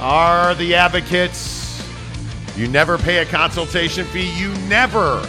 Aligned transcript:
are 0.00 0.54
The 0.54 0.74
Advocates. 0.74 1.82
You 2.56 2.68
never 2.68 2.98
pay 2.98 3.18
a 3.18 3.26
consultation 3.26 4.06
fee, 4.06 4.30
you 4.38 4.54
never 4.68 5.26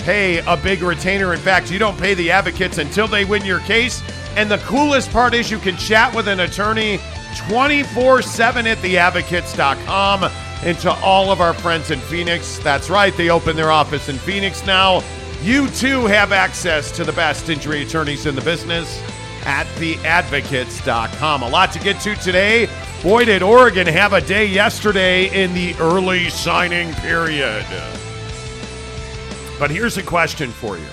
pay 0.00 0.38
a 0.46 0.56
big 0.56 0.82
retainer. 0.82 1.32
In 1.32 1.40
fact, 1.40 1.70
you 1.70 1.78
don't 1.78 1.98
pay 1.98 2.14
The 2.14 2.30
Advocates 2.30 2.78
until 2.78 3.06
they 3.08 3.24
win 3.24 3.44
your 3.44 3.60
case. 3.60 4.02
And 4.36 4.50
the 4.50 4.58
coolest 4.58 5.10
part 5.10 5.34
is 5.34 5.50
you 5.50 5.58
can 5.58 5.76
chat 5.76 6.14
with 6.14 6.28
an 6.28 6.40
attorney 6.40 6.98
24 7.48 8.22
7 8.22 8.66
at 8.66 8.78
theadvocates.com. 8.78 10.30
And 10.62 10.78
to 10.78 10.92
all 10.92 11.30
of 11.30 11.40
our 11.40 11.54
friends 11.54 11.90
in 11.90 11.98
Phoenix, 12.00 12.58
that's 12.58 12.88
right, 12.88 13.14
they 13.16 13.30
open 13.30 13.56
their 13.56 13.70
office 13.70 14.08
in 14.08 14.16
Phoenix 14.16 14.64
now. 14.64 15.02
You 15.42 15.68
too 15.68 16.06
have 16.06 16.32
access 16.32 16.90
to 16.92 17.04
the 17.04 17.12
best 17.12 17.50
injury 17.50 17.82
attorneys 17.82 18.24
in 18.24 18.34
the 18.34 18.40
business 18.40 18.98
at 19.46 19.66
theadvocates.com. 19.76 21.42
A 21.42 21.48
lot 21.48 21.72
to 21.72 21.78
get 21.78 22.00
to 22.00 22.14
today. 22.16 22.68
Boy, 23.02 23.24
did 23.24 23.42
Oregon 23.42 23.86
have 23.86 24.12
a 24.12 24.20
day 24.20 24.46
yesterday 24.46 25.42
in 25.42 25.52
the 25.54 25.74
early 25.74 26.30
signing 26.30 26.92
period. 26.94 27.66
But 29.58 29.70
here's 29.70 29.96
a 29.98 30.02
question 30.02 30.50
for 30.50 30.78
you. 30.78 30.86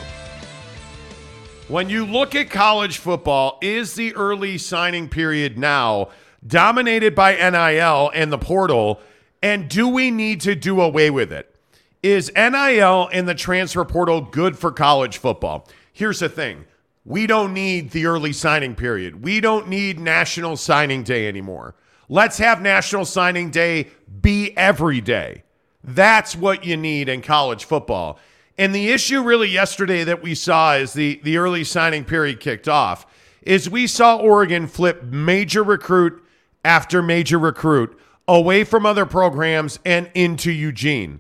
When 1.68 1.90
you 1.90 2.06
look 2.06 2.36
at 2.36 2.50
college 2.50 2.98
football, 2.98 3.58
is 3.62 3.96
the 3.96 4.14
early 4.16 4.58
signing 4.58 5.08
period 5.08 5.58
now 5.58 6.10
dominated 6.46 7.16
by 7.16 7.36
NIL 7.36 8.12
and 8.14 8.32
the 8.32 8.38
portal? 8.38 9.00
And 9.42 9.70
do 9.70 9.88
we 9.88 10.12
need 10.12 10.42
to 10.42 10.54
do 10.54 10.82
away 10.82 11.10
with 11.10 11.32
it? 11.32 11.56
Is 12.04 12.32
NIL 12.36 13.10
and 13.14 13.28
the 13.28 13.36
transfer 13.36 13.86
portal 13.86 14.22
good 14.22 14.58
for 14.58 14.72
college 14.72 15.18
football? 15.18 15.68
Here's 15.94 16.20
the 16.20 16.30
thing 16.30 16.66
we 17.04 17.28
don't 17.28 17.54
need 17.54 17.92
the 17.92 18.06
early 18.06 18.34
signing 18.34 18.76
period. 18.76 19.24
We 19.24 19.40
don't 19.40 19.68
need 19.68 20.00
National 20.00 20.56
Signing 20.56 21.04
Day 21.04 21.28
anymore. 21.28 21.76
Let's 22.10 22.38
have 22.38 22.62
National 22.62 23.06
Signing 23.06 23.50
Day 23.50 23.88
be 24.22 24.56
every 24.58 25.02
day. 25.02 25.44
That's 25.84 26.36
what 26.36 26.64
you 26.64 26.78
need 26.78 27.10
in 27.10 27.22
college 27.22 27.66
football. 27.66 28.20
And 28.58 28.76
the 28.76 28.90
issue 28.90 29.24
really 29.24 29.50
yesterday 29.50 30.04
that 30.04 30.22
we 30.22 30.36
saw 30.36 30.74
as 30.74 30.94
the, 30.94 31.20
the 31.24 31.38
early 31.38 31.64
signing 31.64 32.06
period 32.06 32.40
kicked 32.40 32.68
off 32.68 33.08
is 33.42 33.70
we 33.70 33.88
saw 33.88 34.18
Oregon 34.18 34.68
flip 34.68 35.04
major 35.04 35.64
recruit 35.64 36.24
after 36.64 37.02
major 37.02 37.40
recruit 37.40 37.98
away 38.28 38.64
from 38.64 38.86
other 38.86 39.06
programs 39.06 39.80
and 39.84 40.12
into 40.14 40.52
Eugene. 40.52 41.20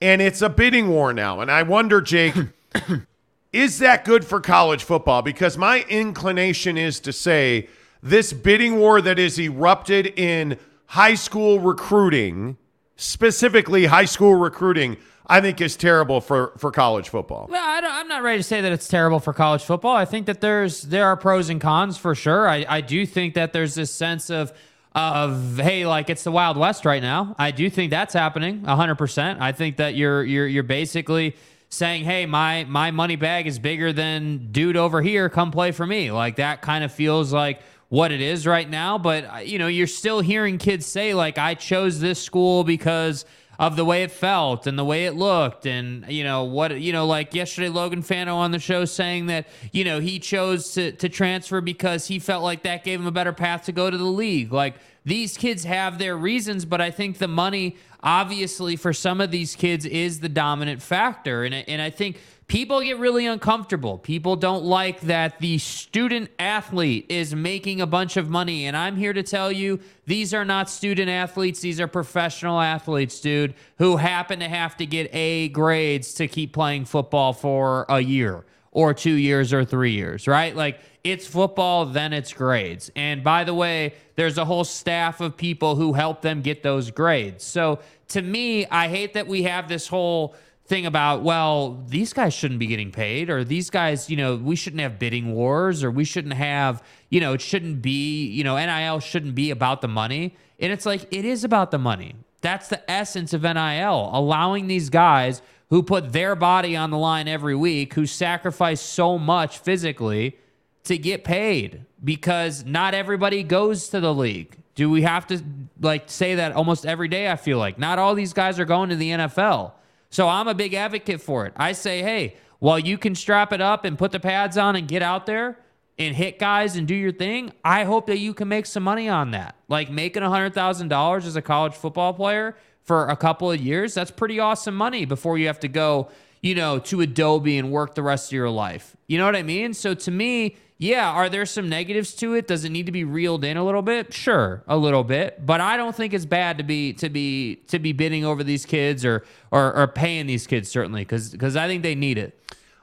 And 0.00 0.20
it's 0.20 0.42
a 0.42 0.48
bidding 0.48 0.88
war 0.88 1.12
now. 1.12 1.40
And 1.40 1.50
I 1.50 1.62
wonder, 1.62 2.00
Jake, 2.00 2.34
is 3.52 3.78
that 3.78 4.04
good 4.04 4.24
for 4.24 4.40
college 4.40 4.84
football? 4.84 5.22
Because 5.22 5.58
my 5.58 5.84
inclination 5.88 6.76
is 6.76 7.00
to 7.00 7.12
say 7.12 7.68
this 8.02 8.32
bidding 8.32 8.76
war 8.76 9.00
that 9.00 9.18
is 9.18 9.38
erupted 9.38 10.06
in 10.18 10.58
high 10.86 11.14
school 11.14 11.58
recruiting, 11.58 12.56
specifically 12.96 13.86
high 13.86 14.04
school 14.04 14.34
recruiting, 14.34 14.96
I 15.26 15.40
think 15.40 15.60
is 15.60 15.76
terrible 15.76 16.20
for, 16.20 16.52
for 16.58 16.70
college 16.70 17.08
football. 17.08 17.46
Well, 17.48 17.62
I 17.62 18.00
am 18.00 18.08
not 18.08 18.22
ready 18.22 18.38
to 18.38 18.42
say 18.42 18.60
that 18.60 18.72
it's 18.72 18.88
terrible 18.88 19.20
for 19.20 19.32
college 19.32 19.62
football. 19.62 19.94
I 19.94 20.04
think 20.04 20.26
that 20.26 20.40
there's 20.40 20.82
there 20.82 21.06
are 21.06 21.16
pros 21.16 21.48
and 21.50 21.60
cons 21.60 21.96
for 21.96 22.14
sure. 22.14 22.48
I, 22.48 22.66
I 22.68 22.80
do 22.80 23.06
think 23.06 23.34
that 23.34 23.52
there's 23.52 23.74
this 23.74 23.92
sense 23.92 24.30
of 24.30 24.52
of 24.92 25.56
hey, 25.58 25.86
like 25.86 26.10
it's 26.10 26.24
the 26.24 26.32
Wild 26.32 26.56
West 26.56 26.84
right 26.84 27.02
now. 27.02 27.36
I 27.38 27.52
do 27.52 27.70
think 27.70 27.90
that's 27.90 28.12
happening 28.12 28.62
100%. 28.62 29.40
I 29.40 29.52
think 29.52 29.76
that 29.76 29.94
you're 29.94 30.24
you're 30.24 30.48
you're 30.48 30.62
basically 30.64 31.36
saying, 31.70 32.04
"Hey, 32.04 32.26
my 32.26 32.64
my 32.64 32.90
money 32.90 33.16
bag 33.16 33.46
is 33.46 33.58
bigger 33.58 33.92
than 33.92 34.48
dude 34.52 34.76
over 34.76 35.00
here. 35.00 35.28
Come 35.28 35.50
play 35.50 35.72
for 35.72 35.86
me." 35.86 36.12
Like 36.12 36.36
that 36.36 36.60
kind 36.60 36.84
of 36.84 36.92
feels 36.92 37.32
like 37.32 37.60
what 37.88 38.12
it 38.12 38.20
is 38.20 38.46
right 38.46 38.68
now, 38.68 38.98
but 38.98 39.24
uh, 39.24 39.38
you 39.38 39.58
know, 39.58 39.66
you're 39.66 39.86
still 39.86 40.20
hearing 40.20 40.58
kids 40.58 40.86
say 40.86 41.14
like 41.14 41.38
I 41.38 41.54
chose 41.54 41.98
this 41.98 42.22
school 42.22 42.62
because 42.62 43.24
of 43.60 43.76
the 43.76 43.84
way 43.84 44.02
it 44.02 44.10
felt 44.10 44.66
and 44.66 44.78
the 44.78 44.84
way 44.84 45.04
it 45.04 45.14
looked 45.14 45.66
and 45.66 46.06
you 46.08 46.24
know 46.24 46.44
what 46.44 46.80
you 46.80 46.94
know 46.94 47.06
like 47.06 47.34
yesterday 47.34 47.68
Logan 47.68 48.00
Fano 48.00 48.36
on 48.36 48.52
the 48.52 48.58
show 48.58 48.86
saying 48.86 49.26
that 49.26 49.46
you 49.70 49.84
know 49.84 50.00
he 50.00 50.18
chose 50.18 50.72
to 50.72 50.92
to 50.92 51.10
transfer 51.10 51.60
because 51.60 52.06
he 52.06 52.18
felt 52.18 52.42
like 52.42 52.62
that 52.62 52.84
gave 52.84 52.98
him 52.98 53.06
a 53.06 53.12
better 53.12 53.34
path 53.34 53.64
to 53.64 53.72
go 53.72 53.90
to 53.90 53.98
the 53.98 54.02
league 54.02 54.50
like 54.50 54.76
these 55.04 55.36
kids 55.36 55.64
have 55.64 55.98
their 55.98 56.16
reasons 56.16 56.64
but 56.64 56.80
I 56.80 56.90
think 56.90 57.18
the 57.18 57.28
money 57.28 57.76
obviously 58.02 58.76
for 58.76 58.92
some 58.92 59.20
of 59.20 59.30
these 59.30 59.54
kids 59.54 59.84
is 59.84 60.20
the 60.20 60.28
dominant 60.28 60.82
factor 60.82 61.44
and 61.44 61.54
and 61.54 61.82
I 61.82 61.90
think 61.90 62.18
people 62.50 62.80
get 62.80 62.98
really 62.98 63.26
uncomfortable. 63.26 63.96
People 63.96 64.34
don't 64.34 64.64
like 64.64 65.02
that 65.02 65.38
the 65.38 65.56
student 65.58 66.28
athlete 66.36 67.06
is 67.08 67.32
making 67.32 67.80
a 67.80 67.86
bunch 67.86 68.16
of 68.16 68.28
money. 68.28 68.66
And 68.66 68.76
I'm 68.76 68.96
here 68.96 69.12
to 69.12 69.22
tell 69.22 69.52
you 69.52 69.78
these 70.06 70.34
are 70.34 70.44
not 70.44 70.68
student 70.68 71.08
athletes, 71.08 71.60
these 71.60 71.80
are 71.80 71.86
professional 71.86 72.60
athletes, 72.60 73.20
dude, 73.20 73.54
who 73.78 73.98
happen 73.98 74.40
to 74.40 74.48
have 74.48 74.76
to 74.78 74.86
get 74.86 75.14
A 75.14 75.48
grades 75.50 76.12
to 76.14 76.26
keep 76.26 76.52
playing 76.52 76.86
football 76.86 77.32
for 77.32 77.86
a 77.88 78.00
year 78.00 78.44
or 78.72 78.94
two 78.94 79.14
years 79.14 79.52
or 79.52 79.64
three 79.64 79.92
years, 79.92 80.28
right? 80.28 80.54
Like 80.54 80.80
it's 81.02 81.26
football, 81.26 81.86
then 81.86 82.12
it's 82.12 82.32
grades. 82.32 82.90
And 82.94 83.24
by 83.24 83.44
the 83.44 83.54
way, 83.54 83.94
there's 84.16 84.38
a 84.38 84.44
whole 84.44 84.64
staff 84.64 85.20
of 85.20 85.36
people 85.36 85.76
who 85.76 85.92
help 85.92 86.22
them 86.22 86.42
get 86.42 86.62
those 86.62 86.90
grades. 86.90 87.44
So 87.44 87.80
to 88.08 88.22
me, 88.22 88.66
I 88.66 88.88
hate 88.88 89.14
that 89.14 89.26
we 89.26 89.44
have 89.44 89.68
this 89.68 89.88
whole 89.88 90.34
thing 90.66 90.86
about 90.86 91.22
well 91.24 91.82
these 91.88 92.12
guys 92.12 92.32
shouldn't 92.32 92.60
be 92.60 92.68
getting 92.68 92.92
paid 92.92 93.28
or 93.28 93.42
these 93.42 93.70
guys 93.70 94.08
you 94.08 94.16
know 94.16 94.36
we 94.36 94.54
shouldn't 94.54 94.80
have 94.80 95.00
bidding 95.00 95.32
wars 95.32 95.82
or 95.82 95.90
we 95.90 96.04
shouldn't 96.04 96.34
have 96.34 96.80
you 97.08 97.18
know 97.20 97.32
it 97.32 97.40
shouldn't 97.40 97.82
be 97.82 98.24
you 98.28 98.44
know 98.44 98.54
NIL 98.56 99.00
shouldn't 99.00 99.34
be 99.34 99.50
about 99.50 99.80
the 99.80 99.88
money 99.88 100.36
and 100.60 100.72
it's 100.72 100.86
like 100.86 101.12
it 101.12 101.24
is 101.24 101.42
about 101.42 101.72
the 101.72 101.78
money 101.78 102.14
that's 102.40 102.68
the 102.68 102.88
essence 102.88 103.32
of 103.32 103.42
NIL 103.42 104.10
allowing 104.12 104.68
these 104.68 104.90
guys 104.90 105.42
who 105.70 105.82
put 105.82 106.12
their 106.12 106.36
body 106.36 106.76
on 106.76 106.90
the 106.90 106.98
line 106.98 107.26
every 107.26 107.54
week 107.54 107.94
who 107.94 108.06
sacrifice 108.06 108.80
so 108.80 109.18
much 109.18 109.58
physically 109.58 110.36
to 110.84 110.98
get 110.98 111.24
paid 111.24 111.84
because 112.02 112.64
not 112.64 112.94
everybody 112.94 113.42
goes 113.42 113.88
to 113.88 114.00
the 114.00 114.12
league 114.12 114.56
do 114.74 114.90
we 114.90 115.02
have 115.02 115.26
to 115.26 115.42
like 115.80 116.04
say 116.10 116.36
that 116.36 116.52
almost 116.52 116.86
every 116.86 117.08
day 117.08 117.30
I 117.30 117.36
feel 117.36 117.58
like 117.58 117.78
not 117.78 117.98
all 117.98 118.14
these 118.14 118.32
guys 118.32 118.58
are 118.58 118.64
going 118.64 118.88
to 118.90 118.96
the 118.96 119.10
NFL 119.10 119.72
so 120.10 120.28
I'm 120.28 120.48
a 120.48 120.54
big 120.54 120.74
advocate 120.74 121.22
for 121.22 121.46
it. 121.46 121.52
I 121.56 121.72
say, 121.72 122.02
hey, 122.02 122.36
while 122.58 122.78
you 122.78 122.98
can 122.98 123.14
strap 123.14 123.52
it 123.52 123.60
up 123.60 123.84
and 123.84 123.96
put 123.96 124.10
the 124.10 124.20
pads 124.20 124.58
on 124.58 124.76
and 124.76 124.86
get 124.86 125.02
out 125.02 125.24
there 125.24 125.56
and 125.98 126.16
hit 126.16 126.38
guys 126.38 126.76
and 126.76 126.86
do 126.86 126.94
your 126.94 127.12
thing, 127.12 127.52
I 127.64 127.84
hope 127.84 128.08
that 128.08 128.18
you 128.18 128.34
can 128.34 128.48
make 128.48 128.66
some 128.66 128.82
money 128.82 129.08
on 129.08 129.30
that. 129.30 129.54
Like 129.68 129.88
making 129.88 130.24
$100,000 130.24 131.24
as 131.24 131.36
a 131.36 131.42
college 131.42 131.74
football 131.74 132.12
player 132.12 132.56
for 132.90 133.06
a 133.06 133.16
couple 133.16 133.48
of 133.48 133.60
years, 133.60 133.94
that's 133.94 134.10
pretty 134.10 134.40
awesome 134.40 134.74
money 134.74 135.04
before 135.04 135.38
you 135.38 135.46
have 135.46 135.60
to 135.60 135.68
go, 135.68 136.08
you 136.42 136.56
know, 136.56 136.80
to 136.80 137.00
Adobe 137.00 137.56
and 137.56 137.70
work 137.70 137.94
the 137.94 138.02
rest 138.02 138.30
of 138.30 138.32
your 138.32 138.50
life. 138.50 138.96
You 139.06 139.16
know 139.16 139.26
what 139.26 139.36
I 139.36 139.44
mean? 139.44 139.74
So 139.74 139.94
to 139.94 140.10
me, 140.10 140.56
yeah, 140.76 141.08
are 141.08 141.28
there 141.28 141.46
some 141.46 141.68
negatives 141.68 142.14
to 142.14 142.34
it? 142.34 142.48
Does 142.48 142.64
it 142.64 142.70
need 142.70 142.86
to 142.86 142.92
be 142.92 143.04
reeled 143.04 143.44
in 143.44 143.56
a 143.56 143.64
little 143.64 143.82
bit? 143.82 144.12
Sure, 144.12 144.64
a 144.66 144.76
little 144.76 145.04
bit, 145.04 145.46
but 145.46 145.60
I 145.60 145.76
don't 145.76 145.94
think 145.94 146.12
it's 146.12 146.26
bad 146.26 146.58
to 146.58 146.64
be 146.64 146.92
to 146.94 147.08
be 147.08 147.62
to 147.68 147.78
be 147.78 147.92
bidding 147.92 148.24
over 148.24 148.42
these 148.42 148.66
kids 148.66 149.04
or 149.04 149.24
or, 149.52 149.72
or 149.72 149.86
paying 149.86 150.26
these 150.26 150.48
kids 150.48 150.68
certainly 150.68 151.02
because 151.02 151.30
because 151.30 151.54
I 151.54 151.68
think 151.68 151.84
they 151.84 151.94
need 151.94 152.18
it. 152.18 152.36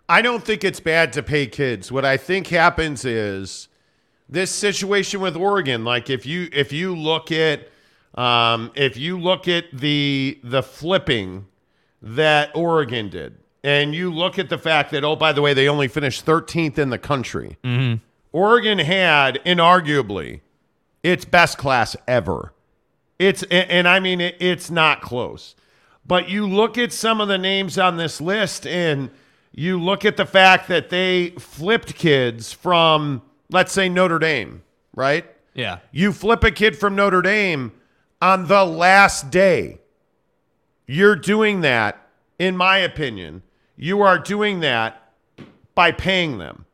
I 0.08 0.22
don't 0.22 0.42
think 0.42 0.64
it's 0.64 0.80
bad 0.80 1.12
to 1.14 1.22
pay 1.22 1.48
kids. 1.48 1.92
What 1.92 2.06
I 2.06 2.16
think 2.16 2.48
happens 2.48 3.04
is 3.04 3.68
this 4.30 4.52
situation 4.52 5.20
with 5.20 5.36
Oregon. 5.36 5.84
Like 5.84 6.10
if 6.10 6.26
you 6.26 6.48
if 6.54 6.72
you 6.72 6.96
look 6.96 7.30
at 7.30 7.68
um, 8.18 8.72
if 8.76 8.98
you 8.98 9.20
look 9.20 9.48
at 9.48 9.66
the 9.72 10.40
the 10.44 10.64
flipping 10.64 11.48
that 12.02 12.52
Oregon 12.56 13.10
did, 13.10 13.38
and 13.64 13.94
you 13.94 14.14
look 14.14 14.40
at 14.40 14.50
the 14.50 14.58
fact 14.58 14.92
that, 14.92 15.04
oh, 15.04 15.16
by 15.16 15.34
the 15.34 15.42
way, 15.42 15.54
they 15.54 15.68
only 15.68 15.88
finished 15.88 16.26
13th 16.26 16.78
in 16.78 16.90
the 16.90 16.98
country. 16.98 17.58
Mm-hmm. 17.64 18.02
Oregon 18.32 18.80
had, 18.80 19.40
inarguably, 19.46 20.42
its 21.04 21.26
best 21.26 21.58
class 21.58 21.96
ever. 22.08 22.54
It's 23.20 23.44
and, 23.44 23.70
and 23.70 23.88
I 23.88 24.00
mean 24.00 24.22
it, 24.22 24.36
it's 24.40 24.70
not 24.70 25.02
close. 25.02 25.56
But 26.06 26.30
you 26.30 26.48
look 26.48 26.78
at 26.78 26.94
some 26.94 27.20
of 27.20 27.28
the 27.28 27.38
names 27.38 27.78
on 27.78 27.98
this 27.98 28.22
list, 28.22 28.66
and 28.66 29.10
you 29.52 29.82
look 29.82 30.06
at 30.06 30.18
the 30.18 30.26
fact 30.26 30.68
that 30.70 30.90
they 30.90 31.32
flipped 31.32 31.96
kids 31.96 32.54
from, 32.54 33.22
let's 33.50 33.74
say, 33.74 33.90
Notre 33.90 34.20
Dame, 34.20 34.64
right? 34.96 35.26
Yeah. 35.54 35.80
You 35.92 36.14
flip 36.14 36.44
a 36.44 36.52
kid 36.52 36.78
from 36.78 36.96
Notre 36.96 37.22
Dame. 37.22 37.74
On 38.22 38.48
the 38.48 38.66
last 38.66 39.30
day. 39.30 39.80
You're 40.88 41.18
doing 41.18 41.62
that, 41.62 42.08
in 42.40 42.56
my 42.56 42.78
opinion, 42.78 43.44
you 43.76 44.02
are 44.02 44.18
doing 44.18 44.62
that 44.62 45.12
by 45.76 45.92
paying 45.92 46.38
them. 46.38 46.66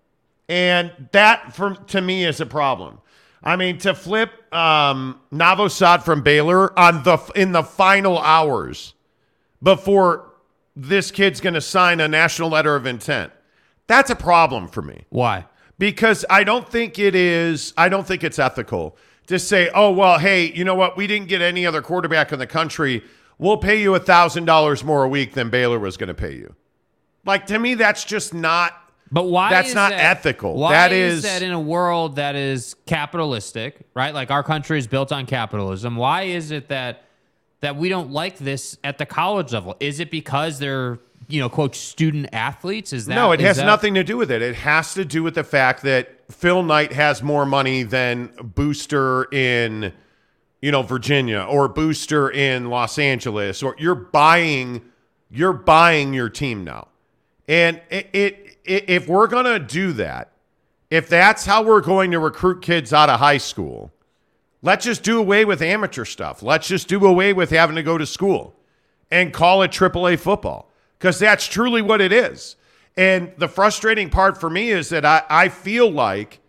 And 0.47 0.91
that, 1.11 1.55
for, 1.55 1.73
to 1.73 1.99
me, 1.99 2.23
is 2.23 2.39
a 2.39 2.45
problem. 2.45 2.99
I 3.43 3.55
mean, 3.55 3.79
to 3.79 3.93
flip 3.95 4.31
um, 4.53 5.19
Novosad 5.33 6.03
from 6.03 6.21
Baylor 6.21 6.77
on 6.79 7.03
the 7.03 7.17
in 7.35 7.51
the 7.51 7.63
final 7.63 8.19
hours 8.19 8.93
before 9.61 10.31
this 10.75 11.11
kid's 11.11 11.41
going 11.41 11.53
to 11.55 11.61
sign 11.61 11.99
a 11.99 12.07
national 12.07 12.49
letter 12.49 12.75
of 12.75 12.85
intent, 12.85 13.33
that's 13.87 14.09
a 14.09 14.15
problem 14.15 14.67
for 14.67 14.81
me 14.81 15.05
Why? 15.09 15.45
because 15.77 16.23
I 16.29 16.43
don't 16.43 16.67
think 16.67 16.99
it 16.99 17.15
is. 17.15 17.73
I 17.75 17.89
don't 17.89 18.07
think 18.07 18.23
it's 18.23 18.39
ethical 18.39 18.95
to 19.27 19.39
say, 19.39 19.69
"Oh 19.73 19.91
well, 19.91 20.19
hey, 20.19 20.51
you 20.53 20.63
know 20.63 20.75
what? 20.75 20.97
We 20.97 21.07
didn't 21.07 21.27
get 21.27 21.41
any 21.41 21.65
other 21.65 21.81
quarterback 21.81 22.31
in 22.31 22.39
the 22.39 22.47
country. 22.47 23.03
We'll 23.37 23.57
pay 23.57 23.81
you 23.81 23.95
a 23.95 23.99
thousand 23.99 24.45
dollars 24.45 24.83
more 24.83 25.03
a 25.03 25.07
week 25.07 25.33
than 25.33 25.49
Baylor 25.49 25.79
was 25.79 25.97
going 25.97 26.07
to 26.09 26.13
pay 26.13 26.33
you." 26.33 26.55
Like 27.25 27.47
to 27.47 27.59
me, 27.59 27.75
that's 27.75 28.03
just 28.03 28.33
not. 28.33 28.73
But 29.11 29.25
why? 29.25 29.49
That's 29.51 29.75
not 29.75 29.91
that- 29.91 29.99
ethical. 30.17 30.55
Why 30.55 30.71
That 30.71 30.91
is, 30.91 31.17
is- 31.17 31.23
that 31.23 31.43
in 31.43 31.51
a 31.51 31.59
world 31.59 32.15
that 32.15 32.35
is 32.35 32.75
capitalistic, 32.87 33.81
right? 33.93 34.13
Like 34.13 34.31
our 34.31 34.43
country 34.43 34.79
is 34.79 34.87
built 34.87 35.11
on 35.11 35.25
capitalism. 35.25 35.95
Why 35.95 36.23
is 36.23 36.51
it 36.51 36.69
that 36.69 37.03
that 37.61 37.75
we 37.77 37.89
don't 37.89 38.11
like 38.11 38.37
this 38.39 38.77
at 38.83 38.97
the 38.97 39.05
college 39.05 39.53
level? 39.53 39.75
Is 39.79 39.99
it 39.99 40.09
because 40.11 40.57
they're 40.59 40.99
you 41.27 41.39
know 41.39 41.47
quote 41.47 41.75
student 41.75 42.27
athletes? 42.33 42.91
Is 42.91 43.05
that 43.05 43.15
no, 43.15 43.31
it 43.31 43.39
has 43.39 43.57
that- 43.57 43.65
nothing 43.65 43.93
to 43.93 44.03
do 44.03 44.17
with 44.17 44.31
it. 44.31 44.41
It 44.41 44.55
has 44.55 44.93
to 44.95 45.05
do 45.05 45.21
with 45.23 45.35
the 45.35 45.43
fact 45.43 45.83
that 45.83 46.22
Phil 46.33 46.63
Knight 46.63 46.93
has 46.93 47.21
more 47.23 47.45
money 47.45 47.83
than 47.83 48.27
Booster 48.41 49.25
in, 49.31 49.93
you 50.61 50.71
know, 50.71 50.81
Virginia 50.81 51.41
or 51.41 51.67
Booster 51.67 52.29
in 52.29 52.69
Los 52.69 52.97
Angeles, 52.99 53.63
or 53.63 53.75
you're 53.77 53.95
buying, 53.95 54.81
you're 55.29 55.53
buying 55.53 56.13
your 56.13 56.29
team 56.29 56.63
now, 56.63 56.87
and 57.47 57.81
it, 57.89 58.09
it, 58.13 58.57
it 58.65 58.89
if 58.89 59.07
we're 59.07 59.27
gonna 59.27 59.59
do 59.59 59.93
that, 59.93 60.31
if 60.89 61.09
that's 61.09 61.45
how 61.45 61.63
we're 61.63 61.81
going 61.81 62.11
to 62.11 62.19
recruit 62.19 62.61
kids 62.61 62.93
out 62.93 63.09
of 63.09 63.19
high 63.19 63.37
school, 63.37 63.91
let's 64.61 64.85
just 64.85 65.03
do 65.03 65.19
away 65.19 65.43
with 65.45 65.61
amateur 65.61 66.05
stuff. 66.05 66.43
Let's 66.43 66.67
just 66.67 66.87
do 66.87 67.03
away 67.05 67.33
with 67.33 67.49
having 67.49 67.75
to 67.77 67.83
go 67.83 67.97
to 67.97 68.05
school 68.05 68.55
and 69.09 69.33
call 69.33 69.63
it 69.63 69.71
AAA 69.71 70.19
football 70.19 70.71
because 70.99 71.19
that's 71.19 71.47
truly 71.47 71.81
what 71.81 71.99
it 71.99 72.11
is. 72.11 72.55
And 72.95 73.33
the 73.37 73.47
frustrating 73.47 74.09
part 74.09 74.39
for 74.39 74.49
me 74.49 74.69
is 74.69 74.89
that 74.89 75.05
I, 75.05 75.23
I 75.29 75.49
feel 75.49 75.89
like 75.89 76.39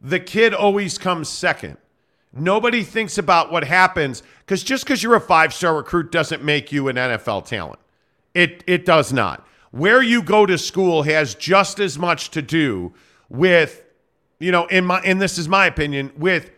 the 0.00 0.20
kid 0.20 0.54
always 0.54 0.98
comes 0.98 1.28
second. 1.28 1.76
Nobody 2.32 2.84
thinks 2.84 3.18
about 3.18 3.50
what 3.50 3.64
happens 3.64 4.22
because 4.40 4.62
just 4.62 4.84
because 4.84 5.02
you're 5.02 5.16
a 5.16 5.20
five 5.20 5.52
star 5.52 5.76
recruit 5.76 6.12
doesn't 6.12 6.44
make 6.44 6.70
you 6.70 6.88
an 6.88 6.96
NFL 6.96 7.46
talent. 7.46 7.80
It, 8.34 8.62
it 8.66 8.84
does 8.84 9.12
not. 9.12 9.46
Where 9.72 10.02
you 10.02 10.22
go 10.22 10.46
to 10.46 10.56
school 10.56 11.02
has 11.02 11.34
just 11.34 11.80
as 11.80 11.98
much 11.98 12.30
to 12.30 12.42
do 12.42 12.92
with, 13.28 13.84
you 14.38 14.52
know, 14.52 14.66
in 14.66 14.84
my 14.84 15.00
and 15.00 15.20
this 15.20 15.38
is 15.38 15.48
my 15.48 15.66
opinion, 15.66 16.12
with 16.16 16.50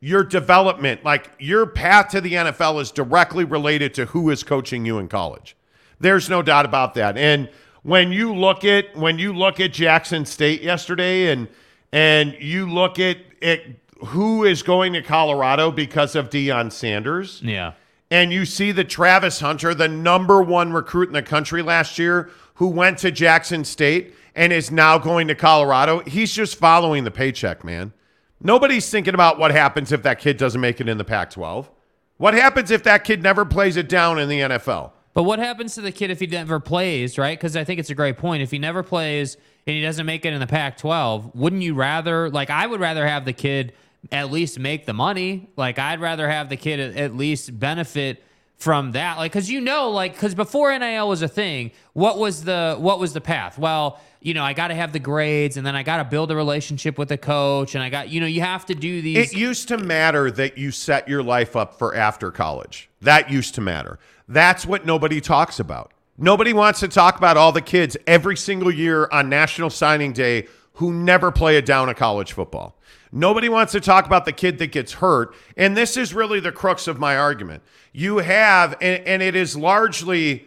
your 0.00 0.24
development. 0.24 1.04
Like 1.04 1.30
your 1.38 1.66
path 1.66 2.08
to 2.10 2.20
the 2.20 2.32
NFL 2.32 2.80
is 2.82 2.90
directly 2.90 3.44
related 3.44 3.94
to 3.94 4.06
who 4.06 4.30
is 4.30 4.42
coaching 4.42 4.84
you 4.84 4.98
in 4.98 5.08
college. 5.08 5.56
There's 6.00 6.28
no 6.28 6.42
doubt 6.42 6.64
about 6.64 6.94
that. 6.94 7.16
And 7.16 7.48
when 7.82 8.12
you 8.12 8.34
look 8.34 8.64
at 8.64 8.96
when 8.96 9.18
you 9.18 9.32
look 9.32 9.60
at 9.60 9.72
Jackson 9.72 10.24
State 10.24 10.62
yesterday 10.62 11.30
and 11.30 11.48
and 11.92 12.34
you 12.40 12.70
look 12.70 12.98
at, 12.98 13.18
at 13.42 13.60
who 14.06 14.44
is 14.44 14.62
going 14.62 14.92
to 14.94 15.02
Colorado 15.02 15.70
because 15.70 16.14
of 16.16 16.30
Deion 16.30 16.72
Sanders, 16.72 17.40
Yeah. 17.44 17.72
and 18.10 18.32
you 18.32 18.44
see 18.46 18.72
the 18.72 18.82
Travis 18.84 19.40
Hunter, 19.40 19.74
the 19.74 19.88
number 19.88 20.42
one 20.42 20.72
recruit 20.72 21.08
in 21.08 21.12
the 21.12 21.22
country 21.22 21.60
last 21.62 21.98
year, 21.98 22.30
who 22.54 22.68
went 22.68 22.98
to 22.98 23.10
Jackson 23.10 23.64
State 23.64 24.14
and 24.34 24.52
is 24.52 24.70
now 24.70 24.96
going 24.96 25.28
to 25.28 25.34
Colorado, 25.34 26.00
he's 26.00 26.32
just 26.32 26.56
following 26.56 27.04
the 27.04 27.10
paycheck, 27.10 27.62
man. 27.62 27.92
Nobody's 28.40 28.88
thinking 28.90 29.14
about 29.14 29.38
what 29.38 29.50
happens 29.52 29.92
if 29.92 30.02
that 30.02 30.18
kid 30.18 30.36
doesn't 30.38 30.60
make 30.60 30.80
it 30.80 30.88
in 30.88 30.96
the 30.98 31.04
Pac 31.04 31.30
12. 31.30 31.70
What 32.16 32.32
happens 32.34 32.70
if 32.70 32.82
that 32.84 33.04
kid 33.04 33.22
never 33.22 33.44
plays 33.44 33.76
it 33.76 33.88
down 33.88 34.18
in 34.18 34.28
the 34.28 34.40
NFL? 34.40 34.92
But 35.14 35.24
what 35.24 35.38
happens 35.38 35.74
to 35.74 35.80
the 35.80 35.92
kid 35.92 36.10
if 36.10 36.20
he 36.20 36.26
never 36.26 36.58
plays, 36.58 37.18
right? 37.18 37.38
Because 37.38 37.56
I 37.56 37.64
think 37.64 37.78
it's 37.80 37.90
a 37.90 37.94
great 37.94 38.16
point. 38.16 38.42
If 38.42 38.50
he 38.50 38.58
never 38.58 38.82
plays 38.82 39.36
and 39.66 39.76
he 39.76 39.82
doesn't 39.82 40.06
make 40.06 40.24
it 40.24 40.32
in 40.32 40.40
the 40.40 40.46
Pac 40.46 40.78
12, 40.78 41.34
wouldn't 41.34 41.62
you 41.62 41.74
rather, 41.74 42.30
like, 42.30 42.50
I 42.50 42.66
would 42.66 42.80
rather 42.80 43.06
have 43.06 43.24
the 43.24 43.32
kid 43.32 43.74
at 44.10 44.32
least 44.32 44.58
make 44.58 44.86
the 44.86 44.94
money. 44.94 45.50
Like, 45.56 45.78
I'd 45.78 46.00
rather 46.00 46.28
have 46.28 46.48
the 46.48 46.56
kid 46.56 46.96
at, 46.96 47.14
least 47.14 47.58
benefit 47.58 48.24
from 48.56 48.92
that 48.92 49.18
like 49.18 49.32
because 49.32 49.50
you 49.50 49.60
know 49.60 49.90
like 49.90 50.12
because 50.12 50.36
before 50.36 50.78
nil 50.78 51.08
was 51.08 51.20
a 51.20 51.26
thing 51.26 51.72
what 51.94 52.16
was 52.16 52.44
the 52.44 52.76
what 52.78 53.00
was 53.00 53.12
the 53.12 53.20
path 53.20 53.58
well 53.58 54.00
you 54.20 54.34
know 54.34 54.44
i 54.44 54.52
got 54.52 54.68
to 54.68 54.74
have 54.74 54.92
the 54.92 55.00
grades 55.00 55.56
and 55.56 55.66
then 55.66 55.74
i 55.74 55.82
got 55.82 55.96
to 55.96 56.04
build 56.04 56.30
a 56.30 56.36
relationship 56.36 56.96
with 56.96 57.08
the 57.08 57.18
coach 57.18 57.74
and 57.74 57.82
i 57.82 57.90
got 57.90 58.08
you 58.08 58.20
know 58.20 58.26
you 58.26 58.40
have 58.40 58.64
to 58.64 58.72
do 58.76 59.02
these 59.02 59.32
It 59.32 59.36
used 59.36 59.66
to 59.66 59.78
matter 59.78 60.30
that 60.30 60.56
you 60.56 60.70
set 60.70 61.08
your 61.08 61.24
life 61.24 61.56
up 61.56 61.76
for 61.76 61.92
after 61.96 62.30
college. 62.30 62.88
That 63.00 63.32
used 63.32 63.56
to 63.56 63.60
matter. 63.60 63.98
That's 64.32 64.64
what 64.64 64.86
nobody 64.86 65.20
talks 65.20 65.60
about. 65.60 65.92
Nobody 66.16 66.52
wants 66.52 66.80
to 66.80 66.88
talk 66.88 67.18
about 67.18 67.36
all 67.36 67.52
the 67.52 67.60
kids 67.60 67.96
every 68.06 68.36
single 68.36 68.72
year 68.72 69.08
on 69.12 69.28
National 69.28 69.68
Signing 69.68 70.12
Day 70.12 70.46
who 70.74 70.92
never 70.92 71.30
play 71.30 71.56
a 71.56 71.62
down 71.62 71.90
of 71.90 71.96
college 71.96 72.32
football. 72.32 72.78
Nobody 73.12 73.50
wants 73.50 73.72
to 73.72 73.80
talk 73.80 74.06
about 74.06 74.24
the 74.24 74.32
kid 74.32 74.56
that 74.58 74.68
gets 74.68 74.94
hurt. 74.94 75.34
And 75.56 75.76
this 75.76 75.98
is 75.98 76.14
really 76.14 76.40
the 76.40 76.52
crux 76.52 76.88
of 76.88 76.98
my 76.98 77.16
argument. 77.16 77.62
You 77.92 78.18
have, 78.18 78.72
and, 78.80 79.06
and 79.06 79.22
it 79.22 79.36
is 79.36 79.54
largely, 79.54 80.46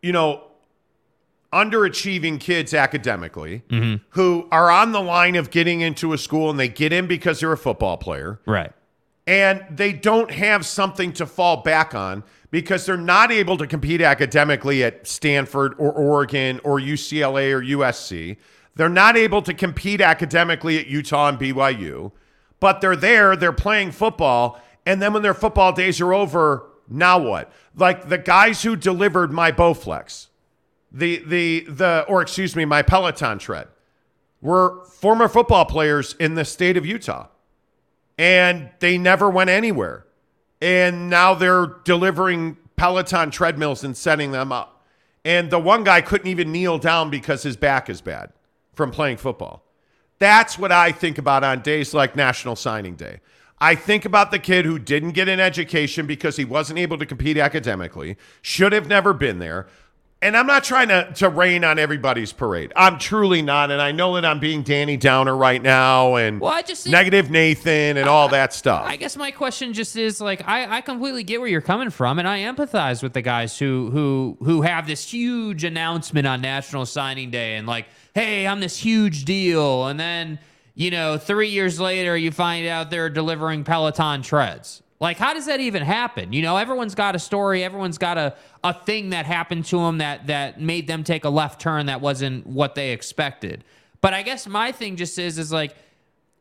you 0.00 0.12
know, 0.12 0.44
underachieving 1.52 2.38
kids 2.38 2.72
academically 2.72 3.64
mm-hmm. 3.68 4.02
who 4.10 4.46
are 4.52 4.70
on 4.70 4.92
the 4.92 5.00
line 5.00 5.34
of 5.34 5.50
getting 5.50 5.80
into 5.80 6.12
a 6.12 6.18
school 6.18 6.50
and 6.50 6.58
they 6.58 6.68
get 6.68 6.92
in 6.92 7.06
because 7.08 7.40
they're 7.40 7.52
a 7.52 7.56
football 7.56 7.96
player 7.96 8.40
right 8.44 8.72
and 9.26 9.64
they 9.70 9.92
don't 9.92 10.32
have 10.32 10.66
something 10.66 11.12
to 11.12 11.24
fall 11.24 11.58
back 11.62 11.94
on 11.94 12.24
because 12.54 12.86
they're 12.86 12.96
not 12.96 13.32
able 13.32 13.56
to 13.56 13.66
compete 13.66 14.00
academically 14.00 14.84
at 14.84 15.08
Stanford 15.08 15.74
or 15.76 15.90
Oregon 15.90 16.60
or 16.62 16.78
UCLA 16.78 17.50
or 17.50 17.60
USC. 17.60 18.36
They're 18.76 18.88
not 18.88 19.16
able 19.16 19.42
to 19.42 19.52
compete 19.52 20.00
academically 20.00 20.78
at 20.78 20.86
Utah 20.86 21.30
and 21.30 21.36
BYU, 21.36 22.12
but 22.60 22.80
they're 22.80 22.94
there, 22.94 23.34
they're 23.34 23.50
playing 23.50 23.90
football, 23.90 24.62
and 24.86 25.02
then 25.02 25.12
when 25.12 25.24
their 25.24 25.34
football 25.34 25.72
days 25.72 26.00
are 26.00 26.14
over, 26.14 26.66
now 26.88 27.18
what? 27.18 27.50
Like 27.74 28.08
the 28.08 28.18
guys 28.18 28.62
who 28.62 28.76
delivered 28.76 29.32
my 29.32 29.50
Bowflex, 29.50 30.28
the 30.92 31.24
the 31.26 31.66
the 31.68 32.04
or 32.08 32.22
excuse 32.22 32.54
me, 32.54 32.64
my 32.64 32.82
Peloton 32.82 33.40
tread 33.40 33.66
were 34.40 34.84
former 34.84 35.26
football 35.26 35.64
players 35.64 36.14
in 36.20 36.36
the 36.36 36.44
state 36.44 36.76
of 36.76 36.86
Utah 36.86 37.26
and 38.16 38.70
they 38.78 38.96
never 38.96 39.28
went 39.28 39.50
anywhere. 39.50 40.03
And 40.64 41.10
now 41.10 41.34
they're 41.34 41.66
delivering 41.84 42.56
Peloton 42.76 43.30
treadmills 43.30 43.84
and 43.84 43.94
setting 43.94 44.32
them 44.32 44.50
up. 44.50 44.82
And 45.22 45.50
the 45.50 45.58
one 45.58 45.84
guy 45.84 46.00
couldn't 46.00 46.26
even 46.26 46.52
kneel 46.52 46.78
down 46.78 47.10
because 47.10 47.42
his 47.42 47.54
back 47.54 47.90
is 47.90 48.00
bad 48.00 48.32
from 48.72 48.90
playing 48.90 49.18
football. 49.18 49.62
That's 50.18 50.58
what 50.58 50.72
I 50.72 50.90
think 50.90 51.18
about 51.18 51.44
on 51.44 51.60
days 51.60 51.92
like 51.92 52.16
National 52.16 52.56
Signing 52.56 52.94
Day. 52.94 53.20
I 53.58 53.74
think 53.74 54.06
about 54.06 54.30
the 54.30 54.38
kid 54.38 54.64
who 54.64 54.78
didn't 54.78 55.10
get 55.10 55.28
an 55.28 55.38
education 55.38 56.06
because 56.06 56.38
he 56.38 56.46
wasn't 56.46 56.78
able 56.78 56.96
to 56.96 57.04
compete 57.04 57.36
academically, 57.36 58.16
should 58.40 58.72
have 58.72 58.88
never 58.88 59.12
been 59.12 59.40
there. 59.40 59.66
And 60.24 60.34
I'm 60.38 60.46
not 60.46 60.64
trying 60.64 60.88
to, 60.88 61.12
to 61.16 61.28
rain 61.28 61.64
on 61.64 61.78
everybody's 61.78 62.32
parade. 62.32 62.72
I'm 62.74 62.98
truly 62.98 63.42
not. 63.42 63.70
And 63.70 63.82
I 63.82 63.92
know 63.92 64.14
that 64.14 64.24
I'm 64.24 64.40
being 64.40 64.62
Danny 64.62 64.96
Downer 64.96 65.36
right 65.36 65.60
now 65.60 66.14
and 66.14 66.40
Well, 66.40 66.50
I 66.50 66.62
just 66.62 66.88
negative 66.88 67.30
Nathan 67.30 67.98
and 67.98 68.08
all 68.08 68.30
that 68.30 68.54
stuff. 68.54 68.84
I 68.86 68.96
guess 68.96 69.18
my 69.18 69.30
question 69.30 69.74
just 69.74 69.96
is 69.96 70.22
like 70.22 70.42
I, 70.48 70.78
I 70.78 70.80
completely 70.80 71.24
get 71.24 71.40
where 71.40 71.48
you're 71.48 71.60
coming 71.60 71.90
from, 71.90 72.18
and 72.18 72.26
I 72.26 72.38
empathize 72.40 73.02
with 73.02 73.12
the 73.12 73.20
guys 73.20 73.58
who 73.58 73.90
who 73.90 74.38
who 74.40 74.62
have 74.62 74.86
this 74.86 75.12
huge 75.12 75.62
announcement 75.62 76.26
on 76.26 76.40
National 76.40 76.86
Signing 76.86 77.30
Day 77.30 77.56
and 77.56 77.66
like, 77.66 77.86
hey, 78.14 78.46
I'm 78.46 78.60
this 78.60 78.78
huge 78.78 79.26
deal, 79.26 79.88
and 79.88 80.00
then 80.00 80.38
you 80.74 80.90
know 80.90 81.18
three 81.18 81.50
years 81.50 81.78
later 81.78 82.16
you 82.16 82.30
find 82.30 82.66
out 82.66 82.90
they're 82.90 83.10
delivering 83.10 83.62
Peloton 83.62 84.22
treads. 84.22 84.82
Like, 85.00 85.16
how 85.18 85.34
does 85.34 85.46
that 85.46 85.60
even 85.60 85.82
happen? 85.82 86.32
You 86.32 86.42
know, 86.42 86.56
everyone's 86.56 86.94
got 86.94 87.14
a 87.14 87.18
story, 87.18 87.64
everyone's 87.64 87.98
got 87.98 88.16
a, 88.16 88.36
a 88.62 88.72
thing 88.72 89.10
that 89.10 89.26
happened 89.26 89.64
to 89.66 89.78
them 89.78 89.98
that 89.98 90.28
that 90.28 90.60
made 90.60 90.86
them 90.86 91.04
take 91.04 91.24
a 91.24 91.28
left 91.28 91.60
turn 91.60 91.86
that 91.86 92.00
wasn't 92.00 92.46
what 92.46 92.74
they 92.74 92.92
expected. 92.92 93.64
But 94.00 94.14
I 94.14 94.22
guess 94.22 94.46
my 94.46 94.72
thing 94.72 94.96
just 94.96 95.18
is 95.18 95.38
is 95.38 95.52
like 95.52 95.74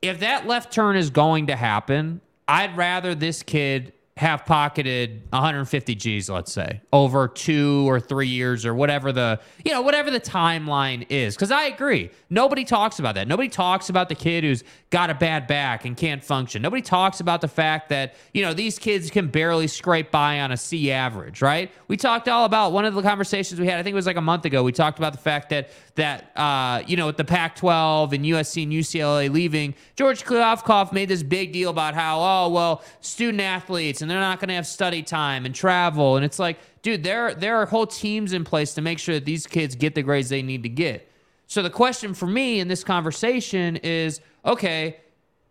if 0.02 0.20
that 0.20 0.46
left 0.46 0.72
turn 0.72 0.98
is 0.98 1.10
going 1.10 1.48
to 1.48 1.56
happen, 1.56 2.22
I'd 2.48 2.76
rather 2.78 3.16
this 3.16 3.42
kid 3.42 3.94
have 4.16 4.46
pocketed 4.46 5.24
150 5.32 5.96
G's, 5.96 6.30
let's 6.30 6.52
say, 6.52 6.82
over 6.92 7.28
two 7.28 7.90
or 7.90 8.00
three 8.00 8.28
years 8.28 8.64
or 8.64 8.76
whatever 8.76 9.12
the, 9.12 9.40
you 9.66 9.72
know, 9.72 9.82
whatever 9.82 10.12
the 10.12 10.20
timeline 10.20 11.04
is. 11.10 11.36
Because 11.36 11.50
I 11.50 11.64
agree. 11.64 12.12
Nobody 12.30 12.64
talks 12.64 13.00
about 13.00 13.16
that. 13.16 13.28
Nobody 13.28 13.50
talks 13.50 13.90
about 13.90 14.10
the 14.10 14.16
kid 14.16 14.44
who's 14.44 14.64
got 14.92 15.10
a 15.10 15.16
bad 15.16 15.48
back 15.48 15.86
and 15.86 15.98
can't 15.98 16.24
function. 16.24 16.62
Nobody 16.62 16.84
talks 16.84 17.22
about 17.22 17.42
the 17.42 17.48
fact 17.48 17.90
that, 17.90 18.14
you 18.36 18.44
know, 18.44 18.54
these 18.54 18.78
kids 18.78 19.10
can 19.10 19.30
barely 19.30 19.66
scrape 19.66 20.12
by 20.12 20.42
on 20.42 20.52
a 20.52 20.58
C 20.58 20.92
average, 20.92 21.42
right? 21.42 21.72
We 21.88 21.98
talked 21.98 22.30
all 22.30 22.46
about 22.46 22.72
one 22.72 22.86
of 22.86 22.94
the 22.94 23.02
conversations 23.02 23.60
we 23.60 23.66
had, 23.66 23.80
I 23.80 23.84
think 23.84 23.94
it 23.94 23.96
was 23.96 24.06
like 24.06 24.16
a 24.16 24.22
month 24.22 24.46
ago. 24.46 24.62
We 24.62 24.74
talked 24.74 25.00
about 25.00 25.14
the 25.14 25.20
fact 25.20 25.50
that, 25.50 25.72
that, 25.96 26.32
uh, 26.36 26.82
you 26.88 26.98
know, 26.98 27.06
with 27.06 27.18
the 27.18 27.24
Pac 27.24 27.56
12 27.56 28.14
and 28.14 28.26
USC 28.26 28.64
and 28.64 28.72
UCLA 28.72 29.32
leaving, 29.32 29.76
George 29.96 30.24
Kliavkoff 30.24 30.92
made 30.92 31.10
this 31.10 31.22
big 31.22 31.52
deal 31.52 31.70
about 31.70 31.94
how, 31.94 32.20
oh, 32.20 32.50
well, 32.50 32.84
student 33.02 33.42
athletes 33.42 34.02
and 34.02 34.10
they're 34.10 34.20
not 34.20 34.40
going 34.40 34.50
to 34.50 34.56
have 34.56 34.66
study 34.66 35.04
time 35.04 35.46
and 35.46 35.54
travel. 35.54 36.16
And 36.16 36.26
it's 36.26 36.40
like, 36.40 36.58
dude, 36.82 37.04
there 37.04 37.36
there 37.36 37.58
are 37.58 37.66
whole 37.66 37.86
teams 37.86 38.34
in 38.34 38.44
place 38.44 38.74
to 38.74 38.82
make 38.82 38.98
sure 38.98 39.16
that 39.16 39.26
these 39.26 39.46
kids 39.46 39.76
get 39.76 39.94
the 39.94 40.02
grades 40.02 40.30
they 40.30 40.42
need 40.42 40.64
to 40.64 40.70
get. 40.70 41.10
So 41.48 41.62
the 41.62 41.70
question 41.70 42.16
for 42.16 42.26
me 42.26 42.60
in 42.60 42.68
this 42.68 42.84
conversation 42.84 43.76
is, 43.78 44.22
okay, 44.44 44.98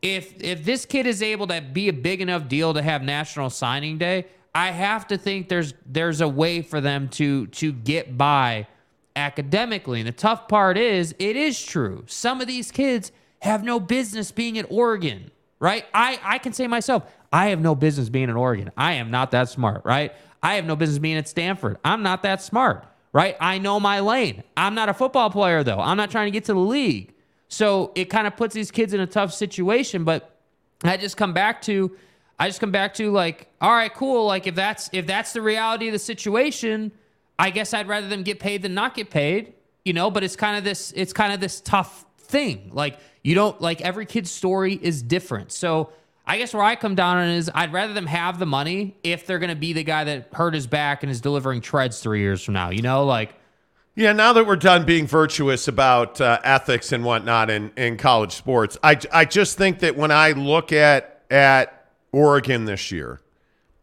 if 0.02 0.42
if 0.42 0.64
this 0.64 0.84
kid 0.84 1.06
is 1.06 1.22
able 1.22 1.46
to 1.46 1.60
be 1.60 1.88
a 1.88 1.92
big 1.92 2.20
enough 2.20 2.48
deal 2.48 2.74
to 2.74 2.82
have 2.82 3.02
National 3.02 3.48
Signing 3.48 3.98
Day, 3.98 4.26
I 4.54 4.72
have 4.72 5.06
to 5.08 5.16
think 5.16 5.48
there's 5.48 5.74
there's 5.86 6.20
a 6.20 6.28
way 6.28 6.62
for 6.62 6.80
them 6.80 7.08
to 7.10 7.46
to 7.48 7.72
get 7.72 8.18
by 8.18 8.66
academically. 9.16 10.00
And 10.00 10.08
the 10.08 10.12
tough 10.12 10.48
part 10.48 10.78
is, 10.78 11.14
it 11.18 11.36
is 11.36 11.62
true. 11.62 12.04
Some 12.06 12.40
of 12.40 12.46
these 12.46 12.70
kids 12.70 13.12
have 13.40 13.64
no 13.64 13.80
business 13.80 14.30
being 14.30 14.58
at 14.58 14.66
Oregon, 14.70 15.30
right? 15.58 15.84
I 15.92 16.20
I 16.22 16.38
can 16.38 16.52
say 16.52 16.66
myself, 16.66 17.04
I 17.32 17.48
have 17.48 17.60
no 17.60 17.74
business 17.74 18.08
being 18.08 18.28
in 18.28 18.36
Oregon. 18.36 18.70
I 18.76 18.94
am 18.94 19.10
not 19.10 19.30
that 19.32 19.48
smart, 19.48 19.84
right? 19.84 20.12
I 20.42 20.54
have 20.54 20.64
no 20.64 20.76
business 20.76 20.98
being 20.98 21.16
at 21.16 21.28
Stanford. 21.28 21.78
I'm 21.84 22.02
not 22.02 22.22
that 22.24 22.42
smart, 22.42 22.84
right? 23.12 23.36
I 23.40 23.58
know 23.58 23.78
my 23.78 24.00
lane. 24.00 24.42
I'm 24.56 24.74
not 24.74 24.88
a 24.88 24.94
football 24.94 25.30
player, 25.30 25.62
though. 25.62 25.78
I'm 25.78 25.96
not 25.96 26.10
trying 26.10 26.26
to 26.26 26.30
get 26.30 26.44
to 26.46 26.54
the 26.54 26.60
league. 26.60 27.14
So 27.48 27.92
it 27.94 28.06
kind 28.06 28.26
of 28.26 28.36
puts 28.36 28.54
these 28.54 28.70
kids 28.70 28.92
in 28.92 29.00
a 29.00 29.06
tough 29.06 29.32
situation. 29.32 30.04
But 30.04 30.36
I 30.82 30.96
just 30.96 31.16
come 31.16 31.32
back 31.32 31.62
to, 31.62 31.96
I 32.38 32.48
just 32.48 32.60
come 32.60 32.72
back 32.72 32.94
to 32.94 33.12
like, 33.12 33.48
all 33.60 33.70
right, 33.70 33.92
cool. 33.92 34.26
Like 34.26 34.46
if 34.46 34.54
that's 34.54 34.90
if 34.92 35.06
that's 35.06 35.32
the 35.32 35.42
reality 35.42 35.86
of 35.86 35.92
the 35.92 35.98
situation, 35.98 36.92
I 37.38 37.50
guess 37.50 37.74
I'd 37.74 37.88
rather 37.88 38.08
them 38.08 38.22
get 38.22 38.40
paid 38.40 38.62
than 38.62 38.74
not 38.74 38.94
get 38.94 39.10
paid, 39.10 39.54
you 39.84 39.92
know. 39.92 40.10
But 40.10 40.24
it's 40.24 40.36
kind 40.36 40.56
of 40.56 40.64
this, 40.64 40.92
it's 40.96 41.12
kind 41.12 41.32
of 41.32 41.40
this 41.40 41.60
tough 41.60 42.04
thing. 42.18 42.70
Like 42.72 42.98
you 43.22 43.34
don't 43.34 43.60
like 43.60 43.80
every 43.80 44.06
kid's 44.06 44.30
story 44.30 44.78
is 44.80 45.02
different. 45.02 45.52
So 45.52 45.90
I 46.26 46.38
guess 46.38 46.54
where 46.54 46.62
I 46.62 46.76
come 46.76 46.94
down 46.94 47.18
on 47.18 47.28
is 47.30 47.50
I'd 47.54 47.72
rather 47.72 47.92
them 47.92 48.06
have 48.06 48.38
the 48.38 48.46
money 48.46 48.96
if 49.02 49.26
they're 49.26 49.38
going 49.38 49.50
to 49.50 49.56
be 49.56 49.72
the 49.72 49.84
guy 49.84 50.04
that 50.04 50.28
hurt 50.32 50.54
his 50.54 50.66
back 50.66 51.02
and 51.02 51.10
is 51.10 51.20
delivering 51.20 51.60
treads 51.60 52.00
three 52.00 52.20
years 52.20 52.42
from 52.42 52.54
now. 52.54 52.70
You 52.70 52.82
know, 52.82 53.04
like 53.04 53.34
Yeah, 53.94 54.12
now 54.12 54.32
that 54.32 54.46
we're 54.46 54.56
done 54.56 54.86
being 54.86 55.06
virtuous 55.06 55.68
about 55.68 56.20
uh, 56.20 56.38
ethics 56.44 56.92
and 56.92 57.04
whatnot 57.04 57.50
in, 57.50 57.72
in 57.76 57.96
college 57.96 58.32
sports, 58.32 58.78
I, 58.82 58.98
I 59.12 59.24
just 59.24 59.58
think 59.58 59.80
that 59.80 59.96
when 59.96 60.10
I 60.10 60.32
look 60.32 60.72
at 60.72 61.22
at 61.30 61.88
Oregon 62.12 62.66
this 62.66 62.92
year, 62.92 63.20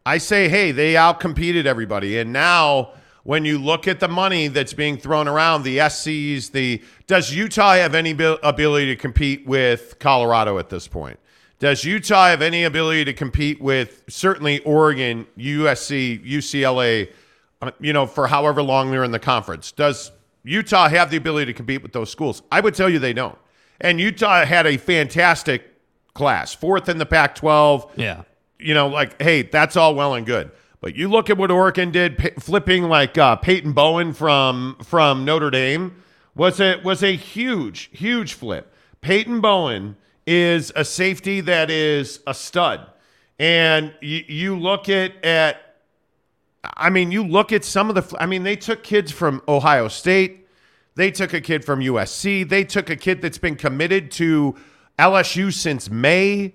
I 0.06 0.18
say, 0.18 0.48
hey, 0.48 0.72
they 0.72 0.94
outcompeted 0.94 1.66
everybody, 1.66 2.18
and 2.18 2.32
now 2.32 2.92
when 3.24 3.44
you 3.44 3.58
look 3.58 3.86
at 3.86 4.00
the 4.00 4.08
money 4.08 4.48
that's 4.48 4.72
being 4.72 4.96
thrown 4.96 5.28
around, 5.28 5.62
the 5.62 5.78
SCs, 5.78 6.52
the 6.52 6.82
does 7.06 7.34
Utah 7.34 7.74
have 7.74 7.94
any 7.94 8.10
ability 8.10 8.86
to 8.86 8.96
compete 8.96 9.46
with 9.46 9.98
Colorado 9.98 10.58
at 10.58 10.68
this 10.68 10.88
point? 10.88 11.18
Does 11.58 11.84
Utah 11.84 12.28
have 12.28 12.40
any 12.40 12.64
ability 12.64 13.04
to 13.04 13.12
compete 13.12 13.60
with 13.60 14.04
certainly 14.08 14.60
Oregon, 14.60 15.26
USC, 15.36 16.24
UCLA? 16.26 17.10
uh, 17.62 17.70
you 17.80 17.92
know, 17.92 18.06
for 18.06 18.26
however 18.26 18.62
long 18.62 18.90
they're 18.90 19.04
in 19.04 19.10
the 19.10 19.18
conference. 19.18 19.72
Does 19.72 20.12
Utah 20.44 20.88
have 20.88 21.10
the 21.10 21.16
ability 21.16 21.46
to 21.46 21.52
compete 21.52 21.82
with 21.82 21.92
those 21.92 22.10
schools? 22.10 22.42
I 22.50 22.60
would 22.60 22.74
tell 22.74 22.88
you 22.88 22.98
they 22.98 23.12
don't. 23.12 23.36
And 23.80 24.00
Utah 24.00 24.44
had 24.44 24.66
a 24.66 24.76
fantastic 24.76 25.64
class, 26.14 26.54
fourth 26.54 26.88
in 26.88 26.98
the 26.98 27.06
Pac 27.06 27.34
12. 27.34 27.92
yeah, 27.96 28.22
You 28.58 28.74
know, 28.74 28.88
like, 28.88 29.20
hey, 29.20 29.42
that's 29.42 29.76
all 29.76 29.94
well 29.94 30.14
and 30.14 30.26
good. 30.26 30.50
But 30.80 30.96
you 30.96 31.08
look 31.08 31.28
at 31.28 31.36
what 31.36 31.50
Oregon 31.50 31.90
did, 31.90 32.16
p- 32.16 32.30
flipping 32.38 32.84
like 32.84 33.18
uh, 33.18 33.36
Peyton 33.36 33.72
Bowen 33.72 34.12
from 34.14 34.76
from 34.82 35.24
Notre 35.24 35.50
Dame 35.50 36.02
was 36.34 36.60
a 36.60 36.80
was 36.82 37.02
a 37.02 37.14
huge 37.16 37.90
huge 37.92 38.32
flip. 38.34 38.72
Peyton 39.02 39.40
Bowen 39.40 39.96
is 40.26 40.72
a 40.74 40.84
safety 40.84 41.40
that 41.42 41.70
is 41.70 42.20
a 42.26 42.32
stud, 42.34 42.86
and 43.38 43.92
you, 44.00 44.24
you 44.26 44.58
look 44.58 44.88
at 44.88 45.22
at 45.24 45.56
I 46.64 46.90
mean, 46.90 47.10
you 47.10 47.24
look 47.26 47.52
at 47.52 47.64
some 47.64 47.88
of 47.88 47.94
the. 47.94 48.16
I 48.20 48.26
mean, 48.26 48.42
they 48.42 48.56
took 48.56 48.82
kids 48.82 49.10
from 49.12 49.42
Ohio 49.48 49.88
State. 49.88 50.46
They 50.94 51.10
took 51.10 51.32
a 51.32 51.40
kid 51.40 51.64
from 51.64 51.80
USC. 51.80 52.48
They 52.48 52.64
took 52.64 52.90
a 52.90 52.96
kid 52.96 53.22
that's 53.22 53.38
been 53.38 53.56
committed 53.56 54.10
to 54.12 54.56
LSU 54.98 55.52
since 55.52 55.90
May. 55.90 56.54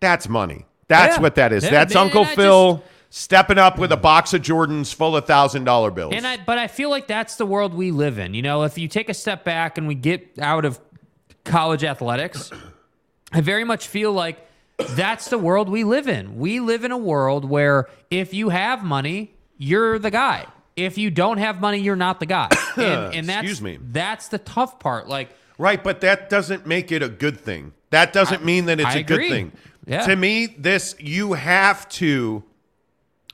That's 0.00 0.28
money. 0.28 0.66
That's 0.88 1.16
Yeah. 1.16 1.22
what 1.22 1.34
that 1.36 1.52
is. 1.52 1.64
Yeah, 1.64 1.70
that's 1.70 1.94
man, 1.94 2.04
Uncle 2.04 2.24
Phil 2.26 2.82
stepping 3.16 3.56
up 3.56 3.78
with 3.78 3.90
a 3.92 3.96
box 3.96 4.34
of 4.34 4.42
Jordans 4.42 4.94
full 4.94 5.16
of 5.16 5.24
thousand 5.24 5.64
dollar 5.64 5.90
bills. 5.90 6.12
And 6.14 6.26
I, 6.26 6.36
but 6.36 6.58
I 6.58 6.68
feel 6.68 6.90
like 6.90 7.06
that's 7.06 7.36
the 7.36 7.46
world 7.46 7.72
we 7.72 7.90
live 7.90 8.18
in. 8.18 8.34
You 8.34 8.42
know, 8.42 8.64
if 8.64 8.76
you 8.76 8.88
take 8.88 9.08
a 9.08 9.14
step 9.14 9.42
back 9.42 9.78
and 9.78 9.88
we 9.88 9.94
get 9.94 10.38
out 10.38 10.66
of 10.66 10.78
college 11.42 11.82
athletics, 11.82 12.50
I 13.32 13.40
very 13.40 13.64
much 13.64 13.88
feel 13.88 14.12
like 14.12 14.46
that's 14.90 15.30
the 15.30 15.38
world 15.38 15.70
we 15.70 15.82
live 15.82 16.08
in. 16.08 16.36
We 16.36 16.60
live 16.60 16.84
in 16.84 16.92
a 16.92 16.98
world 16.98 17.46
where 17.46 17.88
if 18.10 18.34
you 18.34 18.50
have 18.50 18.84
money, 18.84 19.34
you're 19.56 19.98
the 19.98 20.10
guy. 20.10 20.44
If 20.76 20.98
you 20.98 21.10
don't 21.10 21.38
have 21.38 21.58
money, 21.58 21.78
you're 21.78 21.96
not 21.96 22.20
the 22.20 22.26
guy. 22.26 22.50
And, 22.76 23.14
and 23.14 23.26
that's 23.26 23.48
Excuse 23.48 23.62
me. 23.62 23.78
that's 23.80 24.28
the 24.28 24.36
tough 24.36 24.78
part. 24.78 25.08
Like 25.08 25.30
Right, 25.56 25.82
but 25.82 26.02
that 26.02 26.28
doesn't 26.28 26.66
make 26.66 26.92
it 26.92 27.02
a 27.02 27.08
good 27.08 27.40
thing. 27.40 27.72
That 27.88 28.12
doesn't 28.12 28.44
mean 28.44 28.66
that 28.66 28.78
it's 28.78 28.94
I 28.94 28.98
a 28.98 29.02
good 29.02 29.30
thing. 29.30 29.52
Yeah. 29.86 30.04
To 30.04 30.14
me, 30.14 30.46
this 30.46 30.94
you 30.98 31.32
have 31.32 31.88
to 31.90 32.44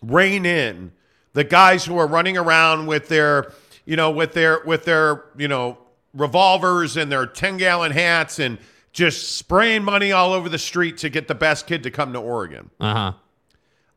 rein 0.02 0.44
in 0.44 0.92
the 1.32 1.44
guys 1.44 1.84
who 1.84 1.96
are 1.98 2.06
running 2.06 2.36
around 2.36 2.86
with 2.86 3.08
their, 3.08 3.52
you 3.84 3.96
know, 3.96 4.10
with 4.10 4.32
their 4.34 4.62
with 4.64 4.84
their, 4.84 5.24
you 5.36 5.48
know, 5.48 5.78
revolvers 6.14 6.96
and 6.96 7.10
their 7.10 7.26
10-gallon 7.26 7.92
hats 7.92 8.38
and 8.38 8.58
just 8.92 9.36
spraying 9.36 9.82
money 9.82 10.12
all 10.12 10.32
over 10.32 10.48
the 10.48 10.58
street 10.58 10.98
to 10.98 11.08
get 11.08 11.26
the 11.26 11.34
best 11.34 11.66
kid 11.66 11.82
to 11.82 11.90
come 11.90 12.12
to 12.12 12.18
Oregon. 12.18 12.70
uh-huh. 12.80 13.12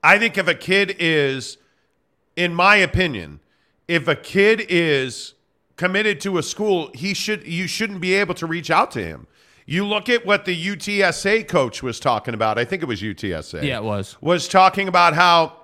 I 0.01 0.19
think 0.19 0.37
if 0.37 0.47
a 0.47 0.53
kid 0.53 0.95
is, 0.99 1.57
in 2.35 2.53
my 2.53 2.75
opinion, 2.75 3.39
if 3.87 4.07
a 4.07 4.15
kid 4.15 4.63
is 4.69 5.33
committed 5.77 6.21
to 6.21 6.37
a 6.37 6.43
school, 6.43 6.91
he 6.93 7.15
should 7.15 7.47
you 7.47 7.65
shouldn't 7.65 8.01
be 8.01 8.13
able 8.13 8.35
to 8.35 8.45
reach 8.45 8.69
out 8.69 8.91
to 8.91 9.03
him. 9.03 9.25
You 9.65 9.85
look 9.85 10.09
at 10.09 10.23
what 10.23 10.45
the 10.45 10.55
UTSA 10.55 11.47
coach 11.47 11.81
was 11.81 11.99
talking 11.99 12.35
about. 12.35 12.59
I 12.59 12.65
think 12.65 12.83
it 12.83 12.85
was 12.85 13.01
UTSA. 13.01 13.63
Yeah, 13.63 13.77
it 13.77 13.83
was. 13.83 14.15
Was 14.21 14.47
talking 14.47 14.87
about 14.87 15.15
how 15.15 15.57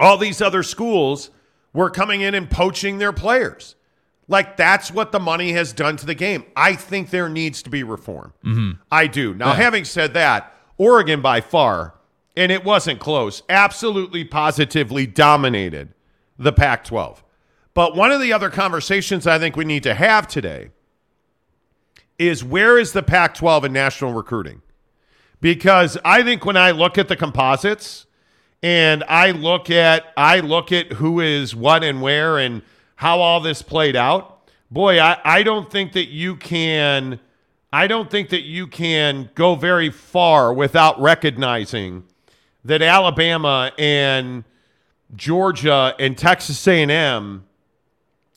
all 0.00 0.18
these 0.18 0.40
other 0.40 0.62
schools 0.62 1.30
were 1.72 1.90
coming 1.90 2.20
in 2.20 2.34
and 2.34 2.50
poaching 2.50 2.98
their 2.98 3.12
players. 3.12 3.74
Like 4.28 4.56
that's 4.56 4.90
what 4.90 5.10
the 5.10 5.20
money 5.20 5.52
has 5.52 5.72
done 5.72 5.96
to 5.96 6.06
the 6.06 6.14
game. 6.14 6.44
I 6.54 6.74
think 6.74 7.10
there 7.10 7.28
needs 7.28 7.62
to 7.62 7.70
be 7.70 7.82
reform. 7.82 8.34
Mm-hmm. 8.44 8.80
I 8.90 9.06
do. 9.06 9.34
Now, 9.34 9.54
having 9.54 9.84
said 9.84 10.14
that, 10.14 10.54
Oregon 10.76 11.22
by 11.22 11.40
far, 11.40 11.94
and 12.36 12.52
it 12.52 12.62
wasn't 12.62 13.00
close, 13.00 13.42
absolutely 13.48 14.24
positively 14.24 15.06
dominated 15.06 15.94
the 16.38 16.52
Pac 16.52 16.84
12. 16.84 17.24
But 17.74 17.96
one 17.96 18.12
of 18.12 18.20
the 18.20 18.32
other 18.32 18.50
conversations 18.50 19.26
I 19.26 19.38
think 19.38 19.56
we 19.56 19.64
need 19.64 19.82
to 19.84 19.94
have 19.94 20.28
today 20.28 20.70
is 22.18 22.44
where 22.44 22.78
is 22.78 22.92
the 22.92 23.02
Pac 23.02 23.34
12 23.34 23.66
in 23.66 23.72
national 23.72 24.12
recruiting? 24.12 24.62
Because 25.40 25.96
I 26.04 26.22
think 26.22 26.44
when 26.44 26.56
I 26.56 26.72
look 26.72 26.98
at 26.98 27.08
the 27.08 27.16
composites 27.16 28.06
and 28.62 29.04
I 29.04 29.30
look 29.30 29.70
at 29.70 30.12
I 30.16 30.40
look 30.40 30.72
at 30.72 30.92
who 30.94 31.20
is 31.20 31.54
what 31.54 31.84
and 31.84 32.02
where 32.02 32.38
and 32.38 32.62
how 32.96 33.20
all 33.20 33.40
this 33.40 33.62
played 33.62 33.94
out, 33.94 34.50
boy, 34.70 35.00
I, 35.00 35.18
I 35.24 35.42
don't 35.42 35.70
think 35.70 35.92
that 35.92 36.08
you 36.08 36.36
can 36.36 37.20
I 37.72 37.86
don't 37.86 38.10
think 38.10 38.30
that 38.30 38.42
you 38.42 38.66
can 38.66 39.30
go 39.34 39.54
very 39.54 39.90
far 39.90 40.52
without 40.52 41.00
recognizing 41.00 42.04
that 42.64 42.82
Alabama 42.82 43.72
and 43.78 44.44
Georgia 45.14 45.94
and 45.98 46.16
Texas 46.16 46.66
A&M 46.66 47.44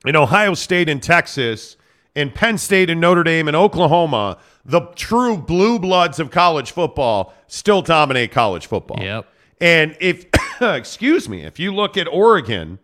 and 0.05 0.17
Ohio 0.17 0.53
State 0.53 0.89
and 0.89 1.01
Texas 1.01 1.77
and 2.15 2.33
Penn 2.33 2.57
State 2.57 2.89
and 2.89 2.99
Notre 2.99 3.23
Dame 3.23 3.47
and 3.47 3.55
Oklahoma, 3.55 4.37
the 4.65 4.81
true 4.95 5.37
blue 5.37 5.79
bloods 5.79 6.19
of 6.19 6.29
college 6.29 6.71
football 6.71 7.33
still 7.47 7.81
dominate 7.81 8.31
college 8.31 8.67
football. 8.67 9.01
Yep. 9.01 9.27
And 9.61 9.95
if 10.01 10.25
excuse 10.61 11.29
me, 11.29 11.43
if 11.43 11.59
you 11.59 11.73
look 11.73 11.95
at 11.95 12.07
Oregon, 12.07 12.79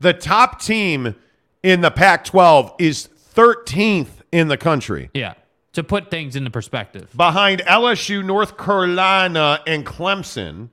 the 0.00 0.12
top 0.14 0.60
team 0.62 1.14
in 1.62 1.80
the 1.80 1.90
Pac-12 1.90 2.74
is 2.78 3.08
13th 3.34 4.08
in 4.32 4.48
the 4.48 4.56
country 4.56 5.10
Yeah. 5.14 5.34
To 5.72 5.82
put 5.82 6.08
things 6.10 6.36
into 6.36 6.50
perspective. 6.50 7.10
behind 7.16 7.60
LSU, 7.62 8.24
North 8.24 8.56
Carolina, 8.56 9.60
and 9.66 9.84
Clemson. 9.84 10.68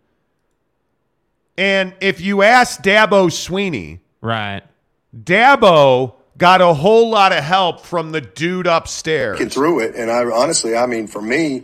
And 1.57 1.93
if 2.01 2.21
you 2.21 2.41
ask 2.43 2.81
Dabo 2.81 3.27
Swinney, 3.29 3.99
Right. 4.21 4.61
Dabo 5.15 6.13
got 6.37 6.61
a 6.61 6.73
whole 6.73 7.09
lot 7.09 7.31
of 7.33 7.43
help 7.43 7.81
from 7.85 8.11
the 8.11 8.21
dude 8.21 8.67
upstairs. 8.67 9.39
get 9.39 9.51
through 9.51 9.79
it. 9.79 9.95
And 9.95 10.09
I 10.11 10.23
honestly, 10.25 10.75
I 10.75 10.85
mean, 10.85 11.07
for 11.07 11.21
me, 11.21 11.63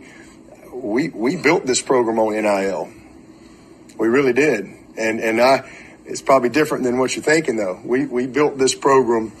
we 0.72 1.08
we 1.10 1.36
built 1.36 1.64
this 1.66 1.80
program 1.80 2.18
on 2.18 2.32
NIL. 2.34 2.92
We 3.98 4.08
really 4.08 4.32
did, 4.32 4.64
and 4.96 5.20
and 5.20 5.40
I, 5.40 5.68
it's 6.06 6.22
probably 6.22 6.48
different 6.48 6.84
than 6.84 6.98
what 6.98 7.14
you're 7.16 7.24
thinking 7.24 7.56
though. 7.56 7.80
We 7.84 8.06
we 8.06 8.26
built 8.26 8.58
this 8.58 8.74
program 8.74 9.32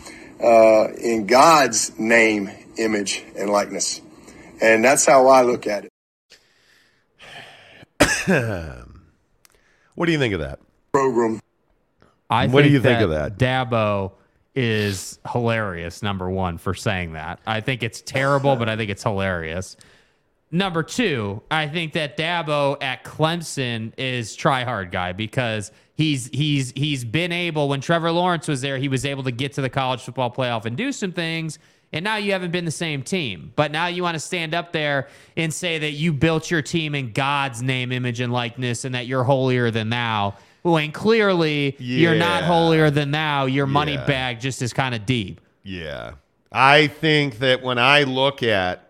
uh, 0.42 0.88
in 1.00 1.26
God's 1.26 1.98
name, 1.98 2.50
image, 2.76 3.24
and 3.36 3.50
likeness, 3.50 4.00
and 4.60 4.84
that's 4.84 5.06
how 5.06 5.28
I 5.28 5.42
look 5.42 5.66
at 5.66 5.84
it. 5.84 5.90
What 9.98 10.06
do 10.06 10.12
you 10.12 10.18
think 10.20 10.32
of 10.32 10.38
that? 10.38 10.60
Program. 10.92 11.40
I 12.30 12.46
What 12.46 12.62
do 12.62 12.68
you 12.68 12.80
think 12.80 13.00
of 13.00 13.10
that? 13.10 13.36
Dabo 13.36 14.12
is 14.54 15.18
hilarious, 15.28 16.04
number 16.04 16.30
one, 16.30 16.58
for 16.58 16.72
saying 16.72 17.14
that. 17.14 17.40
I 17.44 17.60
think 17.60 17.82
it's 17.82 18.00
terrible, 18.00 18.54
but 18.60 18.68
I 18.68 18.76
think 18.76 18.90
it's 18.90 19.02
hilarious. 19.02 19.76
Number 20.50 20.82
two, 20.82 21.42
I 21.50 21.68
think 21.68 21.92
that 21.92 22.16
Dabo 22.16 22.82
at 22.82 23.04
Clemson 23.04 23.92
is 23.98 24.34
try 24.34 24.64
hard 24.64 24.90
guy 24.90 25.12
because 25.12 25.70
he's 25.94 26.28
he's 26.32 26.72
he's 26.74 27.04
been 27.04 27.32
able 27.32 27.68
when 27.68 27.80
Trevor 27.82 28.10
Lawrence 28.12 28.48
was 28.48 28.62
there, 28.62 28.78
he 28.78 28.88
was 28.88 29.04
able 29.04 29.24
to 29.24 29.30
get 29.30 29.52
to 29.54 29.60
the 29.60 29.68
college 29.68 30.00
football 30.00 30.30
playoff 30.32 30.64
and 30.64 30.76
do 30.76 30.90
some 30.92 31.12
things. 31.12 31.58
And 31.92 32.04
now 32.04 32.16
you 32.16 32.32
haven't 32.32 32.50
been 32.50 32.66
the 32.66 32.70
same 32.70 33.02
team. 33.02 33.52
But 33.56 33.72
now 33.72 33.86
you 33.86 34.02
want 34.02 34.14
to 34.14 34.20
stand 34.20 34.54
up 34.54 34.72
there 34.72 35.08
and 35.38 35.52
say 35.52 35.78
that 35.78 35.92
you 35.92 36.12
built 36.12 36.50
your 36.50 36.60
team 36.60 36.94
in 36.94 37.12
God's 37.12 37.62
name, 37.62 37.92
image, 37.92 38.20
and 38.20 38.30
likeness, 38.32 38.84
and 38.84 38.94
that 38.94 39.06
you're 39.06 39.24
holier 39.24 39.70
than 39.70 39.88
thou. 39.88 40.34
When 40.62 40.92
clearly 40.92 41.76
you're 41.78 42.14
not 42.14 42.42
holier 42.44 42.90
than 42.90 43.10
thou. 43.10 43.46
Your 43.46 43.66
money 43.66 43.94
Yeah. 43.94 44.04
bag 44.06 44.40
just 44.40 44.60
is 44.60 44.72
kind 44.74 44.94
of 44.94 45.06
deep. 45.06 45.40
Yeah. 45.62 46.12
I 46.52 46.88
think 46.88 47.38
that 47.38 47.62
when 47.62 47.78
I 47.78 48.02
look 48.02 48.42
at, 48.42 48.87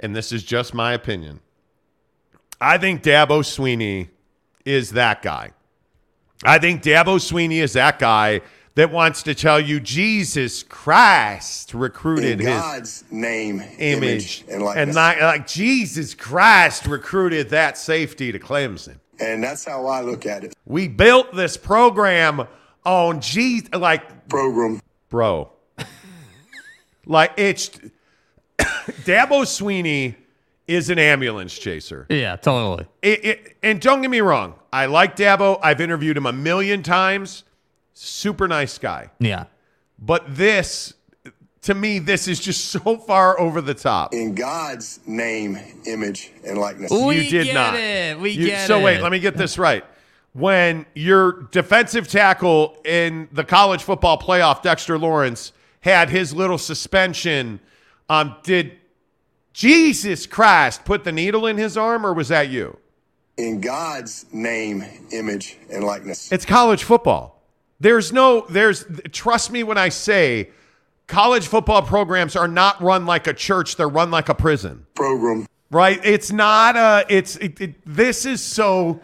and 0.00 0.14
this 0.14 0.32
is 0.32 0.42
just 0.42 0.74
my 0.74 0.92
opinion, 0.92 1.40
I 2.60 2.78
think 2.78 3.02
Dabo 3.02 3.40
Swinney 3.42 4.08
is 4.64 4.90
that 4.92 5.22
guy. 5.22 5.50
I 6.44 6.58
think 6.58 6.82
Dabo 6.82 7.16
Swinney 7.18 7.62
is 7.62 7.72
that 7.74 7.98
guy 7.98 8.40
that 8.74 8.90
wants 8.92 9.22
to 9.22 9.34
tell 9.34 9.58
you 9.58 9.80
Jesus 9.80 10.62
Christ 10.62 11.72
recruited 11.72 12.40
In 12.40 12.46
his 12.46 12.60
God's 12.60 13.04
name, 13.10 13.62
image, 13.78 13.78
image, 13.78 14.44
and 14.50 14.62
and 14.62 14.94
not 14.94 15.18
like 15.20 15.46
Jesus 15.46 16.14
Christ 16.14 16.86
recruited 16.86 17.48
that 17.50 17.78
safety 17.78 18.32
to 18.32 18.38
Clemson. 18.38 18.98
and 19.18 19.42
that's 19.42 19.64
how 19.64 19.86
I 19.86 20.02
look 20.02 20.26
at 20.26 20.44
it. 20.44 20.52
We 20.66 20.88
built 20.88 21.34
this 21.34 21.56
program 21.56 22.46
on 22.84 23.20
Jesus, 23.22 23.70
like 23.72 24.28
Program. 24.28 24.80
bro. 25.08 25.50
like 27.06 27.32
it's 27.38 27.70
Dabo 29.04 29.42
Swinney 29.42 30.14
is 30.66 30.90
an 30.90 30.98
ambulance 30.98 31.56
chaser. 31.56 32.06
Yeah, 32.08 32.36
totally. 32.36 32.86
It, 33.02 33.24
it, 33.24 33.56
and 33.62 33.80
don't 33.80 34.00
get 34.02 34.10
me 34.10 34.20
wrong, 34.20 34.54
I 34.72 34.86
like 34.86 35.16
Dabo. 35.16 35.58
I've 35.62 35.80
interviewed 35.80 36.16
him 36.16 36.26
a 36.26 36.32
million 36.32 36.82
times. 36.82 37.44
Super 37.94 38.48
nice 38.48 38.76
guy. 38.78 39.10
Yeah. 39.20 39.44
But 39.98 40.24
this, 40.28 40.92
to 41.62 41.74
me, 41.74 41.98
this 41.98 42.28
is 42.28 42.40
just 42.40 42.64
so 42.70 42.96
far 42.98 43.38
over 43.40 43.60
the 43.60 43.74
top. 43.74 44.12
In 44.12 44.34
God's 44.34 45.00
name, 45.06 45.58
image, 45.86 46.30
and 46.44 46.58
likeness. 46.58 46.90
We 46.90 47.22
you 47.24 47.30
did 47.30 47.44
get 47.44 47.54
not. 47.54 47.74
it. 47.76 48.20
We 48.20 48.30
You- 48.32 48.46
get 48.46 48.66
so 48.66 48.76
it. 48.76 48.80
So 48.80 48.84
wait, 48.84 49.00
let 49.00 49.12
me 49.12 49.18
get 49.20 49.36
this 49.36 49.58
right. 49.58 49.84
When 50.32 50.84
your 50.94 51.44
defensive 51.50 52.08
tackle 52.08 52.76
in 52.84 53.28
the 53.32 53.42
college 53.44 53.82
football 53.84 54.18
playoff, 54.18 54.60
Dexter 54.62 54.98
Lawrence, 54.98 55.52
had 55.80 56.10
his 56.10 56.34
little 56.34 56.58
suspension, 56.58 57.58
um, 58.08 58.36
did 58.42 58.78
Jesus 59.52 60.26
Christ 60.26 60.84
put 60.84 61.04
the 61.04 61.12
needle 61.12 61.46
in 61.46 61.56
his 61.56 61.76
arm, 61.76 62.04
or 62.06 62.12
was 62.12 62.28
that 62.28 62.48
you? 62.50 62.78
In 63.36 63.60
God's 63.60 64.26
name, 64.32 64.84
image, 65.12 65.56
and 65.72 65.84
likeness. 65.84 66.30
It's 66.32 66.44
college 66.44 66.84
football. 66.84 67.42
There's 67.80 68.12
no, 68.12 68.46
there's, 68.48 68.86
trust 69.12 69.50
me 69.50 69.62
when 69.62 69.76
I 69.76 69.90
say 69.90 70.50
college 71.06 71.46
football 71.46 71.82
programs 71.82 72.36
are 72.36 72.48
not 72.48 72.80
run 72.80 73.06
like 73.06 73.26
a 73.26 73.34
church, 73.34 73.76
they're 73.76 73.88
run 73.88 74.10
like 74.10 74.28
a 74.28 74.34
prison. 74.34 74.86
Program. 74.94 75.46
right? 75.70 76.00
It's 76.04 76.32
not 76.32 76.76
a. 76.76 77.04
It's 77.08 77.36
it, 77.36 77.60
it, 77.60 77.74
this 77.84 78.24
is 78.26 78.42
so. 78.42 79.00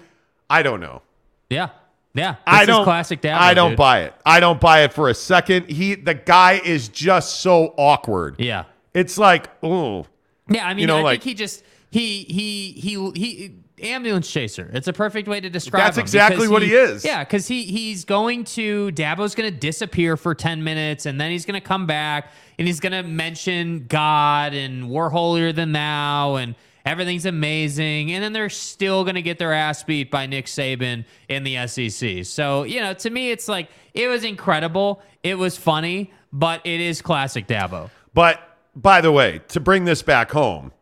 I 0.49 0.63
don't 0.63 0.81
know. 0.81 1.03
Yeah. 1.51 1.71
Yeah. 2.15 2.33
This 2.33 2.41
I 2.47 2.61
is 2.63 2.67
don't. 2.67 2.85
classic 2.85 3.23
Dabo. 3.23 3.35
I 3.35 3.55
don't 3.55 3.71
dude. 3.71 3.79
buy 3.79 4.03
it. 4.03 4.15
I 4.25 4.41
don't 4.41 4.61
buy 4.61 4.85
it 4.85 4.93
for 4.93 5.09
a 5.09 5.15
second. 5.15 5.69
He, 5.71 5.95
the 5.95 6.15
guy, 6.15 6.61
is 6.65 6.89
just 6.89 7.41
so 7.41 7.75
awkward. 7.77 8.37
Yeah. 8.39 8.65
It's 8.95 9.19
like, 9.19 9.49
oh, 9.63 10.07
Yeah, 10.49 10.67
I 10.67 10.75
mean, 10.75 10.81
You 10.81 10.87
know, 10.87 10.99
I 10.99 11.03
like- 11.03 11.23
think 11.23 11.25
he 11.25 11.35
just 11.35 11.63
he 11.91 12.25
he 12.25 12.73
he 12.73 13.13
he 13.15 13.55
ambulance 13.83 14.31
chaser. 14.31 14.71
It's 14.73 14.89
a 14.89 14.93
perfect 14.93 15.29
way 15.29 15.41
to 15.41 15.51
describe. 15.51 15.83
That's 15.85 15.99
exactly 15.99 16.49
what 16.49 16.63
he 16.63 16.73
is. 16.75 17.05
Yeah, 17.05 17.23
because 17.25 17.47
he 17.49 17.65
he's 17.65 18.05
going 18.05 18.45
to 18.45 18.91
Dabo's 18.93 19.35
going 19.35 19.53
to 19.53 19.57
disappear 19.59 20.17
for 20.17 20.35
ten 20.35 20.63
minutes, 20.65 21.07
and 21.07 21.21
then 21.21 21.31
he's 21.31 21.45
going 21.45 21.61
to 21.61 21.67
come 21.67 21.87
back, 21.87 22.31
and 22.59 22.67
he's 22.67 22.81
going 22.81 22.93
to 22.93 23.03
mention 23.03 23.87
God 23.89 24.55
and 24.55 24.89
we're 24.89 25.11
holier 25.11 25.53
than 25.53 25.73
thou, 25.73 26.37
and 26.37 26.55
everything's 26.87 27.27
amazing, 27.27 28.13
and 28.13 28.23
then 28.25 28.33
they're 28.33 28.49
still 28.49 29.05
going 29.05 29.17
to 29.17 29.23
get 29.23 29.39
their 29.39 29.53
ass 29.53 29.83
beat 29.85 30.11
by 30.11 30.27
Nick 30.27 30.47
Saban 30.47 31.05
in 31.29 31.45
the 31.45 31.67
SEC. 31.67 32.25
So 32.25 32.63
you 32.63 32.81
know, 32.81 32.95
to 32.95 33.11
me, 33.11 33.31
it's 33.31 33.49
like 33.49 33.69
it 33.95 34.09
was 34.09 34.25
incredible, 34.25 35.03
it 35.23 35.37
was 35.37 35.57
funny, 35.59 36.11
but 36.33 36.61
it 36.65 36.81
is 36.81 37.03
classic 37.03 37.47
Dabo. 37.47 37.91
But 38.15 38.41
by 38.75 39.01
the 39.01 39.13
way, 39.13 39.41
to 39.49 39.61
bring 39.61 39.85
this 39.85 40.03
back 40.03 40.33
home, 40.33 40.73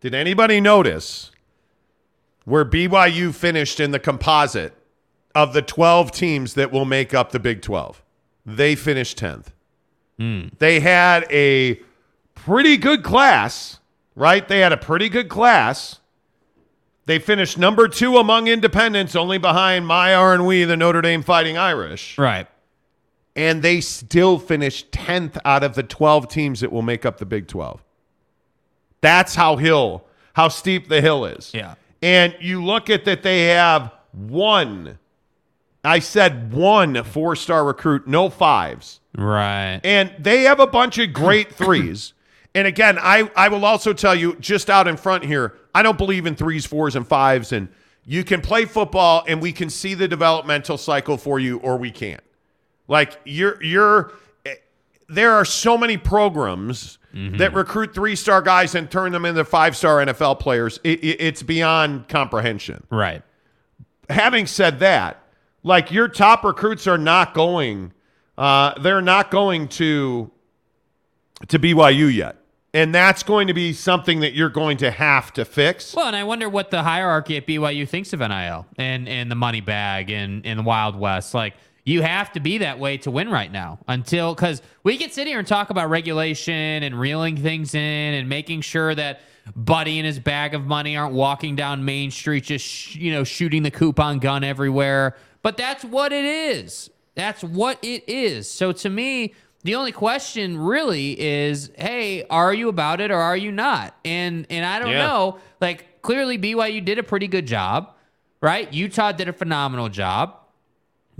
did 0.00 0.14
anybody 0.14 0.60
notice 0.60 1.30
where 2.44 2.64
BYU 2.64 3.34
finished 3.34 3.80
in 3.80 3.90
the 3.90 3.98
composite 3.98 4.74
of 5.34 5.52
the 5.52 5.62
12 5.62 6.10
teams 6.12 6.54
that 6.54 6.72
will 6.72 6.84
make 6.84 7.12
up 7.12 7.32
the 7.32 7.40
Big 7.40 7.62
12? 7.62 8.02
They 8.46 8.74
finished 8.74 9.18
10th. 9.18 9.48
Hmm. 10.18 10.48
They 10.58 10.80
had 10.80 11.26
a 11.30 11.80
pretty 12.34 12.76
good 12.76 13.02
class, 13.02 13.78
right? 14.14 14.46
They 14.46 14.60
had 14.60 14.72
a 14.72 14.76
pretty 14.76 15.08
good 15.08 15.28
class. 15.28 16.00
They 17.06 17.18
finished 17.18 17.58
number 17.58 17.88
two 17.88 18.18
among 18.18 18.46
independents, 18.46 19.16
only 19.16 19.38
behind 19.38 19.86
my 19.86 20.14
R 20.14 20.32
and 20.32 20.46
we, 20.46 20.64
the 20.64 20.76
Notre 20.76 21.02
Dame 21.02 21.22
Fighting 21.22 21.58
Irish 21.58 22.16
Right. 22.18 22.46
And 23.36 23.62
they 23.62 23.80
still 23.80 24.38
finished 24.38 24.90
10th 24.92 25.38
out 25.44 25.62
of 25.62 25.74
the 25.74 25.82
12 25.82 26.28
teams 26.28 26.60
that 26.60 26.72
will 26.72 26.82
make 26.82 27.06
up 27.06 27.18
the 27.18 27.26
Big 27.26 27.46
12. 27.46 27.82
That's 29.00 29.34
how 29.34 29.56
hill, 29.56 30.04
how 30.34 30.48
steep 30.48 30.88
the 30.88 31.00
hill 31.00 31.24
is. 31.24 31.52
Yeah. 31.54 31.74
And 32.02 32.34
you 32.40 32.64
look 32.64 32.90
at 32.90 33.04
that 33.04 33.22
they 33.22 33.46
have 33.46 33.92
one 34.12 34.98
I 35.82 36.00
said 36.00 36.52
one 36.52 37.02
four-star 37.04 37.64
recruit, 37.64 38.06
no 38.06 38.28
fives. 38.28 39.00
Right. 39.16 39.80
And 39.82 40.12
they 40.18 40.42
have 40.42 40.60
a 40.60 40.66
bunch 40.66 40.98
of 40.98 41.12
great 41.12 41.52
threes. 41.54 42.12
And 42.54 42.66
again, 42.66 42.98
I, 43.00 43.30
I 43.36 43.48
will 43.48 43.64
also 43.64 43.92
tell 43.92 44.14
you 44.14 44.36
just 44.40 44.68
out 44.68 44.88
in 44.88 44.96
front 44.96 45.24
here, 45.24 45.56
I 45.74 45.82
don't 45.82 45.96
believe 45.96 46.26
in 46.26 46.34
threes, 46.34 46.66
fours, 46.66 46.96
and 46.96 47.06
fives. 47.06 47.52
And 47.52 47.68
you 48.04 48.24
can 48.24 48.40
play 48.40 48.64
football 48.64 49.24
and 49.26 49.40
we 49.40 49.52
can 49.52 49.70
see 49.70 49.94
the 49.94 50.08
developmental 50.08 50.76
cycle 50.76 51.16
for 51.16 51.38
you, 51.38 51.58
or 51.58 51.76
we 51.76 51.90
can't. 51.90 52.22
Like 52.90 53.18
you're 53.24 53.62
you're 53.62 54.12
eh, 54.44 54.56
there 55.08 55.32
are 55.32 55.44
so 55.46 55.78
many 55.78 55.96
programs 55.96 56.98
that 57.12 57.54
recruit 57.54 57.92
three 57.94 58.14
star 58.14 58.40
guys 58.42 58.74
and 58.76 58.88
turn 58.90 59.10
them 59.12 59.24
into 59.24 59.44
five 59.44 59.76
star 59.76 59.96
NFL 60.04 60.38
players. 60.40 60.78
It, 60.84 61.02
it, 61.02 61.16
it's 61.20 61.42
beyond 61.42 62.08
comprehension 62.08 62.84
Right. 62.90 63.22
having 64.08 64.46
said 64.46 64.78
that, 64.80 65.22
like 65.62 65.90
your 65.90 66.06
top 66.08 66.44
recruits 66.44 66.86
are 66.86 66.98
not 66.98 67.32
going, 67.34 67.92
uh, 68.38 68.78
they're 68.80 69.00
not 69.02 69.30
going 69.30 69.66
to 69.68 70.30
to 71.48 71.58
BYU 71.58 72.14
yet, 72.14 72.36
and 72.74 72.94
that's 72.94 73.22
going 73.22 73.46
to 73.48 73.54
be 73.54 73.72
something 73.72 74.20
that 74.20 74.34
you're 74.34 74.48
going 74.50 74.76
to 74.78 74.90
have 74.90 75.32
to 75.32 75.44
fix. 75.44 75.94
Well, 75.94 76.06
and 76.06 76.14
I 76.16 76.22
wonder 76.24 76.48
what 76.48 76.70
the 76.70 76.82
hierarchy 76.82 77.36
at 77.36 77.46
BYU 77.46 77.88
thinks 77.88 78.12
of 78.12 78.20
NIL 78.20 78.66
and 78.78 79.08
and 79.08 79.30
the 79.30 79.34
money 79.36 79.60
bag 79.60 80.10
and 80.10 80.44
and 80.46 80.58
the 80.60 80.64
Wild 80.64 80.94
West. 80.96 81.34
Like 81.34 81.54
you 81.84 82.02
have 82.02 82.32
to 82.32 82.40
be 82.40 82.58
that 82.58 82.78
way 82.78 82.98
to 82.98 83.10
win 83.10 83.28
right 83.30 83.50
now 83.50 83.78
until 83.88 84.34
because 84.34 84.62
we 84.82 84.96
can 84.98 85.10
sit 85.10 85.26
here 85.26 85.38
and 85.38 85.46
talk 85.48 85.70
about 85.70 85.88
regulation 85.90 86.54
and 86.82 86.98
reeling 86.98 87.36
things 87.36 87.74
in 87.74 87.80
and 88.14 88.28
making 88.28 88.60
sure 88.60 88.94
that 88.94 89.20
Buddy 89.56 89.98
and 89.98 90.06
his 90.06 90.18
bag 90.20 90.54
of 90.54 90.64
money 90.66 90.96
aren't 90.96 91.14
walking 91.14 91.56
down 91.56 91.84
Main 91.84 92.10
Street 92.10 92.44
just 92.44 92.64
sh- 92.64 92.96
you 92.96 93.12
know 93.12 93.24
shooting 93.24 93.62
the 93.62 93.70
coupon 93.70 94.18
gun 94.18 94.44
everywhere. 94.44 95.16
But 95.42 95.56
that's 95.56 95.84
what 95.84 96.12
it 96.12 96.24
is. 96.24 96.90
That's 97.14 97.42
what 97.42 97.78
it 97.82 98.08
is. 98.08 98.48
So 98.50 98.72
to 98.72 98.88
me, 98.90 99.34
the 99.64 99.74
only 99.74 99.92
question 99.92 100.56
really 100.58 101.18
is, 101.20 101.70
hey, 101.76 102.24
are 102.30 102.52
you 102.54 102.68
about 102.68 103.00
it 103.00 103.10
or 103.10 103.16
are 103.18 103.36
you 103.36 103.50
not? 103.50 103.94
And 104.04 104.46
and 104.50 104.64
I 104.64 104.78
don't 104.78 104.90
Yeah. 104.90 105.06
know. 105.06 105.38
Like 105.60 106.02
clearly 106.02 106.38
BYU 106.38 106.84
did 106.84 106.98
a 106.98 107.02
pretty 107.02 107.26
good 107.26 107.46
job. 107.46 107.94
right? 108.42 108.72
Utah 108.72 109.12
did 109.12 109.28
a 109.28 109.34
phenomenal 109.34 109.90
job. 109.90 110.34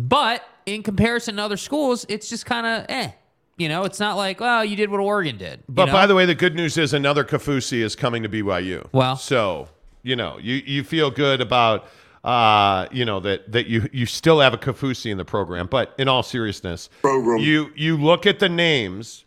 But 0.09 0.43
in 0.65 0.83
comparison 0.83 1.37
to 1.37 1.43
other 1.43 1.57
schools, 1.57 2.07
it's 2.09 2.29
just 2.29 2.47
kind 2.47 2.67
of 2.67 2.87
eh. 2.89 3.13
You 3.59 3.69
know, 3.69 3.85
it's 3.85 4.01
not 4.01 4.17
like, 4.17 4.41
well, 4.41 4.65
you 4.65 4.75
did 4.75 4.89
what 4.89 5.01
Oregon 5.01 5.37
did. 5.37 5.63
But 5.69 5.93
by 5.93 6.07
the 6.07 6.15
way, 6.15 6.25
the 6.25 6.35
good 6.35 6.55
news 6.55 6.79
is 6.79 6.95
another 6.95 7.25
Kafusi 7.25 7.83
is 7.83 7.95
coming 7.95 8.23
to 8.23 8.29
BYU. 8.29 8.87
Well. 8.93 9.17
so 9.17 9.69
you 10.03 10.17
know, 10.17 10.39
you 10.39 10.63
you 10.65 10.83
feel 10.83 11.11
good 11.11 11.43
about 11.43 11.87
uh, 12.25 12.87
you 12.91 13.05
know 13.05 13.21
that 13.21 13.53
that 13.53 13.67
you 13.67 13.87
you 13.93 14.07
still 14.07 14.41
have 14.41 14.55
a 14.55 14.59
Kafusi 14.59 15.11
in 15.11 15.19
the 15.19 15.27
program. 15.27 15.67
But 15.67 15.95
in 15.99 16.09
all 16.09 16.23
seriousness, 16.23 16.89
Program. 17.03 17.39
you 17.39 17.71
you 17.77 17.99
look 17.99 18.25
at 18.25 18.39
the 18.39 18.49
names, 18.49 19.27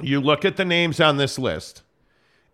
you 0.00 0.20
look 0.20 0.44
at 0.44 0.56
the 0.56 0.64
names 0.64 1.00
on 1.00 1.16
this 1.16 1.36
list, 1.36 1.82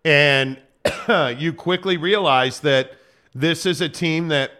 and 0.03 0.59
you 1.37 1.53
quickly 1.53 1.97
realize 1.97 2.61
that 2.61 2.93
this 3.35 3.67
is 3.67 3.81
a 3.81 3.89
team 3.89 4.29
that 4.29 4.51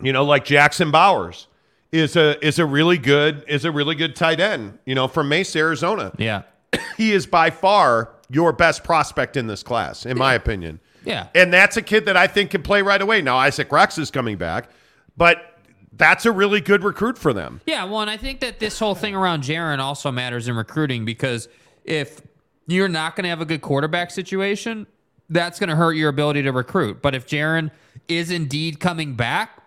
you 0.00 0.12
know, 0.12 0.24
like 0.24 0.44
Jackson 0.44 0.92
Bowers 0.92 1.47
is 1.92 2.16
a 2.16 2.44
is 2.46 2.58
a 2.58 2.66
really 2.66 2.98
good 2.98 3.44
is 3.48 3.64
a 3.64 3.72
really 3.72 3.94
good 3.94 4.14
tight 4.14 4.40
end, 4.40 4.78
you 4.84 4.94
know, 4.94 5.08
from 5.08 5.28
Mesa, 5.28 5.58
Arizona 5.58 6.12
yeah. 6.18 6.42
he 6.96 7.12
is 7.12 7.26
by 7.26 7.50
far 7.50 8.12
your 8.30 8.52
best 8.52 8.84
prospect 8.84 9.36
in 9.36 9.46
this 9.46 9.62
class, 9.62 10.04
in 10.04 10.18
my 10.18 10.34
opinion. 10.34 10.80
Yeah. 11.04 11.28
And 11.34 11.52
that's 11.52 11.76
a 11.76 11.82
kid 11.82 12.04
that 12.06 12.16
I 12.16 12.26
think 12.26 12.50
can 12.50 12.62
play 12.62 12.82
right 12.82 13.00
away. 13.00 13.22
Now, 13.22 13.38
Isaac 13.38 13.72
Rex 13.72 13.96
is 13.96 14.10
coming 14.10 14.36
back, 14.36 14.68
but 15.16 15.58
that's 15.92 16.26
a 16.26 16.32
really 16.32 16.60
good 16.60 16.84
recruit 16.84 17.16
for 17.16 17.32
them. 17.32 17.60
Yeah, 17.66 17.84
well, 17.84 18.00
and 18.00 18.10
I 18.10 18.18
think 18.18 18.40
that 18.40 18.58
this 18.60 18.78
whole 18.78 18.94
thing 18.94 19.14
around 19.14 19.42
Jaren 19.42 19.78
also 19.78 20.12
matters 20.12 20.48
in 20.48 20.56
recruiting 20.56 21.06
because 21.06 21.48
if 21.84 22.20
you're 22.66 22.88
not 22.88 23.16
going 23.16 23.24
to 23.24 23.30
have 23.30 23.40
a 23.40 23.46
good 23.46 23.62
quarterback 23.62 24.10
situation, 24.10 24.86
that's 25.30 25.58
going 25.58 25.70
to 25.70 25.76
hurt 25.76 25.92
your 25.92 26.10
ability 26.10 26.42
to 26.42 26.52
recruit. 26.52 27.00
But 27.00 27.14
if 27.14 27.26
Jaren 27.26 27.70
is 28.08 28.30
indeed 28.30 28.78
coming 28.80 29.14
back, 29.14 29.57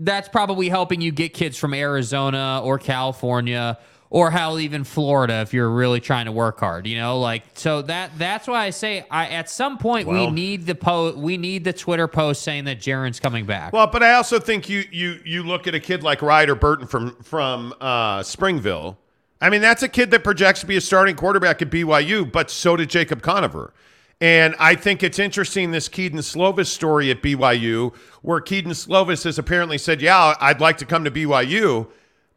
that's 0.00 0.28
probably 0.28 0.68
helping 0.68 1.00
you 1.00 1.12
get 1.12 1.34
kids 1.34 1.56
from 1.56 1.74
Arizona 1.74 2.60
or 2.62 2.78
California 2.78 3.78
or 4.10 4.30
hell 4.30 4.58
even 4.58 4.84
Florida 4.84 5.40
if 5.40 5.52
you're 5.52 5.70
really 5.70 6.00
trying 6.00 6.26
to 6.26 6.32
work 6.32 6.60
hard. 6.60 6.86
You 6.86 6.96
know, 6.96 7.20
like 7.20 7.42
so 7.54 7.82
that 7.82 8.12
that's 8.18 8.46
why 8.46 8.64
I 8.64 8.70
say 8.70 9.04
I 9.10 9.28
at 9.28 9.50
some 9.50 9.78
point 9.78 10.08
we 10.08 10.30
need 10.30 10.66
the 10.66 10.74
po- 10.74 11.14
we 11.14 11.36
need 11.36 11.64
the 11.64 11.72
Twitter 11.72 12.08
post 12.08 12.42
saying 12.42 12.64
that 12.64 12.78
Jaren's 12.78 13.20
coming 13.20 13.46
back. 13.46 13.72
Well, 13.72 13.86
but 13.86 14.02
I 14.02 14.14
also 14.14 14.38
think 14.38 14.68
you 14.68 14.84
you 14.90 15.20
you 15.24 15.42
look 15.42 15.66
at 15.66 15.74
a 15.74 15.80
kid 15.80 16.02
like 16.02 16.22
Ryder 16.22 16.54
Burton 16.54 16.86
from 16.86 17.16
from 17.22 17.74
uh, 17.80 18.22
Springville. 18.22 18.98
I 19.40 19.50
mean, 19.50 19.60
that's 19.60 19.82
a 19.82 19.88
kid 19.88 20.10
that 20.12 20.24
projects 20.24 20.60
to 20.60 20.66
be 20.66 20.76
a 20.76 20.80
starting 20.80 21.14
quarterback 21.14 21.60
at 21.60 21.68
BYU, 21.68 22.30
but 22.30 22.50
so 22.50 22.74
did 22.74 22.88
Jacob 22.88 23.20
Conover. 23.20 23.74
And 24.20 24.54
I 24.58 24.74
think 24.76 25.02
it's 25.02 25.18
interesting 25.18 25.72
this 25.72 25.88
Kedon 25.88 26.20
Slovis 26.20 26.66
story 26.66 27.10
at 27.10 27.20
BYU, 27.22 27.94
where 28.22 28.40
Kedon 28.40 28.72
Slovis 28.72 29.24
has 29.24 29.38
apparently 29.38 29.76
said, 29.76 30.00
"Yeah, 30.00 30.34
I'd 30.40 30.60
like 30.60 30.78
to 30.78 30.86
come 30.86 31.04
to 31.04 31.10
BYU," 31.10 31.88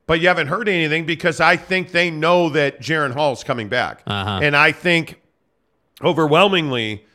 but 0.05 0.19
you 0.19 0.27
haven't 0.27 0.47
heard 0.47 0.67
anything 0.67 1.05
because 1.05 1.39
I 1.39 1.55
think 1.55 1.91
they 1.91 2.11
know 2.11 2.49
that 2.49 2.81
Jaren 2.81 3.13
Hall's 3.13 3.45
coming 3.45 3.69
back, 3.69 4.01
Uh-huh. 4.05 4.39
and 4.43 4.57
I 4.57 4.73
think 4.73 5.21
overwhelmingly, 6.03 7.05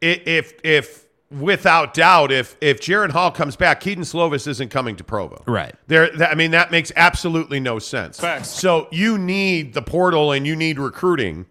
if 0.00 0.52
if 0.62 1.04
without 1.32 1.92
doubt, 1.92 2.30
if 2.30 2.56
if 2.60 2.80
Jaren 2.80 3.10
Hall 3.10 3.32
comes 3.32 3.56
back, 3.56 3.80
Kedon 3.80 4.04
Slovis 4.04 4.46
isn't 4.46 4.68
coming 4.68 4.94
to 4.94 5.02
Provo. 5.04 5.42
Right. 5.48 5.74
There, 5.88 6.10
that, 6.16 6.30
I 6.30 6.34
mean, 6.36 6.52
that 6.52 6.70
makes 6.70 6.92
absolutely 6.94 7.58
no 7.58 7.80
sense. 7.80 8.20
So 8.44 8.86
you 8.92 9.18
need 9.18 9.74
the 9.74 9.82
portal 9.82 10.30
and 10.30 10.46
you 10.46 10.54
need 10.54 10.78
recruiting 10.78 11.46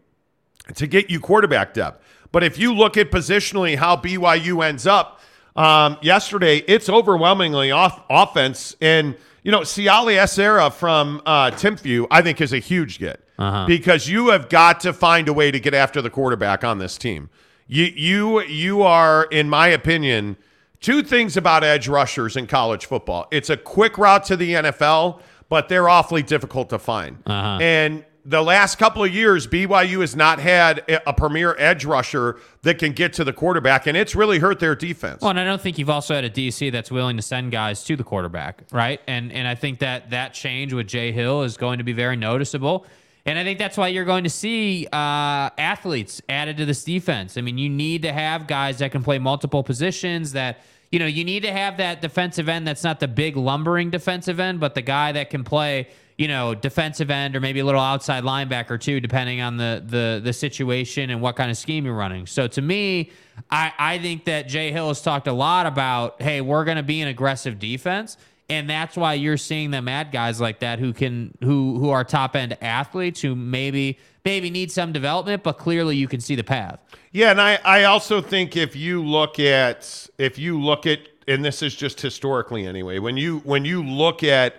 to 0.75 0.87
get 0.87 1.09
you 1.09 1.19
quarterback 1.19 1.73
depth. 1.73 2.01
But 2.31 2.43
if 2.43 2.57
you 2.57 2.73
look 2.73 2.97
at 2.97 3.11
positionally 3.11 3.77
how 3.77 3.95
BYU 3.97 4.65
ends 4.65 4.85
up 4.85 5.21
um, 5.55 5.97
yesterday, 6.01 6.57
it's 6.67 6.89
overwhelmingly 6.89 7.71
off 7.71 8.01
offense. 8.09 8.75
And 8.81 9.15
you 9.43 9.51
know, 9.51 9.61
Ciali 9.61 10.17
Esera 10.17 10.73
from 10.73 11.21
uh, 11.25 11.51
Timpview, 11.51 12.07
I 12.09 12.21
think, 12.23 12.41
is 12.41 12.51
a 12.51 12.57
huge 12.59 12.97
get 12.99 13.21
because 13.67 14.09
you 14.09 14.29
have 14.29 14.49
got 14.49 14.79
to 14.81 14.93
find 14.93 15.27
a 15.27 15.33
way 15.33 15.51
to 15.51 15.59
get 15.59 15.73
after 15.73 16.01
the 16.01 16.09
quarterback 16.09 16.63
on 16.63 16.79
this 16.79 16.97
team. 16.97 17.29
You 17.67 17.85
you 17.85 18.41
you 18.41 18.81
are, 18.81 19.25
in 19.25 19.49
my 19.49 19.67
opinion, 19.67 20.37
two 20.81 21.03
things 21.03 21.37
about 21.37 21.63
edge 21.63 21.87
rushers 21.87 22.35
in 22.37 22.47
college 22.47 22.85
football. 22.85 23.27
It's 23.31 23.49
a 23.49 23.57
quick 23.57 23.97
route 23.97 24.23
to 24.25 24.35
the 24.37 24.53
NFL, 24.53 25.21
but 25.49 25.69
they're 25.69 25.89
awfully 25.89 26.23
difficult 26.23 26.69
to 26.69 26.79
find. 26.79 27.17
And 27.61 28.05
the 28.25 28.41
last 28.41 28.79
couple 28.79 29.03
of 29.03 29.13
years, 29.13 29.45
BYU 29.45 30.01
has 30.01 30.15
not 30.15 30.39
had 30.39 30.83
a 31.05 31.13
premier 31.13 31.55
edge 31.59 31.85
rusher 31.85 32.39
that 32.63 32.79
can 32.79 32.91
get 32.91 33.13
to 33.13 33.23
the 33.23 33.31
quarterback, 33.31 33.85
and 33.85 33.95
it's 33.95 34.15
really 34.15 34.39
hurt 34.39 34.59
their 34.59 34.75
defense. 34.75 35.21
Well, 35.21 35.29
and 35.29 35.39
I 35.39 35.45
don't 35.45 35.61
think 35.61 35.77
you've 35.77 35.91
also 35.91 36.15
had 36.15 36.23
a 36.25 36.29
DC 36.29 36.71
that's 36.71 36.89
willing 36.89 37.17
to 37.17 37.21
send 37.21 37.51
guys 37.51 37.83
to 37.83 37.95
the 37.95 38.03
quarterback, 38.03 38.63
right? 38.71 38.99
And 39.07 39.31
and 39.31 39.47
I 39.47 39.53
think 39.53 39.79
that 39.79 40.09
that 40.09 40.33
change 40.33 40.73
with 40.73 40.87
Jay 40.87 41.11
Hill 41.11 41.43
is 41.43 41.55
going 41.55 41.77
to 41.77 41.83
be 41.83 41.93
very 41.93 42.15
noticeable. 42.15 42.87
And 43.27 43.39
I 43.39 43.43
think 43.43 43.57
that's 43.57 43.77
why 43.77 43.87
you're 43.87 44.05
going 44.05 44.23
to 44.23 44.29
see 44.29 44.87
uh, 44.91 45.49
athletes 45.57 46.21
added 46.29 46.57
to 46.57 46.65
this 46.65 46.83
defense. 46.83 47.37
I 47.37 47.41
mean, 47.41 47.57
you 47.57 47.69
need 47.69 48.03
to 48.03 48.13
have 48.13 48.45
guys 48.45 48.79
that 48.79 48.91
can 48.91 49.03
play 49.03 49.19
multiple 49.19 49.63
positions. 49.63 50.31
That 50.31 50.61
you 50.91 50.97
know, 50.97 51.05
you 51.05 51.23
need 51.23 51.43
to 51.43 51.51
have 51.51 51.77
that 51.77 52.01
defensive 52.01 52.49
end 52.49 52.67
that's 52.67 52.83
not 52.83 52.99
the 52.99 53.07
big 53.07 53.37
lumbering 53.37 53.91
defensive 53.91 54.39
end, 54.39 54.59
but 54.59 54.73
the 54.73 54.81
guy 54.81 55.11
that 55.11 55.29
can 55.29 55.43
play 55.43 55.89
you 56.17 56.27
know, 56.29 56.55
defensive 56.55 57.11
end 57.11 57.35
or 57.35 57.41
maybe 57.41 57.59
a 57.59 57.65
little 57.65 57.81
outside 57.81 58.23
linebacker 58.23 58.79
too, 58.79 58.99
depending 58.99 59.41
on 59.41 59.57
the 59.57 59.83
the 59.85 60.21
the 60.23 60.33
situation 60.33 61.09
and 61.09 61.21
what 61.21 61.35
kind 61.35 61.51
of 61.51 61.57
scheme 61.57 61.85
you're 61.85 61.95
running. 61.95 62.25
So 62.25 62.47
to 62.47 62.61
me, 62.61 63.11
I 63.51 63.73
I 63.77 63.99
think 63.99 64.25
that 64.25 64.47
Jay 64.47 64.71
Hill 64.71 64.87
has 64.87 65.01
talked 65.01 65.27
a 65.27 65.33
lot 65.33 65.65
about, 65.65 66.21
hey, 66.21 66.41
we're 66.41 66.63
going 66.63 66.77
to 66.77 66.83
be 66.83 67.01
an 67.01 67.09
aggressive 67.09 67.59
defense, 67.59 68.17
and 68.49 68.69
that's 68.69 68.95
why 68.95 69.15
you're 69.15 69.37
seeing 69.37 69.71
them 69.71 69.87
add 69.89 70.11
guys 70.11 70.39
like 70.39 70.59
that 70.59 70.79
who 70.79 70.93
can 70.93 71.37
who 71.43 71.79
who 71.79 71.89
are 71.89 72.03
top 72.03 72.35
end 72.35 72.57
athletes 72.61 73.21
who 73.21 73.35
maybe 73.35 73.97
maybe 74.23 74.49
need 74.49 74.71
some 74.71 74.93
development, 74.93 75.43
but 75.43 75.57
clearly 75.57 75.97
you 75.97 76.07
can 76.07 76.21
see 76.21 76.35
the 76.35 76.43
path. 76.43 76.79
Yeah, 77.11 77.31
and 77.31 77.41
I, 77.41 77.59
I 77.63 77.83
also 77.83 78.21
think 78.21 78.55
if 78.55 78.75
you 78.75 79.03
look 79.03 79.39
at 79.39 80.07
if 80.17 80.37
you 80.37 80.61
look 80.61 80.87
at 80.87 80.99
and 81.27 81.43
this 81.43 81.61
is 81.61 81.75
just 81.75 81.99
historically 81.99 82.65
anyway, 82.65 82.99
when 82.99 83.17
you 83.17 83.39
when 83.39 83.65
you 83.65 83.83
look 83.83 84.23
at 84.23 84.55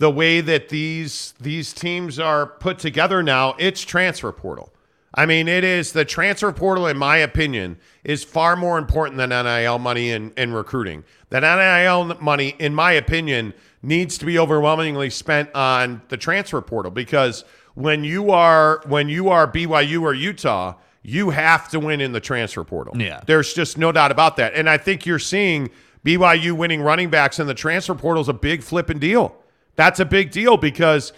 the 0.00 0.10
way 0.10 0.40
that 0.40 0.70
these 0.70 1.34
these 1.38 1.74
teams 1.74 2.18
are 2.18 2.46
put 2.46 2.78
together 2.78 3.22
now, 3.22 3.54
it's 3.58 3.82
transfer 3.82 4.32
portal. 4.32 4.72
I 5.14 5.26
mean, 5.26 5.46
it 5.46 5.62
is 5.62 5.92
the 5.92 6.06
transfer 6.06 6.52
portal, 6.52 6.86
in 6.86 6.96
my 6.96 7.18
opinion, 7.18 7.76
is 8.02 8.24
far 8.24 8.56
more 8.56 8.78
important 8.78 9.18
than 9.18 9.28
NIL 9.28 9.78
money 9.78 10.10
in, 10.10 10.32
and 10.38 10.54
recruiting. 10.54 11.04
That 11.28 11.40
NIL 11.40 12.16
money, 12.18 12.54
in 12.58 12.74
my 12.74 12.92
opinion, 12.92 13.52
needs 13.82 14.16
to 14.18 14.24
be 14.24 14.38
overwhelmingly 14.38 15.10
spent 15.10 15.54
on 15.54 16.00
the 16.08 16.16
transfer 16.16 16.62
portal 16.62 16.90
because 16.90 17.44
when 17.74 18.02
you 18.02 18.30
are 18.30 18.82
when 18.86 19.10
you 19.10 19.28
are 19.28 19.46
BYU 19.46 20.00
or 20.00 20.14
Utah, 20.14 20.76
you 21.02 21.28
have 21.28 21.68
to 21.68 21.78
win 21.78 22.00
in 22.00 22.12
the 22.12 22.20
transfer 22.20 22.64
portal. 22.64 22.96
Yeah. 22.96 23.20
There's 23.26 23.52
just 23.52 23.76
no 23.76 23.92
doubt 23.92 24.12
about 24.12 24.36
that. 24.36 24.54
And 24.54 24.70
I 24.70 24.78
think 24.78 25.04
you're 25.04 25.18
seeing 25.18 25.68
BYU 26.06 26.52
winning 26.52 26.80
running 26.80 27.10
backs 27.10 27.38
in 27.38 27.46
the 27.46 27.54
transfer 27.54 27.94
portal 27.94 28.22
is 28.22 28.28
a 28.30 28.32
big 28.32 28.62
flipping 28.62 28.98
deal. 28.98 29.36
That's 29.80 29.98
a 29.98 30.04
big 30.04 30.30
deal 30.30 30.58
because 30.58 31.14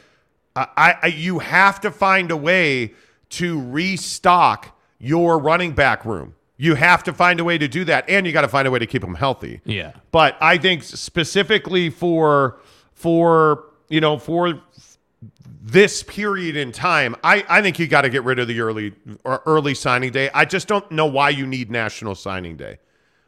I, 0.54 0.94
I 1.02 1.06
you 1.08 1.40
have 1.40 1.80
to 1.80 1.90
find 1.90 2.30
a 2.30 2.36
way 2.36 2.94
to 3.30 3.60
restock 3.60 4.78
your 5.00 5.40
running 5.40 5.72
back 5.72 6.04
room. 6.04 6.36
You 6.58 6.76
have 6.76 7.02
to 7.02 7.12
find 7.12 7.40
a 7.40 7.44
way 7.44 7.58
to 7.58 7.66
do 7.66 7.84
that, 7.86 8.08
and 8.08 8.24
you 8.24 8.32
got 8.32 8.42
to 8.42 8.48
find 8.48 8.68
a 8.68 8.70
way 8.70 8.78
to 8.78 8.86
keep 8.86 9.02
them 9.02 9.16
healthy. 9.16 9.60
Yeah. 9.64 9.94
But 10.12 10.36
I 10.40 10.58
think 10.58 10.84
specifically 10.84 11.90
for 11.90 12.60
for 12.92 13.64
you 13.88 14.00
know 14.00 14.16
for 14.16 14.60
this 15.60 16.04
period 16.04 16.54
in 16.54 16.70
time, 16.70 17.16
I, 17.24 17.44
I 17.48 17.62
think 17.62 17.80
you 17.80 17.88
got 17.88 18.02
to 18.02 18.10
get 18.10 18.22
rid 18.22 18.38
of 18.38 18.46
the 18.46 18.60
early 18.60 18.92
or 19.24 19.42
early 19.44 19.74
signing 19.74 20.12
day. 20.12 20.30
I 20.32 20.44
just 20.44 20.68
don't 20.68 20.88
know 20.92 21.06
why 21.06 21.30
you 21.30 21.48
need 21.48 21.68
National 21.68 22.14
Signing 22.14 22.56
Day. 22.56 22.78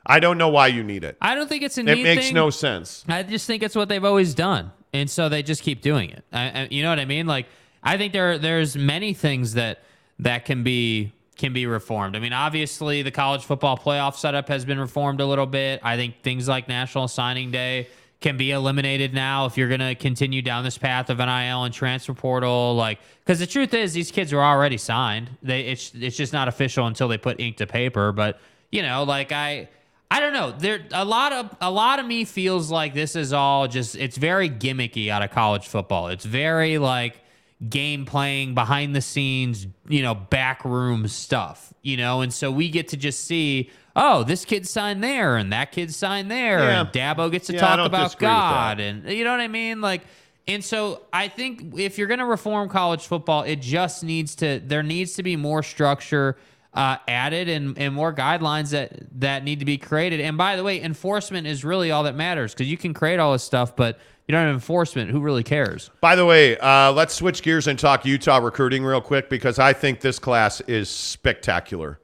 I 0.06 0.20
don't 0.20 0.38
know 0.38 0.48
why 0.50 0.66
you 0.68 0.84
need 0.84 1.02
it. 1.02 1.16
I 1.20 1.34
don't 1.34 1.48
think 1.48 1.64
it's 1.64 1.78
a 1.78 1.80
It 1.80 2.02
makes 2.02 2.26
thing. 2.26 2.34
no 2.34 2.50
sense. 2.50 3.04
I 3.08 3.24
just 3.24 3.46
think 3.48 3.62
it's 3.64 3.74
what 3.74 3.88
they've 3.88 4.04
always 4.04 4.34
done, 4.34 4.70
and 4.94 5.10
so 5.10 5.28
they 5.28 5.42
just 5.42 5.62
keep 5.62 5.82
doing 5.82 6.08
it. 6.10 6.24
I, 6.32 6.42
I, 6.42 6.68
you 6.70 6.82
know 6.82 6.88
what 6.88 7.00
I 7.00 7.04
mean? 7.04 7.26
Like 7.26 7.46
I 7.82 7.98
think 7.98 8.14
there 8.14 8.38
there's 8.38 8.76
many 8.76 9.12
things 9.12 9.54
that 9.54 9.80
that 10.20 10.46
can 10.46 10.62
be 10.62 11.12
can 11.36 11.52
be 11.52 11.66
reformed. 11.66 12.16
I 12.16 12.20
mean, 12.20 12.32
obviously 12.32 13.02
the 13.02 13.10
college 13.10 13.44
football 13.44 13.76
playoff 13.76 14.14
setup 14.14 14.48
has 14.48 14.64
been 14.64 14.78
reformed 14.78 15.20
a 15.20 15.26
little 15.26 15.46
bit. 15.46 15.80
I 15.82 15.96
think 15.96 16.22
things 16.22 16.48
like 16.48 16.68
National 16.68 17.08
Signing 17.08 17.50
Day 17.50 17.88
can 18.20 18.36
be 18.36 18.52
eliminated 18.52 19.12
now 19.12 19.44
if 19.44 19.58
you're 19.58 19.68
going 19.68 19.80
to 19.80 19.94
continue 19.96 20.40
down 20.40 20.64
this 20.64 20.78
path 20.78 21.10
of 21.10 21.18
NIL 21.18 21.64
and 21.64 21.74
transfer 21.74 22.14
portal. 22.14 22.74
Like, 22.74 23.00
because 23.18 23.40
the 23.40 23.46
truth 23.46 23.74
is, 23.74 23.92
these 23.92 24.10
kids 24.12 24.32
are 24.32 24.40
already 24.40 24.78
signed. 24.78 25.28
They 25.42 25.62
it's 25.62 25.92
it's 25.94 26.16
just 26.16 26.32
not 26.32 26.48
official 26.48 26.86
until 26.86 27.08
they 27.08 27.18
put 27.18 27.40
ink 27.40 27.56
to 27.58 27.66
paper. 27.66 28.12
But 28.12 28.40
you 28.70 28.82
know, 28.82 29.02
like 29.02 29.32
I. 29.32 29.68
I 30.10 30.20
don't 30.20 30.32
know. 30.32 30.52
There 30.52 30.80
a 30.92 31.04
lot 31.04 31.32
of 31.32 31.56
a 31.60 31.70
lot 31.70 31.98
of 31.98 32.06
me 32.06 32.24
feels 32.24 32.70
like 32.70 32.94
this 32.94 33.16
is 33.16 33.32
all 33.32 33.66
just 33.66 33.96
it's 33.96 34.16
very 34.16 34.48
gimmicky 34.48 35.08
out 35.08 35.22
of 35.22 35.30
college 35.30 35.66
football. 35.66 36.08
It's 36.08 36.24
very 36.24 36.78
like 36.78 37.20
game 37.68 38.04
playing 38.04 38.54
behind 38.54 38.94
the 38.94 39.00
scenes, 39.00 39.66
you 39.88 40.02
know, 40.02 40.14
backroom 40.14 41.08
stuff, 41.08 41.72
you 41.82 41.96
know, 41.96 42.20
and 42.20 42.32
so 42.32 42.50
we 42.50 42.68
get 42.68 42.88
to 42.88 42.96
just 42.96 43.24
see, 43.24 43.70
oh, 43.96 44.22
this 44.22 44.44
kid 44.44 44.68
signed 44.68 45.02
there 45.02 45.36
and 45.36 45.52
that 45.52 45.72
kid 45.72 45.92
signed 45.92 46.30
there, 46.30 46.58
Yeah. 46.60 46.80
and 46.82 46.88
Dabo 46.90 47.30
gets 47.30 47.46
to 47.46 47.54
Yeah, 47.54 47.60
talk 47.60 47.86
about 47.86 48.18
God, 48.18 48.80
and 48.80 49.08
you 49.10 49.24
know 49.24 49.30
what 49.30 49.40
I 49.40 49.48
mean, 49.48 49.80
like. 49.80 50.02
And 50.46 50.62
so 50.62 51.00
I 51.10 51.28
think 51.28 51.78
if 51.78 51.96
you're 51.96 52.06
going 52.06 52.18
to 52.20 52.26
reform 52.26 52.68
college 52.68 53.06
football, 53.06 53.44
it 53.44 53.62
just 53.62 54.04
needs 54.04 54.34
to 54.36 54.60
there 54.62 54.82
needs 54.82 55.14
to 55.14 55.22
be 55.22 55.36
more 55.36 55.62
structure 55.62 56.36
uh, 56.74 56.96
added 57.06 57.48
and, 57.48 57.78
and 57.78 57.94
more 57.94 58.12
guidelines 58.12 58.70
that 58.70 58.92
that 59.20 59.44
need 59.44 59.60
to 59.60 59.64
be 59.64 59.78
created. 59.78 60.20
And 60.20 60.36
by 60.36 60.56
the 60.56 60.64
way, 60.64 60.82
enforcement 60.82 61.46
is 61.46 61.64
really 61.64 61.90
all 61.90 62.02
that 62.02 62.16
matters 62.16 62.52
because 62.52 62.68
you 62.68 62.76
can 62.76 62.92
create 62.92 63.20
all 63.20 63.32
this 63.32 63.44
stuff, 63.44 63.76
but 63.76 63.98
you 64.26 64.32
don't 64.32 64.46
have 64.46 64.54
enforcement. 64.54 65.10
Who 65.10 65.20
really 65.20 65.42
cares? 65.42 65.90
By 66.00 66.16
the 66.16 66.26
way, 66.26 66.56
uh, 66.58 66.92
let's 66.92 67.14
switch 67.14 67.42
gears 67.42 67.66
and 67.66 67.78
talk 67.78 68.04
Utah 68.04 68.38
recruiting 68.38 68.84
real 68.84 69.00
quick 69.00 69.28
because 69.28 69.58
I 69.58 69.72
think 69.72 70.00
this 70.00 70.18
class 70.18 70.60
is 70.62 70.88
spectacular. 70.88 72.00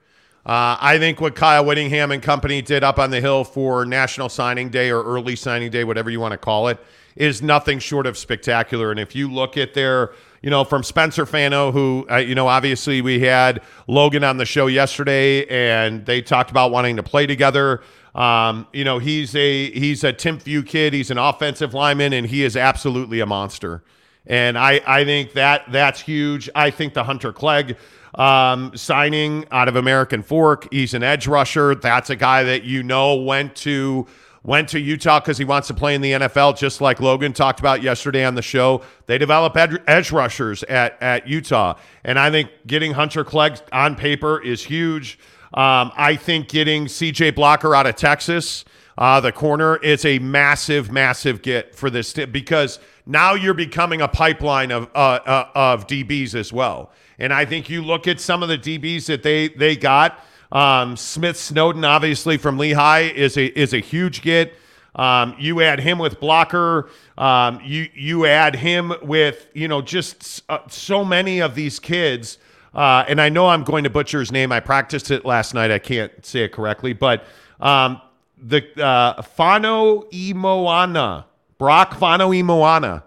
Uh, 0.46 0.76
I 0.80 0.98
think 0.98 1.20
what 1.20 1.35
Kyle 1.35 1.64
Whittingham 1.64 2.11
and 2.12 2.22
company 2.22 2.62
did 2.62 2.83
up 2.83 2.98
on 2.98 3.11
the 3.11 3.20
hill 3.20 3.44
for 3.44 3.85
National 3.85 4.28
Signing 4.28 4.70
Day 4.70 4.90
or 4.90 5.02
early 5.02 5.37
signing 5.37 5.70
day, 5.70 5.85
whatever 5.85 6.11
you 6.11 6.20
want 6.20 6.33
to 6.33 6.38
call 6.38 6.68
it, 6.68 6.78
is 7.16 7.42
nothing 7.42 7.78
short 7.78 8.06
of 8.06 8.16
spectacular. 8.16 8.90
And 8.90 8.98
if 8.98 9.14
you 9.14 9.30
look 9.30 9.56
at 9.56 9.74
their, 9.74 10.12
you 10.42 10.50
know, 10.50 10.64
from 10.64 10.83
Spencer 10.83 11.26
Fano, 11.26 11.70
who, 11.70 12.07
uh, 12.11 12.16
you 12.16 12.35
know, 12.35 12.48
obviously 12.48 13.03
we 13.03 13.20
had 13.20 13.61
Logan 13.87 14.24
on 14.24 14.38
the 14.38 14.46
show 14.46 14.66
yesterday, 14.66 15.46
and 15.46 16.07
they 16.07 16.22
talked 16.22 16.50
about 16.50 16.70
wanting 16.70 16.96
to 16.96 17.03
play 17.03 17.26
together. 17.26 17.83
Um, 18.14 18.66
you 18.72 18.85
know, 18.85 18.98
he's 18.98 19.35
a 19.35 19.70
he's 19.70 20.03
a 20.03 20.12
Timpview 20.12 20.66
kid. 20.66 20.92
He's 20.92 21.11
an 21.11 21.18
offensive 21.18 21.74
lineman, 21.74 22.12
and 22.12 22.26
he 22.26 22.42
is 22.42 22.57
absolutely 22.57 23.20
a 23.20 23.26
monster. 23.26 23.85
And 24.26 24.59
I 24.59 24.81
I 24.87 25.05
think 25.05 25.35
that 25.35 25.70
that's 25.70 26.00
huge. 26.00 26.48
I 26.55 26.70
think 26.70 26.94
the 26.94 27.05
Hunter 27.05 27.33
Clegg 27.33 27.76
um, 28.14 28.76
signing 28.76 29.46
out 29.50 29.68
of 29.68 29.76
American 29.76 30.22
Fork, 30.22 30.68
he's 30.72 30.94
an 30.94 31.03
edge 31.03 31.26
rusher. 31.26 31.74
That's 31.74 32.11
a 32.11 32.16
guy 32.16 32.42
that 32.44 32.64
you 32.64 32.83
know 32.83 33.14
went 33.14 33.55
to 33.57 34.07
went 34.42 34.68
to 34.70 34.81
Utah 34.81 35.20
because 35.20 35.38
he 35.38 35.44
wants 35.44 35.68
to 35.68 35.74
play 35.74 35.94
in 35.94 36.00
the 36.00 36.12
NFL, 36.12 36.57
just 36.57 36.81
like 36.81 37.00
Logan 37.00 37.33
talked 37.33 37.61
about 37.61 37.83
yesterday 37.83 38.24
on 38.24 38.35
the 38.35 38.42
show. 38.42 38.83
They 39.07 39.18
develop 39.18 39.57
ed- 39.57 39.83
edge 39.87 40.12
rushers 40.12 40.62
at 40.64 41.00
at 41.03 41.29
Utah, 41.29 41.74
and 42.05 42.18
I 42.18 42.31
think 42.31 42.50
getting 42.66 42.92
Hunter 42.92 43.24
Clegg 43.24 43.59
on 43.72 43.96
paper 43.96 44.40
is 44.40 44.64
huge. 44.64 45.18
Um, 45.53 45.90
I 45.96 46.16
think 46.16 46.48
getting 46.48 46.87
CJ 46.87 47.35
Blocker 47.35 47.74
out 47.74 47.87
of 47.87 47.96
Texas, 47.96 48.64
uh, 48.96 49.20
the 49.20 49.33
corner, 49.33 49.76
is 49.79 50.05
a 50.05 50.20
massive, 50.20 50.92
massive 50.92 51.42
get 51.42 51.74
for 51.74 51.90
this 51.90 52.12
t- 52.12 52.24
because 52.24 52.79
now 53.05 53.35
you're 53.35 53.55
becoming 53.55 54.00
a 54.00 54.09
pipeline 54.09 54.70
of 54.70 54.88
uh, 54.94 55.18
uh, 55.26 55.48
of 55.55 55.87
DBs 55.87 56.35
as 56.35 56.53
well. 56.53 56.92
And 57.18 57.33
I 57.33 57.44
think 57.44 57.68
you 57.68 57.83
look 57.83 58.07
at 58.07 58.20
some 58.20 58.42
of 58.42 58.48
the 58.48 58.59
DBs 58.59 59.07
that 59.07 59.22
they 59.22 59.48
they 59.48 59.76
got. 59.76 60.24
Um, 60.53 60.97
Smith 60.97 61.37
Snowden, 61.37 61.85
obviously 61.85 62.37
from 62.37 62.59
Lehigh, 62.59 63.11
is 63.15 63.37
a 63.37 63.47
is 63.59 63.73
a 63.73 63.79
huge 63.79 64.23
get. 64.23 64.53
Um, 64.97 65.37
you 65.39 65.61
add 65.63 65.79
him 65.81 65.99
with 65.99 66.19
blocker. 66.19 66.91
Um, 67.17 67.61
you 67.65 67.89
you 67.95 68.27
add 68.27 68.57
him 68.57 68.93
with 69.03 69.47
you 69.55 69.69
know 69.69 69.81
just 69.83 70.43
uh, 70.49 70.59
so 70.69 71.05
many 71.05 71.41
of 71.41 71.55
these 71.55 71.79
kids. 71.79 72.39
Uh, 72.75 73.05
and 73.09 73.21
I 73.21 73.29
know 73.29 73.49
I'm 73.49 73.65
going 73.65 73.85
to 73.85 73.91
butcher 73.91 74.21
his 74.21 74.31
name. 74.31 74.53
I 74.53 74.61
practiced 74.61 75.11
it 75.11 75.25
last 75.25 75.55
night. 75.55 75.71
I 75.73 75.79
can't 75.81 76.25
say 76.25 76.45
it 76.45 76.53
correctly, 76.53 76.93
but 76.93 77.25
um, 77.61 78.01
the 78.41 78.65
uh, 78.83 79.23
Fano 79.23 80.03
Imoana, 80.13 81.25
Brock 81.59 81.95
Fano 81.95 82.31
Imoana, 82.31 83.03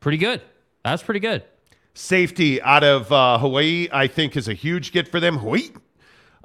Pretty 0.00 0.18
good. 0.18 0.40
That's 0.84 1.02
pretty 1.02 1.20
good. 1.20 1.42
safety 1.94 2.60
out 2.62 2.84
of 2.84 3.10
uh, 3.10 3.38
Hawaii, 3.38 3.88
I 3.92 4.06
think 4.06 4.36
is 4.36 4.48
a 4.48 4.54
huge 4.54 4.92
get 4.92 5.08
for 5.08 5.18
them. 5.18 5.38
Hawaii. 5.38 5.70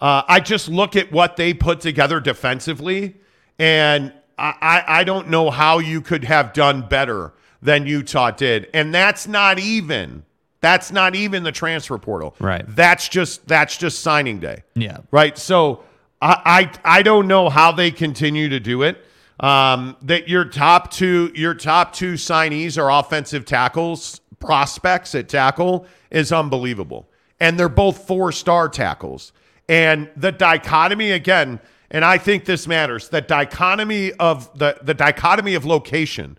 Uh, 0.01 0.23
I 0.27 0.39
just 0.39 0.67
look 0.67 0.95
at 0.95 1.11
what 1.11 1.37
they 1.37 1.53
put 1.53 1.79
together 1.79 2.19
defensively, 2.19 3.17
and 3.59 4.11
I, 4.37 4.55
I, 4.61 4.83
I 4.99 5.03
don't 5.03 5.29
know 5.29 5.51
how 5.51 5.77
you 5.79 6.01
could 6.01 6.23
have 6.23 6.53
done 6.53 6.81
better 6.81 7.33
than 7.61 7.85
Utah 7.85 8.31
did. 8.31 8.67
And 8.73 8.93
that's 8.93 9.27
not 9.27 9.59
even 9.59 10.23
that's 10.59 10.91
not 10.91 11.15
even 11.15 11.43
the 11.43 11.51
transfer 11.51 11.97
portal. 11.97 12.35
Right. 12.39 12.63
That's 12.67 13.07
just 13.09 13.47
that's 13.47 13.77
just 13.77 13.99
signing 13.99 14.39
day. 14.39 14.63
Yeah. 14.75 14.99
Right. 15.11 15.37
So 15.37 15.83
I 16.21 16.71
I, 16.83 16.97
I 16.99 17.01
don't 17.03 17.27
know 17.27 17.49
how 17.49 17.71
they 17.71 17.91
continue 17.91 18.49
to 18.49 18.59
do 18.59 18.81
it. 18.83 19.05
Um, 19.39 19.97
that 20.03 20.27
your 20.27 20.45
top 20.45 20.91
two 20.91 21.31
your 21.33 21.53
top 21.55 21.93
two 21.93 22.13
signees 22.13 22.81
are 22.81 22.91
offensive 22.91 23.45
tackles 23.45 24.19
prospects 24.39 25.15
at 25.15 25.29
tackle 25.29 25.85
is 26.09 26.31
unbelievable, 26.31 27.09
and 27.39 27.59
they're 27.59 27.69
both 27.69 28.07
four 28.07 28.31
star 28.31 28.69
tackles. 28.69 29.33
And 29.71 30.09
the 30.17 30.33
dichotomy 30.33 31.11
again, 31.11 31.61
and 31.91 32.03
I 32.03 32.17
think 32.17 32.43
this 32.43 32.67
matters. 32.67 33.07
The 33.07 33.21
dichotomy 33.21 34.11
of 34.11 34.51
the 34.59 34.77
the 34.81 34.93
dichotomy 34.93 35.55
of 35.55 35.63
location 35.63 36.37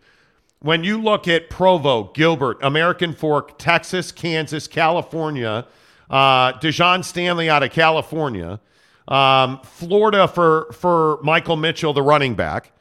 when 0.61 0.85
you 0.85 1.01
look 1.01 1.27
at 1.27 1.49
Provo, 1.49 2.13
Gilbert, 2.13 2.59
American 2.63 3.15
Fork, 3.15 3.59
Texas, 3.59 4.13
Kansas, 4.13 4.69
California, 4.69 5.67
uh, 6.11 6.53
Dijon 6.61 7.03
Stanley 7.03 7.49
out 7.49 7.63
of 7.63 7.73
California, 7.73 8.61
um, 9.09 9.61
Florida 9.63 10.29
for 10.29 10.71
for 10.73 11.19
Michael 11.23 11.57
Mitchell, 11.57 11.95
the 11.95 12.03
running 12.03 12.35
back. 12.35 12.73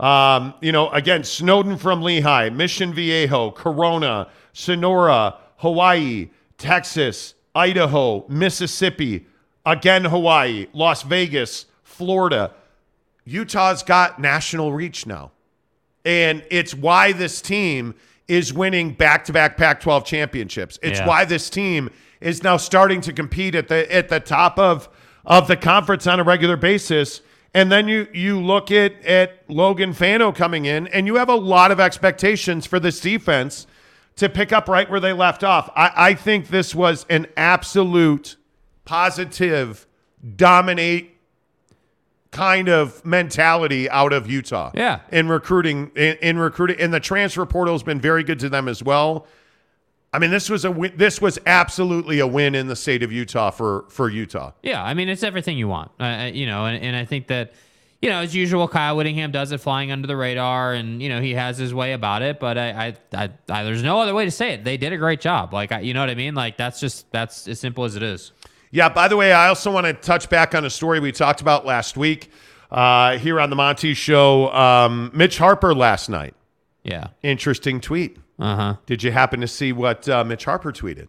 Um, 0.00 0.54
you 0.62 0.72
know, 0.72 0.88
again, 0.88 1.22
Snowden 1.22 1.76
from 1.76 2.00
Lehigh, 2.00 2.48
Mission 2.48 2.94
Viejo, 2.94 3.50
Corona, 3.50 4.28
Sonora, 4.54 5.36
Hawaii, 5.56 6.30
Texas, 6.56 7.34
Idaho, 7.54 8.24
Mississippi, 8.28 9.26
again 9.72 10.04
Hawaii, 10.04 10.66
Las 10.72 11.02
Vegas, 11.02 11.66
Florida. 11.82 12.52
Utah's 13.24 13.82
got 13.82 14.18
national 14.18 14.72
reach 14.72 15.06
now. 15.06 15.30
And 16.04 16.42
it's 16.50 16.74
why 16.74 17.12
this 17.12 17.42
team 17.42 17.94
is 18.26 18.52
winning 18.52 18.92
back 18.92 19.24
to 19.26 19.32
back 19.32 19.56
Pac 19.56 19.80
12 19.80 20.04
championships. 20.04 20.78
It's 20.82 21.00
Yeah. 21.00 21.06
why 21.06 21.24
this 21.24 21.50
team 21.50 21.90
is 22.20 22.42
now 22.42 22.56
starting 22.56 23.00
to 23.02 23.12
compete 23.12 23.54
at 23.54 23.68
the 23.68 23.92
at 23.94 24.08
the 24.08 24.20
top 24.20 24.58
of 24.58 24.88
of 25.26 25.46
the 25.48 25.56
conference 25.56 26.06
on 26.06 26.18
a 26.20 26.22
regular 26.24 26.56
basis. 26.56 27.20
And 27.54 27.70
then 27.70 27.88
you 27.88 28.06
you 28.12 28.40
look 28.40 28.70
at 28.70 29.02
at 29.04 29.42
Logan 29.48 29.92
Fano 29.92 30.32
coming 30.32 30.64
in, 30.64 30.86
and 30.88 31.06
you 31.06 31.16
have 31.16 31.28
a 31.28 31.34
lot 31.34 31.70
of 31.70 31.80
expectations 31.80 32.66
for 32.66 32.80
this 32.80 33.00
defense 33.00 33.66
to 34.16 34.28
pick 34.28 34.52
up 34.52 34.68
right 34.68 34.88
where 34.90 35.00
they 35.00 35.12
left 35.12 35.44
off. 35.44 35.70
I, 35.76 35.92
I 35.96 36.14
think 36.14 36.48
this 36.48 36.74
was 36.74 37.04
an 37.08 37.26
absolute 37.36 38.36
positive 38.88 39.86
dominate 40.36 41.14
kind 42.30 42.70
of 42.70 43.04
mentality 43.04 43.88
out 43.90 44.14
of 44.14 44.30
Utah. 44.30 44.70
Yeah. 44.72 45.00
In 45.12 45.28
recruiting, 45.28 45.90
in, 45.94 46.16
in 46.22 46.38
recruiting, 46.38 46.80
and 46.80 46.92
the 46.92 47.00
transfer 47.00 47.44
portal 47.44 47.74
has 47.74 47.82
been 47.82 48.00
very 48.00 48.24
good 48.24 48.38
to 48.38 48.48
them 48.48 48.66
as 48.66 48.82
well. 48.82 49.26
I 50.10 50.18
mean, 50.18 50.30
this 50.30 50.48
was 50.48 50.64
a 50.64 50.70
win, 50.70 50.94
this 50.96 51.20
was 51.20 51.38
absolutely 51.44 52.18
a 52.20 52.26
win 52.26 52.54
in 52.54 52.66
the 52.66 52.76
state 52.76 53.02
of 53.02 53.12
Utah 53.12 53.50
for 53.50 53.84
for 53.90 54.08
Utah. 54.08 54.52
Yeah, 54.62 54.82
I 54.82 54.94
mean 54.94 55.10
it's 55.10 55.22
everything 55.22 55.58
you 55.58 55.68
want, 55.68 55.90
uh, 56.00 56.30
you 56.32 56.46
know, 56.46 56.64
and, 56.64 56.82
and 56.82 56.96
I 56.96 57.04
think 57.04 57.26
that, 57.26 57.52
you 58.00 58.08
know, 58.08 58.20
as 58.20 58.34
usual, 58.34 58.68
Kyle 58.68 58.96
Whittingham 58.96 59.32
does 59.32 59.52
it 59.52 59.58
flying 59.58 59.92
under 59.92 60.06
the 60.06 60.16
radar, 60.16 60.72
and 60.72 61.02
you 61.02 61.10
know 61.10 61.20
he 61.20 61.34
has 61.34 61.58
his 61.58 61.74
way 61.74 61.92
about 61.92 62.22
it. 62.22 62.40
But 62.40 62.56
I, 62.56 62.70
I, 62.70 62.96
I, 63.12 63.30
I 63.50 63.64
there's 63.64 63.82
no 63.82 64.00
other 64.00 64.14
way 64.14 64.24
to 64.24 64.30
say 64.30 64.54
it. 64.54 64.64
They 64.64 64.78
did 64.78 64.94
a 64.94 64.96
great 64.96 65.20
job. 65.20 65.52
Like, 65.52 65.72
I, 65.72 65.80
you 65.80 65.92
know 65.92 66.00
what 66.00 66.08
I 66.08 66.14
mean? 66.14 66.34
Like 66.34 66.56
that's 66.56 66.80
just 66.80 67.12
that's 67.12 67.46
as 67.46 67.60
simple 67.60 67.84
as 67.84 67.94
it 67.94 68.02
is. 68.02 68.32
Yeah. 68.70 68.88
By 68.88 69.08
the 69.08 69.16
way, 69.16 69.32
I 69.32 69.48
also 69.48 69.70
want 69.72 69.86
to 69.86 69.92
touch 69.94 70.28
back 70.28 70.54
on 70.54 70.64
a 70.64 70.70
story 70.70 71.00
we 71.00 71.12
talked 71.12 71.40
about 71.40 71.64
last 71.64 71.96
week 71.96 72.30
uh, 72.70 73.18
here 73.18 73.40
on 73.40 73.50
the 73.50 73.56
Monty 73.56 73.94
Show. 73.94 74.52
Um, 74.52 75.10
Mitch 75.14 75.38
Harper 75.38 75.74
last 75.74 76.08
night. 76.08 76.34
Yeah. 76.82 77.08
Interesting 77.22 77.80
tweet. 77.80 78.18
Uh 78.38 78.56
huh. 78.56 78.76
Did 78.86 79.02
you 79.02 79.10
happen 79.10 79.40
to 79.40 79.48
see 79.48 79.72
what 79.72 80.08
uh, 80.08 80.24
Mitch 80.24 80.44
Harper 80.44 80.72
tweeted? 80.72 81.08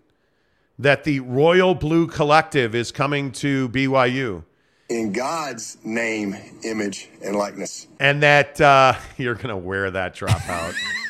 That 0.80 1.04
the 1.04 1.20
Royal 1.20 1.76
Blue 1.76 2.08
Collective 2.08 2.74
is 2.74 2.92
coming 2.92 3.32
to 3.34 3.68
BYU. 3.70 4.44
In 4.90 5.12
God's 5.12 5.78
name, 5.84 6.36
image, 6.64 7.10
and 7.24 7.36
likeness. 7.36 7.86
and 8.00 8.24
that 8.24 8.60
uh, 8.60 8.94
you're 9.18 9.36
going 9.36 9.50
to 9.50 9.58
wear 9.58 9.92
that 9.92 10.16
dropout. 10.16 10.74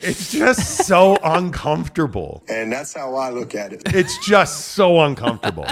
it's 0.00 0.30
just 0.30 0.86
so 0.86 1.16
uncomfortable. 1.22 2.42
And 2.48 2.72
that's 2.72 2.94
how 2.94 3.14
I 3.14 3.30
look 3.30 3.54
at 3.54 3.72
it. 3.72 3.82
It's 3.86 4.18
just 4.24 4.68
so 4.68 5.00
uncomfortable. 5.00 5.66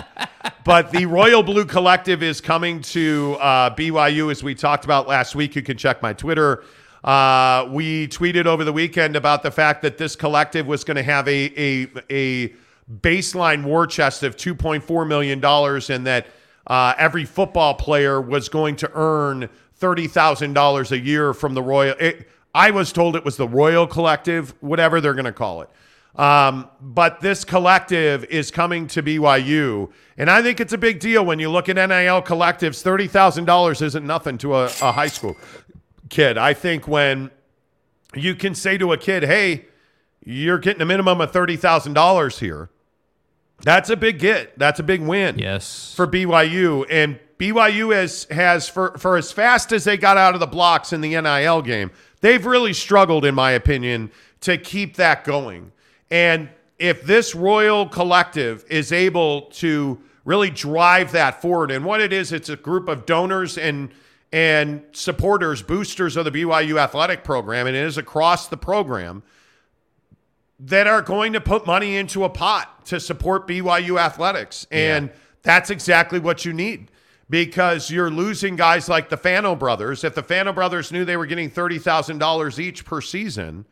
But 0.64 0.90
the 0.90 1.07
Royal 1.07 1.42
Blue 1.42 1.64
Collective 1.64 2.23
is 2.23 2.40
coming 2.40 2.81
to 2.83 3.37
uh, 3.40 3.75
BYU, 3.75 4.31
as 4.31 4.42
we 4.42 4.55
talked 4.55 4.85
about 4.85 5.09
last 5.09 5.35
week. 5.35 5.57
You 5.57 5.62
can 5.62 5.77
check 5.77 6.03
my 6.03 6.12
Twitter. 6.12 6.64
Uh, 7.03 7.66
we 7.70 8.09
tweeted 8.09 8.46
over 8.46 8.64
the 8.64 8.73
weekend 8.73 9.16
about 9.16 9.42
the 9.42 9.51
fact 9.51 9.83
that 9.83 9.96
this 9.96 10.14
collective 10.14 10.66
was 10.66 10.85
going 10.85 10.96
to 10.96 11.03
have 11.03 11.27
a, 11.29 11.53
a, 11.59 11.88
a 12.11 12.55
baseline 13.01 13.64
war 13.64 13.87
chest 13.87 14.23
of 14.23 14.37
$2.4 14.37 15.07
million 15.09 15.42
and 15.42 16.07
that 16.07 16.27
uh, 16.66 16.94
every 16.99 17.25
football 17.25 17.75
player 17.75 18.20
was 18.20 18.49
going 18.49 18.77
to 18.77 18.90
earn 18.94 19.49
$30,000 19.81 20.90
a 20.90 20.99
year 20.99 21.33
from 21.33 21.55
the 21.55 21.62
Royal. 21.62 21.96
It, 21.99 22.29
I 22.54 22.70
was 22.72 22.92
told 22.92 23.16
it 23.16 23.24
was 23.24 23.36
the 23.36 23.46
Royal 23.48 23.86
Collective, 23.86 24.54
whatever 24.60 25.00
they're 25.00 25.14
going 25.14 25.24
to 25.26 25.32
call 25.32 25.62
it. 25.62 25.70
Um, 26.16 26.68
but 26.80 27.20
this 27.20 27.44
collective 27.44 28.24
is 28.24 28.50
coming 28.50 28.88
to 28.88 29.02
BYU, 29.02 29.92
and 30.18 30.28
I 30.28 30.42
think 30.42 30.58
it's 30.58 30.72
a 30.72 30.78
big 30.78 30.98
deal 30.98 31.24
when 31.24 31.38
you 31.38 31.48
look 31.48 31.68
at 31.68 31.76
NIL 31.76 32.20
collectives. 32.22 32.82
Thirty 32.82 33.06
thousand 33.06 33.44
dollars 33.44 33.80
isn't 33.80 34.04
nothing 34.04 34.36
to 34.38 34.56
a, 34.56 34.64
a 34.64 34.90
high 34.92 35.06
school 35.06 35.36
kid. 36.08 36.36
I 36.36 36.52
think 36.52 36.88
when 36.88 37.30
you 38.16 38.34
can 38.34 38.56
say 38.56 38.76
to 38.76 38.92
a 38.92 38.98
kid, 38.98 39.22
"Hey, 39.22 39.66
you're 40.24 40.58
getting 40.58 40.82
a 40.82 40.86
minimum 40.86 41.20
of 41.20 41.30
thirty 41.30 41.56
thousand 41.56 41.94
dollars 41.94 42.40
here," 42.40 42.70
that's 43.62 43.88
a 43.88 43.96
big 43.96 44.18
get. 44.18 44.58
That's 44.58 44.80
a 44.80 44.82
big 44.82 45.00
win 45.00 45.38
Yes. 45.38 45.92
for 45.94 46.08
BYU. 46.08 46.86
And 46.90 47.20
BYU 47.38 47.94
has 47.94 48.24
has 48.32 48.68
for 48.68 48.98
for 48.98 49.16
as 49.16 49.30
fast 49.30 49.70
as 49.72 49.84
they 49.84 49.96
got 49.96 50.16
out 50.16 50.34
of 50.34 50.40
the 50.40 50.46
blocks 50.48 50.92
in 50.92 51.02
the 51.02 51.10
NIL 51.20 51.62
game, 51.62 51.92
they've 52.20 52.44
really 52.44 52.72
struggled, 52.72 53.24
in 53.24 53.35
my 53.35 53.52
opinion, 53.52 54.11
to 54.42 54.56
keep 54.59 54.96
that 54.96 55.24
going. 55.24 55.72
And 56.11 56.48
if 56.78 57.02
this 57.02 57.35
Royal 57.35 57.87
Collective 57.87 58.64
is 58.68 58.92
able 58.92 59.42
to 59.42 60.00
really 60.24 60.50
drive 60.50 61.12
that 61.12 61.40
forward, 61.42 61.70
and 61.70 61.85
what 61.85 62.00
it 62.00 62.12
is, 62.12 62.33
it's 62.33 62.48
a 62.48 62.56
group 62.56 62.88
of 62.88 63.06
donors 63.06 63.59
and 63.59 63.90
and 64.33 64.85
supporters, 64.92 65.61
boosters 65.61 66.16
of 66.16 66.24
the 66.24 66.30
BYU 66.30 66.80
athletic 66.80 67.24
program, 67.24 67.66
and 67.66 67.74
it 67.74 67.85
is 67.85 67.98
across 67.98 68.46
the 68.46 68.56
program 68.56 69.24
that 70.61 70.87
are 70.87 71.02
going 71.02 71.33
to 71.33 71.40
put 71.40 71.66
money 71.66 71.96
into 71.96 72.22
a 72.22 72.28
pot 72.28 72.87
to 72.87 73.00
support 73.00 73.48
BYU 73.48 73.98
athletics. 73.98 74.68
And 74.70 75.11
that's 75.42 75.70
exactly 75.70 76.20
what 76.20 76.44
you 76.44 76.52
need 76.52 76.90
because 77.30 77.90
you're 77.90 78.10
losing 78.10 78.56
guys 78.56 78.88
like 78.88 79.08
the 79.08 79.16
Fano 79.16 79.54
brothers. 79.54 80.02
If 80.02 80.16
the 80.16 80.22
Fano 80.22 80.52
brothers 80.52 80.90
knew 80.90 81.04
they 81.04 81.16
were 81.16 81.26
getting 81.26 81.50
$30,000 81.50 82.58
each 82.58 82.84
per 82.84 83.00
season, 83.00 83.64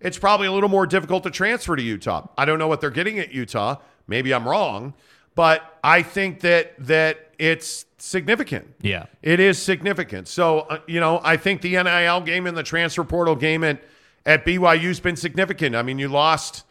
it's 0.00 0.18
probably 0.18 0.46
a 0.46 0.52
little 0.52 0.70
more 0.70 0.86
difficult 0.86 1.22
to 1.24 1.30
transfer 1.30 1.76
to 1.76 1.82
Utah. 1.82 2.26
I 2.36 2.46
don't 2.46 2.58
know 2.58 2.68
what 2.68 2.80
they're 2.80 2.90
getting 2.90 3.18
at 3.18 3.30
Utah. 3.32 3.76
Maybe 4.08 4.32
I'm 4.34 4.48
wrong, 4.48 4.94
but 5.34 5.78
I 5.84 6.02
think 6.02 6.40
that 6.40 6.74
that 6.86 7.28
it's 7.38 7.84
significant. 7.98 8.74
Yeah. 8.80 9.06
It 9.22 9.40
is 9.40 9.60
significant. 9.60 10.26
So, 10.28 10.60
uh, 10.60 10.78
you 10.86 10.98
know, 10.98 11.20
I 11.22 11.36
think 11.36 11.60
the 11.60 11.82
NIL 11.82 12.20
game 12.22 12.46
and 12.46 12.56
the 12.56 12.62
transfer 12.62 13.04
portal 13.04 13.36
game 13.36 13.62
at, 13.62 13.82
at 14.24 14.44
BYU's 14.44 15.00
been 15.00 15.16
significant. 15.16 15.76
I 15.76 15.82
mean, 15.82 15.98
you 15.98 16.08
lost, 16.08 16.64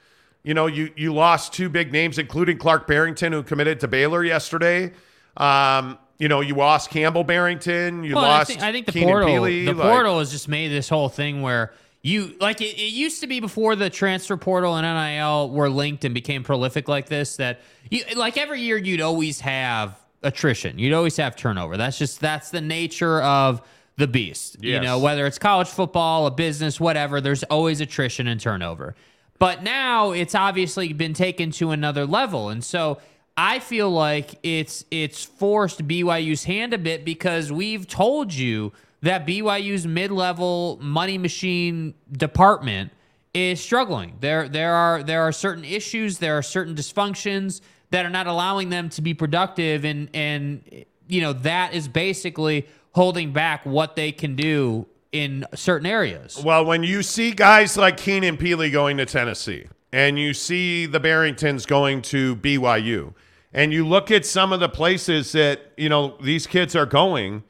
you 0.43 0.53
know, 0.53 0.67
you 0.67 0.91
you 0.95 1.13
lost 1.13 1.53
two 1.53 1.69
big 1.69 1.91
names, 1.91 2.17
including 2.17 2.57
Clark 2.57 2.87
Barrington, 2.87 3.31
who 3.31 3.43
committed 3.43 3.79
to 3.81 3.87
Baylor 3.87 4.23
yesterday. 4.23 4.91
Um, 5.37 5.97
you 6.21 6.27
know, 6.27 6.39
you 6.41 6.53
lost 6.53 6.91
Campbell 6.91 7.23
Barrington. 7.23 8.03
You 8.03 8.13
Well, 8.13 8.23
and 8.25 8.31
I 8.33 8.37
lost. 8.37 8.49
think, 8.51 8.61
I 8.61 8.71
think 8.71 8.85
the 8.85 8.91
Keenan 8.91 9.07
portal, 9.09 9.29
Pili, 9.29 9.65
the 9.65 9.73
like- 9.73 9.91
portal 9.91 10.19
has 10.19 10.29
just 10.31 10.47
made 10.47 10.67
this 10.67 10.87
whole 10.87 11.09
thing 11.09 11.41
where 11.41 11.73
you 12.03 12.35
like 12.39 12.61
it, 12.61 12.77
it 12.77 12.93
used 12.93 13.21
to 13.21 13.27
be 13.27 13.39
before 13.39 13.75
the 13.75 13.89
transfer 13.89 14.37
portal 14.37 14.75
and 14.75 14.85
NIL 14.85 15.49
were 15.49 15.67
linked 15.67 16.05
and 16.05 16.13
became 16.13 16.43
prolific 16.43 16.87
like 16.87 17.07
this. 17.09 17.37
That 17.37 17.59
you 17.89 18.03
like 18.15 18.37
every 18.37 18.61
year 18.61 18.77
you'd 18.77 19.01
always 19.01 19.39
have 19.41 19.99
attrition, 20.21 20.77
you'd 20.77 20.93
always 20.93 21.17
have 21.17 21.35
turnover. 21.35 21.75
That's 21.75 21.97
just 21.97 22.19
that's 22.19 22.51
the 22.51 22.61
nature 22.61 23.19
of 23.23 23.63
the 23.97 24.07
beast. 24.07 24.57
You 24.63 24.79
know, 24.79 24.99
whether 24.99 25.25
it's 25.25 25.39
college 25.39 25.69
football, 25.69 26.27
a 26.27 26.31
business, 26.31 26.79
whatever. 26.79 27.19
There's 27.19 27.41
always 27.45 27.81
attrition 27.81 28.27
and 28.27 28.39
turnover. 28.39 28.95
But 29.39 29.63
now 29.63 30.11
it's 30.11 30.35
obviously 30.35 30.93
been 30.93 31.15
taken 31.15 31.49
to 31.53 31.71
another 31.71 32.05
level, 32.05 32.49
and 32.49 32.63
so. 32.63 32.99
I 33.37 33.59
feel 33.59 33.89
like 33.89 34.39
it's 34.43 34.85
it's 34.91 35.23
forced 35.23 35.87
BYU's 35.87 36.43
hand 36.43 36.73
a 36.73 36.77
bit 36.77 37.05
because 37.05 37.51
we've 37.51 37.87
told 37.87 38.33
you 38.33 38.73
that 39.01 39.25
BYU's 39.25 39.87
mid-level 39.87 40.77
money 40.81 41.17
machine 41.17 41.93
department 42.11 42.91
is 43.33 43.61
struggling. 43.61 44.17
There 44.19 44.47
there 44.49 44.73
are 44.73 45.03
there 45.03 45.21
are 45.23 45.31
certain 45.31 45.63
issues, 45.63 46.17
there 46.17 46.37
are 46.37 46.43
certain 46.43 46.75
dysfunctions 46.75 47.61
that 47.91 48.05
are 48.05 48.09
not 48.09 48.27
allowing 48.27 48.69
them 48.69 48.89
to 48.89 49.01
be 49.01 49.13
productive 49.13 49.85
and 49.85 50.09
and 50.13 50.85
you 51.07 51.21
know 51.21 51.33
that 51.33 51.73
is 51.73 51.87
basically 51.87 52.67
holding 52.93 53.31
back 53.31 53.65
what 53.65 53.95
they 53.95 54.11
can 54.11 54.35
do 54.35 54.85
in 55.11 55.45
certain 55.55 55.85
areas. 55.85 56.41
Well, 56.43 56.65
when 56.65 56.83
you 56.83 57.03
see 57.03 57.31
guys 57.31 57.77
like 57.77 57.97
Keenan 57.97 58.37
Pili 58.37 58.71
going 58.71 58.97
to 58.97 59.05
Tennessee, 59.05 59.67
and 59.93 60.17
you 60.17 60.33
see 60.33 60.85
the 60.85 60.99
Barringtons 60.99 61.67
going 61.67 62.01
to 62.03 62.35
BYU, 62.37 63.13
and 63.53 63.73
you 63.73 63.85
look 63.85 64.09
at 64.09 64.25
some 64.25 64.53
of 64.53 64.59
the 64.59 64.69
places 64.69 65.31
that 65.33 65.71
you 65.77 65.89
know 65.89 66.17
these 66.21 66.47
kids 66.47 66.75
are 66.75 66.85
going, 66.85 67.43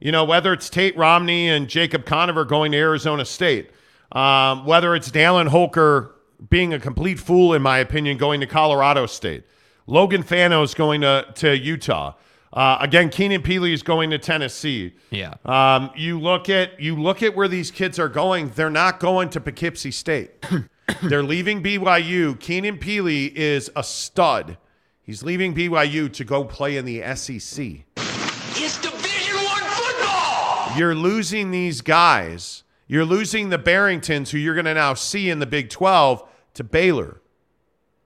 you 0.00 0.12
know 0.12 0.24
whether 0.24 0.52
it's 0.52 0.70
Tate 0.70 0.96
Romney 0.96 1.48
and 1.48 1.68
Jacob 1.68 2.04
Conover 2.04 2.44
going 2.44 2.72
to 2.72 2.78
Arizona 2.78 3.24
State, 3.24 3.70
um, 4.12 4.64
whether 4.64 4.94
it's 4.94 5.10
Dallin 5.10 5.48
Holker 5.48 6.14
being 6.48 6.72
a 6.72 6.80
complete 6.80 7.20
fool 7.20 7.54
in 7.54 7.62
my 7.62 7.78
opinion 7.78 8.18
going 8.18 8.40
to 8.40 8.46
Colorado 8.46 9.06
State, 9.06 9.44
Logan 9.86 10.22
Fanos 10.22 10.74
going 10.74 11.02
to 11.02 11.26
to 11.36 11.56
Utah. 11.56 12.14
Uh, 12.52 12.76
again, 12.80 13.08
Keenan 13.08 13.42
Pili 13.42 13.72
is 13.72 13.82
going 13.82 14.10
to 14.10 14.18
Tennessee. 14.18 14.92
Yeah. 15.10 15.34
Um, 15.46 15.90
you 15.96 16.20
look 16.20 16.50
at 16.50 16.78
you 16.78 16.96
look 16.96 17.22
at 17.22 17.34
where 17.34 17.48
these 17.48 17.70
kids 17.70 17.98
are 17.98 18.10
going. 18.10 18.50
They're 18.54 18.70
not 18.70 19.00
going 19.00 19.30
to 19.30 19.40
Poughkeepsie 19.40 19.90
State. 19.90 20.44
They're 21.02 21.22
leaving 21.22 21.62
BYU. 21.62 22.38
Keenan 22.38 22.78
Pili 22.78 23.32
is 23.34 23.70
a 23.76 23.84
stud. 23.84 24.56
He's 25.02 25.22
leaving 25.22 25.54
BYU 25.54 26.12
to 26.12 26.24
go 26.24 26.44
play 26.44 26.76
in 26.76 26.84
the 26.84 27.02
SEC. 27.16 27.84
It's 27.96 28.80
Division 28.80 29.36
One 29.36 29.62
football. 29.62 30.76
You're 30.76 30.94
losing 30.94 31.50
these 31.50 31.80
guys. 31.80 32.62
You're 32.86 33.04
losing 33.04 33.48
the 33.48 33.58
Barringtons, 33.58 34.30
who 34.30 34.38
you're 34.38 34.54
going 34.54 34.66
to 34.66 34.74
now 34.74 34.94
see 34.94 35.30
in 35.30 35.38
the 35.38 35.46
Big 35.46 35.70
12, 35.70 36.28
to 36.54 36.64
Baylor. 36.64 37.20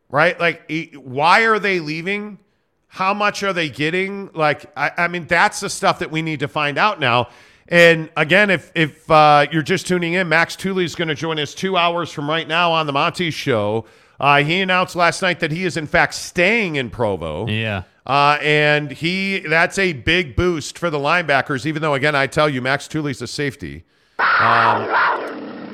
Right? 0.09 0.39
Like, 0.39 0.71
why 0.95 1.43
are 1.43 1.59
they 1.59 1.81
leaving? 1.81 2.39
How 2.87 3.12
much 3.12 3.43
are 3.43 3.53
they 3.53 3.69
getting? 3.69 4.31
Like, 4.33 4.71
I, 4.77 4.93
I 4.97 5.09
mean, 5.09 5.27
that's 5.27 5.61
the 5.61 5.69
stuff 5.69 5.99
that 5.99 6.11
we 6.11 6.23
need 6.23 6.41
to 6.41 6.49
find 6.49 6.79
out 6.79 7.01
now. 7.01 7.29
And 7.69 8.11
again, 8.17 8.51
if 8.51 8.71
if 8.75 9.11
uh, 9.11 9.47
you're 9.51 9.63
just 9.63 9.87
tuning 9.87 10.15
in, 10.15 10.29
Max 10.29 10.57
Tooley 10.57 10.85
is 10.85 10.95
going 10.95 11.09
to 11.09 11.15
join 11.15 11.39
us 11.39 11.55
two 11.55 11.77
hours 11.77 12.13
from 12.13 12.29
right 12.29 12.47
now 12.47 12.73
on 12.73 12.87
the 12.87 12.93
Monty 12.93 13.31
Show. 13.31 13.87
Uh, 14.19 14.43
he 14.43 14.61
announced 14.61 14.97
last 14.97 15.21
night 15.21 15.41
that 15.41 15.51
he 15.51 15.65
is 15.65 15.77
in 15.77 15.87
fact 15.87 16.15
staying 16.15 16.77
in 16.77 16.91
Provo. 16.91 17.47
Yeah. 17.49 17.83
Uh, 18.07 18.39
and 18.41 18.93
he 18.93 19.41
that's 19.41 19.79
a 19.79 19.93
big 19.93 20.37
boost 20.37 20.79
for 20.79 20.91
the 20.91 20.99
linebackers, 20.99 21.67
even 21.67 21.83
though 21.83 21.95
again 21.95 22.15
I 22.15 22.29
tell 22.29 22.49
you 22.49 22.63
Max 22.63 22.87
Tooley's 22.87 23.21
a 23.21 23.27
safety. 23.27 23.85
Um, 24.19 24.87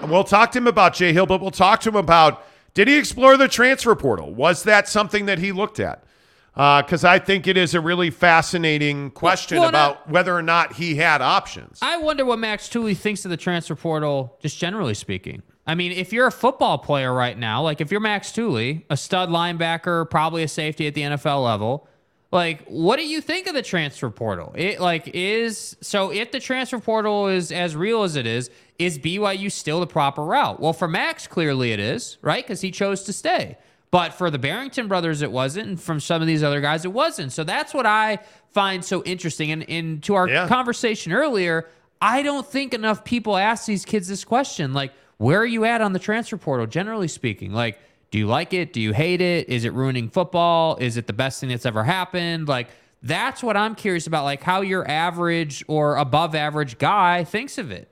we'll 0.08 0.24
talk 0.24 0.50
to 0.52 0.58
him 0.58 0.66
about 0.66 0.94
Jay 0.94 1.12
Hill, 1.12 1.26
but 1.26 1.40
we'll 1.40 1.50
talk 1.50 1.80
to 1.82 1.90
him 1.90 1.96
about 1.96 2.44
did 2.74 2.88
he 2.88 2.96
explore 2.96 3.36
the 3.36 3.48
transfer 3.48 3.94
portal? 3.94 4.32
Was 4.32 4.62
that 4.62 4.88
something 4.88 5.26
that 5.26 5.38
he 5.38 5.52
looked 5.52 5.78
at? 5.78 6.04
Uh, 6.54 6.82
because 6.82 7.02
I 7.02 7.18
think 7.18 7.46
it 7.46 7.56
is 7.56 7.74
a 7.74 7.80
really 7.80 8.10
fascinating 8.10 9.10
question 9.12 9.58
well, 9.58 9.68
about 9.68 10.08
whether 10.10 10.36
or 10.36 10.42
not 10.42 10.74
he 10.74 10.96
had 10.96 11.22
options. 11.22 11.78
I 11.80 11.96
wonder 11.96 12.26
what 12.26 12.38
Max 12.38 12.68
Tooley 12.68 12.94
thinks 12.94 13.24
of 13.24 13.30
the 13.30 13.38
transfer 13.38 13.74
portal, 13.74 14.36
just 14.40 14.58
generally 14.58 14.94
speaking. 14.94 15.42
I 15.66 15.74
mean, 15.74 15.92
if 15.92 16.12
you're 16.12 16.26
a 16.26 16.32
football 16.32 16.76
player 16.78 17.12
right 17.14 17.38
now, 17.38 17.62
like 17.62 17.80
if 17.80 17.90
you're 17.90 18.00
Max 18.00 18.32
Tooley, 18.32 18.84
a 18.90 18.96
stud 18.96 19.30
linebacker, 19.30 20.10
probably 20.10 20.42
a 20.42 20.48
safety 20.48 20.86
at 20.86 20.94
the 20.94 21.02
NFL 21.02 21.42
level, 21.42 21.88
like 22.32 22.66
what 22.66 22.96
do 22.96 23.06
you 23.06 23.20
think 23.20 23.46
of 23.46 23.54
the 23.54 23.62
transfer 23.62 24.10
portal? 24.10 24.52
It 24.56 24.80
like 24.80 25.08
is 25.08 25.76
so 25.80 26.10
if 26.10 26.32
the 26.32 26.40
transfer 26.40 26.80
portal 26.80 27.28
is 27.28 27.52
as 27.52 27.76
real 27.76 28.02
as 28.02 28.16
it 28.16 28.26
is, 28.26 28.50
is 28.78 28.98
BYU 28.98 29.52
still 29.52 29.80
the 29.80 29.86
proper 29.86 30.24
route? 30.24 30.58
Well, 30.58 30.72
for 30.72 30.88
Max, 30.88 31.26
clearly 31.26 31.72
it 31.72 31.78
is, 31.78 32.18
right? 32.22 32.44
Because 32.44 32.60
he 32.60 32.70
chose 32.70 33.04
to 33.04 33.12
stay. 33.12 33.56
But 33.92 34.14
for 34.14 34.30
the 34.30 34.38
Barrington 34.38 34.88
brothers, 34.88 35.22
it 35.22 35.30
wasn't. 35.30 35.68
And 35.68 35.80
from 35.80 36.00
some 36.00 36.20
of 36.22 36.26
these 36.26 36.42
other 36.42 36.60
guys, 36.60 36.84
it 36.84 36.92
wasn't. 36.92 37.30
So 37.30 37.44
that's 37.44 37.72
what 37.72 37.86
I 37.86 38.18
find 38.50 38.84
so 38.84 39.04
interesting. 39.04 39.52
And, 39.52 39.68
and 39.70 40.02
to 40.04 40.14
our 40.14 40.28
Yeah. 40.28 40.48
conversation 40.48 41.12
earlier, 41.12 41.68
I 42.00 42.22
don't 42.22 42.44
think 42.46 42.74
enough 42.74 43.04
people 43.04 43.36
ask 43.36 43.66
these 43.66 43.84
kids 43.84 44.08
this 44.08 44.24
question. 44.24 44.72
Like, 44.72 44.92
where 45.18 45.38
are 45.38 45.46
you 45.46 45.64
at 45.66 45.80
on 45.82 45.92
the 45.92 45.98
transfer 46.00 46.36
portal, 46.38 46.66
generally 46.66 47.06
speaking? 47.06 47.52
Like, 47.52 47.78
do 48.10 48.18
you 48.18 48.26
like 48.26 48.52
it? 48.52 48.72
Do 48.72 48.80
you 48.80 48.92
hate 48.92 49.20
it? 49.20 49.48
Is 49.48 49.64
it 49.64 49.72
ruining 49.74 50.08
football? 50.08 50.76
Is 50.80 50.96
it 50.96 51.06
the 51.06 51.12
best 51.12 51.38
thing 51.40 51.50
that's 51.50 51.64
ever 51.66 51.84
happened? 51.84 52.48
Like, 52.48 52.68
that's 53.02 53.42
what 53.42 53.56
I'm 53.56 53.74
curious 53.74 54.06
about, 54.06 54.24
like 54.24 54.42
how 54.42 54.62
your 54.62 54.88
average 54.90 55.64
or 55.68 55.96
above 55.96 56.34
average 56.34 56.78
guy 56.78 57.24
thinks 57.24 57.58
of 57.58 57.70
it. 57.70 57.90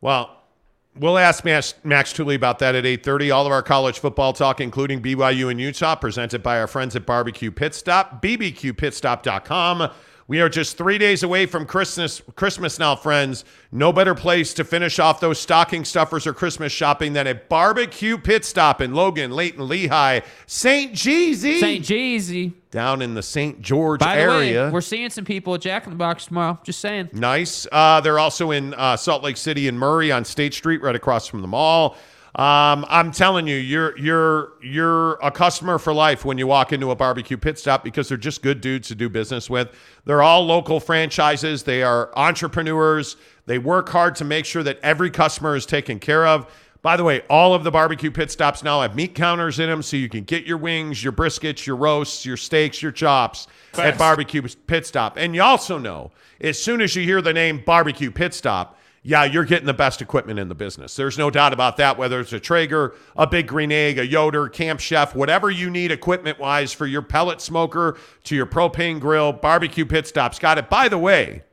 Well, 0.00 0.37
we'll 0.98 1.18
ask 1.18 1.44
Max, 1.44 2.12
Tooley 2.12 2.34
about 2.34 2.58
that 2.60 2.74
at 2.74 2.84
8.30. 2.84 3.34
All 3.34 3.46
of 3.46 3.52
our 3.52 3.62
college 3.62 3.98
football 3.98 4.32
talk, 4.32 4.60
including 4.60 5.02
BYU 5.02 5.50
and 5.50 5.60
Utah, 5.60 5.94
presented 5.94 6.42
by 6.42 6.58
our 6.58 6.66
friends 6.66 6.96
at 6.96 7.06
Barbecue 7.06 7.50
Pit 7.50 7.74
Stop, 7.74 8.22
bbqpitstop.com. 8.22 9.90
We 10.28 10.42
are 10.42 10.50
just 10.50 10.76
three 10.76 10.98
days 10.98 11.22
away 11.22 11.46
from 11.46 11.64
Christmas. 11.64 12.20
Christmas 12.36 12.78
now, 12.78 12.94
friends. 12.96 13.46
No 13.72 13.94
better 13.94 14.14
place 14.14 14.52
to 14.54 14.64
finish 14.64 14.98
off 14.98 15.20
those 15.20 15.40
stocking 15.40 15.86
stuffers 15.86 16.26
or 16.26 16.34
Christmas 16.34 16.70
shopping 16.70 17.14
than 17.14 17.26
a 17.26 17.34
barbecue 17.34 18.18
pit 18.18 18.44
stop 18.44 18.82
in 18.82 18.92
Logan, 18.92 19.30
Layton, 19.30 19.62
Lehi, 19.66 20.22
St. 20.46 20.92
Jeezy, 20.92 21.60
St. 21.60 21.82
Jeezy. 21.82 22.52
down 22.70 23.00
in 23.00 23.14
the 23.14 23.22
St. 23.22 23.62
George 23.62 24.00
By 24.00 24.16
the 24.16 24.20
area. 24.20 24.64
way, 24.66 24.70
we're 24.70 24.82
seeing 24.82 25.08
some 25.08 25.24
people 25.24 25.54
at 25.54 25.62
Jack 25.62 25.84
in 25.86 25.90
the 25.92 25.96
Box 25.96 26.26
tomorrow. 26.26 26.58
Just 26.62 26.80
saying. 26.80 27.08
Nice. 27.14 27.66
Uh, 27.72 28.02
they're 28.02 28.18
also 28.18 28.50
in 28.50 28.74
uh, 28.74 28.98
Salt 28.98 29.22
Lake 29.22 29.38
City 29.38 29.66
and 29.66 29.78
Murray 29.78 30.12
on 30.12 30.26
State 30.26 30.52
Street, 30.52 30.82
right 30.82 30.94
across 30.94 31.26
from 31.26 31.40
the 31.40 31.48
mall. 31.48 31.96
Um, 32.38 32.86
I'm 32.88 33.10
telling 33.10 33.48
you, 33.48 33.56
you're 33.56 33.98
you're 33.98 34.52
you're 34.62 35.14
a 35.14 35.30
customer 35.30 35.76
for 35.76 35.92
life 35.92 36.24
when 36.24 36.38
you 36.38 36.46
walk 36.46 36.72
into 36.72 36.92
a 36.92 36.94
barbecue 36.94 37.36
pit 37.36 37.58
stop 37.58 37.82
because 37.82 38.08
they're 38.08 38.16
just 38.16 38.42
good 38.42 38.60
dudes 38.60 38.86
to 38.88 38.94
do 38.94 39.08
business 39.08 39.50
with. 39.50 39.74
They're 40.04 40.22
all 40.22 40.46
local 40.46 40.78
franchises. 40.78 41.64
They 41.64 41.82
are 41.82 42.16
entrepreneurs. 42.16 43.16
They 43.46 43.58
work 43.58 43.88
hard 43.88 44.14
to 44.16 44.24
make 44.24 44.44
sure 44.44 44.62
that 44.62 44.78
every 44.84 45.10
customer 45.10 45.56
is 45.56 45.66
taken 45.66 45.98
care 45.98 46.28
of. 46.28 46.46
By 46.80 46.96
the 46.96 47.02
way, 47.02 47.22
all 47.28 47.54
of 47.54 47.64
the 47.64 47.72
barbecue 47.72 48.12
pit 48.12 48.30
stops 48.30 48.62
now 48.62 48.82
have 48.82 48.94
meat 48.94 49.16
counters 49.16 49.58
in 49.58 49.68
them, 49.68 49.82
so 49.82 49.96
you 49.96 50.08
can 50.08 50.22
get 50.22 50.44
your 50.44 50.58
wings, 50.58 51.02
your 51.02 51.12
briskets, 51.12 51.66
your 51.66 51.74
roasts, 51.74 52.24
your 52.24 52.36
steaks, 52.36 52.80
your 52.80 52.92
chops 52.92 53.48
at 53.74 53.98
barbecue 53.98 54.42
pit 54.42 54.86
stop. 54.86 55.16
And 55.16 55.34
you 55.34 55.42
also 55.42 55.76
know, 55.76 56.12
as 56.40 56.62
soon 56.62 56.82
as 56.82 56.94
you 56.94 57.02
hear 57.02 57.20
the 57.20 57.32
name 57.32 57.64
barbecue 57.66 58.12
pit 58.12 58.32
stop, 58.32 58.77
yeah, 59.02 59.24
you're 59.24 59.44
getting 59.44 59.66
the 59.66 59.74
best 59.74 60.02
equipment 60.02 60.38
in 60.38 60.48
the 60.48 60.54
business. 60.54 60.96
There's 60.96 61.16
no 61.16 61.30
doubt 61.30 61.52
about 61.52 61.76
that. 61.78 61.96
Whether 61.96 62.20
it's 62.20 62.32
a 62.32 62.40
Traeger, 62.40 62.94
a 63.16 63.26
Big 63.26 63.46
Green 63.46 63.72
Egg, 63.72 63.98
a 63.98 64.06
Yoder, 64.06 64.48
Camp 64.48 64.80
Chef, 64.80 65.14
whatever 65.14 65.50
you 65.50 65.70
need 65.70 65.90
equipment 65.90 66.38
wise 66.38 66.72
for 66.72 66.86
your 66.86 67.02
pellet 67.02 67.40
smoker 67.40 67.96
to 68.24 68.36
your 68.36 68.46
propane 68.46 69.00
grill, 69.00 69.32
barbecue 69.32 69.86
pit 69.86 70.06
stops 70.06 70.38
got 70.38 70.58
it. 70.58 70.68
By 70.68 70.88
the 70.88 70.98
way, 70.98 71.44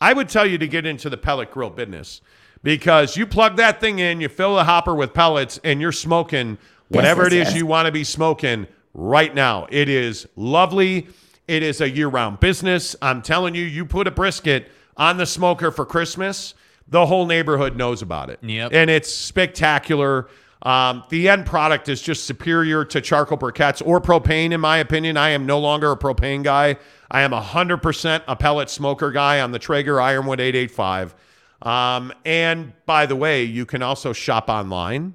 I 0.00 0.12
would 0.12 0.28
tell 0.28 0.46
you 0.46 0.58
to 0.58 0.66
get 0.66 0.86
into 0.86 1.08
the 1.08 1.16
pellet 1.16 1.50
grill 1.50 1.70
business 1.70 2.20
because 2.62 3.16
you 3.16 3.26
plug 3.26 3.56
that 3.56 3.80
thing 3.80 3.98
in, 3.98 4.20
you 4.20 4.28
fill 4.28 4.56
the 4.56 4.64
hopper 4.64 4.94
with 4.94 5.14
pellets, 5.14 5.60
and 5.62 5.80
you're 5.80 5.92
smoking 5.92 6.58
whatever 6.88 7.26
it 7.26 7.32
is 7.32 7.54
you 7.54 7.66
want 7.66 7.86
to 7.86 7.92
be 7.92 8.04
smoking 8.04 8.66
right 8.94 9.34
now. 9.34 9.66
It 9.70 9.88
is 9.88 10.26
lovely. 10.36 11.08
It 11.46 11.62
is 11.62 11.80
a 11.80 11.88
year 11.88 12.08
round 12.08 12.40
business. 12.40 12.96
I'm 13.02 13.20
telling 13.20 13.54
you, 13.54 13.64
you 13.64 13.84
put 13.84 14.06
a 14.06 14.10
brisket 14.10 14.70
on 14.96 15.16
the 15.16 15.26
smoker 15.26 15.70
for 15.70 15.84
Christmas, 15.84 16.54
the 16.88 17.06
whole 17.06 17.26
neighborhood 17.26 17.76
knows 17.76 18.02
about 18.02 18.30
it. 18.30 18.38
Yep. 18.42 18.72
And 18.72 18.90
it's 18.90 19.12
spectacular. 19.12 20.28
Um, 20.62 21.04
the 21.10 21.28
end 21.28 21.46
product 21.46 21.88
is 21.88 22.00
just 22.00 22.24
superior 22.24 22.84
to 22.86 23.00
charcoal 23.00 23.38
briquettes 23.38 23.82
or 23.84 24.00
propane, 24.00 24.52
in 24.52 24.60
my 24.60 24.78
opinion. 24.78 25.16
I 25.16 25.30
am 25.30 25.46
no 25.46 25.58
longer 25.58 25.92
a 25.92 25.96
propane 25.96 26.42
guy. 26.42 26.76
I 27.10 27.22
am 27.22 27.32
100% 27.32 28.22
a 28.26 28.36
pellet 28.36 28.70
smoker 28.70 29.10
guy 29.10 29.40
on 29.40 29.52
the 29.52 29.58
Traeger 29.58 30.00
Ironwood 30.00 30.40
885. 30.40 31.14
Um, 31.62 32.12
and 32.24 32.72
by 32.86 33.06
the 33.06 33.16
way, 33.16 33.44
you 33.44 33.66
can 33.66 33.82
also 33.82 34.12
shop 34.12 34.48
online 34.48 35.14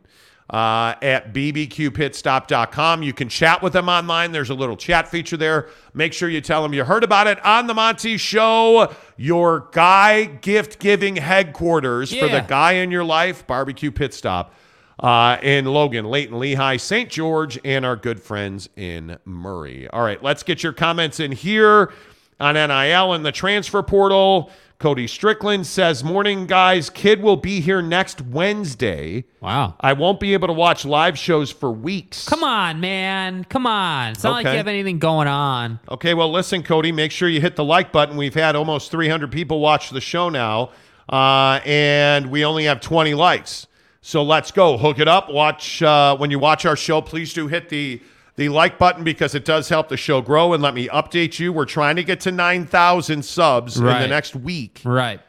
uh, 0.50 0.96
at 1.02 1.32
bbqpitstop.com. 1.34 3.04
You 3.04 3.14
can 3.14 3.30
chat 3.30 3.62
with 3.62 3.74
them 3.74 3.88
online. 3.88 4.32
There's 4.32 4.50
a 4.50 4.56
little 4.56 4.76
chat 4.76 5.08
feature 5.08 5.38
there. 5.38 5.70
Make 5.94 6.14
sure 6.14 6.28
you 6.28 6.42
tell 6.42 6.64
them 6.64 6.74
you 6.74 6.84
heard 6.84 7.04
about 7.04 7.28
it 7.28 7.44
on 7.46 7.68
the 7.68 7.74
Monty 7.74 8.18
Show, 8.18 8.94
your 9.16 9.70
guy 9.72 10.26
gift 10.26 10.80
giving 10.80 11.18
headquarters 11.18 12.14
for 12.14 12.28
the 12.28 12.44
guy 12.48 12.74
in 12.74 12.90
your 12.90 13.04
life, 13.04 13.46
Barbecue 13.46 13.92
Pit 13.92 14.14
Stop. 14.14 14.54
Uh, 15.00 15.38
in 15.42 15.64
Logan, 15.64 16.04
Layton, 16.04 16.36
Lehi, 16.36 16.78
St. 16.78 17.10
George, 17.10 17.58
and 17.64 17.86
our 17.86 17.96
good 17.96 18.22
friends 18.22 18.68
in 18.76 19.18
Murray. 19.24 19.88
All 19.88 20.04
right, 20.04 20.22
let's 20.22 20.44
get 20.44 20.62
your 20.62 20.74
comments 20.74 21.22
in 21.22 21.32
here 21.32 21.94
on 22.38 22.56
NIL 22.56 23.14
and 23.14 23.26
the 23.26 23.32
transfer 23.32 23.82
portal. 23.82 24.52
Cody 24.80 25.08
Strickland 25.08 25.68
says, 25.68 26.06
Morning, 26.06 26.48
guys. 26.48 26.90
Kid 26.90 27.22
will 27.22 27.36
be 27.36 27.60
here 27.60 27.82
next 27.82 28.22
Wednesday. 28.22 29.26
Wow. 29.42 29.76
I 29.82 29.92
won't 29.92 30.22
be 30.22 30.32
able 30.34 30.48
to 30.48 30.54
watch 30.54 30.86
live 30.86 31.18
shows 31.18 31.52
for 31.52 31.70
weeks. 31.70 32.26
Come 32.26 32.46
on, 32.46 32.80
man. 32.80 33.44
Come 33.44 33.68
on. 33.68 34.12
It's 34.12 34.24
not 34.24 34.32
like 34.32 34.46
you 34.46 34.54
have 34.54 34.70
anything 34.70 34.98
going 34.98 35.28
on. 35.28 35.82
Okay, 35.90 36.14
well, 36.14 36.32
listen, 36.32 36.64
Cody, 36.64 36.94
make 36.94 37.12
sure 37.12 37.28
you 37.28 37.42
hit 37.42 37.58
the 37.58 37.64
like 37.66 37.92
button. 37.92 38.16
We've 38.16 38.34
had 38.34 38.56
almost 38.56 38.90
300 38.90 39.30
people 39.34 39.60
watch 39.60 39.90
the 39.90 40.00
show 40.00 40.30
now, 40.30 40.72
uh, 41.10 41.60
and 41.66 42.32
we 42.32 42.46
only 42.46 42.64
have 42.64 42.80
20 42.80 43.14
likes. 43.16 43.68
So 44.00 44.24
let's 44.24 44.52
go. 44.52 44.78
Hook 44.78 45.00
it 45.00 45.10
up. 45.10 45.30
Watch 45.30 45.84
uh, 45.84 46.16
when 46.16 46.32
you 46.32 46.40
watch 46.40 46.66
our 46.66 46.78
show. 46.78 47.02
Please 47.02 47.34
do 47.34 47.48
hit 47.48 47.68
the 47.68 48.02
the 48.40 48.50
like 48.50 48.78
button 48.78 49.04
because 49.04 49.36
it 49.36 49.44
does 49.44 49.70
help 49.70 49.90
the 49.90 49.98
show 49.98 50.22
grow. 50.22 50.54
And 50.54 50.64
let 50.64 50.74
me 50.74 50.88
update 50.88 51.40
you. 51.40 51.52
We're 51.52 51.66
trying 51.66 51.98
to 51.98 52.04
get 52.04 52.22
to 52.22 52.32
9,000 52.32 53.24
subs 53.24 53.78
in 53.78 53.86
the 53.86 54.08
next 54.08 54.36
week. 54.36 54.82
Right. 54.84 55.20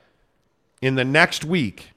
In 0.80 0.94
the 0.94 1.04
next 1.04 1.44
week, 1.44 1.90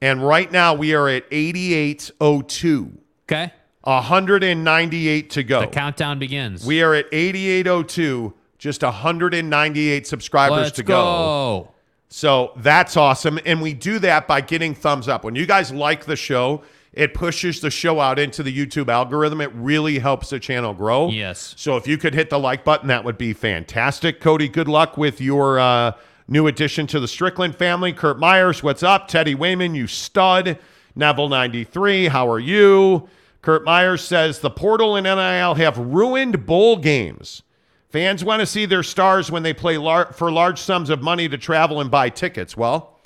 and 0.00 0.26
right 0.26 0.50
now 0.50 0.72
we 0.72 0.94
are 0.94 1.08
at 1.08 1.24
8802. 1.30 2.92
Okay. 3.24 3.52
198 3.82 5.30
to 5.30 5.42
go. 5.42 5.60
The 5.60 5.66
countdown 5.66 6.18
begins. 6.18 6.64
We 6.64 6.82
are 6.82 6.94
at 6.94 7.06
8802, 7.12 8.32
just 8.58 8.82
198 8.82 10.06
subscribers 10.06 10.56
Let's 10.56 10.76
to 10.76 10.82
go. 10.82 11.74
So 12.08 12.52
that's 12.56 12.96
awesome. 12.96 13.38
And 13.44 13.60
we 13.60 13.74
do 13.74 13.98
that 14.00 14.26
by 14.26 14.40
getting 14.40 14.74
thumbs 14.74 15.08
up. 15.08 15.24
When 15.24 15.34
you 15.34 15.46
guys 15.46 15.72
like 15.72 16.04
the 16.06 16.16
show, 16.16 16.62
it 16.92 17.14
pushes 17.14 17.60
the 17.60 17.70
show 17.70 18.00
out 18.00 18.18
into 18.18 18.42
the 18.42 18.56
YouTube 18.56 18.88
algorithm. 18.88 19.40
It 19.40 19.52
really 19.54 19.98
helps 19.98 20.30
the 20.30 20.40
channel 20.40 20.74
grow. 20.74 21.08
Yes. 21.08 21.54
So 21.56 21.76
if 21.76 21.86
you 21.86 21.96
could 21.98 22.14
hit 22.14 22.30
the 22.30 22.38
like 22.38 22.64
button, 22.64 22.88
that 22.88 23.04
would 23.04 23.18
be 23.18 23.32
fantastic. 23.32 24.20
Cody, 24.20 24.48
good 24.48 24.68
luck 24.68 24.96
with 24.96 25.20
your 25.20 25.60
uh, 25.60 25.92
new 26.26 26.46
addition 26.46 26.86
to 26.88 27.00
the 27.00 27.08
Strickland 27.08 27.54
family. 27.56 27.92
Kurt 27.92 28.18
Myers, 28.18 28.62
what's 28.62 28.82
up? 28.82 29.08
Teddy 29.08 29.34
Wayman, 29.34 29.74
you 29.74 29.86
stud. 29.86 30.58
Neville93, 30.98 32.08
how 32.08 32.28
are 32.28 32.40
you? 32.40 33.08
Kurt 33.42 33.64
Myers 33.64 34.02
says 34.02 34.40
the 34.40 34.50
portal 34.50 34.96
and 34.96 35.04
NIL 35.04 35.54
have 35.54 35.78
ruined 35.78 36.44
bowl 36.44 36.76
games. 36.76 37.42
Fans 37.88 38.22
want 38.24 38.40
to 38.40 38.46
see 38.46 38.66
their 38.66 38.82
stars 38.82 39.30
when 39.30 39.42
they 39.42 39.52
play 39.54 39.78
lar- 39.78 40.12
for 40.12 40.30
large 40.30 40.58
sums 40.60 40.90
of 40.90 41.02
money 41.02 41.28
to 41.28 41.38
travel 41.38 41.80
and 41.80 41.90
buy 41.90 42.08
tickets. 42.08 42.56
Well, 42.56 42.99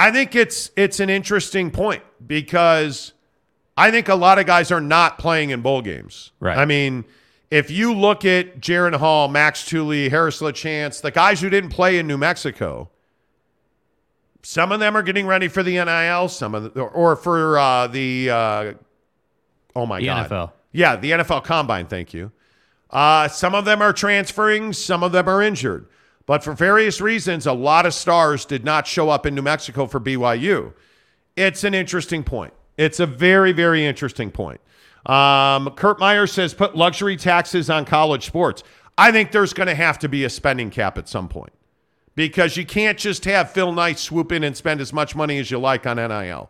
I 0.00 0.10
think 0.10 0.34
it's 0.34 0.70
it's 0.76 0.98
an 1.00 1.10
interesting 1.10 1.70
point 1.70 2.02
because 2.26 3.12
I 3.76 3.90
think 3.90 4.08
a 4.08 4.14
lot 4.14 4.38
of 4.38 4.46
guys 4.46 4.70
are 4.72 4.80
not 4.80 5.18
playing 5.18 5.50
in 5.50 5.60
bowl 5.60 5.82
games. 5.82 6.32
Right. 6.40 6.56
I 6.56 6.64
mean, 6.64 7.04
if 7.50 7.70
you 7.70 7.92
look 7.94 8.24
at 8.24 8.60
Jaren 8.60 8.94
Hall, 8.96 9.28
Max 9.28 9.66
Tooley, 9.66 10.08
Harris 10.08 10.40
LaChance, 10.40 11.02
the 11.02 11.10
guys 11.10 11.40
who 11.40 11.50
didn't 11.50 11.70
play 11.70 11.98
in 11.98 12.06
New 12.06 12.16
Mexico, 12.16 12.88
some 14.42 14.72
of 14.72 14.80
them 14.80 14.96
are 14.96 15.02
getting 15.02 15.26
ready 15.26 15.48
for 15.48 15.62
the 15.62 15.72
NIL, 15.84 16.28
some 16.28 16.54
of 16.54 16.72
the, 16.74 16.80
or 16.80 17.14
for 17.16 17.58
uh, 17.58 17.86
the 17.86 18.30
uh, 18.30 18.72
oh 19.76 19.84
my 19.86 20.00
The 20.00 20.06
god, 20.06 20.30
NFL. 20.30 20.52
yeah, 20.72 20.96
the 20.96 21.10
NFL 21.10 21.44
Combine. 21.44 21.86
Thank 21.86 22.14
you. 22.14 22.32
Uh, 22.90 23.28
some 23.28 23.54
of 23.54 23.64
them 23.66 23.82
are 23.82 23.92
transferring, 23.92 24.72
some 24.72 25.02
of 25.04 25.12
them 25.12 25.28
are 25.28 25.42
injured. 25.42 25.86
But 26.30 26.44
for 26.44 26.52
various 26.52 27.00
reasons, 27.00 27.48
a 27.48 27.52
lot 27.52 27.86
of 27.86 27.92
stars 27.92 28.44
did 28.44 28.64
not 28.64 28.86
show 28.86 29.10
up 29.10 29.26
in 29.26 29.34
New 29.34 29.42
Mexico 29.42 29.88
for 29.88 29.98
BYU. 29.98 30.72
It's 31.34 31.64
an 31.64 31.74
interesting 31.74 32.22
point. 32.22 32.54
It's 32.76 33.00
a 33.00 33.06
very, 33.06 33.50
very 33.50 33.84
interesting 33.84 34.30
point. 34.30 34.60
Um, 35.06 35.70
Kurt 35.70 35.98
Meyer 35.98 36.28
says 36.28 36.54
put 36.54 36.76
luxury 36.76 37.16
taxes 37.16 37.68
on 37.68 37.84
college 37.84 38.26
sports. 38.26 38.62
I 38.96 39.10
think 39.10 39.32
there's 39.32 39.52
going 39.52 39.66
to 39.66 39.74
have 39.74 39.98
to 39.98 40.08
be 40.08 40.22
a 40.22 40.30
spending 40.30 40.70
cap 40.70 40.98
at 40.98 41.08
some 41.08 41.28
point 41.28 41.52
because 42.14 42.56
you 42.56 42.64
can't 42.64 42.96
just 42.96 43.24
have 43.24 43.50
Phil 43.50 43.72
Knight 43.72 43.98
swoop 43.98 44.30
in 44.30 44.44
and 44.44 44.56
spend 44.56 44.80
as 44.80 44.92
much 44.92 45.16
money 45.16 45.40
as 45.40 45.50
you 45.50 45.58
like 45.58 45.84
on 45.84 45.96
NIL. 45.96 46.48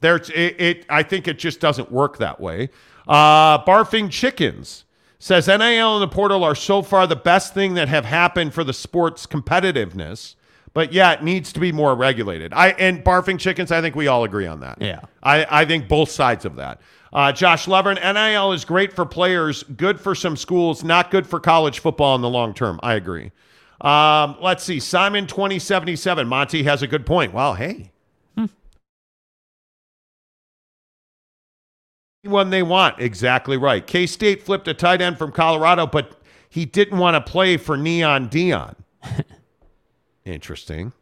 There's 0.00 0.28
it, 0.28 0.60
it 0.60 0.86
I 0.90 1.02
think 1.02 1.26
it 1.26 1.38
just 1.38 1.58
doesn't 1.58 1.90
work 1.90 2.18
that 2.18 2.38
way. 2.38 2.68
Uh, 3.08 3.64
Barfing 3.64 4.10
Chickens 4.10 4.84
says 5.18 5.46
NIL 5.46 5.94
and 5.94 6.02
the 6.02 6.14
portal 6.14 6.44
are 6.44 6.54
so 6.54 6.82
far 6.82 7.06
the 7.06 7.16
best 7.16 7.54
thing 7.54 7.74
that 7.74 7.88
have 7.88 8.04
happened 8.04 8.52
for 8.54 8.64
the 8.64 8.72
sport's 8.72 9.26
competitiveness, 9.26 10.34
but 10.74 10.92
yeah, 10.92 11.12
it 11.12 11.22
needs 11.22 11.52
to 11.54 11.60
be 11.60 11.72
more 11.72 11.94
regulated. 11.94 12.52
I 12.52 12.68
and 12.72 13.02
Barfing 13.02 13.38
Chickens, 13.38 13.72
I 13.72 13.80
think 13.80 13.94
we 13.94 14.08
all 14.08 14.24
agree 14.24 14.46
on 14.46 14.60
that. 14.60 14.80
Yeah. 14.80 15.00
I, 15.22 15.62
I 15.62 15.64
think 15.64 15.88
both 15.88 16.10
sides 16.10 16.44
of 16.44 16.56
that. 16.56 16.80
Uh, 17.12 17.32
Josh 17.32 17.66
Levern, 17.66 17.96
NIL 17.96 18.52
is 18.52 18.64
great 18.64 18.92
for 18.92 19.06
players, 19.06 19.62
good 19.62 19.98
for 19.98 20.14
some 20.14 20.36
schools, 20.36 20.84
not 20.84 21.10
good 21.10 21.26
for 21.26 21.40
college 21.40 21.78
football 21.78 22.14
in 22.14 22.20
the 22.20 22.28
long 22.28 22.52
term. 22.52 22.78
I 22.82 22.94
agree. 22.94 23.32
Um, 23.80 24.36
let's 24.40 24.64
see. 24.64 24.80
Simon 24.80 25.26
2077. 25.26 26.28
Monty 26.28 26.62
has 26.64 26.82
a 26.82 26.86
good 26.86 27.06
point. 27.06 27.32
Well, 27.32 27.54
hey. 27.54 27.90
One 32.28 32.50
they 32.50 32.62
want. 32.62 33.00
Exactly 33.00 33.56
right. 33.56 33.86
K 33.86 34.06
State 34.06 34.42
flipped 34.42 34.68
a 34.68 34.74
tight 34.74 35.00
end 35.00 35.18
from 35.18 35.32
Colorado, 35.32 35.86
but 35.86 36.20
he 36.48 36.64
didn't 36.64 36.98
want 36.98 37.14
to 37.14 37.20
play 37.20 37.56
for 37.56 37.76
Neon 37.76 38.28
Deion. 38.28 38.74
Interesting. 40.24 40.92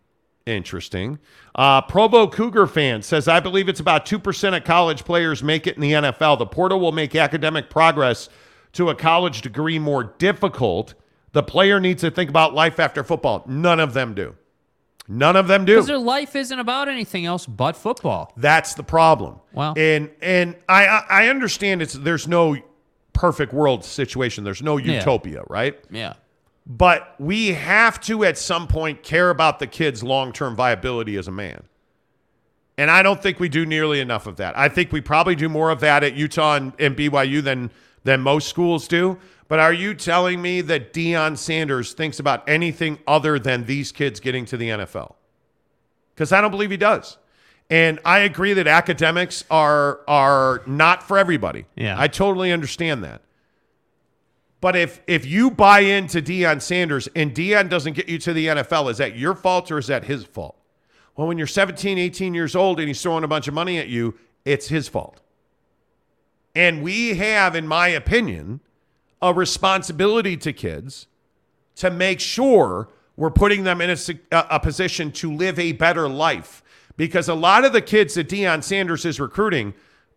Interesting. 0.47 1.19
Uh, 1.55 1.81
Provo 1.81 2.29
Cougar 2.29 2.67
fan 2.67 3.01
says, 3.03 3.29
I 3.29 3.41
believe 3.41 3.69
it's 3.69 3.81
about 3.81 4.05
2% 4.05 4.57
of 4.57 4.65
college 4.65 5.05
players 5.05 5.43
make 5.43 5.67
it 5.67 5.77
in 5.77 5.81
the 5.81 5.93
NFL. 5.93 6.39
The 6.39 6.47
portal 6.47 6.81
will 6.81 6.93
make 6.93 7.15
academic 7.15 7.71
progress 7.71 8.29
to 8.73 8.91
a 8.91 8.95
college 8.95 9.41
degree 9.41 9.79
more 9.79 10.05
difficult, 10.05 10.95
The 11.33 11.43
player 11.43 11.81
needs 11.81 12.03
to 12.03 12.11
think 12.11 12.29
about 12.29 12.55
life 12.55 12.79
after 12.79 13.03
football. 13.03 13.45
None 13.49 13.81
of 13.81 13.95
them 13.95 14.15
do. 14.15 14.35
None 15.07 15.37
of 15.37 15.49
them 15.49 15.65
do. 15.65 15.75
Because 15.75 15.87
their 15.87 15.99
life 15.99 16.35
isn't 16.35 16.59
about 16.59 16.89
anything 16.89 17.27
else 17.27 17.47
but 17.47 17.77
football. 17.77 18.33
That's 18.37 18.75
the 18.75 18.83
problem. 18.83 19.41
Wow. 19.53 19.75
And 19.77 20.11
and 20.23 20.57
I 20.69 20.87
I 20.87 21.29
understand 21.29 21.83
it's 21.83 21.93
there's 21.95 22.27
no 22.27 22.57
perfect 23.13 23.53
world 23.53 23.85
situation. 23.85 24.45
There's 24.45 24.63
no 24.63 24.77
Yeah. 24.79 24.95
utopia, 24.95 25.43
right? 25.49 25.79
Yeah. 25.91 26.15
But 26.67 27.15
we 27.19 27.49
have 27.49 28.01
to 28.03 28.25
at 28.25 28.39
some 28.39 28.67
point 28.67 29.03
care 29.03 29.29
about 29.29 29.59
the 29.59 29.67
kid's 29.67 30.03
long-term 30.03 30.57
viability 30.57 31.17
as 31.17 31.29
a 31.29 31.33
man. 31.33 31.65
And 32.79 32.91
I 32.91 33.03
don't 33.03 33.23
think 33.23 33.39
we 33.39 33.49
do 33.51 33.67
nearly 33.67 34.01
enough 34.01 34.27
of 34.27 34.37
that. 34.37 34.59
I 34.59 34.69
think 34.69 34.91
we 34.91 35.01
probably 35.03 35.37
do 35.37 35.49
more 35.49 35.71
of 35.71 35.81
that 35.81 36.03
at 36.03 36.15
Utah 36.15 36.57
and, 36.57 36.73
and 36.79 36.97
BYU 36.97 37.43
than 37.43 37.71
than 38.05 38.21
most 38.23 38.49
schools 38.49 38.89
do. 38.89 39.19
But 39.49 39.61
are 39.61 39.73
you 39.73 39.95
telling 39.95 40.41
me 40.41 40.61
that 40.63 40.93
Deion 40.93 41.37
Sanders 41.37 41.93
thinks 41.93 42.19
about 42.19 42.49
anything 42.49 42.99
other 43.07 43.39
than 43.39 43.67
these 43.67 43.93
kids 43.93 44.21
getting 44.21 44.45
to 44.47 44.57
the 44.57 44.71
NFL? 44.71 45.15
Because 46.15 46.33
I 46.33 46.41
don't 46.41 46.51
believe 46.51 46.71
he 46.71 46.77
does. 46.77 47.19
And 47.71 47.99
I 48.05 48.21
agree 48.21 48.53
that 48.55 48.67
academics 48.67 49.45
are 49.51 50.01
are 50.07 50.63
not 50.67 51.03
for 51.03 51.19
everybody. 51.19 51.67
Yeah. 51.77 51.97
I 51.99 52.09
totally 52.09 52.53
understand 52.53 53.05
that. 53.05 53.23
But 54.61 54.77
if 54.77 55.01
if 55.07 55.27
you 55.27 55.51
buy 55.51 55.81
into 55.81 56.23
Deion 56.23 56.61
Sanders 56.61 57.09
and 57.15 57.35
Deion 57.35 57.69
doesn't 57.69 57.95
get 57.95 58.09
you 58.09 58.19
to 58.19 58.33
the 58.33 58.47
NFL, 58.47 58.91
is 58.91 58.99
that 58.99 59.17
your 59.17 59.35
fault 59.35 59.71
or 59.71 59.79
is 59.79 59.87
that 59.89 60.05
his 60.05 60.25
fault? 60.25 60.57
Well, 61.17 61.27
when 61.29 61.39
you're 61.39 61.47
17, 61.47 61.97
18 61.97 62.35
years 62.35 62.57
old 62.57 62.81
and 62.81 62.89
he's 62.89 63.01
throwing 63.01 63.25
a 63.25 63.29
bunch 63.29 63.47
of 63.47 63.55
money 63.55 63.79
at 63.79 63.89
you, 63.89 64.19
it's 64.45 64.69
his 64.69 64.89
fault. 64.89 65.21
And 66.55 66.83
we 66.83 67.15
have, 67.15 67.55
in 67.55 67.67
my 67.67 67.89
opinion, 67.89 68.61
a 69.25 69.33
responsibility 69.33 70.37
to 70.37 70.53
kids 70.53 71.07
to 71.77 71.91
make 71.91 72.21
sure 72.21 72.89
we're 73.17 73.31
putting 73.31 73.65
them 73.65 73.81
in 73.81 73.89
a, 73.91 73.97
a, 74.31 74.61
position 74.61 75.11
to 75.11 75.33
live 75.33 75.59
a 75.59 75.73
better 75.73 76.09
life. 76.09 76.63
Because 76.99 77.29
a 77.29 77.35
lot 77.35 77.65
of 77.65 77.73
the 77.73 77.81
kids 77.81 78.15
that 78.15 78.29
Deion 78.29 78.63
Sanders 78.63 79.07
is 79.07 79.19
recruiting 79.19 79.73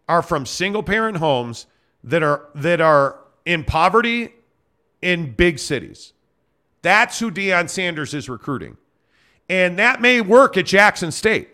are 0.10 0.22
from 0.22 0.46
single 0.46 0.84
parent 0.84 1.18
homes 1.18 1.68
that 2.04 2.22
are 2.22 2.50
that 2.54 2.82
are 2.82 3.20
in 3.46 3.64
poverty 3.64 4.34
in 5.02 5.32
big 5.32 5.58
cities. 5.58 6.12
That's 6.82 7.18
who 7.18 7.32
Deion 7.32 7.70
Sanders 7.70 8.14
is 8.14 8.28
recruiting. 8.28 8.76
And 9.50 9.80
that 9.80 10.02
may 10.02 10.20
work 10.20 10.58
at 10.58 10.66
Jackson 10.66 11.12
State. 11.12 11.50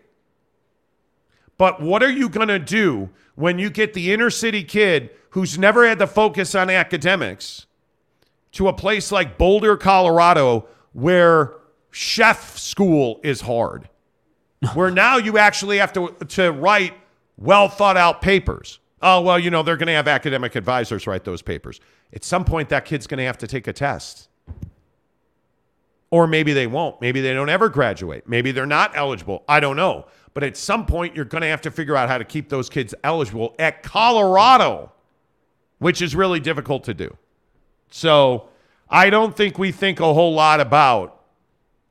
But 1.57 1.81
what 1.81 2.01
are 2.01 2.11
you 2.11 2.29
going 2.29 2.47
to 2.47 2.59
do 2.59 3.11
when 3.35 3.59
you 3.59 3.69
get 3.69 3.93
the 3.93 4.11
inner 4.11 4.31
city 4.31 4.63
kid 4.63 5.11
who's 5.33 5.57
never 5.57 5.87
had 5.87 5.99
to 5.99 6.07
focus 6.07 6.55
on 6.55 6.69
academics 6.69 7.67
to 8.53 8.67
a 8.67 8.73
place 8.73 9.11
like 9.11 9.37
Boulder, 9.37 9.77
Colorado, 9.77 10.67
where 10.93 11.53
chef 11.91 12.57
school 12.57 13.19
is 13.23 13.41
hard? 13.41 13.89
where 14.73 14.91
now 14.91 15.17
you 15.17 15.37
actually 15.37 15.77
have 15.77 15.93
to, 15.93 16.15
to 16.29 16.51
write 16.51 16.93
well 17.37 17.67
thought 17.67 17.97
out 17.97 18.21
papers. 18.21 18.79
Oh, 19.01 19.21
well, 19.21 19.37
you 19.37 19.51
know, 19.51 19.63
they're 19.63 19.77
going 19.77 19.87
to 19.87 19.93
have 19.93 20.07
academic 20.07 20.55
advisors 20.55 21.05
write 21.05 21.25
those 21.25 21.41
papers. 21.41 21.81
At 22.13 22.23
some 22.23 22.45
point, 22.45 22.69
that 22.69 22.85
kid's 22.85 23.05
going 23.05 23.17
to 23.17 23.25
have 23.25 23.37
to 23.39 23.47
take 23.47 23.67
a 23.67 23.73
test. 23.73 24.29
Or 26.09 26.27
maybe 26.27 26.53
they 26.53 26.67
won't. 26.67 27.01
Maybe 27.01 27.19
they 27.19 27.33
don't 27.33 27.49
ever 27.49 27.67
graduate. 27.69 28.29
Maybe 28.29 28.51
they're 28.51 28.65
not 28.65 28.95
eligible. 28.95 29.43
I 29.49 29.59
don't 29.59 29.75
know. 29.75 30.05
But 30.33 30.43
at 30.43 30.55
some 30.55 30.85
point, 30.85 31.15
you're 31.15 31.25
going 31.25 31.41
to 31.41 31.47
have 31.47 31.61
to 31.61 31.71
figure 31.71 31.95
out 31.95 32.07
how 32.07 32.17
to 32.17 32.23
keep 32.23 32.49
those 32.49 32.69
kids 32.69 32.95
eligible 33.03 33.55
at 33.59 33.83
Colorado, 33.83 34.91
which 35.83 36.01
is 36.01 36.15
really 36.15 36.39
difficult 36.39 36.85
to 36.85 36.93
do. 36.93 37.15
So 37.91 38.47
I 38.89 39.09
don't 39.09 39.35
think 39.35 39.59
we 39.59 39.71
think 39.73 39.99
a 39.99 40.13
whole 40.13 40.33
lot 40.33 40.61
about 40.61 41.21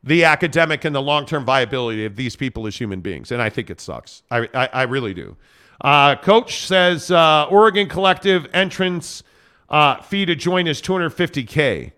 the 0.03 0.25
academic 0.25 0.85
and 0.87 0.95
the 0.95 1.03
long 1.03 1.27
term 1.27 1.45
viability 1.45 2.07
of 2.07 2.17
these 2.17 2.35
people 2.35 2.67
as 2.67 2.75
human 2.75 3.03
beings. 3.03 3.31
And 3.31 3.43
I 3.43 3.51
think 3.51 3.69
it 3.69 3.81
sucks. 3.81 4.23
I, 4.31 4.49
I, 4.55 4.69
I 4.73 4.83
really 4.85 5.13
do. 5.13 5.37
Uh, 5.83 6.17
Coach 6.17 6.67
says 6.67 7.11
uh, 7.11 7.47
Oregon 7.51 7.87
Collective 7.87 8.49
entrance 8.55 9.23
uh, 9.69 10.01
fee 10.01 10.25
to 10.25 10.35
join 10.35 10.67
is 10.67 10.81
250K. 10.81 11.93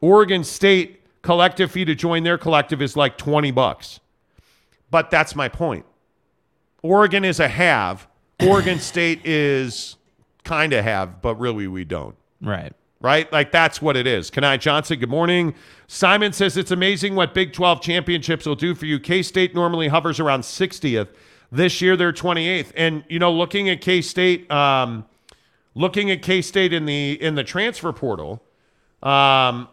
Oregon 0.00 0.42
State 0.42 1.02
collective 1.22 1.70
fee 1.70 1.84
to 1.84 1.94
join 1.94 2.24
their 2.24 2.38
collective 2.38 2.82
is 2.82 2.96
like 2.96 3.16
20 3.18 3.52
bucks. 3.52 4.00
But 4.90 5.10
that's 5.10 5.36
my 5.36 5.48
point. 5.48 5.86
Oregon 6.82 7.24
is 7.24 7.38
a 7.38 7.48
have. 7.48 8.08
Oregon 8.42 8.78
State 8.80 9.20
is 9.24 9.96
kind 10.44 10.72
of 10.72 10.84
have, 10.84 11.20
but 11.22 11.34
really 11.36 11.66
we 11.66 11.84
don't 11.84 12.16
Right. 12.42 12.72
right? 13.00 13.30
Like 13.32 13.52
that's 13.52 13.80
what 13.82 13.96
it 13.96 14.06
is. 14.06 14.30
Kanai 14.30 14.58
Johnson, 14.58 14.98
good 14.98 15.10
morning. 15.10 15.54
Simon 15.86 16.32
says 16.32 16.56
it's 16.56 16.70
amazing 16.70 17.14
what 17.14 17.34
Big 17.34 17.52
12 17.52 17.80
championships 17.80 18.46
will 18.46 18.54
do 18.54 18.74
for 18.74 18.86
you. 18.86 18.98
K 18.98 19.22
State 19.22 19.54
normally 19.54 19.88
hovers 19.88 20.18
around 20.20 20.42
60th. 20.42 21.08
This 21.52 21.80
year 21.80 21.96
they're 21.96 22.12
28th. 22.12 22.72
And 22.76 23.04
you 23.08 23.18
know, 23.18 23.32
looking 23.32 23.68
at 23.68 23.80
K 23.80 24.00
State, 24.00 24.50
um, 24.50 25.04
looking 25.74 26.10
at 26.10 26.22
K 26.22 26.40
State 26.42 26.72
in 26.72 26.86
the 26.86 27.20
in 27.20 27.34
the 27.34 27.44
transfer 27.44 27.92
portal, 27.92 28.42
um, 29.02 29.68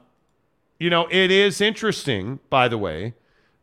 you 0.80 0.90
know, 0.90 1.08
it 1.12 1.32
is 1.32 1.62
interesting, 1.62 2.40
by 2.50 2.68
the 2.68 2.78
way, 2.78 3.14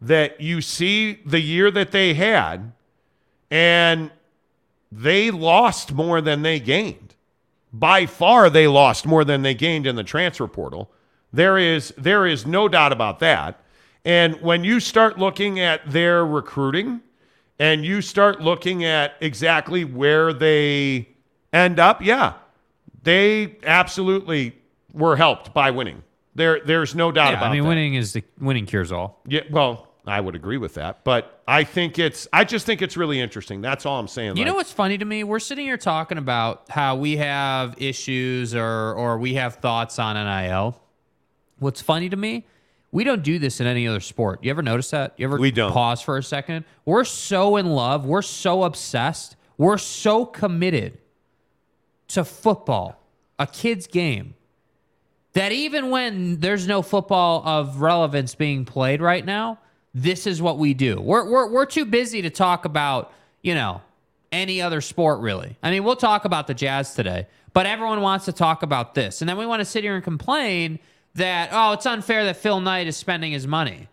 that 0.00 0.40
you 0.40 0.60
see 0.60 1.20
the 1.24 1.40
year 1.40 1.70
that 1.70 1.90
they 1.92 2.14
had, 2.14 2.72
and 3.50 4.10
they 4.96 5.30
lost 5.30 5.92
more 5.92 6.20
than 6.20 6.42
they 6.42 6.60
gained 6.60 7.14
by 7.72 8.06
far 8.06 8.48
they 8.48 8.68
lost 8.68 9.04
more 9.06 9.24
than 9.24 9.42
they 9.42 9.54
gained 9.54 9.86
in 9.86 9.96
the 9.96 10.04
transfer 10.04 10.46
portal. 10.46 10.92
There 11.32 11.58
is 11.58 11.92
there 11.98 12.26
is 12.26 12.46
no 12.46 12.68
doubt 12.68 12.92
about 12.92 13.18
that. 13.18 13.60
And 14.04 14.40
when 14.40 14.62
you 14.62 14.78
start 14.80 15.18
looking 15.18 15.58
at 15.58 15.80
their 15.90 16.24
recruiting 16.24 17.00
and 17.58 17.84
you 17.84 18.00
start 18.02 18.40
looking 18.40 18.84
at 18.84 19.14
exactly 19.20 19.84
where 19.84 20.32
they 20.32 21.08
end 21.52 21.80
up, 21.80 22.00
yeah, 22.02 22.34
they 23.02 23.56
absolutely 23.64 24.56
were 24.92 25.16
helped 25.16 25.52
by 25.52 25.70
winning. 25.72 26.02
There 26.36 26.60
there's 26.64 26.94
no 26.94 27.10
doubt 27.10 27.30
Yeah, 27.32 27.38
about 27.38 27.50
I 27.50 27.52
mean, 27.54 27.62
that. 27.62 27.68
winning 27.68 27.94
is 27.94 28.12
the 28.12 28.22
winning 28.38 28.66
cures 28.66 28.92
all. 28.92 29.20
Yeah, 29.26 29.40
well, 29.50 29.88
I 30.06 30.20
would 30.20 30.34
agree 30.34 30.58
with 30.58 30.74
that, 30.74 31.02
but 31.02 31.42
I 31.48 31.64
think 31.64 31.98
it's 31.98 32.28
I 32.32 32.44
just 32.44 32.66
think 32.66 32.82
it's 32.82 32.96
really 32.96 33.20
interesting. 33.20 33.62
That's 33.62 33.86
all 33.86 33.98
I'm 33.98 34.06
saying. 34.08 34.36
You 34.36 34.42
Like, 34.42 34.46
know 34.48 34.54
what's 34.54 34.72
funny 34.72 34.98
to 34.98 35.04
me? 35.04 35.24
We're 35.24 35.38
sitting 35.38 35.64
here 35.64 35.78
talking 35.78 36.18
about 36.18 36.64
how 36.68 36.96
we 36.96 37.16
have 37.16 37.74
issues 37.80 38.54
or 38.54 38.92
or 38.94 39.16
we 39.18 39.34
have 39.34 39.56
thoughts 39.56 39.98
on 39.98 40.16
NIL. 40.16 40.78
What's 41.58 41.80
funny 41.80 42.10
to 42.10 42.16
me? 42.16 42.44
We 42.92 43.02
don't 43.02 43.22
do 43.22 43.38
this 43.38 43.60
in 43.60 43.66
any 43.66 43.88
other 43.88 44.00
sport. 44.00 44.44
You 44.44 44.50
ever 44.50 44.62
notice 44.62 44.90
that? 44.90 45.14
You 45.16 45.24
ever 45.26 45.38
We 45.38 45.50
don't. 45.50 45.72
pause 45.72 46.00
for 46.02 46.16
a 46.18 46.22
second? 46.22 46.64
We're 46.84 47.04
so 47.04 47.56
in 47.56 47.66
love. 47.66 48.04
We're 48.04 48.22
so 48.22 48.62
obsessed. 48.64 49.36
We're 49.56 49.78
so 49.78 50.26
committed 50.26 50.98
to 52.08 52.24
football, 52.24 53.00
a 53.38 53.46
kid's 53.46 53.86
game, 53.86 54.34
that 55.32 55.50
even 55.50 55.90
when 55.90 56.38
there's 56.40 56.68
no 56.68 56.82
football 56.82 57.42
of 57.46 57.80
relevance 57.80 58.34
being 58.34 58.64
played 58.64 59.00
right 59.00 59.24
now, 59.24 59.58
this 59.94 60.26
is 60.26 60.42
what 60.42 60.58
we 60.58 60.74
do. 60.74 61.00
We're, 61.00 61.28
we're, 61.30 61.48
we're 61.50 61.66
too 61.66 61.84
busy 61.84 62.22
to 62.22 62.30
talk 62.30 62.64
about, 62.64 63.12
you 63.42 63.54
know, 63.54 63.80
any 64.32 64.60
other 64.60 64.80
sport 64.80 65.20
really. 65.20 65.56
I 65.62 65.70
mean, 65.70 65.84
we'll 65.84 65.94
talk 65.96 66.24
about 66.24 66.46
the 66.48 66.54
Jazz 66.54 66.94
today, 66.94 67.28
but 67.52 67.66
everyone 67.66 68.00
wants 68.00 68.24
to 68.24 68.32
talk 68.32 68.62
about 68.64 68.94
this. 68.94 69.22
And 69.22 69.28
then 69.28 69.36
we 69.38 69.46
want 69.46 69.60
to 69.60 69.64
sit 69.64 69.84
here 69.84 69.94
and 69.94 70.02
complain 70.02 70.80
that, 71.14 71.50
oh, 71.52 71.72
it's 71.72 71.86
unfair 71.86 72.24
that 72.24 72.36
Phil 72.36 72.60
Knight 72.60 72.88
is 72.88 72.96
spending 72.96 73.30
his 73.32 73.46
money. 73.46 73.88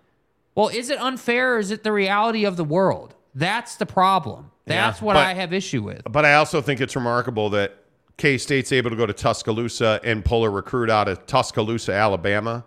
Well, 0.55 0.69
is 0.69 0.89
it 0.89 0.99
unfair 0.99 1.55
or 1.55 1.59
is 1.59 1.69
it 1.69 1.83
the 1.83 1.91
reality 1.91 2.45
of 2.45 2.57
the 2.57 2.63
world? 2.63 3.13
That's 3.35 3.75
the 3.75 3.85
problem. 3.85 4.49
That's 4.65 4.99
Yeah, 4.99 5.05
what 5.05 5.13
but- 5.13 5.25
I 5.27 5.35
have 5.35 5.53
issue 5.53 5.83
with. 5.83 6.01
But 6.09 6.25
I 6.25 6.33
also 6.33 6.61
think 6.61 6.81
it's 6.81 6.95
remarkable 6.95 7.51
that 7.51 7.77
K 8.17 8.37
State's 8.39 8.71
able 8.71 8.89
to 8.89 8.95
go 8.95 9.05
to 9.05 9.13
Tuscaloosa 9.13 9.99
and 10.03 10.25
pull 10.25 10.43
a 10.43 10.49
recruit 10.49 10.89
out 10.89 11.07
of 11.07 11.25
Tuscaloosa, 11.27 11.93
Alabama. 11.93 12.65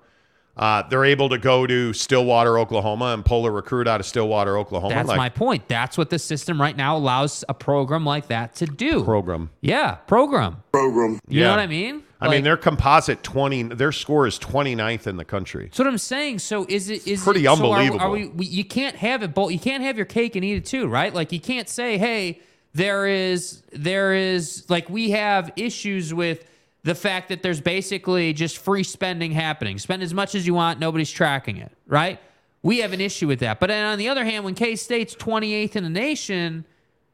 Uh, 0.57 0.83
they're 0.89 1.05
able 1.05 1.29
to 1.29 1.39
go 1.39 1.67
to 1.67 1.93
Stillwater, 1.93 2.59
Oklahoma, 2.61 3.07
and 3.07 3.25
pull 3.25 3.45
a 3.45 3.51
recruit 3.51 3.89
out 3.89 3.99
of 3.99 4.07
Stillwater, 4.07 4.57
Oklahoma. 4.57 4.95
That's 4.95 5.09
Like, 5.09 5.17
my 5.17 5.29
point. 5.29 5.67
That's 5.67 5.99
what 5.99 6.11
the 6.11 6.19
system 6.19 6.61
right 6.61 6.77
now 6.77 6.97
allows 6.97 7.43
a 7.49 7.55
program 7.55 8.05
like 8.05 8.29
that 8.29 8.55
to 8.57 8.67
do. 8.67 9.03
program. 9.03 9.51
Yeah, 9.61 9.97
program. 10.07 10.59
program. 10.73 11.19
You 11.29 11.41
Yeah. 11.41 11.47
know 11.47 11.51
what 11.53 11.61
I 11.61 11.67
mean? 11.67 12.03
I 12.21 12.29
mean, 12.29 12.43
their 12.45 12.57
composite 12.57 13.23
twenty. 13.23 13.65
Their 13.65 13.93
score 13.93 14.27
is 14.27 14.39
29th 14.39 15.07
in 15.07 15.17
the 15.19 15.25
country. 15.27 15.65
That's 15.65 15.79
what 15.79 15.89
I'm 15.89 15.99
saying. 15.99 16.39
So 16.39 16.65
is 16.69 16.89
it 16.89 17.07
is 17.07 17.23
pretty 17.23 17.41
it, 17.41 17.45
so 17.45 17.51
are- 17.51 17.53
unbelievable. 17.57 18.01
Are, 18.01 18.11
we, 18.11 18.29
we? 18.29 18.47
You 18.47 18.65
can't 18.65 18.97
have 18.97 19.23
it 19.23 19.35
both. 19.35 19.51
You 19.53 19.59
can't 19.59 19.83
have 19.83 19.97
your 19.99 20.07
cake 20.07 20.35
and 20.37 20.43
eat 20.45 20.55
it 20.57 20.65
too, 20.65 20.87
right? 20.87 21.13
Like 21.13 21.33
you 21.33 21.41
can't 21.41 21.69
say, 21.69 21.99
hey, 21.99 22.41
there 22.73 23.07
is 23.07 23.63
there 23.73 24.15
is 24.15 24.65
like 24.71 24.89
we 24.89 25.11
have 25.11 25.53
issues 25.57 26.15
with 26.15 26.45
the 26.85 26.95
fact 26.95 27.29
that 27.31 27.43
there's 27.43 27.61
basically 27.61 28.33
just 28.33 28.59
free 28.59 28.85
spending 28.85 29.33
happening. 29.33 29.79
Spend 29.79 30.03
as 30.03 30.15
much 30.15 30.35
as 30.35 30.47
you 30.47 30.55
want, 30.55 30.79
nobody's 30.79 31.11
tracking 31.11 31.57
it, 31.57 31.73
right? 31.87 32.21
We 32.63 32.79
have 32.79 32.93
an 32.93 33.01
issue 33.01 33.27
with 33.27 33.41
that. 33.41 33.59
But 33.61 33.67
then 33.69 33.85
on 33.87 33.99
the 33.99 34.09
other 34.09 34.25
hand, 34.25 34.45
when 34.45 34.55
K 34.55 34.77
State's 34.77 35.15
28th 35.15 35.77
in 35.77 35.85
the 35.85 35.91
nation, 35.91 36.65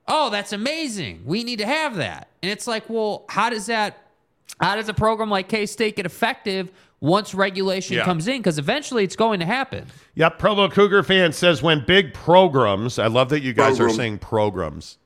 oh, 0.07 0.29
that's 0.31 0.53
amazing. 0.53 1.23
We 1.25 1.43
need 1.45 1.59
to 1.61 1.67
have 1.67 1.97
that. 1.97 2.29
And 2.43 2.51
it's 2.53 2.67
like, 2.67 2.89
well, 2.89 3.25
how 3.29 3.49
does 3.51 3.67
that 3.67 3.97
how 4.61 4.77
does 4.77 4.89
a 4.89 4.95
program 4.95 5.31
like 5.31 5.49
K 5.49 5.65
State 5.67 5.97
get 5.97 6.05
effective 6.07 6.71
once 7.01 7.35
regulation 7.35 7.97
Yeah. 7.97 8.05
comes 8.05 8.29
in 8.29 8.39
because 8.39 8.59
eventually 8.59 9.05
it's 9.05 9.17
going 9.17 9.41
to 9.41 9.47
happen. 9.47 9.87
Yep. 10.17 10.39
Provo 10.39 10.69
Cougar 10.69 11.03
fan 11.05 11.33
says 11.33 11.63
when 11.63 11.85
big 11.87 12.13
programs, 12.13 12.99
I 12.99 13.07
love 13.07 13.31
that 13.31 13.41
you 13.41 13.53
guys 13.55 13.81
are 13.81 13.89
saying 13.89 14.19
programs. 14.19 14.99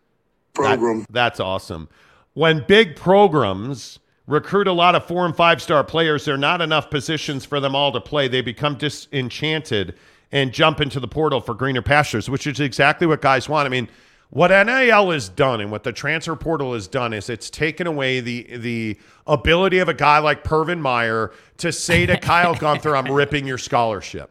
That- 0.56 0.78
Program. 0.78 1.06
that's 1.10 1.38
awesome. 1.38 1.88
When 2.32 2.64
big 2.66 2.96
programs 2.96 4.00
recruit 4.26 4.66
a 4.66 4.72
lot 4.72 4.94
of 4.94 5.04
four 5.06 5.26
and 5.26 5.36
five 5.36 5.60
star 5.60 5.84
players, 5.84 6.24
there 6.24 6.34
are 6.34 6.38
not 6.38 6.60
enough 6.60 6.90
positions 6.90 7.44
for 7.44 7.60
them 7.60 7.74
all 7.74 7.92
to 7.92 8.00
play. 8.00 8.28
They 8.28 8.40
become 8.40 8.76
disenchanted 8.76 9.94
and 10.32 10.52
jump 10.52 10.80
into 10.80 11.00
the 11.00 11.08
portal 11.08 11.40
for 11.40 11.54
greener 11.54 11.82
pastures, 11.82 12.28
which 12.28 12.46
is 12.46 12.60
exactly 12.60 13.06
what 13.06 13.20
guys 13.20 13.48
want. 13.48 13.66
I 13.66 13.68
mean, 13.68 13.88
what 14.30 14.48
NIL 14.48 15.10
has 15.10 15.28
done 15.28 15.60
and 15.60 15.70
what 15.70 15.84
the 15.84 15.92
transfer 15.92 16.34
portal 16.34 16.74
has 16.74 16.88
done 16.88 17.12
is 17.12 17.30
it's 17.30 17.50
taken 17.50 17.86
away 17.86 18.20
the 18.20 18.56
the 18.56 18.98
ability 19.26 19.78
of 19.78 19.88
a 19.88 19.94
guy 19.94 20.18
like 20.18 20.42
Pervin 20.42 20.80
Meyer 20.80 21.32
to 21.58 21.70
say 21.70 22.06
to 22.06 22.18
Kyle 22.18 22.54
Gunther, 22.58 22.96
"I'm 22.96 23.12
ripping 23.12 23.46
your 23.46 23.58
scholarship." 23.58 24.30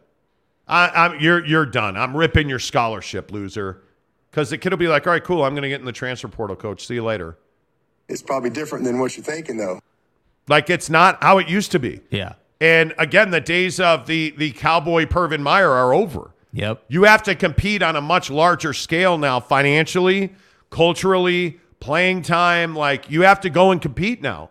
I, 0.66 0.88
I'm 0.88 1.20
you're 1.20 1.44
you're 1.46 1.66
done. 1.66 1.96
I'm 1.96 2.16
ripping 2.16 2.48
your 2.48 2.58
scholarship, 2.58 3.30
loser. 3.30 3.82
Because 4.30 4.50
the 4.50 4.58
kid 4.58 4.72
will 4.72 4.78
be 4.78 4.88
like, 4.88 5.06
all 5.06 5.12
right, 5.12 5.22
cool. 5.22 5.44
I'm 5.44 5.52
going 5.52 5.62
to 5.62 5.68
get 5.68 5.78
in 5.78 5.86
the 5.86 5.92
transfer 5.92 6.26
portal, 6.26 6.56
coach. 6.56 6.84
See 6.84 6.94
you 6.94 7.04
later. 7.04 7.38
It's 8.08 8.22
probably 8.22 8.50
different 8.50 8.84
than 8.84 8.98
what 8.98 9.16
you're 9.16 9.24
thinking, 9.24 9.56
though. 9.56 9.80
Like 10.48 10.68
it's 10.68 10.90
not 10.90 11.22
how 11.22 11.38
it 11.38 11.48
used 11.48 11.72
to 11.72 11.78
be. 11.78 12.00
Yeah. 12.10 12.34
And 12.60 12.94
again, 12.98 13.30
the 13.30 13.40
days 13.40 13.80
of 13.80 14.06
the 14.06 14.34
the 14.36 14.52
cowboy 14.52 15.06
Pervin 15.06 15.40
Meyer 15.40 15.70
are 15.70 15.94
over. 15.94 16.30
Yep. 16.52 16.84
You 16.88 17.04
have 17.04 17.22
to 17.24 17.34
compete 17.34 17.82
on 17.82 17.96
a 17.96 18.00
much 18.00 18.30
larger 18.30 18.72
scale 18.72 19.18
now, 19.18 19.40
financially, 19.40 20.34
culturally, 20.70 21.58
playing 21.80 22.22
time. 22.22 22.76
Like 22.76 23.10
you 23.10 23.22
have 23.22 23.40
to 23.40 23.50
go 23.50 23.70
and 23.70 23.80
compete 23.82 24.22
now. 24.22 24.50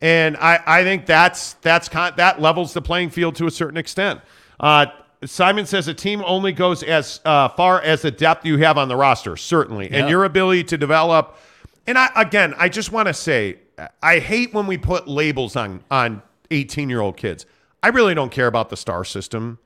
And 0.00 0.36
I, 0.38 0.60
I 0.66 0.82
think 0.82 1.06
that's 1.06 1.54
that's 1.54 1.88
con- 1.88 2.14
that 2.16 2.40
levels 2.40 2.72
the 2.72 2.82
playing 2.82 3.10
field 3.10 3.36
to 3.36 3.46
a 3.46 3.50
certain 3.50 3.76
extent. 3.76 4.20
Uh, 4.58 4.86
Simon 5.24 5.66
says 5.66 5.86
a 5.86 5.94
team 5.94 6.22
only 6.26 6.52
goes 6.52 6.82
as 6.82 7.20
uh, 7.24 7.48
far 7.50 7.80
as 7.80 8.02
the 8.02 8.10
depth 8.10 8.44
you 8.44 8.58
have 8.58 8.76
on 8.78 8.88
the 8.88 8.96
roster, 8.96 9.36
certainly, 9.36 9.88
and 9.90 10.08
your 10.08 10.24
ability 10.24 10.64
to 10.64 10.76
develop. 10.76 11.38
And 11.86 11.98
I 11.98 12.10
again, 12.16 12.54
I 12.56 12.68
just 12.68 12.92
want 12.92 13.08
to 13.08 13.14
say, 13.14 13.58
I 14.02 14.18
hate 14.18 14.54
when 14.54 14.66
we 14.66 14.78
put 14.78 15.08
labels 15.08 15.56
on 15.56 15.82
on 15.90 16.22
18 16.50 16.88
year 16.88 17.00
old 17.00 17.16
kids. 17.16 17.46
I 17.82 17.88
really 17.88 18.14
don't 18.14 18.30
care 18.30 18.46
about 18.46 18.68
the 18.68 18.76
star 18.76 19.04
system. 19.04 19.58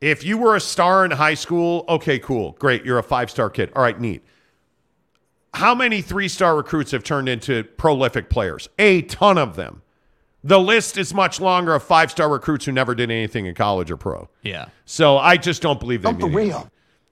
If 0.00 0.24
you 0.24 0.38
were 0.38 0.54
a 0.54 0.60
star 0.60 1.04
in 1.04 1.10
high 1.10 1.34
school, 1.34 1.84
okay, 1.88 2.20
cool, 2.20 2.52
great, 2.60 2.84
you're 2.84 2.98
a 2.98 3.02
five 3.02 3.30
star 3.30 3.50
kid. 3.50 3.72
All 3.74 3.82
right, 3.82 3.98
neat. 3.98 4.22
How 5.54 5.74
many 5.74 6.02
three 6.02 6.28
star 6.28 6.56
recruits 6.56 6.92
have 6.92 7.02
turned 7.02 7.28
into 7.28 7.64
prolific 7.64 8.30
players? 8.30 8.68
A 8.78 9.02
ton 9.02 9.38
of 9.38 9.56
them. 9.56 9.82
The 10.44 10.60
list 10.60 10.96
is 10.96 11.12
much 11.12 11.40
longer 11.40 11.74
of 11.74 11.82
five 11.82 12.12
star 12.12 12.28
recruits 12.28 12.64
who 12.64 12.72
never 12.72 12.94
did 12.94 13.10
anything 13.10 13.46
in 13.46 13.54
college 13.54 13.90
or 13.90 13.96
pro. 13.96 14.28
Yeah. 14.42 14.66
So 14.84 15.18
I 15.18 15.36
just 15.36 15.62
don't 15.62 15.80
believe 15.80 16.02
they 16.02 16.12
mean 16.12 16.32
real. 16.32 16.70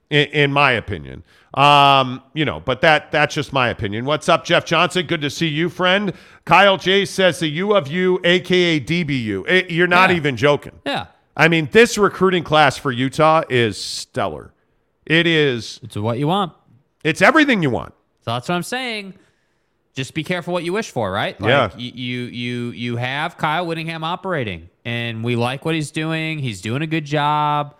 In, 0.09 0.27
in 0.27 0.53
my 0.53 0.71
opinion, 0.71 1.23
um, 1.53 2.21
you 2.33 2.45
know, 2.45 2.61
but 2.61 2.79
that 2.81 3.11
that's 3.11 3.35
just 3.35 3.51
my 3.51 3.67
opinion. 3.69 4.05
What's 4.05 4.29
up, 4.29 4.45
Jeff 4.45 4.63
Johnson? 4.63 5.05
Good 5.05 5.19
to 5.21 5.29
see 5.29 5.47
you, 5.47 5.67
friend. 5.69 6.13
Kyle 6.45 6.77
J 6.77 7.03
says 7.03 7.39
the 7.39 7.47
U 7.49 7.75
of 7.75 7.87
U, 7.89 8.19
aka 8.23 8.79
DBU. 8.79 9.43
Eh, 9.47 9.63
you're 9.69 9.85
not 9.87 10.09
Yeah. 10.09 10.15
even 10.15 10.37
joking. 10.37 10.73
Yeah. 10.85 11.07
I 11.35 11.49
mean, 11.49 11.67
this 11.73 11.97
recruiting 11.97 12.43
class 12.43 12.77
for 12.77 12.91
Utah 12.91 13.43
is 13.49 13.77
stellar. 13.77 14.53
It 15.05 15.27
is. 15.27 15.79
It's 15.83 15.95
what 15.97 16.17
you 16.19 16.27
want. 16.27 16.53
It's 17.03 17.21
everything 17.21 17.61
you 17.61 17.69
want. 17.69 17.93
So 18.23 18.31
that's 18.31 18.47
what 18.49 18.55
I'm 18.55 18.63
saying. 18.63 19.13
Just 19.93 20.13
be 20.13 20.23
careful 20.23 20.53
what 20.53 20.63
you 20.63 20.71
wish 20.73 20.89
for, 20.91 21.11
right? 21.11 21.39
Like 21.41 21.49
Yeah. 21.49 21.69
You 21.77 22.21
you 22.23 22.69
you 22.71 22.95
have 22.95 23.37
Kyle 23.37 23.65
Whittingham 23.65 24.03
operating, 24.05 24.69
and 24.85 25.23
we 25.23 25.35
like 25.35 25.65
what 25.65 25.75
he's 25.75 25.91
doing. 25.91 26.39
He's 26.39 26.61
doing 26.61 26.81
a 26.81 26.87
good 26.87 27.03
job. 27.05 27.75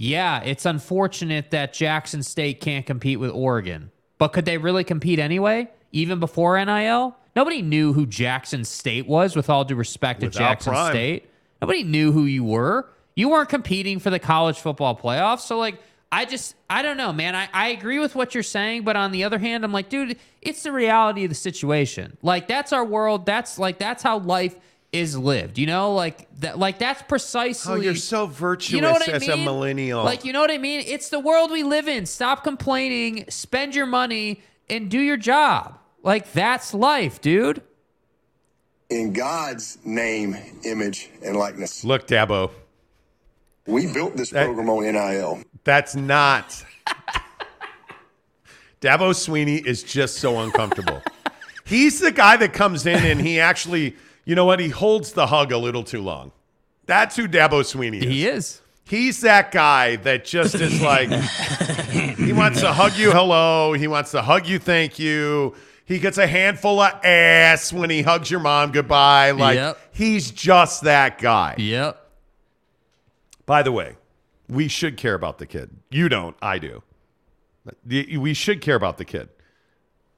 Yeah, 0.00 0.40
it's 0.42 0.64
unfortunate 0.64 1.50
that 1.50 1.74
Jackson 1.74 2.22
State 2.22 2.62
can't 2.62 2.86
compete 2.86 3.20
with 3.20 3.30
Oregon, 3.32 3.90
but 4.16 4.28
could 4.28 4.46
they 4.46 4.56
really 4.56 4.82
compete 4.82 5.18
anyway? 5.18 5.68
Even 5.92 6.18
before 6.18 6.64
NIL, 6.64 7.14
nobody 7.36 7.60
knew 7.60 7.92
who 7.92 8.06
Jackson 8.06 8.64
State 8.64 9.06
was. 9.06 9.36
With 9.36 9.50
all 9.50 9.62
due 9.62 9.74
respect 9.74 10.20
to 10.20 10.30
Jackson 10.30 10.72
Prime. 10.72 10.92
State, 10.92 11.28
nobody 11.60 11.82
knew 11.82 12.12
who 12.12 12.24
you 12.24 12.42
were. 12.44 12.88
You 13.14 13.28
weren't 13.28 13.50
competing 13.50 13.98
for 13.98 14.08
the 14.08 14.18
college 14.18 14.58
football 14.58 14.96
playoffs. 14.96 15.40
So 15.40 15.58
like 15.58 15.78
I 16.10 16.24
just 16.24 16.54
I 16.70 16.80
don't 16.80 16.96
know, 16.96 17.12
man. 17.12 17.36
I, 17.36 17.50
I 17.52 17.68
agree 17.68 17.98
with 17.98 18.14
what 18.14 18.32
you're 18.32 18.42
saying, 18.42 18.84
but 18.84 18.96
on 18.96 19.12
the 19.12 19.24
other 19.24 19.38
hand, 19.38 19.64
I'm 19.64 19.72
like, 19.72 19.90
dude, 19.90 20.16
it's 20.40 20.62
the 20.62 20.72
reality 20.72 21.24
of 21.24 21.28
the 21.28 21.34
situation. 21.34 22.16
Like 22.22 22.48
that's 22.48 22.72
our 22.72 22.86
world. 22.86 23.26
That's 23.26 23.58
like 23.58 23.78
that's 23.78 24.02
how 24.02 24.20
life 24.20 24.56
is 24.92 25.16
lived. 25.16 25.58
You 25.58 25.66
know, 25.66 25.94
like 25.94 26.28
that 26.40 26.58
like 26.58 26.78
that's 26.78 27.02
precisely 27.02 27.72
Oh, 27.72 27.76
you're 27.76 27.94
so 27.94 28.26
virtuous 28.26 28.72
you 28.72 28.80
know 28.80 28.92
what 28.92 29.08
I 29.08 29.12
as 29.12 29.28
a 29.28 29.36
millennial. 29.36 30.04
Like, 30.04 30.24
you 30.24 30.32
know 30.32 30.40
what 30.40 30.50
I 30.50 30.58
mean? 30.58 30.82
It's 30.86 31.08
the 31.08 31.20
world 31.20 31.50
we 31.50 31.62
live 31.62 31.88
in. 31.88 32.06
Stop 32.06 32.42
complaining, 32.44 33.24
spend 33.28 33.74
your 33.74 33.86
money, 33.86 34.42
and 34.68 34.90
do 34.90 34.98
your 34.98 35.16
job. 35.16 35.78
Like, 36.02 36.32
that's 36.32 36.72
life, 36.74 37.20
dude. 37.20 37.62
In 38.88 39.12
God's 39.12 39.78
name, 39.84 40.36
image, 40.64 41.10
and 41.24 41.36
likeness, 41.36 41.84
Look, 41.84 42.08
Dabo, 42.08 42.50
we 43.66 43.92
built 43.92 44.16
this 44.16 44.30
program 44.30 44.68
on 44.68 44.82
NIL. 44.82 45.42
that's 45.62 45.94
not. 45.94 46.64
Dabo 48.80 49.10
Swinney 49.12 49.64
is 49.64 49.82
just 49.82 50.16
so 50.16 50.40
uncomfortable. 50.40 51.02
He's 51.64 52.00
the 52.00 52.10
guy 52.10 52.36
that 52.38 52.52
comes 52.52 52.86
in 52.86 53.04
and 53.04 53.20
he 53.20 53.38
actually, 53.38 53.94
you 54.24 54.34
know 54.34 54.44
what? 54.44 54.60
He 54.60 54.68
holds 54.68 55.12
the 55.12 55.26
hug 55.28 55.52
a 55.52 55.58
little 55.58 55.84
too 55.84 56.00
long. 56.02 56.32
That's 56.86 57.16
who 57.16 57.28
Dabo 57.28 57.62
Swinney 57.62 57.98
is. 57.98 58.04
He 58.04 58.26
is. 58.26 58.60
He's 58.84 59.20
that 59.20 59.52
guy 59.52 59.96
that 59.96 60.24
just 60.24 60.56
is 60.56 60.80
like, 60.82 61.08
he 62.18 62.32
wants 62.32 62.60
to 62.60 62.72
hug 62.72 62.96
you 62.96 63.12
hello. 63.12 63.72
He 63.72 63.86
wants 63.86 64.10
to 64.12 64.22
hug 64.22 64.46
you 64.46 64.58
thank 64.58 64.98
you. 64.98 65.54
He 65.84 65.98
gets 66.00 66.18
a 66.18 66.26
handful 66.26 66.80
of 66.80 67.04
ass 67.04 67.72
when 67.72 67.90
he 67.90 68.02
hugs 68.02 68.30
your 68.30 68.40
mom 68.40 68.72
goodbye. 68.72 69.30
Like, 69.32 69.56
Yep. 69.56 69.78
he's 69.92 70.30
just 70.32 70.82
that 70.82 71.18
guy. 71.18 71.54
Yep. 71.58 72.04
By 73.46 73.62
the 73.62 73.72
way, 73.72 73.96
we 74.48 74.66
should 74.68 74.96
care 74.96 75.14
about 75.14 75.38
the 75.38 75.46
kid. 75.46 75.70
You 75.90 76.08
don't, 76.08 76.36
I 76.42 76.58
do. 76.58 76.82
We 77.86 78.34
should 78.34 78.60
care 78.60 78.74
about 78.76 78.98
the 78.98 79.04
kid. 79.04 79.28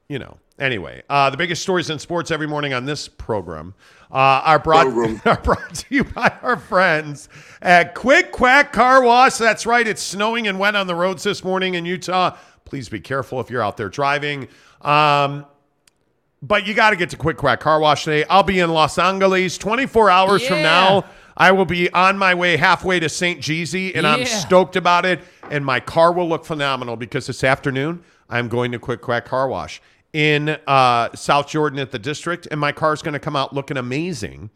You 0.08 0.18
know. 0.18 0.38
Anyway, 0.58 1.02
uh, 1.08 1.30
the 1.30 1.36
biggest 1.36 1.62
stories 1.62 1.88
in 1.90 1.98
sports 1.98 2.30
every 2.30 2.46
morning 2.46 2.74
on 2.74 2.84
this 2.84 3.08
program 3.08 3.74
uh, 4.10 4.42
are, 4.44 4.58
brought, 4.58 4.84
Program. 4.84 5.20
are 5.24 5.40
brought 5.40 5.74
to 5.74 5.86
you 5.88 6.04
by 6.04 6.32
our 6.42 6.56
friends 6.56 7.28
at 7.62 7.94
Quick 7.94 8.32
Quack 8.32 8.72
Car 8.72 9.02
Wash. 9.02 9.38
That's 9.38 9.64
right, 9.64 9.86
it's 9.86 10.02
snowing 10.02 10.46
and 10.46 10.58
wet 10.58 10.76
on 10.76 10.86
the 10.86 10.94
roads 10.94 11.22
this 11.22 11.42
morning 11.42 11.74
in 11.74 11.86
Utah. 11.86 12.36
Please 12.64 12.88
be 12.88 13.00
careful 13.00 13.40
if 13.40 13.50
you're 13.50 13.62
out 13.62 13.76
there 13.76 13.88
driving. 13.88 14.48
Um, 14.82 15.46
but 16.42 16.66
you 16.66 16.74
got 16.74 16.90
to 16.90 16.96
get 16.96 17.10
to 17.10 17.16
Quick 17.16 17.38
Quack 17.38 17.60
Car 17.60 17.80
Wash 17.80 18.04
today. 18.04 18.24
I'll 18.28 18.42
be 18.42 18.60
in 18.60 18.70
Los 18.70 18.98
Angeles 18.98 19.56
24 19.58 20.10
hours 20.10 20.46
from 20.46 20.60
now. 20.62 21.04
I 21.36 21.52
will 21.52 21.64
be 21.64 21.90
on 21.92 22.18
my 22.18 22.34
way 22.34 22.56
halfway 22.56 23.00
to 23.00 23.08
St. 23.08 23.40
Jeezy, 23.40 23.96
and 23.96 24.06
I'm 24.06 24.26
stoked 24.26 24.76
about 24.76 25.06
it. 25.06 25.20
And 25.50 25.64
my 25.64 25.80
car 25.80 26.12
will 26.12 26.28
look 26.28 26.44
phenomenal 26.44 26.96
because 26.96 27.26
this 27.26 27.42
afternoon 27.42 28.02
I'm 28.28 28.48
going 28.48 28.72
to 28.72 28.78
Quick 28.78 29.00
Quack 29.00 29.24
Car 29.24 29.48
Wash 29.48 29.80
in 30.12 30.58
uh, 30.66 31.14
South 31.14 31.48
Jordan 31.48 31.78
at 31.78 31.90
the 31.90 31.98
district, 31.98 32.48
and 32.50 32.60
my 32.60 32.72
car's 32.72 33.02
going 33.02 33.14
to 33.14 33.20
come 33.20 33.36
out 33.36 33.52
looking 33.52 33.76
amazing. 33.76 34.50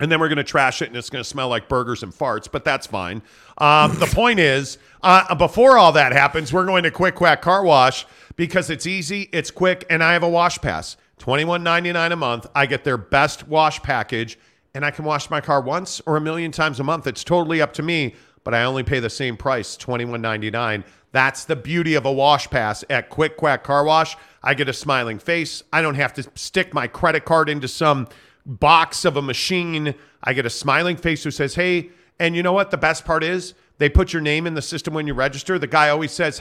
And 0.00 0.10
then 0.10 0.18
we're 0.18 0.28
going 0.28 0.38
to 0.38 0.44
trash 0.44 0.80
it, 0.80 0.88
and 0.88 0.96
it's 0.96 1.10
going 1.10 1.22
to 1.22 1.28
smell 1.28 1.48
like 1.48 1.68
burgers 1.68 2.02
and 2.02 2.10
farts, 2.12 2.50
but 2.50 2.64
that's 2.64 2.86
fine. 2.86 3.20
Um, 3.58 3.98
the 3.98 4.06
point 4.06 4.38
is, 4.38 4.78
uh, 5.02 5.34
before 5.34 5.76
all 5.76 5.92
that 5.92 6.12
happens, 6.12 6.52
we're 6.52 6.64
going 6.64 6.84
to 6.84 6.90
Quick 6.90 7.14
Quack 7.14 7.42
Car 7.42 7.62
Wash 7.62 8.06
because 8.36 8.70
it's 8.70 8.86
easy, 8.86 9.28
it's 9.32 9.50
quick, 9.50 9.84
and 9.90 10.02
I 10.02 10.14
have 10.14 10.22
a 10.22 10.28
wash 10.28 10.58
pass. 10.58 10.96
Twenty-one 11.18 11.62
ninety-nine 11.62 12.12
a 12.12 12.16
month. 12.16 12.46
I 12.54 12.64
get 12.64 12.82
their 12.82 12.96
best 12.96 13.46
wash 13.46 13.82
package, 13.82 14.38
and 14.74 14.86
I 14.86 14.90
can 14.90 15.04
wash 15.04 15.28
my 15.28 15.42
car 15.42 15.60
once 15.60 16.00
or 16.06 16.16
a 16.16 16.20
million 16.20 16.50
times 16.50 16.80
a 16.80 16.84
month. 16.84 17.06
It's 17.06 17.22
totally 17.22 17.60
up 17.60 17.74
to 17.74 17.82
me, 17.82 18.14
but 18.42 18.54
I 18.54 18.64
only 18.64 18.82
pay 18.82 19.00
the 19.00 19.10
same 19.10 19.36
price, 19.36 19.76
twenty-one 19.76 20.22
ninety-nine. 20.22 20.82
That's 21.12 21.44
the 21.44 21.56
beauty 21.56 21.94
of 21.94 22.06
a 22.06 22.12
wash 22.12 22.48
pass 22.48 22.84
at 22.88 23.10
Quick 23.10 23.36
Quack 23.36 23.64
Car 23.64 23.84
Wash. 23.84 24.16
I 24.42 24.54
get 24.54 24.68
a 24.68 24.72
smiling 24.72 25.18
face. 25.18 25.62
I 25.72 25.82
don't 25.82 25.96
have 25.96 26.14
to 26.14 26.30
stick 26.34 26.72
my 26.72 26.86
credit 26.86 27.24
card 27.24 27.48
into 27.48 27.68
some 27.68 28.08
box 28.46 29.04
of 29.04 29.16
a 29.16 29.22
machine. 29.22 29.94
I 30.24 30.32
get 30.32 30.46
a 30.46 30.50
smiling 30.50 30.96
face 30.96 31.24
who 31.24 31.30
says, 31.30 31.54
Hey, 31.54 31.90
and 32.18 32.34
you 32.34 32.42
know 32.42 32.52
what? 32.52 32.70
The 32.70 32.78
best 32.78 33.04
part 33.04 33.22
is 33.22 33.54
they 33.78 33.88
put 33.88 34.12
your 34.12 34.22
name 34.22 34.46
in 34.46 34.54
the 34.54 34.62
system 34.62 34.94
when 34.94 35.06
you 35.06 35.14
register. 35.14 35.58
The 35.58 35.66
guy 35.66 35.88
always 35.88 36.12
says, 36.12 36.40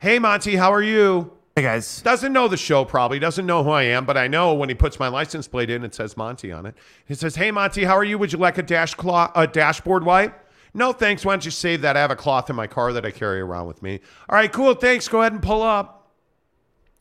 Hey, 0.00 0.18
Monty, 0.18 0.56
how 0.56 0.72
are 0.72 0.82
you? 0.82 1.32
Hey 1.54 1.62
guys. 1.62 2.02
Doesn't 2.02 2.34
know 2.34 2.48
the 2.48 2.56
show, 2.58 2.84
probably 2.84 3.18
doesn't 3.18 3.46
know 3.46 3.64
who 3.64 3.70
I 3.70 3.84
am, 3.84 4.04
but 4.04 4.18
I 4.18 4.28
know 4.28 4.52
when 4.52 4.68
he 4.68 4.74
puts 4.74 4.98
my 4.98 5.08
license 5.08 5.48
plate 5.48 5.70
in, 5.70 5.84
it 5.84 5.94
says 5.94 6.14
Monty 6.14 6.52
on 6.52 6.66
it. 6.66 6.74
He 7.06 7.14
says, 7.14 7.34
"Hey, 7.34 7.50
Monty, 7.50 7.84
how 7.84 7.96
are 7.96 8.04
you? 8.04 8.18
Would 8.18 8.30
you 8.30 8.38
like 8.38 8.58
a 8.58 8.62
dash 8.62 8.94
cloth, 8.94 9.32
a 9.34 9.46
dashboard 9.46 10.04
wipe?" 10.04 10.38
No, 10.74 10.92
thanks. 10.92 11.24
Why 11.24 11.32
don't 11.32 11.46
you 11.46 11.50
save 11.50 11.80
that? 11.80 11.96
I 11.96 12.00
have 12.00 12.10
a 12.10 12.16
cloth 12.16 12.50
in 12.50 12.56
my 12.56 12.66
car 12.66 12.92
that 12.92 13.06
I 13.06 13.10
carry 13.10 13.40
around 13.40 13.68
with 13.68 13.82
me. 13.82 14.00
All 14.28 14.36
right, 14.36 14.52
cool. 14.52 14.74
Thanks. 14.74 15.08
Go 15.08 15.22
ahead 15.22 15.32
and 15.32 15.42
pull 15.42 15.62
up. 15.62 15.95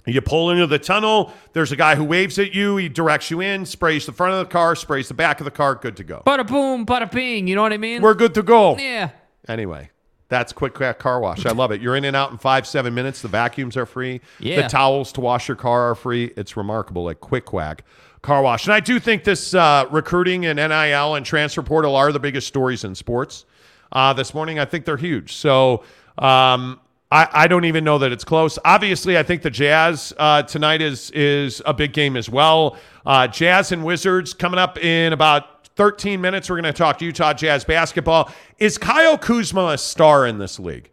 You 0.05 0.21
pull 0.21 0.51
into 0.51 0.67
the 0.67 0.79
tunnel. 0.79 1.33
There's 1.53 1.71
a 1.71 1.75
guy 1.75 1.95
who 1.95 2.03
waves 2.03 2.37
at 2.37 2.53
you. 2.53 2.77
He 2.77 2.89
directs 2.89 3.31
you 3.31 3.41
in, 3.41 3.65
sprays 3.65 4.05
the 4.05 4.11
front 4.11 4.33
of 4.33 4.39
the 4.39 4.51
car, 4.51 4.75
sprays 4.75 5.07
the 5.07 5.13
back 5.13 5.39
of 5.39 5.45
the 5.45 5.51
car. 5.51 5.75
Good 5.75 5.97
to 5.97 6.03
go. 6.03 6.21
Bada 6.25 6.45
boom, 6.45 6.85
bada 6.85 7.11
bing. 7.11 7.47
You 7.47 7.55
know 7.55 7.63
what 7.63 7.73
I 7.73 7.77
mean? 7.77 8.01
We're 8.01 8.13
good 8.13 8.33
to 8.35 8.43
go. 8.43 8.77
yeah. 8.77 9.09
Anyway, 9.47 9.89
that's 10.27 10.51
Quick 10.53 10.73
Quack 10.73 10.97
Car 10.99 11.19
Wash. 11.19 11.45
I 11.45 11.51
love 11.51 11.71
it. 11.71 11.81
You're 11.81 11.95
in 11.95 12.03
and 12.05 12.15
out 12.15 12.31
in 12.31 12.37
five, 12.37 12.65
seven 12.65 12.93
minutes. 12.95 13.21
The 13.21 13.27
vacuums 13.27 13.77
are 13.77 13.85
free. 13.85 14.21
Yeah. 14.39 14.63
The 14.63 14.67
towels 14.67 15.11
to 15.13 15.21
wash 15.21 15.47
your 15.47 15.55
car 15.57 15.91
are 15.91 15.95
free. 15.95 16.31
It's 16.35 16.57
remarkable 16.57 17.09
at 17.11 17.19
Quick 17.19 17.45
Quack 17.45 17.83
Car 18.23 18.41
Wash. 18.41 18.65
And 18.65 18.73
I 18.73 18.79
do 18.79 18.99
think 18.99 19.23
this 19.23 19.53
uh, 19.53 19.85
recruiting 19.91 20.45
and 20.47 20.57
NIL 20.57 21.15
and 21.15 21.23
transfer 21.25 21.61
portal 21.61 21.95
are 21.95 22.11
the 22.11 22.19
biggest 22.19 22.47
stories 22.47 22.83
in 22.83 22.95
sports. 22.95 23.45
Uh, 23.91 24.13
this 24.13 24.33
morning, 24.33 24.57
I 24.57 24.65
think 24.65 24.85
they're 24.85 24.97
huge. 24.97 25.33
So 25.35 25.83
um, 26.17 26.79
I, 27.11 27.27
I 27.31 27.47
don't 27.47 27.65
even 27.65 27.83
know 27.83 27.97
that 27.99 28.11
it's 28.11 28.23
close. 28.23 28.57
Obviously, 28.65 29.17
I 29.17 29.23
think 29.23 29.41
the 29.41 29.49
Jazz 29.49 30.13
uh, 30.17 30.43
tonight 30.43 30.81
is 30.81 31.11
is 31.11 31.61
a 31.65 31.73
big 31.73 31.93
game 31.93 32.17
as 32.17 32.29
well. 32.29 32.77
Uh, 33.05 33.27
Jazz 33.27 33.71
and 33.71 33.83
Wizards 33.83 34.33
coming 34.33 34.59
up 34.59 34.77
in 34.77 35.13
about 35.13 35.67
13 35.75 36.19
minutes. 36.19 36.49
We're 36.49 36.61
going 36.61 36.73
to 36.73 36.77
talk 36.77 37.01
Utah 37.01 37.33
Jazz 37.33 37.63
basketball. 37.63 38.31
Is 38.57 38.77
Kyle 38.77 39.17
Kuzma 39.17 39.67
a 39.67 39.77
star 39.77 40.25
in 40.25 40.39
this 40.39 40.59
league? 40.59 40.89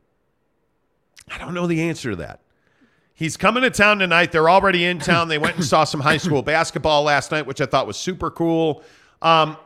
I 1.31 1.39
don't 1.39 1.55
know 1.55 1.67
the 1.67 1.81
answer 1.83 2.11
to 2.11 2.17
that. 2.17 2.41
He's 3.15 3.37
coming 3.37 3.63
to 3.63 3.71
town 3.71 3.99
tonight. 3.99 4.33
They're 4.33 4.51
already 4.51 4.85
in 4.85 4.99
town. 4.99 5.29
They 5.29 5.39
went 5.39 5.57
and 5.57 5.65
saw 5.65 5.85
some 5.85 6.01
high 6.01 6.17
school 6.17 6.43
basketball 6.43 7.05
last 7.05 7.31
night, 7.31 7.47
which 7.47 7.61
I 7.61 7.67
thought 7.67 7.87
was 7.87 7.97
super 7.97 8.31
cool. 8.31 8.83
Um, 9.23 9.57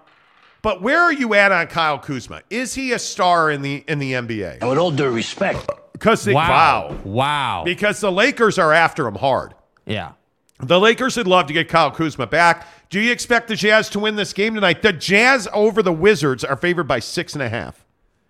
but 0.63 0.83
where 0.83 1.01
are 1.01 1.13
you 1.13 1.33
at 1.35 1.53
on 1.53 1.67
Kyle 1.69 1.99
Kuzma? 1.99 2.43
Is 2.51 2.75
he 2.75 2.93
a 2.93 2.99
star 2.99 3.51
in 3.51 3.63
the 3.63 3.85
in 3.89 3.99
the 3.99 4.13
NBA? 4.13 4.59
And 4.61 4.69
with 4.69 4.79
all 4.79 4.91
due 4.91 5.09
respect, 5.11 5.71
Because 5.99 6.27
Wow. 6.27 6.91
wow, 6.91 6.97
Wow. 7.05 7.63
because 7.65 8.01
the 8.01 8.13
Lakers 8.13 8.59
are 8.59 8.73
after 8.73 9.07
him 9.07 9.15
hard. 9.17 9.55
yeah. 9.87 10.13
The 10.59 10.81
Lakers 10.81 11.19
would 11.19 11.27
love 11.27 11.47
to 11.49 11.53
get 11.53 11.69
Kyle 11.69 11.91
Kuzma 11.91 12.27
back. 12.27 12.67
Do 12.89 12.99
you 12.99 13.13
expect 13.13 13.49
the 13.49 13.57
Jazz 13.57 13.91
to 13.91 13.99
win 13.99 14.17
this 14.17 14.33
game 14.33 14.55
tonight? 14.55 14.81
The 14.81 14.93
Jazz 14.95 15.47
over 15.53 15.83
the 15.83 15.93
Wizards 15.93 16.45
are 16.45 16.57
favored 16.57 16.85
by 16.89 16.99
six 16.99 17.35
and 17.35 17.43
a 17.43 17.49
half. 17.51 17.85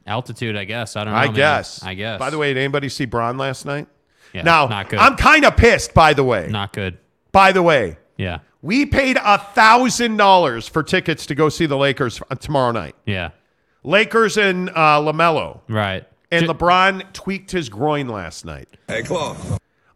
Altitude, 0.08 0.56
I 0.56 0.64
guess. 0.64 0.96
I 0.96 1.04
don't 1.04 1.12
know. 1.12 1.18
I 1.20 1.26
man. 1.26 1.34
guess. 1.34 1.82
I 1.84 1.94
guess. 1.94 2.18
By 2.18 2.30
the 2.30 2.38
way, 2.38 2.52
did 2.52 2.60
anybody 2.60 2.88
see 2.88 3.04
Bron 3.04 3.38
last 3.38 3.64
night? 3.64 3.86
yeah, 4.32 4.42
now, 4.42 4.66
not 4.66 4.88
good. 4.88 4.98
I'm 4.98 5.14
kind 5.16 5.44
of 5.44 5.56
pissed. 5.56 5.94
By 5.94 6.14
the 6.14 6.24
way, 6.24 6.48
not 6.50 6.72
good. 6.72 6.98
by 7.30 7.52
the 7.52 7.62
way, 7.62 7.96
Yeah. 8.16 8.38
we 8.60 8.86
paid 8.86 9.18
a 9.22 9.38
thousand 9.38 10.16
dollars 10.16 10.66
for 10.66 10.82
tickets 10.82 11.26
to 11.26 11.34
go 11.36 11.48
see 11.48 11.66
the 11.66 11.76
Lakers 11.76 12.20
uh, 12.28 12.34
tomorrow 12.34 12.72
night. 12.72 12.96
Yeah. 13.06 13.30
Lakers 13.84 14.36
and 14.36 14.70
uh, 14.70 15.00
Lamelo, 15.00 15.60
Right. 15.68 16.04
And 16.36 16.46
Ju- 16.46 16.52
LeBron 16.52 17.12
tweaked 17.12 17.50
his 17.50 17.68
groin 17.68 18.08
last 18.08 18.44
night. 18.44 18.68
Hey, 18.88 19.02
Claw. 19.02 19.36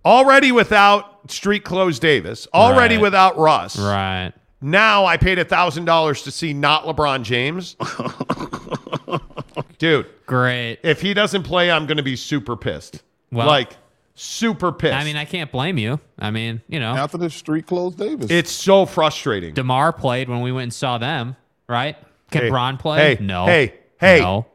Already 0.05 0.51
without 0.53 1.31
Street 1.31 1.65
Clothes 1.65 1.99
Davis, 1.99 2.47
already 2.55 2.97
Right. 2.97 3.03
without 3.03 3.39
Russ. 3.39 3.79
Right. 3.79 4.33
Now 4.63 5.05
I 5.07 5.17
paid 5.17 5.39
a 5.39 5.45
thousand 5.45 5.85
dollars 5.87 6.23
to 6.23 6.31
see 6.31 6.53
not 6.53 6.85
LeBron 6.85 7.23
James. 7.23 7.77
Dude, 9.79 10.07
Great. 10.27 10.79
if 10.83 11.01
he 11.01 11.15
doesn't 11.15 11.43
play, 11.45 11.71
I'm 11.71 11.87
going 11.87 11.97
to 11.97 12.03
be 12.03 12.17
super 12.17 12.57
pissed. 12.57 13.03
Well- 13.33 13.47
like 13.47 13.77
super 14.15 14.73
pissed. 14.73 14.95
I 14.95 15.05
mean, 15.05 15.17
I 15.17 15.25
can't 15.25 15.51
blame 15.51 15.79
you. 15.79 15.99
I 16.19 16.31
mean, 16.31 16.61
you 16.69 16.79
know, 16.81 16.93
After 16.95 17.17
the 17.17 17.31
street 17.31 17.67
closed 17.67 17.99
Davis. 17.99 18.31
it's 18.31 18.51
so 18.53 18.85
frustrating. 18.87 19.55
DeMar 19.55 19.93
played 19.95 20.29
when 20.29 20.43
we 20.43 20.53
went 20.53 20.65
and 20.65 20.75
saw 20.75 20.99
them, 20.99 21.37
right? 21.69 21.97
Can 22.31 22.43
Hey, 22.43 22.49
Bron 22.51 22.77
play? 22.77 23.17
hey, 23.17 23.25
no. 23.25 23.47
hey, 23.47 23.75
hey. 23.99 24.21
No. 24.21 24.47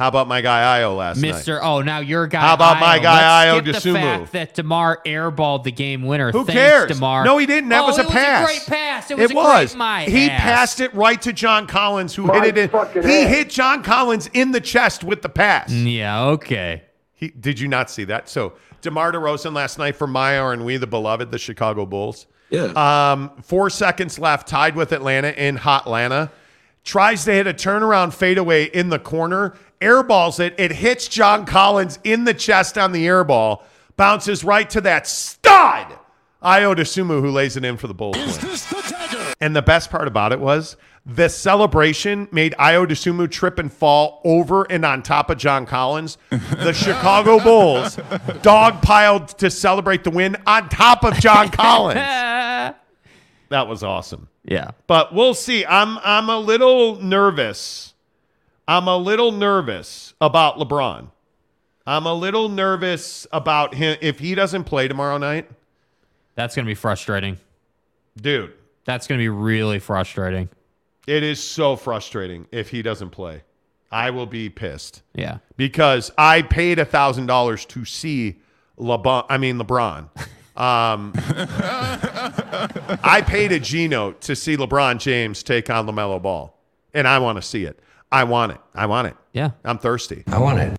How 0.00 0.08
about 0.08 0.28
my 0.28 0.40
guy 0.40 0.80
Ayo 0.80 0.96
last 0.96 1.18
night? 1.18 1.32
Mister, 1.34 1.62
oh, 1.62 1.82
now 1.82 1.98
your 1.98 2.26
guy. 2.26 2.40
How 2.40 2.54
about 2.54 2.80
my 2.80 2.98
guy, 2.98 3.52
Let's 3.52 3.66
Ayo 3.68 3.80
skip 3.80 3.92
the 3.92 3.98
fact 4.00 4.32
that 4.32 4.54
Demar 4.54 5.02
airballed 5.04 5.64
the 5.64 5.72
game 5.72 6.04
winner. 6.04 6.32
Who 6.32 6.46
Thanks, 6.46 6.52
cares? 6.58 6.88
Demar. 6.92 7.22
No, 7.26 7.36
he 7.36 7.44
didn't. 7.44 7.68
That 7.68 7.82
Oh, 7.82 7.86
was 7.88 7.98
a 7.98 8.04
it 8.04 8.08
pass. 8.08 8.48
Was 8.48 8.50
a 8.50 8.60
great 8.60 8.66
pass. 8.78 9.10
It 9.10 9.18
was. 9.18 9.30
It 9.30 9.34
a 9.34 9.36
was. 9.36 9.70
Great, 9.72 9.78
my 9.78 10.04
he 10.04 10.30
ass. 10.30 10.40
passed 10.40 10.80
it 10.80 10.94
right 10.94 11.20
to 11.20 11.34
John 11.34 11.66
Collins, 11.66 12.14
who 12.14 12.22
My 12.22 12.40
hit 12.40 12.56
it. 12.56 12.72
In, 12.72 13.02
he 13.02 13.20
ass. 13.24 13.28
hit 13.28 13.50
John 13.50 13.82
Collins 13.82 14.30
in 14.32 14.52
the 14.52 14.60
chest 14.62 15.04
with 15.04 15.20
the 15.20 15.28
pass. 15.28 15.70
Yeah. 15.70 16.24
Okay. 16.28 16.84
He, 17.14 17.28
did 17.28 17.60
you 17.60 17.68
not 17.68 17.90
see 17.90 18.04
that? 18.04 18.30
So 18.30 18.54
DeMar 18.80 19.12
DeRozan 19.12 19.52
last 19.54 19.76
night 19.76 19.96
for 19.96 20.06
Maya 20.06 20.46
and 20.46 20.64
we, 20.64 20.78
the 20.78 20.86
beloved, 20.86 21.30
the 21.30 21.38
Chicago 21.38 21.84
Bulls. 21.84 22.26
yeah. 22.48 22.72
Um, 23.12 23.32
four 23.42 23.68
seconds 23.68 24.18
left, 24.18 24.48
tied 24.48 24.76
with 24.76 24.92
Atlanta 24.92 25.28
in 25.28 25.56
Hot 25.56 25.82
Atlanta. 25.82 26.30
Tries 26.84 27.26
to 27.26 27.32
hit 27.32 27.46
a 27.46 27.52
turnaround 27.52 28.14
fadeaway 28.14 28.64
in 28.64 28.88
the 28.88 28.98
corner, 28.98 29.54
airballs 29.80 30.40
it. 30.40 30.54
It 30.58 30.72
hits 30.72 31.08
John 31.08 31.44
Collins 31.46 31.98
in 32.04 32.24
the 32.24 32.34
chest 32.34 32.76
on 32.78 32.92
the 32.92 33.06
airball, 33.06 33.62
bounces 33.96 34.44
right 34.44 34.68
to 34.70 34.80
that 34.82 35.06
stud, 35.06 35.86
Ayo 36.42 36.74
Dosunmu, 36.74 37.20
who 37.20 37.30
lays 37.30 37.56
it 37.56 37.64
in 37.64 37.76
for 37.76 37.86
the 37.86 37.94
Bulls. 37.94 38.16
win. 38.16 39.34
And 39.40 39.56
the 39.56 39.62
best 39.62 39.90
part 39.90 40.06
about 40.08 40.32
it 40.32 40.40
was 40.40 40.76
the 41.06 41.28
celebration 41.28 42.28
made 42.30 42.54
Ayo 42.58 42.86
Dosunmu 42.86 43.30
trip 43.30 43.58
and 43.58 43.72
fall 43.72 44.20
over 44.24 44.64
and 44.70 44.84
on 44.84 45.02
top 45.02 45.30
of 45.30 45.38
John 45.38 45.64
Collins. 45.66 46.18
The 46.30 46.72
Chicago 46.74 47.40
Bulls 47.40 47.96
dogpiled 48.42 49.36
to 49.38 49.50
celebrate 49.50 50.04
the 50.04 50.10
win 50.10 50.36
on 50.46 50.68
top 50.68 51.04
of 51.04 51.14
John 51.14 51.48
Collins. 51.50 52.00
That 53.50 53.66
was 53.66 53.82
awesome. 53.82 54.28
Yeah. 54.44 54.70
But 54.86 55.12
we'll 55.12 55.34
see. 55.34 55.66
I'm 55.66 55.98
I'm 56.04 56.28
a 56.28 56.38
little 56.38 57.02
nervous. 57.02 57.89
I'm 58.70 58.86
a 58.86 58.96
little 58.96 59.32
nervous 59.32 60.14
about 60.20 60.56
LeBron. 60.56 61.08
I'm 61.88 62.06
a 62.06 62.14
little 62.14 62.48
nervous 62.48 63.26
about 63.32 63.74
him 63.74 63.98
if 64.00 64.20
he 64.20 64.36
doesn't 64.36 64.62
play 64.62 64.86
tomorrow 64.86 65.18
night. 65.18 65.50
That's 66.36 66.54
gonna 66.54 66.66
be 66.66 66.76
frustrating. 66.76 67.38
Dude, 68.16 68.52
That's 68.84 69.08
gonna 69.08 69.18
be 69.18 69.28
really 69.28 69.80
frustrating. 69.80 70.48
it 71.08 71.24
is 71.24 71.42
so 71.42 71.74
frustrating 71.74 72.46
if 72.52 72.68
he 72.70 72.80
doesn't 72.82 73.10
play. 73.10 73.42
I 73.90 74.10
will 74.10 74.26
be 74.26 74.48
pissed 74.48 75.02
Yeah. 75.14 75.38
because 75.56 76.12
I 76.16 76.42
paid 76.42 76.78
a 76.78 76.84
thousand 76.84 77.26
dollars 77.26 77.64
to 77.66 77.84
see 77.84 78.36
LeBron. 78.78 79.26
I 79.28 79.36
mean 79.38 79.58
LeBron. 79.58 80.08
Um, 80.56 81.12
I 83.02 83.22
paid 83.26 83.50
a 83.50 83.58
G 83.58 83.88
note 83.88 84.20
to 84.22 84.36
see 84.36 84.56
LeBron 84.56 84.98
James 85.00 85.42
take 85.42 85.68
on 85.70 85.86
Lamelo 85.88 86.22
Ball, 86.22 86.56
and 86.94 87.08
I 87.08 87.18
want 87.18 87.36
to 87.36 87.42
see 87.42 87.64
it. 87.64 87.80
I 88.12 88.24
want 88.24 88.52
it. 88.52 88.58
I 88.74 88.86
want 88.86 89.08
it. 89.08 89.16
Yeah. 89.32 89.50
I'm 89.64 89.78
thirsty. 89.78 90.24
I 90.26 90.38
want 90.38 90.58
it. 90.58 90.76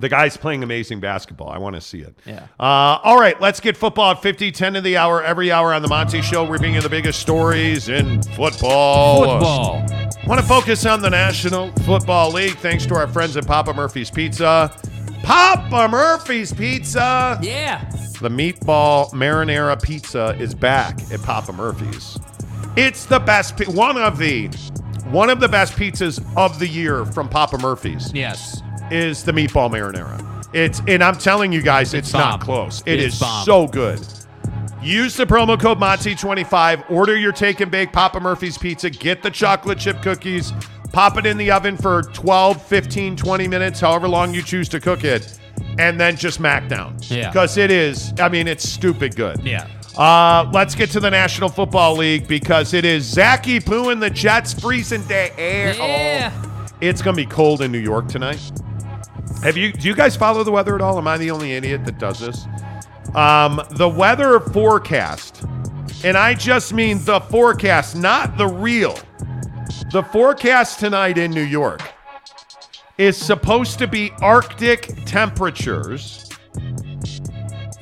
The 0.00 0.08
guy's 0.08 0.36
playing 0.36 0.62
amazing 0.62 1.00
basketball. 1.00 1.48
I 1.48 1.58
want 1.58 1.74
to 1.74 1.80
see 1.80 1.98
it. 1.98 2.16
Yeah. 2.24 2.46
Uh, 2.60 3.00
all 3.02 3.18
right, 3.18 3.38
let's 3.40 3.58
get 3.58 3.76
football 3.76 4.12
at 4.12 4.22
50, 4.22 4.52
10 4.52 4.76
of 4.76 4.84
the 4.84 4.96
hour, 4.96 5.22
every 5.24 5.50
hour 5.50 5.74
on 5.74 5.82
the 5.82 5.88
Monty 5.88 6.22
Show. 6.22 6.44
We're 6.48 6.58
bringing 6.58 6.76
you 6.76 6.80
the 6.82 6.88
biggest 6.88 7.18
stories 7.18 7.88
in 7.88 8.22
football. 8.22 9.24
Football. 9.24 9.86
Want 10.28 10.40
to 10.40 10.46
focus 10.46 10.86
on 10.86 11.02
the 11.02 11.10
National 11.10 11.72
Football 11.84 12.30
League 12.32 12.56
thanks 12.58 12.86
to 12.86 12.94
our 12.94 13.08
friends 13.08 13.36
at 13.36 13.44
Papa 13.46 13.74
Murphy's 13.74 14.08
Pizza. 14.10 14.70
Papa 15.24 15.88
Murphy's 15.90 16.52
Pizza. 16.52 17.36
Yeah. 17.42 17.84
The 18.20 18.28
meatball 18.28 19.10
marinara 19.10 19.82
pizza 19.82 20.36
is 20.38 20.54
back 20.54 20.96
at 21.12 21.20
Papa 21.22 21.52
Murphy's. 21.52 22.18
It's 22.76 23.04
the 23.06 23.18
best, 23.18 23.56
pi- 23.56 23.64
one 23.72 23.96
of 23.98 24.18
the, 24.18 24.48
one 25.10 25.30
of 25.30 25.40
the 25.40 25.48
best 25.48 25.74
pizzas 25.74 26.20
of 26.36 26.58
the 26.58 26.66
year 26.66 27.04
from 27.04 27.28
Papa 27.28 27.58
Murphy's 27.58 28.12
Yes. 28.12 28.62
is 28.90 29.22
the 29.24 29.32
meatball 29.32 29.70
marinara. 29.70 30.24
It's 30.54 30.80
and 30.88 31.02
I'm 31.04 31.16
telling 31.16 31.52
you 31.52 31.60
guys, 31.62 31.92
it's, 31.94 32.12
not 32.12 32.40
bomb. 32.40 32.40
close. 32.40 32.82
It 32.86 33.00
It's 33.00 33.14
is 33.14 33.20
bomb. 33.20 33.44
so 33.44 33.66
good. 33.66 34.00
Use 34.82 35.16
the 35.16 35.26
promo 35.26 35.58
code 35.60 35.78
MONTY25. 35.78 36.90
Order 36.90 37.16
your 37.16 37.32
take 37.32 37.60
and 37.60 37.70
bake 37.70 37.92
Papa 37.92 38.20
Murphy's 38.20 38.56
pizza. 38.56 38.88
Get 38.90 39.22
the 39.22 39.30
chocolate 39.30 39.78
chip 39.78 40.00
cookies. 40.02 40.52
Pop 40.92 41.18
it 41.18 41.26
in 41.26 41.36
the 41.36 41.50
oven 41.50 41.76
for 41.76 42.02
12, 42.14 42.62
15, 42.62 43.16
20 43.16 43.48
minutes, 43.48 43.80
however 43.80 44.08
long 44.08 44.32
you 44.32 44.40
choose 44.42 44.68
to 44.70 44.80
cook 44.80 45.04
it. 45.04 45.38
And 45.78 46.00
then 46.00 46.16
just 46.16 46.40
mac 46.40 46.68
down. 46.68 46.96
Yeah. 47.02 47.28
Because 47.28 47.56
it 47.58 47.70
is, 47.70 48.12
I 48.18 48.28
mean, 48.28 48.48
it's 48.48 48.66
stupid 48.66 49.14
good. 49.16 49.40
Yeah. 49.44 49.66
Uh, 49.98 50.48
let's 50.52 50.76
get 50.76 50.90
to 50.92 51.00
the 51.00 51.10
National 51.10 51.48
Football 51.48 51.96
League 51.96 52.28
because 52.28 52.72
it 52.72 52.84
is 52.84 53.04
Zachy 53.04 53.58
Poo 53.58 53.88
and 53.88 54.00
the 54.00 54.08
Jets 54.08 54.54
freezing 54.54 55.02
day 55.02 55.32
air. 55.36 55.74
Yeah. 55.74 56.32
Oh, 56.32 56.66
it's 56.80 57.02
gonna 57.02 57.16
be 57.16 57.26
cold 57.26 57.62
in 57.62 57.72
New 57.72 57.80
York 57.80 58.06
tonight. 58.06 58.40
Have 59.42 59.56
you? 59.56 59.72
Do 59.72 59.88
you 59.88 59.96
guys 59.96 60.14
follow 60.14 60.44
the 60.44 60.52
weather 60.52 60.76
at 60.76 60.80
all? 60.80 60.98
Am 60.98 61.08
I 61.08 61.18
the 61.18 61.32
only 61.32 61.52
idiot 61.52 61.84
that 61.84 61.98
does 61.98 62.20
this? 62.20 62.46
Um, 63.16 63.60
the 63.72 63.88
weather 63.88 64.38
forecast, 64.38 65.42
and 66.04 66.16
I 66.16 66.34
just 66.34 66.72
mean 66.72 67.04
the 67.04 67.18
forecast, 67.18 67.96
not 67.96 68.38
the 68.38 68.46
real. 68.46 68.96
The 69.90 70.04
forecast 70.12 70.78
tonight 70.78 71.18
in 71.18 71.32
New 71.32 71.42
York 71.42 71.82
is 72.98 73.16
supposed 73.16 73.80
to 73.80 73.88
be 73.88 74.12
Arctic 74.20 75.04
temperatures. 75.06 76.27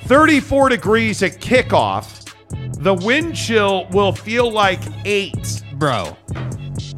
34 0.06 0.68
degrees 0.68 1.22
at 1.22 1.40
kickoff. 1.40 2.32
The 2.78 2.94
wind 2.94 3.34
chill 3.34 3.86
will 3.90 4.12
feel 4.12 4.50
like 4.50 4.80
eight. 5.04 5.62
Bro. 5.74 6.16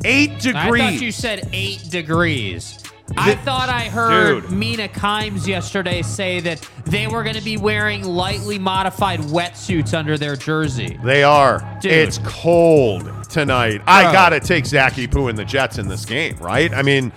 Eight 0.05 0.39
degrees. 0.41 0.55
I 0.55 0.79
thought 0.79 1.01
you 1.01 1.13
said 1.13 1.49
eight 1.53 1.89
degrees. 1.91 2.79
I 3.17 3.35
thought 3.37 3.69
I 3.69 3.85
heard 3.85 4.43
Dude. 4.43 4.53
Mina 4.53 4.89
Kimes 4.89 5.47
yesterday 5.47 6.03
say 6.03 6.41
that 6.41 6.69
they 6.85 7.07
were 7.07 7.23
going 7.23 7.37
to 7.37 7.43
be 7.43 7.57
wearing 7.57 8.05
lightly 8.05 8.59
modified 8.59 9.21
wetsuits 9.21 9.97
under 9.97 10.19
their 10.19 10.37
jersey. 10.37 10.99
They 11.03 11.23
are. 11.23 11.79
Dude. 11.81 11.93
It's 11.93 12.19
cold 12.25 13.11
tonight. 13.31 13.81
I 13.87 14.13
gotta 14.13 14.41
take 14.41 14.67
Zachy 14.67 15.07
Poo 15.07 15.29
and 15.29 15.39
the 15.39 15.45
Jets 15.45 15.79
in 15.79 15.89
this 15.89 16.05
game, 16.05 16.37
right? 16.37 16.73
I 16.75 16.83
mean, 16.83 17.13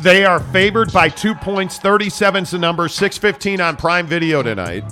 they 0.00 0.24
are 0.24 0.40
favored 0.40 0.92
by 0.92 1.08
two 1.08 1.34
points. 1.34 1.78
37's 1.78 2.52
the 2.52 2.58
number. 2.58 2.88
615 2.88 3.60
on 3.60 3.76
Prime 3.76 4.06
Video 4.06 4.42
tonight. 4.42 4.84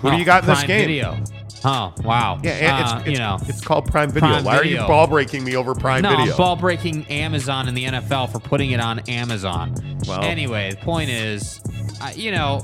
Who 0.00 0.08
do 0.10 0.14
Oh, 0.14 0.18
you 0.18 0.24
got 0.24 0.42
in 0.42 0.48
this 0.48 0.58
Prime 0.58 0.66
game? 0.68 0.86
Video. 0.86 1.18
Oh, 1.62 1.92
wow. 2.04 2.38
Yeah, 2.42 2.80
it's, 2.80 2.92
Uh, 2.92 2.96
it's, 3.00 3.08
you 3.10 3.18
know. 3.18 3.36
it's 3.42 3.60
called 3.60 3.90
Prime 3.90 4.08
Video. 4.10 4.28
Prime 4.30 4.44
Why 4.44 4.56
are 4.56 4.64
you 4.64 4.78
ball 4.78 5.06
breaking 5.06 5.44
me 5.44 5.56
over 5.56 5.74
Prime 5.74 6.02
no, 6.02 6.10
Video? 6.16 6.32
I'm 6.32 6.36
ball 6.38 6.56
breaking 6.56 7.04
Amazon 7.06 7.68
in 7.68 7.74
the 7.74 7.84
NFL 7.84 8.32
for 8.32 8.38
putting 8.40 8.70
it 8.70 8.80
on 8.80 9.00
Amazon. 9.00 9.74
Well. 10.08 10.22
anyway, 10.22 10.70
the 10.70 10.78
point 10.78 11.10
is, 11.10 11.60
uh, 12.00 12.10
you 12.14 12.30
know, 12.32 12.62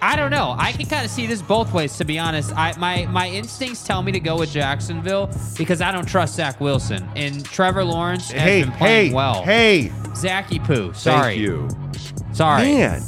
I 0.00 0.16
don't 0.16 0.32
know. 0.32 0.56
I 0.58 0.72
can 0.72 0.86
kind 0.86 1.04
of 1.04 1.10
see 1.12 1.28
this 1.28 1.40
both 1.40 1.72
ways, 1.72 1.96
to 1.98 2.04
be 2.04 2.18
honest. 2.18 2.52
I 2.56 2.76
my 2.76 3.06
my 3.06 3.28
instincts 3.28 3.84
tell 3.84 4.02
me 4.02 4.10
to 4.10 4.18
go 4.18 4.36
with 4.36 4.50
Jacksonville 4.50 5.30
because 5.56 5.80
I 5.80 5.92
don't 5.92 6.06
trust 6.06 6.34
Zach 6.34 6.60
Wilson 6.60 7.08
and 7.14 7.44
Trevor 7.44 7.84
Lawrence 7.84 8.28
has 8.32 8.42
hey, 8.42 8.62
been 8.64 8.72
playing 8.72 9.10
hey, 9.10 9.14
well. 9.14 9.44
hey! 9.44 9.92
Zachy 10.16 10.58
Poo, 10.58 10.92
sorry, 10.94 11.34
Thank 11.36 11.40
you, 11.42 11.68
sorry. 12.32 12.62
man. 12.64 13.02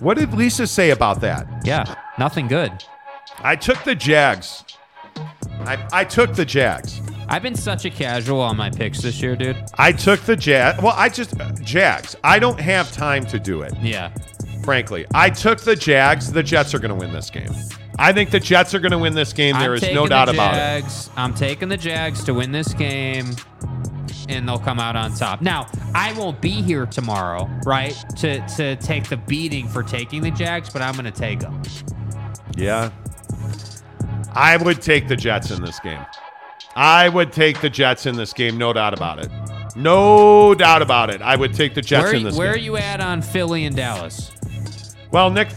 What 0.00 0.16
did 0.16 0.32
Lisa 0.32 0.66
say 0.66 0.90
about 0.90 1.20
that? 1.20 1.46
Yeah, 1.64 1.94
nothing 2.18 2.48
good. 2.48 2.72
I 3.38 3.56
took 3.56 3.82
the 3.84 3.94
Jags. 3.94 4.64
I, 5.60 5.88
I 5.92 6.04
took 6.04 6.34
the 6.34 6.44
Jags. 6.44 7.00
I've 7.28 7.42
been 7.42 7.54
such 7.54 7.84
a 7.84 7.90
casual 7.90 8.40
on 8.40 8.56
my 8.56 8.68
picks 8.68 9.00
this 9.00 9.22
year, 9.22 9.36
dude. 9.36 9.56
I 9.78 9.92
took 9.92 10.20
the 10.22 10.36
Jags. 10.36 10.82
Well, 10.82 10.94
I 10.96 11.08
just 11.08 11.40
uh, 11.40 11.52
Jags. 11.62 12.16
I 12.24 12.38
don't 12.38 12.60
have 12.60 12.92
time 12.92 13.24
to 13.26 13.38
do 13.38 13.62
it. 13.62 13.72
Yeah, 13.80 14.12
frankly. 14.64 15.06
I 15.14 15.30
took 15.30 15.60
the 15.60 15.76
Jags. 15.76 16.30
The 16.32 16.42
Jets 16.42 16.74
are 16.74 16.78
going 16.78 16.90
to 16.90 16.94
win 16.94 17.12
this 17.12 17.30
game. 17.30 17.50
I 17.98 18.12
think 18.12 18.30
the 18.30 18.40
Jets 18.40 18.74
are 18.74 18.80
going 18.80 18.92
to 18.92 18.98
win 18.98 19.14
this 19.14 19.32
game. 19.32 19.54
There 19.58 19.72
I'm 19.72 19.82
is 19.82 19.94
no 19.94 20.06
doubt 20.06 20.28
about 20.28 20.54
it. 20.54 20.56
Jags. 20.56 21.10
I'm 21.16 21.32
taking 21.34 21.68
the 21.68 21.76
Jags 21.76 22.24
to 22.24 22.34
win 22.34 22.50
this 22.50 22.74
game, 22.74 23.30
and 24.28 24.48
they'll 24.48 24.58
come 24.58 24.80
out 24.80 24.96
on 24.96 25.14
top. 25.14 25.40
Now, 25.42 25.66
I 25.94 26.12
won't 26.14 26.40
be 26.40 26.50
here 26.50 26.86
tomorrow, 26.86 27.48
right, 27.64 27.94
to 28.16 28.46
to 28.56 28.76
take 28.76 29.08
the 29.08 29.16
beating 29.16 29.68
for 29.68 29.82
taking 29.82 30.22
the 30.22 30.30
Jags, 30.30 30.70
but 30.70 30.82
I'm 30.82 30.94
going 30.94 31.04
to 31.04 31.10
take 31.10 31.40
them. 31.40 31.62
Yeah. 32.56 32.90
I 34.34 34.56
would 34.56 34.80
take 34.80 35.08
the 35.08 35.16
Jets 35.16 35.50
in 35.50 35.62
this 35.62 35.78
game. 35.80 36.04
I 36.74 37.08
would 37.08 37.32
take 37.32 37.60
the 37.60 37.68
Jets 37.68 38.06
in 38.06 38.16
this 38.16 38.32
game, 38.32 38.56
no 38.56 38.72
doubt 38.72 38.94
about 38.94 39.18
it. 39.18 39.30
No 39.76 40.54
doubt 40.54 40.82
about 40.82 41.10
it. 41.10 41.20
I 41.20 41.36
would 41.36 41.54
take 41.54 41.74
the 41.74 41.82
Jets 41.82 42.04
Where, 42.04 42.14
in 42.14 42.22
this 42.22 42.34
game. 42.34 42.38
where 42.38 42.52
are 42.52 42.58
you 42.58 42.76
at 42.76 43.00
on 43.00 43.20
Philly 43.22 43.64
and 43.64 43.76
Dallas? 43.76 44.32
well, 45.10 45.30
Nick, 45.30 45.48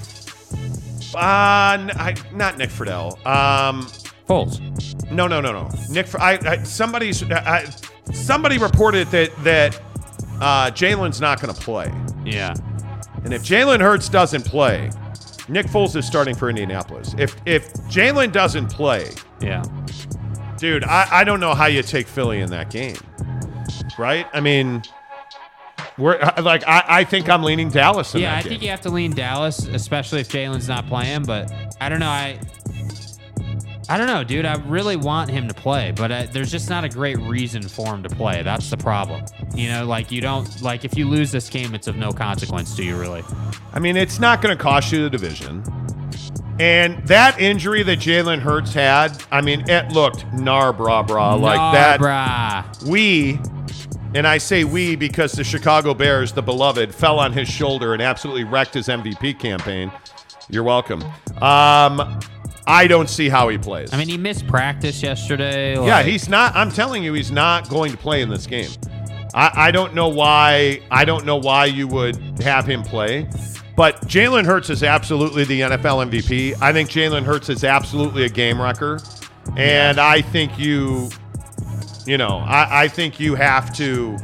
uh, 1.15 1.17
I, 1.17 2.15
not 2.33 2.57
Nick 2.57 2.69
Friedel. 2.69 3.17
Um, 3.25 3.87
Foles. 4.27 5.09
no, 5.11 5.27
no, 5.27 5.39
no, 5.39 5.51
no. 5.53 5.69
Nick, 5.89 6.13
I, 6.15 6.37
I 6.45 6.63
somebody's, 6.63 7.23
I, 7.23 7.65
somebody 8.13 8.57
reported 8.57 9.07
that 9.09 9.35
that 9.43 9.79
uh, 10.41 10.71
Jalen's 10.71 11.21
not 11.21 11.41
going 11.41 11.53
to 11.53 11.61
play. 11.61 11.93
Yeah. 12.25 12.53
And 13.23 13.33
if 13.33 13.41
Jalen 13.43 13.79
Hurts 13.79 14.09
doesn't 14.09 14.45
play, 14.45 14.89
Nick 15.47 15.67
Foles 15.67 15.95
is 15.95 16.05
starting 16.05 16.35
for 16.35 16.49
Indianapolis. 16.49 17.13
If 17.17 17.35
if 17.45 17.71
Jalen 17.89 18.31
doesn't 18.31 18.67
play, 18.67 19.09
Yeah. 19.41 19.63
dude, 20.57 20.83
I, 20.83 21.07
I 21.11 21.23
don't 21.23 21.39
know 21.39 21.53
how 21.53 21.67
you 21.67 21.83
take 21.83 22.07
Philly 22.07 22.39
in 22.41 22.49
that 22.51 22.69
game. 22.71 22.97
Right? 23.97 24.27
I 24.33 24.39
mean, 24.41 24.81
we're 25.97 26.19
uh, 26.19 26.41
like 26.41 26.63
I, 26.67 26.83
I 26.87 27.03
think 27.03 27.29
I'm 27.29 27.43
leaning 27.43 27.69
Dallas 27.69 28.13
in 28.15 28.21
Yeah, 28.21 28.35
I 28.35 28.41
game. 28.41 28.49
think 28.49 28.63
you 28.63 28.69
have 28.69 28.81
to 28.81 28.89
lean 28.89 29.11
Dallas, 29.13 29.59
especially 29.67 30.21
if 30.21 30.29
Jalen's 30.29 30.67
not 30.67 30.87
playing. 30.87 31.23
But 31.23 31.51
I 31.79 31.89
don't 31.89 31.99
know. 31.99 32.09
I 32.09 32.39
I 33.87 33.97
don't 33.97 34.07
know, 34.07 34.23
dude. 34.23 34.45
I 34.45 34.55
really 34.65 34.95
want 34.95 35.29
him 35.29 35.47
to 35.47 35.53
play, 35.53 35.91
but 35.91 36.11
uh, 36.11 36.25
there's 36.31 36.51
just 36.51 36.69
not 36.69 36.83
a 36.83 36.89
great 36.89 37.19
reason 37.19 37.61
for 37.67 37.93
him 37.93 38.01
to 38.03 38.09
play. 38.09 38.41
That's 38.41 38.69
the 38.69 38.77
problem. 38.77 39.25
You 39.53 39.69
know, 39.69 39.85
like 39.85 40.11
you 40.11 40.21
don't 40.21 40.61
like 40.61 40.85
if 40.85 40.97
you 40.97 41.07
lose 41.07 41.31
this 41.31 41.49
game, 41.49 41.75
it's 41.75 41.87
of 41.87 41.95
no 41.95 42.11
consequence 42.11 42.75
to 42.77 42.83
you, 42.83 42.99
really. 42.99 43.23
I 43.73 43.79
mean, 43.79 43.95
it's 43.95 44.19
not 44.19 44.41
going 44.41 44.55
to 44.57 44.61
cost 44.61 44.91
you 44.91 45.03
the 45.03 45.09
division. 45.09 45.63
And 46.59 47.05
that 47.07 47.39
injury 47.39 47.83
that 47.83 47.99
Jalen 47.99 48.39
Hurts 48.39 48.73
had, 48.73 49.21
I 49.29 49.41
mean, 49.41 49.69
it 49.69 49.91
looked 49.91 50.25
nar 50.33 50.71
bra 50.73 51.03
bra 51.03 51.35
like 51.35 51.73
that. 51.73 51.99
brah. 51.99 52.83
we, 52.87 53.39
and 54.15 54.25
I 54.25 54.37
say 54.37 54.63
we 54.63 54.95
because 54.95 55.33
the 55.33 55.43
Chicago 55.43 55.93
Bears, 55.93 56.31
the 56.31 56.41
beloved, 56.41 56.95
fell 56.95 57.19
on 57.19 57.33
his 57.33 57.49
shoulder 57.49 57.93
and 57.93 58.01
absolutely 58.01 58.45
wrecked 58.45 58.73
his 58.73 58.87
MVP 58.87 59.37
campaign. 59.37 59.91
You're 60.49 60.63
welcome. 60.63 61.03
Um, 61.41 62.19
I 62.67 62.87
don't 62.87 63.09
see 63.09 63.29
how 63.29 63.49
he 63.49 63.57
plays. 63.57 63.93
I 63.93 63.97
mean, 63.97 64.07
he 64.07 64.17
missed 64.17 64.47
practice 64.47 65.03
yesterday. 65.03 65.73
yeah, 65.85 66.01
he's 66.01 66.27
not. 66.27 66.55
I'm 66.55 66.71
telling 66.71 67.03
you, 67.03 67.13
he's 67.13 67.31
not 67.31 67.69
going 67.69 67.91
to 67.91 67.97
play 67.97 68.21
in 68.21 68.29
this 68.29 68.47
game. 68.47 68.69
I, 69.33 69.67
I 69.67 69.71
don't 69.71 69.93
know 69.93 70.07
why. 70.07 70.81
I 70.89 71.05
don't 71.05 71.25
know 71.25 71.35
why 71.37 71.65
you 71.65 71.87
would 71.87 72.15
have 72.41 72.65
him 72.65 72.83
play. 72.83 73.27
But 73.75 74.01
Jalen 74.07 74.45
Hurts 74.45 74.69
is 74.69 74.83
absolutely 74.83 75.43
the 75.43 75.61
NFL 75.61 76.09
MVP. 76.09 76.55
I 76.61 76.71
think 76.71 76.89
Jalen 76.89 77.23
Hurts 77.23 77.49
is 77.49 77.63
absolutely 77.65 78.23
a 78.23 78.29
game 78.29 78.61
wrecker, 78.61 78.99
and 79.57 79.99
I 79.99 80.21
think 80.21 80.57
you, 80.57 81.09
you 82.05 82.17
know, 82.17 82.37
I, 82.37 82.83
I 82.83 82.87
think 82.87 83.19
you 83.19 83.35
have 83.35 83.75
to. 83.75 84.17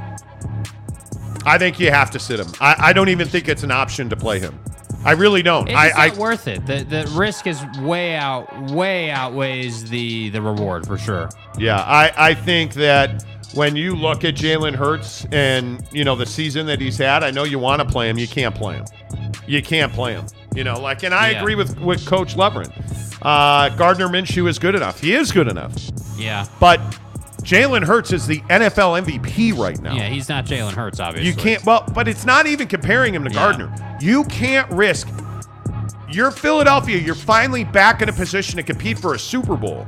I 1.46 1.58
think 1.58 1.80
you 1.80 1.90
have 1.90 2.12
to 2.12 2.20
sit 2.20 2.40
him. 2.40 2.48
I, 2.62 2.76
I 2.78 2.94
don't 2.94 3.10
even 3.10 3.28
think 3.28 3.50
it's 3.50 3.64
an 3.64 3.72
option 3.72 4.10
to 4.10 4.16
play 4.16 4.40
him. 4.40 4.58
I 5.04 5.14
really 5.14 5.42
don't. 5.42 5.68
It's 5.68 5.76
I, 5.78 5.90
just 6.08 6.18
I 6.18 6.22
worth 6.22 6.48
it. 6.48 6.66
The 6.66 6.84
the 6.84 7.12
risk 7.16 7.48
is 7.48 7.60
way 7.80 8.16
out, 8.16 8.72
way 8.72 9.10
outweighs 9.10 9.90
the 9.90 10.30
the 10.30 10.42
reward 10.42 10.86
for 10.86 10.98
sure. 10.98 11.30
Yeah, 11.58 11.78
I, 11.82 12.12
I 12.16 12.34
think 12.34 12.74
that 12.76 13.24
when 13.54 13.76
you 13.76 13.96
look 13.96 14.24
at 14.24 14.36
Jalen 14.36 14.76
Hurts 14.76 15.26
and 15.32 15.86
you 15.92 16.04
know 16.04 16.16
the 16.16 16.26
season 16.26 16.66
that 16.68 16.80
he's 16.80 16.98
had, 16.98 17.24
I 17.24 17.32
know 17.32 17.44
you 17.44 17.58
want 17.60 17.82
to 17.82 17.88
play 17.88 18.10
him, 18.10 18.18
you 18.18 18.28
can't 18.28 18.54
play 18.54 18.76
him. 18.76 18.86
You 19.48 19.62
can't 19.62 19.92
play 19.92 20.14
him. 20.14 20.26
You 20.54 20.64
know, 20.64 20.80
like, 20.80 21.04
and 21.04 21.14
I 21.16 21.32
Yeah. 21.32 21.42
agree 21.42 21.56
with 21.56 21.80
with 21.80 22.06
Coach 22.06 22.36
Levering. 22.36 22.72
Uh, 23.22 23.70
Gardner 23.70 24.08
Minshew 24.08 24.48
is 24.48 24.60
good 24.60 24.76
enough. 24.76 25.00
He 25.00 25.14
is 25.14 25.32
good 25.32 25.48
enough, 25.48 25.74
Yeah. 26.18 26.46
but 26.60 26.80
Jalen 27.44 27.84
Hurts 27.84 28.12
is 28.14 28.28
the 28.28 28.40
NFL 28.42 29.02
MVP 29.04 29.58
right 29.58 29.80
now. 29.82 29.96
Yeah, 29.96 30.08
he's 30.10 30.30
not 30.30 30.46
Jalen 30.46 30.74
Hurts, 30.74 31.00
obviously. 31.00 31.30
You 31.30 31.36
can't. 31.36 31.66
Well, 31.66 31.84
but 31.94 32.08
it's 32.08 32.26
not 32.26 32.46
even 32.48 32.68
comparing 32.68 33.14
him 33.16 33.24
to 33.24 33.30
Yeah. 33.32 33.36
Gardner. 33.36 33.98
You 34.00 34.24
can't 34.26 34.70
risk. 34.72 35.08
You're 36.10 36.32
Philadelphia. 36.32 36.98
You're 36.98 37.16
finally 37.16 37.64
back 37.64 38.02
in 38.02 38.10
a 38.10 38.14
position 38.14 38.58
to 38.58 38.64
compete 38.64 39.00
for 39.00 39.14
a 39.16 39.20
Super 39.20 39.56
Bowl, 39.56 39.88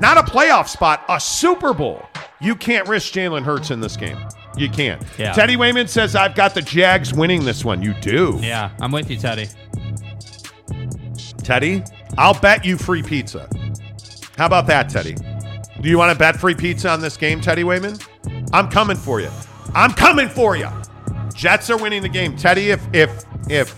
not 0.00 0.16
a 0.16 0.22
playoff 0.22 0.68
spot, 0.68 1.04
a 1.08 1.20
Super 1.20 1.74
Bowl. 1.74 2.02
You 2.40 2.54
can't 2.54 2.88
risk 2.88 3.12
Jalen 3.12 3.42
Hurts 3.44 3.70
in 3.70 3.80
this 3.80 3.96
game. 3.96 4.16
You 4.56 4.68
can't. 4.68 5.02
Yeah. 5.18 5.32
Teddy 5.32 5.56
Wayman 5.56 5.86
says, 5.86 6.16
"I've 6.16 6.34
got 6.34 6.54
the 6.54 6.62
Jags 6.62 7.12
winning 7.14 7.44
this 7.44 7.64
one." 7.64 7.82
You 7.82 7.94
do, 7.94 8.38
Yeah, 8.42 8.70
I'm 8.80 8.90
with 8.90 9.10
you, 9.10 9.16
Teddy. 9.16 9.48
Teddy. 11.42 11.82
I'll 12.16 12.38
bet 12.38 12.64
you 12.64 12.76
free 12.76 13.02
pizza. 13.02 13.48
How 14.36 14.46
about 14.46 14.66
that, 14.66 14.88
Teddy? 14.88 15.16
Do 15.80 15.88
you 15.88 15.96
want 15.98 16.12
to 16.12 16.18
bet 16.18 16.36
free 16.36 16.54
pizza 16.54 16.88
on 16.90 17.00
this 17.00 17.16
game, 17.16 17.40
Teddy 17.40 17.62
Wayman? 17.64 17.98
I'm 18.52 18.68
coming 18.68 18.96
for 18.96 19.20
you. 19.20 19.30
I'm 19.74 19.92
coming 19.92 20.28
for 20.28 20.56
you. 20.56 20.68
Jets 21.34 21.70
are 21.70 21.76
winning 21.76 22.02
the 22.02 22.08
game, 22.08 22.36
Teddy. 22.36 22.70
If 22.70 22.82
if 22.92 23.24
if 23.48 23.74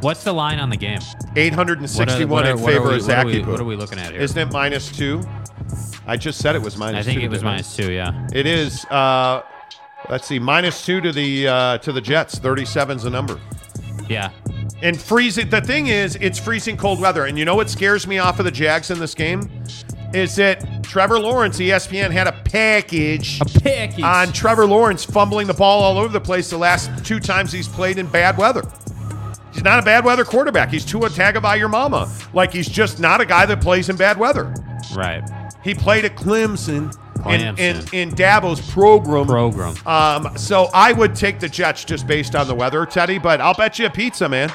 What's 0.00 0.22
the 0.22 0.32
line 0.32 0.60
on 0.60 0.70
the 0.70 0.76
game? 0.76 1.00
861 1.36 2.28
What 2.30 2.46
are- 2.46 2.50
in 2.52 2.60
what 2.60 2.70
are 2.70 2.72
favor 2.72 2.88
we- 2.90 2.96
of 2.96 3.06
what 3.06 3.18
are 3.18 3.26
we- 3.26 3.42
what 3.42 3.60
are 3.60 3.64
we 3.64 3.76
looking 3.76 3.98
at 3.98 4.12
here? 4.12 4.20
Isn't 4.20 4.38
it 4.38 4.52
minus 4.52 4.90
two? 4.92 5.20
I 6.06 6.16
just 6.16 6.38
said 6.38 6.54
it 6.54 6.62
was 6.62 6.76
minus 6.76 7.00
I 7.00 7.02
think 7.02 7.20
two. 7.20 7.26
it 7.26 7.30
was 7.30 7.42
minus 7.42 7.74
two. 7.76 7.92
Yeah. 7.92 8.12
It 8.32 8.46
is. 8.46 8.84
Uh, 8.86 9.42
let's 10.08 10.26
see, 10.26 10.38
minus 10.38 10.86
two 10.86 11.00
to 11.00 11.12
the 11.12 11.48
uh, 11.48 11.78
to 11.78 11.92
the 11.92 12.00
Jets. 12.00 12.38
37's 12.38 13.02
the 13.02 13.10
number. 13.10 13.38
Yeah. 14.08 14.30
And 14.82 14.98
freezing. 14.98 15.50
The 15.50 15.60
thing 15.60 15.88
is, 15.88 16.16
it's 16.20 16.38
freezing 16.38 16.76
cold 16.76 17.00
weather. 17.00 17.24
And 17.26 17.36
you 17.36 17.44
know 17.44 17.56
what 17.56 17.68
scares 17.68 18.06
me 18.06 18.18
off 18.18 18.38
of 18.38 18.44
the 18.44 18.50
Jags 18.52 18.90
in 18.92 19.00
this 19.00 19.14
game 19.14 19.50
is 20.14 20.36
that 20.36 20.82
Trevor 20.82 21.18
Lawrence, 21.18 21.58
ESPN 21.58 22.10
had 22.10 22.26
a 22.26 22.32
package 22.44 23.40
A 23.40 23.44
pick. 23.60 23.98
on 24.02 24.32
Trevor 24.32 24.66
Lawrence 24.66 25.04
fumbling 25.04 25.46
the 25.46 25.54
ball 25.54 25.82
all 25.82 25.98
over 25.98 26.12
the 26.12 26.20
place 26.20 26.48
the 26.50 26.56
last 26.58 26.90
two 27.04 27.20
times 27.20 27.52
he's 27.52 27.68
played 27.68 27.98
in 27.98 28.06
bad 28.06 28.38
weather. 28.38 28.62
He's 29.52 29.64
not 29.64 29.78
a 29.78 29.82
bad 29.82 30.04
weather 30.04 30.24
quarterback. 30.24 30.70
He's 30.70 30.84
Tua 30.84 31.08
Tagovailoa 31.10 31.58
your 31.58 31.68
mama. 31.68 32.10
Like 32.32 32.52
he's 32.52 32.68
just 32.68 33.00
not 33.00 33.20
a 33.20 33.26
guy 33.26 33.44
that 33.46 33.60
plays 33.60 33.88
in 33.88 33.96
bad 33.96 34.16
weather. 34.18 34.54
right. 34.94 35.22
He 35.64 35.74
played 35.74 36.04
at 36.04 36.14
Clemson, 36.16 36.94
In, 37.26 37.40
in, 37.40 37.54
Clemson. 37.56 37.92
in 37.94 38.10
Dabo's 38.12 38.60
program. 38.70 39.26
Program. 39.26 39.74
Um, 39.86 40.38
so 40.38 40.68
I 40.72 40.92
would 40.92 41.14
take 41.16 41.40
the 41.40 41.48
Jets 41.48 41.84
just 41.84 42.06
based 42.06 42.34
on 42.36 42.46
the 42.46 42.54
weather, 42.54 42.86
Teddy. 42.86 43.18
But 43.18 43.40
I'll 43.40 43.54
bet 43.54 43.78
you 43.78 43.86
a 43.86 43.90
pizza, 43.90 44.28
man. 44.28 44.50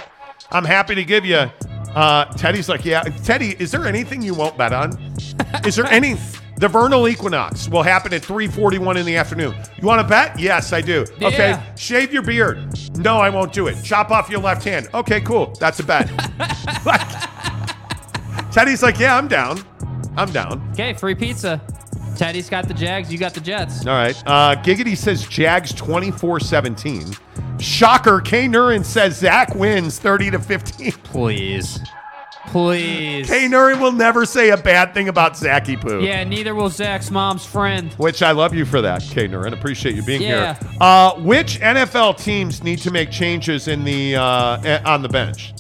I'm 0.51 0.63
happy 0.65 0.95
to 0.95 1.03
give 1.03 1.25
you. 1.25 1.51
Uh, 1.95 2.25
Teddy's 2.33 2.67
like, 2.69 2.83
yeah. 2.85 3.01
Teddy, 3.03 3.55
is 3.59 3.71
there 3.71 3.85
anything 3.85 4.21
you 4.21 4.33
won't 4.33 4.57
bet 4.57 4.73
on? 4.73 4.91
Is 5.65 5.75
there 5.75 5.85
any? 5.85 6.15
The 6.57 6.67
vernal 6.67 7.07
equinox 7.07 7.67
will 7.69 7.83
happen 7.83 8.13
at 8.13 8.21
3:41 8.21 8.97
in 8.97 9.05
the 9.05 9.15
afternoon. 9.15 9.55
You 9.79 9.87
want 9.87 10.01
to 10.01 10.07
bet? 10.07 10.39
Yes, 10.39 10.71
I 10.73 10.81
do. 10.81 11.05
Okay. 11.21 11.61
Shave 11.75 12.11
your 12.13 12.21
beard. 12.23 12.57
No, 12.97 13.17
I 13.17 13.29
won't 13.29 13.53
do 13.53 13.67
it. 13.67 13.81
Chop 13.83 14.11
off 14.11 14.29
your 14.29 14.39
left 14.39 14.63
hand. 14.63 14.87
Okay, 14.93 15.21
cool. 15.21 15.55
That's 15.59 15.79
a 15.79 15.83
bet. 15.83 16.09
Like- 16.85 17.01
Teddy's 18.51 18.83
like, 18.83 18.99
yeah, 18.99 19.17
I'm 19.17 19.27
down. 19.27 19.59
I'm 20.15 20.31
down. 20.31 20.67
Okay, 20.73 20.93
free 20.93 21.15
pizza. 21.15 21.59
Teddy's 22.17 22.49
got 22.49 22.67
the 22.67 22.73
Jags. 22.73 23.11
You 23.11 23.17
got 23.17 23.33
the 23.33 23.41
Jets. 23.41 23.85
All 23.85 23.93
right. 23.93 24.15
Uh, 24.25 24.55
Giggity 24.63 24.95
says 24.97 25.27
Jags 25.27 25.73
24 25.73 26.39
17. 26.39 27.13
Shocker. 27.59 28.19
K 28.21 28.47
Nurin 28.47 28.83
says 28.83 29.17
Zach 29.17 29.55
wins 29.55 29.99
30 29.99 30.31
to 30.31 30.39
15. 30.39 30.91
Please. 31.03 31.79
Please. 32.47 33.27
K 33.27 33.47
Nurin 33.47 33.79
will 33.79 33.91
never 33.91 34.25
say 34.25 34.49
a 34.49 34.57
bad 34.57 34.93
thing 34.93 35.07
about 35.07 35.37
Zachy 35.37 35.77
Poo. 35.77 36.01
Yeah, 36.03 36.23
neither 36.23 36.53
will 36.53 36.69
Zach's 36.69 37.09
mom's 37.09 37.45
friend. 37.45 37.91
Which 37.93 38.21
I 38.21 38.31
love 38.31 38.53
you 38.53 38.65
for 38.65 38.81
that, 38.81 39.01
K 39.01 39.27
Nurin. 39.27 39.53
Appreciate 39.53 39.95
you 39.95 40.03
being 40.03 40.21
Yeah. 40.21 40.55
here. 40.55 40.69
Uh, 40.79 41.13
which 41.15 41.59
NFL 41.61 42.17
teams 42.17 42.63
need 42.63 42.79
to 42.79 42.91
make 42.91 43.09
changes 43.11 43.67
in 43.67 43.83
the 43.83 44.15
uh, 44.17 44.61
eh, 44.63 44.81
on 44.85 45.01
the 45.01 45.09
bench? 45.09 45.53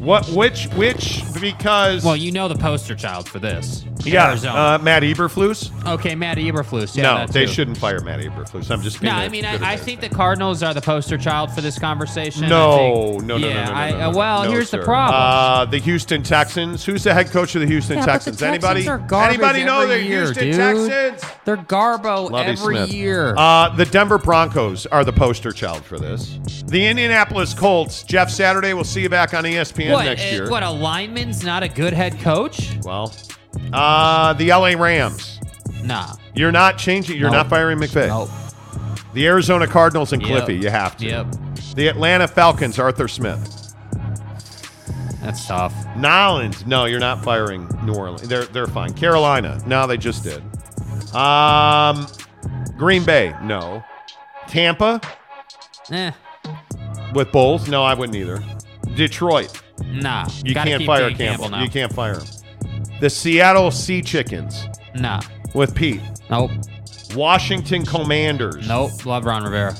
What? 0.00 0.28
Which? 0.30 0.66
Which? 0.74 1.22
Because 1.40 2.04
Well, 2.04 2.16
you 2.16 2.32
know 2.32 2.48
the 2.48 2.56
poster 2.56 2.94
child 2.94 3.28
for 3.28 3.38
this. 3.38 3.84
Yeah, 4.06 4.28
Arizona. 4.30 4.54
uh, 4.58 4.78
Matt 4.78 5.02
Eberflus. 5.02 5.70
okay, 5.86 6.14
Matt 6.14 6.38
Eberflus. 6.38 6.96
Yeah, 6.96 7.02
no, 7.02 7.14
that 7.18 7.32
they 7.32 7.46
too. 7.46 7.52
shouldn't 7.52 7.78
fire 7.78 8.00
Matt 8.00 8.20
Eberflus. 8.20 8.70
I'm 8.70 8.82
just 8.82 9.00
being. 9.00 9.12
No, 9.12 9.18
a 9.18 9.22
I 9.22 9.28
mean, 9.28 9.42
good 9.42 9.62
I, 9.62 9.72
I 9.72 9.76
guy. 9.76 9.76
think 9.76 10.00
the 10.00 10.08
Cardinals 10.08 10.62
are 10.62 10.74
the 10.74 10.80
poster 10.80 11.18
child 11.18 11.52
for 11.52 11.60
this 11.60 11.78
conversation. 11.78 12.48
No, 12.48 12.76
think- 13.18 13.24
no, 13.24 13.38
no, 13.38 13.46
yeah, 13.46 13.54
no, 13.54 13.64
no, 13.64 13.70
no, 13.70 13.76
I, 13.76 13.90
no, 13.90 13.96
uh, 13.96 14.10
no, 14.12 14.18
well, 14.18 14.44
no, 14.44 14.50
here's 14.50 14.70
sir. 14.70 14.78
the 14.78 14.84
problem. 14.84 15.20
Uh, 15.20 15.64
the 15.66 15.78
Houston 15.78 16.22
Texans. 16.22 16.84
Who's 16.84 17.04
the 17.04 17.14
head 17.14 17.30
coach 17.30 17.54
of 17.54 17.60
the 17.60 17.66
Houston 17.66 17.96
Yeah, 17.98 18.06
but 18.06 18.06
the 18.06 18.12
Texans? 18.12 18.42
Anybody? 18.42 18.88
Are 18.88 18.98
garbage 18.98 19.34
Anybody 19.38 19.64
know 19.64 19.80
every 19.80 19.98
the 19.98 20.04
year, 20.04 20.24
Houston 20.24 20.44
dude. 20.44 20.90
Texans? 20.90 21.32
They're 21.44 21.56
Garbo 21.56 22.30
Lovey 22.30 22.50
every 22.50 22.76
Smith. 22.76 22.92
year. 22.92 23.34
Uh, 23.36 23.68
the 23.74 23.84
Denver 23.86 24.18
Broncos 24.18 24.86
are 24.86 25.04
the 25.04 25.12
poster 25.12 25.52
child 25.52 25.84
for 25.84 25.98
this. 25.98 26.38
The 26.66 26.86
Indianapolis 26.86 27.54
Colts. 27.54 28.02
Jeff 28.04 28.30
Saturday. 28.30 28.74
We'll 28.74 28.84
see 28.84 29.02
you 29.02 29.08
back 29.08 29.34
on 29.34 29.44
ESPN 29.44 29.92
what? 29.92 30.04
next 30.04 30.22
uh, 30.22 30.26
year. 30.26 30.50
What? 30.50 30.62
A 30.62 30.70
lineman's 30.70 31.44
not 31.44 31.62
a 31.62 31.68
good 31.68 31.92
head 31.92 32.18
coach? 32.20 32.76
Well, 32.82 33.12
uh, 33.72 34.32
the 34.34 34.48
LA 34.48 34.70
Rams. 34.80 35.38
Nah. 35.82 36.14
You're 36.34 36.52
not 36.52 36.78
changing. 36.78 37.16
You're 37.18 37.30
Nope. 37.30 37.36
not 37.38 37.48
firing 37.50 37.78
McVay. 37.78 38.08
Nope. 38.08 38.28
The 39.14 39.26
Arizona 39.26 39.66
Cardinals 39.66 40.12
and 40.12 40.22
Yep. 40.22 40.30
Cliffy. 40.30 40.56
You 40.62 40.70
have 40.70 40.96
to. 40.98 41.06
Yep. 41.06 41.26
The 41.74 41.88
Atlanta 41.88 42.28
Falcons. 42.28 42.78
Arthur 42.78 43.08
Smith. 43.08 43.56
That's 45.22 45.46
tough. 45.46 45.74
Nolans. 45.96 46.64
No, 46.66 46.86
you're 46.86 47.00
not 47.00 47.22
firing 47.24 47.68
New 47.84 47.94
Orleans. 47.94 48.26
They're 48.28 48.44
they're 48.46 48.66
fine. 48.66 48.92
Carolina. 48.94 49.60
No, 49.66 49.86
they 49.86 49.96
just 49.96 50.24
did. 50.24 50.42
Um, 51.14 52.06
Green 52.78 53.04
Bay. 53.04 53.34
No. 53.42 53.82
Tampa 54.48 55.00
Eh. 55.90 56.10
with 57.14 57.30
Bulls. 57.32 57.68
No, 57.68 57.82
I 57.84 57.94
wouldn't 57.94 58.16
either. 58.16 58.42
Detroit. 58.94 59.60
Nah. 59.84 60.26
You 60.44 60.54
can't 60.54 60.84
fire 60.84 61.10
Campbell. 61.10 61.48
now. 61.50 61.62
You 61.62 61.68
can't 61.70 61.92
fire 61.92 62.14
him. 62.14 62.26
The 63.00 63.10
Seattle 63.10 63.70
Sea 63.70 64.02
Chickens 64.02 64.66
Nah. 64.94 65.20
with 65.54 65.74
Pete. 65.74 66.00
Nope. 66.30 66.50
Washington 67.14 67.84
Commanders. 67.84 68.68
Nope. 68.68 69.04
Love 69.06 69.24
Ron 69.24 69.42
Rivera. 69.44 69.74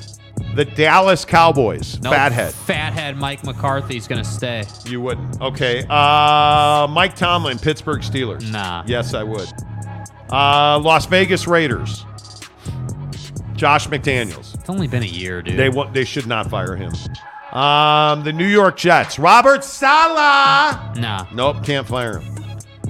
The 0.56 0.64
Dallas 0.64 1.24
Cowboys. 1.24 2.00
Nope. 2.00 2.14
Fathead. 2.14 2.52
Fathead 2.52 3.16
Mike 3.18 3.44
McCarthy's 3.44 4.08
gonna 4.08 4.24
stay. 4.24 4.64
You 4.86 5.00
wouldn't. 5.00 5.40
Okay. 5.40 5.84
Uh, 5.88 6.88
Mike 6.90 7.14
Tomlin, 7.14 7.58
Pittsburgh 7.58 8.00
Steelers. 8.00 8.50
Nah. 8.50 8.82
Yes, 8.86 9.14
I 9.14 9.22
would. 9.22 9.48
Uh, 10.32 10.78
Las 10.80 11.06
Vegas 11.06 11.46
Raiders. 11.46 12.04
Josh 13.54 13.88
McDaniels. 13.88 14.54
It's 14.54 14.70
only 14.70 14.88
been 14.88 15.02
a 15.02 15.06
year, 15.06 15.42
dude. 15.42 15.58
They 15.58 15.68
wa- 15.68 15.90
they 15.90 16.04
should 16.04 16.26
not 16.26 16.48
fire 16.48 16.74
him. 16.76 16.92
Um, 17.52 18.22
the 18.24 18.32
New 18.32 18.46
York 18.46 18.76
Jets. 18.78 19.18
Robert 19.18 19.62
Saleh. 19.64 20.96
Nah. 20.96 21.26
Nope, 21.34 21.62
can't 21.64 21.86
fire 21.86 22.18
him. 22.20 22.39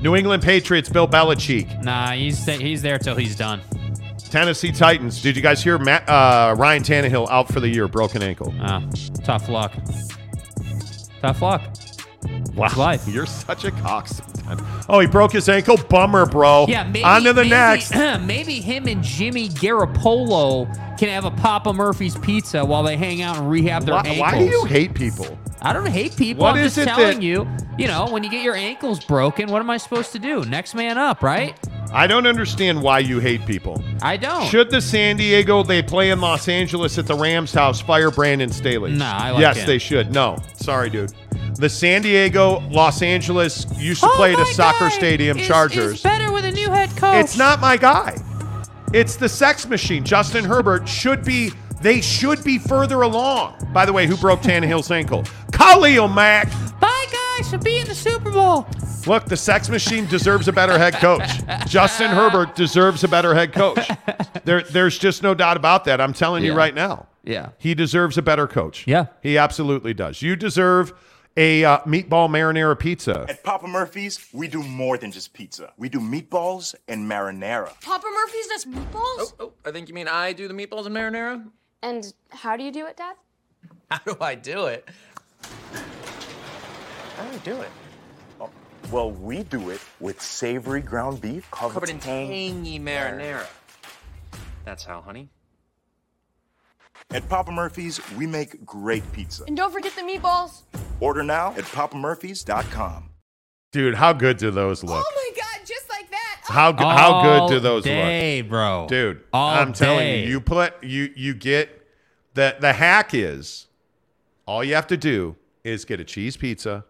New 0.03 0.17
England 0.17 0.43
Patriots. 0.43 0.89
Bill 0.89 1.09
Belichick. 1.09 1.83
Nah. 1.83 2.13
He's 2.13 2.45
he's 2.47 2.83
there 2.83 2.99
till 2.99 3.17
he's 3.17 3.37
done. 3.37 3.61
Tennessee 4.31 4.71
Titans. 4.71 5.21
Did 5.21 5.37
you 5.37 5.43
guys 5.43 5.63
hear 5.63 5.77
Matt, 5.77 6.09
uh, 6.09 6.55
Ryan 6.57 6.83
Tannehill 6.85 7.29
out 7.31 7.49
for 7.53 7.59
the 7.59 7.69
year, 7.69 7.89
broken 7.89 8.23
ankle? 8.23 8.55
Ah, 8.61 8.83
tough 9.25 9.49
luck. 9.49 9.73
Tough 11.21 11.43
luck. 11.43 11.63
Wow, 12.55 12.69
life. 12.77 13.09
you're 13.09 13.27
such 13.27 13.65
a 13.65 13.71
cock 13.71 14.07
sometimes. 14.07 14.63
Oh, 14.89 15.01
he 15.01 15.07
broke 15.07 15.33
his 15.33 15.49
ankle. 15.49 15.77
Bummer, 15.77 16.27
bro. 16.27 16.67
Yeah, 16.69 16.85
maybe. 16.85 17.05
On 17.05 17.23
to 17.23 17.33
the 17.33 17.43
maybe, 17.43 17.51
next. 17.51 17.95
maybe 18.27 18.61
him 18.61 18.87
and 18.87 19.03
Jimmy 19.03 19.49
Garoppolo 19.49 20.67
can 20.99 21.09
have 21.09 21.25
a 21.25 21.31
Papa 21.33 21.73
Murphy's 21.73 22.17
pizza 22.19 22.65
while 22.65 22.83
they 22.83 22.97
hang 22.97 23.23
out 23.23 23.37
and 23.39 23.51
rehab 23.51 23.85
their 23.85 23.95
Why, 23.95 24.03
ankles. 24.03 24.21
why 24.21 24.39
do 24.39 24.45
you 24.45 24.65
hate 24.65 24.95
people? 24.95 25.39
I 25.63 25.73
don't 25.73 25.87
hate 25.89 26.17
people. 26.17 26.43
What 26.45 26.57
I'm 26.57 26.63
is 26.65 26.75
just 26.75 26.87
it 26.87 26.91
telling 26.91 27.17
that- 27.19 27.23
you. 27.23 27.47
You 27.79 27.87
know, 27.87 28.07
when 28.11 28.23
you 28.23 28.31
get 28.31 28.43
your 28.43 28.55
ankles 28.57 29.03
broken, 29.03 29.49
what 29.51 29.61
am 29.61 29.71
I 29.71 29.79
supposed 29.79 30.13
to 30.13 30.19
do? 30.19 30.45
Next 30.45 30.75
man 30.75 30.99
up, 30.99 31.23
right? 31.23 31.55
I 31.95 32.07
don't 32.07 32.27
understand 32.27 32.83
why 32.83 32.99
you 32.99 33.21
hate 33.21 33.45
people. 33.47 33.83
I 34.03 34.17
don't. 34.19 34.45
Should 34.47 34.71
the 34.71 34.81
San 34.83 35.17
Diego 35.17 35.63
they 35.63 35.83
play 35.83 36.11
in 36.11 36.21
Los 36.21 36.47
Angeles 36.49 36.99
at 36.99 37.07
the 37.07 37.15
Rams 37.15 37.53
house 37.55 37.81
fire 37.81 38.11
Brandon 38.11 38.51
Staley? 38.51 38.93
Nah, 38.93 39.07
I 39.17 39.31
like 39.31 39.35
that. 39.37 39.41
Yes, 39.41 39.57
him. 39.59 39.67
they 39.67 39.79
should. 39.79 40.13
No, 40.13 40.37
sorry, 40.57 40.91
dude. 40.91 41.13
The 41.57 41.69
San 41.71 42.03
Diego, 42.03 42.61
Los 42.71 43.01
Angeles 43.03 43.67
used 43.77 44.03
to 44.03 44.09
Oh, 44.11 44.17
play 44.17 44.33
at 44.35 44.39
a 44.39 44.45
my 44.45 44.51
soccer 44.53 44.85
guy 44.85 44.89
stadium, 44.91 45.39
is- 45.39 45.47
Chargers. 45.47 45.95
is 45.95 46.03
better 46.03 46.31
with 46.33 46.45
a 46.45 46.53
new 46.53 46.71
head 46.71 46.95
coach. 46.97 47.25
It's 47.25 47.39
not 47.39 47.61
my 47.61 47.77
guy. 47.77 48.17
It's 48.93 49.17
the 49.17 49.29
sex 49.29 49.67
machine. 49.69 50.05
Justin 50.05 50.45
Herbert 50.45 50.89
should 50.89 51.25
be. 51.25 51.53
They 51.81 52.01
should 52.01 52.45
be 52.45 52.59
further 52.59 53.03
along. 53.03 53.55
By 53.73 53.87
the 53.87 53.93
way, 53.93 54.07
who 54.07 54.17
broke 54.17 54.41
Tannehill's 54.41 54.91
ankle? 54.91 55.25
Khalil 55.53 56.09
Mack. 56.09 56.51
Bye, 56.79 57.07
guys. 57.11 57.49
Should 57.49 57.65
be 57.65 57.79
in 57.79 57.87
the 57.87 57.95
Super 57.95 58.31
Bowl. 58.31 58.67
Look, 59.07 59.25
the 59.25 59.37
sex 59.37 59.71
machine 59.71 60.07
deserves 60.07 60.47
a 60.47 60.53
better 60.53 60.77
head 60.79 60.95
coach. 60.95 61.27
Justin 61.67 62.11
Herbert 62.11 62.55
deserves 62.55 63.03
a 63.03 63.09
better 63.09 63.35
head 63.35 63.55
coach. 63.55 63.89
There, 64.45 64.63
there's 64.63 64.99
just 64.99 65.23
no 65.23 65.35
doubt 65.35 65.57
about 65.57 65.87
that. 65.87 66.03
I'm 66.03 66.13
telling 66.13 66.45
you 66.45 66.53
right 66.53 66.75
now. 66.75 67.07
Yeah. 67.25 67.51
He 67.57 67.75
deserves 67.75 68.19
a 68.19 68.23
better 68.23 68.47
coach. 68.47 68.87
Yeah. 68.87 69.07
He 69.23 69.39
absolutely 69.39 69.95
does. 69.95 70.21
You 70.21 70.37
deserve 70.37 70.93
a 71.37 71.65
uh, 71.65 71.79
meatball 71.81 72.29
marinara 72.29 72.79
pizza. 72.79 73.25
At 73.29 73.43
Papa 73.43 73.67
Murphy's, 73.67 74.27
we 74.33 74.49
do 74.49 74.63
more 74.63 74.99
than 74.99 75.13
just 75.13 75.33
pizza. 75.33 75.73
We 75.79 75.89
do 75.89 75.99
meatballs 76.01 76.75
and 76.89 77.11
marinara. 77.11 77.73
Papa 77.81 78.07
Murphy's 78.13 78.47
does 78.49 78.65
meatballs? 78.67 79.33
Oh, 79.41 79.53
I 79.65 79.71
think 79.71 79.89
you 79.89 79.95
mean 79.95 80.09
I 80.09 80.33
do 80.35 80.47
the 80.47 80.55
meatballs 80.55 80.87
and 80.87 80.95
marinara? 80.95 81.47
And 81.83 82.13
how 82.31 82.57
do 82.57 82.63
you 82.65 82.73
do 82.73 82.87
it, 82.87 82.97
Dad? 82.97 83.17
How 83.91 83.99
do 84.07 84.17
I 84.21 84.35
do 84.37 84.67
it? 84.67 84.89
How 87.17 87.25
do 87.25 87.35
I 87.35 87.39
do 87.39 87.61
it? 87.61 87.71
Oh, 88.41 88.51
well, 88.93 89.11
we 89.11 89.43
do 89.43 89.71
it 89.71 89.81
with 89.99 90.21
savory 90.23 90.81
ground 90.81 91.21
beef 91.21 91.51
covered, 91.51 91.75
Covered 91.75 91.89
in 91.91 91.99
tang- 91.99 92.29
tangy 92.29 92.79
marinara. 92.79 93.47
That's 94.65 94.85
how, 94.85 95.01
honey. 95.01 95.29
At 97.11 97.29
Papa 97.29 97.51
Murphy's, 97.51 98.01
we 98.17 98.27
make 98.27 98.65
great 98.65 99.11
pizza. 99.13 99.43
And 99.49 99.57
don't 99.57 99.73
forget 99.73 99.93
the 99.97 100.03
meatballs. 100.03 100.63
Order 101.01 101.25
now 101.25 101.51
at 101.57 101.65
papamurphys.com. 101.65 103.11
Dude, 103.73 103.95
how 103.95 104.13
good 104.13 104.37
do 104.37 104.51
those 104.53 104.85
look? 104.85 105.05
Oh 105.05 105.13
my 105.35 105.41
god, 105.43 105.67
just 105.67 105.89
like 105.91 106.09
that. 106.11 106.40
How 106.51 106.73
go- 106.73 106.85
how 106.89 107.23
good 107.23 107.55
do 107.55 107.61
those 107.61 107.85
day, 107.85 108.43
bro. 108.43 108.81
look? 108.81 108.89
Dude, 108.89 109.23
All 109.33 109.51
I'm 109.51 109.73
telling 109.73 109.99
day. 110.01 110.25
you, 110.25 110.31
you 110.33 110.41
put 110.41 110.83
you 110.85 111.13
you 111.17 111.35
get 111.35 111.87
the 112.35 112.57
the 112.61 112.73
hack 112.73 113.15
is 113.15 113.67
all 114.47 114.63
you 114.65 114.75
have 114.75 114.87
to 114.89 114.97
do 114.97 115.37
is 115.65 115.85
get 115.85 116.01
a 116.01 116.05
cheese 116.05 116.37
pizza, 116.37 116.85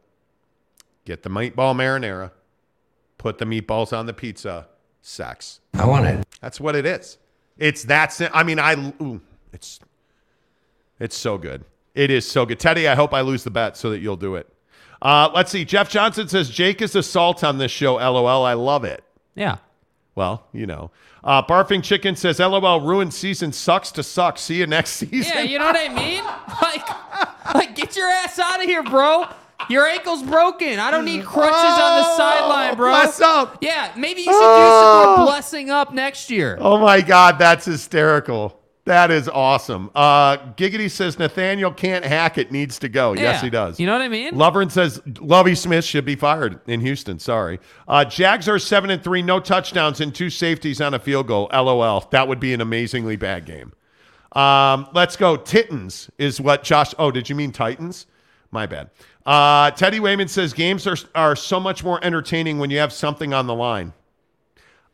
get 1.05 1.23
the 1.23 1.31
meatball 1.31 1.75
marinara, 1.75 2.31
put 3.19 3.39
the 3.39 3.45
meatballs 3.45 3.97
on 3.97 4.07
the 4.07 4.13
pizza, 4.15 4.67
sex. 5.03 5.61
I 5.75 5.85
want 5.87 6.07
it. 6.07 6.27
That's 6.41 6.61
what 6.61 6.75
it 6.77 6.87
is. 6.87 7.19
It's 7.59 7.85
that. 7.85 8.13
sim- 8.13 8.31
I 8.33 8.43
mean, 8.43 8.59
I. 8.59 8.93
Ooh, 9.03 9.21
it's. 9.53 9.81
It's 10.99 11.17
so 11.17 11.39
good. 11.39 11.65
It 11.95 12.11
is 12.11 12.27
so 12.31 12.45
good. 12.47 12.61
Teddy, 12.61 12.87
I 12.87 12.95
hope 12.95 13.13
I 13.15 13.21
lose 13.23 13.43
the 13.45 13.51
bet 13.51 13.77
so 13.77 13.91
that 13.91 14.01
you'll 14.01 14.17
do 14.17 14.35
it. 14.37 14.47
Uh, 15.03 15.31
let's 15.35 15.51
see. 15.51 15.65
Jeff 15.65 15.89
Johnson 15.91 16.29
says 16.29 16.51
Jake 16.51 16.83
is 16.83 16.95
assault 16.95 17.43
on 17.43 17.57
this 17.59 17.71
show. 17.73 17.95
LOL. 17.95 18.45
I 18.45 18.53
love 18.53 18.85
it. 18.85 19.03
Yeah. 19.35 19.59
Well, 20.15 20.47
you 20.53 20.67
know. 20.67 20.91
Uh, 21.23 21.43
Barfing 21.43 21.83
Chicken 21.85 22.17
says 22.17 22.39
LOL. 22.41 22.81
Ruined 22.81 23.15
season 23.15 23.53
sucks 23.53 23.91
to 23.93 24.03
suck. 24.03 24.39
See 24.39 24.57
you 24.57 24.67
next 24.67 24.91
season. 25.01 25.33
Yeah, 25.35 25.43
you 25.43 25.59
know 25.59 25.67
what 25.67 25.77
I 25.77 25.89
mean? 25.89 26.23
Like, 26.63 27.55
like 27.55 27.75
get 27.77 27.97
your 27.97 28.09
ass 28.09 28.39
out 28.39 28.61
of 28.61 28.67
here, 28.67 28.83
bro. 28.83 29.25
Your 29.69 29.87
ankle's 29.87 30.23
broken. 30.23 30.79
I 30.79 30.91
don't 30.91 31.05
need 31.05 31.25
crutches 31.25 31.55
on 31.55 32.01
the 32.01 32.07
Oh, 32.07 32.15
sideline, 32.17 32.77
bro. 32.77 32.91
bless 32.91 33.21
up. 33.21 33.59
Yeah, 33.61 33.93
maybe 33.97 34.21
you 34.21 34.27
should 34.27 34.33
do 34.33 34.39
some 34.39 35.07
more 35.17 35.27
blessing 35.27 35.71
up 35.71 35.93
next 35.95 36.31
year. 36.31 36.59
Oh 36.61 36.79
my 36.79 37.01
God, 37.01 37.39
that's 37.39 37.65
hysterical. 37.65 38.60
That 38.91 39.13
is 39.13 39.29
awesome. 39.29 39.89
Uh, 39.95 40.37
Giggity 40.55 40.91
says 40.91 41.17
Nathaniel 41.17 41.71
can't 41.71 42.05
hack 42.05 42.39
it, 42.39 42.51
needs 42.51 42.77
to 42.81 42.89
go. 42.89 43.13
Yes, 43.13 43.41
he 43.41 43.49
does. 43.49 43.79
You 43.79 43.87
know 43.87 43.93
what 43.93 44.03
I 44.03 44.09
mean? 44.09 44.35
Lovern 44.37 44.69
says 44.69 45.01
Lovie 45.21 45.55
Smith 45.55 45.85
should 45.85 46.05
be 46.05 46.17
fired 46.17 46.59
in 46.67 46.81
Houston. 46.81 47.21
Sorry. 47.21 47.61
Uh, 47.87 48.05
Jags 48.05 48.49
are 48.49 48.59
seven 48.59 48.91
and 48.91 49.01
three, 49.01 49.23
no 49.23 49.39
touchdowns 49.39 50.01
and 50.01 50.13
two 50.13 50.29
safeties 50.29 50.81
on 50.81 50.93
a 50.93 50.99
field 50.99 51.29
goal. 51.29 51.49
LOL. 51.53 52.01
That 52.11 52.27
would 52.27 52.41
be 52.41 52.53
an 52.53 52.61
amazingly 52.61 53.15
bad 53.15 53.47
game. 53.47 53.73
Um, 54.33 54.89
let's 54.93 55.17
go. 55.17 55.37
Titans 55.37 56.11
is 56.19 56.41
what 56.41 56.65
Josh. 56.65 56.93
Oh, 56.99 57.13
did 57.13 57.29
you 57.29 57.37
mean 57.37 57.53
Titans? 57.53 58.07
My 58.51 58.67
bad. 58.67 58.91
Uh, 59.25 59.71
Teddy 59.71 60.01
Wayman 60.01 60.27
says 60.27 60.53
games 60.53 60.85
are 60.89 60.97
are 61.15 61.37
so 61.37 61.61
much 61.61 61.85
more 61.85 62.05
entertaining 62.05 62.59
when 62.59 62.71
you 62.71 62.79
have 62.79 62.93
something 62.93 63.33
on 63.33 63.47
the 63.47 63.55
line. 63.55 63.93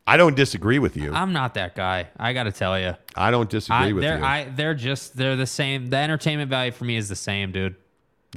I 0.07 0.17
don't 0.17 0.37
disagree 0.37 0.79
with 0.79 0.97
you. 0.97 1.13
I'm 1.13 1.33
not 1.33 1.55
that 1.55 1.75
guy. 1.75 2.09
I 2.17 2.33
got 2.33 2.45
to 2.45 2.53
tell 2.53 2.79
you. 2.79 2.95
I 3.17 3.31
don't 3.31 3.51
disagree 3.51 3.89
I, 3.89 3.93
with 3.93 4.03
they're, 4.03 4.19
you. 4.19 4.25
I, 4.25 4.45
they're 4.55 4.75
just 4.75 5.17
they're 5.17 5.37
the 5.37 5.47
same. 5.47 5.89
The 5.89 5.97
entertainment 5.97 6.49
value 6.49 6.73
for 6.73 6.85
me 6.85 6.97
is 6.97 7.09
the 7.09 7.17
same, 7.17 7.51
dude. 7.51 7.75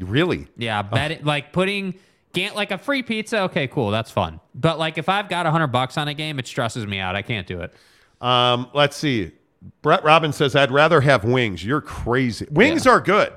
really? 0.02 0.48
Yeah, 0.58 0.82
bet 0.82 1.12
it, 1.12 1.26
like 1.26 1.54
putting 1.54 1.96
Gant 2.34 2.56
like 2.56 2.72
a 2.72 2.78
free 2.78 3.04
pizza. 3.04 3.42
Okay, 3.44 3.68
cool, 3.68 3.92
that's 3.92 4.12
fun. 4.12 4.40
But 4.54 4.78
like 4.78 4.98
if 4.98 5.10
I've 5.10 5.30
got 5.30 5.46
a 5.46 5.52
hundred 5.52 5.68
bucks 5.68 5.98
on 5.98 6.08
a 6.08 6.14
game, 6.14 6.40
it 6.40 6.48
stresses 6.48 6.86
me 6.86 7.00
out. 7.00 7.16
I 7.16 7.22
can't 7.22 7.48
do 7.48 7.62
it. 7.62 7.74
Um, 8.22 8.70
let's 8.74 8.98
see. 8.98 9.32
Brett 9.82 10.04
Robbins 10.04 10.36
says, 10.36 10.56
I'd 10.56 10.72
rather 10.72 11.02
have 11.02 11.24
wings. 11.24 11.66
You're 11.66 11.82
crazy. 11.82 12.48
Wings 12.52 12.88
are 12.88 13.02
good. 13.02 13.34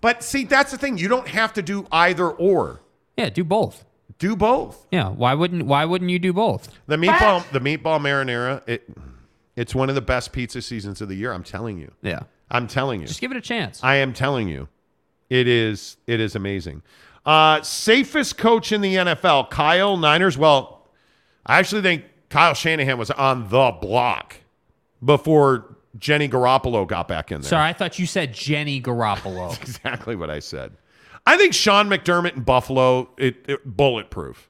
But 0.00 0.22
see, 0.22 0.44
that's 0.44 0.70
the 0.70 0.78
thing. 0.78 0.96
You 0.96 1.08
don't 1.08 1.28
have 1.28 1.52
to 1.54 1.62
do 1.62 1.86
either 1.90 2.30
or. 2.30 2.80
Yeah, 3.16 3.30
do 3.30 3.44
both. 3.44 3.84
Do 4.18 4.34
both. 4.34 4.86
Yeah, 4.90 5.08
why 5.08 5.34
wouldn't 5.34 5.66
why 5.66 5.84
wouldn't 5.84 6.10
you 6.10 6.18
do 6.18 6.32
both? 6.32 6.68
The 6.86 6.96
meatball, 6.96 7.48
the 7.50 7.60
meatball 7.60 8.00
marinara, 8.00 8.66
it, 8.66 8.88
it's 9.56 9.74
one 9.74 9.88
of 9.88 9.94
the 9.94 10.00
best 10.00 10.32
pizza 10.32 10.62
seasons 10.62 11.00
of 11.00 11.08
the 11.08 11.14
year. 11.14 11.32
I'm 11.32 11.42
telling 11.42 11.78
you. 11.78 11.92
Yeah, 12.02 12.20
I'm 12.50 12.66
telling 12.66 13.00
you. 13.00 13.06
just 13.06 13.20
give 13.20 13.30
it 13.30 13.36
a 13.36 13.42
chance. 13.42 13.82
I 13.82 13.96
am 13.96 14.12
telling 14.12 14.48
you. 14.48 14.68
It 15.28 15.48
is 15.48 15.96
it 16.06 16.20
is 16.20 16.34
amazing. 16.34 16.82
Uh, 17.24 17.60
safest 17.62 18.38
coach 18.38 18.70
in 18.70 18.80
the 18.80 18.94
NFL, 18.94 19.50
Kyle 19.50 19.96
Niners. 19.96 20.38
Well, 20.38 20.88
I 21.44 21.58
actually 21.58 21.82
think 21.82 22.04
Kyle 22.30 22.54
Shanahan 22.54 22.98
was 22.98 23.10
on 23.10 23.48
the 23.48 23.76
block 23.80 24.36
before 25.04 25.76
Jenny 25.98 26.28
Garoppolo 26.28 26.86
got 26.86 27.08
back 27.08 27.32
in 27.32 27.40
there. 27.40 27.48
Sorry, 27.48 27.68
I 27.68 27.72
thought 27.72 27.98
you 27.98 28.06
said 28.06 28.32
Jenny 28.32 28.80
Garoppolo. 28.80 29.60
exactly 29.60 30.14
what 30.16 30.30
I 30.30 30.38
said. 30.38 30.72
I 31.26 31.36
think 31.36 31.54
Sean 31.54 31.88
McDermott 31.88 32.36
in 32.36 32.42
Buffalo, 32.42 33.10
it, 33.18 33.44
it 33.48 33.76
bulletproof. 33.76 34.48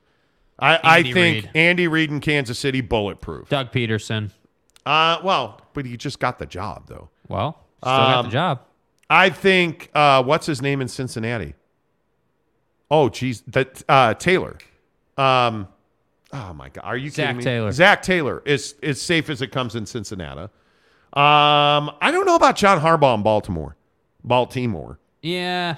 I, 0.58 0.76
I 0.76 0.96
Andy 0.98 1.12
think 1.12 1.44
Reid. 1.44 1.50
Andy 1.54 1.88
Reid 1.88 2.10
in 2.10 2.20
Kansas 2.20 2.58
City, 2.58 2.80
bulletproof. 2.80 3.48
Doug 3.48 3.72
Pederson. 3.72 4.30
Uh, 4.84 5.18
well, 5.24 5.60
but 5.74 5.84
he 5.86 5.96
just 5.96 6.18
got 6.20 6.38
the 6.38 6.46
job 6.46 6.86
though. 6.86 7.08
Well, 7.28 7.64
still 7.82 7.90
got 7.92 8.16
Um, 8.18 8.26
the 8.26 8.32
job. 8.32 8.60
I 9.10 9.30
think 9.30 9.90
uh, 9.94 10.22
what's 10.22 10.46
his 10.46 10.60
name 10.62 10.80
in 10.80 10.88
Cincinnati? 10.88 11.54
Oh, 12.90 13.08
geez, 13.08 13.42
that 13.48 13.82
uh, 13.88 14.14
Taylor. 14.14 14.56
Um, 15.18 15.68
oh 16.32 16.52
my 16.54 16.68
God, 16.68 16.84
are 16.84 16.96
you 16.96 17.10
Zach 17.10 17.26
kidding 17.26 17.36
me? 17.38 17.42
Taylor. 17.44 17.72
Zac 17.72 18.02
Taylor 18.02 18.42
is 18.44 18.74
as 18.82 19.00
safe 19.00 19.28
as 19.30 19.42
it 19.42 19.50
comes 19.50 19.74
in 19.74 19.86
Cincinnati. 19.86 20.42
Um, 20.42 20.50
I 22.00 22.10
don't 22.12 22.26
know 22.26 22.36
about 22.36 22.56
John 22.56 22.80
Harbaugh 22.80 23.14
in 23.16 23.22
Baltimore, 23.22 23.76
Baltimore. 24.22 24.98
Yeah, 25.22 25.76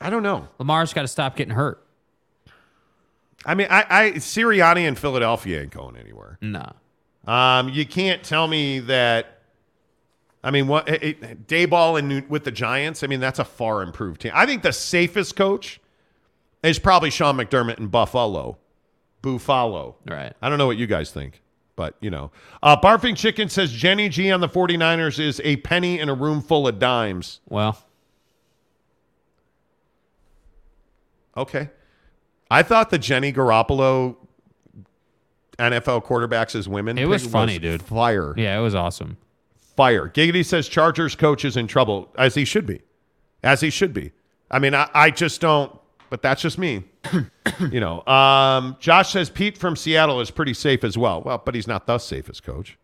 I 0.00 0.10
don't 0.10 0.22
know. 0.22 0.48
Lamar's 0.58 0.92
got 0.92 1.02
to 1.02 1.08
stop 1.08 1.36
getting 1.36 1.54
hurt. 1.54 1.82
I 3.44 3.54
mean, 3.54 3.68
I, 3.70 3.84
I 3.88 4.10
Sirianni 4.12 4.86
in 4.86 4.94
Philadelphia 4.96 5.62
ain't 5.62 5.70
going 5.70 5.96
anywhere. 5.96 6.38
No. 6.40 6.72
Um, 7.26 7.68
you 7.68 7.86
can't 7.86 8.22
tell 8.22 8.48
me 8.48 8.80
that. 8.80 9.40
I 10.42 10.50
mean, 10.50 10.68
what 10.68 10.88
it, 10.88 11.02
it, 11.02 11.46
Daboll 11.46 11.98
and 11.98 12.28
with 12.28 12.44
the 12.44 12.50
Giants? 12.50 13.02
I 13.02 13.06
mean, 13.06 13.20
that's 13.20 13.38
a 13.38 13.44
far 13.44 13.82
improved 13.82 14.20
team. 14.20 14.32
I 14.34 14.46
think 14.46 14.62
the 14.62 14.72
safest 14.72 15.36
coach 15.36 15.80
is 16.62 16.78
probably 16.78 17.10
Sean 17.10 17.36
McDermott 17.36 17.78
in 17.78 17.88
Buffalo. 17.88 18.58
Buffalo. 19.22 19.96
Right. 20.06 20.32
I 20.40 20.48
don't 20.48 20.58
know 20.58 20.66
what 20.66 20.76
you 20.76 20.86
guys 20.86 21.10
think, 21.10 21.42
but 21.74 21.96
you 22.00 22.10
know. 22.10 22.30
Uh, 22.62 22.76
Barfing 22.80 23.16
Chicken 23.16 23.48
says 23.48 23.72
Jenny 23.72 24.08
G 24.08 24.30
on 24.30 24.40
the 24.40 24.48
49ers 24.48 25.18
is 25.18 25.40
a 25.42 25.56
penny 25.58 25.98
in 25.98 26.08
a 26.08 26.14
room 26.14 26.40
full 26.42 26.68
of 26.68 26.78
dimes. 26.78 27.40
Well, 27.48 27.78
Okay. 31.36 31.70
I 32.50 32.62
thought 32.62 32.90
the 32.90 32.98
Jenny 32.98 33.32
Garoppolo 33.32 34.16
NFL 35.58 36.04
quarterbacks 36.04 36.54
as 36.54 36.68
women. 36.68 36.98
It 36.98 37.06
was 37.08 37.26
funny, 37.26 37.58
dude. 37.58 37.82
Fire. 37.82 38.34
yeah, 38.36 38.58
it 38.58 38.62
was 38.62 38.74
awesome. 38.74 39.16
fire. 39.76 40.08
Giggity 40.08 40.44
says 40.44 40.68
Chargers 40.68 41.14
coach 41.16 41.44
is 41.44 41.56
in 41.56 41.66
trouble, 41.66 42.12
as 42.16 42.34
he 42.34 42.44
should 42.44 42.66
be. 42.66 42.82
As 43.42 43.60
he 43.60 43.70
should 43.70 43.92
be. 43.92 44.12
I 44.50 44.58
mean, 44.58 44.74
I, 44.74 44.88
I 44.94 45.10
just 45.10 45.40
don't, 45.40 45.76
but 46.10 46.22
that's 46.22 46.40
just 46.42 46.58
me. 46.58 46.84
you 47.72 47.80
know, 47.80 48.06
um, 48.06 48.76
Josh 48.80 49.12
says 49.12 49.28
Pete 49.30 49.58
from 49.58 49.76
Seattle 49.76 50.20
is 50.20 50.30
pretty 50.30 50.54
safe 50.54 50.84
as 50.84 50.96
well. 50.96 51.22
Well, 51.22 51.42
but 51.44 51.54
he's 51.54 51.66
not 51.66 51.86
the 51.86 51.98
safest 51.98 52.42
coach, 52.42 52.78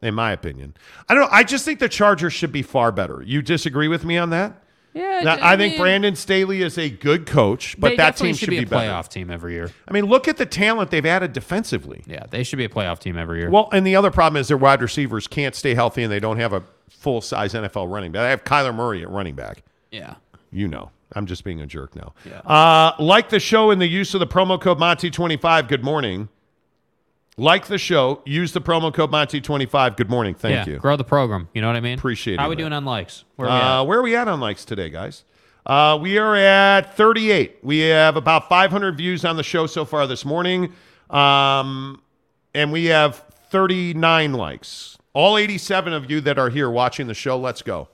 in 0.00 0.14
my 0.14 0.32
opinion. 0.32 0.74
I 1.08 1.14
don't 1.14 1.24
know. 1.24 1.28
I 1.30 1.42
just 1.42 1.64
think 1.64 1.78
the 1.78 1.88
Chargers 1.88 2.32
should 2.32 2.52
be 2.52 2.62
far 2.62 2.90
better. 2.92 3.22
You 3.22 3.42
disagree 3.42 3.88
with 3.88 4.04
me 4.04 4.16
on 4.18 4.30
that? 4.30 4.61
Yeah, 4.94 5.20
Now, 5.24 5.38
I, 5.40 5.56
think 5.56 5.78
Brandon 5.78 6.14
Staley 6.14 6.62
is 6.62 6.76
a 6.76 6.90
good 6.90 7.26
coach, 7.26 7.76
but 7.78 7.96
that 7.96 8.16
team 8.16 8.34
should, 8.34 8.50
be, 8.50 8.58
be, 8.58 8.64
a 8.64 8.66
better. 8.66 8.90
playoff 8.90 9.08
team 9.08 9.30
every 9.30 9.54
year. 9.54 9.70
I 9.88 9.92
mean, 9.92 10.04
look 10.04 10.28
at 10.28 10.36
the 10.36 10.44
talent 10.44 10.90
they've 10.90 11.06
added 11.06 11.32
defensively. 11.32 12.02
Yeah, 12.06 12.26
they 12.30 12.42
should 12.42 12.58
be 12.58 12.64
a 12.66 12.68
playoff 12.68 12.98
team 12.98 13.16
every 13.16 13.40
year. 13.40 13.50
Well, 13.50 13.70
and 13.72 13.86
the 13.86 13.96
other 13.96 14.10
problem 14.10 14.38
is 14.38 14.48
their 14.48 14.58
wide 14.58 14.82
receivers 14.82 15.26
can't 15.26 15.54
stay 15.54 15.74
healthy 15.74 16.02
and 16.02 16.12
they 16.12 16.20
don't 16.20 16.38
have 16.38 16.52
a 16.52 16.62
full 16.90 17.20
size 17.22 17.54
NFL 17.54 17.90
running 17.90 18.12
back. 18.12 18.22
They 18.22 18.30
have 18.30 18.44
Kyler 18.44 18.74
Murray 18.74 19.02
at 19.02 19.10
running 19.10 19.34
back. 19.34 19.62
yeah. 19.90 20.14
You 20.54 20.68
know, 20.68 20.90
I'm 21.14 21.24
just 21.24 21.44
being 21.44 21.62
a 21.62 21.66
jerk 21.66 21.96
now. 21.96 22.12
Yeah. 22.26 22.40
Uh, 22.40 22.94
like 22.98 23.30
the 23.30 23.40
show 23.40 23.70
and 23.70 23.80
the 23.80 23.86
use 23.86 24.12
of 24.12 24.20
the 24.20 24.26
promo 24.26 24.60
code 24.60 24.78
Monty25. 24.78 25.66
Good 25.66 25.82
morning. 25.82 26.28
Like 27.38 27.66
the 27.66 27.78
show, 27.78 28.20
use 28.26 28.52
the 28.52 28.60
promo 28.60 28.92
code 28.92 29.10
Monty25. 29.10 29.96
Good 29.96 30.10
morning. 30.10 30.34
Thank 30.34 30.66
yeah, 30.66 30.74
you. 30.74 30.78
Grow 30.78 30.96
the 30.96 31.04
program. 31.04 31.48
You 31.54 31.62
know 31.62 31.68
what 31.68 31.76
I 31.76 31.80
mean? 31.80 31.98
Appreciate 31.98 32.34
it. 32.34 32.40
How 32.40 32.46
it, 32.46 32.50
we 32.50 32.56
man. 32.56 32.62
doing 32.64 32.72
on 32.74 32.84
likes? 32.84 33.24
Where 33.36 33.48
are 33.48 33.56
we 33.58 33.60
Uh, 33.64 33.80
at? 33.80 33.86
where 33.86 33.98
are 33.98 34.02
we 34.02 34.14
at 34.16 34.28
on 34.28 34.38
likes 34.40 34.64
today, 34.66 34.90
guys? 34.90 35.24
Uh, 35.64 35.98
we 36.00 36.18
are 36.18 36.36
at 36.36 36.94
38. 36.94 37.58
We 37.62 37.78
have 37.80 38.16
about 38.16 38.48
500 38.48 38.96
views 38.98 39.24
on 39.24 39.36
the 39.36 39.42
show 39.42 39.66
so 39.66 39.84
far 39.86 40.06
this 40.06 40.24
morning. 40.24 40.72
Um, 41.08 42.02
and 42.54 42.70
we 42.70 42.86
have 42.86 43.16
39 43.50 44.32
likes. 44.34 44.98
All 45.14 45.38
87 45.38 45.92
of 45.92 46.10
you 46.10 46.20
that 46.22 46.38
are 46.38 46.50
here 46.50 46.68
watching 46.70 47.06
the 47.06 47.14
show, 47.14 47.38
let's 47.38 47.62
go. 47.62 47.88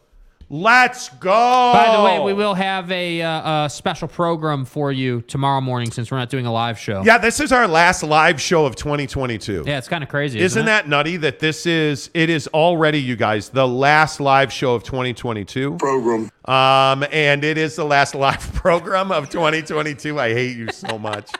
Let's 0.50 1.10
go. 1.10 1.28
By 1.74 1.94
the 1.94 2.02
way, 2.02 2.20
we 2.24 2.32
will 2.32 2.54
have 2.54 2.90
a, 2.90 3.20
uh, 3.20 3.66
a 3.66 3.70
special 3.70 4.08
program 4.08 4.64
for 4.64 4.90
you 4.90 5.20
tomorrow 5.22 5.60
morning 5.60 5.90
since 5.90 6.10
we're 6.10 6.16
not 6.16 6.30
doing 6.30 6.46
a 6.46 6.52
live 6.52 6.78
show. 6.78 7.02
Yeah, 7.04 7.18
this 7.18 7.38
is 7.38 7.52
our 7.52 7.68
last 7.68 8.02
live 8.02 8.40
show 8.40 8.64
of 8.64 8.74
2022. 8.74 9.64
Yeah, 9.66 9.76
it's 9.76 9.88
kind 9.88 10.02
of 10.02 10.08
crazy. 10.08 10.38
Isn't, 10.38 10.60
Isn't, 10.60 10.62
it? 10.62 10.66
that 10.66 10.88
nutty 10.88 11.18
that 11.18 11.38
this 11.38 11.66
is 11.66 12.08
it 12.14 12.30
is 12.30 12.48
already 12.48 12.98
you 12.98 13.14
guys 13.14 13.50
the 13.50 13.68
last 13.68 14.20
live 14.20 14.50
show 14.50 14.74
of 14.74 14.84
2022 14.84 15.76
Program. 15.76 16.30
um 16.46 17.04
and 17.12 17.44
it 17.44 17.58
is 17.58 17.76
the 17.76 17.84
last 17.84 18.14
live 18.14 18.40
program 18.54 19.12
of 19.12 19.28
2022 19.28 20.18
I 20.18 20.32
hate 20.32 20.56
you 20.56 20.68
so 20.72 20.98
much 20.98 21.30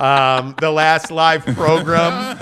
um 0.00 0.54
the 0.60 0.70
last 0.70 1.10
live 1.10 1.44
program 1.46 2.36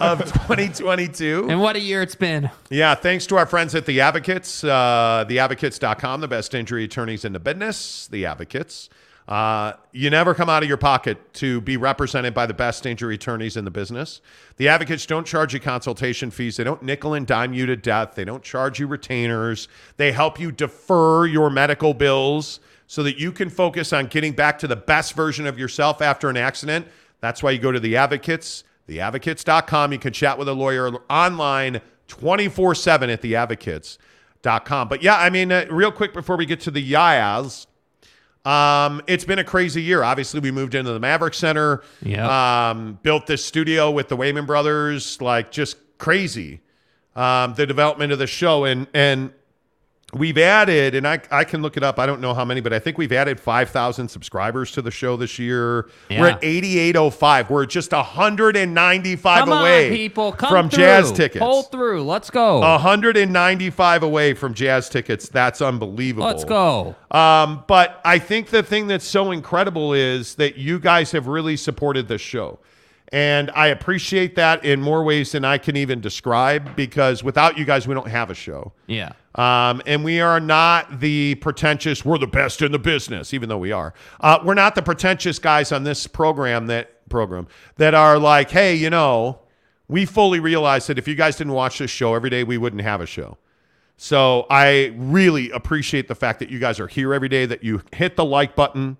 of 0.00 0.20
2022 0.24 1.46
And 1.50 1.60
what 1.60 1.76
a 1.76 1.80
year 1.80 2.02
it's 2.02 2.14
been. 2.14 2.50
yeah, 2.70 2.94
thanks 2.94 3.26
to 3.26 3.36
our 3.36 3.46
friends 3.46 3.74
at 3.74 3.86
The 3.86 4.00
Advocates, 4.00 4.62
uh, 4.64 5.24
theadvocates.com, 5.28 6.20
the 6.20 6.28
best 6.28 6.54
injury 6.54 6.84
attorneys 6.84 7.24
in 7.24 7.32
the 7.32 7.40
business, 7.40 8.08
The 8.08 8.26
Advocates. 8.26 8.88
Uh, 9.28 9.74
you 9.92 10.10
never 10.10 10.34
come 10.34 10.48
out 10.48 10.62
of 10.64 10.68
your 10.68 10.78
pocket 10.78 11.32
to 11.34 11.60
be 11.60 11.76
represented 11.76 12.34
by 12.34 12.46
the 12.46 12.54
best 12.54 12.84
injury 12.84 13.14
attorneys 13.14 13.56
in 13.56 13.64
the 13.64 13.70
business. 13.70 14.20
The 14.56 14.66
Advocates 14.66 15.06
don't 15.06 15.24
charge 15.24 15.54
you 15.54 15.60
consultation 15.60 16.32
fees. 16.32 16.56
They 16.56 16.64
don't 16.64 16.82
nickel 16.82 17.14
and 17.14 17.24
dime 17.26 17.52
you 17.52 17.64
to 17.66 17.76
death. 17.76 18.16
They 18.16 18.24
don't 18.24 18.42
charge 18.42 18.80
you 18.80 18.88
retainers. 18.88 19.68
They 19.98 20.10
help 20.10 20.40
you 20.40 20.50
defer 20.50 21.26
your 21.26 21.48
medical 21.48 21.94
bills 21.94 22.58
so 22.90 23.04
that 23.04 23.20
you 23.20 23.30
can 23.30 23.48
focus 23.48 23.92
on 23.92 24.06
getting 24.08 24.32
back 24.32 24.58
to 24.58 24.66
the 24.66 24.74
best 24.74 25.12
version 25.14 25.46
of 25.46 25.56
yourself 25.56 26.02
after 26.02 26.28
an 26.28 26.36
accident. 26.36 26.88
That's 27.20 27.40
why 27.40 27.52
you 27.52 27.60
go 27.60 27.70
to 27.70 27.78
The 27.78 27.96
Advocates 27.96 28.64
theadvocates.com. 28.88 29.92
You 29.92 30.00
can 30.00 30.12
chat 30.12 30.36
with 30.36 30.48
a 30.48 30.52
lawyer 30.52 30.90
online 31.08 31.80
24 32.08 32.74
7 32.74 33.08
at 33.10 33.22
theadvocates.com. 33.22 34.88
But 34.88 35.04
yeah, 35.04 35.16
I 35.18 35.30
mean, 35.30 35.52
uh, 35.52 35.66
real 35.70 35.92
quick 35.92 36.12
before 36.12 36.34
we 36.36 36.46
get 36.46 36.58
to 36.62 36.72
the 36.72 36.92
Yayas, 36.92 37.68
um, 38.44 39.00
it's 39.06 39.24
been 39.24 39.38
a 39.38 39.44
crazy 39.44 39.82
year. 39.82 40.02
Obviously, 40.02 40.40
we 40.40 40.50
moved 40.50 40.74
into 40.74 40.92
the 40.92 40.98
Maverick 40.98 41.34
Center, 41.34 41.84
Yeah. 42.02 42.70
um, 42.70 42.98
built 43.04 43.28
this 43.28 43.44
studio 43.44 43.92
with 43.92 44.08
the 44.08 44.16
Wayman 44.16 44.46
brothers, 44.46 45.22
like 45.22 45.52
just 45.52 45.76
crazy. 45.98 46.60
Um, 47.14 47.54
the 47.54 47.66
development 47.66 48.12
of 48.12 48.18
the 48.18 48.26
show. 48.26 48.64
And, 48.64 48.88
and 48.94 49.32
we've 50.12 50.38
added, 50.38 50.94
and 50.94 51.06
I, 51.06 51.20
I 51.30 51.44
can 51.44 51.62
look 51.62 51.76
it 51.76 51.82
up. 51.82 51.98
I 51.98 52.06
don't 52.06 52.20
know 52.20 52.34
how 52.34 52.44
many, 52.44 52.60
but 52.60 52.72
I 52.72 52.78
think 52.78 52.98
we've 52.98 53.12
added 53.12 53.38
5,000 53.38 54.08
subscribers 54.08 54.72
to 54.72 54.82
the 54.82 54.90
show 54.90 55.16
this 55.16 55.38
year. 55.38 55.88
We're 56.10 56.16
Yeah. 56.16 56.26
at 56.34 56.44
8805. 56.44 57.50
We're 57.50 57.66
just 57.66 57.92
195 57.92 59.38
Come 59.40 59.52
away 59.52 59.88
on, 59.90 59.94
people. 59.96 60.32
Come 60.32 60.48
from 60.50 60.68
through. 60.70 60.82
jazz 60.84 61.12
tickets. 61.12 61.38
Pull 61.44 61.62
through. 61.64 62.02
Let's 62.04 62.30
go. 62.30 62.60
195 62.60 64.02
away 64.02 64.34
from 64.34 64.54
jazz 64.54 64.88
tickets. 64.88 65.28
That's 65.28 65.60
unbelievable. 65.62 66.26
Let's 66.26 66.44
go. 66.44 66.94
Um, 67.10 67.64
but 67.66 68.00
I 68.04 68.18
think 68.18 68.48
the 68.48 68.62
thing 68.62 68.86
that's 68.86 69.04
so 69.06 69.30
incredible 69.30 69.92
is 69.92 70.34
that 70.36 70.56
you 70.56 70.78
guys 70.78 71.12
have 71.12 71.26
really 71.26 71.56
supported 71.56 72.08
this 72.08 72.20
show. 72.20 72.58
And 73.12 73.50
I 73.52 73.68
appreciate 73.68 74.36
that 74.36 74.64
in 74.64 74.80
more 74.80 75.02
ways 75.02 75.32
than 75.32 75.44
I 75.44 75.58
can 75.58 75.76
even 75.76 76.00
describe 76.00 76.76
because 76.76 77.24
without 77.24 77.58
you 77.58 77.64
guys, 77.64 77.88
we 77.88 77.94
don't 77.94 78.08
have 78.08 78.30
a 78.30 78.34
show. 78.34 78.72
Yeah. 78.86 79.12
Um, 79.34 79.82
and 79.84 80.04
we 80.04 80.20
are 80.20 80.38
not 80.38 81.00
the 81.00 81.34
pretentious, 81.36 82.04
we're 82.04 82.18
the 82.18 82.28
best 82.28 82.62
in 82.62 82.70
the 82.70 82.78
business, 82.78 83.34
even 83.34 83.48
though 83.48 83.58
we 83.58 83.72
are. 83.72 83.94
Uh, 84.20 84.38
we're 84.44 84.54
not 84.54 84.76
the 84.76 84.82
pretentious 84.82 85.38
guys 85.40 85.72
on 85.72 85.82
this 85.82 86.06
program 86.06 86.66
that 86.66 87.08
program 87.08 87.48
that 87.76 87.94
are 87.94 88.18
like, 88.18 88.50
hey, 88.50 88.74
you 88.74 88.90
know, 88.90 89.40
we 89.88 90.06
fully 90.06 90.38
realize 90.38 90.86
that 90.86 90.98
if 90.98 91.08
you 91.08 91.16
guys 91.16 91.36
didn't 91.36 91.52
watch 91.52 91.78
this 91.78 91.90
show 91.90 92.14
every 92.14 92.30
day, 92.30 92.44
we 92.44 92.58
wouldn't 92.58 92.82
have 92.82 93.00
a 93.00 93.06
show. 93.06 93.36
So 93.96 94.46
I 94.48 94.94
really 94.96 95.50
appreciate 95.50 96.08
the 96.08 96.14
fact 96.14 96.38
that 96.38 96.48
you 96.48 96.58
guys 96.58 96.78
are 96.78 96.86
here 96.86 97.12
every 97.12 97.28
day, 97.28 97.44
that 97.44 97.64
you 97.64 97.82
hit 97.92 98.16
the 98.16 98.24
like 98.24 98.54
button 98.56 98.98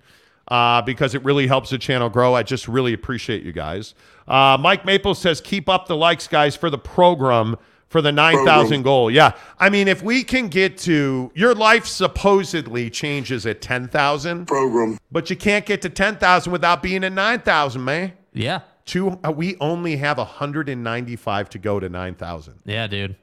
uh, 0.51 0.83
because 0.83 1.15
it 1.15 1.25
really 1.25 1.47
helps 1.47 1.71
the 1.71 1.79
channel 1.79 2.09
grow. 2.09 2.35
I 2.35 2.43
just 2.43 2.67
really 2.69 2.93
appreciate 2.93 3.43
you 3.43 3.53
guys. 3.53 3.95
Uh, 4.27 4.57
Mike 4.61 4.85
Maple 4.85 5.15
says, 5.15 5.41
keep 5.41 5.69
up 5.69 5.87
the 5.87 5.97
likes, 5.97 6.27
guys, 6.29 6.57
for 6.57 6.71
the 6.71 6.79
program 6.79 7.57
for 7.89 8.01
the 8.01 8.13
9,000 8.13 8.83
goal. 8.83 9.11
Yeah. 9.11 9.33
I 9.59 9.69
mean, 9.69 9.89
if 9.89 10.01
we 10.03 10.23
can 10.23 10.47
get 10.49 10.79
to 10.79 11.33
your 11.35 11.55
life 11.57 11.87
supposedly 11.87 12.89
changes 12.89 13.47
at 13.47 13.61
10,000, 13.61 14.47
Program. 14.47 14.97
but 15.11 15.29
you 15.29 15.35
can't 15.37 15.67
get 15.67 15.83
to 15.83 15.89
10,000 15.89 16.53
without 16.53 16.83
being 16.85 17.03
at 17.03 17.13
9,000, 17.13 17.85
man. 17.85 18.13
Yeah. 18.33 18.61
Two, 18.85 19.19
uh, 19.25 19.33
we 19.33 19.57
only 19.61 19.97
have 19.97 20.19
195 20.19 21.51
to 21.51 21.59
go 21.59 21.81
to 21.81 21.89
9,000. 21.89 22.61
Yeah, 22.65 22.87
dude. 22.87 23.17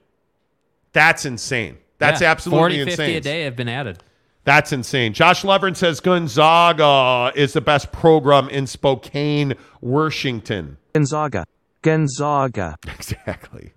That's 0.92 1.26
insane. 1.26 1.78
That's 1.98 2.22
Yeah. 2.22 2.32
absolutely 2.32 2.62
40, 2.62 2.78
50 2.86 2.92
insane. 2.92 3.16
a 3.16 3.22
day 3.22 3.44
have 3.44 3.56
been 3.56 3.70
added. 3.70 4.04
That's 4.48 4.72
insane. 4.72 5.12
Josh 5.12 5.44
Levern 5.44 5.76
says 5.76 6.00
Gonzaga 6.00 7.34
is 7.36 7.52
the 7.52 7.60
best 7.60 7.92
program 7.92 8.48
in 8.48 8.66
Spokane, 8.66 9.56
Washington. 9.82 10.78
Gonzaga. 10.94 11.44
Gonzaga. 11.82 12.78
Exactly. 12.88 13.74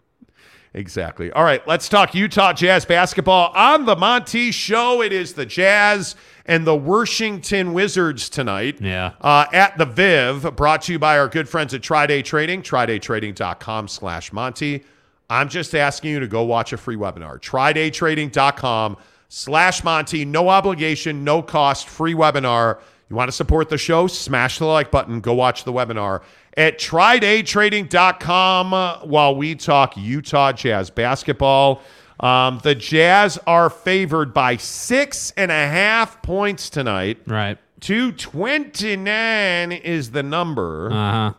Exactly. 0.72 1.32
All 1.32 1.42
right, 1.42 1.66
let's 1.66 1.88
talk 1.88 2.14
Utah 2.14 2.52
Jazz 2.52 2.84
basketball 2.84 3.50
on 3.52 3.84
the 3.84 3.96
Monty 3.96 4.52
Show. 4.52 5.02
It 5.02 5.12
is 5.12 5.34
the 5.34 5.44
Jazz 5.44 6.14
and 6.46 6.64
the 6.64 6.76
Washington 6.76 7.72
Wizards 7.72 8.28
tonight. 8.28 8.80
Yeah. 8.80 9.14
Uh, 9.20 9.46
at 9.52 9.76
the 9.76 9.86
Viv, 9.86 10.54
brought 10.54 10.82
to 10.82 10.92
you 10.92 11.00
by 11.00 11.18
our 11.18 11.26
good 11.26 11.48
friends 11.48 11.74
at 11.74 11.82
Try 11.82 12.06
Day 12.06 12.22
Trading, 12.22 12.62
trydaytrading.com 12.62 13.88
slash 13.88 14.32
Monty. 14.32 14.84
I'm 15.28 15.48
just 15.48 15.74
asking 15.74 16.12
you 16.12 16.20
to 16.20 16.28
go 16.28 16.44
watch 16.44 16.72
a 16.72 16.76
free 16.76 16.96
webinar. 16.96 17.40
Trydaytrading.com 17.40 18.96
slash 19.30 19.82
Monty. 19.82 20.26
No 20.26 20.50
obligation, 20.50 21.24
no 21.24 21.40
cost, 21.40 21.88
free 21.88 22.12
webinar. 22.12 22.80
You 23.08 23.16
want 23.16 23.28
to 23.28 23.32
support 23.32 23.70
the 23.70 23.78
show? 23.78 24.06
Smash 24.06 24.58
the 24.58 24.66
like 24.66 24.90
button. 24.90 25.20
Go 25.20 25.32
watch 25.32 25.64
the 25.64 25.72
webinar 25.72 26.20
at 26.56 26.78
trydaytrading.com 26.78 28.74
uh, 28.74 28.98
while 28.98 29.34
we 29.34 29.54
talk 29.54 29.96
Utah 29.96 30.52
Jazz 30.52 30.90
basketball. 30.90 31.80
Um, 32.20 32.60
the 32.62 32.74
Jazz 32.74 33.38
are 33.46 33.70
favored 33.70 34.34
by 34.34 34.58
six 34.58 35.32
and 35.36 35.50
a 35.50 35.66
half 35.66 36.20
points 36.22 36.68
tonight. 36.68 37.18
Right. 37.26 37.56
229 37.80 39.72
is 39.72 40.10
the 40.10 40.22
number. 40.22 40.92
Uh 40.92 41.12
huh. 41.12 41.32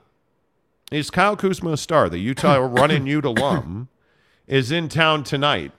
Is 0.92 1.10
Kyle 1.10 1.38
Kuzma 1.38 1.74
a 1.74 1.78
star? 1.78 2.10
The 2.10 2.18
Utah 2.18 2.56
running 2.72 3.06
Ute 3.06 3.26
alum 3.26 3.90
is 4.48 4.72
in 4.72 4.90
town 4.90 5.24
tonight. 5.24 5.72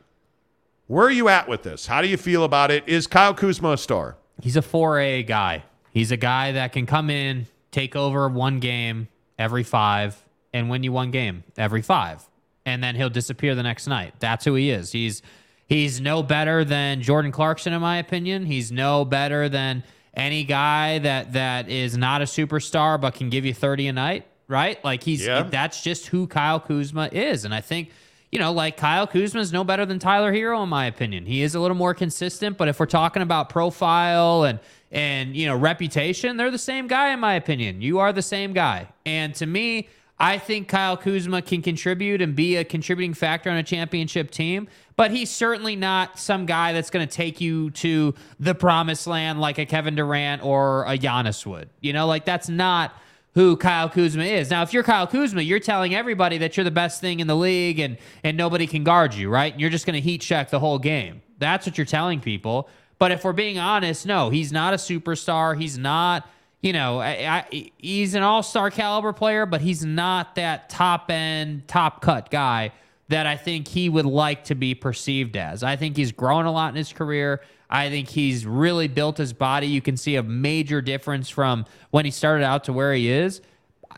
Where 0.92 1.06
are 1.06 1.10
you 1.10 1.30
at 1.30 1.48
with 1.48 1.62
this? 1.62 1.86
How 1.86 2.02
do 2.02 2.06
you 2.06 2.18
feel 2.18 2.44
about 2.44 2.70
it? 2.70 2.86
Is 2.86 3.06
Kyle 3.06 3.32
Kuzma 3.32 3.72
a 3.72 3.78
star? 3.78 4.18
He's 4.42 4.58
a 4.58 4.60
4A 4.60 5.26
guy. 5.26 5.62
He's 5.90 6.10
a 6.12 6.18
guy 6.18 6.52
that 6.52 6.74
can 6.74 6.84
come 6.84 7.08
in, 7.08 7.46
take 7.70 7.96
over 7.96 8.28
one 8.28 8.60
game 8.60 9.08
every 9.38 9.62
five, 9.62 10.22
and 10.52 10.68
win 10.68 10.82
you 10.82 10.92
one 10.92 11.10
game 11.10 11.44
every 11.56 11.80
five. 11.80 12.22
And 12.66 12.84
then 12.84 12.94
he'll 12.94 13.08
disappear 13.08 13.54
the 13.54 13.62
next 13.62 13.86
night. 13.86 14.16
That's 14.18 14.44
who 14.44 14.54
he 14.54 14.68
is. 14.68 14.92
He's 14.92 15.22
he's 15.66 15.98
no 15.98 16.22
better 16.22 16.62
than 16.62 17.00
Jordan 17.00 17.32
Clarkson, 17.32 17.72
in 17.72 17.80
my 17.80 17.96
opinion. 17.96 18.44
He's 18.44 18.70
no 18.70 19.06
better 19.06 19.48
than 19.48 19.84
any 20.12 20.44
guy 20.44 20.98
that 20.98 21.32
that 21.32 21.70
is 21.70 21.96
not 21.96 22.20
a 22.20 22.26
superstar 22.26 23.00
but 23.00 23.14
can 23.14 23.30
give 23.30 23.46
you 23.46 23.54
30 23.54 23.86
a 23.88 23.92
night, 23.94 24.26
right? 24.46 24.84
Like 24.84 25.04
he's 25.04 25.24
Yeah. 25.24 25.44
that's 25.44 25.82
just 25.82 26.08
who 26.08 26.26
Kyle 26.26 26.60
Kuzma 26.60 27.08
is. 27.12 27.46
And 27.46 27.54
I 27.54 27.62
think 27.62 27.88
you 28.32 28.38
know, 28.38 28.50
like 28.50 28.78
Kyle 28.78 29.06
Kuzma 29.06 29.40
is 29.40 29.52
no 29.52 29.62
better 29.62 29.84
than 29.84 29.98
Tyler 29.98 30.32
Herro 30.32 30.62
in 30.62 30.70
my 30.70 30.86
opinion. 30.86 31.26
He 31.26 31.42
is 31.42 31.54
a 31.54 31.60
little 31.60 31.76
more 31.76 31.92
consistent, 31.92 32.56
but 32.56 32.66
if 32.66 32.80
we're 32.80 32.86
talking 32.86 33.22
about 33.22 33.50
profile 33.50 34.44
and 34.44 34.58
and 34.90 35.36
you 35.36 35.46
know 35.46 35.56
reputation, 35.56 36.38
they're 36.38 36.50
the 36.50 36.58
same 36.58 36.86
guy 36.86 37.12
in 37.12 37.20
my 37.20 37.34
opinion. 37.34 37.82
You 37.82 37.98
are 37.98 38.12
the 38.12 38.22
same 38.22 38.54
guy, 38.54 38.88
and 39.04 39.34
to 39.36 39.46
me, 39.46 39.88
I 40.18 40.38
think 40.38 40.68
Kyle 40.68 40.96
Kuzma 40.96 41.42
can 41.42 41.60
contribute 41.60 42.22
and 42.22 42.34
be 42.34 42.56
a 42.56 42.64
contributing 42.64 43.12
factor 43.12 43.50
on 43.50 43.58
a 43.58 43.62
championship 43.62 44.30
team. 44.30 44.68
But 44.96 45.10
he's 45.10 45.30
certainly 45.30 45.76
not 45.76 46.18
some 46.18 46.46
guy 46.46 46.72
that's 46.72 46.90
going 46.90 47.06
to 47.06 47.12
take 47.12 47.40
you 47.40 47.70
to 47.70 48.14
the 48.38 48.54
promised 48.54 49.06
land 49.06 49.40
like 49.40 49.58
a 49.58 49.66
Kevin 49.66 49.94
Durant 49.94 50.44
or 50.44 50.84
a 50.84 50.96
Giannis 50.96 51.44
would. 51.44 51.68
You 51.80 51.92
know, 51.92 52.06
like 52.06 52.24
that's 52.24 52.48
not 52.48 52.94
who 53.34 53.56
Kyle 53.56 53.88
Kuzma 53.88 54.24
is. 54.24 54.50
Now, 54.50 54.62
if 54.62 54.72
you're 54.72 54.82
Kyle 54.82 55.06
Kuzma, 55.06 55.40
you're 55.42 55.58
telling 55.58 55.94
everybody 55.94 56.38
that 56.38 56.56
you're 56.56 56.64
the 56.64 56.70
best 56.70 57.00
thing 57.00 57.20
in 57.20 57.26
the 57.26 57.36
league 57.36 57.78
and 57.78 57.96
and 58.22 58.36
nobody 58.36 58.66
can 58.66 58.84
guard 58.84 59.14
you, 59.14 59.30
right? 59.30 59.52
And 59.52 59.60
you're 59.60 59.70
just 59.70 59.86
going 59.86 59.94
to 59.94 60.00
heat 60.00 60.20
check 60.20 60.50
the 60.50 60.60
whole 60.60 60.78
game. 60.78 61.22
That's 61.38 61.66
what 61.66 61.78
you're 61.78 61.86
telling 61.86 62.20
people. 62.20 62.68
But 62.98 63.10
if 63.10 63.24
we're 63.24 63.32
being 63.32 63.58
honest, 63.58 64.06
no, 64.06 64.30
he's 64.30 64.52
not 64.52 64.74
a 64.74 64.76
superstar. 64.76 65.58
He's 65.58 65.76
not, 65.76 66.28
you 66.60 66.72
know, 66.72 67.00
I, 67.00 67.46
I, 67.50 67.70
he's 67.78 68.14
an 68.14 68.22
all-star 68.22 68.70
caliber 68.70 69.12
player, 69.12 69.44
but 69.44 69.60
he's 69.60 69.84
not 69.84 70.36
that 70.36 70.68
top 70.68 71.10
end, 71.10 71.66
top 71.66 72.00
cut 72.00 72.30
guy 72.30 72.70
that 73.08 73.26
I 73.26 73.36
think 73.36 73.66
he 73.66 73.88
would 73.88 74.06
like 74.06 74.44
to 74.44 74.54
be 74.54 74.76
perceived 74.76 75.36
as. 75.36 75.64
I 75.64 75.74
think 75.74 75.96
he's 75.96 76.12
grown 76.12 76.44
a 76.44 76.52
lot 76.52 76.68
in 76.68 76.76
his 76.76 76.92
career. 76.92 77.40
I 77.72 77.88
think 77.88 78.10
he's 78.10 78.44
really 78.44 78.86
built 78.86 79.16
his 79.16 79.32
body. 79.32 79.66
You 79.66 79.80
can 79.80 79.96
see 79.96 80.16
a 80.16 80.22
major 80.22 80.82
difference 80.82 81.30
from 81.30 81.64
when 81.90 82.04
he 82.04 82.10
started 82.10 82.44
out 82.44 82.64
to 82.64 82.72
where 82.72 82.92
he 82.92 83.10
is. 83.10 83.40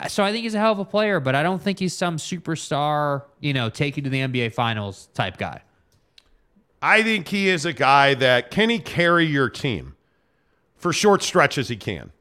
So 0.07 0.23
I 0.23 0.31
think 0.31 0.43
he's 0.43 0.55
a 0.55 0.59
hell 0.59 0.71
of 0.71 0.79
a 0.79 0.85
player, 0.85 1.19
but 1.19 1.35
I 1.35 1.43
don't 1.43 1.61
think 1.61 1.79
he's 1.79 1.93
some 1.93 2.15
superstar, 2.15 3.23
you 3.41 3.53
know, 3.53 3.69
take 3.69 3.97
you 3.97 4.03
to 4.03 4.09
the 4.09 4.19
NBA 4.21 4.53
finals 4.53 5.09
type 5.13 5.37
guy. 5.37 5.61
I 6.81 7.03
think 7.03 7.27
he 7.27 7.49
is 7.49 7.65
a 7.65 7.73
guy 7.73 8.13
that 8.13 8.49
can 8.49 8.69
he 8.69 8.79
carry 8.79 9.25
your 9.25 9.49
team 9.49 9.95
for 10.77 10.93
short 10.93 11.21
stretches. 11.21 11.67
He 11.67 11.75
can. 11.75 12.11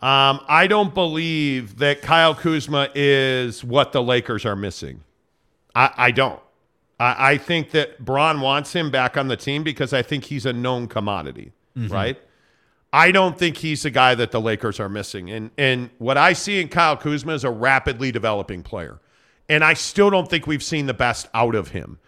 Um, 0.00 0.40
I 0.48 0.66
don't 0.66 0.92
believe 0.92 1.78
that 1.78 2.02
Kyle 2.02 2.34
Kuzma 2.34 2.88
is 2.96 3.62
what 3.62 3.92
the 3.92 4.02
Lakers 4.02 4.44
are 4.44 4.56
missing. 4.56 5.04
I, 5.72 5.90
I 5.96 6.10
don't. 6.10 6.40
I, 6.98 7.32
I 7.32 7.38
think 7.38 7.70
that 7.72 8.04
Bron 8.04 8.40
wants 8.40 8.72
him 8.72 8.90
back 8.90 9.16
on 9.16 9.28
the 9.28 9.36
team 9.36 9.62
because 9.62 9.92
I 9.92 10.02
think 10.02 10.24
he's 10.24 10.46
a 10.46 10.52
known 10.52 10.88
commodity, 10.88 11.52
mm-hmm. 11.76 11.92
right? 11.92 12.18
I 12.92 13.10
don't 13.10 13.38
think 13.38 13.58
he's 13.58 13.82
the 13.82 13.90
guy 13.90 14.14
that 14.14 14.30
the 14.30 14.40
Lakers 14.40 14.80
are 14.80 14.88
missing. 14.88 15.30
And 15.30 15.50
and 15.58 15.90
what 15.98 16.16
I 16.16 16.32
see 16.32 16.60
in 16.60 16.68
Kyle 16.68 16.96
Kuzma 16.96 17.34
is 17.34 17.44
a 17.44 17.50
rapidly 17.50 18.10
developing 18.12 18.62
player. 18.62 19.00
And 19.48 19.62
I 19.62 19.74
still 19.74 20.10
don't 20.10 20.28
think 20.28 20.46
we've 20.46 20.62
seen 20.62 20.86
the 20.86 20.94
best 20.94 21.28
out 21.34 21.54
of 21.54 21.68
him. 21.68 21.98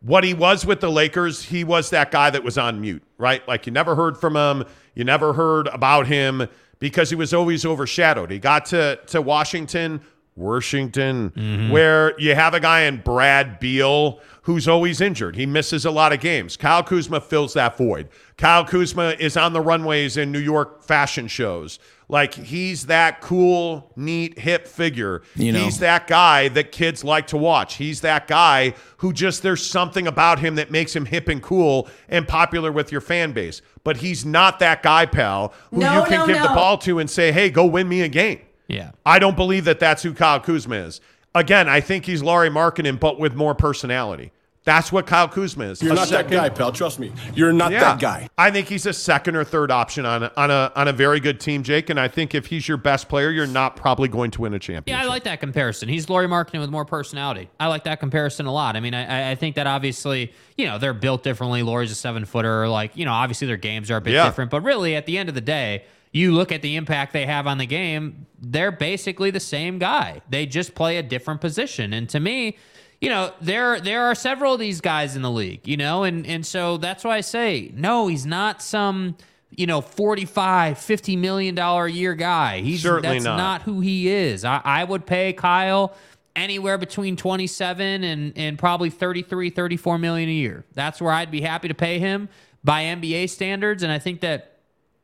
What 0.00 0.24
he 0.24 0.34
was 0.34 0.64
with 0.64 0.80
the 0.80 0.90
Lakers, 0.90 1.42
he 1.42 1.64
was 1.64 1.90
that 1.90 2.10
guy 2.10 2.30
that 2.30 2.44
was 2.44 2.56
on 2.56 2.80
mute, 2.80 3.02
right? 3.18 3.46
Like 3.48 3.66
you 3.66 3.72
never 3.72 3.96
heard 3.96 4.16
from 4.16 4.36
him, 4.36 4.64
you 4.94 5.04
never 5.04 5.32
heard 5.32 5.68
about 5.68 6.06
him 6.06 6.48
because 6.78 7.10
he 7.10 7.16
was 7.16 7.34
always 7.34 7.64
overshadowed. 7.64 8.30
He 8.30 8.38
got 8.38 8.66
to 8.66 9.00
to 9.06 9.20
Washington, 9.20 10.00
Washington, 10.36 11.30
mm-hmm. 11.30 11.70
where 11.70 12.18
you 12.20 12.34
have 12.34 12.54
a 12.54 12.60
guy 12.60 12.82
in 12.82 12.98
Brad 12.98 13.58
Beal 13.58 14.20
who's 14.42 14.68
always 14.68 15.00
injured. 15.00 15.34
He 15.34 15.44
misses 15.44 15.84
a 15.84 15.90
lot 15.90 16.12
of 16.12 16.20
games. 16.20 16.56
Kyle 16.56 16.84
Kuzma 16.84 17.20
fills 17.20 17.54
that 17.54 17.76
void. 17.76 18.08
Kyle 18.36 18.64
Kuzma 18.64 19.16
is 19.18 19.36
on 19.36 19.52
the 19.52 19.60
runways 19.60 20.16
in 20.16 20.30
New 20.30 20.38
York 20.38 20.84
fashion 20.84 21.26
shows. 21.26 21.80
Like 22.08 22.34
he's 22.34 22.86
that 22.86 23.20
cool, 23.20 23.90
neat, 23.96 24.38
hip 24.38 24.68
figure. 24.68 25.22
You 25.34 25.52
know. 25.52 25.64
He's 25.64 25.80
that 25.80 26.06
guy 26.06 26.48
that 26.48 26.70
kids 26.70 27.02
like 27.02 27.26
to 27.28 27.36
watch. 27.36 27.74
He's 27.74 28.02
that 28.02 28.28
guy 28.28 28.74
who 28.98 29.12
just 29.12 29.42
there's 29.42 29.66
something 29.66 30.06
about 30.06 30.38
him 30.38 30.54
that 30.54 30.70
makes 30.70 30.94
him 30.94 31.06
hip 31.06 31.28
and 31.28 31.42
cool 31.42 31.88
and 32.08 32.28
popular 32.28 32.70
with 32.70 32.92
your 32.92 33.00
fan 33.00 33.32
base. 33.32 33.62
But 33.82 33.96
he's 33.96 34.24
not 34.24 34.60
that 34.60 34.84
guy, 34.84 35.06
pal, 35.06 35.52
who 35.70 35.78
No, 35.78 36.00
you 36.00 36.06
can 36.06 36.20
no, 36.20 36.26
give 36.26 36.42
the 36.42 36.48
ball 36.48 36.78
to 36.78 37.00
and 37.00 37.10
say, 37.10 37.32
"Hey, 37.32 37.50
go 37.50 37.66
win 37.66 37.88
me 37.88 38.02
a 38.02 38.08
game." 38.08 38.40
Yeah. 38.68 38.90
I 39.04 39.18
don't 39.18 39.36
believe 39.36 39.64
that 39.66 39.80
that's 39.80 40.02
who 40.02 40.12
Kyle 40.14 40.40
Kuzma 40.40 40.76
is. 40.76 41.00
Again, 41.34 41.68
I 41.68 41.80
think 41.80 42.06
he's 42.06 42.22
Lauri 42.22 42.48
Markkanen, 42.50 42.98
but 42.98 43.18
with 43.20 43.34
more 43.34 43.54
personality. 43.54 44.32
That's 44.64 44.90
what 44.90 45.06
Kyle 45.06 45.28
Kuzma 45.28 45.66
is. 45.66 45.80
You're 45.80 45.92
A 45.92 45.94
not 45.94 46.08
that 46.08 46.28
guy, 46.28 46.48
pal. 46.48 46.72
Trust 46.72 46.98
me. 46.98 47.12
You're 47.36 47.52
not 47.52 47.70
Yeah. 47.70 47.78
that 47.80 48.00
guy. 48.00 48.28
I 48.36 48.50
think 48.50 48.66
he's 48.66 48.84
a 48.84 48.92
second 48.92 49.36
or 49.36 49.44
third 49.44 49.70
option 49.70 50.04
on 50.04 50.24
a, 50.24 50.32
on 50.36 50.50
a 50.50 50.72
on 50.74 50.88
a 50.88 50.92
very 50.92 51.20
good 51.20 51.38
team, 51.38 51.62
Jake. 51.62 51.88
And 51.88 52.00
I 52.00 52.08
think 52.08 52.34
if 52.34 52.46
he's 52.46 52.66
your 52.66 52.76
best 52.76 53.08
player, 53.08 53.30
you're 53.30 53.46
not 53.46 53.76
probably 53.76 54.08
going 54.08 54.32
to 54.32 54.40
win 54.40 54.54
a 54.54 54.58
championship. 54.58 54.88
Yeah, 54.88 55.04
I 55.04 55.06
like 55.08 55.22
that 55.22 55.38
comparison. 55.38 55.88
He's 55.88 56.08
Lauri 56.10 56.26
Markkanen 56.26 56.58
with 56.58 56.70
more 56.70 56.84
personality. 56.84 57.48
I 57.60 57.68
like 57.68 57.84
that 57.84 58.00
comparison 58.00 58.46
a 58.46 58.52
lot. 58.52 58.74
I 58.74 58.80
mean, 58.80 58.94
I, 58.94 59.28
I- 59.28 59.30
I 59.30 59.34
think 59.36 59.54
that 59.54 59.68
obviously, 59.68 60.32
you 60.56 60.66
know, 60.66 60.78
they're 60.78 60.92
built 60.94 61.22
differently. 61.22 61.62
Lauri's 61.62 61.92
a 61.92 61.94
seven 61.94 62.24
footer. 62.24 62.66
Like, 62.68 62.96
you 62.96 63.04
know, 63.04 63.12
obviously 63.12 63.46
their 63.46 63.56
games 63.56 63.88
are 63.92 63.98
a 63.98 64.00
bit 64.00 64.14
Yeah. 64.14 64.24
different. 64.24 64.50
But 64.50 64.62
really, 64.62 64.96
at 64.96 65.06
the 65.06 65.16
end 65.16 65.28
of 65.28 65.36
the 65.36 65.40
day, 65.40 65.84
you 66.16 66.32
look 66.32 66.50
at 66.50 66.62
the 66.62 66.76
impact 66.76 67.12
they 67.12 67.26
have 67.26 67.46
on 67.46 67.58
the 67.58 67.66
game, 67.66 68.26
they're 68.40 68.72
basically 68.72 69.30
the 69.30 69.40
same 69.40 69.78
guy. 69.78 70.22
They 70.30 70.46
just 70.46 70.74
play 70.74 70.96
a 70.96 71.02
different 71.02 71.40
position. 71.40 71.92
And 71.92 72.08
to 72.10 72.20
me, 72.20 72.56
you 73.00 73.10
know, 73.10 73.32
there 73.40 73.78
there 73.80 74.04
are 74.06 74.14
several 74.14 74.54
of 74.54 74.60
these 74.60 74.80
guys 74.80 75.16
in 75.16 75.22
the 75.22 75.30
league, 75.30 75.68
you 75.68 75.76
know, 75.76 76.04
and 76.04 76.26
and 76.26 76.44
so 76.44 76.78
that's 76.78 77.04
why 77.04 77.16
I 77.16 77.20
say, 77.20 77.70
no, 77.74 78.06
he's 78.06 78.24
not 78.24 78.62
some, 78.62 79.16
you 79.50 79.66
know, 79.66 79.80
45, 79.82 80.78
50 80.78 81.16
million 81.16 81.54
dollar 81.54 81.86
a 81.86 81.92
year 81.92 82.14
guy. 82.14 82.60
He's 82.60 82.82
Certainly 82.82 83.16
that's 83.16 83.24
not. 83.24 83.36
not 83.36 83.62
who 83.62 83.80
he 83.80 84.08
is. 84.08 84.44
I, 84.44 84.62
I 84.64 84.84
would 84.84 85.04
pay 85.04 85.34
Kyle 85.34 85.94
anywhere 86.34 86.78
between 86.78 87.16
27 87.16 88.04
and, 88.04 88.32
and 88.36 88.58
probably 88.58 88.90
33, 88.90 89.50
34 89.50 89.98
million 89.98 90.28
a 90.28 90.32
year. 90.32 90.64
That's 90.74 91.00
where 91.00 91.12
I'd 91.12 91.30
be 91.30 91.40
happy 91.40 91.68
to 91.68 91.74
pay 91.74 91.98
him 91.98 92.28
by 92.62 92.84
NBA 92.84 93.30
standards. 93.30 93.82
And 93.82 93.90
I 93.90 93.98
think 93.98 94.20
that, 94.20 94.55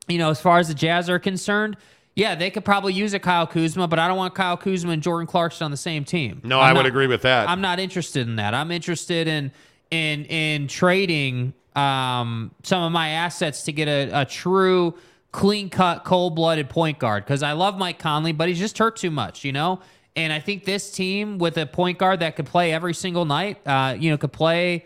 you 0.09 0.19
know, 0.19 0.31
as 0.31 0.41
far 0.41 0.59
as 0.59 0.69
the 0.69 0.75
Jazz 0.75 1.09
are 1.09 1.19
concerned, 1.19 1.77
yeah, 2.15 2.35
they 2.35 2.51
could 2.51 2.65
probably 2.65 2.93
use 2.93 3.15
a 3.15 3.19
Kyle 3.19 3.47
Kuzma, 3.47 3.89
but 3.89 3.99
I 3.99 4.07
don't 4.07 4.19
want 4.19 4.35
Kyle 4.35 4.57
Kuzma 4.57 4.93
and 4.93 5.03
Jordan 5.03 5.27
Clarkson 5.27 5.65
on 5.65 5.71
the 5.71 5.77
same 5.77 6.05
team. 6.05 6.41
No, 6.45 6.61
I'm 6.61 6.71
I 6.71 6.73
would 6.73 6.81
not- 6.81 6.87
agree 6.87 7.07
with 7.07 7.23
that. 7.23 7.49
I'm 7.49 7.61
not 7.61 7.81
interested 7.81 8.27
in 8.29 8.37
that. 8.37 8.55
I'm 8.55 8.71
interested 8.71 9.29
in 9.29 9.53
in 9.91 10.25
in 10.27 10.69
trading 10.69 11.55
um, 11.75 12.51
some 12.63 12.83
of 12.83 12.93
my 12.93 13.09
assets 13.11 13.63
to 13.65 13.73
get 13.73 13.89
a, 13.89 14.21
a 14.23 14.25
true 14.27 14.95
clean 15.31 15.71
cut, 15.71 16.05
cold 16.05 16.35
blooded 16.35 16.69
point 16.69 16.99
guard 16.99 17.25
because 17.25 17.43
I 17.43 17.53
love 17.53 17.79
Mike 17.79 17.99
Conley, 17.99 18.33
but 18.33 18.49
he's 18.49 18.59
just 18.59 18.77
hurt 18.77 18.97
too 18.97 19.11
much, 19.11 19.45
you 19.45 19.53
know. 19.53 19.81
And 20.15 20.31
I 20.31 20.41
think 20.41 20.65
this 20.65 20.91
team 20.91 21.39
with 21.39 21.57
a 21.57 21.65
point 21.65 21.97
guard 21.97 22.21
that 22.21 22.37
could 22.37 22.45
play 22.45 22.75
every 22.75 22.93
single 22.93 23.25
night, 23.25 23.67
uh, 23.67 23.97
you 23.99 24.11
know, 24.11 24.19
could 24.19 24.33
play, 24.33 24.85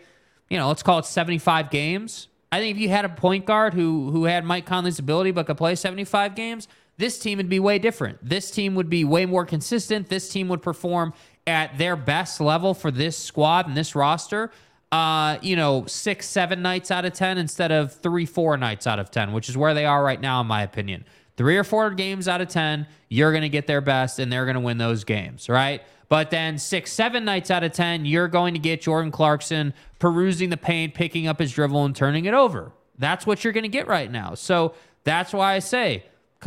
you 0.49 0.57
know, 0.57 0.69
let's 0.69 0.81
call 0.83 0.99
it 0.99 1.05
75 1.05 1.69
games. 1.69 2.29
I 2.51 2.59
think 2.59 2.75
if 2.75 2.81
you 2.81 2.89
had 2.89 3.05
a 3.05 3.09
point 3.09 3.45
guard 3.45 3.73
who 3.73 4.09
who 4.11 4.25
had 4.25 4.45
Mike 4.45 4.65
Conley's 4.65 4.99
ability 4.99 5.31
but 5.31 5.47
could 5.47 5.57
play 5.57 5.75
75 5.75 6.35
games, 6.35 6.67
this 6.97 7.19
team 7.19 7.37
would 7.37 7.49
be 7.49 7.59
way 7.59 7.77
different. 7.79 8.17
This 8.27 8.49
team 8.51 8.75
would 8.75 8.89
be 8.89 9.03
way 9.03 9.25
more 9.25 9.45
consistent. 9.45 10.09
This 10.09 10.29
team 10.29 10.47
would 10.47 10.61
perform 10.61 11.13
at 11.45 11.77
their 11.77 11.95
best 11.95 12.41
level 12.41 12.73
for 12.73 12.91
this 12.91 13.17
squad 13.17 13.67
and 13.67 13.75
this 13.75 13.95
roster. 13.95 14.51
Uh, 14.91 15.37
you 15.41 15.55
know, 15.57 15.85
six, 15.85 16.27
seven 16.27 16.61
nights 16.61 16.91
out 16.91 17.03
of 17.03 17.13
ten 17.13 17.37
instead 17.37 17.71
of 17.71 17.93
three, 17.93 18.25
four 18.25 18.55
nights 18.55 18.87
out 18.87 18.99
of 18.99 19.11
ten, 19.11 19.33
which 19.33 19.49
is 19.49 19.57
where 19.57 19.73
they 19.73 19.85
are 19.85 20.03
right 20.03 20.21
now, 20.21 20.39
in 20.39 20.47
my 20.47 20.63
opinion. 20.63 21.03
Three 21.37 21.57
or 21.57 21.63
four 21.63 21.91
games 21.91 22.27
out 22.27 22.41
of 22.41 22.49
ten, 22.49 22.87
you're 23.09 23.31
gonna 23.31 23.49
get 23.49 23.67
their 23.67 23.81
best 23.81 24.19
and 24.19 24.31
they're 24.31 24.45
gonna 24.45 24.59
win 24.59 24.77
those 24.77 25.03
games, 25.03 25.47
right? 25.47 25.81
But 26.09 26.31
then 26.31 26.57
six, 26.57 26.91
seven 26.91 27.25
nights 27.25 27.51
out 27.51 27.63
of 27.63 27.73
10, 27.73 28.05
you're 28.05 28.29
going 28.29 28.53
to 28.53 28.59
get 28.61 28.81
Jordan 28.81 29.11
Clarkson 29.11 29.73
perusing 29.99 30.49
the 30.49 30.55
paint, 30.57 30.93
picking 30.93 31.27
up 31.27 31.39
his 31.39 31.51
dribble, 31.51 31.83
and 31.83 31.93
turning 31.93 32.25
it 32.25 32.33
over. 32.33 32.71
That's 32.97 33.27
what 33.27 33.43
you're 33.43 33.51
going 33.51 33.63
to 33.63 33.69
get 33.69 33.87
right 33.87 34.09
now. 34.09 34.33
So 34.33 34.73
that's 35.03 35.33
why 35.33 35.55
I 35.55 35.59
say 35.59 36.05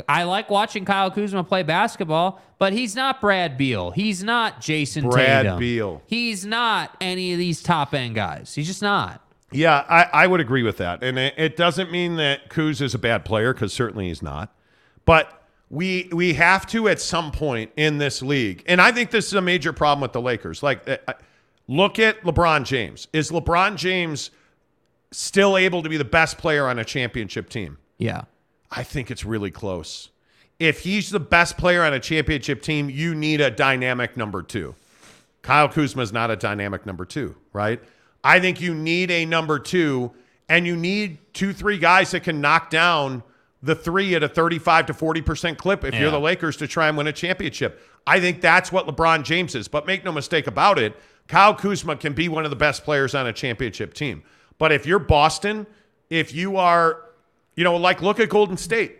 I 0.08 0.22
like 0.22 0.50
watching 0.50 0.84
Kyle 0.84 1.10
Kuzma 1.10 1.44
play 1.44 1.62
basketball, 1.62 2.40
but 2.58 2.72
he's 2.72 2.94
not 2.94 3.20
Brad 3.20 3.56
Beal. 3.58 3.90
He's 3.90 4.22
not 4.22 4.60
Jayson 4.60 5.10
Brad 5.10 5.44
Tatum. 5.44 5.58
Beal. 5.58 6.02
He's 6.06 6.46
not 6.46 6.96
any 7.00 7.32
of 7.32 7.38
these 7.38 7.62
top 7.62 7.92
end 7.92 8.14
guys. 8.14 8.54
He's 8.54 8.66
just 8.66 8.82
not. 8.82 9.22
Yeah, 9.52 9.84
I, 9.88 10.04
I 10.12 10.26
would 10.28 10.40
agree 10.40 10.62
with 10.62 10.76
that. 10.76 11.02
And 11.02 11.18
it, 11.18 11.34
it 11.36 11.56
doesn't 11.56 11.90
mean 11.90 12.16
that 12.16 12.48
Kuz 12.50 12.80
is 12.80 12.94
a 12.94 12.98
bad 12.98 13.24
player, 13.24 13.52
because 13.52 13.72
certainly 13.72 14.08
he's 14.08 14.22
not. 14.22 14.54
But 15.10 15.42
we 15.70 16.08
we 16.12 16.34
have 16.34 16.68
to 16.68 16.88
at 16.88 17.00
some 17.00 17.32
point 17.32 17.72
in 17.76 17.98
this 17.98 18.22
league, 18.22 18.62
and 18.66 18.80
I 18.80 18.92
think 18.92 19.10
this 19.10 19.26
is 19.26 19.32
a 19.32 19.40
major 19.40 19.72
problem 19.72 20.02
with 20.02 20.12
the 20.12 20.20
Lakers. 20.20 20.62
Like, 20.62 20.88
uh, 20.88 20.98
look 21.66 21.98
at 21.98 22.22
LeBron 22.22 22.64
James. 22.64 23.08
Is 23.12 23.32
LeBron 23.32 23.74
James 23.74 24.30
still 25.10 25.56
able 25.56 25.82
to 25.82 25.88
be 25.88 25.96
the 25.96 26.04
best 26.04 26.38
player 26.38 26.68
on 26.68 26.78
a 26.78 26.84
championship 26.84 27.50
team? 27.50 27.78
Yeah. 27.98 28.22
I 28.70 28.84
think 28.84 29.10
it's 29.10 29.24
really 29.24 29.50
close. 29.50 30.10
If 30.60 30.82
he's 30.82 31.10
the 31.10 31.18
best 31.18 31.58
player 31.58 31.82
on 31.82 31.92
a 31.92 31.98
championship 31.98 32.62
team, 32.62 32.88
you 32.88 33.12
need 33.12 33.40
a 33.40 33.50
dynamic 33.50 34.16
number 34.16 34.44
two. 34.44 34.76
Kyle 35.42 35.68
Kuzma 35.68 36.02
is 36.02 36.12
not 36.12 36.30
a 36.30 36.36
dynamic 36.36 36.86
number 36.86 37.04
two, 37.04 37.34
right? 37.52 37.82
I 38.22 38.38
think 38.38 38.60
you 38.60 38.74
need 38.74 39.10
a 39.10 39.24
number 39.24 39.58
two, 39.58 40.12
and 40.48 40.68
you 40.68 40.76
need 40.76 41.18
two, 41.34 41.52
three 41.52 41.78
guys 41.78 42.12
that 42.12 42.22
can 42.22 42.40
knock 42.40 42.70
down 42.70 43.24
the 43.62 43.74
three 43.74 44.14
at 44.14 44.22
a 44.22 44.28
35 44.28 44.86
to 44.86 44.94
40% 44.94 45.58
clip 45.58 45.84
if 45.84 45.94
you're 45.94 46.10
the 46.10 46.18
Lakers 46.20 46.56
to 46.58 46.66
try 46.66 46.88
and 46.88 46.96
win 46.96 47.06
a 47.06 47.12
championship. 47.12 47.80
I 48.06 48.18
think 48.18 48.40
that's 48.40 48.72
what 48.72 48.86
LeBron 48.86 49.22
James 49.24 49.54
is. 49.54 49.68
But 49.68 49.86
make 49.86 50.04
no 50.04 50.12
mistake 50.12 50.46
about 50.46 50.78
it, 50.78 50.96
Kyle 51.28 51.54
Kuzma 51.54 51.96
can 51.96 52.12
be 52.14 52.28
one 52.28 52.44
of 52.44 52.50
the 52.50 52.56
best 52.56 52.84
players 52.84 53.14
on 53.14 53.26
a 53.26 53.32
championship 53.32 53.92
team. 53.94 54.22
But 54.58 54.72
if 54.72 54.86
you're 54.86 54.98
Boston, 54.98 55.66
if 56.08 56.34
you 56.34 56.56
are, 56.56 57.02
you 57.54 57.64
know, 57.64 57.76
like 57.76 58.00
look 58.02 58.18
at 58.18 58.28
Golden 58.30 58.56
State. 58.56 58.96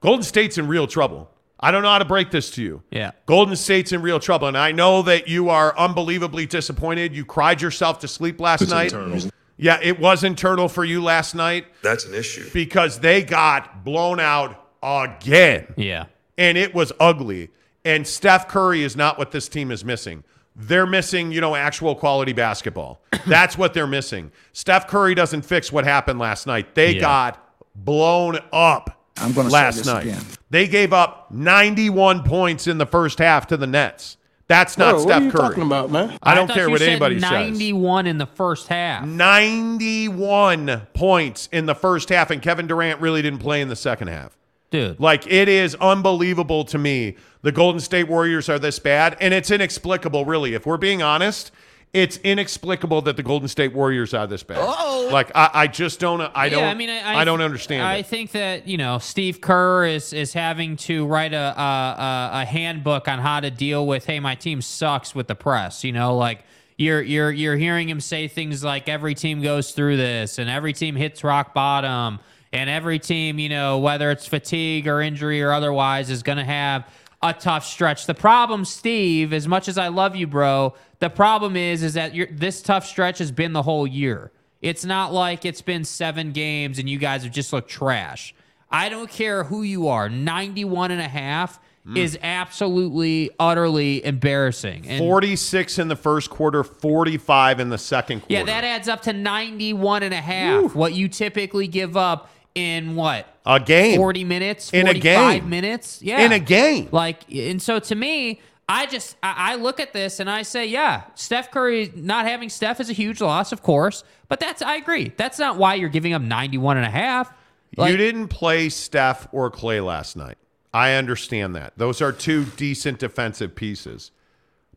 Golden 0.00 0.22
State's 0.24 0.58
in 0.58 0.66
real 0.66 0.86
trouble. 0.86 1.30
I 1.60 1.70
don't 1.70 1.82
know 1.82 1.90
how 1.90 1.98
to 1.98 2.04
break 2.04 2.32
this 2.32 2.50
to 2.52 2.62
you. 2.62 2.82
Yeah. 2.90 3.12
Golden 3.26 3.54
State's 3.54 3.92
in 3.92 4.02
real 4.02 4.18
trouble. 4.18 4.48
And 4.48 4.58
I 4.58 4.72
know 4.72 5.02
that 5.02 5.28
you 5.28 5.48
are 5.50 5.78
unbelievably 5.78 6.46
disappointed. 6.46 7.14
You 7.14 7.24
cried 7.24 7.62
yourself 7.62 8.00
to 8.00 8.08
sleep 8.08 8.40
last 8.40 8.62
It's 8.62 8.70
night. 8.72 8.92
internal. 8.92 9.20
Yeah, 9.56 9.78
it 9.82 9.98
was 10.00 10.24
internal 10.24 10.68
for 10.68 10.84
you 10.84 11.02
last 11.02 11.34
night 11.34 11.66
That's 11.82 12.04
an 12.04 12.14
issue. 12.14 12.48
because 12.52 13.00
they 13.00 13.22
got 13.22 13.84
blown 13.84 14.18
out 14.18 14.68
again. 14.82 15.72
Yeah. 15.76 16.06
And 16.38 16.56
it 16.58 16.74
was 16.74 16.92
ugly. 16.98 17.50
And 17.84 18.06
Steph 18.06 18.48
Curry 18.48 18.82
is 18.82 18.96
not 18.96 19.18
what 19.18 19.30
this 19.30 19.48
team 19.48 19.70
is 19.70 19.84
missing. 19.84 20.24
They're 20.56 20.86
missing, 20.86 21.32
you 21.32 21.40
know, 21.40 21.54
actual 21.54 21.94
quality 21.94 22.32
basketball. 22.32 23.00
That's 23.26 23.56
what 23.56 23.74
they're 23.74 23.86
missing. 23.86 24.32
Steph 24.52 24.86
Curry 24.88 25.14
doesn't 25.14 25.42
fix 25.42 25.70
what 25.72 25.84
happened 25.84 26.18
last 26.18 26.46
night. 26.46 26.74
They 26.74 26.94
Yeah. 26.94 27.00
got 27.00 27.48
blown 27.74 28.38
up 28.52 28.98
I'm 29.18 29.32
gonna 29.32 29.50
say 29.50 29.54
last 29.54 29.76
this 29.78 29.86
night. 29.86 30.02
again. 30.06 30.22
They 30.50 30.66
gave 30.68 30.92
up 30.92 31.30
91 31.30 32.22
points 32.22 32.66
in 32.66 32.78
the 32.78 32.86
first 32.86 33.18
half 33.18 33.46
to 33.48 33.56
the 33.56 33.66
Nets. 33.66 34.16
That's 34.52 34.76
not 34.76 34.92
Bro, 34.92 35.00
Steph 35.04 35.08
what 35.08 35.22
are 35.22 35.24
you 35.24 35.30
Curry. 35.30 35.48
talking 35.48 35.62
about, 35.62 35.90
man? 35.90 36.18
I 36.22 36.34
don't 36.34 36.46
thought 36.46 36.54
care 36.54 36.66
you 36.66 36.72
what 36.72 36.80
said 36.80 36.90
anybody 36.90 37.18
says. 37.18 37.30
91 37.30 38.06
in 38.06 38.18
the 38.18 38.26
first 38.26 38.68
half. 38.68 39.06
91 39.06 40.82
points 40.92 41.48
in 41.52 41.64
the 41.64 41.74
first 41.74 42.10
half, 42.10 42.30
and 42.30 42.42
Kevin 42.42 42.66
Durant 42.66 43.00
really 43.00 43.22
didn't 43.22 43.38
play 43.38 43.62
in 43.62 43.68
the 43.68 43.76
second 43.76 44.08
half. 44.08 44.36
Dude. 44.70 45.00
Like 45.00 45.26
it 45.26 45.48
is 45.48 45.74
unbelievable 45.76 46.64
to 46.66 46.76
me. 46.76 47.16
The 47.40 47.50
Golden 47.50 47.80
State 47.80 48.08
Warriors 48.08 48.50
are 48.50 48.58
this 48.58 48.78
bad, 48.78 49.16
and 49.20 49.32
it's 49.32 49.50
inexplicable, 49.50 50.26
really. 50.26 50.52
If 50.52 50.66
we're 50.66 50.76
being 50.76 51.02
honest, 51.02 51.50
it's 51.92 52.16
inexplicable 52.18 53.02
that 53.02 53.16
the 53.16 53.22
Golden 53.22 53.48
State 53.48 53.74
Warriors 53.74 54.14
are 54.14 54.26
this 54.26 54.42
bad. 54.42 54.58
Uh-oh. 54.58 55.08
Like 55.12 55.30
I, 55.34 55.50
I 55.52 55.66
just 55.66 56.00
don't. 56.00 56.20
I 56.20 56.48
don't. 56.48 56.60
Yeah, 56.60 56.70
I 56.70 56.74
mean, 56.74 56.88
I, 56.88 57.18
I 57.18 57.24
don't 57.24 57.42
understand 57.42 57.82
I 57.82 57.96
it. 57.96 58.06
think 58.06 58.32
that 58.32 58.66
you 58.66 58.78
know 58.78 58.98
Steve 58.98 59.40
Kerr 59.40 59.84
is 59.84 60.12
is 60.12 60.32
having 60.32 60.76
to 60.78 61.06
write 61.06 61.34
a, 61.34 61.36
a 61.36 61.62
a 61.62 62.30
a 62.42 62.44
handbook 62.46 63.08
on 63.08 63.18
how 63.18 63.40
to 63.40 63.50
deal 63.50 63.86
with. 63.86 64.06
Hey, 64.06 64.20
my 64.20 64.34
team 64.34 64.62
sucks 64.62 65.14
with 65.14 65.26
the 65.26 65.34
press. 65.34 65.84
You 65.84 65.92
know, 65.92 66.16
like 66.16 66.44
you're 66.78 67.02
you're 67.02 67.30
you're 67.30 67.56
hearing 67.56 67.90
him 67.90 68.00
say 68.00 68.26
things 68.26 68.64
like 68.64 68.88
every 68.88 69.14
team 69.14 69.42
goes 69.42 69.72
through 69.72 69.98
this 69.98 70.38
and 70.38 70.48
every 70.48 70.72
team 70.72 70.96
hits 70.96 71.22
rock 71.22 71.52
bottom 71.52 72.20
and 72.52 72.68
every 72.68 72.98
team, 72.98 73.38
you 73.38 73.48
know, 73.48 73.78
whether 73.78 74.10
it's 74.10 74.26
fatigue 74.26 74.86
or 74.86 75.00
injury 75.00 75.42
or 75.42 75.52
otherwise, 75.52 76.10
is 76.10 76.22
going 76.22 76.38
to 76.38 76.44
have 76.44 76.86
a 77.22 77.32
tough 77.32 77.64
stretch. 77.64 78.06
The 78.06 78.14
problem, 78.14 78.64
Steve, 78.64 79.32
as 79.32 79.46
much 79.46 79.68
as 79.68 79.78
I 79.78 79.88
love 79.88 80.16
you, 80.16 80.26
bro, 80.26 80.74
the 80.98 81.10
problem 81.10 81.56
is 81.56 81.82
is 81.82 81.94
that 81.94 82.12
this 82.32 82.62
tough 82.62 82.86
stretch 82.86 83.18
has 83.18 83.30
been 83.30 83.52
the 83.52 83.62
whole 83.62 83.86
year. 83.86 84.32
It's 84.60 84.84
not 84.84 85.12
like 85.12 85.44
it's 85.44 85.62
been 85.62 85.84
seven 85.84 86.32
games 86.32 86.78
and 86.78 86.88
you 86.88 86.98
guys 86.98 87.24
have 87.24 87.32
just 87.32 87.52
looked 87.52 87.68
trash. 87.68 88.34
I 88.70 88.88
don't 88.88 89.10
care 89.10 89.44
who 89.44 89.62
you 89.62 89.88
are. 89.88 90.08
91 90.08 90.92
and 90.92 91.00
a 91.00 91.08
half 91.08 91.60
mm. 91.86 91.96
is 91.96 92.18
absolutely, 92.22 93.30
utterly 93.38 94.04
embarrassing. 94.04 94.86
And 94.88 94.98
46 94.98 95.78
in 95.78 95.88
the 95.88 95.96
first 95.96 96.30
quarter, 96.30 96.64
45 96.64 97.60
in 97.60 97.68
the 97.68 97.78
second 97.78 98.20
quarter. 98.20 98.32
yeah, 98.32 98.44
that 98.44 98.64
adds 98.64 98.88
up 98.88 99.02
to 99.02 99.12
91 99.12 100.04
and 100.04 100.14
a 100.14 100.20
half. 100.20 100.74
What 100.74 100.94
you 100.94 101.08
typically 101.08 101.66
give 101.66 101.96
up 101.96 102.30
in 102.54 102.94
what? 102.96 103.26
a 103.44 103.58
game 103.58 103.96
40 103.96 104.24
minutes, 104.24 104.72
In 104.72 104.82
a 104.86 104.92
45 104.92 105.02
game. 105.40 105.50
minutes. 105.50 106.00
Yeah. 106.02 106.24
in 106.24 106.32
a 106.32 106.38
game. 106.38 106.88
Like, 106.92 107.30
and 107.32 107.60
so 107.60 107.78
to 107.80 107.94
me, 107.94 108.40
I 108.68 108.86
just 108.86 109.16
I, 109.22 109.52
I 109.52 109.54
look 109.56 109.80
at 109.80 109.92
this 109.92 110.20
and 110.20 110.30
I 110.30 110.42
say, 110.42 110.66
yeah, 110.66 111.02
Steph 111.14 111.50
Curry 111.50 111.92
not 111.96 112.26
having 112.26 112.48
Steph 112.48 112.80
is 112.80 112.88
a 112.88 112.92
huge 112.92 113.20
loss, 113.20 113.52
of 113.52 113.62
course. 113.62 114.04
But 114.28 114.40
that's 114.40 114.62
I 114.62 114.76
agree. 114.76 115.12
That's 115.16 115.38
not 115.38 115.56
why 115.56 115.74
you're 115.74 115.88
giving 115.88 116.12
up 116.12 116.22
91 116.22 116.76
and 116.76 116.86
a 116.86 116.90
half. 116.90 117.32
Like, 117.76 117.90
you 117.90 117.96
didn't 117.96 118.28
play 118.28 118.68
Steph 118.68 119.26
or 119.32 119.50
Clay 119.50 119.80
last 119.80 120.16
night. 120.16 120.36
I 120.74 120.92
understand 120.94 121.54
that. 121.56 121.72
Those 121.76 122.00
are 122.00 122.12
two 122.12 122.44
decent 122.44 122.98
defensive 122.98 123.54
pieces. 123.54 124.10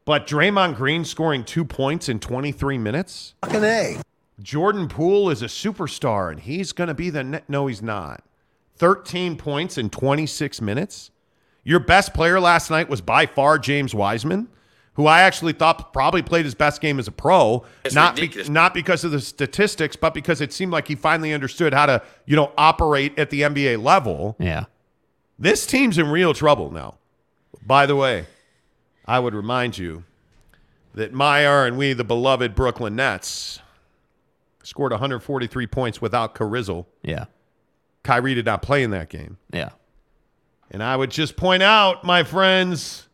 But 0.06 0.28
Draymond 0.28 0.76
Green 0.76 1.04
scoring 1.06 1.44
two 1.44 1.66
points 1.66 2.10
in 2.10 2.20
23 2.20 2.78
minutes? 2.78 3.34
Fucking 3.44 3.64
A. 3.64 3.98
Jordan 4.42 4.88
Poole 4.88 5.30
is 5.30 5.42
a 5.42 5.46
superstar 5.46 6.30
and 6.30 6.40
he's 6.40 6.72
going 6.72 6.88
to 6.90 6.94
be 6.94 7.10
the 7.10 7.24
net. 7.24 7.44
No, 7.48 7.68
he's 7.68 7.82
not. 7.82 8.24
13 8.78 9.38
points 9.38 9.78
in 9.78 9.90
26 9.90 10.62
minutes. 10.62 11.12
Your 11.64 11.80
best 11.80 12.14
player 12.14 12.40
last 12.40 12.70
night 12.70 12.90
was 12.90 13.02
by 13.02 13.26
far 13.26 13.58
James 13.58 13.96
Wiseman, 13.96 14.50
who 14.94 15.08
I 15.08 15.22
actually 15.22 15.54
thought 15.54 15.94
probably 15.94 16.22
played 16.22 16.46
his 16.46 16.54
best 16.54 16.82
game 16.82 17.00
as 17.00 17.08
a 17.08 17.12
pro. 17.12 17.66
It's 17.84 17.96
not 17.96 18.16
be- 18.16 18.44
not 18.50 18.74
because 18.74 19.04
of 19.04 19.12
the 19.12 19.22
statistics, 19.22 19.96
but 19.96 20.14
because 20.14 20.42
it 20.42 20.54
seemed 20.54 20.72
like 20.72 20.88
he 20.88 20.96
finally 20.96 21.34
understood 21.34 21.74
how 21.74 21.86
to, 21.86 22.02
you 22.26 22.36
know, 22.36 22.52
operate 22.58 23.18
at 23.18 23.30
the 23.30 23.42
NBA 23.42 23.82
level. 23.82 24.36
Yeah. 24.40 24.66
This 25.40 25.66
team's 25.66 25.98
in 25.98 26.10
real 26.10 26.34
trouble 26.34 26.72
now. 26.72 26.96
By 27.66 27.86
the 27.86 27.96
way, 27.96 28.26
I 29.06 29.20
would 29.20 29.34
remind 29.34 29.78
you 29.78 30.04
that 30.94 31.14
Meyer 31.14 31.66
and 31.66 31.78
we, 31.78 31.94
the 31.94 32.04
beloved 32.04 32.54
Brooklyn 32.56 32.96
Nets, 32.96 33.60
scored 34.66 34.92
143 34.92 35.68
points 35.68 36.02
without 36.02 36.36
Carizzle. 36.36 36.88
Yeah. 37.04 37.26
Kyrie 38.04 38.36
did 38.36 38.46
not 38.46 38.62
play 38.62 38.84
in 38.84 38.92
that 38.92 39.10
game. 39.10 39.38
Yeah. 39.52 39.70
And 40.72 40.82
I 40.84 40.96
would 40.96 41.12
just 41.12 41.36
point 41.38 41.64
out, 41.64 42.04
my 42.04 42.24
friends, 42.24 43.08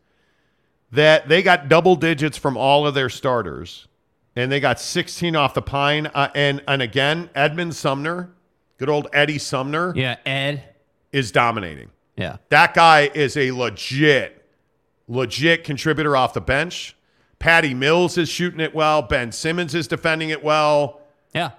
that 0.90 1.28
they 1.28 1.42
got 1.42 1.68
double 1.68 1.96
digits 1.96 2.36
from 2.36 2.56
all 2.56 2.86
of 2.86 2.94
their 2.94 3.08
starters, 3.08 3.86
and 4.36 4.50
they 4.50 4.60
got 4.60 4.80
16 4.80 5.36
off 5.36 5.54
the 5.54 5.62
pine. 5.62 6.06
Uh, 6.08 6.28
and 6.34 6.62
and 6.66 6.82
again, 6.82 7.30
Edmond 7.34 7.74
Sumner, 7.74 8.30
good 8.78 8.88
old 8.88 9.08
Eddie 9.12 9.38
Sumner, 9.38 9.92
Yeah. 9.96 10.16
Ed. 10.26 10.64
is 11.12 11.30
dominating. 11.32 11.90
Yeah. 12.16 12.36
That 12.50 12.74
guy 12.74 13.10
is 13.14 13.36
a 13.36 13.52
legit, 13.52 14.46
legit 15.08 15.64
contributor 15.64 16.16
off 16.16 16.34
the 16.34 16.40
bench. 16.40 16.96
Patty 17.38 17.74
Mills 17.74 18.16
is 18.18 18.28
shooting 18.28 18.60
it 18.60 18.74
well. 18.74 19.02
Ben 19.02 19.32
Simmons 19.32 19.74
is 19.74 19.88
defending 19.88 20.30
it 20.30 20.42
well. 20.44 21.00
Yeah. 21.34 21.50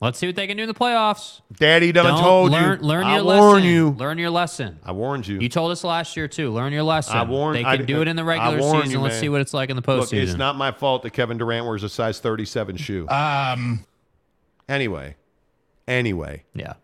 Let's 0.00 0.16
see 0.20 0.26
what 0.28 0.36
they 0.36 0.46
can 0.46 0.56
do 0.56 0.62
in 0.62 0.68
the 0.68 0.74
playoffs. 0.74 1.40
Daddy 1.58 1.90
done 1.90 2.04
Don't 2.06 2.22
told 2.22 2.52
learn, 2.52 2.78
you. 2.80 2.86
Learn 2.86 3.04
I 3.04 3.16
your 3.16 3.24
warn 3.24 3.54
lesson. 3.54 3.68
you. 3.68 3.90
Learn 3.98 4.18
your 4.18 4.30
lesson. 4.30 4.78
I 4.84 4.92
warned 4.92 5.26
you. 5.26 5.40
You 5.40 5.48
told 5.48 5.72
us 5.72 5.82
last 5.82 6.16
year 6.16 6.28
too. 6.28 6.52
Learn 6.52 6.72
your 6.72 6.84
lesson. 6.84 7.16
I 7.16 7.24
warned- 7.24 7.56
They 7.56 7.64
I- 7.64 7.78
can 7.78 7.86
do 7.86 8.00
it 8.00 8.06
in 8.06 8.14
the 8.14 8.22
regular 8.22 8.60
season. 8.62 8.90
you, 8.92 9.00
Let's 9.00 9.14
man. 9.14 9.20
see 9.22 9.28
what 9.28 9.40
it's 9.40 9.52
like 9.52 9.70
in 9.70 9.76
the 9.76 9.82
Look, 9.84 10.04
postseason. 10.08 10.22
it's 10.22 10.34
not 10.34 10.54
my 10.54 10.70
fault 10.70 11.02
that 11.02 11.10
Kevin 11.14 11.36
Durant 11.36 11.66
wears 11.66 11.82
a 11.82 11.88
size 11.88 12.20
37 12.20 12.76
shoe. 12.76 13.08
Um, 13.08 13.84
Anyway, 14.68 15.16
anyway, 15.88 16.44
yeah. 16.54 16.74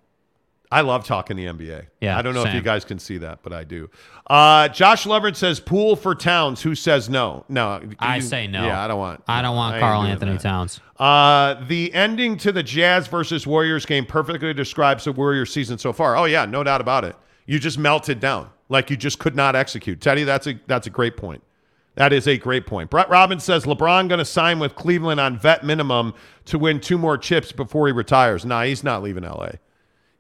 I 0.71 0.81
love 0.81 1.05
talking 1.05 1.37
the 1.37 1.47
NBA. 1.47 1.87
Yeah, 2.01 2.19
I 2.19 2.23
don't 2.23 2.35
know 2.35 2.43
if 2.45 2.53
you 2.55 2.61
guys 2.61 2.85
can 2.85 2.99
see 2.99 3.19
that, 3.19 3.41
but 3.43 3.53
I 3.53 3.65
do. 3.65 3.89
Uh, 4.27 4.69
Josh 4.69 5.07
Leverett 5.07 5.37
says 5.37 5.61
Poole 5.61 5.95
for 5.95 6.15
Towns. 6.15 6.63
Who 6.63 6.75
says 6.75 7.09
no? 7.09 7.45
No, 7.49 7.81
I 7.99 8.17
you- 8.17 8.23
say 8.23 8.47
no. 8.47 8.65
Yeah, 8.67 8.83
I 8.83 8.89
don't 8.89 8.99
want. 8.99 9.23
I 9.29 9.43
don't 9.43 9.55
want 9.55 9.77
ain't 9.77 9.83
Karl 9.83 10.03
Anthony 10.03 10.33
that. 10.33 10.41
Towns. 10.41 10.81
Uh, 10.99 11.55
the 11.67 11.93
ending 11.95 12.37
to 12.39 12.51
the 12.51 12.63
Jazz 12.63 13.07
versus 13.07 13.47
Warriors 13.47 13.87
game 13.87 14.07
perfectly 14.07 14.55
describes 14.55 15.05
the 15.05 15.13
Warriors 15.13 15.53
season 15.53 15.79
so 15.79 15.93
far. 15.93 16.17
Oh 16.17 16.25
yeah, 16.25 16.45
no 16.45 16.65
doubt 16.65 16.81
about 16.81 17.05
it. 17.05 17.15
You 17.47 17.59
just 17.59 17.79
melted 17.79 18.21
down, 18.21 18.51
like 18.69 18.91
you 18.91 18.97
just 18.97 19.19
could 19.19 19.37
not 19.37 19.55
execute. 19.55 20.01
Teddy, 20.01 20.25
that's 20.25 20.47
a 20.47 20.59
that's 20.67 20.87
a 20.87 20.91
great 20.91 21.17
point. 21.17 21.43
That 21.97 22.13
is 22.13 22.27
a 22.27 22.37
great 22.37 22.67
point. 22.67 22.91
Brett 22.91 23.09
Robbins 23.09 23.45
says 23.45 23.65
LeBron 23.67 24.09
going 24.09 24.19
to 24.19 24.25
sign 24.25 24.59
with 24.59 24.75
Cleveland 24.75 25.21
on 25.21 25.39
vet 25.39 25.65
minimum 25.65 26.15
to 26.47 26.59
win 26.59 26.81
two 26.81 26.99
more 26.99 27.17
chips 27.17 27.53
before 27.53 27.87
he 27.87 27.93
retires. 27.93 28.45
Nah, 28.45 28.65
he's 28.65 28.83
not 28.83 29.03
leaving 29.03 29.23
LA. 29.23 29.51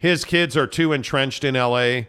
His 0.05 0.22
kids 0.26 0.55
are 0.55 0.66
too 0.66 0.93
entrenched 0.93 1.44
in 1.44 1.55
LA. 1.55 2.02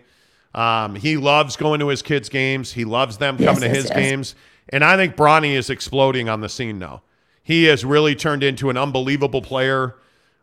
Um, 0.53 0.95
he 0.95 1.15
loves 1.15 1.55
going 1.55 1.79
to 1.79 1.87
his 1.87 2.01
kids' 2.01 2.27
games. 2.27 2.73
He 2.73 2.83
loves 2.83 3.19
them 3.19 3.37
Yes, 3.39 3.47
coming 3.47 3.61
to 3.61 3.67
yes, 3.67 3.75
his 3.77 3.85
yes. 3.85 3.97
games. 3.97 4.35
And 4.67 4.83
I 4.83 4.97
think 4.97 5.15
Bronny 5.15 5.53
is 5.53 5.69
exploding 5.69 6.27
on 6.27 6.41
the 6.41 6.49
scene 6.49 6.77
now. 6.77 7.03
He 7.41 7.63
has 7.65 7.85
really 7.85 8.13
turned 8.13 8.43
into 8.43 8.69
an 8.69 8.75
unbelievable 8.75 9.41
player. 9.41 9.95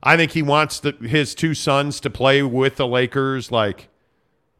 I 0.03 0.17
think 0.17 0.31
he 0.33 0.41
wants 0.41 0.81
the, 0.81 0.93
his 0.93 1.35
two 1.35 1.53
sons 1.53 2.01
to 2.01 2.09
play 2.09 2.43
with 2.43 2.77
the 2.77 2.87
Lakers. 2.87 3.53
Like, 3.53 3.91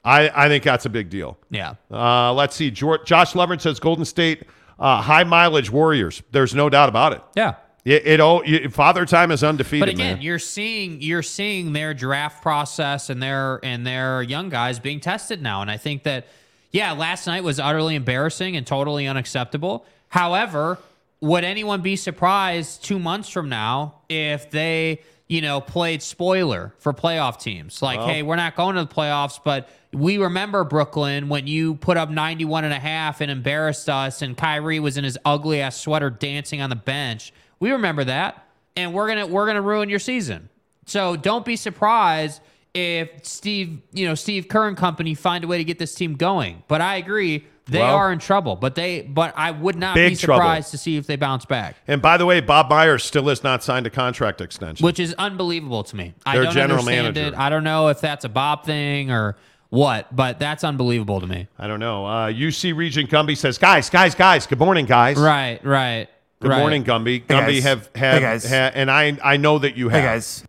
I, 0.05 0.29
I 0.35 0.49
think 0.49 0.63
that's 0.63 0.85
a 0.85 0.91
big 0.91 1.09
deal. 1.09 1.39
Yeah. 1.49 1.77
Uh, 1.91 2.35
let's 2.35 2.55
see. 2.55 2.71
George, 2.71 3.07
Josh 3.07 3.35
Leverett 3.35 3.63
says 3.63 3.81
Golden 3.81 4.05
State 4.05 4.43
uh, 4.79 5.01
high 5.01 5.25
mileage 5.25 5.71
Warriors. 5.71 6.23
There's 6.31 6.55
no 6.55 6.69
doubt 6.69 6.91
about 6.91 7.15
it. 7.15 7.23
Yeah. 7.37 7.55
It, 7.85 8.07
it 8.07 8.21
all 8.21 8.43
it, 8.45 8.73
Father 8.73 9.05
Time 9.05 9.31
is 9.31 9.43
undefeated. 9.43 9.81
But 9.87 9.89
again, 9.89 10.15
man. 10.15 10.23
you're 10.23 10.39
seeing 10.39 11.03
you're 11.03 11.23
seeing 11.23 11.73
their 11.73 11.95
draft 11.95 12.41
process 12.43 13.11
and 13.11 13.23
their 13.23 13.59
and 13.65 13.85
their 13.87 14.23
young 14.23 14.49
guys 14.51 14.79
being 14.79 15.01
tested 15.01 15.43
now, 15.43 15.63
and 15.63 15.71
I 15.71 15.79
think 15.79 16.05
that 16.05 16.27
yeah, 16.71 16.93
last 16.93 17.27
night 17.27 17.43
was 17.43 17.59
utterly 17.59 17.97
embarrassing 17.97 18.57
and 18.57 18.67
totally 18.67 19.07
unacceptable. 19.09 19.85
However, 20.09 20.79
would 21.21 21.45
anyone 21.45 21.83
be 21.83 21.97
surprised 21.97 22.85
two 22.85 22.99
months 22.99 23.29
from 23.29 23.49
now 23.49 23.97
if 24.09 24.51
they 24.51 25.01
you 25.27 25.41
know 25.41 25.61
played 25.61 26.03
spoiler 26.03 26.73
for 26.79 26.93
playoff 26.93 27.41
teams? 27.41 27.83
Like, 27.83 27.99
Well- 27.99 28.09
hey, 28.09 28.23
we're 28.23 28.37
not 28.37 28.55
going 28.55 28.77
to 28.77 28.85
the 28.85 28.95
playoffs, 28.95 29.41
but 29.43 29.69
we 29.93 30.19
remember 30.19 30.63
Brooklyn 30.65 31.29
when 31.29 31.47
you 31.47 31.75
put 31.75 31.97
up 31.97 32.11
91 32.11 32.65
and 32.65 32.73
a 32.73 32.79
half 32.79 33.21
and 33.21 33.31
embarrassed 33.31 33.89
us, 33.89 34.23
and 34.23 34.37
Kyrie 34.37 34.81
was 34.81 34.97
in 34.97 35.05
his 35.05 35.19
ugly 35.25 35.61
ass 35.61 35.79
sweater 35.79 36.11
dancing 36.11 36.63
on 36.63 36.71
the 36.71 36.77
bench. 36.77 37.33
We 37.63 37.71
remember 37.71 38.03
that, 38.03 38.45
and 38.77 38.93
we're 38.93 39.07
gonna 39.07 39.29
we're 39.29 39.47
gonna 39.47 39.63
ruin 39.63 39.89
your 39.89 40.01
season. 40.01 40.49
So 40.85 41.15
don't 41.15 41.45
be 41.45 41.55
surprised 41.55 42.41
if 42.75 43.25
Steve, 43.25 43.81
you 43.93 44.05
know, 44.05 44.17
Steve 44.17 44.49
Kerr 44.49 44.67
and 44.67 44.77
company 44.77 45.15
find 45.15 45.45
a 45.45 45.47
way 45.47 45.59
to 45.59 45.65
get 45.65 45.79
this 45.79 45.95
team 45.95 46.15
going. 46.15 46.65
But 46.67 46.81
I 46.81 46.97
agree, 46.97 47.45
they 47.67 47.79
Well- 47.79 47.95
are 47.95 48.11
in 48.13 48.19
trouble. 48.19 48.57
But 48.57 48.75
they, 48.75 49.03
but 49.03 49.33
I 49.37 49.53
would 49.53 49.77
not 49.77 49.95
be 49.95 50.17
trouble. 50.17 50.41
surprised 50.41 50.73
to 50.73 50.79
see 50.79 50.97
if 50.97 51.07
they 51.07 51.15
bounce 51.15 51.45
back, 51.45 51.77
and 51.87 52.03
by 52.03 52.17
the 52.17 52.27
way, 52.27 52.41
Bob 52.41 52.69
Myers 52.69 53.05
still 53.05 53.29
has 53.29 53.45
not 53.45 53.63
signed 53.63 53.87
a 53.87 53.91
contract 53.91 54.41
extension. 54.41 54.85
which 54.85 54.99
is 54.99 55.15
unbelievable 55.17 55.85
to 55.85 55.95
me. 55.95 56.15
I 56.27 56.35
Their 56.35 56.45
don't 56.47 56.55
general 56.55 56.81
understand 56.81 57.15
manager. 57.15 57.37
it. 57.37 57.39
I 57.39 57.49
don't 57.49 57.63
know 57.63 57.89
if 57.89 58.01
that's 58.01 58.25
a 58.25 58.29
Bob 58.29 58.65
thing 58.65 59.13
or 59.13 59.37
what, 59.71 60.15
but 60.17 60.41
that's 60.41 60.65
unbelievable 60.65 61.21
to 61.21 61.29
me. 61.29 61.47
I 61.61 61.69
don't 61.69 61.79
know. 61.81 62.07
Uh, 62.07 62.27
UC 62.33 62.73
Regent 62.77 63.09
Gumby 63.09 63.37
says, 63.37 63.57
guys, 63.57 63.89
guys, 63.89 64.17
guys. 64.17 64.49
Good 64.49 64.59
morning, 64.59 64.85
guys. 64.85 65.17
Right, 65.17 65.65
right. 65.65 66.09
Good 66.43 66.51
right. 66.51 66.59
morning, 66.59 66.85
Gumby. 66.85 67.21
Hey, 67.21 67.21
Gumby 67.21 67.47
guys. 67.55 67.63
have 67.65 67.91
Hey, 67.95 68.21
guys. 68.21 68.49
ha- 68.49 68.73
and 68.75 68.91
I 68.91 69.17
I 69.23 69.37
know 69.37 69.59
that 69.59 69.77
you 69.77 69.89
have. 69.89 70.01
Hey, 70.01 70.07
guys. 70.07 70.45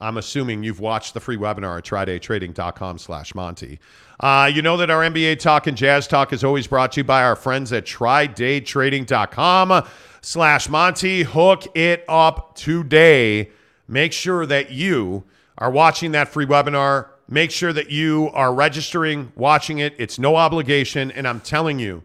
I'm 0.00 0.16
assuming 0.16 0.62
you've 0.62 0.78
watched 0.78 1.14
the 1.14 1.20
free 1.20 1.36
webinar 1.36 1.78
at 1.78 1.84
trydaytrading.com 1.84 2.98
slash 2.98 3.34
Monty. 3.34 3.80
Uh, 4.20 4.48
you 4.52 4.62
know 4.62 4.76
that 4.76 4.90
our 4.90 5.02
NBA 5.02 5.40
talk 5.40 5.66
and 5.66 5.76
jazz 5.76 6.06
talk 6.06 6.32
is 6.32 6.44
always 6.44 6.68
brought 6.68 6.92
to 6.92 7.00
you 7.00 7.04
by 7.04 7.24
our 7.24 7.34
friends 7.34 7.72
at 7.72 7.84
trydaytrading.com 7.84 9.84
slash 10.20 10.68
Monty. 10.68 11.22
Hook 11.24 11.76
it 11.76 12.04
up 12.08 12.54
today. 12.54 13.50
Make 13.88 14.12
sure 14.12 14.46
that 14.46 14.70
you 14.70 15.24
are 15.56 15.70
watching 15.70 16.12
that 16.12 16.28
free 16.28 16.46
webinar. 16.46 17.08
Make 17.28 17.50
sure 17.50 17.72
that 17.72 17.90
you 17.90 18.30
are 18.34 18.54
registering, 18.54 19.32
watching 19.34 19.78
it. 19.78 19.94
It's 19.98 20.18
no 20.18 20.36
obligation. 20.36 21.10
And 21.10 21.26
I'm 21.26 21.40
telling 21.40 21.78
you, 21.78 22.04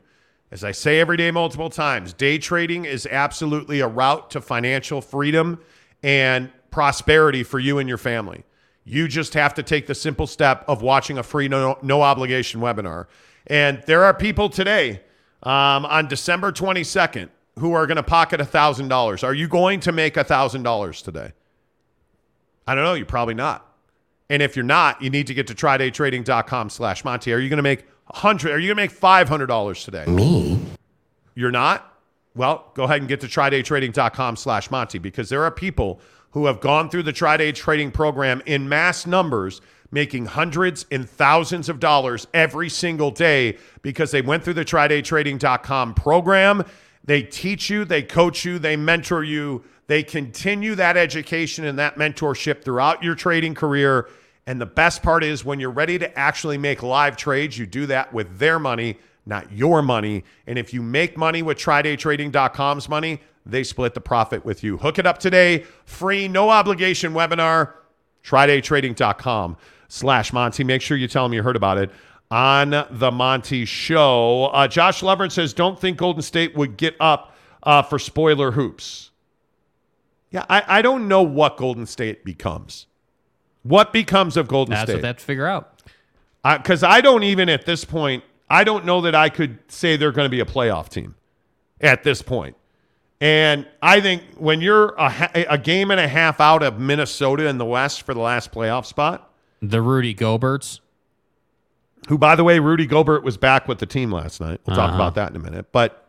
as 0.53 0.63
I 0.63 0.71
say 0.71 0.99
every 0.99 1.17
day, 1.17 1.31
multiple 1.31 1.71
times, 1.71 2.13
day 2.13 2.37
trading 2.37 2.85
is 2.85 3.07
absolutely 3.07 3.79
a 3.79 3.87
route 3.87 4.29
to 4.29 4.39
financial 4.39 5.01
freedom 5.01 5.59
and 6.03 6.51
prosperity 6.69 7.41
for 7.41 7.57
you 7.57 7.79
and 7.79 7.89
your 7.89 7.97
family. 7.97 8.43
You 8.83 9.07
just 9.07 9.33
have 9.33 9.55
to 9.55 9.63
take 9.63 9.87
the 9.87 9.95
simple 9.95 10.27
step 10.27 10.63
of 10.67 10.83
watching 10.83 11.17
a 11.17 11.23
free, 11.23 11.47
no, 11.47 11.79
no 11.81 12.03
obligation 12.03 12.61
webinar. 12.61 13.07
And 13.47 13.81
there 13.87 14.03
are 14.03 14.13
people 14.13 14.47
today 14.47 15.01
um, 15.41 15.87
on 15.87 16.07
December 16.07 16.51
22nd 16.51 17.29
who 17.57 17.73
are 17.73 17.87
going 17.87 17.97
to 17.97 18.03
pocket 18.03 18.39
$1,000. 18.39 19.23
Are 19.23 19.33
you 19.33 19.47
going 19.47 19.79
to 19.79 19.91
make 19.91 20.13
$1,000 20.13 21.03
today? 21.03 21.33
I 22.67 22.75
don't 22.75 22.83
know. 22.83 22.93
You're 22.93 23.07
probably 23.07 23.33
not. 23.33 23.73
And 24.29 24.43
if 24.43 24.55
you're 24.55 24.63
not, 24.63 25.01
you 25.01 25.09
need 25.09 25.25
to 25.27 25.33
get 25.33 25.47
to 25.47 25.55
trydaytrading.com 25.55 26.69
slash 26.69 27.03
Monty. 27.03 27.33
Are 27.33 27.39
you 27.39 27.49
going 27.49 27.57
to 27.57 27.63
make 27.63 27.85
100 28.07 28.51
Are 28.51 28.59
you 28.59 28.73
going 28.73 28.89
to 28.89 28.95
make 28.95 28.99
$500 29.27 29.85
today? 29.85 30.05
Me? 30.05 30.59
You're 31.35 31.51
not? 31.51 31.89
Well, 32.35 32.71
go 32.73 32.83
ahead 32.83 32.99
and 32.99 33.07
get 33.07 33.21
to 33.21 33.27
trydaytrading.com 33.27 34.35
slash 34.35 34.71
Monty 34.71 34.97
because 34.97 35.29
there 35.29 35.43
are 35.43 35.51
people 35.51 35.99
who 36.31 36.47
have 36.47 36.59
gone 36.59 36.89
through 36.89 37.03
the 37.03 37.13
Try 37.13 37.37
Day 37.37 37.51
trading 37.51 37.91
program 37.91 38.41
in 38.47 38.67
mass 38.67 39.05
numbers, 39.05 39.61
making 39.91 40.25
hundreds 40.25 40.85
and 40.89 41.07
thousands 41.07 41.69
of 41.69 41.79
dollars 41.79 42.27
every 42.33 42.69
single 42.69 43.11
day 43.11 43.57
because 43.83 44.09
they 44.09 44.21
went 44.21 44.43
through 44.43 44.55
the 44.55 44.65
trydaytrading.com 44.65 45.93
program. 45.93 46.63
They 47.03 47.21
teach 47.21 47.69
you, 47.69 47.85
they 47.85 48.01
coach 48.01 48.45
you, 48.45 48.57
they 48.57 48.75
mentor 48.75 49.23
you, 49.23 49.63
they 49.87 50.01
continue 50.01 50.73
that 50.75 50.97
education 50.97 51.65
and 51.65 51.77
that 51.77 51.97
mentorship 51.97 52.63
throughout 52.63 53.03
your 53.03 53.13
trading 53.13 53.53
career. 53.53 54.09
And 54.45 54.59
the 54.59 54.65
best 54.65 55.01
part 55.01 55.23
is 55.23 55.45
when 55.45 55.59
you're 55.59 55.71
ready 55.71 55.97
to 55.99 56.19
actually 56.19 56.57
make 56.57 56.83
live 56.83 57.15
trades, 57.15 57.57
you 57.57 57.65
do 57.65 57.85
that 57.85 58.13
with 58.13 58.37
their 58.37 58.59
money, 58.59 58.97
not 59.25 59.51
your 59.51 59.81
money. 59.81 60.23
And 60.47 60.59
if 60.59 60.73
you 60.73 60.81
make 60.81 61.17
money 61.17 61.41
with 61.41 61.57
TryDayTrading.com's 61.57 62.89
money, 62.89 63.21
they 63.45 63.63
split 63.63 63.93
the 63.93 64.01
profit 64.01 64.43
with 64.43 64.63
you. 64.63 64.77
Hook 64.77 64.99
it 64.99 65.05
up 65.05 65.17
today. 65.17 65.65
Free, 65.85 66.27
no 66.27 66.49
obligation 66.49 67.13
webinar. 67.13 67.73
TryDayTrading.com 68.23 69.57
slash 69.87 70.33
Monty. 70.33 70.63
Make 70.63 70.81
sure 70.81 70.97
you 70.97 71.07
tell 71.07 71.23
them 71.23 71.33
you 71.33 71.43
heard 71.43 71.55
about 71.55 71.77
it 71.77 71.91
on 72.31 72.85
the 72.89 73.11
Monty 73.11 73.65
Show. 73.65 74.45
Uh, 74.45 74.67
Josh 74.67 75.01
Levern 75.01 75.31
says, 75.31 75.53
"Don't 75.53 75.79
think 75.79 75.97
Golden 75.97 76.21
State 76.21 76.55
would 76.55 76.77
get 76.77 76.95
up 76.99 77.35
uh, 77.63 77.81
for 77.81 77.99
spoiler 77.99 78.51
hoops." 78.51 79.11
Yeah, 80.31 80.45
I, 80.49 80.63
I 80.67 80.81
don't 80.81 81.07
know 81.07 81.21
what 81.21 81.57
Golden 81.57 81.85
State 81.85 82.25
becomes. 82.25 82.87
What 83.63 83.91
becomes 83.93 84.37
of 84.37 84.47
Golden 84.47 84.73
That's 84.73 84.83
State? 84.83 84.93
That's 84.93 84.97
what 84.97 85.01
they 85.01 85.07
have 85.07 85.17
to 85.17 85.23
figure 85.25 85.47
out. 85.47 85.81
because 86.61 86.83
I 86.83 87.01
don't 87.01 87.23
even 87.23 87.49
at 87.49 87.65
this 87.65 87.85
point, 87.85 88.23
I 88.49 88.63
don't 88.63 88.85
know 88.85 89.01
that 89.01 89.15
I 89.15 89.29
could 89.29 89.59
say 89.69 89.95
they're 89.97 90.11
going 90.11 90.25
to 90.25 90.29
be 90.29 90.41
a 90.41 90.45
playoff 90.45 90.89
team 90.89 91.15
at 91.81 92.03
this 92.03 92.21
point. 92.21 92.55
And 93.21 93.65
I 93.81 94.01
think 94.01 94.21
when 94.37 94.59
you're 94.59 94.89
a, 94.97 95.45
a 95.49 95.57
game 95.57 95.91
and 95.91 95.99
a 95.99 96.07
half 96.09 96.41
out 96.41 96.61
of 96.61 96.77
Minnesota 96.79 97.47
in 97.47 97.57
the 97.57 97.65
West 97.65 98.01
for 98.01 98.13
the 98.13 98.19
last 98.19 98.51
playoff 98.51 98.85
spot, 98.85 99.31
The 99.61 99.81
Rudy 99.81 100.13
Goberts. 100.13 100.81
who, 102.09 102.17
by 102.17 102.35
the 102.35 102.43
way, 102.43 102.59
Rudy 102.59 102.85
Gobert 102.85 103.23
was 103.23 103.37
back 103.37 103.65
with 103.69 103.79
the 103.79 103.85
team 103.85 104.11
last 104.11 104.41
night. 104.41 104.59
We'll 104.65 104.75
talk 104.75 104.89
Uh-huh. 104.89 104.95
about 104.95 105.15
that 105.15 105.29
in 105.29 105.37
a 105.37 105.39
minute. 105.39 105.71
But 105.71 106.05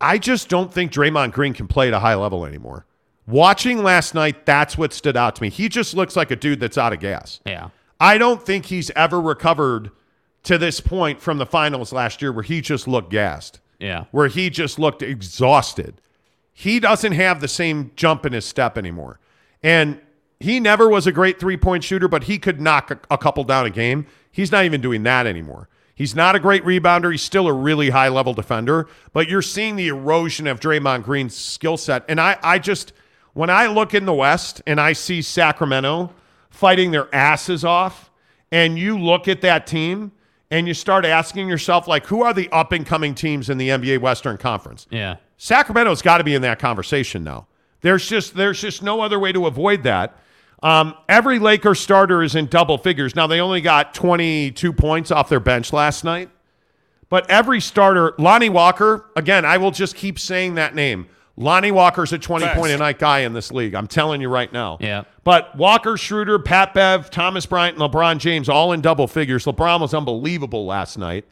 I 0.00 0.18
just 0.18 0.48
don't 0.50 0.72
think 0.72 0.92
Draymond 0.92 1.32
Green 1.32 1.54
can 1.54 1.66
play 1.68 1.88
at 1.88 1.94
a 1.94 1.98
high 2.00 2.14
level 2.14 2.44
anymore. 2.44 2.84
Watching 3.28 3.82
last 3.82 4.14
night, 4.14 4.46
that's 4.46 4.78
what 4.78 4.92
stood 4.94 5.16
out 5.16 5.36
to 5.36 5.42
me. 5.42 5.50
He 5.50 5.68
just 5.68 5.92
looks 5.94 6.16
like 6.16 6.30
a 6.30 6.36
dude 6.36 6.60
that's 6.60 6.78
out 6.78 6.94
of 6.94 7.00
gas. 7.00 7.40
Yeah. 7.44 7.68
I 8.00 8.16
don't 8.16 8.42
think 8.42 8.66
he's 8.66 8.90
ever 8.92 9.20
recovered 9.20 9.90
to 10.44 10.56
this 10.56 10.80
point 10.80 11.20
from 11.20 11.36
the 11.36 11.44
finals 11.44 11.92
last 11.92 12.22
year 12.22 12.32
where 12.32 12.42
he 12.44 12.60
just 12.62 12.88
looked 12.88 13.10
gassed, 13.10 13.60
Yeah. 13.80 14.04
where 14.12 14.28
he 14.28 14.48
just 14.48 14.78
looked 14.78 15.02
exhausted. 15.02 16.00
He 16.54 16.80
doesn't 16.80 17.12
have 17.12 17.40
the 17.42 17.48
same 17.48 17.90
jump 17.96 18.24
in 18.24 18.32
his 18.32 18.46
step 18.46 18.78
anymore. 18.78 19.20
And 19.62 20.00
he 20.40 20.58
never 20.58 20.88
was 20.88 21.06
a 21.06 21.12
great 21.12 21.38
three 21.38 21.56
point 21.58 21.84
shooter, 21.84 22.08
but 22.08 22.24
he 22.24 22.38
could 22.38 22.60
knock 22.62 22.90
a, 22.90 22.98
a 23.10 23.18
couple 23.18 23.44
down 23.44 23.66
a 23.66 23.70
game. 23.70 24.06
He's 24.32 24.50
not 24.50 24.64
even 24.64 24.80
doing 24.80 25.02
that 25.02 25.26
anymore. 25.26 25.68
He's 25.94 26.14
not 26.14 26.34
a 26.34 26.40
great 26.40 26.64
rebounder. 26.64 27.10
He's 27.10 27.22
still 27.22 27.46
a 27.48 27.52
really 27.52 27.90
high 27.90 28.08
level 28.08 28.32
defender, 28.32 28.86
but 29.12 29.28
you're 29.28 29.42
seeing 29.42 29.74
the 29.76 29.88
erosion 29.88 30.46
of 30.46 30.60
Draymond 30.60 31.02
Green's 31.02 31.36
skill 31.36 31.76
set. 31.76 32.04
And 32.08 32.20
I, 32.20 32.38
I 32.42 32.60
just, 32.60 32.92
when 33.38 33.50
I 33.50 33.68
look 33.68 33.94
in 33.94 34.04
the 34.04 34.12
West 34.12 34.62
and 34.66 34.80
I 34.80 34.94
see 34.94 35.22
Sacramento 35.22 36.12
fighting 36.50 36.90
their 36.90 37.06
asses 37.14 37.64
off, 37.64 38.10
and 38.50 38.76
you 38.76 38.98
look 38.98 39.28
at 39.28 39.42
that 39.42 39.64
team 39.64 40.10
and 40.50 40.66
you 40.66 40.74
start 40.74 41.04
asking 41.04 41.48
yourself, 41.48 41.86
like, 41.86 42.04
who 42.06 42.24
are 42.24 42.34
the 42.34 42.48
up 42.50 42.72
and 42.72 42.84
coming 42.84 43.14
teams 43.14 43.48
in 43.48 43.56
the 43.56 43.68
NBA 43.68 44.00
Western 44.00 44.38
Conference? 44.38 44.88
Yeah. 44.90 45.18
Sacramento's 45.36 46.02
got 46.02 46.18
to 46.18 46.24
be 46.24 46.34
in 46.34 46.42
that 46.42 46.58
conversation 46.58 47.22
now. 47.22 47.46
There's 47.80 48.08
just 48.08 48.34
there's 48.34 48.60
just 48.60 48.82
no 48.82 49.00
other 49.00 49.20
way 49.20 49.30
to 49.30 49.46
avoid 49.46 49.84
that. 49.84 50.16
Um, 50.60 50.96
every 51.08 51.38
Laker 51.38 51.76
starter 51.76 52.24
is 52.24 52.34
in 52.34 52.46
double 52.46 52.76
figures. 52.76 53.14
Now 53.14 53.28
they 53.28 53.38
only 53.38 53.60
got 53.60 53.94
22 53.94 54.72
points 54.72 55.12
off 55.12 55.28
their 55.28 55.38
bench 55.38 55.72
last 55.72 56.02
night, 56.02 56.28
but 57.08 57.30
every 57.30 57.60
starter, 57.60 58.14
Lonnie 58.18 58.48
Walker, 58.48 59.08
again, 59.14 59.44
I 59.44 59.58
will 59.58 59.70
just 59.70 59.94
keep 59.94 60.18
saying 60.18 60.56
that 60.56 60.74
name. 60.74 61.06
Lonnie 61.38 61.70
Walker's 61.70 62.12
a 62.12 62.18
20 62.18 62.48
point 62.48 62.72
a 62.72 62.76
night 62.76 62.98
guy 62.98 63.20
in 63.20 63.32
this 63.32 63.52
league. 63.52 63.74
I'm 63.74 63.86
telling 63.86 64.20
you 64.20 64.28
right 64.28 64.52
now. 64.52 64.76
Yeah. 64.80 65.04
But 65.22 65.56
Walker, 65.56 65.96
Schroeder, 65.96 66.40
Pat 66.40 66.74
Bev, 66.74 67.10
Thomas 67.10 67.46
Bryant, 67.46 67.78
and 67.78 67.92
LeBron 67.92 68.18
James 68.18 68.48
all 68.48 68.72
in 68.72 68.80
double 68.80 69.06
figures. 69.06 69.44
LeBron 69.44 69.80
was 69.80 69.94
unbelievable 69.94 70.66
last 70.66 70.98
night, 70.98 71.24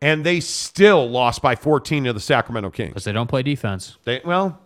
and 0.00 0.24
they 0.24 0.40
still 0.40 1.08
lost 1.10 1.42
by 1.42 1.54
14 1.54 2.04
to 2.04 2.12
the 2.14 2.20
Sacramento 2.20 2.70
Kings. 2.70 2.90
Because 2.90 3.04
they 3.04 3.12
don't 3.12 3.26
play 3.26 3.42
defense. 3.42 3.98
They 4.04 4.22
well, 4.24 4.58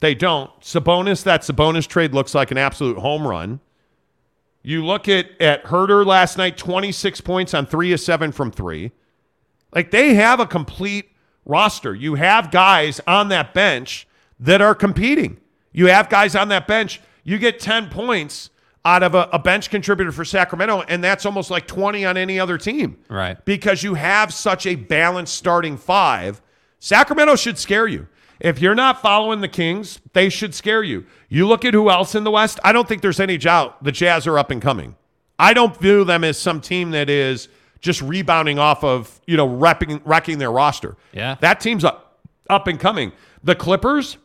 they 0.00 0.14
don't. 0.14 0.50
Sabonis, 0.62 1.22
that 1.24 1.42
Sabonis 1.42 1.86
trade 1.86 2.14
looks 2.14 2.34
like 2.34 2.50
an 2.50 2.58
absolute 2.58 2.96
home 2.96 3.26
run. 3.26 3.60
You 4.62 4.84
look 4.84 5.08
at 5.08 5.38
at 5.42 5.64
Huerter 5.64 6.06
last 6.06 6.38
night, 6.38 6.56
26 6.56 7.20
points 7.20 7.52
on 7.52 7.66
three 7.66 7.92
of 7.92 8.00
seven 8.00 8.32
from 8.32 8.50
three. 8.50 8.92
Like 9.74 9.90
they 9.90 10.14
have 10.14 10.40
a 10.40 10.46
complete 10.46 11.09
roster. 11.50 11.94
You 11.94 12.14
have 12.14 12.50
guys 12.50 13.00
on 13.06 13.28
that 13.28 13.52
bench 13.52 14.06
that 14.38 14.62
are 14.62 14.74
competing. 14.74 15.38
You 15.72 15.86
have 15.86 16.08
guys 16.08 16.34
on 16.34 16.48
that 16.48 16.66
bench. 16.66 17.00
You 17.24 17.38
get 17.38 17.60
10 17.60 17.90
points 17.90 18.50
out 18.84 19.02
of 19.02 19.14
a, 19.14 19.28
a 19.32 19.38
bench 19.38 19.68
contributor 19.68 20.10
for 20.12 20.24
Sacramento, 20.24 20.82
and 20.88 21.04
that's 21.04 21.26
almost 21.26 21.50
like 21.50 21.66
20 21.66 22.04
on 22.06 22.16
any 22.16 22.40
other 22.40 22.56
team 22.56 22.96
Right. 23.10 23.42
because 23.44 23.82
you 23.82 23.94
have 23.94 24.32
such 24.32 24.64
a 24.64 24.74
balanced 24.74 25.34
starting 25.34 25.76
five. 25.76 26.40
Sacramento 26.78 27.36
should 27.36 27.58
scare 27.58 27.86
you. 27.86 28.08
If 28.40 28.58
you're 28.58 28.74
not 28.74 29.02
following 29.02 29.42
the 29.42 29.48
Kings, 29.48 30.00
they 30.14 30.30
should 30.30 30.54
scare 30.54 30.82
you. 30.82 31.04
You 31.28 31.46
look 31.46 31.66
at 31.66 31.74
who 31.74 31.90
else 31.90 32.14
in 32.14 32.24
the 32.24 32.30
West, 32.30 32.58
I 32.64 32.72
don't 32.72 32.88
think 32.88 33.02
there's 33.02 33.20
any 33.20 33.36
doubt 33.36 33.84
the 33.84 33.92
Jazz 33.92 34.26
are 34.26 34.38
up 34.38 34.50
and 34.50 34.62
coming. 34.62 34.96
I 35.38 35.52
don't 35.52 35.78
view 35.78 36.04
them 36.04 36.24
as 36.24 36.38
some 36.38 36.62
team 36.62 36.90
that 36.92 37.10
is 37.10 37.48
just 37.80 38.02
rebounding 38.02 38.58
off 38.58 38.84
of, 38.84 39.20
you 39.26 39.36
know, 39.36 39.46
wrecking, 39.46 40.00
wrecking 40.04 40.38
their 40.38 40.52
roster. 40.52 40.96
Yeah. 41.12 41.36
That 41.40 41.60
team's 41.60 41.84
up, 41.84 42.18
up 42.48 42.66
and 42.66 42.78
coming. 42.78 43.12
The 43.42 43.54
Clippers 43.54 44.18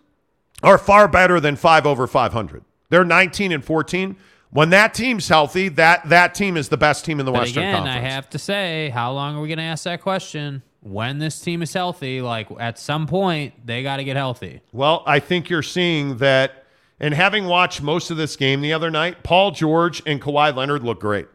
are 0.64 0.78
far 0.78 1.08
better 1.08 1.40
than 1.40 1.56
5 1.56 1.86
over 1.86 2.08
500. 2.08 2.64
They're 2.90 3.06
19 3.06 3.52
and 3.52 3.64
14. 3.64 4.16
When 4.52 4.70
that 4.70 4.94
team's 4.94 5.28
healthy, 5.28 5.70
that 5.70 6.08
that 6.10 6.34
team 6.34 6.56
is 6.56 6.70
the 6.70 6.78
best 6.78 7.04
team 7.04 7.20
in 7.20 7.26
the 7.26 7.32
But 7.32 7.42
Western 7.42 7.64
again, 7.64 7.76
Conference. 7.76 7.98
I 7.98 8.10
have 8.10 8.30
to 8.30 8.40
say, 8.40 8.90
how 8.90 9.12
long 9.12 9.36
are 9.36 9.42
we 9.42 9.48
going 9.48 9.58
to 9.58 9.64
ask 9.64 9.84
that 9.84 10.02
question? 10.02 10.62
When 10.82 11.18
this 11.18 11.40
team 11.40 11.62
is 11.62 11.74
healthy, 11.74 12.22
like 12.22 12.48
at 12.60 12.78
some 12.78 13.08
point, 13.08 13.66
they 13.66 13.84
got 13.84 13.98
to 13.98 14.04
get 14.04 14.16
healthy. 14.16 14.62
Well, 14.72 15.04
I 15.06 15.20
think 15.20 15.50
you're 15.50 15.64
seeing 15.64 16.18
that, 16.18 16.66
and 17.00 17.14
having 17.14 17.46
watched 17.46 17.82
most 17.82 18.12
of 18.12 18.18
this 18.18 18.36
game 18.36 18.62
the 18.62 18.72
other 18.72 18.92
night, 18.92 19.24
Paul 19.24 19.52
George 19.52 20.04
and 20.06 20.22
Kawhi 20.22 20.56
Leonard 20.56 20.84
look 20.84 21.02
great. 21.02 21.28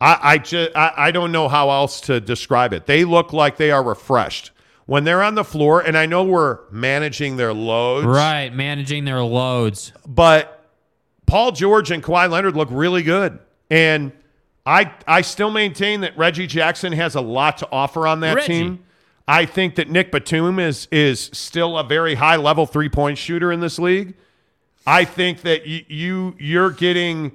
I 0.00 0.18
I, 0.22 0.38
ju- 0.38 0.68
I 0.74 0.92
I 0.96 1.10
don't 1.10 1.32
know 1.32 1.48
how 1.48 1.70
else 1.70 2.00
to 2.02 2.20
describe 2.20 2.72
it. 2.72 2.86
They 2.86 3.04
look 3.04 3.32
like 3.32 3.56
they 3.56 3.70
are 3.70 3.82
refreshed 3.82 4.50
when 4.86 5.04
they're 5.04 5.22
on 5.22 5.34
the 5.34 5.44
floor, 5.44 5.80
and 5.80 5.96
I 5.96 6.06
know 6.06 6.24
we're 6.24 6.58
managing 6.70 7.36
their 7.36 7.52
loads, 7.54 8.06
Right. 8.06 8.52
Managing 8.52 9.04
their 9.04 9.22
loads. 9.22 9.92
but 10.06 10.50
Paul 11.26 11.52
George 11.52 11.90
and 11.90 12.02
Kawhi 12.02 12.28
Leonard 12.30 12.54
look 12.56 12.68
really 12.70 13.02
good, 13.02 13.38
and 13.70 14.12
I 14.66 14.92
I 15.06 15.22
still 15.22 15.50
maintain 15.50 16.02
that 16.02 16.16
Reggie 16.18 16.46
Jackson 16.46 16.92
has 16.92 17.14
a 17.14 17.20
lot 17.22 17.58
to 17.58 17.68
offer 17.72 18.06
on 18.06 18.20
that 18.20 18.36
Reggie. 18.36 18.46
team. 18.48 18.84
I 19.26 19.46
think 19.46 19.76
that 19.76 19.88
Nic 19.88 20.12
Batum 20.12 20.58
is 20.58 20.86
is 20.92 21.30
still 21.32 21.78
a 21.78 21.84
very 21.84 22.16
high 22.16 22.36
level 22.36 22.66
three 22.66 22.90
point 22.90 23.16
shooter 23.16 23.50
in 23.52 23.60
this 23.60 23.78
league. 23.78 24.14
I 24.86 25.06
think 25.06 25.40
that 25.42 25.66
you, 25.66 25.82
you 25.88 26.36
you're 26.38 26.70
getting 26.70 27.32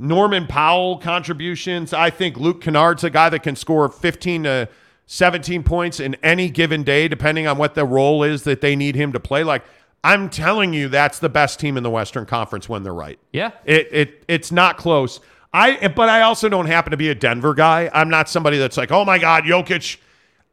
Norman 0.00 0.46
Powell 0.46 0.96
contributions. 0.98 1.92
I 1.92 2.08
think 2.10 2.38
Luke 2.38 2.62
Kennard's 2.62 3.04
a 3.04 3.10
guy 3.10 3.28
that 3.28 3.42
can 3.42 3.54
score 3.54 3.88
15 3.88 4.44
to 4.44 4.68
17 5.06 5.62
points 5.62 6.00
in 6.00 6.14
any 6.22 6.48
given 6.48 6.82
day, 6.82 7.06
depending 7.06 7.46
on 7.46 7.58
what 7.58 7.74
the 7.74 7.84
role 7.84 8.22
is 8.22 8.44
that 8.44 8.62
they 8.62 8.74
need 8.74 8.94
him 8.94 9.12
to 9.12 9.20
play. 9.20 9.44
Like 9.44 9.62
I'm 10.02 10.30
telling 10.30 10.72
you, 10.72 10.88
that's 10.88 11.18
the 11.18 11.28
best 11.28 11.60
team 11.60 11.76
in 11.76 11.82
the 11.82 11.90
Western 11.90 12.24
Conference 12.24 12.68
when 12.68 12.82
they're 12.82 12.94
right. 12.94 13.18
Yeah. 13.32 13.50
It 13.64 13.88
it 13.92 14.24
it's 14.26 14.50
not 14.50 14.78
close. 14.78 15.20
I 15.52 15.88
but 15.88 16.08
I 16.08 16.22
also 16.22 16.48
don't 16.48 16.66
happen 16.66 16.92
to 16.92 16.96
be 16.96 17.10
a 17.10 17.14
Denver 17.14 17.54
guy. 17.54 17.90
I'm 17.92 18.08
not 18.08 18.28
somebody 18.28 18.56
that's 18.56 18.76
like, 18.76 18.90
oh 18.90 19.04
my 19.04 19.18
God, 19.18 19.44
Jokic. 19.44 19.98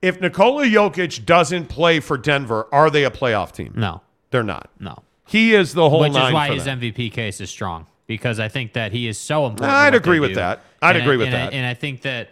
If 0.02 0.22
Nikola 0.22 0.66
Jokic 0.66 1.26
doesn't 1.26 1.68
play 1.68 2.00
for 2.00 2.18
Denver, 2.18 2.68
are 2.72 2.90
they 2.90 3.04
a 3.04 3.10
playoff 3.10 3.52
team? 3.52 3.74
No. 3.76 4.02
They're 4.30 4.44
not. 4.44 4.70
No. 4.80 5.04
He 5.26 5.56
is 5.56 5.74
the 5.74 5.90
whole 5.90 6.02
Which 6.02 6.12
is 6.12 6.34
why 6.34 6.54
his. 6.54 6.66
MVP 6.66 7.12
case 7.12 7.42
is 7.42 7.50
strong 7.50 7.88
because 8.08 8.40
I 8.40 8.48
think 8.48 8.74
that 8.74 8.92
he 8.92 9.08
is 9.08 9.18
so 9.20 9.46
important. 9.46 9.76
I'd 9.78 9.94
agree 9.96 10.20
with 10.20 10.32
do. 10.32 10.36
that. 10.36 10.62
I'd 10.82 10.96
And 10.96 11.04
I- 11.04 11.06
agree 11.06 11.18
with 11.18 11.28
and 11.28 11.36
I- 11.36 11.40
that. 11.46 11.54
and 11.54 11.66
I 11.66 11.74
think 11.74 12.02
that, 12.04 12.30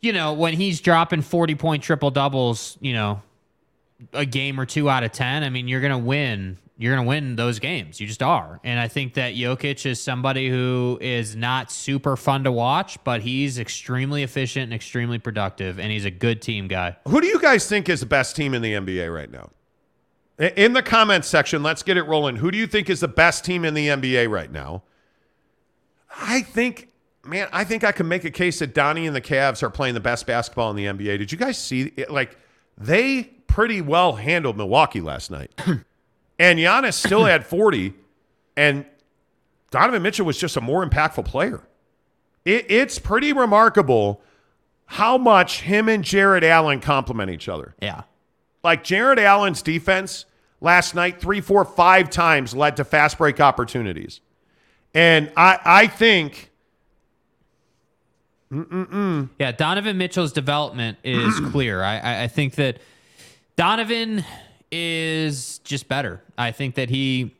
you 0.00 0.12
know, 0.12 0.32
when 0.34 0.54
he's 0.54 0.80
dropping 0.80 1.22
40 1.22 1.54
point 1.54 1.82
triple 1.82 2.10
doubles, 2.10 2.76
you 2.80 2.92
know, 2.92 3.22
a 4.12 4.26
game 4.26 4.60
or 4.60 4.66
two 4.66 4.90
out 4.90 5.04
of 5.04 5.12
10, 5.12 5.44
I 5.44 5.48
mean, 5.50 5.68
you're 5.68 5.80
going 5.80 5.92
to 5.92 5.98
win. 5.98 6.58
You're 6.76 6.92
going 6.96 7.06
to 7.06 7.08
win 7.08 7.36
those 7.36 7.60
games. 7.60 8.00
You 8.00 8.08
just 8.08 8.20
are. 8.22 8.58
And 8.64 8.80
I 8.80 8.88
think 8.88 9.14
that 9.14 9.34
Jokic 9.34 9.86
is 9.86 10.00
somebody 10.00 10.50
who 10.50 10.98
is 11.00 11.36
not 11.36 11.70
super 11.70 12.16
fun 12.16 12.42
to 12.44 12.50
watch, 12.52 12.98
but 13.04 13.22
he's 13.22 13.60
extremely 13.60 14.24
efficient 14.24 14.64
and 14.64 14.74
extremely 14.74 15.20
productive, 15.20 15.78
and 15.78 15.92
he's 15.92 16.04
a 16.04 16.10
good 16.10 16.42
team 16.42 16.66
guy. 16.66 16.96
Who 17.06 17.20
do 17.20 17.28
you 17.28 17.38
guys 17.40 17.68
think 17.68 17.88
is 17.88 18.00
the 18.00 18.06
best 18.06 18.34
team 18.34 18.54
in 18.54 18.60
the 18.60 18.72
NBA 18.72 19.08
right 19.14 19.30
now? 19.30 19.50
In 20.38 20.72
the 20.72 20.82
comments 20.82 21.28
section, 21.28 21.62
let's 21.62 21.82
get 21.82 21.96
it 21.96 22.02
rolling. 22.04 22.36
Who 22.36 22.50
do 22.50 22.58
you 22.58 22.66
think 22.66 22.90
is 22.90 23.00
the 23.00 23.08
best 23.08 23.44
team 23.44 23.64
in 23.64 23.74
the 23.74 23.88
NBA 23.88 24.28
right 24.28 24.50
now? 24.50 24.82
I 26.20 26.42
think, 26.42 26.88
man, 27.24 27.48
I 27.52 27.64
think 27.64 27.84
I 27.84 27.92
can 27.92 28.08
make 28.08 28.24
a 28.24 28.30
case 28.30 28.58
that 28.58 28.74
Donnie 28.74 29.06
and 29.06 29.14
the 29.14 29.20
Cavs 29.20 29.62
are 29.62 29.70
playing 29.70 29.94
the 29.94 30.00
best 30.00 30.26
basketball 30.26 30.70
in 30.70 30.76
the 30.76 30.86
NBA. 30.86 31.18
Did 31.18 31.30
you 31.30 31.38
guys 31.38 31.56
see 31.58 31.92
it? 31.96 32.10
Like, 32.10 32.36
they 32.76 33.24
pretty 33.46 33.80
well 33.80 34.14
handled 34.14 34.56
Milwaukee 34.56 35.00
last 35.00 35.30
night. 35.30 35.52
and 36.38 36.58
Giannis 36.58 36.94
still 36.94 37.24
had 37.24 37.46
40, 37.46 37.94
and 38.56 38.84
Donovan 39.70 40.02
Mitchell 40.02 40.26
was 40.26 40.38
just 40.38 40.56
a 40.56 40.60
more 40.60 40.84
impactful 40.84 41.26
player. 41.26 41.62
It, 42.44 42.66
it's 42.68 42.98
pretty 42.98 43.32
remarkable 43.32 44.20
how 44.86 45.16
much 45.16 45.62
him 45.62 45.88
and 45.88 46.04
Jarrett 46.04 46.44
Allen 46.44 46.80
complement 46.80 47.30
each 47.30 47.48
other. 47.48 47.74
Yeah. 47.80 48.02
Like 48.64 48.82
Jarrett 48.82 49.18
Allen's 49.18 49.62
defense 49.62 50.24
last 50.60 50.94
night, 50.94 51.20
three, 51.20 51.40
four, 51.40 51.64
five 51.64 52.10
times 52.10 52.54
led 52.54 52.76
to 52.78 52.84
fast 52.84 53.18
break 53.18 53.38
opportunities. 53.38 54.20
And 54.94 55.30
I, 55.36 55.58
I 55.64 55.86
think 55.86 56.50
Mm-mm-mm. 58.54 59.30
Yeah, 59.38 59.52
Donovan 59.52 59.98
Mitchell's 59.98 60.32
development 60.32 60.98
is 61.02 61.40
clear. 61.50 61.82
I, 61.82 62.24
I, 62.24 62.28
think 62.28 62.54
that 62.54 62.78
Donovan 63.56 64.24
is 64.70 65.58
just 65.58 65.88
better. 65.88 66.22
I 66.38 66.52
think 66.52 66.76
that 66.76 66.88
he 66.88 67.34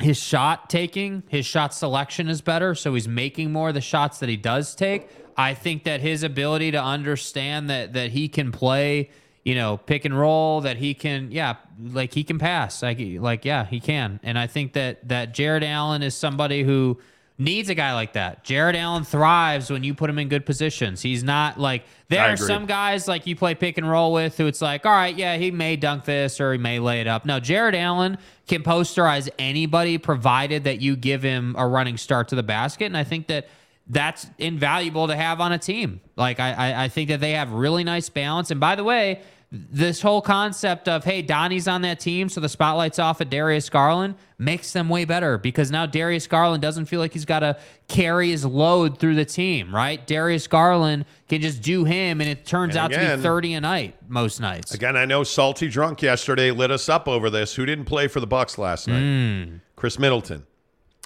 his 0.00 0.18
shot 0.18 0.68
taking, 0.68 1.22
his 1.28 1.46
shot 1.46 1.72
selection 1.72 2.28
is 2.28 2.42
better, 2.42 2.74
so 2.74 2.92
he's 2.92 3.08
making 3.08 3.50
more 3.50 3.68
of 3.68 3.74
the 3.74 3.80
shots 3.80 4.18
that 4.18 4.28
he 4.28 4.36
does 4.36 4.74
take. 4.74 5.08
I 5.38 5.54
think 5.54 5.84
that 5.84 6.02
his 6.02 6.22
ability 6.22 6.70
to 6.72 6.82
understand 6.82 7.70
that 7.70 7.94
that 7.94 8.10
he 8.10 8.28
can 8.28 8.52
play, 8.52 9.10
you 9.46 9.54
know, 9.54 9.76
pick 9.76 10.04
and 10.04 10.18
roll, 10.18 10.62
that 10.62 10.76
he 10.76 10.92
can, 10.92 11.30
yeah, 11.30 11.54
like 11.80 12.12
he 12.12 12.24
can 12.24 12.36
pass, 12.36 12.82
like 12.82 12.98
like 13.00 13.44
yeah, 13.44 13.64
he 13.64 13.78
can. 13.78 14.18
And 14.24 14.36
I 14.36 14.48
think 14.48 14.72
that 14.72 15.06
that 15.08 15.34
Jarrett 15.34 15.62
Allen 15.62 16.02
is 16.02 16.16
somebody 16.16 16.64
who 16.64 16.98
needs 17.38 17.68
a 17.68 17.74
guy 17.76 17.94
like 17.94 18.14
that. 18.14 18.42
Jarrett 18.42 18.74
Allen 18.74 19.04
thrives 19.04 19.70
when 19.70 19.84
you 19.84 19.94
put 19.94 20.10
him 20.10 20.18
in 20.18 20.28
good 20.28 20.44
positions. 20.44 21.00
He's 21.00 21.22
not 21.22 21.60
like 21.60 21.84
there 22.08 22.22
I 22.22 22.30
are 22.30 22.34
agree. 22.34 22.44
some 22.48 22.66
guys 22.66 23.06
like 23.06 23.24
you 23.28 23.36
play 23.36 23.54
pick 23.54 23.78
and 23.78 23.88
roll 23.88 24.12
with 24.12 24.36
who 24.36 24.48
it's 24.48 24.60
like, 24.60 24.84
all 24.84 24.90
right, 24.90 25.16
yeah, 25.16 25.36
he 25.36 25.52
may 25.52 25.76
dunk 25.76 26.06
this 26.06 26.40
or 26.40 26.50
he 26.50 26.58
may 26.58 26.80
lay 26.80 27.00
it 27.00 27.06
up. 27.06 27.24
No, 27.24 27.38
Jarrett 27.38 27.76
Allen 27.76 28.18
can 28.48 28.64
posterize 28.64 29.28
anybody 29.38 29.96
provided 29.96 30.64
that 30.64 30.80
you 30.80 30.96
give 30.96 31.22
him 31.22 31.54
a 31.56 31.68
running 31.68 31.98
start 31.98 32.26
to 32.28 32.34
the 32.34 32.42
basket. 32.42 32.86
And 32.86 32.96
I 32.96 33.04
think 33.04 33.28
that 33.28 33.46
that's 33.86 34.26
invaluable 34.38 35.06
to 35.06 35.14
have 35.14 35.40
on 35.40 35.52
a 35.52 35.58
team. 35.58 36.00
Like 36.16 36.40
I, 36.40 36.52
I, 36.52 36.84
I 36.84 36.88
think 36.88 37.10
that 37.10 37.20
they 37.20 37.32
have 37.32 37.52
really 37.52 37.84
nice 37.84 38.08
balance. 38.08 38.50
And 38.50 38.58
by 38.58 38.74
the 38.74 38.82
way, 38.82 39.22
this 39.52 40.02
whole 40.02 40.20
concept 40.20 40.88
of 40.88 41.04
hey 41.04 41.22
Donnie's 41.22 41.68
on 41.68 41.82
that 41.82 42.00
team, 42.00 42.28
so 42.28 42.40
the 42.40 42.48
spotlight's 42.48 42.98
off 42.98 43.20
of 43.20 43.30
Darius 43.30 43.70
Garland 43.70 44.16
makes 44.38 44.72
them 44.72 44.88
way 44.88 45.04
better 45.04 45.38
because 45.38 45.70
now 45.70 45.86
Darius 45.86 46.26
Garland 46.26 46.60
doesn't 46.60 46.86
feel 46.86 47.00
like 47.00 47.12
he's 47.12 47.24
got 47.24 47.38
to 47.40 47.56
carry 47.88 48.30
his 48.30 48.44
load 48.44 48.98
through 48.98 49.14
the 49.14 49.24
team, 49.24 49.74
right? 49.74 50.04
Darius 50.06 50.46
Garland 50.46 51.04
can 51.28 51.40
just 51.40 51.62
do 51.62 51.84
him, 51.84 52.20
and 52.20 52.28
it 52.28 52.44
turns 52.44 52.74
And 52.76 52.92
out 52.92 52.98
to 52.98 53.16
be 53.16 53.22
thirty 53.22 53.54
a 53.54 53.60
night 53.60 53.96
most 54.08 54.40
nights. 54.40 54.74
Again, 54.74 54.96
I 54.96 55.04
know 55.04 55.22
Salty 55.22 55.68
Drunk 55.68 56.02
yesterday 56.02 56.50
lit 56.50 56.70
us 56.70 56.88
up 56.88 57.06
over 57.06 57.30
this. 57.30 57.54
Who 57.54 57.64
didn't 57.64 57.84
play 57.84 58.08
for 58.08 58.20
the 58.20 58.26
Bucks 58.26 58.58
last 58.58 58.88
night? 58.88 59.02
Mm. 59.02 59.60
Khris 59.76 59.98
Middleton. 59.98 60.46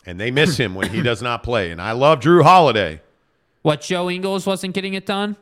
And 0.07 0.19
they 0.19 0.31
miss 0.31 0.57
him 0.57 0.75
when 0.75 0.89
he 0.89 1.03
does 1.03 1.21
not 1.21 1.43
play. 1.43 1.71
And 1.71 1.81
I 1.81 1.93
love 1.93 2.21
Jrue 2.21 2.43
Holiday. 2.43 3.03
What 3.61 3.83
Joe 3.83 4.09
Ingles 4.09 4.47
wasn't 4.47 4.75
getting 4.75 4.95
it 4.95 5.05
done? 5.05 5.37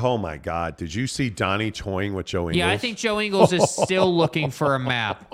Oh 0.00 0.18
my 0.18 0.36
God. 0.36 0.76
Did 0.76 0.94
you 0.94 1.06
see 1.06 1.30
Donnie 1.30 1.70
toying 1.70 2.14
with 2.14 2.26
Joe 2.26 2.42
Ingles? 2.42 2.56
Yeah, 2.56 2.68
I 2.70 2.78
think 2.78 2.98
Joe 2.98 3.20
Ingles 3.20 3.52
is 3.52 3.68
still 3.70 4.14
looking 4.16 4.50
for 4.50 4.74
a 4.74 4.78
map. 4.78 5.32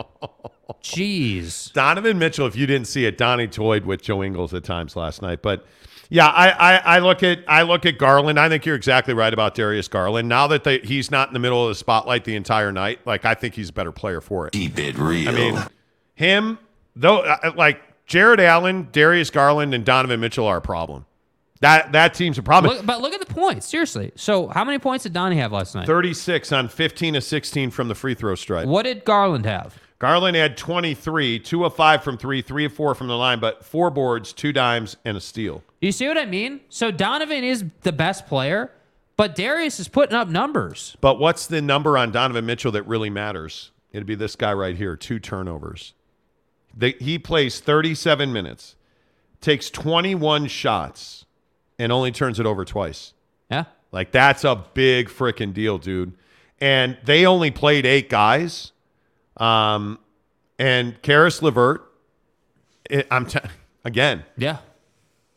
Jeez. 0.83 1.73
Donovan 1.73 2.19
Mitchell, 2.19 2.47
if 2.47 2.57
you 2.57 2.67
didn't 2.67 2.87
see 2.87 3.05
it, 3.07 3.19
Donnie 3.19 3.49
toyed 3.49 3.85
with 3.85 4.03
Joe 4.03 4.23
Ingles 4.23 4.55
at 4.55 4.65
times 4.65 4.97
last 4.97 5.23
night. 5.23 5.43
But 5.43 5.67
yeah, 6.09 6.27
I, 6.27 6.51
I, 6.51 6.77
I 6.77 6.99
look 7.01 7.23
at 7.23 7.41
I 7.49 7.63
look 7.63 7.85
at 7.85 7.99
Garland. 7.99 8.39
I 8.39 8.49
think 8.49 8.65
you're 8.65 8.77
exactly 8.77 9.15
right 9.15 9.33
about 9.33 9.55
Darius 9.55 9.89
Garland. 9.89 10.29
Now 10.29 10.47
that 10.47 10.65
they, 10.65 10.79
he's 10.79 11.11
not 11.11 11.29
in 11.29 11.35
the 11.35 11.41
middle 11.41 11.65
of 11.65 11.69
the 11.71 11.75
spotlight 11.75 12.25
the 12.25 12.37
entire 12.37 12.73
night, 12.73 13.01
like 13.07 13.25
I 13.25 13.35
think 13.35 13.55
he's 13.55 13.71
a 13.71 13.73
better 13.73 13.93
player 13.93 14.21
for 14.21 14.47
it. 14.47 14.53
Keep 14.53 14.79
it 14.79 14.97
real. 14.99 15.29
I 15.29 15.33
mean, 15.33 15.59
him 16.15 16.59
though, 16.95 17.19
uh, 17.19 17.53
like 17.57 17.81
Jarrett 18.07 18.41
Allen, 18.41 18.89
Darius 18.93 19.31
Garland, 19.31 19.75
and 19.75 19.85
Donovan 19.85 20.21
Mitchell 20.21 20.47
are 20.47 20.59
a 20.59 20.63
problem. 20.63 21.07
That 21.61 21.93
that 21.93 22.15
team's 22.15 22.39
a 22.39 22.43
problem. 22.43 22.77
Look, 22.77 22.87
but 22.87 23.01
look 23.01 23.15
at 23.15 23.27
the 23.27 23.33
points. 23.33 23.67
Seriously. 23.67 24.13
So, 24.15 24.49
how 24.49 24.65
many 24.65 24.79
points 24.79 25.05
did 25.05 25.13
Donnie 25.13 25.37
have 25.37 25.53
last 25.53 25.75
night? 25.75 25.87
36 25.87 26.53
on 26.53 26.69
15 26.69 27.17
of 27.17 27.25
16 27.25 27.71
from 27.71 27.89
the 27.89 27.95
free 27.95 28.15
throw 28.15 28.35
stripe. 28.35 28.67
What 28.67 28.83
did 28.83 29.05
Garland 29.05 29.47
have? 29.47 29.79
Garland 29.99 30.37
had 30.37 30.59
23, 30.59 31.39
two 31.39 31.65
of 31.65 31.75
five 31.75 32.05
from 32.05 32.19
three, 32.19 32.43
three 32.43 32.67
of 32.67 32.73
four 32.75 32.95
from 32.95 33.07
the 33.07 33.17
line, 33.17 33.41
but 33.41 33.65
four 33.65 33.91
boards, 33.91 34.35
two 34.35 34.53
dimes, 34.53 34.97
and 35.07 35.17
a 35.17 35.21
steal. 35.21 35.63
You 35.81 35.91
see 35.91 36.07
what 36.07 36.19
I 36.19 36.27
mean? 36.27 36.61
So 36.69 36.91
Donovan 36.91 37.45
is 37.45 37.65
the 37.81 37.93
best 37.93 38.27
player, 38.27 38.73
but 39.17 39.35
Darius 39.35 39.81
is 39.81 39.89
putting 39.89 40.15
up 40.15 40.29
numbers. 40.29 40.97
But 41.01 41.19
what's 41.19 41.47
the 41.47 41.63
number 41.63 41.97
on 41.97 42.13
Donovan 42.13 42.45
Mitchell 42.45 42.73
that 42.73 42.83
really 42.83 43.09
matters? 43.09 43.71
It'd 43.91 44.07
be 44.07 44.15
this 44.15 44.37
guy 44.37 44.53
right 44.53 44.77
here, 44.77 44.97
two 44.97 45.19
turnovers. 45.19 45.95
They, 46.77 46.93
he 46.93 47.19
plays 47.19 47.59
37 47.61 48.31
minutes, 48.31 48.77
takes 49.41 49.71
21 49.71 50.49
shots, 50.49 51.25
and 51.79 51.93
only 51.93 52.11
turns 52.13 52.41
it 52.41 52.47
over 52.47 52.65
twice. 52.65 53.13
Yeah. 53.51 53.65
Like 53.93 54.11
that's 54.13 54.45
a 54.45 54.57
big 54.75 55.09
freaking 55.09 55.53
deal, 55.55 55.79
dude. 55.79 56.13
And 56.61 56.97
they 57.05 57.27
only 57.27 57.51
played 57.51 57.85
eight 57.87 58.09
guys. 58.09 58.73
Um, 59.37 59.99
and 60.59 61.01
Caris 61.03 61.43
LeVert, 61.43 61.83
it, 62.89 63.07
I'm 63.11 63.27
t- 63.27 63.39
again, 63.85 64.25
Yeah. 64.37 64.59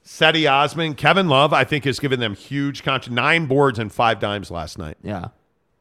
Cedi 0.06 0.50
Osman, 0.52 0.96
Kevin 0.96 1.28
Love, 1.28 1.54
I 1.54 1.64
think 1.66 1.86
has 1.86 2.00
given 2.00 2.20
them 2.20 2.34
huge 2.34 2.82
con- 2.84 3.02
nine 3.12 3.46
boards 3.46 3.78
and 3.78 3.92
five 3.92 4.20
dimes 4.20 4.50
last 4.50 4.78
night. 4.80 4.98
Yeah. 5.04 5.28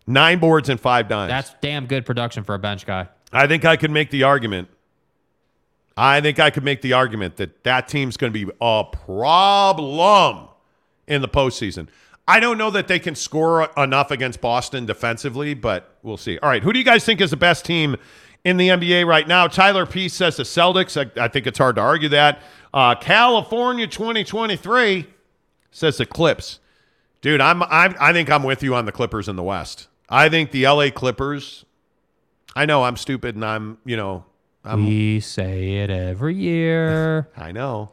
Nine 0.06 0.39
boards 0.39 0.68
and 0.68 0.78
five 0.78 1.09
dimes. 1.09 1.30
That's 1.30 1.55
damn 1.62 1.86
good 1.86 2.05
production 2.05 2.44
for 2.44 2.55
a 2.55 2.59
bench 2.59 2.85
guy. 2.85 3.09
I 3.32 3.47
think 3.47 3.64
I 3.64 3.76
could 3.76 3.90
make 3.90 4.10
the 4.10 4.24
argument. 4.24 4.68
I 5.98 6.20
think 6.20 6.38
I 6.38 6.50
could 6.50 6.62
make 6.62 6.80
the 6.80 6.92
argument 6.92 7.36
that 7.38 7.64
that 7.64 7.88
team's 7.88 8.16
going 8.16 8.32
to 8.32 8.46
be 8.46 8.52
a 8.60 8.84
problem 8.84 10.48
in 11.08 11.22
the 11.22 11.28
postseason. 11.28 11.88
I 12.28 12.38
don't 12.38 12.56
know 12.56 12.70
that 12.70 12.86
they 12.86 13.00
can 13.00 13.16
score 13.16 13.68
enough 13.76 14.12
against 14.12 14.40
Boston 14.40 14.86
defensively, 14.86 15.54
but 15.54 15.96
we'll 16.04 16.16
see. 16.16 16.38
All 16.38 16.48
right, 16.48 16.62
who 16.62 16.72
do 16.72 16.78
you 16.78 16.84
guys 16.84 17.04
think 17.04 17.20
is 17.20 17.30
the 17.30 17.36
best 17.36 17.64
team 17.64 17.96
in 18.44 18.58
the 18.58 18.68
NBA 18.68 19.06
right 19.06 19.26
now? 19.26 19.48
Tyler 19.48 19.86
P 19.86 20.08
says 20.08 20.36
the 20.36 20.44
Celtics. 20.44 20.96
I, 20.96 21.24
I 21.24 21.26
think 21.26 21.48
it's 21.48 21.58
hard 21.58 21.74
to 21.76 21.82
argue 21.82 22.10
that. 22.10 22.42
Uh, 22.72 22.94
California 22.94 23.88
2023 23.88 25.06
says 25.72 25.96
the 25.96 26.06
Clips. 26.06 26.60
Dude, 27.22 27.40
I'm, 27.40 27.62
I'm 27.64 27.96
I 27.98 28.12
think 28.12 28.30
I'm 28.30 28.44
with 28.44 28.62
you 28.62 28.76
on 28.76 28.84
the 28.84 28.92
Clippers 28.92 29.28
in 29.28 29.34
the 29.34 29.42
West. 29.42 29.88
I 30.08 30.28
think 30.28 30.52
the 30.52 30.64
LA 30.68 30.90
Clippers. 30.90 31.64
I 32.54 32.66
know 32.66 32.84
I'm 32.84 32.96
stupid 32.96 33.34
and 33.34 33.44
I'm, 33.44 33.78
you 33.84 33.96
know, 33.96 34.24
I'm 34.64 34.86
we 34.86 35.20
say 35.20 35.76
it 35.76 35.90
every 35.90 36.35
year. 36.35 37.28
I 37.36 37.52
know. 37.52 37.90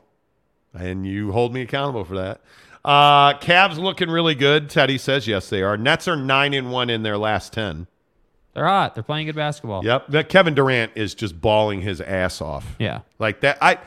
And 0.74 1.06
you 1.06 1.32
hold 1.32 1.54
me 1.54 1.62
accountable 1.62 2.04
for 2.04 2.16
that. 2.16 2.42
Uh 2.84 3.34
Cavs 3.40 3.78
looking 3.78 4.10
really 4.10 4.36
good. 4.36 4.70
Teddy 4.70 4.98
says 4.98 5.28
yes 5.28 5.50
they 5.50 5.62
are. 5.64 5.78
Nets 5.78 6.08
are 6.08 6.16
9 6.16 6.54
and 6.54 6.72
1 6.72 6.90
in 6.90 7.04
their 7.04 7.18
last 7.18 7.54
10. 7.54 7.88
They're 8.54 8.66
hot. 8.66 8.94
They're 8.96 9.04
playing 9.04 9.28
good 9.28 9.36
basketball. 9.36 9.84
Yep. 9.84 10.08
That 10.10 10.30
Kevin 10.30 10.54
Durant 10.54 10.92
is 10.96 11.14
just 11.14 11.40
bawling 11.42 11.82
his 11.82 12.00
ass 12.02 12.42
off. 12.42 12.76
Yeah. 12.80 13.02
Like 13.20 13.42
that 13.42 13.58
I 13.62 13.80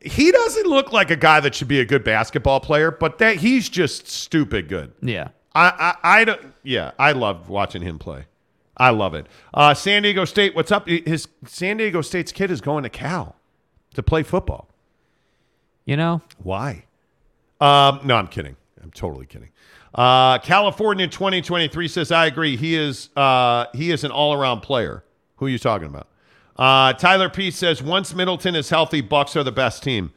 he 0.00 0.30
doesn't 0.30 0.66
look 0.66 0.92
like 0.92 1.10
a 1.10 1.16
guy 1.16 1.40
that 1.40 1.54
should 1.54 1.68
be 1.68 1.80
a 1.80 1.84
good 1.84 2.04
basketball 2.04 2.60
player, 2.60 2.90
but 2.90 3.18
that 3.18 3.36
he's 3.36 3.68
just 3.68 4.06
stupid 4.06 4.68
good. 4.68 4.92
Yeah. 5.00 5.28
I 5.54 5.94
I, 6.02 6.20
I 6.20 6.24
don't 6.24 6.40
yeah, 6.62 6.92
I 6.98 7.12
love 7.12 7.48
watching 7.48 7.82
him 7.82 7.98
play. 7.98 8.26
I 8.76 8.90
love 8.90 9.14
it. 9.14 9.26
Uh, 9.52 9.74
San 9.74 10.02
Diego 10.02 10.24
State, 10.24 10.54
what's 10.54 10.72
up? 10.72 10.88
His 10.88 11.28
San 11.46 11.76
Diego 11.76 12.00
State's 12.00 12.32
kid 12.32 12.50
is 12.50 12.60
going 12.60 12.82
to 12.82 12.88
Cal 12.88 13.36
to 13.94 14.02
play 14.02 14.22
football. 14.22 14.68
You 15.84 15.96
know? 15.96 16.22
Why? 16.38 16.84
Um, 17.60 18.00
no, 18.04 18.16
I'm 18.16 18.26
kidding. 18.26 18.56
I'm 18.82 18.90
totally 18.90 19.26
kidding. 19.26 19.50
Uh, 19.94 20.38
California 20.38 21.06
2023 21.06 21.88
says 21.88 22.10
I 22.10 22.26
agree. 22.26 22.56
He 22.56 22.74
is 22.74 23.10
uh, 23.16 23.66
he 23.74 23.90
is 23.90 24.02
an 24.02 24.10
all 24.10 24.34
around 24.34 24.60
player. 24.60 25.04
Who 25.36 25.46
are 25.46 25.50
you 25.50 25.58
talking 25.58 25.86
about? 25.86 26.08
Uh, 26.56 26.92
Tyler 26.94 27.28
P 27.28 27.50
says 27.50 27.82
once 27.82 28.14
Middleton 28.14 28.56
is 28.56 28.70
healthy, 28.70 29.00
Bucks 29.00 29.36
are 29.36 29.44
the 29.44 29.52
best 29.52 29.82
team. 29.82 30.12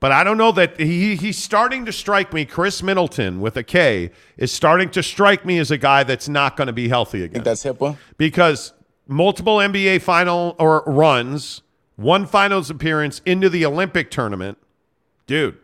But 0.00 0.12
I 0.12 0.22
don't 0.22 0.38
know 0.38 0.52
that 0.52 0.78
he 0.78 1.16
he's 1.16 1.36
starting 1.38 1.84
to 1.86 1.92
strike 1.92 2.32
me. 2.32 2.44
Khris 2.44 2.82
Middleton 2.82 3.40
with 3.40 3.56
a 3.56 3.64
K 3.64 4.10
is 4.36 4.52
starting 4.52 4.90
to 4.90 5.02
strike 5.02 5.44
me 5.44 5.58
as 5.58 5.70
a 5.72 5.78
guy 5.78 6.04
that's 6.04 6.28
not 6.28 6.56
going 6.56 6.68
to 6.68 6.72
be 6.72 6.88
healthy 6.88 7.24
again. 7.24 7.42
that's 7.42 7.64
HIPAA? 7.64 7.96
because 8.16 8.72
multiple 9.08 9.56
NBA 9.56 10.02
final 10.02 10.54
or 10.60 10.84
runs, 10.86 11.62
one 11.96 12.26
finals 12.26 12.70
appearance 12.70 13.20
into 13.26 13.48
the 13.48 13.66
Olympic 13.66 14.10
tournament, 14.12 14.56
dude. 15.26 15.56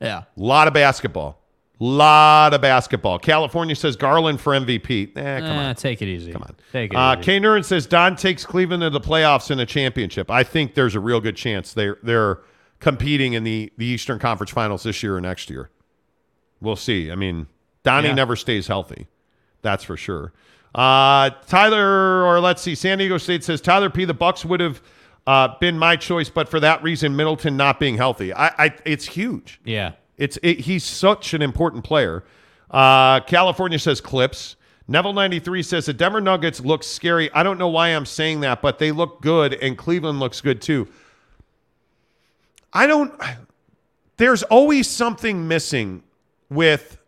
Yeah. 0.00 0.22
Lot 0.36 0.68
of 0.68 0.74
basketball. 0.74 1.42
A 1.78 1.84
lot 1.84 2.54
of 2.54 2.62
basketball. 2.62 3.18
California 3.18 3.76
says 3.76 3.96
Garland 3.96 4.40
for 4.40 4.54
MVP. 4.54 5.14
Eh, 5.14 5.40
come 5.40 5.44
Eh, 5.50 5.68
on. 5.68 5.74
take 5.74 6.00
it 6.00 6.06
easy. 6.08 6.32
Come 6.32 6.42
on. 6.44 6.54
Take 6.72 6.92
it 6.94 6.96
Uh, 6.96 7.16
easy. 7.18 7.24
K. 7.24 7.40
Nuren 7.40 7.62
says 7.62 7.86
Don 7.86 8.16
takes 8.16 8.46
Cleveland 8.46 8.80
to 8.82 8.88
the 8.88 9.00
playoffs 9.00 9.50
in 9.50 9.60
a 9.60 9.66
championship. 9.66 10.30
I 10.30 10.42
think 10.42 10.74
there's 10.74 10.94
a 10.94 11.00
real 11.00 11.20
good 11.20 11.36
chance 11.36 11.74
they're 11.74 11.98
they're 12.02 12.38
competing 12.80 13.32
in 13.32 13.44
the, 13.44 13.72
the 13.76 13.86
Eastern 13.86 14.18
Conference 14.18 14.50
Finals 14.50 14.82
this 14.82 15.02
year 15.02 15.16
or 15.16 15.20
next 15.20 15.50
year. 15.50 15.70
We'll 16.60 16.76
see. 16.76 17.10
I 17.10 17.14
mean, 17.14 17.46
Donnie 17.82 18.08
Yeah. 18.08 18.14
never 18.14 18.36
stays 18.36 18.66
healthy. 18.66 19.06
That's 19.62 19.84
for 19.84 19.96
sure. 19.96 20.32
Uh, 20.74 21.30
Tyler, 21.46 22.24
or 22.24 22.40
let's 22.40 22.60
see, 22.62 22.74
San 22.74 22.98
Diego 22.98 23.18
State 23.18 23.42
says 23.44 23.60
Tyler 23.60 23.88
P. 23.90 24.04
The 24.04 24.14
Bucks 24.14 24.44
would 24.44 24.60
have 24.60 24.82
uh, 25.26 25.48
been 25.58 25.78
my 25.78 25.96
choice, 25.96 26.28
but 26.28 26.48
for 26.48 26.60
that 26.60 26.82
reason, 26.82 27.16
Middleton 27.16 27.56
not 27.56 27.80
being 27.80 27.96
healthy, 27.96 28.32
I, 28.32 28.48
I 28.66 28.74
it's 28.84 29.06
huge. 29.06 29.60
Yeah. 29.64 29.92
It's 30.18 30.38
it, 30.42 30.60
he's 30.60 30.84
such 30.84 31.34
an 31.34 31.42
important 31.42 31.82
player. 31.84 32.24
Uh, 32.70 33.20
California 33.20 33.78
says 33.78 34.00
Clips. 34.00 34.56
Neville 34.88 35.14
ninety 35.14 35.40
three 35.40 35.62
says 35.62 35.86
the 35.86 35.92
Denver 35.92 36.20
Nuggets 36.20 36.60
look 36.60 36.82
scary. 36.84 37.32
I 37.32 37.42
don't 37.42 37.58
know 37.58 37.68
why 37.68 37.88
I'm 37.88 38.06
saying 38.06 38.40
that, 38.40 38.62
but 38.62 38.78
they 38.78 38.92
look 38.92 39.20
good, 39.20 39.54
and 39.54 39.76
Cleveland 39.76 40.20
looks 40.20 40.40
good 40.40 40.60
too. 40.62 40.86
I 42.72 42.86
don't. 42.86 43.12
There's 44.16 44.42
always 44.44 44.88
something 44.88 45.46
missing 45.48 46.02
with 46.50 46.98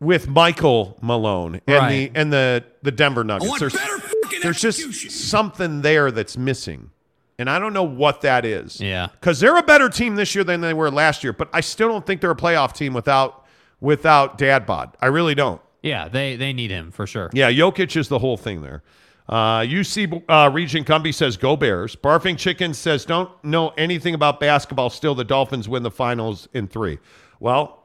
with 0.00 0.28
Michael 0.28 0.98
Malone 1.00 1.60
and 1.66 1.76
Right. 1.76 2.12
the 2.14 2.18
and 2.18 2.32
the 2.32 2.64
the 2.82 2.90
Denver 2.92 3.24
Nuggets. 3.24 3.48
want 3.48 3.60
there's 3.60 3.72
better 3.72 3.98
there's 4.42 4.60
just 4.60 5.10
something 5.10 5.82
there 5.82 6.10
that's 6.10 6.36
missing. 6.36 6.90
And 7.38 7.50
I 7.50 7.58
don't 7.58 7.72
know 7.72 7.82
what 7.82 8.20
that 8.20 8.44
is. 8.44 8.80
Yeah. 8.80 9.08
Because 9.18 9.40
they're 9.40 9.56
a 9.56 9.62
better 9.62 9.88
team 9.88 10.14
this 10.14 10.34
year 10.36 10.44
than 10.44 10.60
they 10.60 10.72
were 10.72 10.88
last 10.90 11.24
year, 11.24 11.32
but 11.32 11.48
I 11.52 11.62
still 11.62 11.88
don't 11.88 12.06
think 12.06 12.20
they're 12.20 12.30
a 12.30 12.36
playoff 12.36 12.74
team 12.74 12.92
without 12.94 13.44
without 13.80 14.38
Dad 14.38 14.66
Bod. 14.66 14.96
I 15.00 15.06
really 15.06 15.34
don't. 15.34 15.60
Yeah, 15.82 16.08
they 16.08 16.36
they 16.36 16.52
need 16.52 16.70
him 16.70 16.90
for 16.90 17.06
sure. 17.06 17.30
Yeah, 17.32 17.50
Jokic 17.50 17.96
is 17.96 18.08
the 18.08 18.18
whole 18.20 18.36
thing 18.36 18.62
there. 18.62 18.82
Uh, 19.28 19.60
UC 19.60 20.22
uh, 20.28 20.50
Region 20.52 20.84
Cumby 20.84 21.14
says 21.14 21.36
go 21.36 21.56
Bears. 21.56 21.96
Barfing 21.96 22.36
Chicken 22.36 22.74
says 22.74 23.04
don't 23.04 23.30
know 23.42 23.70
anything 23.78 24.14
about 24.14 24.38
basketball. 24.38 24.90
Still, 24.90 25.14
the 25.14 25.24
Dolphins 25.24 25.68
win 25.68 25.82
the 25.82 25.90
finals 25.90 26.48
in 26.52 26.68
three. 26.68 26.98
Well, 27.40 27.84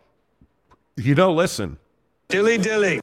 you 0.97 1.15
know, 1.15 1.31
listen. 1.31 1.77
Dilly 2.27 2.57
dilly. 2.57 2.99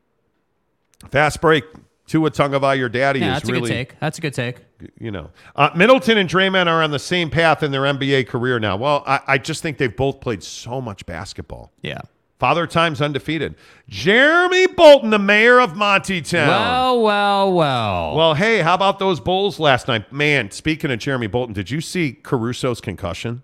Fast 1.10 1.40
break. 1.40 1.64
Tua 2.06 2.30
Tungava, 2.30 2.76
your 2.78 2.88
daddy 2.88 3.18
Yeah, 3.20 3.36
is 3.36 3.42
that's 3.42 3.48
a 3.48 3.52
good 3.52 3.64
take. 3.64 3.98
That's 3.98 4.18
a 4.18 4.20
good 4.20 4.34
take. 4.34 4.58
you 5.00 5.10
know, 5.10 5.30
uh, 5.56 5.70
Middleton 5.74 6.18
and 6.18 6.28
Draymond 6.30 6.66
are 6.68 6.80
on 6.82 6.92
the 6.92 7.00
same 7.00 7.30
path 7.30 7.64
in 7.64 7.72
their 7.72 7.82
NBA 7.82 8.28
career 8.28 8.60
now. 8.60 8.76
Well, 8.76 9.02
I, 9.06 9.20
I 9.26 9.38
just 9.38 9.60
think 9.60 9.78
they've 9.78 9.94
both 9.96 10.20
played 10.20 10.42
so 10.44 10.80
much 10.80 11.04
basketball. 11.06 11.72
Yeah. 11.82 12.02
Father 12.38 12.66
Time's 12.66 13.00
undefeated. 13.00 13.54
Jeremy 13.88 14.66
Bolton, 14.66 15.08
the 15.10 15.18
mayor 15.18 15.58
of 15.58 15.74
Monty 15.74 16.20
Town. 16.20 16.48
Well, 16.48 17.02
well, 17.02 17.52
well. 17.54 18.14
Well, 18.16 18.34
hey, 18.34 18.60
how 18.60 18.74
about 18.74 18.98
those 18.98 19.20
Bulls 19.20 19.58
last 19.58 19.88
night? 19.88 20.12
Man, 20.12 20.50
speaking 20.50 20.90
of 20.90 20.98
Jeremy 20.98 21.28
Bolton, 21.28 21.54
did 21.54 21.70
you 21.70 21.80
see 21.80 22.12
Caruso's 22.12 22.80
concussion? 22.82 23.42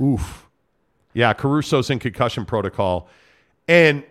Oof. 0.00 0.46
Yeah, 1.12 1.32
Caruso's 1.34 1.90
in 1.90 1.98
concussion 1.98 2.44
protocol. 2.44 3.08
And 3.66 4.04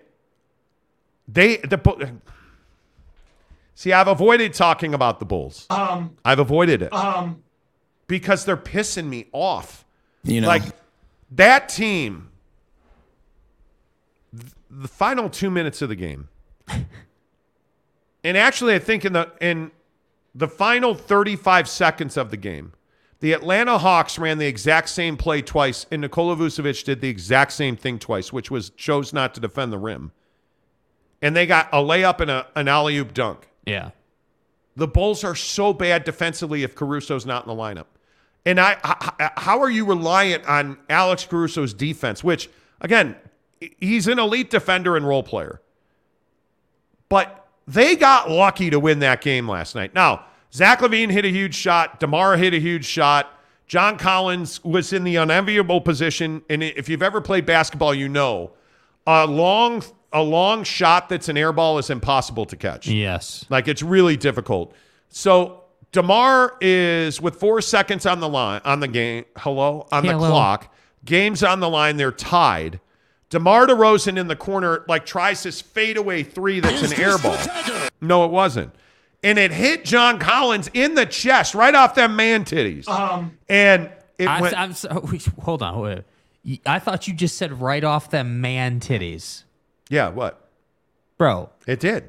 they 1.28 1.58
the 1.58 1.78
Bu- 1.78 2.20
See, 3.76 3.94
I've 3.94 4.10
avoided 4.10 4.54
talking 4.54 4.94
about 4.94 5.20
the 5.20 5.26
Bulls. 5.26 5.66
Um 5.70 6.18
I've 6.26 6.40
avoided 6.40 6.82
it. 6.82 6.92
Um 6.94 7.42
because 8.08 8.44
they're 8.44 8.58
pissing 8.58 9.06
me 9.08 9.28
off. 9.32 9.86
You 10.24 10.42
know, 10.42 10.48
Like 10.48 10.64
that 11.32 11.70
team 11.70 12.16
th- 12.16 12.29
the 14.70 14.88
final 14.88 15.30
2 15.30 15.50
minutes 15.50 15.82
of 15.82 15.90
the 15.90 15.96
game. 15.96 16.30
and 18.24 18.38
actually 18.38 18.76
I 18.76 18.80
think 18.80 19.06
in 19.06 19.14
the 19.14 19.32
in 19.42 19.72
the 20.36 20.48
final 20.48 20.94
35 20.94 21.68
seconds 21.68 22.16
of 22.16 22.30
the 22.32 22.38
game, 22.38 22.74
the 23.20 23.34
Atlanta 23.34 23.78
Hawks 23.78 24.18
ran 24.18 24.38
the 24.38 24.46
exact 24.46 24.90
same 24.90 25.18
play 25.18 25.42
twice, 25.42 25.86
and 25.92 26.02
Nikola 26.02 26.36
Vucevic 26.36 26.84
did 26.86 27.02
the 27.02 27.10
exact 27.10 27.52
same 27.52 27.76
thing 27.76 28.00
twice, 28.00 28.32
which 28.32 28.50
was 28.50 28.70
chose 28.72 29.12
not 29.12 29.34
to 29.34 29.42
defend 29.42 29.74
the 29.74 29.78
rim. 29.78 30.12
And 31.22 31.36
they 31.36 31.46
got 31.46 31.68
a 31.74 31.78
layup 31.78 32.22
and 32.22 32.32
a, 32.32 32.48
an 32.56 32.68
alley 32.68 32.98
oop 32.98 33.14
dunk. 33.14 33.50
yeah. 33.66 33.92
The 34.76 34.88
Bulls 34.88 35.26
are 35.26 35.36
so 35.36 35.74
bad 35.74 36.06
defensively 36.06 36.64
if 36.64 36.74
Caruso's 36.74 37.26
not 37.26 37.44
in 37.44 37.50
the 37.50 37.62
lineup. 37.62 37.88
And 38.46 38.62
I 38.62 38.78
how 39.36 39.62
are 39.62 39.70
you 39.70 39.84
reliant 39.84 40.46
on 40.46 40.78
Alex 40.90 41.26
Caruso's 41.26 41.74
defense, 41.74 42.24
which, 42.24 42.50
again, 42.80 43.18
he's 43.60 44.08
an 44.08 44.20
elite 44.20 44.50
defender 44.50 44.96
and 44.96 45.08
role 45.08 45.24
player. 45.24 45.62
But 47.10 47.48
they 47.68 47.96
got 47.96 48.30
lucky 48.30 48.70
to 48.70 48.80
win 48.80 49.00
that 49.00 49.22
game 49.22 49.50
last 49.50 49.76
night. 49.76 49.94
Now, 49.94 50.26
Zach 50.54 50.80
LaVine 50.80 51.12
hit 51.12 51.26
a 51.26 51.30
huge 51.30 51.56
shot. 51.56 52.00
DeMar 52.00 52.38
hit 52.38 52.54
a 52.54 52.60
huge 52.60 52.86
shot. 52.86 53.32
John 53.68 53.98
Collins 53.98 54.64
was 54.64 54.94
in 54.94 55.04
the 55.04 55.16
unenviable 55.18 55.82
position. 55.82 56.42
And 56.50 56.64
if 56.64 56.90
you've 56.90 57.04
ever 57.04 57.22
played 57.22 57.46
basketball, 57.46 57.94
you 57.94 58.10
know 58.10 58.52
a 59.06 59.28
long, 59.28 59.84
a 60.12 60.24
long 60.24 60.64
shot 60.64 61.10
that's 61.10 61.30
an 61.30 61.38
air 61.38 61.54
ball 61.54 61.78
is 61.78 61.90
impossible 61.90 62.46
to 62.46 62.56
catch. 62.56 62.88
Yes. 62.88 63.46
Like 63.50 63.68
it's 63.68 63.84
really 63.84 64.18
difficult. 64.18 64.74
So 65.10 65.64
DeMar 65.92 66.58
is 66.62 67.22
with 67.22 67.36
four 67.36 67.62
seconds 67.62 68.06
on 68.06 68.20
the 68.20 68.30
line 68.30 68.62
on 68.66 68.80
the 68.80 68.88
game. 68.88 69.26
Hello 69.38 69.88
on 69.92 70.06
the 70.06 70.14
clock. 70.14 70.74
Game's 71.06 71.44
on 71.44 71.60
the 71.60 71.70
line. 71.70 71.98
They're 71.98 72.12
tied. 72.12 72.80
DeMar 73.30 73.68
DeRozan 73.68 74.18
in 74.18 74.28
the 74.28 74.36
corner 74.36 74.84
like 74.88 75.06
tries 75.06 75.44
this 75.44 75.62
fadeaway 75.62 76.24
three 76.24 76.60
that's 76.60 76.82
an 76.92 77.00
air 77.00 77.18
ball. 77.18 77.38
No, 78.02 78.26
it 78.26 78.32
wasn't. 78.32 78.74
And 79.24 79.38
it 79.38 79.52
hit 79.52 79.86
John 79.86 80.18
Collins 80.18 80.70
in 80.74 80.96
the 80.96 81.06
chest 81.06 81.54
right 81.54 81.76
off 81.76 81.94
them 81.96 82.16
man 82.16 82.46
titties. 82.46 82.88
Um, 82.88 83.38
and 83.48 83.92
it 84.18 84.28
I, 84.28 84.42
went. 84.42 84.58
I'm 84.60 84.74
so, 84.74 85.08
hold 85.42 85.62
on. 85.62 85.80
Wait. 85.80 86.04
Y- 86.46 86.60
I 86.66 86.80
thought 86.80 87.08
you 87.08 87.14
just 87.14 87.38
said 87.38 87.62
right 87.62 87.84
off 87.84 88.10
them 88.10 88.42
man 88.42 88.80
titties, 88.80 89.44
yeah, 89.90 90.10
what? 90.10 90.48
bro. 91.18 91.50
It 91.68 91.80
did. 91.82 92.06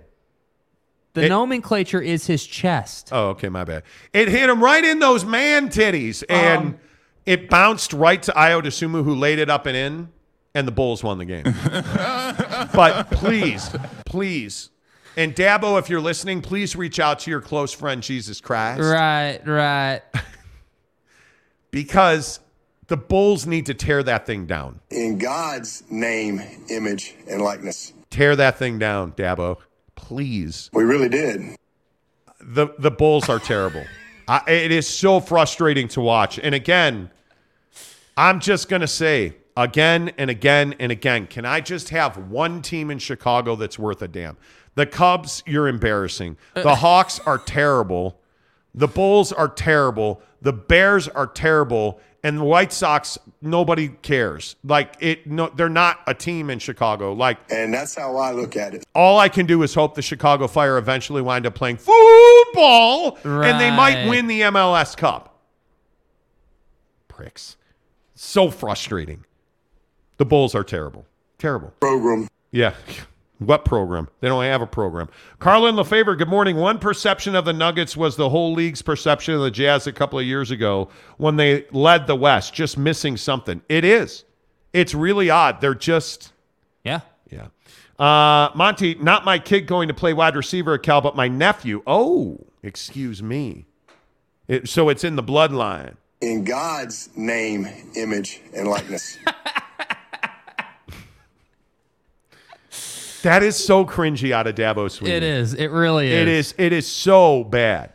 The 1.15 1.25
It- 1.27 1.29
nomenclature 1.29 2.01
is 2.01 2.27
his 2.29 2.47
chest. 2.47 3.11
Oh, 3.13 3.31
okay, 3.31 3.49
my 3.49 3.65
bad. 3.65 3.83
It 4.13 4.29
hit 4.29 4.49
him 4.49 4.63
right 4.63 4.85
in 4.85 5.01
those 5.01 5.25
man 5.25 5.69
titties, 5.69 6.23
and 6.29 6.79
it 7.27 7.51
bounced 7.51 7.93
right 7.93 8.23
to 8.23 8.33
Ayo 8.33 8.63
Dosunmu, 8.63 9.03
who 9.05 9.17
laid 9.17 9.41
it 9.41 9.51
up 9.51 9.67
and 9.67 9.77
in, 9.77 10.09
and 10.55 10.67
the 10.67 10.73
Bulls 10.73 11.03
won 11.05 11.19
the 11.19 11.25
game. 11.25 11.45
but 12.75 13.11
please, 13.11 13.71
please, 14.07 14.71
and 15.17 15.35
Dabo, 15.35 15.79
if 15.79 15.89
you're 15.91 16.01
listening, 16.01 16.41
please 16.43 16.77
reach 16.77 16.99
out 17.01 17.21
to 17.21 17.31
your 17.31 17.41
close 17.41 17.73
friend 17.73 18.03
Jesus 18.03 18.41
Christ, 18.41 18.81
Right, 18.81 19.41
right. 19.47 20.03
because 21.71 22.41
the 22.89 22.97
Bulls 22.97 23.47
need 23.47 23.67
to 23.67 23.75
tear 23.75 24.03
that 24.03 24.27
thing 24.27 24.47
down. 24.47 24.81
In 24.91 25.19
God's 25.19 25.85
name, 25.91 26.41
image, 26.69 27.15
and 27.29 27.43
likeness. 27.43 27.93
Tear 28.11 28.35
that 28.37 28.59
thing 28.59 28.79
down, 28.79 29.13
Dabo, 29.13 29.59
please. 29.95 30.71
We 30.73 30.85
really 30.85 31.09
did. 31.09 31.57
the 32.41 32.69
the 32.79 32.91
Bulls 32.91 33.29
are 33.29 33.39
terrible. 33.39 33.85
I, 34.27 34.43
it 34.49 34.73
is 34.73 34.87
so 34.89 35.21
frustrating 35.21 35.89
to 35.89 36.01
watch. 36.01 36.39
And 36.39 36.55
again, 36.55 37.11
I'm 38.17 38.41
just 38.41 38.69
gonna 38.69 38.87
say 38.89 39.35
again 39.57 40.13
and 40.19 40.31
again 40.31 40.75
and 40.79 40.91
again. 40.93 41.27
Can 41.27 41.45
I 41.45 41.61
just 41.61 41.91
have 41.91 42.17
one 42.17 42.63
team 42.63 42.91
in 42.91 42.99
Chicago 42.99 43.57
that's 43.57 43.79
worth 43.79 44.03
a 44.03 44.09
damn? 44.09 44.37
The 44.75 44.87
Cubs, 44.87 45.43
you're 45.47 45.69
embarrassing. 45.69 46.37
Uh, 46.55 46.63
the 46.63 46.77
Hawks 46.77 47.21
are 47.21 47.39
terrible. 47.39 48.21
The 48.75 48.89
Bulls 48.89 49.33
are 49.33 49.49
terrible. 49.49 50.23
The 50.43 50.53
Bears 50.53 51.09
are 51.09 51.27
terrible. 51.27 52.01
And 52.23 52.39
the 52.39 52.45
White 52.45 52.73
Sox, 52.73 53.19
nobody 53.43 53.89
cares. 53.89 54.55
Like 54.63 54.95
it, 55.01 55.27
no, 55.27 55.49
they're 55.49 55.69
not 55.69 56.01
a 56.07 56.15
team 56.15 56.51
in 56.51 56.59
Chicago. 56.59 57.13
Like 57.15 57.39
And 57.51 57.73
that's 57.73 57.95
how 57.95 58.17
I 58.17 58.33
look 58.33 58.57
at 58.57 58.75
it. 58.75 58.85
all 58.95 59.19
I 59.19 59.29
can 59.29 59.47
do 59.47 59.63
is 59.63 59.75
hope 59.75 59.95
the 59.95 60.03
Chicago 60.03 60.47
Fire 60.47 60.77
eventually 60.77 61.23
wind 61.23 61.47
up 61.47 61.55
playing 61.55 61.79
football 61.79 63.19
and 63.25 63.59
they 63.61 63.71
might 63.71 64.07
win 64.09 64.27
the 64.27 64.43
MLS 64.43 64.97
Cup. 64.97 65.39
Pricks. 67.09 67.57
So 68.15 68.51
frustrating. 68.51 69.25
The 70.21 70.27
Bulls 70.27 70.55
are 70.55 70.63
terrible. 70.63 71.07
Terrible. 71.39 71.73
Program. 71.81 72.29
Yeah. 72.51 72.75
What 73.39 73.65
program? 73.65 74.07
They 74.21 74.29
don't 74.29 74.45
have 74.45 74.61
a 74.61 74.67
program. 74.67 75.09
Carlin 75.39 75.77
Lefevre, 75.77 76.15
good 76.15 76.29
morning. 76.29 76.57
One 76.57 76.79
perception 76.79 77.35
of 77.35 77.47
the 77.47 77.55
Nuggets 77.55 77.97
was 77.97 78.17
the 78.17 78.29
whole 78.29 78.53
league's 78.53 78.83
perception 78.83 79.33
of 79.33 79.41
the 79.41 79.51
Jazz 79.51 79.87
a 79.87 79.95
couple 79.95 80.19
of 80.19 80.27
years 80.27 80.51
ago 80.51 80.91
when 81.17 81.37
they 81.37 81.65
led 81.73 82.07
the 82.07 82.17
West, 82.17 82.53
just 82.53 82.77
missing 82.77 83.17
something. 83.17 83.63
It 83.71 83.83
is. 83.83 84.25
It's 84.75 84.95
really 84.95 85.31
odd. 85.31 85.63
They're 85.63 85.75
just. 85.75 86.35
Yeah. 86.85 87.01
Yeah. 87.31 87.47
Uh, 87.99 88.51
Monty, 88.55 88.97
not 88.97 89.25
my 89.25 89.39
kid 89.39 89.67
going 89.67 89.89
to 89.89 89.95
play 89.95 90.13
wide 90.13 90.37
receiver 90.37 90.75
at 90.75 90.83
Cal, 90.83 91.01
but 91.01 91.17
my 91.17 91.29
nephew. 91.29 91.83
Oh, 91.87 92.45
excuse 92.63 93.23
me. 93.23 93.65
It, 94.49 94.69
so 94.69 94.91
it's 94.91 95.03
in 95.03 95.17
the 95.17 95.23
bloodline. 95.23 95.95
In 96.21 96.45
God's 96.45 97.09
name, 97.17 97.67
image, 97.97 98.43
and 98.55 98.69
likeness. 98.69 99.17
That 103.23 103.43
is 103.43 103.57
so 103.63 103.85
cringy 103.85 104.33
out 104.33 104.47
of 104.47 104.55
Dabo 104.55 104.87
Swinney. 104.89 105.09
It 105.09 105.23
is. 105.23 105.55
It 105.55 105.69
really 105.69 106.11
is. 106.11 106.21
It 106.23 106.29
is. 106.29 106.55
It 106.59 106.73
is 106.73 106.87
so 106.89 107.45
bad 107.45 107.93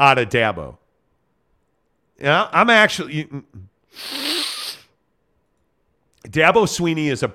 out 0.00 0.18
of 0.18 0.28
Dabo. 0.28 0.76
Yeah, 2.20 2.48
I'm 2.52 2.70
actually. 2.70 3.14
you- 3.14 3.24
mm, 3.26 3.42
mm. 3.92 4.76
Dabo 6.28 6.64
Swinney 6.66 7.10
is 7.10 7.22
a. 7.22 7.32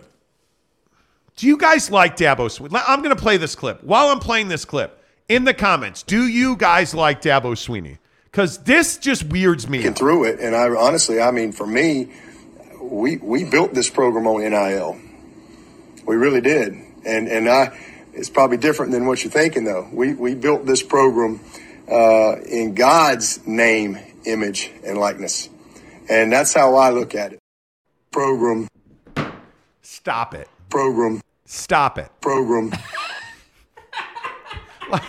Do 1.35 1.47
you 1.47 1.57
guys 1.57 1.89
like 1.89 2.17
Dabo 2.17 2.47
Swinney? 2.49 2.81
I'm 2.87 3.01
going 3.01 3.15
to 3.15 3.21
play 3.21 3.37
this 3.37 3.55
clip. 3.55 3.83
While 3.83 4.07
I'm 4.07 4.19
playing 4.19 4.49
this 4.49 4.65
clip, 4.65 5.01
in 5.29 5.45
the 5.45 5.53
comments, 5.53 6.03
do 6.03 6.27
you 6.27 6.57
guys 6.57 6.93
like 6.93 7.21
Dabo 7.21 7.53
Swinney? 7.53 7.97
Because 8.25 8.57
this 8.63 8.97
just 8.97 9.23
weirds 9.25 9.69
me. 9.69 9.87
out. 9.87 9.97
through 9.97 10.25
it. 10.25 10.39
And 10.39 10.55
I 10.55 10.67
honestly, 10.69 11.21
I 11.21 11.31
mean, 11.31 11.51
for 11.51 11.65
me, 11.65 12.09
we 12.81 13.17
we 13.17 13.43
built 13.45 13.73
this 13.73 13.89
program 13.89 14.27
on 14.27 14.41
NIL. 14.41 14.97
We 16.05 16.15
really 16.15 16.41
did. 16.41 16.75
And 17.09 17.27
and 17.27 17.49
I, 17.49 17.77
it's 18.13 18.29
probably 18.29 18.57
different 18.57 18.91
than 18.91 19.05
what 19.05 19.23
you're 19.23 19.31
thinking 19.31 19.63
though. 19.63 19.87
We 19.91 20.13
we 20.13 20.35
built 20.35 20.65
this 20.65 20.83
program 20.83 21.39
uh, 21.91 22.39
in 22.41 22.75
God's 22.75 23.45
name, 23.47 23.97
image, 24.25 24.71
and 24.85 24.97
likeness, 24.97 25.49
and 26.09 26.31
that's 26.31 26.53
how 26.53 26.75
I 26.75 26.91
look 26.91 27.15
at 27.15 27.33
it. 27.33 27.39
Program. 28.11 28.67
Stop 29.81 30.33
it. 30.33 30.47
Program. 30.69 31.21
Stop 31.45 31.97
it. 31.97 32.09
Program. 32.21 32.71
like 34.89 35.03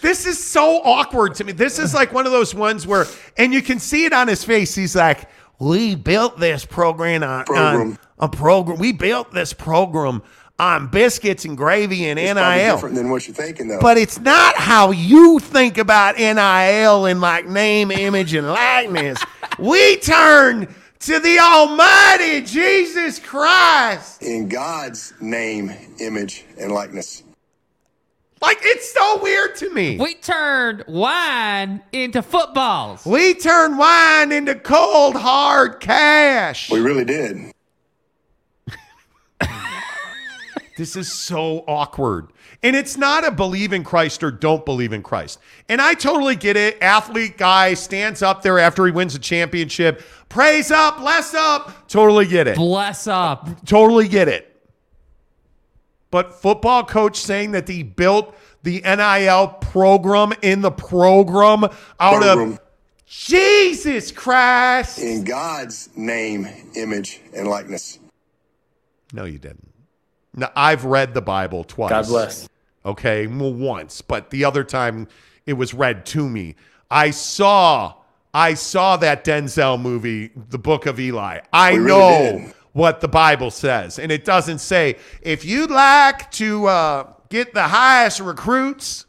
this 0.00 0.26
is 0.26 0.42
so 0.42 0.80
awkward 0.82 1.34
to 1.36 1.44
me. 1.44 1.52
This 1.52 1.78
is 1.78 1.94
like 1.94 2.12
one 2.12 2.26
of 2.26 2.32
those 2.32 2.54
ones 2.54 2.86
where, 2.86 3.06
and 3.36 3.52
you 3.52 3.62
can 3.62 3.78
see 3.78 4.04
it 4.04 4.12
on 4.12 4.28
his 4.28 4.44
face. 4.44 4.74
He's 4.74 4.96
like, 4.96 5.28
"We 5.58 5.94
built 5.94 6.38
this 6.38 6.64
program 6.64 7.22
on, 7.22 7.44
Program. 7.44 7.92
on 7.92 7.98
a 8.20 8.28
program. 8.28 8.78
We 8.78 8.92
built 8.92 9.32
this 9.32 9.52
program 9.52 10.22
on 10.58 10.88
biscuits 10.88 11.44
and 11.46 11.56
gravy 11.56 12.06
and 12.06 12.18
It's 12.18 12.34
NIL." 12.34 12.74
different 12.76 12.94
than 12.94 13.10
what 13.10 13.26
you're 13.26 13.34
thinking, 13.34 13.68
though. 13.68 13.80
But 13.80 13.96
it's 13.98 14.20
not 14.20 14.56
how 14.56 14.90
you 14.90 15.38
think 15.38 15.78
about 15.78 16.16
NIL 16.18 17.06
and 17.06 17.20
like 17.20 17.46
name, 17.48 17.90
image, 17.90 18.34
and 18.34 18.46
likeness. 18.46 19.18
we 19.58 19.96
turn 19.96 20.72
to 21.00 21.18
the 21.18 21.38
Almighty 21.38 22.42
Jesus 22.42 23.18
Christ. 23.18 24.22
in 24.22 24.48
God's 24.48 25.14
name, 25.20 25.72
image, 25.98 26.44
and 26.60 26.70
likeness. 26.72 27.22
Like 28.42 28.58
it's 28.62 28.92
so 28.92 29.22
weird 29.22 29.54
to 29.56 29.70
me. 29.70 29.98
We 29.98 30.14
turned 30.14 30.84
wine 30.88 31.82
into 31.92 32.22
footballs. 32.22 33.04
We 33.04 33.34
turned 33.34 33.78
wine 33.78 34.32
into 34.32 34.54
cold, 34.54 35.14
hard 35.16 35.80
cash. 35.80 36.70
We 36.70 36.80
really 36.80 37.04
did. 37.04 37.52
This 40.80 40.96
is 40.96 41.12
so 41.12 41.62
awkward. 41.68 42.28
And 42.62 42.74
it's 42.74 42.96
not 42.96 43.22
a 43.26 43.30
believe 43.30 43.74
in 43.74 43.84
Christ 43.84 44.22
or 44.22 44.30
don't 44.30 44.64
believe 44.64 44.94
in 44.94 45.02
Christ. 45.02 45.38
And 45.68 45.78
I 45.78 45.92
totally 45.92 46.36
get 46.36 46.56
it. 46.56 46.78
Athlete 46.80 47.36
guy 47.36 47.74
stands 47.74 48.22
up 48.22 48.40
there 48.40 48.58
after 48.58 48.86
he 48.86 48.90
wins 48.90 49.14
a 49.14 49.18
championship. 49.18 50.00
Praise 50.30 50.70
up, 50.70 50.96
bless 50.96 51.34
up. 51.34 51.86
Totally 51.86 52.26
get 52.26 52.48
it. 52.48 52.56
Bless 52.56 53.06
up. 53.06 53.62
Totally 53.66 54.08
get 54.08 54.28
it. 54.28 54.56
But 56.10 56.40
football 56.40 56.82
coach 56.84 57.18
saying 57.18 57.50
that 57.50 57.68
he 57.68 57.82
built 57.82 58.34
the 58.62 58.80
NIL 58.80 59.48
program 59.48 60.32
in 60.40 60.62
the 60.62 60.70
program 60.70 61.64
out 61.64 62.22
Program. 62.22 62.52
of 62.52 62.60
Jesus 63.06 64.12
Christ. 64.12 64.98
In 64.98 65.24
God's 65.24 65.90
name, 65.94 66.48
image, 66.74 67.20
and 67.36 67.48
likeness. 67.48 67.98
No, 69.12 69.26
you 69.26 69.38
didn't. 69.38 69.69
No, 70.34 70.48
I've 70.54 70.84
read 70.84 71.14
the 71.14 71.22
Bible 71.22 71.64
twice. 71.64 71.90
God 71.90 72.06
bless. 72.06 72.48
Okay, 72.84 73.26
well, 73.26 73.52
once, 73.52 74.00
but 74.00 74.30
the 74.30 74.44
other 74.44 74.64
time 74.64 75.08
it 75.46 75.54
was 75.54 75.74
read 75.74 76.06
to 76.06 76.28
me. 76.28 76.54
I 76.90 77.10
saw, 77.10 77.94
I 78.32 78.54
saw 78.54 78.96
that 78.98 79.24
Denzel 79.24 79.80
movie, 79.80 80.30
The 80.48 80.58
Book 80.58 80.86
of 80.86 80.98
Eli. 80.98 81.40
I 81.52 81.74
really 81.74 81.86
know 81.88 82.38
did. 82.38 82.54
what 82.72 83.00
the 83.00 83.08
Bible 83.08 83.50
says, 83.50 83.98
and 83.98 84.10
it 84.10 84.24
doesn't 84.24 84.60
say 84.60 84.96
if 85.20 85.44
you'd 85.44 85.70
like 85.70 86.30
to 86.32 86.66
uh, 86.66 87.12
get 87.28 87.52
the 87.52 87.64
highest 87.64 88.20
recruits, 88.20 89.06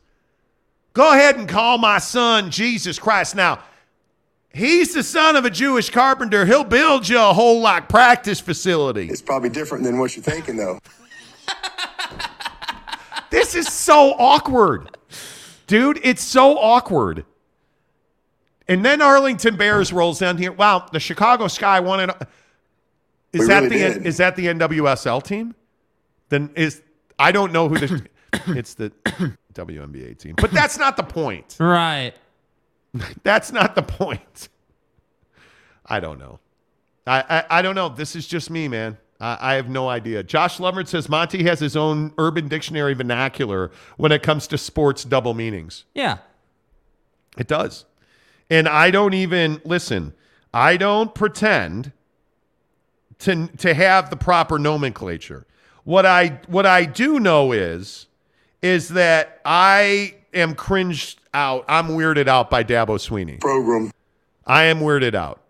go 0.94 1.14
ahead 1.14 1.38
and 1.38 1.48
call 1.48 1.78
my 1.78 1.98
son 1.98 2.52
Jesus 2.52 3.00
Christ. 3.00 3.36
Now, 3.36 3.60
he's 4.54 4.94
the 4.94 5.04
son 5.04 5.36
of 5.36 5.46
a 5.46 5.50
Jewish 5.50 5.90
carpenter. 5.90 6.46
He'll 6.46 6.64
build 6.64 7.08
you 7.08 7.20
a 7.20 7.34
whole 7.34 7.62
like 7.62 7.88
practice 7.88 8.40
facility. 8.40 9.08
It's 9.08 9.22
probably 9.22 9.50
different 9.50 9.84
than 9.84 9.98
what 9.98 10.16
you're 10.16 10.24
thinking, 10.24 10.58
though. 10.58 10.80
This 13.30 13.56
is 13.56 13.68
so 13.72 14.12
awkward. 14.18 14.98
Dude, 15.68 16.00
it's 16.04 16.22
so 16.24 16.58
awkward. 16.58 17.26
And 18.68 18.84
then 18.86 19.02
Arlington 19.02 19.56
Bears 19.56 19.92
rolls 19.94 20.20
down 20.20 20.38
here. 20.38 20.52
Wow, 20.52 20.86
the 20.92 21.00
Chicago 21.00 21.48
Sky 21.48 21.80
won 21.80 22.10
it. 22.10 22.10
Is 23.34 23.42
We 23.42 23.48
that 23.48 23.64
really 23.64 23.80
the 23.80 23.94
did. 23.96 24.06
is 24.06 24.18
that 24.18 24.36
the 24.36 24.48
NWSL 24.48 25.24
team? 25.24 25.56
Then 26.30 26.52
is 26.56 26.82
I 27.18 27.32
don't 27.32 27.54
know 27.54 27.70
who 27.70 27.78
the 27.78 28.06
it's 28.48 28.74
the 28.74 28.92
WNBA 29.54 30.18
team. 30.18 30.36
But 30.36 30.52
that's 30.52 30.78
not 30.78 30.98
the 30.98 31.04
point. 31.04 31.56
Right. 31.60 32.14
That's 33.24 33.54
not 33.54 33.74
the 33.76 33.84
point. 33.84 34.50
I 35.86 36.02
don't 36.02 36.20
know. 36.20 36.40
I, 37.08 37.24
I, 37.30 37.60
I 37.60 37.62
don't 37.62 37.74
know. 37.76 37.88
This 37.88 38.18
is 38.18 38.28
just 38.28 38.50
me, 38.50 38.68
man. 38.68 38.98
I, 39.22 39.38
I 39.40 39.54
have 39.54 39.70
no 39.70 39.88
idea. 39.88 40.24
Josh 40.24 40.60
Lovert 40.60 40.88
says 40.88 41.08
Monty 41.08 41.44
has 41.44 41.60
his 41.60 41.78
own 41.78 42.14
Urban 42.18 42.48
Dictionary 42.48 42.94
vernacular 42.94 43.72
when 43.98 44.12
it 44.12 44.24
comes 44.24 44.48
to 44.48 44.58
sports 44.58 45.04
double 45.04 45.34
meanings. 45.34 45.86
Yeah. 45.94 46.18
It 47.38 47.48
does. 47.48 47.86
And 48.50 48.68
I 48.68 48.92
don't 48.92 49.14
even 49.14 49.62
listen. 49.64 50.14
I 50.54 50.76
don't 50.76 51.16
pretend 51.16 51.94
to 53.20 53.48
to 53.48 53.74
have 53.74 54.10
the 54.10 54.18
proper 54.18 54.60
nomenclature. 54.60 55.46
What 55.84 56.06
I 56.06 56.40
what 56.48 56.66
I 56.66 56.86
do 56.86 57.20
know 57.20 57.54
is 57.54 58.08
is 58.62 58.90
that 58.90 59.40
I 59.46 60.16
am 60.34 60.56
cringed 60.56 61.20
out. 61.34 61.64
I'm 61.68 61.90
weirded 61.90 62.28
out 62.28 62.50
by 62.50 62.64
Dabo 62.64 62.98
Swinney. 62.98 63.40
Program. 63.40 63.92
I 64.46 64.64
am 64.66 64.80
weirded 64.80 65.16
out. 65.16 65.41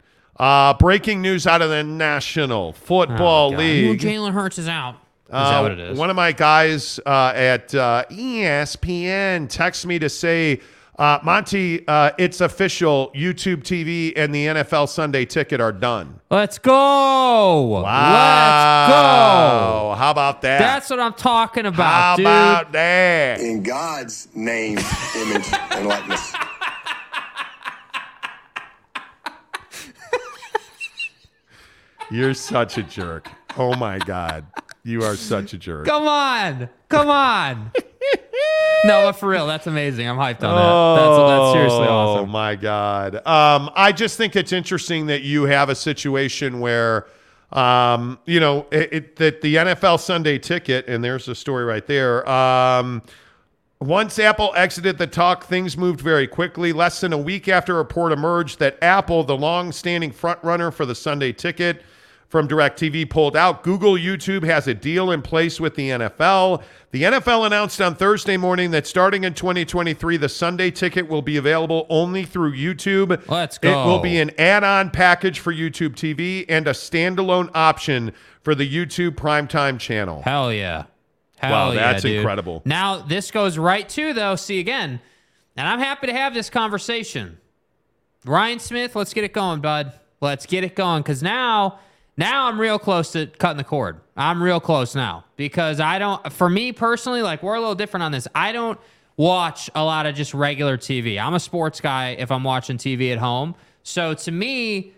Uh, 0.42 0.74
breaking 0.74 1.22
news 1.22 1.46
out 1.46 1.62
of 1.62 1.70
the 1.70 1.84
National 1.84 2.74
Football 2.74 3.54
Oh, 3.54 3.58
League. 3.58 4.00
Jalen 4.00 4.32
Hurts 4.34 4.58
is 4.58 4.68
out. 4.68 4.96
Is 4.96 5.00
Uh, 5.34 5.50
that 5.52 5.62
what 5.62 5.72
it 5.74 5.80
is? 5.80 6.00
One 6.00 6.10
of 6.10 6.16
my 6.16 6.32
guys 6.32 7.00
uh, 7.06 7.32
at 7.36 7.76
uh, 7.76 8.06
ESPN 8.10 9.48
texts 9.48 9.86
me 9.86 10.00
to 10.00 10.10
say, 10.10 10.60
uh, 10.98 11.20
Monty, 11.22 11.88
uh, 11.88 12.10
it's 12.18 12.42
official. 12.42 13.12
YouTube 13.16 13.58
TV 13.62 14.14
and 14.16 14.34
the 14.34 14.48
NFL 14.48 14.90
Sunday 14.90 15.26
ticket 15.26 15.62
are 15.62 15.72
done. 15.72 16.20
Let's 16.32 16.58
go. 16.58 17.62
Wow. 17.62 17.84
Let's 17.84 18.92
go. 18.92 19.96
How 19.96 20.10
about 20.10 20.42
that? 20.42 20.58
That's 20.58 20.90
what 20.90 21.00
I'm 21.00 21.14
talking 21.14 21.68
about, 21.68 21.86
How 21.86 22.16
dude. 22.16 22.26
about 22.26 22.72
that? 22.72 23.40
In 23.42 23.62
God's 23.62 24.28
name, 24.34 24.80
image, 25.16 25.48
and 25.70 25.88
likeness. 25.88 26.34
You're 32.12 32.34
such 32.34 32.78
a 32.78 32.84
jerk. 32.84 33.30
Oh 33.58 33.74
my 33.76 33.98
God. 33.98 34.46
You 34.84 35.04
are 35.04 35.16
such 35.16 35.54
a 35.54 35.58
jerk. 35.58 35.88
Come 35.88 36.10
on. 36.10 36.70
Come 36.90 37.08
on. 37.08 37.72
no, 38.84 39.04
but 39.04 39.14
for 39.14 39.30
real, 39.30 39.48
that's 39.48 39.66
amazing. 39.66 40.10
I'm 40.10 40.18
hyped 40.18 40.44
on 40.44 40.56
that. 40.56 41.02
That's, 41.02 41.18
that's 41.18 41.54
seriously 41.54 41.88
awesome. 41.88 42.24
Oh 42.24 42.32
my 42.32 42.56
god! 42.56 43.16
Um, 43.26 43.70
I 43.76 43.94
just 43.94 44.18
think 44.18 44.36
it's 44.36 44.52
interesting 44.52 45.06
that 45.06 45.22
you 45.22 45.44
have 45.44 45.70
a 45.70 45.76
situation 45.76 46.60
where, 46.60 47.08
um, 47.52 48.20
you 48.26 48.40
know, 48.40 48.66
it, 48.72 48.92
it, 48.92 49.16
that 49.18 49.42
the 49.42 49.56
NFL 49.56 50.00
Sunday 50.00 50.38
Ticket, 50.38 50.88
and 50.88 51.04
there's 51.04 51.28
a 51.28 51.36
story 51.36 51.64
right 51.64 51.86
there. 51.86 52.28
Um, 52.30 53.04
once 53.80 54.20
Apple 54.20 54.52
exited 54.56 54.98
the 54.98 55.08
talk, 55.08 55.46
things 55.46 55.78
moved 55.78 56.02
very 56.02 56.28
quickly. 56.28 56.74
Less 56.74 57.02
than 57.02 57.14
a 57.14 57.18
week 57.18 57.48
after 57.48 57.76
a 57.76 57.78
report 57.78 58.12
emerged 58.12 58.60
that 58.60 58.78
Apple, 58.82 59.24
the 59.24 59.38
long-standing 59.38 60.12
frontrunner 60.12 60.74
for 60.74 60.86
the 60.86 60.94
Sunday 60.94 61.32
Ticket 61.32 61.84
from 62.32 62.48
DirecTV, 62.48 63.10
pulled 63.10 63.36
out. 63.36 63.62
Google 63.62 63.96
YouTube 63.96 64.46
has 64.46 64.66
a 64.66 64.74
deal 64.74 65.12
in 65.12 65.22
place 65.22 65.60
with 65.60 65.76
the 65.76 65.90
NFL. 65.90 66.64
The 66.92 67.04
NFL 67.04 67.46
announced 67.46 67.82
on 67.82 67.94
Thursday 67.94 68.38
morning 68.38 68.72
that 68.72 68.88
starting 68.88 69.26
in 69.26 69.34
2023, 69.34 70.16
the 70.16 70.30
Sunday 70.30 70.72
Ticket 70.72 71.10
will 71.10 71.22
be 71.22 71.36
available 71.36 71.86
only 71.90 72.24
through 72.24 72.54
YouTube. 72.54 73.22
Let's 73.28 73.58
go. 73.58 73.70
It 73.70 73.86
will 73.86 74.00
be 74.00 74.18
an 74.18 74.32
add-on 74.40 74.92
package 74.92 75.40
for 75.40 75.54
YouTube 75.54 75.96
TV 75.96 76.46
and 76.48 76.68
a 76.68 76.72
standalone 76.72 77.52
option 77.54 78.14
for 78.44 78.56
the 78.56 78.68
YouTube 78.68 79.12
primetime 79.12 79.78
channel. 79.78 80.22
Hell 80.22 80.54
yeah. 80.54 80.86
Hell 81.38 81.52
Wow, 81.52 81.72
yeah, 81.72 81.92
that's 81.92 82.04
dude. 82.04 82.18
incredible. 82.18 82.62
Now, 82.64 83.00
this 83.00 83.30
goes 83.30 83.58
right 83.58 83.90
to, 83.90 84.14
though, 84.14 84.38
see 84.38 84.60
again, 84.60 85.02
and 85.58 85.68
I'm 85.68 85.80
happy 85.80 86.08
to 86.08 86.14
have 86.14 86.34
this 86.34 86.50
conversation. 86.50 87.40
Ryan 88.26 88.60
Smith, 88.60 88.96
let's 88.96 89.14
get 89.14 89.26
it 89.26 89.34
going, 89.34 89.60
bud. 89.60 89.92
Let's 90.22 90.46
get 90.46 90.64
it 90.64 90.76
going 90.76 91.02
because 91.02 91.22
now, 91.22 91.80
now 92.18 92.48
I'm 92.48 92.60
real 92.60 92.80
close 92.80 93.12
to 93.14 93.28
cutting 93.28 93.58
the 93.58 93.64
cord. 93.64 94.00
I'm 94.18 94.42
real 94.42 94.60
close 94.60 94.96
now 94.96 95.26
because 95.38 95.80
I 95.80 96.00
don't, 96.00 96.32
for 96.32 96.50
me 96.50 96.72
personally, 96.72 97.22
like 97.22 97.42
we're 97.42 97.56
a 97.56 97.60
little 97.60 97.76
different 97.76 98.04
on 98.04 98.12
this. 98.12 98.28
I 98.36 98.52
don't 98.52 98.80
watch 99.18 99.70
a 99.76 99.84
lot 99.84 100.06
of 100.06 100.16
just 100.16 100.34
regular 100.34 100.78
TV. 100.78 101.20
I'm 101.20 101.34
a 101.34 101.40
sports 101.40 101.80
guy 101.82 102.10
if 102.12 102.32
I'm 102.32 102.44
watching 102.44 102.78
TV 102.78 103.12
at 103.12 103.18
home. 103.18 103.56
So 103.84 104.14
to 104.14 104.32
me, 104.32 104.94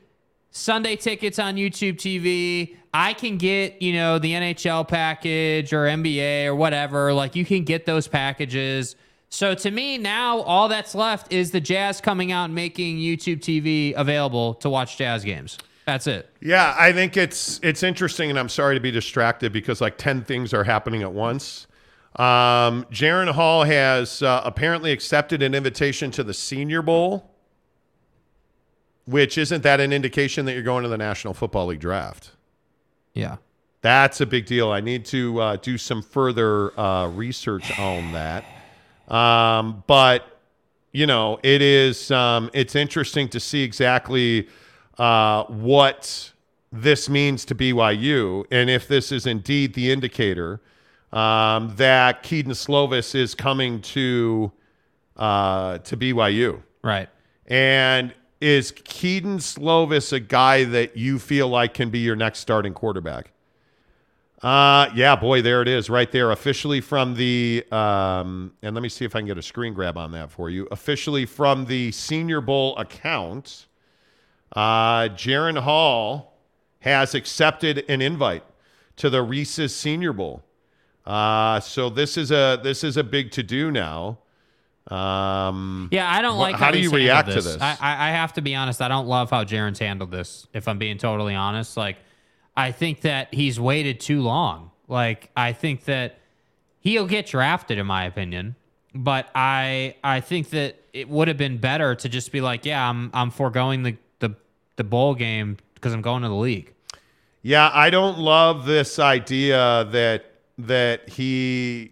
Sunday 0.55 0.95
tickets 0.95 1.39
on 1.39 1.55
YouTube 1.55 1.95
TV. 1.95 2.77
I 2.93 3.13
can 3.13 3.37
get, 3.37 3.81
you 3.81 3.93
know, 3.93 4.19
the 4.19 4.33
NHL 4.33 4.87
package 4.87 5.73
or 5.73 5.85
NBA 5.85 6.45
or 6.45 6.55
whatever. 6.55 7.11
Like 7.11 7.35
you 7.35 7.43
can 7.43 7.63
get 7.63 7.87
those 7.87 8.07
packages. 8.07 8.95
So 9.29 9.55
to 9.55 9.71
me, 9.71 9.97
now 9.97 10.41
all 10.41 10.67
that's 10.67 10.93
left 10.93 11.33
is 11.33 11.49
the 11.49 11.59
Jazz 11.59 11.99
coming 12.01 12.31
out 12.31 12.45
and 12.45 12.55
making 12.55 12.97
YouTube 12.97 13.39
TV 13.39 13.95
available 13.97 14.53
to 14.55 14.69
watch 14.69 14.95
Jazz 14.95 15.23
games. 15.23 15.57
That's 15.85 16.07
it. 16.07 16.29
Yeah, 16.39 16.75
I 16.77 16.93
think 16.93 17.17
it's 17.17 17.59
it's 17.61 17.83
interesting, 17.83 18.29
and 18.29 18.39
I'm 18.39 18.49
sorry 18.49 18.75
to 18.75 18.79
be 18.79 18.91
distracted 18.91 19.51
because 19.51 19.81
like 19.81 19.97
ten 19.97 20.23
things 20.23 20.53
are 20.53 20.63
happening 20.63 21.01
at 21.01 21.11
once. 21.11 21.67
Um, 22.15 22.85
Jaren 22.91 23.31
Hall 23.31 23.63
has 23.63 24.21
uh, 24.21 24.41
apparently 24.45 24.91
accepted 24.91 25.41
an 25.41 25.55
invitation 25.55 26.11
to 26.11 26.23
the 26.23 26.33
Senior 26.33 26.81
Bowl, 26.81 27.31
which 29.05 29.37
isn't 29.37 29.63
that 29.63 29.79
an 29.79 29.91
indication 29.91 30.45
that 30.45 30.53
you're 30.53 30.61
going 30.61 30.83
to 30.83 30.89
the 30.89 30.97
National 30.97 31.33
Football 31.33 31.67
League 31.67 31.79
draft? 31.79 32.31
Yeah. 33.13 33.37
That's 33.81 34.21
a 34.21 34.25
big 34.25 34.45
deal. 34.45 34.71
I 34.71 34.79
need 34.79 35.05
to 35.05 35.41
uh, 35.41 35.55
do 35.57 35.77
some 35.77 36.01
further 36.01 36.79
uh, 36.79 37.07
research 37.07 37.77
on 37.77 38.13
that. 38.13 38.45
Um, 39.09 39.83
but 39.87 40.39
you 40.93 41.07
know, 41.07 41.39
it 41.43 41.61
is 41.61 42.11
um, 42.11 42.49
it's 42.53 42.75
interesting 42.75 43.27
to 43.29 43.39
see 43.39 43.63
exactly 43.63 44.47
uh, 44.97 45.43
what 45.45 46.31
this 46.71 47.09
means 47.09 47.45
to 47.45 47.55
BYU, 47.55 48.45
and 48.51 48.69
if 48.69 48.87
this 48.87 49.11
is 49.11 49.25
indeed 49.25 49.73
the 49.73 49.91
indicator 49.91 50.61
um, 51.13 51.75
that 51.75 52.23
Kedon 52.23 52.53
Slovis 52.53 53.13
is 53.13 53.35
coming 53.35 53.81
to 53.81 54.51
uh, 55.15 55.77
to 55.79 55.95
BYU. 55.95 56.61
Right. 56.81 57.07
And 57.45 58.13
is 58.41 58.71
Kedon 58.71 59.37
Slovis 59.37 60.11
a 60.11 60.19
guy 60.19 60.63
that 60.65 60.97
you 60.97 61.19
feel 61.19 61.47
like 61.47 61.75
can 61.75 61.89
be 61.89 61.99
your 61.99 62.15
next 62.15 62.39
starting 62.39 62.73
quarterback? 62.73 63.31
Uh, 64.41 64.89
yeah, 64.93 65.15
boy, 65.15 65.41
there 65.41 65.61
it 65.61 65.69
is, 65.69 65.89
right 65.89 66.11
there, 66.11 66.31
officially 66.31 66.81
from 66.81 67.13
the. 67.13 67.63
Um, 67.71 68.51
and 68.61 68.75
let 68.75 68.81
me 68.81 68.89
see 68.89 69.05
if 69.05 69.15
I 69.15 69.19
can 69.19 69.27
get 69.27 69.37
a 69.37 69.41
screen 69.41 69.73
grab 69.73 69.97
on 69.97 70.11
that 70.11 70.31
for 70.31 70.49
you. 70.49 70.67
Officially 70.71 71.25
from 71.25 71.65
the 71.65 71.91
Senior 71.91 72.41
Bowl 72.41 72.75
account, 72.77 73.67
uh, 74.53 75.09
Jaren 75.09 75.57
Hall 75.59 76.33
has 76.79 77.15
accepted 77.15 77.85
an 77.89 78.01
invite 78.01 78.43
to 78.97 79.09
the 79.09 79.21
Reese's 79.21 79.75
Senior 79.75 80.13
Bowl. 80.13 80.43
Uh, 81.05 81.59
so 81.59 81.89
this 81.89 82.17
is 82.17 82.31
a 82.31 82.59
this 82.63 82.83
is 82.83 82.95
a 82.97 83.03
big 83.03 83.31
to 83.31 83.43
do 83.43 83.71
now. 83.71 84.19
Um, 84.87 85.89
Yeah, 85.91 86.09
I 86.11 86.21
don't 86.21 86.35
wh- 86.35 86.39
like 86.39 86.55
how, 86.55 86.71
do 86.71 86.79
you 86.79 86.91
react 86.91 87.29
to 87.29 87.35
this? 87.41 87.57
I, 87.61 87.77
I 87.79 88.09
I 88.09 88.11
have 88.11 88.33
to 88.33 88.41
be 88.41 88.53
honest. 88.55 88.81
I 88.81 88.87
don't 88.87 89.07
love 89.07 89.29
how 89.29 89.43
Jaren's 89.43 89.79
handled 89.79 90.11
this. 90.11 90.47
If 90.53 90.67
I'm 90.67 90.77
being 90.77 90.97
totally 90.97 91.35
honest, 91.35 91.77
like 91.77 91.97
I 92.55 92.71
think 92.71 93.01
that 93.01 93.33
he's 93.33 93.59
waited 93.59 93.99
too 93.99 94.21
long. 94.21 94.71
Like 94.87 95.29
I 95.35 95.53
think 95.53 95.85
that 95.85 96.19
he'll 96.79 97.07
get 97.07 97.27
drafted, 97.27 97.77
in 97.77 97.85
my 97.85 98.05
opinion. 98.05 98.55
But 98.93 99.29
I 99.33 99.95
I 100.03 100.19
think 100.19 100.49
that 100.51 100.75
it 100.93 101.09
would 101.09 101.27
have 101.27 101.37
been 101.37 101.57
better 101.57 101.95
to 101.95 102.09
just 102.09 102.31
be 102.31 102.41
like, 102.41 102.65
yeah, 102.65 102.87
I'm 102.87 103.09
I'm 103.13 103.31
foregoing 103.31 103.83
the 103.83 103.97
the 104.75 104.83
bowl 104.83 105.15
game 105.15 105.57
because 105.75 105.93
I'm 105.93 106.01
going 106.01 106.23
to 106.23 106.29
the 106.29 106.35
league. 106.35 106.73
Yeah, 107.41 107.69
I 107.73 107.89
don't 107.89 108.19
love 108.19 108.65
this 108.65 108.99
idea 108.99 109.85
that 109.91 110.25
that 110.57 111.09
he 111.09 111.91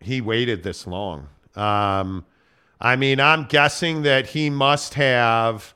he 0.00 0.20
waited 0.20 0.62
this 0.62 0.86
long. 0.86 1.28
Um, 1.54 2.24
I 2.80 2.96
mean, 2.96 3.20
I'm 3.20 3.44
guessing 3.44 4.02
that 4.02 4.26
he 4.28 4.50
must 4.50 4.94
have. 4.94 5.74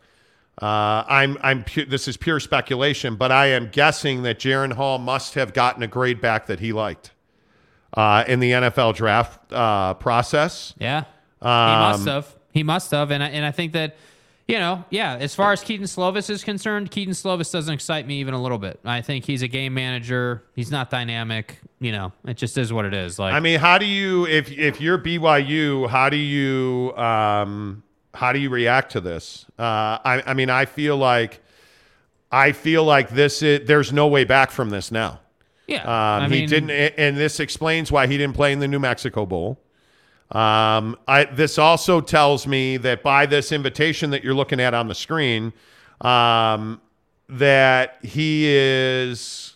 Uh, 0.61 1.05
I'm 1.09 1.37
I'm 1.43 1.65
pu- 1.65 1.85
this 1.87 2.07
is 2.09 2.17
pure 2.17 2.41
speculation, 2.41 3.17
but 3.17 3.31
I 3.33 3.47
am 3.47 3.69
guessing 3.71 4.23
that 4.23 4.39
Jaren 4.39 4.73
Hall 4.73 4.99
must 4.99 5.35
have 5.35 5.53
gotten 5.53 5.83
a 5.83 5.89
grade 5.89 6.21
back 6.21 6.47
that 6.47 6.61
he 6.61 6.73
liked 6.73 7.11
uh, 7.97 8.25
in 8.27 8.41
the 8.41 8.53
NFL 8.53 8.95
draft 8.95 9.53
uh, 9.53 9.95
process. 9.95 10.73
Yeah, 10.79 11.03
he 11.43 11.47
Um, 11.49 11.81
must 11.81 12.07
have. 12.07 12.35
He 12.53 12.63
must 12.63 12.91
have, 12.93 13.11
and 13.11 13.21
I, 13.23 13.29
and 13.31 13.45
I 13.45 13.51
think 13.51 13.73
that, 13.73 13.97
you 14.47 14.59
know, 14.59 14.85
yeah. 14.91 15.17
As 15.17 15.35
far 15.35 15.53
as 15.53 15.63
Kedon 15.63 15.87
Slovis 15.87 16.29
is 16.29 16.45
concerned, 16.45 16.91
Kedon 16.91 17.15
Slovis 17.15 17.51
doesn't 17.51 17.73
excite 17.73 18.07
me 18.07 18.21
even 18.21 18.35
a 18.35 18.43
little 18.43 18.59
bit. 18.59 18.79
I 18.85 19.01
think 19.01 19.25
he's 19.25 19.43
a 19.43 19.49
game 19.49 19.73
manager. 19.75 20.43
He's 20.55 20.71
not 20.71 20.91
dynamic. 20.91 21.61
You 21.81 21.93
know, 21.93 22.13
it 22.27 22.37
just 22.37 22.57
is 22.59 22.73
what 22.73 22.85
it 22.85 22.95
is. 22.95 23.19
Like, 23.19 23.35
I 23.35 23.41
mean, 23.41 23.59
how 23.59 23.79
do 23.79 23.87
you 23.87 24.27
if 24.27 24.51
if 24.53 24.81
you're 24.81 24.99
BYU, 24.99 25.89
how 25.89 26.09
do 26.11 26.17
you 26.17 26.95
um, 26.97 27.83
how 28.13 28.33
do 28.33 28.39
you 28.39 28.51
react 28.51 28.93
to 28.93 29.01
this? 29.01 29.47
Uh, 29.59 29.63
I, 30.05 30.23
I 30.27 30.35
mean, 30.35 30.51
I 30.51 30.67
feel 30.67 30.97
like 30.97 31.41
I 32.31 32.53
feel 32.53 32.85
like 32.85 33.11
this 33.11 33.43
is 33.43 33.67
there's 33.67 33.93
no 33.93 34.07
way 34.09 34.25
back 34.25 34.51
from 34.51 34.71
this 34.71 34.91
now. 34.93 35.21
yeah, 35.67 35.83
Um, 35.83 36.25
I 36.25 36.29
he 36.29 36.41
mean, 36.41 36.49
didn't, 36.49 36.71
and 36.71 37.17
this 37.17 37.41
explains 37.41 37.91
why 37.91 38.07
he 38.07 38.19
didn't 38.19 38.35
play 38.35 38.53
in 38.53 38.59
the 38.59 38.69
New 38.69 38.79
Mexico 38.81 39.25
Bowl. 39.25 39.59
Um, 40.35 40.99
I, 41.07 41.27
this 41.27 41.59
also 41.59 42.01
tells 42.01 42.45
me 42.45 42.77
that 42.79 43.05
by 43.05 43.25
this 43.25 43.53
invitation 43.53 44.11
that 44.11 44.25
you're 44.25 44.35
looking 44.35 44.59
at 44.59 44.75
on 44.75 44.89
the 44.89 44.95
screen, 44.95 45.53
um, 46.01 46.81
that 47.29 47.99
he 48.03 48.47
is, 48.49 49.55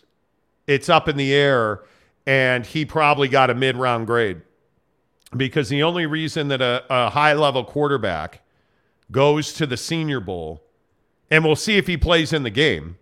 it's 0.69 0.89
up 0.89 1.09
in 1.09 1.17
the 1.17 1.35
air, 1.35 1.83
and 2.27 2.65
he 2.65 2.85
probably 2.85 3.27
got 3.27 3.51
a 3.51 3.55
mid-round 3.55 4.07
grade 4.07 4.41
because 5.37 5.69
the 5.69 5.83
only 5.83 6.07
reason 6.07 6.47
that 6.49 6.63
a, 6.63 6.85
a 6.89 7.11
high-level 7.11 7.65
quarterback 7.65 8.43
goes 9.11 9.53
to 9.55 9.67
the 9.67 9.77
Senior 9.77 10.21
Bowl, 10.21 10.63
and 11.29 11.45
we'll 11.45 11.57
see 11.57 11.77
if 11.77 11.89
he 11.89 11.97
plays 11.97 12.33
in 12.33 12.45
the 12.45 12.51
game. 12.51 12.99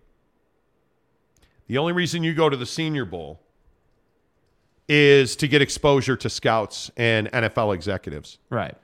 The 1.67 1.77
only 1.77 1.93
reason 1.93 2.23
you 2.23 2.33
go 2.33 2.49
to 2.49 2.57
the 2.57 2.67
Senior 2.67 3.05
Bowl 3.05 3.41
is 4.89 5.37
to 5.37 5.49
get 5.49 5.63
exposure 5.63 6.17
to 6.17 6.31
scouts 6.31 6.91
and 6.97 7.31
NFL 7.33 7.75
executives. 7.75 8.39
right. 8.51 8.75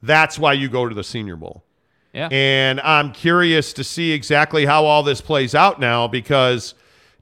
That's 0.00 0.38
why 0.38 0.52
you 0.52 0.68
go 0.68 0.88
to 0.88 0.94
the 0.94 1.02
Senior 1.02 1.34
Bowl. 1.34 1.64
Yeah, 2.12 2.28
And 2.30 2.80
I'm 2.80 3.12
curious 3.12 3.72
to 3.74 3.84
see 3.84 4.12
exactly 4.12 4.64
how 4.64 4.84
all 4.84 5.02
this 5.02 5.20
plays 5.20 5.54
out 5.54 5.80
now 5.80 6.06
because 6.06 6.74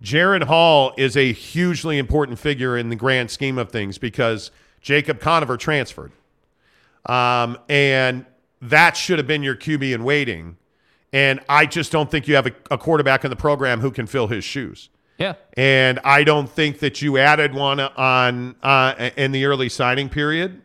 Jaren 0.02 0.44
Hall 0.44 0.92
is 0.96 1.16
a 1.16 1.32
hugely 1.32 1.98
important 1.98 2.38
figure 2.38 2.76
in 2.76 2.88
the 2.88 2.96
grand 2.96 3.30
scheme 3.30 3.58
of 3.58 3.70
things 3.70 3.98
because 3.98 4.50
Jacob 4.80 5.20
Conover 5.20 5.56
transferred. 5.56 6.12
Um, 7.06 7.58
and 7.68 8.26
that 8.60 8.96
should 8.96 9.18
have 9.18 9.26
been 9.26 9.42
your 9.42 9.56
QB 9.56 9.94
in 9.94 10.04
waiting. 10.04 10.56
And 11.12 11.40
I 11.48 11.66
just 11.66 11.92
don't 11.92 12.10
think 12.10 12.28
you 12.28 12.34
have 12.34 12.46
a, 12.46 12.52
a 12.70 12.78
quarterback 12.78 13.24
in 13.24 13.30
the 13.30 13.36
program 13.36 13.80
who 13.80 13.90
can 13.90 14.06
fill 14.06 14.28
his 14.28 14.44
shoes. 14.44 14.90
Yeah, 15.18 15.34
And 15.56 15.98
I 16.04 16.24
don't 16.24 16.48
think 16.48 16.80
that 16.80 17.00
you 17.00 17.18
added 17.18 17.54
one 17.54 17.80
on 17.80 18.56
uh, 18.62 19.10
in 19.16 19.32
the 19.32 19.44
early 19.46 19.68
signing 19.68 20.08
period. 20.08 20.62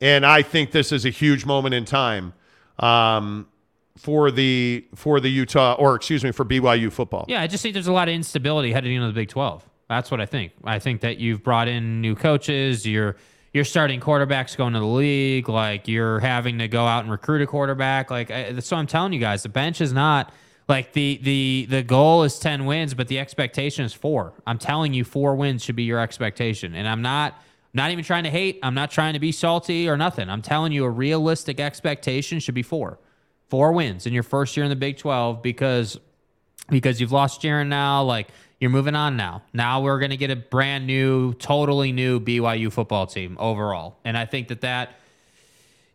And 0.00 0.24
I 0.24 0.42
think 0.42 0.70
this 0.70 0.92
is 0.92 1.04
a 1.04 1.10
huge 1.10 1.44
moment 1.44 1.74
in 1.74 1.84
time 1.84 2.32
um, 2.78 3.48
for 3.96 4.30
the 4.30 4.86
for 4.94 5.20
the 5.20 5.30
Utah 5.30 5.74
or 5.78 5.94
excuse 5.94 6.24
me 6.24 6.32
for 6.32 6.44
BYU 6.44 6.90
football. 6.90 7.26
yeah. 7.28 7.40
I 7.42 7.46
just 7.46 7.62
think 7.62 7.74
there's 7.74 7.86
a 7.86 7.92
lot 7.92 8.08
of 8.08 8.14
instability 8.14 8.72
heading 8.72 8.94
into 8.94 9.06
the 9.06 9.12
Big 9.12 9.28
Twelve. 9.28 9.68
That's 9.88 10.10
what 10.10 10.20
I 10.20 10.26
think. 10.26 10.52
I 10.64 10.78
think 10.78 11.00
that 11.00 11.18
you've 11.18 11.42
brought 11.42 11.68
in 11.68 12.00
new 12.00 12.14
coaches. 12.14 12.86
You're 12.86 13.16
you're 13.52 13.64
starting 13.64 14.00
quarterbacks 14.00 14.56
going 14.56 14.74
to 14.74 14.78
the 14.78 14.86
league. 14.86 15.48
Like 15.48 15.88
you're 15.88 16.20
having 16.20 16.58
to 16.58 16.68
go 16.68 16.86
out 16.86 17.02
and 17.02 17.10
recruit 17.10 17.42
a 17.42 17.46
quarterback. 17.46 18.10
Like 18.10 18.30
I, 18.30 18.58
so, 18.60 18.76
I'm 18.76 18.86
telling 18.86 19.12
you 19.12 19.20
guys, 19.20 19.42
the 19.42 19.48
bench 19.48 19.80
is 19.80 19.92
not 19.92 20.32
like 20.70 20.94
the 20.94 21.20
the 21.22 21.66
the 21.68 21.82
goal 21.82 22.22
is 22.22 22.38
ten 22.38 22.64
wins, 22.64 22.94
but 22.94 23.08
the 23.08 23.18
expectation 23.18 23.84
is 23.84 23.92
four. 23.92 24.32
I'm 24.46 24.58
telling 24.58 24.94
you, 24.94 25.04
four 25.04 25.34
wins 25.34 25.62
should 25.62 25.76
be 25.76 25.82
your 25.82 25.98
expectation, 25.98 26.74
and 26.74 26.88
I'm 26.88 27.02
not. 27.02 27.40
Not 27.72 27.92
even 27.92 28.02
trying 28.02 28.24
to 28.24 28.30
hate. 28.30 28.58
I'm 28.64 28.74
not 28.74 28.90
trying 28.90 29.12
to 29.12 29.20
be 29.20 29.30
salty 29.30 29.88
or 29.88 29.96
nothing. 29.96 30.28
I'm 30.28 30.42
telling 30.42 30.72
you, 30.72 30.84
a 30.84 30.90
realistic 30.90 31.60
expectation 31.60 32.40
should 32.40 32.56
be 32.56 32.64
four. 32.64 32.98
Four 33.48 33.70
wins 33.70 34.06
in 34.06 34.12
your 34.12 34.24
first 34.24 34.56
year 34.56 34.64
in 34.64 34.70
the 34.70 34.74
Big 34.74 34.96
12 34.98 35.40
because 35.40 35.96
because 36.68 37.00
you've 37.00 37.12
lost 37.12 37.42
Jaren 37.42 37.68
now. 37.68 38.02
Like 38.02 38.28
you're 38.60 38.70
moving 38.70 38.94
on 38.94 39.16
now. 39.16 39.42
Now 39.52 39.80
we're 39.80 39.98
going 39.98 40.10
to 40.10 40.16
get 40.16 40.30
a 40.30 40.36
brand 40.36 40.86
new, 40.86 41.32
totally 41.34 41.92
new 41.92 42.20
BYU 42.20 42.70
football 42.70 43.06
team 43.06 43.36
overall. 43.40 43.98
And 44.04 44.16
I 44.16 44.26
think 44.26 44.48
that 44.48 44.60
that, 44.60 44.99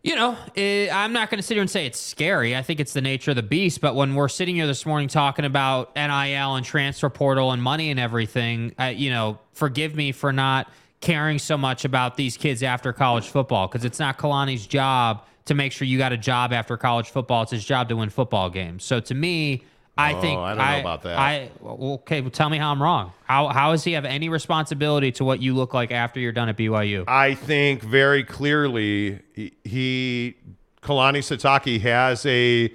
you 0.06 0.14
know, 0.14 0.36
eh, 0.54 0.88
I'm 0.88 1.12
not 1.12 1.30
going 1.30 1.38
to 1.38 1.42
sit 1.42 1.54
here 1.54 1.62
and 1.62 1.70
say 1.70 1.84
it's 1.84 1.98
scary. 1.98 2.54
I 2.54 2.62
think 2.62 2.78
it's 2.78 2.92
the 2.92 3.00
nature 3.00 3.32
of 3.32 3.36
the 3.36 3.42
beast. 3.42 3.80
But 3.80 3.96
when 3.96 4.14
we're 4.14 4.28
sitting 4.28 4.54
here 4.54 4.68
this 4.68 4.86
morning 4.86 5.08
talking 5.08 5.44
about 5.44 5.96
NIL 5.96 6.54
and 6.54 6.64
transfer 6.64 7.10
portal 7.10 7.50
and 7.50 7.60
money 7.60 7.90
and 7.90 7.98
everything, 7.98 8.72
I, 8.78 8.90
you 8.90 9.10
know, 9.10 9.40
forgive 9.52 9.96
me 9.96 10.12
for 10.12 10.32
not 10.32 10.70
caring 11.00 11.40
so 11.40 11.58
much 11.58 11.84
about 11.84 12.16
these 12.16 12.36
kids 12.36 12.62
after 12.62 12.92
college 12.92 13.26
football 13.26 13.66
because 13.66 13.84
it's 13.84 13.98
not 13.98 14.16
Kalani's 14.16 14.64
job 14.64 15.26
to 15.46 15.54
make 15.54 15.72
sure 15.72 15.88
you 15.88 15.98
got 15.98 16.12
a 16.12 16.16
job 16.16 16.52
after 16.52 16.76
college 16.76 17.10
football. 17.10 17.42
It's 17.42 17.50
his 17.50 17.64
job 17.64 17.88
to 17.88 17.96
win 17.96 18.08
football 18.08 18.48
games. 18.48 18.84
So 18.84 19.00
to 19.00 19.14
me, 19.14 19.64
I 19.98 20.12
Oh, 20.12 20.20
think 20.20 20.38
I 20.38 20.48
don't 20.54 20.58
know 20.58 20.80
about 20.80 21.02
that. 21.02 21.18
I 21.18 21.50
okay. 21.64 22.20
Well, 22.20 22.30
tell 22.30 22.50
me 22.50 22.58
how 22.58 22.70
I'm 22.70 22.82
wrong. 22.82 23.12
How 23.24 23.48
how 23.48 23.70
does 23.72 23.82
he 23.82 23.92
have 23.92 24.04
any 24.04 24.28
responsibility 24.28 25.10
to 25.12 25.24
what 25.24 25.40
you 25.40 25.54
look 25.54 25.72
like 25.72 25.90
after 25.90 26.20
you're 26.20 26.32
done 26.32 26.48
at 26.50 26.56
BYU? 26.58 27.04
I 27.08 27.34
think 27.34 27.82
very 27.82 28.22
clearly 28.22 29.20
he, 29.34 29.52
he 29.64 30.34
Kalani 30.82 31.18
Sitake 31.20 31.80
has 31.80 32.26
a 32.26 32.72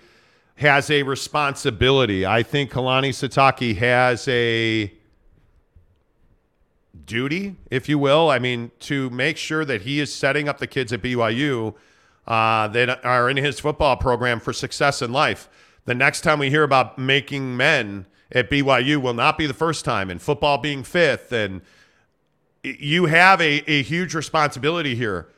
has 0.56 0.89
a 0.89 1.03
responsibility. 1.03 2.26
I 2.26 2.41
think 2.43 2.72
Kalani 2.72 3.10
Sitake 3.10 3.77
has 3.77 4.27
a 4.27 4.91
duty, 7.06 7.56
if 7.69 7.88
you 7.88 7.98
will. 7.99 8.30
I 8.30 8.39
mean, 8.39 8.72
to 8.81 9.10
make 9.11 9.38
sure 9.38 9.64
that 9.65 9.81
he 9.84 9.99
is 9.99 10.14
setting 10.14 10.49
up 10.49 10.57
the 10.57 10.68
kids 10.68 10.91
at 10.93 11.02
BYU 11.02 11.73
uh, 12.27 12.68
that 12.69 13.03
are 13.06 13.30
in 13.30 13.38
his 13.38 13.60
football 13.60 13.95
program 13.98 14.39
for 14.39 14.53
success 14.53 15.02
in 15.02 15.11
life. 15.11 15.49
The 15.85 15.95
next 15.95 16.21
time 16.21 16.39
we 16.39 16.49
hear 16.49 16.63
about 16.63 16.97
making 16.97 17.57
men 17.57 18.05
at 18.31 18.49
BYU 18.49 19.01
will 19.01 19.13
not 19.13 19.37
be 19.37 19.45
the 19.45 19.53
first 19.53 19.83
time, 19.83 20.09
and 20.09 20.21
football 20.21 20.57
being 20.57 20.83
fifth, 20.83 21.31
and 21.31 21.61
you 22.63 23.05
have 23.07 23.41
a, 23.41 23.63
a 23.69 23.81
huge 23.81 24.13
responsibility 24.13 24.95
here. 24.95 25.29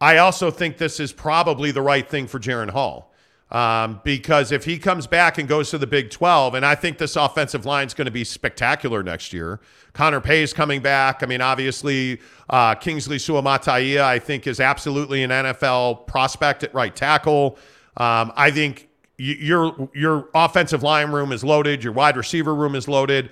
I 0.00 0.16
also 0.16 0.50
think 0.50 0.78
this 0.78 0.98
is 0.98 1.12
probably 1.12 1.70
the 1.70 1.82
right 1.82 2.08
thing 2.08 2.26
for 2.26 2.38
Jaren 2.38 2.70
Hall. 2.70 3.12
Um, 3.50 4.00
because 4.04 4.52
if 4.52 4.64
he 4.64 4.78
comes 4.78 5.08
back 5.08 5.36
and 5.36 5.48
goes 5.48 5.70
to 5.70 5.78
the 5.78 5.86
Big 5.86 6.10
12, 6.10 6.54
and 6.54 6.64
I 6.64 6.76
think 6.76 6.98
this 6.98 7.16
offensive 7.16 7.66
line 7.66 7.88
is 7.88 7.94
going 7.94 8.06
to 8.06 8.12
be 8.12 8.22
spectacular 8.22 9.02
next 9.02 9.32
year. 9.32 9.60
Connor 9.92 10.20
Pay's 10.20 10.52
coming 10.52 10.80
back. 10.80 11.24
I 11.24 11.26
mean, 11.26 11.40
obviously, 11.40 12.20
uh, 12.48 12.76
Kingsley 12.76 13.16
Suamataia, 13.16 14.02
I 14.02 14.20
think, 14.20 14.46
is 14.46 14.60
absolutely 14.60 15.24
an 15.24 15.30
NFL 15.30 16.06
prospect 16.06 16.62
at 16.62 16.72
right 16.72 16.94
tackle. 16.94 17.58
Um, 17.96 18.32
I 18.36 18.52
think 18.52 18.88
your 19.20 19.90
your 19.94 20.28
offensive 20.34 20.82
line 20.82 21.10
room 21.10 21.32
is 21.32 21.44
loaded. 21.44 21.84
Your 21.84 21.92
wide 21.92 22.16
receiver 22.16 22.54
room 22.54 22.74
is 22.74 22.88
loaded. 22.88 23.30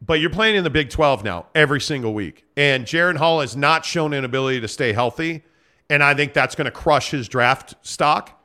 But 0.00 0.20
you're 0.20 0.30
playing 0.30 0.54
in 0.54 0.62
the 0.62 0.70
Big 0.70 0.90
12 0.90 1.24
now 1.24 1.46
every 1.56 1.80
single 1.80 2.14
week. 2.14 2.44
And 2.56 2.86
Jaren 2.86 3.16
Hall 3.16 3.40
has 3.40 3.56
not 3.56 3.84
shown 3.84 4.12
an 4.12 4.24
ability 4.24 4.60
to 4.60 4.68
stay 4.68 4.92
healthy. 4.92 5.42
And 5.90 6.04
I 6.04 6.14
think 6.14 6.34
that's 6.34 6.54
going 6.54 6.66
to 6.66 6.70
crush 6.70 7.10
his 7.10 7.28
draft 7.28 7.74
stock 7.82 8.38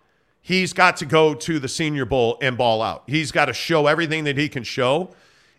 he's 0.43 0.73
got 0.73 0.97
to 0.97 1.05
go 1.05 1.33
to 1.33 1.57
the 1.57 1.67
Senior 1.67 2.05
Bowl 2.05 2.37
and 2.39 2.55
ball 2.55 2.83
out. 2.83 3.03
He's 3.07 3.31
got 3.31 3.45
to 3.45 3.53
show 3.53 3.87
everything 3.87 4.25
that 4.25 4.37
he 4.37 4.47
can 4.47 4.61
show, 4.63 5.09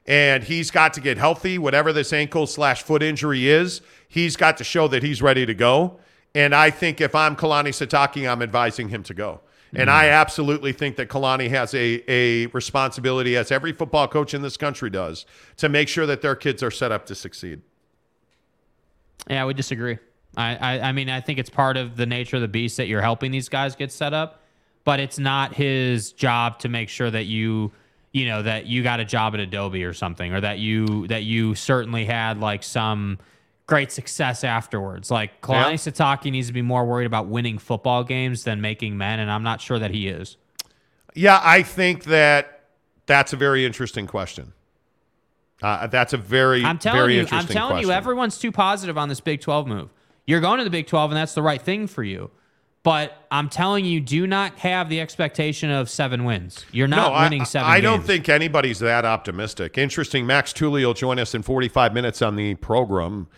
and 0.07 0.45
he's 0.45 0.71
got 0.71 0.95
to 0.95 1.01
get 1.01 1.19
healthy. 1.19 1.59
Whatever 1.59 1.93
this 1.93 2.13
ankle 2.13 2.47
slash 2.47 2.85
foot 2.85 3.03
injury 3.03 3.49
is, 3.49 3.81
he's 4.07 4.37
got 4.37 4.59
to 4.59 4.65
show 4.65 4.87
that 4.89 5.03
he's 5.03 5.21
ready 5.21 5.45
to 5.47 5.55
go. 5.55 5.99
And 6.37 6.55
I 6.55 6.71
think 6.71 7.01
if 7.01 7.15
I'm 7.15 7.35
Kalani 7.35 7.71
Sitake, 7.71 8.31
I'm 8.31 8.43
advising 8.43 8.91
him 8.91 9.03
to 9.05 9.15
go. 9.15 9.41
And 9.77 9.89
mm-hmm. 9.89 9.99
I 9.99 10.09
absolutely 10.11 10.73
think 10.73 10.97
that 10.97 11.09
Kalani 11.09 11.51
has 11.51 11.75
a, 11.75 12.03
a 12.09 12.47
responsibility, 12.47 13.37
as 13.37 13.51
every 13.51 13.73
football 13.73 14.07
coach 14.07 14.33
in 14.33 14.43
this 14.43 14.57
country 14.57 14.89
does, 14.89 15.27
to 15.57 15.69
make 15.69 15.89
sure 15.89 16.07
that 16.07 16.23
their 16.23 16.37
kids 16.37 16.63
are 16.63 16.71
set 16.71 16.93
up 16.93 17.07
to 17.07 17.15
succeed. 17.15 17.63
Yeah, 19.29 19.47
we 19.47 19.55
disagree. 19.55 19.99
I, 20.37 20.57
I, 20.57 20.89
I 20.89 20.93
mean, 20.93 21.09
I 21.09 21.21
think 21.21 21.39
it's 21.39 21.51
part 21.51 21.77
of 21.77 21.97
the 21.97 22.07
nature 22.07 22.37
of 22.37 22.43
the 22.43 22.49
beast 22.49 22.77
that 22.77 22.87
you're 22.87 23.03
helping 23.03 23.31
these 23.31 23.49
guys 23.49 23.75
get 23.75 23.91
set 23.91 24.13
up, 24.13 24.43
but 24.85 25.01
it's 25.01 25.19
not 25.19 25.55
his 25.55 26.13
job 26.13 26.59
to 26.61 26.69
make 26.69 26.89
sure 26.89 27.11
that 27.11 27.25
you, 27.25 27.73
you 28.13 28.27
know, 28.27 28.43
that 28.43 28.67
you 28.67 28.83
got 28.83 29.01
a 29.01 29.05
job 29.05 29.35
at 29.35 29.41
Adobe 29.41 29.85
or 29.85 29.93
something, 29.93 30.33
or 30.33 30.41
that 30.41 30.59
you 30.59 31.07
that 31.09 31.23
you 31.23 31.55
certainly 31.55 32.05
had 32.05 32.39
like 32.39 32.63
some 32.63 33.19
great 33.67 33.91
success 33.91 34.45
afterwards. 34.45 35.11
Like 35.11 35.41
Kalani 35.41 35.71
Yeah. 35.71 35.75
Sitake 35.75 36.31
needs 36.31 36.49
to 36.49 36.53
be 36.53 36.63
more 36.63 36.85
worried 36.85 37.07
about 37.07 37.27
winning 37.27 37.59
football 37.59 38.05
games 38.05 38.45
than 38.45 38.61
making 38.61 38.97
men, 38.97 39.21
and 39.21 39.31
I'm 39.31 39.43
not 39.43 39.61
sure 39.61 39.79
that 39.79 39.91
he 39.91 40.09
is. 40.09 40.37
Yeah, 41.15 41.41
I 41.43 41.63
think 41.63 42.05
that 42.05 42.65
that's 43.07 43.33
a 43.33 43.37
very 43.37 43.65
interesting 43.65 44.07
question. 44.07 44.53
Uh, 45.63 45.87
that's 45.87 46.13
a 46.13 46.17
very, 46.17 46.65
I'm 46.65 46.79
telling 46.79 47.01
very 47.01 47.17
you, 47.17 47.27
I'm 47.31 47.47
telling 47.47 47.81
you, 47.83 47.91
everyone's 47.93 48.39
too 48.39 48.53
positive 48.53 48.99
on 48.99 49.09
this 49.09 49.21
Big 49.21 49.41
12 49.41 49.67
move. 49.67 49.91
You're 50.27 50.41
going 50.41 50.59
to 50.59 50.65
the 50.65 50.71
Big 50.71 50.87
12, 50.87 51.13
and 51.13 51.17
that's 51.17 51.35
the 51.35 51.43
right 51.43 51.63
thing 51.63 51.87
for 51.87 52.03
you. 52.03 52.31
But 52.83 53.17
I'm 53.31 53.49
telling 53.49 53.87
you, 53.87 53.99
do 54.01 54.27
not 54.27 54.59
have 54.59 54.91
the 54.91 55.01
expectation 55.01 55.71
of 55.71 55.89
seven 55.89 56.25
wins. 56.25 56.67
You're 56.71 56.87
not 56.87 57.09
no, 57.09 57.15
I- 57.15 57.23
winning 57.25 57.47
seven. 57.47 57.71
I, 57.71 57.81
don't 57.81 58.05
think 58.05 58.29
anybody's 58.29 58.79
that 58.81 59.07
optimistic. 59.07 59.79
Interesting. 59.79 60.27
Max 60.27 60.53
Tooley 60.53 60.85
will 60.85 60.93
join 60.93 61.19
us 61.19 61.35
in 61.35 61.43
45 61.43 61.95
minutes 61.95 62.21
on 62.21 62.37
the 62.37 62.57
program. 62.57 63.29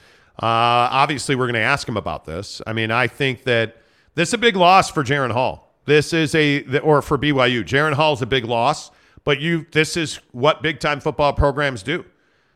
Uh, 0.42 0.88
obviously, 0.92 1.34
we're 1.34 1.46
going 1.46 1.54
to 1.54 1.60
ask 1.60 1.88
him 1.88 1.96
about 1.96 2.24
this. 2.24 2.60
I 2.66 2.72
mean, 2.72 2.90
I 2.90 3.06
think 3.06 3.44
that 3.44 3.76
this 4.14 4.28
is 4.30 4.34
a 4.34 4.38
big 4.38 4.56
loss 4.56 4.90
for 4.90 5.02
Jaren 5.02 5.30
Hall. 5.32 5.74
This 5.86 6.12
is 6.12 6.34
a, 6.34 6.62
or 6.80 7.00
for 7.00 7.16
BYU. 7.16 7.64
Jaren 7.64 7.94
Hall 7.94 8.12
is 8.12 8.20
a 8.22 8.26
big 8.26 8.44
loss, 8.44 8.90
but 9.24 9.40
you, 9.40 9.66
this 9.72 9.96
is 9.96 10.16
what 10.32 10.62
big 10.62 10.80
time 10.80 11.00
football 11.00 11.32
programs 11.32 11.82
do. 11.82 12.04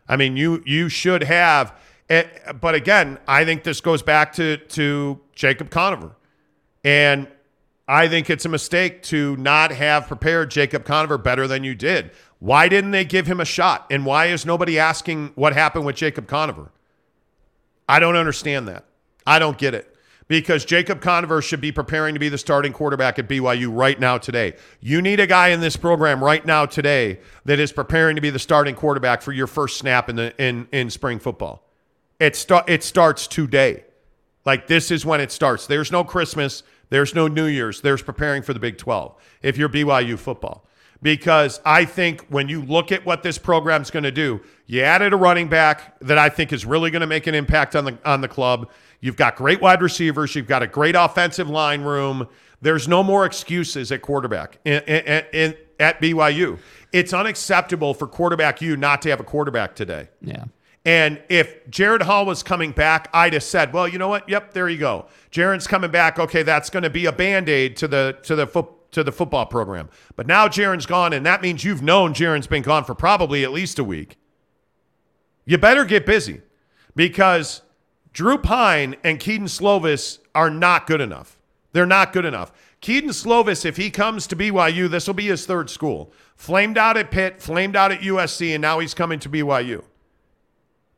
I 0.09 0.17
mean, 0.17 0.37
you 0.37 0.63
you 0.67 0.89
should 0.89 1.23
have. 1.23 1.73
eh, 2.09 2.25
But 2.61 2.75
again, 2.75 3.19
I 3.29 3.45
think 3.45 3.63
this 3.63 3.81
goes 3.81 4.03
back 4.03 4.33
to 4.35 4.57
to 4.57 5.21
Jacob 5.35 5.71
Conover, 5.71 6.17
and 6.85 7.29
I 7.87 8.09
think 8.09 8.29
it's 8.29 8.45
a 8.45 8.49
mistake 8.49 9.03
to 9.05 9.37
not 9.37 9.71
have 9.71 10.07
prepared 10.09 10.51
Jacob 10.51 10.85
Conover 10.85 11.17
better 11.19 11.47
than 11.47 11.63
you 11.65 11.75
did. 11.77 12.11
Why 12.41 12.69
didn't 12.69 12.91
they 12.91 13.05
give 13.05 13.27
him 13.27 13.39
a 13.41 13.45
shot? 13.45 13.87
And 13.91 14.05
why 14.05 14.27
is 14.27 14.45
nobody 14.45 14.79
asking 14.79 15.33
what 15.35 15.53
happened 15.53 15.87
with 15.87 15.95
Jacob 15.97 16.27
Conover? 16.27 16.73
I 17.91 17.99
don't 17.99 18.15
understand 18.15 18.69
that. 18.69 18.85
I 19.27 19.41
don't 19.41 19.59
get 19.59 19.75
it. 19.75 19.87
Because 20.29 20.65
Jacob 20.65 21.01
Conover 21.01 21.43
should 21.43 21.61
be 21.61 21.73
preparing 21.73 22.15
to 22.15 22.21
be 22.21 22.29
the 22.29 22.39
starting 22.39 22.73
quarterback 22.73 23.19
at 23.19 23.29
BYU 23.29 23.69
right 23.69 23.99
now 23.99 24.17
today. 24.17 24.55
You 24.81 25.03
need 25.03 25.19
a 25.19 25.27
guy 25.27 25.49
in 25.49 25.61
this 25.61 25.77
program 25.77 26.23
right 26.23 26.47
now 26.47 26.67
today 26.67 27.19
that 27.47 27.59
is 27.59 27.73
preparing 27.73 28.15
to 28.15 28.23
be 28.23 28.31
the 28.31 28.39
starting 28.39 28.77
quarterback 28.77 29.23
for 29.23 29.33
your 29.33 29.49
first 29.49 29.77
snap 29.77 30.09
in 30.09 30.15
the 30.15 30.33
in 30.41 30.69
in 30.71 30.89
spring 30.89 31.19
football. 31.19 31.67
It 32.21 32.37
sta- 32.37 32.63
it 32.69 32.85
starts 32.85 33.27
today. 33.27 33.83
Like 34.45 34.69
this 34.69 34.93
is 34.93 35.05
when 35.05 35.21
it 35.21 35.33
starts. 35.33 35.67
There's 35.67 35.91
no 35.91 36.05
Christmas, 36.05 36.63
there's 36.91 37.13
no 37.13 37.27
New 37.27 37.47
Year's. 37.47 37.81
There's 37.81 38.03
preparing 38.03 38.43
for 38.43 38.55
the 38.55 38.61
Big 38.61 38.79
12 38.79 39.17
if 39.43 39.59
you're 39.59 39.69
BYU 39.69 40.17
football. 40.17 40.65
Because 41.03 41.61
I 41.65 41.87
think 41.87 42.27
when 42.29 42.49
you 42.49 42.63
look 42.63 42.93
at 42.93 43.07
what 43.07 43.23
this 43.23 43.39
program's 43.39 43.91
going 43.91 44.03
to 44.03 44.11
do, 44.11 44.41
you 44.67 44.83
added 44.83 45.13
a 45.13 45.17
running 45.17 45.49
back 45.49 45.99
that 46.01 46.19
I 46.19 46.29
think 46.29 46.53
is 46.53 46.67
really 46.67 46.91
going 46.91 47.01
to 47.01 47.07
make 47.07 47.27
an 47.27 47.35
impact 47.35 47.75
on 47.75 47.85
the 47.87 47.99
on 48.05 48.21
the 48.21 48.29
club. 48.29 48.71
You've 49.01 49.17
got 49.17 49.37
great 49.37 49.63
wide 49.63 49.81
receivers, 49.81 50.35
you've 50.35 50.47
got 50.47 50.63
a 50.63 50.67
great 50.67 50.95
offensive 50.95 51.49
line 51.49 51.83
room. 51.83 52.29
There's 52.61 52.87
no 52.87 53.03
more 53.03 53.25
excuses 53.25 53.91
at 53.91 54.03
quarterback 54.03 54.59
in, 54.67 54.83
in, 54.83 55.25
in, 55.33 55.57
at 55.79 56.01
BYU. 56.01 56.59
It's 56.93 57.15
unacceptable 57.15 57.95
for 57.95 58.07
quarterback 58.07 58.61
you 58.61 58.77
not 58.77 59.01
to 59.03 59.11
have 59.11 59.21
a 59.21 59.25
quarterback 59.25 59.75
today. 59.75 60.09
Yeah. 60.21 60.45
And 60.85 61.23
if 61.29 61.67
Jaren 61.71 62.03
Hall 62.03 62.25
was 62.25 62.43
coming 62.43 62.73
back, 62.73 63.09
I'd 63.13 63.35
have 63.35 63.43
said, 63.43 63.73
"Well, 63.73 63.87
you 63.87 63.99
know 63.99 64.09
what? 64.09 64.29
Yep, 64.29 64.55
there 64.55 64.69
you 64.69 64.79
go. 64.79 65.07
Jaren's 65.31 65.67
coming 65.67 65.91
back. 65.91 66.19
Okay, 66.19 66.43
that's 66.43 66.71
going 66.71 66.83
to 66.85 66.91
be 66.91 67.07
a 67.07 67.13
band-aid 67.13 67.77
to 67.79 67.89
the 67.89 68.19
to 68.23 68.35
the 68.35 68.47
foot 68.47 68.67
to 68.93 69.05
the 69.05 69.13
football 69.13 69.47
program. 69.47 69.89
But 70.17 70.27
now 70.27 70.49
Jaren's 70.49 70.87
gone, 70.87 71.13
and 71.13 71.25
that 71.27 71.43
means 71.43 71.65
you've 71.65 71.83
known 71.83 72.15
Jaren's 72.15 72.47
been 72.47 72.63
gone 72.63 72.85
for 72.85 72.95
probably 72.95 73.45
at 73.45 73.53
least 73.53 73.79
a 73.79 73.85
week. 73.85 74.17
You 75.45 75.59
better 75.59 75.85
get 75.85 76.07
busy 76.07 76.43
because 76.95 77.63
Drew 78.13 78.39
Pine 78.39 78.97
and 79.03 79.19
Kedon 79.19 79.47
Slovis 79.47 80.19
are 80.35 80.51
not 80.51 80.87
good 80.87 81.01
enough. 81.01 81.39
They're 81.73 81.87
not 81.87 82.13
good 82.13 82.25
enough. 82.25 82.53
Kedon 82.81 83.11
Slovis, 83.11 83.65
if 83.65 83.77
he 83.77 83.91
comes 83.91 84.27
to 84.27 84.37
BYU, 84.37 84.89
this 84.89 85.07
will 85.07 85.15
be 85.15 85.27
his 85.27 85.47
third 85.47 85.71
school. 85.71 86.13
Flamed 86.35 86.79
out 86.79 86.97
at 86.97 87.11
Pitt, 87.11 87.41
flamed 87.41 87.77
out 87.77 87.93
at 87.93 88.01
USC, 88.01 88.55
and 88.55 88.63
now 88.63 88.79
he's 88.79 88.95
coming 88.95 89.19
to 89.21 89.29
BYU. 89.29 89.85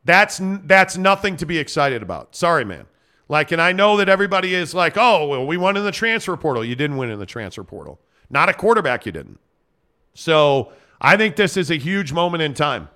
That's 0.05 0.39
that's 0.41 0.97
nothing 0.97 1.37
to 1.37 1.45
be 1.45 1.57
excited 1.59 2.01
about. 2.01 2.35
Sorry, 2.35 2.65
man. 2.65 2.85
Like, 3.33 3.51
and 3.51 3.59
I 3.59 3.71
know 3.71 3.97
that 3.97 4.09
everybody 4.09 4.53
is 4.53 4.75
like, 4.75 4.95
oh, 4.95 5.25
well, 5.25 5.47
we 5.47 5.57
won 5.57 5.75
in 5.75 5.83
the 5.83 5.91
transfer 5.91 6.37
portal. 6.37 6.63
You 6.63 6.75
didn't 6.75 6.97
win 6.97 7.09
in 7.09 7.17
the 7.17 7.25
transfer 7.25 7.63
portal. 7.63 7.99
Not 8.29 8.47
a 8.47 8.53
quarterback, 8.53 9.07
you 9.07 9.11
didn't. 9.11 9.39
So 10.13 10.71
I 11.01 11.17
think 11.17 11.35
this 11.35 11.57
is 11.57 11.71
a 11.71 11.75
huge 11.77 12.13
moment 12.13 12.43
in 12.43 12.53
time. 12.53 12.89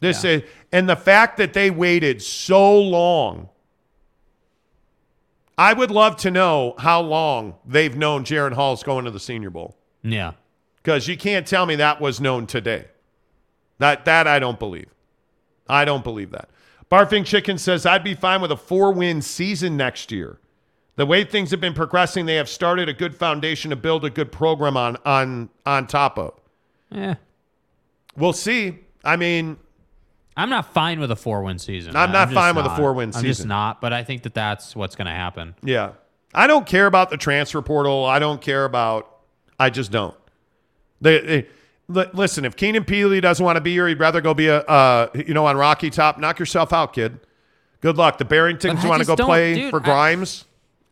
This 0.00 0.24
is, 0.24 0.44
and 0.72 0.88
the 0.88 0.96
fact 0.96 1.36
that 1.36 1.52
they 1.52 1.70
waited 1.70 2.22
so 2.22 2.80
long. 2.80 3.50
I 5.58 5.74
would 5.74 5.90
love 5.90 6.16
to 6.16 6.30
know 6.30 6.74
how 6.78 7.02
long 7.02 7.56
they've 7.66 7.94
known 7.94 8.24
Jaren 8.24 8.54
Hall's 8.54 8.82
going 8.82 9.04
to 9.04 9.10
the 9.10 9.20
Senior 9.20 9.50
Bowl. 9.50 9.76
Yeah. 10.02 10.32
Because 10.76 11.06
you 11.06 11.18
can't 11.18 11.46
tell 11.46 11.66
me 11.66 11.76
that 11.76 12.00
was 12.00 12.18
known 12.18 12.46
today. 12.46 12.86
That 13.76 14.06
that 14.06 14.26
I 14.26 14.38
don't 14.38 14.58
believe. 14.58 14.88
I 15.68 15.84
don't 15.84 16.02
believe 16.02 16.30
that. 16.30 16.48
Barfing 16.92 17.24
Chicken 17.24 17.56
says 17.56 17.86
I'd 17.86 18.04
be 18.04 18.14
fine 18.14 18.42
with 18.42 18.52
a 18.52 18.56
four-win 18.56 19.22
season 19.22 19.78
next 19.78 20.12
year. 20.12 20.38
The 20.96 21.06
way 21.06 21.24
things 21.24 21.50
have 21.50 21.60
been 21.60 21.72
progressing, 21.72 22.26
they 22.26 22.34
have 22.34 22.50
started 22.50 22.86
a 22.90 22.92
good 22.92 23.16
foundation 23.16 23.70
to 23.70 23.76
build 23.76 24.04
a 24.04 24.10
good 24.10 24.30
program 24.30 24.76
on 24.76 24.98
on 25.06 25.48
on 25.64 25.86
top 25.86 26.18
of. 26.18 26.34
Yeah. 26.90 27.14
We'll 28.14 28.34
see. 28.34 28.80
I 29.02 29.16
mean, 29.16 29.56
I'm 30.36 30.50
not 30.50 30.74
fine 30.74 31.00
with 31.00 31.10
a 31.10 31.16
four 31.16 31.42
win 31.42 31.58
season. 31.58 31.96
I'm 31.96 32.12
not 32.12 32.28
just 32.28 32.34
fine 32.34 32.54
with 32.54 32.66
a 32.66 32.76
four-win 32.76 33.12
season. 33.12 33.24
I'm 33.26 33.30
just 33.30 33.46
not, 33.46 33.80
but 33.80 33.94
I 33.94 34.04
think 34.04 34.24
that 34.24 34.34
that's 34.34 34.76
what's 34.76 34.94
going 34.94 35.06
to 35.06 35.12
happen. 35.12 35.54
Yeah. 35.62 35.92
I 36.34 36.46
don't 36.46 36.66
care 36.66 36.84
about 36.86 37.08
the 37.08 37.16
transfer 37.16 37.62
portal. 37.62 38.04
I 38.04 38.18
don't 38.18 38.42
care 38.42 38.66
about. 38.66 39.08
I 39.58 39.70
just 39.70 39.90
don't. 39.90 40.14
They, 41.00 41.20
they- 41.20 41.46
li- 41.92 42.10
listen. 42.12 42.44
If 42.44 42.56
Keenan 42.56 42.84
Pili 42.84 43.20
doesn't 43.20 43.44
want 43.44 43.56
to 43.56 43.60
be 43.60 43.72
here, 43.72 43.88
he'd 43.88 44.00
rather 44.00 44.20
go 44.20 44.34
be 44.34 44.48
a 44.48 44.60
uh, 44.60 45.08
you 45.14 45.34
know 45.34 45.46
on 45.46 45.56
Rocky 45.56 45.90
Top. 45.90 46.18
Knock 46.18 46.38
yourself 46.38 46.72
out, 46.72 46.92
kid. 46.92 47.20
Good 47.80 47.96
luck. 47.96 48.18
The 48.18 48.24
Barringtons 48.24 48.86
want 48.88 49.02
to 49.02 49.06
go 49.06 49.16
play 49.16 49.54
dude, 49.54 49.70
for 49.70 49.80
Grimes. 49.80 50.44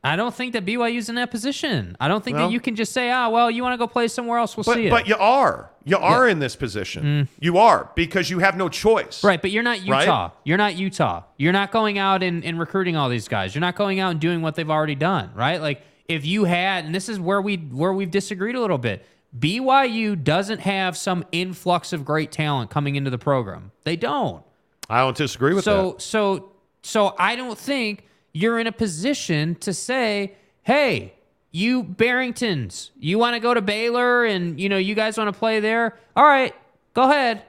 I 0.02 0.16
don't 0.16 0.34
think 0.34 0.54
that 0.54 0.64
BYU's 0.64 1.10
in 1.10 1.16
that 1.16 1.30
position. 1.30 1.94
I 2.00 2.08
don't 2.08 2.24
think 2.24 2.36
Well- 2.36 2.46
that 2.48 2.52
you 2.52 2.58
can 2.58 2.74
just 2.74 2.92
say, 2.92 3.10
ah, 3.10 3.28
well, 3.28 3.50
you 3.50 3.62
want 3.62 3.74
to 3.74 3.76
go 3.78 3.86
play 3.86 4.08
somewhere 4.08 4.38
else. 4.38 4.56
We'll 4.56 4.64
but 4.64 4.74
see 4.76 4.86
it. 4.86 4.90
but 4.90 5.06
you 5.06 5.14
are 5.16 5.70
you 5.84 5.98
are 5.98 6.26
in 6.26 6.38
this 6.38 6.56
position. 6.56 7.28
You 7.38 7.58
are 7.58 7.90
because 7.94 8.30
you 8.30 8.38
have 8.38 8.56
no 8.56 8.68
choice. 8.68 9.22
Right, 9.22 9.40
but 9.40 9.50
you're 9.50 9.62
not 9.62 9.86
Right? 9.86 10.02
Utah. 10.02 10.30
You're 10.44 10.58
not 10.58 10.76
Utah. 10.76 11.22
You're 11.36 11.52
not 11.52 11.70
going 11.70 11.98
out 11.98 12.22
and, 12.22 12.44
and 12.44 12.58
recruiting 12.58 12.96
all 12.96 13.08
these 13.08 13.28
guys. 13.28 13.54
You're 13.54 13.60
not 13.60 13.76
going 13.76 14.00
out 14.00 14.10
and 14.12 14.20
doing 14.20 14.40
what 14.40 14.54
they've 14.54 14.70
already 14.70 14.94
done, 14.94 15.30
right? 15.34 15.60
Like 15.60 15.82
if 16.08 16.24
you 16.24 16.44
had, 16.44 16.86
and 16.86 16.94
this 16.94 17.08
is 17.08 17.20
where 17.20 17.40
we 17.42 17.56
where 17.56 17.92
we've 17.92 18.10
disagreed 18.10 18.54
a 18.56 18.60
little 18.60 18.78
bit. 18.78 19.04
BYU 19.38 20.22
doesn't 20.22 20.60
have 20.60 20.96
some 20.96 21.24
influx 21.32 21.92
of 21.92 22.04
great 22.04 22.32
talent 22.32 22.70
coming 22.70 22.96
into 22.96 23.10
the 23.10 23.18
program. 23.18 23.70
They 23.84 23.96
don't. 23.96 24.42
I 24.88 25.00
don't 25.00 25.16
disagree 25.16 25.54
with 25.54 25.64
so 25.64 25.92
that. 25.92 26.02
so 26.02 26.36
so 26.36 26.52
so 26.82 27.14
I 27.18 27.36
don't 27.36 27.58
think 27.58 28.06
you're 28.32 28.58
in 28.58 28.66
a 28.66 28.72
position 28.72 29.54
to 29.56 29.72
say, 29.72 30.34
"Hey, 30.62 31.14
you 31.52 31.82
Barringtons, 31.82 32.90
you 32.98 33.18
want 33.18 33.34
to 33.34 33.40
go 33.40 33.54
to 33.54 33.60
Baylor 33.60 34.24
and 34.24 34.60
you 34.60 34.68
know 34.68 34.78
you 34.78 34.94
guys 34.94 35.18
want 35.18 35.32
to 35.32 35.38
play 35.38 35.60
there. 35.60 35.96
All 36.16 36.24
right, 36.24 36.54
go 36.94 37.04
ahead. 37.04 37.42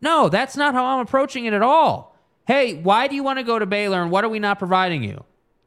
No, 0.00 0.28
that's 0.28 0.56
not 0.56 0.74
how 0.74 0.84
I'm 0.84 1.00
approaching 1.00 1.44
it 1.46 1.52
at 1.52 1.62
all. 1.62 2.16
Hey, 2.46 2.74
why 2.74 3.08
do 3.08 3.14
you 3.14 3.22
want 3.22 3.38
to 3.38 3.44
go 3.44 3.58
to 3.58 3.66
Baylor 3.66 4.00
and 4.00 4.10
what 4.10 4.24
are 4.24 4.28
we 4.28 4.38
not 4.38 4.58
providing 4.58 5.02
you? 5.02 5.24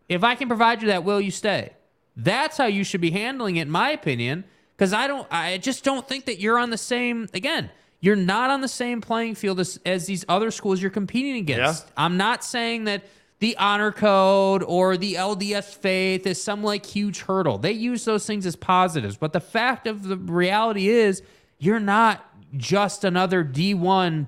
If 0.07 0.23
I 0.23 0.35
can 0.35 0.47
provide 0.47 0.81
you 0.81 0.87
that, 0.87 1.03
will 1.03 1.21
you 1.21 1.31
stay? 1.31 1.73
That's 2.15 2.57
how 2.57 2.65
you 2.65 2.83
should 2.83 3.01
be 3.01 3.11
handling 3.11 3.57
it, 3.57 3.63
in 3.63 3.71
my 3.71 3.91
opinion. 3.91 4.45
Because 4.81 4.93
I 4.93 5.05
don't, 5.05 5.27
I 5.29 5.59
just 5.59 5.83
don't 5.83 6.07
think 6.07 6.25
that 6.25 6.39
you're 6.39 6.57
on 6.57 6.71
the 6.71 6.77
same. 6.77 7.29
Again, 7.35 7.69
you're 7.99 8.15
not 8.15 8.49
on 8.49 8.61
the 8.61 8.67
same 8.67 8.99
playing 8.99 9.35
field 9.35 9.59
as, 9.59 9.79
as 9.85 10.07
these 10.07 10.25
other 10.27 10.49
schools 10.49 10.81
you're 10.81 10.89
competing 10.89 11.35
against. 11.35 11.85
Yeah. 11.85 11.91
I'm 11.97 12.17
not 12.17 12.43
saying 12.43 12.85
that 12.85 13.03
the 13.37 13.55
honor 13.57 13.91
code 13.91 14.63
or 14.63 14.97
the 14.97 15.13
LDS 15.13 15.75
faith 15.75 16.25
is 16.25 16.43
some 16.43 16.63
like 16.63 16.83
huge 16.83 17.19
hurdle. 17.19 17.59
They 17.59 17.73
use 17.73 18.05
those 18.05 18.25
things 18.25 18.43
as 18.47 18.55
positives, 18.55 19.17
but 19.17 19.33
the 19.33 19.39
fact 19.39 19.85
of 19.85 20.01
the 20.01 20.17
reality 20.17 20.89
is 20.89 21.21
you're 21.59 21.79
not 21.79 22.25
just 22.57 23.03
another 23.03 23.43
D1 23.43 24.25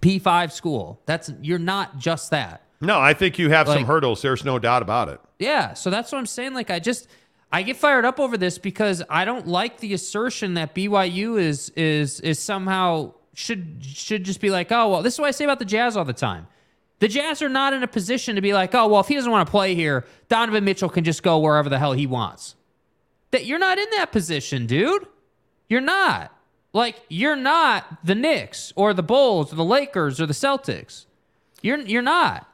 P5 0.00 0.50
school. 0.50 1.00
That's 1.06 1.30
you're 1.40 1.60
not 1.60 1.98
just 1.98 2.30
that. 2.32 2.62
No, 2.80 2.98
I 2.98 3.14
think 3.14 3.38
you 3.38 3.50
have 3.50 3.68
some 3.68 3.84
hurdles. 3.84 4.20
There's 4.20 4.44
no 4.44 4.58
doubt 4.58 4.82
about 4.82 5.10
it. 5.10 5.20
Yeah, 5.38 5.74
so 5.74 5.90
that's 5.90 6.10
what 6.10 6.18
I'm 6.18 6.26
saying. 6.26 6.54
Like, 6.54 6.70
I 6.70 6.80
just 6.80 7.06
I 7.52 7.62
get 7.62 7.76
fired 7.76 8.04
up 8.04 8.18
over 8.18 8.36
this 8.36 8.58
because 8.58 9.02
I 9.08 9.24
don't 9.24 9.46
like 9.46 9.78
the 9.78 9.94
assertion 9.94 10.54
that 10.54 10.74
BYU 10.74 11.40
is 11.40 11.70
is 11.70 12.20
is 12.20 12.38
somehow 12.38 13.14
should 13.34 13.78
should 13.82 14.24
just 14.24 14.40
be 14.40 14.50
like, 14.50 14.72
oh 14.72 14.90
well, 14.90 15.02
this 15.02 15.14
is 15.14 15.20
what 15.20 15.28
I 15.28 15.30
say 15.30 15.44
about 15.44 15.58
the 15.58 15.64
Jazz 15.64 15.96
all 15.96 16.04
the 16.04 16.12
time. 16.12 16.48
The 16.98 17.08
Jazz 17.08 17.42
are 17.42 17.48
not 17.48 17.72
in 17.72 17.82
a 17.82 17.88
position 17.88 18.36
to 18.36 18.40
be 18.40 18.52
like, 18.52 18.74
oh 18.74 18.88
well, 18.88 19.00
if 19.00 19.08
he 19.08 19.14
doesn't 19.14 19.30
want 19.30 19.46
to 19.46 19.50
play 19.50 19.74
here, 19.74 20.04
Donovan 20.28 20.64
Mitchell 20.64 20.88
can 20.88 21.04
just 21.04 21.22
go 21.22 21.38
wherever 21.38 21.68
the 21.68 21.78
hell 21.78 21.92
he 21.92 22.06
wants. 22.06 22.56
That 23.30 23.46
you're 23.46 23.58
not 23.58 23.78
in 23.78 23.86
that 23.92 24.12
position, 24.12 24.66
dude. 24.66 25.06
You're 25.68 25.80
not. 25.80 26.32
Like 26.72 27.00
you're 27.08 27.36
not 27.36 28.04
the 28.04 28.14
Knicks 28.14 28.72
or 28.76 28.92
the 28.92 29.02
Bulls 29.02 29.52
or 29.52 29.56
the 29.56 29.64
Lakers 29.64 30.20
or 30.20 30.26
the 30.26 30.34
Celtics. 30.34 31.06
You're 31.62 31.78
you're 31.78 32.02
not. 32.02 32.46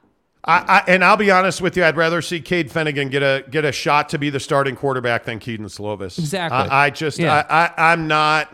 I, 0.45 0.59
I, 0.59 0.85
and 0.89 1.05
I'll 1.05 1.17
be 1.17 1.31
honest 1.31 1.61
with 1.61 1.77
you, 1.77 1.85
I'd 1.85 1.97
rather 1.97 2.21
see 2.21 2.41
Cade 2.41 2.69
Fennegan 2.69 3.11
get 3.11 3.23
a 3.23 3.45
get 3.49 3.65
a 3.65 3.71
shot 3.71 4.09
to 4.09 4.19
be 4.19 4.29
the 4.29 4.41
starting 4.41 4.75
quarterback 4.75 5.25
than 5.25 5.39
Kedon 5.39 5.67
Slovis. 5.67 6.19
Exactly. 6.19 6.59
I, 6.59 6.87
I 6.87 6.91
just 6.91 7.19
Yeah. 7.19 7.47
I, 7.49 7.67
I 7.67 7.93
I'm 7.93 8.09
not 8.09 8.53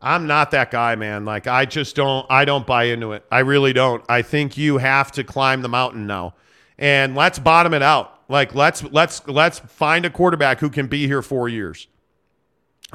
I'm 0.00 0.26
not 0.28 0.52
that 0.52 0.70
guy, 0.70 0.94
man. 0.94 1.24
Like 1.24 1.48
I 1.48 1.64
just 1.64 1.96
don't 1.96 2.24
I 2.30 2.44
don't 2.44 2.66
buy 2.66 2.84
into 2.84 3.12
it. 3.12 3.24
I 3.32 3.40
really 3.40 3.72
don't. 3.72 4.04
I 4.08 4.22
think 4.22 4.56
you 4.56 4.78
have 4.78 5.10
to 5.12 5.24
climb 5.24 5.62
the 5.62 5.68
mountain 5.68 6.06
now. 6.06 6.34
And 6.78 7.16
let's 7.16 7.38
bottom 7.40 7.74
it 7.74 7.82
out. 7.82 8.20
Like 8.28 8.54
let's 8.54 8.84
let's 8.84 9.26
let's 9.26 9.58
find 9.58 10.04
a 10.04 10.10
quarterback 10.10 10.60
who 10.60 10.70
can 10.70 10.86
be 10.86 11.08
here 11.08 11.20
4 11.20 11.48
years. 11.48 11.88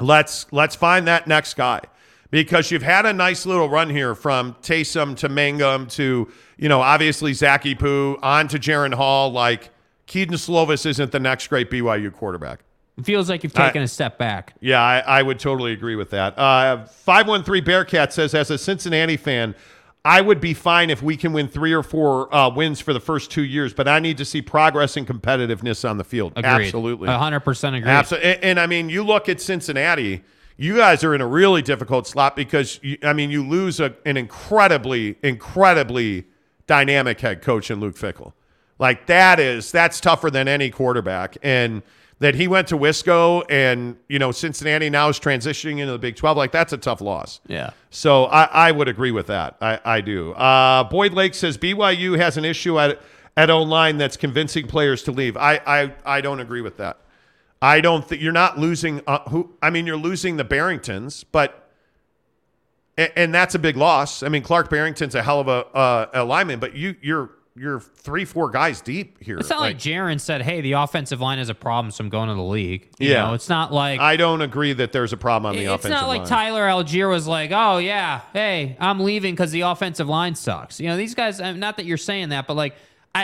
Let's 0.00 0.46
let's 0.50 0.74
find 0.74 1.06
that 1.08 1.26
next 1.26 1.54
guy 1.54 1.82
because 2.30 2.70
you've 2.70 2.82
had 2.82 3.06
a 3.06 3.12
nice 3.12 3.46
little 3.46 3.68
run 3.68 3.90
here 3.90 4.14
from 4.14 4.54
Taysom 4.62 5.16
to 5.16 5.28
Mangum 5.28 5.86
to 5.88 6.30
you 6.56 6.68
know 6.68 6.80
obviously 6.80 7.32
Zachy 7.32 7.74
Poo 7.74 8.18
on 8.22 8.48
to 8.48 8.58
Jaren 8.58 8.94
Hall. 8.94 9.30
Like 9.30 9.70
Kedon 10.06 10.36
Slovis 10.36 10.86
isn't 10.86 11.12
the 11.12 11.20
next 11.20 11.48
great 11.48 11.70
BYU 11.70 12.12
quarterback. 12.12 12.60
It 12.98 13.04
feels 13.04 13.28
like 13.28 13.42
you've 13.44 13.52
taken 13.52 13.82
a 13.82 13.88
step 13.88 14.16
back. 14.16 14.54
Yeah, 14.60 14.80
I, 14.80 15.00
I 15.00 15.22
would 15.22 15.38
totally 15.38 15.72
agree 15.72 15.96
with 15.96 16.10
that. 16.10 16.38
Uh, 16.38 16.86
513 16.86 17.62
Bearcat 17.62 18.12
says, 18.12 18.34
as 18.34 18.50
a 18.50 18.56
Cincinnati 18.56 19.18
fan, 19.18 19.54
I 20.02 20.22
would 20.22 20.40
be 20.40 20.54
fine 20.54 20.88
if 20.88 21.02
we 21.02 21.16
can 21.16 21.34
win 21.34 21.48
three 21.48 21.74
or 21.74 21.82
four 21.82 22.34
uh, 22.34 22.48
wins 22.48 22.80
for 22.80 22.94
the 22.94 23.00
first 23.00 23.30
two 23.30 23.42
years, 23.42 23.74
but 23.74 23.86
I 23.86 23.98
need 23.98 24.16
to 24.18 24.24
see 24.24 24.40
progress 24.40 24.96
and 24.96 25.06
competitiveness 25.06 25.86
on 25.88 25.98
the 25.98 26.04
field. 26.04 26.32
Agreed. 26.36 26.66
Absolutely. 26.66 27.08
100% 27.08 27.76
agree. 27.76 27.90
Absolutely. 27.90 28.34
And, 28.34 28.44
and 28.44 28.60
I 28.60 28.66
mean, 28.66 28.88
you 28.88 29.04
look 29.04 29.28
at 29.28 29.42
Cincinnati, 29.42 30.22
you 30.56 30.76
guys 30.76 31.04
are 31.04 31.14
in 31.14 31.20
a 31.20 31.26
really 31.26 31.62
difficult 31.62 32.06
slot 32.06 32.36
because, 32.36 32.80
you, 32.82 32.98
I 33.02 33.12
mean, 33.12 33.30
you 33.30 33.46
lose 33.46 33.80
a, 33.80 33.94
an 34.04 34.16
incredibly, 34.16 35.18
incredibly 35.22 36.26
dynamic 36.66 37.20
head 37.20 37.42
coach 37.42 37.70
in 37.70 37.80
Luke 37.80 37.96
Fickell. 37.96 38.32
Like 38.78 39.06
that 39.06 39.38
is, 39.40 39.70
that's 39.70 40.00
tougher 40.00 40.30
than 40.30 40.48
any 40.48 40.70
quarterback. 40.70 41.36
And 41.42 41.82
that 42.18 42.34
he 42.34 42.48
went 42.48 42.68
to 42.68 42.78
Wisco 42.78 43.44
and, 43.50 43.96
you 44.08 44.18
know, 44.18 44.32
Cincinnati 44.32 44.88
now 44.88 45.08
is 45.08 45.20
transitioning 45.20 45.78
into 45.78 45.92
the 45.92 45.98
Big 45.98 46.16
12. 46.16 46.36
Like 46.36 46.52
that's 46.52 46.72
a 46.72 46.78
tough 46.78 47.00
loss. 47.00 47.40
Yeah. 47.46 47.70
So 47.90 48.24
I, 48.24 48.44
I 48.44 48.72
would 48.72 48.88
agree 48.88 49.10
with 49.10 49.26
that. 49.26 49.56
I, 49.60 49.78
I 49.84 50.00
do. 50.00 50.32
Uh, 50.32 50.84
Boyd 50.84 51.12
Lake 51.12 51.34
says 51.34 51.58
BYU 51.58 52.18
has 52.18 52.36
an 52.36 52.44
issue 52.44 52.78
at 52.78 53.00
at 53.36 53.50
O 53.50 53.62
line 53.62 53.98
that's 53.98 54.16
convincing 54.16 54.66
players 54.66 55.02
to 55.02 55.12
leave. 55.12 55.36
I, 55.36 55.60
I 55.66 55.92
I 56.06 56.20
don't 56.22 56.40
agree 56.40 56.62
with 56.62 56.78
that. 56.78 56.98
I 57.62 57.80
don't 57.80 58.06
think 58.06 58.20
you're 58.22 58.32
not 58.32 58.58
losing. 58.58 59.00
Uh, 59.06 59.20
who? 59.30 59.54
I 59.62 59.70
mean, 59.70 59.86
you're 59.86 59.96
losing 59.96 60.36
the 60.36 60.44
Barringtons, 60.44 61.24
but 61.32 61.70
and, 62.98 63.12
and 63.16 63.34
that's 63.34 63.54
a 63.54 63.58
big 63.58 63.76
loss. 63.76 64.22
I 64.22 64.28
mean, 64.28 64.42
Clark 64.42 64.70
Barrington's 64.70 65.14
a 65.14 65.22
hell 65.22 65.40
of 65.40 65.48
a 65.48 65.66
uh, 65.76 66.06
a 66.14 66.24
lineman, 66.24 66.58
but 66.60 66.74
you 66.74 66.96
you're 67.00 67.30
you're 67.58 67.80
three 67.80 68.26
four 68.26 68.50
guys 68.50 68.82
deep 68.82 69.22
here. 69.22 69.38
It's 69.38 69.48
not 69.48 69.60
like, 69.60 69.78
Jaren 69.78 70.20
said, 70.20 70.42
"Hey, 70.42 70.60
the 70.60 70.72
offensive 70.72 71.22
line 71.22 71.38
is 71.38 71.48
a 71.48 71.54
problem, 71.54 71.90
so 71.90 72.04
I'm 72.04 72.10
going 72.10 72.28
to 72.28 72.34
the 72.34 72.42
league." 72.42 72.90
You 72.98 73.12
Yeah. 73.12 73.24
know, 73.28 73.32
it's 73.34 73.48
not 73.48 73.72
like 73.72 73.98
I 74.00 74.18
don't 74.18 74.42
agree 74.42 74.74
that 74.74 74.92
there's 74.92 75.14
a 75.14 75.16
problem 75.16 75.48
on 75.50 75.56
the 75.56 75.64
offensive 75.64 75.90
line. 75.92 75.92
it's 75.92 76.02
not 76.02 76.08
like 76.08 76.18
line. 76.20 76.28
Tyler 76.28 76.66
Allgeier 76.68 77.08
was 77.08 77.26
like, 77.26 77.52
"Oh 77.54 77.78
yeah, 77.78 78.20
hey, 78.34 78.76
I'm 78.78 79.00
leaving 79.00 79.34
because 79.34 79.50
the 79.52 79.62
offensive 79.62 80.08
line 80.08 80.34
sucks." 80.34 80.78
You 80.78 80.88
know, 80.88 80.98
these 80.98 81.14
guys. 81.14 81.40
uh, 81.40 81.52
Not 81.52 81.78
that 81.78 81.86
you're 81.86 81.96
saying 81.96 82.28
that, 82.28 82.46
but 82.46 82.54
like, 82.54 82.74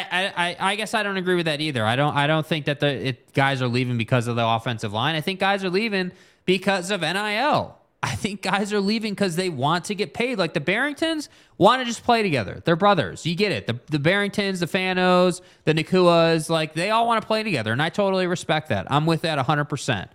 I, 0.00 0.32
I, 0.36 0.56
I- 0.72 0.76
guess 0.76 0.94
I 0.94 1.02
don't 1.02 1.16
agree 1.16 1.34
with 1.34 1.46
that 1.46 1.60
either. 1.60 1.84
I 1.84 1.96
don't, 1.96 2.14
I 2.16 2.26
don't 2.26 2.46
think 2.46 2.66
that 2.66 2.80
the 2.80 3.08
it, 3.08 3.32
guys 3.34 3.60
are 3.62 3.68
leaving 3.68 3.98
because 3.98 4.26
of 4.26 4.36
the 4.36 4.46
offensive 4.46 4.92
line. 4.92 5.14
I 5.14 5.20
think 5.20 5.40
guys 5.40 5.64
are 5.64 5.70
leaving 5.70 6.12
because 6.46 6.90
of 6.90 7.00
NIL. 7.02 7.76
I 8.04 8.16
think 8.16 8.42
guys 8.42 8.72
are 8.72 8.80
leaving 8.80 9.12
because 9.12 9.36
they 9.36 9.48
want 9.48 9.84
to 9.84 9.94
get 9.94 10.12
paid. 10.12 10.36
Like 10.36 10.54
the 10.54 10.60
Barringtons 10.60 11.28
want 11.56 11.80
to 11.82 11.84
just 11.84 12.02
play 12.02 12.22
together. 12.22 12.60
They're 12.64 12.74
brothers. 12.74 13.24
You 13.24 13.36
get 13.36 13.52
it. 13.52 13.68
The 13.68 13.78
the 13.90 13.98
Barringtons, 13.98 14.58
the 14.58 14.66
Fanos, 14.66 15.40
the 15.66 15.72
Nakuas, 15.72 16.50
like 16.50 16.74
they 16.74 16.90
all 16.90 17.06
want 17.06 17.20
to 17.22 17.26
play 17.28 17.44
together, 17.44 17.70
and 17.70 17.80
I 17.80 17.90
totally 17.90 18.26
respect 18.26 18.70
that. 18.70 18.88
I'm 18.90 19.06
with 19.06 19.22
that 19.22 19.36
100. 19.36 19.66
percent 19.66 20.10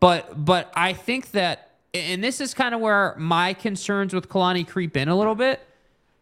But 0.00 0.44
but 0.44 0.70
I 0.74 0.92
think 0.92 1.30
that, 1.30 1.70
and 1.94 2.22
this 2.22 2.42
is 2.42 2.52
kind 2.52 2.74
of 2.74 2.82
where 2.82 3.14
my 3.16 3.54
concerns 3.54 4.12
with 4.12 4.28
Kalani 4.28 4.68
creep 4.68 4.94
in 4.96 5.08
a 5.08 5.16
little 5.16 5.34
bit. 5.34 5.60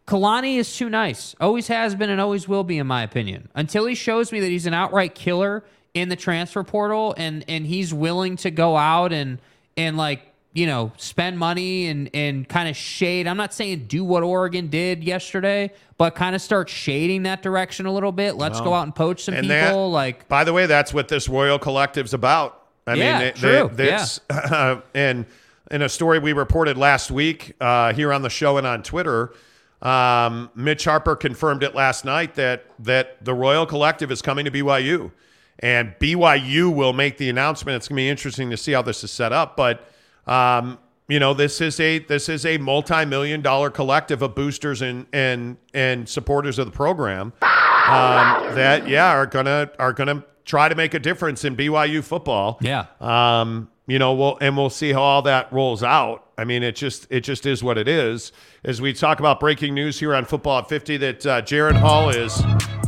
Kalani 0.09 0.55
is 0.57 0.75
too 0.75 0.89
nice. 0.89 1.35
Always 1.39 1.67
has 1.67 1.93
been 1.93 2.09
and 2.09 2.19
always 2.19 2.47
will 2.47 2.63
be, 2.63 2.79
in 2.79 2.87
my 2.87 3.03
opinion. 3.03 3.47
Until 3.53 3.85
he 3.85 3.93
shows 3.93 4.31
me 4.31 4.39
that 4.39 4.47
he's 4.47 4.65
an 4.65 4.73
outright 4.73 5.13
killer 5.13 5.63
in 5.93 6.09
the 6.09 6.15
transfer 6.15 6.63
portal 6.63 7.13
and 7.15 7.45
and 7.47 7.65
he's 7.65 7.93
willing 7.93 8.35
to 8.37 8.49
go 8.49 8.75
out 8.75 9.13
and 9.13 9.37
and 9.77 9.97
like 9.97 10.21
you 10.53 10.65
know 10.65 10.91
spend 10.97 11.37
money 11.37 11.87
and 11.87 12.09
and 12.15 12.49
kind 12.49 12.67
of 12.67 12.75
shade. 12.75 13.27
I'm 13.27 13.37
not 13.37 13.53
saying 13.53 13.85
do 13.85 14.03
what 14.03 14.23
Oregon 14.23 14.67
did 14.69 15.03
yesterday, 15.03 15.71
but 15.99 16.15
kind 16.15 16.35
of 16.35 16.41
start 16.41 16.69
shading 16.69 17.23
that 17.23 17.43
direction 17.43 17.85
a 17.85 17.91
little 17.93 18.11
bit. 18.11 18.35
Let's 18.35 18.59
go 18.61 18.73
out 18.73 18.83
and 18.83 18.95
poach 18.95 19.25
some 19.25 19.35
and 19.35 19.43
people. 19.43 19.57
that- 19.91 19.93
like 19.93 20.27
By 20.27 20.43
the 20.43 20.53
way, 20.53 20.65
that's 20.65 20.91
what 20.91 21.07
this 21.07 21.29
Royal 21.29 21.59
Collective's 21.59 22.15
about. 22.15 22.63
I 22.87 22.95
Yeah, 22.95 23.19
mean, 23.19 23.19
they, 23.19 23.31
true. 23.39 23.69
They, 23.71 23.85
that's, 23.85 24.19
and 24.95 25.27
in 25.69 25.81
a 25.83 25.89
story 25.89 26.17
we 26.17 26.33
reported 26.33 26.77
last 26.79 27.11
week 27.11 27.53
uh, 27.61 27.93
here 27.93 28.11
on 28.11 28.23
the 28.23 28.29
show 28.31 28.57
and 28.57 28.65
on 28.65 28.81
Twitter, 28.81 29.33
um, 29.81 30.49
Mitch 30.55 30.85
Harper 30.85 31.15
confirmed 31.15 31.63
it 31.63 31.73
last 31.73 32.05
night 32.05 32.35
that 32.35 32.65
that 32.79 33.23
the 33.23 33.33
Royal 33.33 33.65
Collective 33.65 34.11
is 34.11 34.21
coming 34.21 34.45
to 34.45 34.51
BYU, 34.51 35.11
and 35.59 35.93
BYU 35.99 36.73
will 36.73 36.93
make 36.93 37.17
the 37.17 37.29
announcement. 37.29 37.77
It's 37.77 37.87
going 37.87 37.97
to 37.97 38.01
be 38.01 38.09
interesting 38.09 38.49
to 38.49 38.57
see 38.57 38.73
how 38.73 38.81
this 38.81 39.03
is 39.03 39.11
set 39.11 39.33
up, 39.33 39.55
but. 39.55 39.87
Um, 40.27 40.77
you 41.07 41.19
know, 41.19 41.33
this 41.33 41.59
is 41.59 41.79
a 41.79 41.97
this 41.97 42.29
is 42.29 42.45
a 42.45 42.59
multi-million 42.59 43.41
dollar 43.41 43.71
collective 43.71 44.21
of 44.21 44.35
boosters 44.35 44.83
and 44.83 45.07
and 45.11 45.57
and 45.73 46.07
supporters 46.07 46.59
of 46.59 46.67
the 46.67 46.71
program 46.71 47.33
um, 47.41 48.53
that 48.53 48.87
yeah 48.87 49.09
are 49.09 49.25
gonna 49.25 49.71
are 49.79 49.91
gonna 49.91 50.23
try 50.45 50.69
to 50.69 50.75
make 50.75 50.93
a 50.93 50.99
difference 50.99 51.43
in 51.45 51.55
BYU 51.55 52.03
football. 52.03 52.59
Yeah. 52.61 52.85
Um, 53.01 53.69
you 53.89 53.97
know, 53.97 54.13
we'll 54.13 54.37
and 54.39 54.55
we'll 54.55 54.69
see 54.69 54.93
how 54.93 55.01
all 55.01 55.21
that 55.23 55.51
rolls 55.51 55.81
out. 55.81 56.23
I 56.37 56.43
mean, 56.45 56.61
it 56.61 56.75
just 56.75 57.07
it 57.09 57.21
just 57.21 57.47
is 57.47 57.63
what 57.63 57.77
it 57.77 57.87
is. 57.87 58.31
As 58.63 58.79
we 58.79 58.93
talk 58.93 59.19
about 59.19 59.39
breaking 59.39 59.73
news 59.73 59.99
here 59.99 60.13
on 60.13 60.25
Football 60.25 60.59
at 60.59 60.69
50, 60.69 60.97
that 60.97 61.25
uh, 61.25 61.41
Jaren 61.41 61.75
Hall 61.75 62.09
is 62.09 62.39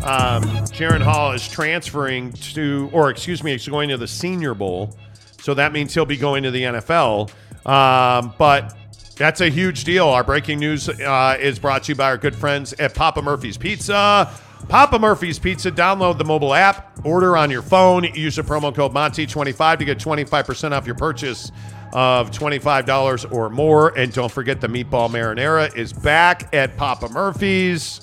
um, 0.04 0.44
Jaren 0.70 1.02
Hall 1.02 1.32
is 1.32 1.48
transferring 1.48 2.34
to, 2.34 2.90
or 2.94 3.10
excuse 3.10 3.44
me, 3.44 3.52
he's 3.52 3.68
going 3.68 3.90
to 3.90 3.98
the 3.98 4.08
Senior 4.08 4.54
Bowl. 4.54 4.96
So 5.42 5.56
that 5.56 5.74
means 5.74 5.92
he'll 5.92 6.06
be 6.06 6.18
going 6.18 6.44
to 6.44 6.52
the 6.52 6.62
NFL. 6.62 7.32
Um, 7.66 8.34
but 8.38 8.78
that's 9.16 9.42
a 9.42 9.50
huge 9.50 9.84
deal. 9.84 10.08
Our 10.08 10.24
breaking 10.24 10.60
news 10.60 10.88
uh, 10.88 11.38
is 11.40 11.58
brought 11.58 11.84
to 11.84 11.94
you 11.94 11.96
by 11.96 12.06
our 12.06 12.18
good 12.18 12.36
friends 12.36 12.74
at 12.74 12.94
Papa 12.94 13.24
Murphy's 13.24 13.58
Pizza. 13.58 14.32
Papa 14.68 14.98
Murphy's 15.00 15.40
Pizza. 15.40 15.72
Download 15.72 16.18
the 16.18 16.24
mobile 16.24 16.54
app, 16.54 17.00
order 17.06 17.36
on 17.36 17.50
your 17.52 17.62
phone, 17.62 18.04
use 18.04 18.36
the 18.36 18.42
promo 18.42 18.74
code 18.74 18.94
Monty25 18.94 19.80
to 19.80 19.86
get 19.86 19.98
25% 19.98 20.72
off 20.72 20.86
your 20.86 20.96
purchase 20.96 21.52
of 21.94 22.32
$25 22.32 23.32
or 23.34 23.50
more. 23.50 23.98
And 23.98 24.14
don't 24.14 24.32
forget 24.32 24.62
the 24.62 24.68
meatball 24.68 25.10
marinara 25.10 25.76
is 25.76 25.92
back 25.92 26.54
at 26.54 26.78
Papa 26.78 27.10
Murphy's. 27.10 28.02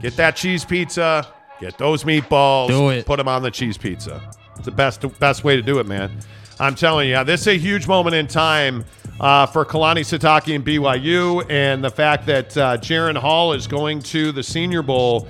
Get 0.00 0.14
that 0.16 0.36
cheese 0.36 0.64
pizza, 0.64 1.26
get 1.60 1.76
those 1.78 2.04
meatballs, 2.04 2.68
Do 2.68 2.90
it. 2.90 3.04
put 3.04 3.16
them 3.16 3.26
on 3.26 3.42
the 3.42 3.50
cheese 3.50 3.76
pizza. 3.76 4.22
It's 4.56 4.64
the 4.64 4.70
best 4.70 5.04
best 5.18 5.42
way 5.42 5.56
to 5.56 5.62
do 5.62 5.80
it, 5.80 5.86
man. 5.86 6.16
I'm 6.60 6.74
telling 6.76 7.08
you, 7.08 7.24
this 7.24 7.42
is 7.42 7.46
a 7.48 7.58
huge 7.58 7.88
moment 7.88 8.14
in 8.14 8.28
time 8.28 8.84
uh, 9.18 9.46
for 9.46 9.64
Kalani 9.64 10.00
Sitake 10.02 10.54
and 10.54 10.64
BYU, 10.64 11.44
and 11.50 11.82
the 11.82 11.90
fact 11.90 12.26
that 12.26 12.56
uh, 12.56 12.76
Jaren 12.78 13.16
Hall 13.16 13.52
is 13.52 13.66
going 13.66 14.00
to 14.02 14.30
the 14.30 14.42
Senior 14.44 14.82
Bowl. 14.82 15.26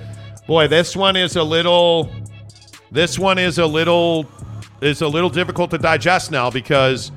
Boy, 0.49 0.67
this 0.67 0.97
one 0.97 1.15
is 1.15 1.35
a 1.35 1.43
little. 1.43 2.09
This 2.89 3.19
one 3.19 3.37
is 3.37 3.59
a 3.59 3.67
little 3.67 4.27
is 4.81 5.03
a 5.03 5.07
little 5.07 5.29
difficult 5.29 5.69
to 5.69 5.77
digest 5.77 6.31
now 6.31 6.49
because. 6.49 7.11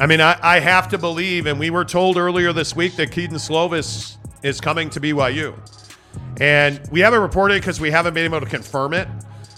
I 0.00 0.06
mean, 0.06 0.22
I, 0.22 0.38
I 0.42 0.58
have 0.58 0.88
to 0.88 0.98
believe, 0.98 1.44
and 1.44 1.60
we 1.60 1.68
were 1.68 1.84
told 1.84 2.16
earlier 2.16 2.54
this 2.54 2.74
week 2.74 2.96
that 2.96 3.10
Kedon 3.10 3.36
Slovis 3.36 4.16
is 4.42 4.62
coming 4.62 4.88
to 4.88 5.00
BYU. 5.00 5.54
And 6.40 6.80
we 6.90 7.00
haven't 7.00 7.20
reported 7.20 7.60
because 7.60 7.78
we 7.78 7.90
haven't 7.90 8.14
been 8.14 8.24
able 8.24 8.40
to 8.40 8.46
confirm 8.46 8.94
it. 8.94 9.06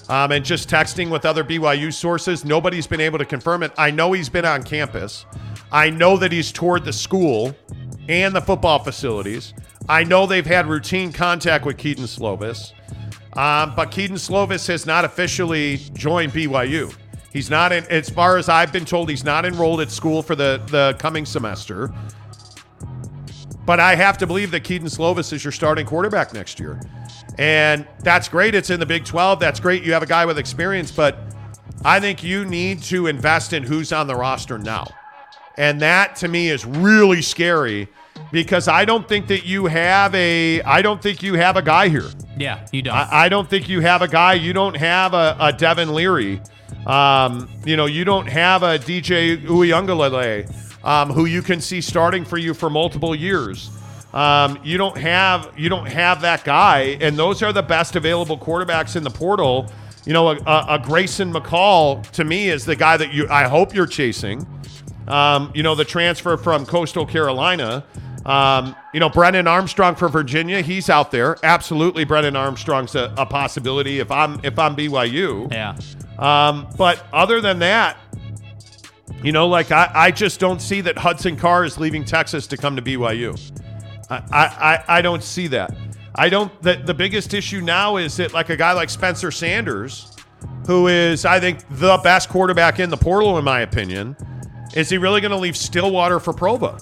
Um, 0.09 0.33
and 0.33 0.45
just 0.45 0.69
texting 0.69 1.11
with 1.11 1.25
other 1.25 1.45
BYU 1.45 1.93
sources, 1.93 2.45
nobody's 2.45 2.89
been 2.89 3.01
able 3.01 3.21
to 3.21 3.25
confirm 3.25 3.63
it. 3.63 3.71
I 3.79 3.93
know 3.93 4.11
he's 4.11 4.29
been 4.29 4.45
on 4.45 4.65
campus. 4.65 5.27
I 5.71 5.91
know 5.91 6.17
that 6.17 6.33
he's 6.33 6.51
toured 6.51 6.85
the 6.85 6.93
school 6.93 7.55
and 8.09 8.35
the 8.35 8.41
football 8.41 8.81
facilities. 8.81 9.55
I 9.89 10.05
know 10.05 10.27
they've 10.27 10.47
had 10.47 10.66
routine 10.66 11.12
contact 11.12 11.66
with 11.66 11.77
Kedon 11.77 12.05
Slovis. 12.05 12.73
Um, 13.36 13.74
but 13.74 13.90
Kedon 13.90 14.16
Slovis 14.16 14.66
has 14.69 14.86
not 14.86 15.05
officially 15.05 15.78
joined 15.93 16.32
BYU. 16.32 16.94
He's 17.32 17.51
not 17.51 17.73
in, 17.73 17.85
as 17.90 18.09
far 18.09 18.39
as 18.39 18.48
I've 18.48 18.73
been 18.73 18.85
told, 18.85 19.11
he's 19.11 19.24
not 19.24 19.44
enrolled 19.44 19.81
at 19.81 19.90
school 19.90 20.23
for 20.23 20.36
the, 20.36 20.62
the 20.69 20.94
coming 20.98 21.27
semester. 21.27 21.93
But 23.66 23.81
I 23.81 23.94
have 23.97 24.16
to 24.19 24.27
believe 24.27 24.51
that 24.52 24.62
Kedon 24.62 24.89
Slovis 24.89 25.32
is 25.32 25.43
your 25.44 25.52
starting 25.52 25.85
quarterback 25.85 26.32
next 26.32 26.61
year. 26.61 26.81
And 27.39 27.86
that's 28.01 28.28
great. 28.28 28.55
It's 28.55 28.70
in 28.70 28.78
the 28.78 28.86
Big 28.86 29.05
12. 29.05 29.40
That's 29.40 29.59
great. 29.59 29.82
You 29.82 29.93
have 29.94 30.02
a 30.02 30.06
guy 30.06 30.24
with 30.24 30.39
experience, 30.39 30.93
but 30.93 31.19
I 31.85 31.98
think 31.98 32.23
you 32.23 32.44
need 32.44 32.82
to 32.85 33.09
invest 33.09 33.52
in 33.52 33.65
who's 33.65 33.93
on 33.93 34.06
the 34.06 34.15
roster 34.15 34.59
now. 34.59 34.86
And 35.56 35.81
that 35.81 36.16
to 36.16 36.28
me 36.28 36.51
is 36.51 36.65
really 36.65 37.20
scary 37.23 37.89
because 38.32 38.69
I 38.69 38.85
don't 38.85 39.09
think 39.09 39.28
that 39.28 39.45
you 39.47 39.66
have 39.66 40.15
a 40.15 40.61
I 40.62 40.82
don't 40.82 41.01
think 41.01 41.23
you 41.23 41.35
have 41.35 41.57
a 41.57 41.62
guy 41.62 41.89
here. 41.89 42.11
Yeah, 42.36 42.66
you 42.73 42.82
don't. 42.82 42.95
I, 42.95 43.24
I 43.24 43.28
don't 43.28 43.49
think 43.49 43.69
you 43.69 43.81
have 43.81 44.03
a 44.03 44.09
guy. 44.09 44.35
You 44.35 44.53
don't 44.53 44.77
have 44.77 45.15
a, 45.15 45.36
a 45.39 45.53
Devin 45.53 45.95
Leary. 45.95 46.41
Um, 46.86 47.49
you 47.65 47.77
know, 47.77 47.86
you 47.86 48.05
don't 48.05 48.27
have 48.27 48.62
a 48.62 48.78
DJ 48.78 49.43
Uiagalelei, 49.47 50.85
um, 50.85 51.11
who 51.11 51.27
you 51.27 51.43
can 51.43 51.61
see 51.61 51.81
starting 51.81 52.24
for 52.24 52.36
you 52.36 52.53
for 52.53 52.69
multiple 52.69 53.15
years. 53.15 53.70
Um, 54.12 54.59
you 54.62 54.78
don't 54.78 54.97
have 54.97 55.53
you 55.57 55.69
don't 55.69 55.86
have 55.86 56.20
that 56.23 56.45
guy, 56.45 56.99
and 57.01 57.16
those 57.16 57.43
are 57.43 57.53
the 57.53 57.62
best 57.62 57.97
available 57.97 58.39
quarterbacks 58.39 58.97
in 58.97 59.03
the 59.03 59.11
portal. 59.11 59.70
You 60.05 60.12
know, 60.12 60.31
a, 60.31 60.36
a, 60.36 60.66
a 60.70 60.78
Grayson 60.78 61.32
McCall 61.32 62.09
to 62.11 62.24
me 62.24 62.49
is 62.49 62.65
the 62.65 62.77
guy 62.77 62.97
that 62.97 63.12
you 63.12 63.28
I 63.28 63.45
hope 63.45 63.74
you're 63.74 63.86
chasing. 63.86 64.47
Um, 65.09 65.51
you 65.55 65.62
know, 65.62 65.74
the 65.74 65.85
transfer 65.85 66.36
from 66.36 66.65
Coastal 66.65 67.07
Carolina. 67.07 67.85
Um, 68.25 68.75
you 68.95 69.01
know, 69.01 69.11
Brennan 69.11 69.47
Armstrong 69.47 69.95
for 69.95 70.09
Virginia, 70.09 70.63
he's 70.63 70.89
out 70.89 71.11
there. 71.11 71.37
Absolutely, 71.43 72.05
Brennan 72.05 72.37
Armstrong's 72.37 72.95
a, 72.95 73.13
a 73.19 73.27
possibility 73.27 74.01
if 74.01 74.11
I'm 74.11 74.41
if 74.43 74.59
I'm 74.59 74.75
BYU. 74.75 75.53
Yeah. 75.53 75.77
Um, 76.19 76.69
but 76.79 77.07
other 77.13 77.41
than 77.41 77.59
that, 77.59 77.99
you 79.23 79.33
know, 79.33 79.47
like 79.47 79.73
I, 79.73 79.91
I 79.95 80.11
just 80.11 80.41
don't 80.41 80.61
see 80.61 80.81
that 80.83 80.97
Hudson 80.97 81.37
Card 81.37 81.67
is 81.67 81.79
leaving 81.79 82.05
Texas 82.05 82.47
to 82.49 82.57
come 82.57 82.77
to 82.77 82.83
BYU. 82.83 83.39
I, 84.11 84.23
I, 84.33 84.99
I 84.99 85.03
don't 85.03 85.23
see 85.23 85.47
that. 85.49 85.75
I 86.15 86.29
don't. 86.29 86.63
The, 86.63 86.77
the 86.77 86.95
biggest 86.95 87.35
issue 87.35 87.61
now 87.61 87.97
is 87.97 88.17
that 88.19 88.33
like 88.33 88.49
a 88.49 88.57
guy 88.57 88.73
like 88.73 88.89
Spencer 88.89 89.31
Sanders, 89.31 90.17
who 90.67 90.89
is 90.89 91.25
I 91.25 91.41
think 91.41 91.61
the 91.71 91.99
best 92.05 92.29
quarterback 92.29 92.81
in 92.81 92.89
the 92.89 92.97
portal 92.97 93.37
in 93.39 93.45
my 93.45 93.61
opinion, 93.61 94.17
is 94.75 94.89
he 94.89 94.99
really 94.99 95.21
going 95.21 95.33
to 95.33 95.37
leave 95.37 95.57
Stillwater 95.57 96.21
for 96.21 96.33
Provo? 96.33 96.79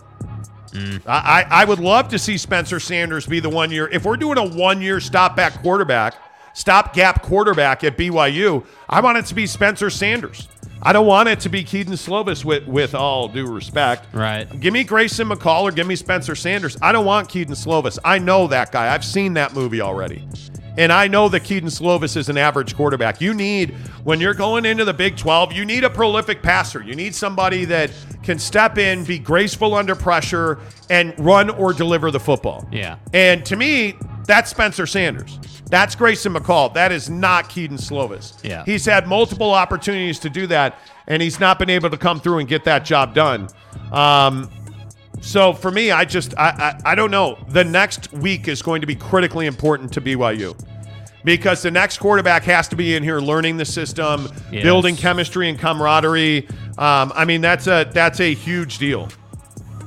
I, 0.74 1.44
I 1.50 1.62
I 1.62 1.64
would 1.64 1.80
love 1.80 2.08
to 2.08 2.18
see 2.18 2.38
Spencer 2.38 2.80
Sanders 2.80 3.26
be 3.26 3.40
the 3.40 3.50
one 3.50 3.70
year. 3.70 3.88
If 3.88 4.04
we're 4.04 4.16
doing 4.16 4.38
a 4.38 4.44
one 4.46 4.80
year 4.80 5.00
stop 5.00 5.36
back 5.36 5.62
quarterback, 5.62 6.14
stop 6.54 6.94
gap 6.94 7.22
quarterback 7.22 7.84
at 7.84 7.96
BYU, 7.96 8.64
I 8.88 9.00
want 9.00 9.18
it 9.18 9.26
to 9.26 9.34
be 9.34 9.46
Spencer 9.46 9.90
Sanders. 9.90 10.48
I 10.84 10.92
don't 10.92 11.06
want 11.06 11.28
it 11.28 11.38
to 11.40 11.48
be 11.48 11.62
Kedon 11.62 11.94
Slovis 11.94 12.44
with, 12.44 12.66
with 12.66 12.94
all 12.94 13.28
due 13.28 13.46
respect. 13.46 14.12
Right. 14.12 14.48
Give 14.60 14.72
me 14.72 14.82
Grayson 14.82 15.28
McCall 15.28 15.62
or 15.62 15.70
give 15.70 15.86
me 15.86 15.94
Spencer 15.94 16.34
Sanders. 16.34 16.76
I 16.82 16.90
don't 16.90 17.06
want 17.06 17.28
Kedon 17.28 17.54
Slovis. 17.54 17.98
I 18.04 18.18
know 18.18 18.48
that 18.48 18.72
guy. 18.72 18.92
I've 18.92 19.04
seen 19.04 19.34
that 19.34 19.54
movie 19.54 19.80
already. 19.80 20.26
And 20.76 20.90
I 20.90 21.06
know 21.06 21.28
that 21.28 21.44
Kedon 21.44 21.68
Slovis 21.68 22.16
is 22.16 22.28
an 22.28 22.38
average 22.38 22.74
quarterback. 22.74 23.20
You 23.20 23.34
need, 23.34 23.74
when 24.04 24.20
you're 24.20 24.34
going 24.34 24.64
into 24.64 24.84
the 24.84 24.94
Big 24.94 25.16
12, 25.16 25.52
you 25.52 25.64
need 25.64 25.84
a 25.84 25.90
prolific 25.90 26.42
passer. 26.42 26.82
You 26.82 26.94
need 26.94 27.14
somebody 27.14 27.64
that 27.66 27.90
can 28.22 28.38
step 28.38 28.78
in, 28.78 29.04
be 29.04 29.18
graceful 29.18 29.74
under 29.74 29.94
pressure, 29.94 30.58
and 30.88 31.14
run 31.18 31.50
or 31.50 31.72
deliver 31.72 32.10
the 32.10 32.20
football. 32.20 32.66
Yeah. 32.72 32.96
And 33.12 33.44
to 33.46 33.56
me, 33.56 33.96
that's 34.32 34.50
Spencer 34.50 34.86
Sanders. 34.86 35.38
That's 35.68 35.94
Grayson 35.94 36.32
McCall. 36.32 36.72
That 36.72 36.90
is 36.90 37.10
not 37.10 37.50
Kedon 37.50 37.76
Slovis. 37.76 38.42
Yeah. 38.42 38.64
He's 38.64 38.86
had 38.86 39.06
multiple 39.06 39.50
opportunities 39.52 40.18
to 40.20 40.30
do 40.30 40.46
that, 40.46 40.78
and 41.06 41.20
he's 41.22 41.38
not 41.38 41.58
been 41.58 41.68
able 41.68 41.90
to 41.90 41.98
come 41.98 42.18
through 42.18 42.38
and 42.38 42.48
get 42.48 42.64
that 42.64 42.84
job 42.86 43.14
done. 43.14 43.48
Um, 43.92 44.50
so 45.20 45.52
for 45.52 45.70
me, 45.70 45.90
I 45.90 46.06
just 46.06 46.32
I, 46.38 46.76
I 46.84 46.92
I 46.92 46.94
don't 46.94 47.10
know. 47.10 47.38
The 47.48 47.62
next 47.64 48.10
week 48.14 48.48
is 48.48 48.62
going 48.62 48.80
to 48.80 48.86
be 48.86 48.94
critically 48.96 49.46
important 49.46 49.92
to 49.92 50.00
BYU. 50.00 50.58
Because 51.24 51.62
the 51.62 51.70
next 51.70 51.98
quarterback 51.98 52.42
has 52.44 52.66
to 52.68 52.74
be 52.76 52.96
in 52.96 53.02
here 53.04 53.20
learning 53.20 53.56
the 53.58 53.64
system, 53.64 54.28
Yes. 54.50 54.64
building 54.64 54.96
chemistry 54.96 55.48
and 55.48 55.56
camaraderie. 55.58 56.48
Um, 56.78 57.12
I 57.14 57.24
mean, 57.26 57.40
that's 57.42 57.66
a 57.66 57.88
that's 57.92 58.18
a 58.20 58.32
huge 58.34 58.78
deal. 58.78 59.08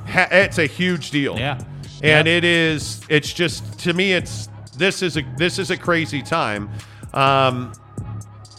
Ha- 0.08 0.28
It's 0.30 0.58
a 0.58 0.66
huge 0.66 1.10
deal. 1.10 1.36
Yeah. 1.38 1.58
And 2.02 2.26
Yeah. 2.28 2.34
it 2.34 2.44
is. 2.44 3.00
It's 3.08 3.32
just 3.32 3.78
to 3.80 3.92
me. 3.92 4.12
It's 4.12 4.48
this 4.76 5.02
is 5.02 5.16
a 5.16 5.22
this 5.36 5.58
is 5.58 5.70
a 5.70 5.76
crazy 5.76 6.22
time. 6.22 6.68
Um, 7.14 7.72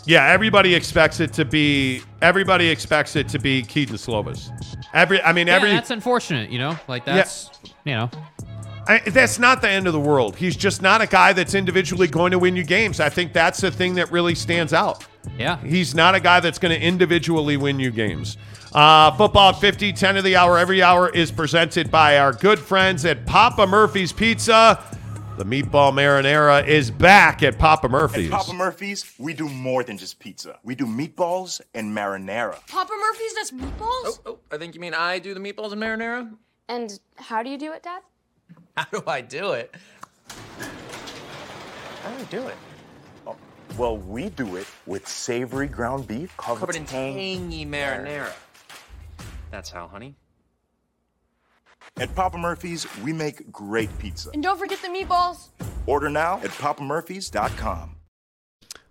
yeah, 0.06 0.28
everybody 0.28 0.74
expects 0.74 1.20
it 1.20 1.34
to 1.34 1.46
be. 1.46 2.02
Everybody 2.22 2.70
expects 2.70 3.16
it 3.16 3.28
to 3.30 3.40
be 3.40 3.62
Kedon 3.62 3.98
Slovis. 3.98 4.50
Every. 4.94 5.22
I 5.22 5.34
mean, 5.34 5.48
Yeah, 5.48 5.56
every. 5.58 5.70
that's 5.72 5.92
unfortunate. 5.92 6.50
You 6.50 6.60
know, 6.60 6.78
like 6.88 7.06
that's 7.06 7.50
yeah. 7.64 7.72
you 7.84 7.96
know. 7.96 8.10
I, 8.90 9.00
that's 9.00 9.38
not 9.38 9.62
the 9.62 9.70
end 9.70 9.86
of 9.86 9.92
the 9.92 10.00
world. 10.00 10.38
He's 10.38 10.56
just 10.56 10.82
not 10.82 11.02
a 11.02 11.08
guy 11.08 11.34
that's 11.34 11.54
individually 11.56 12.08
going 12.08 12.32
to 12.32 12.40
win 12.40 12.56
you 12.56 12.64
games. 12.64 13.02
I 13.02 13.10
think 13.10 13.34
that's 13.34 13.60
the 13.60 13.70
thing 13.70 13.96
that 13.96 14.10
really 14.14 14.34
stands 14.34 14.72
out. 14.72 15.06
Yeah. 15.38 15.58
He's 15.58 15.94
not 15.94 16.16
a 16.16 16.22
guy 16.22 16.40
that's 16.40 16.58
going 16.58 16.74
to 16.74 16.82
individually 16.82 17.58
win 17.58 17.80
you 17.82 17.92
games. 17.92 18.38
Uh, 18.78 19.10
football 19.18 19.50
at 19.50 19.60
50, 19.60 19.92
10 19.92 20.18
of 20.18 20.24
the 20.24 20.36
hour, 20.36 20.56
every 20.60 20.84
hour 20.84 21.10
is 21.10 21.32
presented 21.32 21.90
by 21.90 22.20
our 22.20 22.32
good 22.32 22.60
friends 22.60 23.06
at 23.06 23.26
Papa 23.26 23.66
Murphy's 23.66 24.14
Pizza. 24.14 24.80
The 25.40 25.46
meatball 25.46 25.92
marinara 25.92 26.68
is 26.68 26.92
back 26.92 27.42
at 27.42 27.58
Papa 27.58 27.90
Murphy's. 27.90 28.32
At 28.32 28.38
Papa 28.38 28.54
Murphy's, 28.54 29.16
we 29.18 29.34
do 29.34 29.50
more 29.50 29.84
than 29.84 29.98
just 29.98 30.20
pizza. 30.20 30.60
We 30.64 30.76
do 30.76 30.86
meatballs 30.86 31.60
and 31.74 31.92
marinara. 31.92 32.60
Papa 32.68 32.94
Murphy's 33.00 33.34
does 33.34 33.50
meatballs? 33.50 34.20
Oh, 34.28 34.38
I 34.52 34.60
think 34.60 34.76
you 34.76 34.80
mean 34.80 34.94
I 34.94 35.18
do 35.18 35.34
the 35.34 35.40
meatballs 35.40 35.72
and 35.72 35.82
marinara? 35.82 36.32
And 36.70 37.00
how 37.16 37.42
do 37.42 37.50
you 37.50 37.58
do 37.58 37.74
it, 37.74 37.82
Dad? 37.82 38.04
How 38.78 38.86
do 38.92 39.02
I 39.08 39.22
do 39.22 39.54
it? 39.54 39.74
How 42.04 42.12
do 42.12 42.20
I 42.20 42.24
do 42.30 42.48
it? 42.48 42.56
Well, 43.76 43.98
we 43.98 44.30
do 44.30 44.56
it 44.56 44.68
with 44.86 45.08
savory 45.08 45.68
ground 45.68 46.08
beef 46.08 46.36
covered, 46.38 46.60
Covered 46.60 46.76
in 46.76 46.86
tangy 46.86 47.66
marinara. 47.66 48.32
That's 49.52 49.70
how, 49.70 49.88
honey. 49.88 50.16
At 51.98 52.14
Papa 52.16 52.38
Murphy's, 52.38 52.86
we 53.04 53.14
make 53.14 53.52
great 53.52 53.96
pizza. 53.98 54.30
And 54.34 54.44
don't 54.44 54.60
forget 54.60 54.80
the 54.82 54.90
meatballs. 54.90 55.50
Order 55.86 56.10
now 56.10 56.38
at 56.40 56.50
papamurphys.com. 56.52 57.96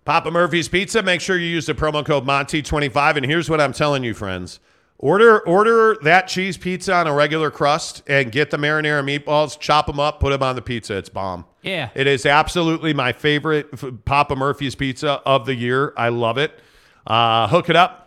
Papa 0.03 0.31
Murphy's 0.31 0.69
Pizza. 0.69 1.03
Make 1.03 1.19
sure 1.21 1.37
you 1.37 1.47
use 1.47 1.65
the 1.65 1.73
promo 1.73 2.05
code 2.05 2.25
Monty25. 2.25 3.17
And 3.17 3.25
here's 3.25 3.49
what 3.49 3.59
I'm 3.59 3.73
telling 3.73 4.03
you, 4.03 4.13
friends. 4.13 4.59
Order 4.99 5.41
order 5.41 5.95
that 6.01 6.27
cheese 6.27 6.57
pizza 6.57 6.93
on 6.93 7.05
a 7.05 7.13
regular 7.13 7.51
crust 7.51 8.01
and 8.07 8.31
get 8.31 8.49
the 8.49 8.57
marinara 8.57 9.03
meatballs, 9.03 9.59
chop 9.59 9.85
them 9.85 9.99
up, 9.99 10.19
put 10.19 10.31
them 10.31 10.41
on 10.41 10.55
the 10.55 10.61
pizza. 10.61 10.97
It's 10.97 11.09
bomb. 11.09 11.45
Yeah. 11.61 11.89
It 11.93 12.07
is 12.07 12.25
absolutely 12.25 12.95
my 12.95 13.13
favorite 13.13 14.05
Papa 14.05 14.35
Murphy's 14.35 14.73
pizza 14.73 15.21
of 15.23 15.45
the 15.45 15.53
year. 15.53 15.93
I 15.97 16.09
love 16.09 16.39
it. 16.39 16.57
Uh, 17.05 17.47
hook 17.47 17.69
it 17.69 17.75
up. 17.75 18.06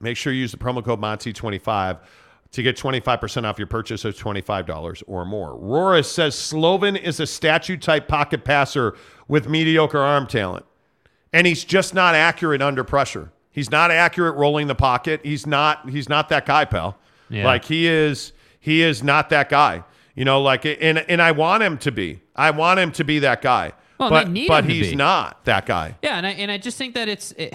Make 0.00 0.16
sure 0.16 0.32
you 0.32 0.40
use 0.40 0.52
the 0.52 0.58
promo 0.58 0.84
code 0.84 1.00
Monty25 1.00 1.98
to 2.52 2.62
get 2.62 2.76
25% 2.76 3.44
off 3.44 3.58
your 3.58 3.66
purchase 3.66 4.04
of 4.04 4.16
$25 4.16 5.02
or 5.06 5.24
more. 5.24 5.56
Rora 5.56 6.02
says 6.02 6.34
Slovan 6.34 6.96
is 6.96 7.20
a 7.20 7.26
statue 7.26 7.76
type 7.76 8.08
pocket 8.08 8.44
passer 8.44 8.96
with 9.28 9.48
mediocre 9.48 9.98
arm 9.98 10.26
talent. 10.26 10.64
And 11.32 11.46
he's 11.46 11.64
just 11.64 11.92
not 11.92 12.14
accurate 12.14 12.62
under 12.62 12.84
pressure. 12.84 13.32
He's 13.50 13.70
not 13.70 13.90
accurate 13.90 14.36
rolling 14.36 14.66
the 14.66 14.74
pocket. 14.74 15.20
He's 15.24 15.46
not 15.46 15.88
he's 15.88 16.08
not 16.08 16.28
that 16.28 16.46
guy, 16.46 16.66
pal. 16.66 16.98
Yeah. 17.28 17.44
Like 17.44 17.64
he 17.64 17.86
is 17.86 18.32
he 18.60 18.82
is 18.82 19.02
not 19.02 19.30
that 19.30 19.48
guy. 19.48 19.82
You 20.14 20.24
know, 20.24 20.40
like 20.40 20.64
and 20.64 20.98
and 20.98 21.20
I 21.20 21.32
want 21.32 21.62
him 21.62 21.78
to 21.78 21.92
be. 21.92 22.20
I 22.34 22.50
want 22.50 22.80
him 22.80 22.92
to 22.92 23.04
be 23.04 23.18
that 23.20 23.42
guy. 23.42 23.72
Well, 23.98 24.10
but 24.10 24.32
but 24.46 24.64
he's 24.64 24.90
be. 24.90 24.96
not 24.96 25.44
that 25.46 25.66
guy. 25.66 25.96
Yeah, 26.02 26.16
and 26.16 26.26
I 26.26 26.30
and 26.30 26.50
I 26.50 26.58
just 26.58 26.76
think 26.76 26.94
that 26.94 27.08
it's 27.08 27.32
it, 27.32 27.54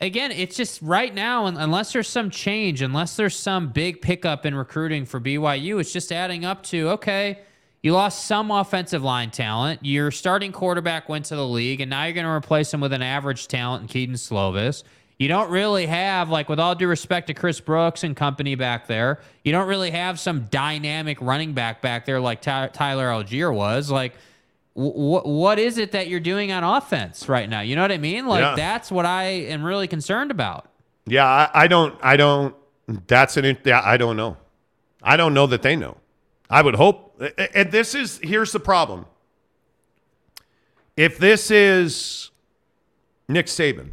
again, 0.00 0.32
it's 0.32 0.56
just 0.56 0.80
right 0.82 1.14
now, 1.14 1.46
unless 1.46 1.92
there's 1.92 2.08
some 2.08 2.30
change, 2.30 2.82
unless 2.82 3.16
there's 3.16 3.36
some 3.36 3.68
big 3.68 4.00
pickup 4.00 4.46
in 4.46 4.54
recruiting 4.54 5.04
for 5.04 5.20
BYU, 5.20 5.80
it's 5.80 5.92
just 5.92 6.12
adding 6.12 6.44
up 6.44 6.62
to 6.64 6.90
okay, 6.90 7.40
you 7.82 7.92
lost 7.92 8.26
some 8.26 8.50
offensive 8.50 9.04
line 9.04 9.30
talent. 9.30 9.84
Your 9.84 10.10
starting 10.10 10.52
quarterback 10.52 11.08
went 11.08 11.26
to 11.26 11.36
the 11.36 11.46
league, 11.46 11.80
and 11.80 11.90
now 11.90 12.04
you're 12.04 12.12
going 12.12 12.26
to 12.26 12.32
replace 12.32 12.74
him 12.74 12.80
with 12.80 12.92
an 12.92 13.02
average 13.02 13.46
talent 13.46 13.82
in 13.82 13.88
Kedon 13.88 14.16
Slovis. 14.16 14.82
You 15.18 15.28
don't 15.28 15.50
really 15.50 15.86
have, 15.86 16.28
like, 16.28 16.48
with 16.48 16.60
all 16.60 16.74
due 16.74 16.88
respect 16.88 17.26
to 17.28 17.34
Chris 17.34 17.60
Brooks 17.60 18.04
and 18.04 18.16
company 18.16 18.54
back 18.54 18.86
there, 18.86 19.20
you 19.44 19.50
don't 19.50 19.66
really 19.66 19.90
have 19.90 20.18
some 20.18 20.44
dynamic 20.46 21.20
running 21.20 21.54
back 21.54 21.82
back 21.82 22.04
there 22.04 22.20
like 22.20 22.40
Ty- 22.40 22.68
Tyler 22.68 23.08
Allgeier 23.08 23.52
was. 23.52 23.90
Like, 23.90 24.14
wh- 24.84 25.26
what 25.26 25.58
is 25.58 25.78
it 25.78 25.92
that 25.92 26.08
you're 26.08 26.20
doing 26.20 26.52
on 26.52 26.62
offense 26.64 27.28
right 27.28 27.48
now? 27.48 27.60
You 27.60 27.76
know 27.76 27.82
what 27.82 27.92
I 27.92 27.98
mean? 27.98 28.26
Like 28.26 28.40
Yeah. 28.42 28.54
that's 28.56 28.90
what 28.90 29.06
I 29.06 29.24
am 29.24 29.64
really 29.64 29.88
concerned 29.88 30.30
about. 30.30 30.70
Yeah, 31.06 31.24
I, 31.26 31.50
I 31.64 31.66
don't. 31.68 31.94
I 32.02 32.16
don't. 32.16 32.54
That's 33.06 33.36
an. 33.36 33.58
Yeah, 33.64 33.80
I 33.84 33.96
don't 33.96 34.16
know. 34.16 34.36
I 35.02 35.16
don't 35.16 35.34
know 35.34 35.46
that 35.46 35.62
they 35.62 35.74
know. 35.76 35.96
I 36.50 36.62
would 36.62 36.74
hope. 36.76 37.20
And 37.54 37.72
this 37.72 37.94
is 37.94 38.18
here's 38.22 38.52
the 38.52 38.60
problem. 38.60 39.06
If 40.96 41.18
this 41.18 41.50
is 41.50 42.30
Nick 43.28 43.46
Saban, 43.46 43.92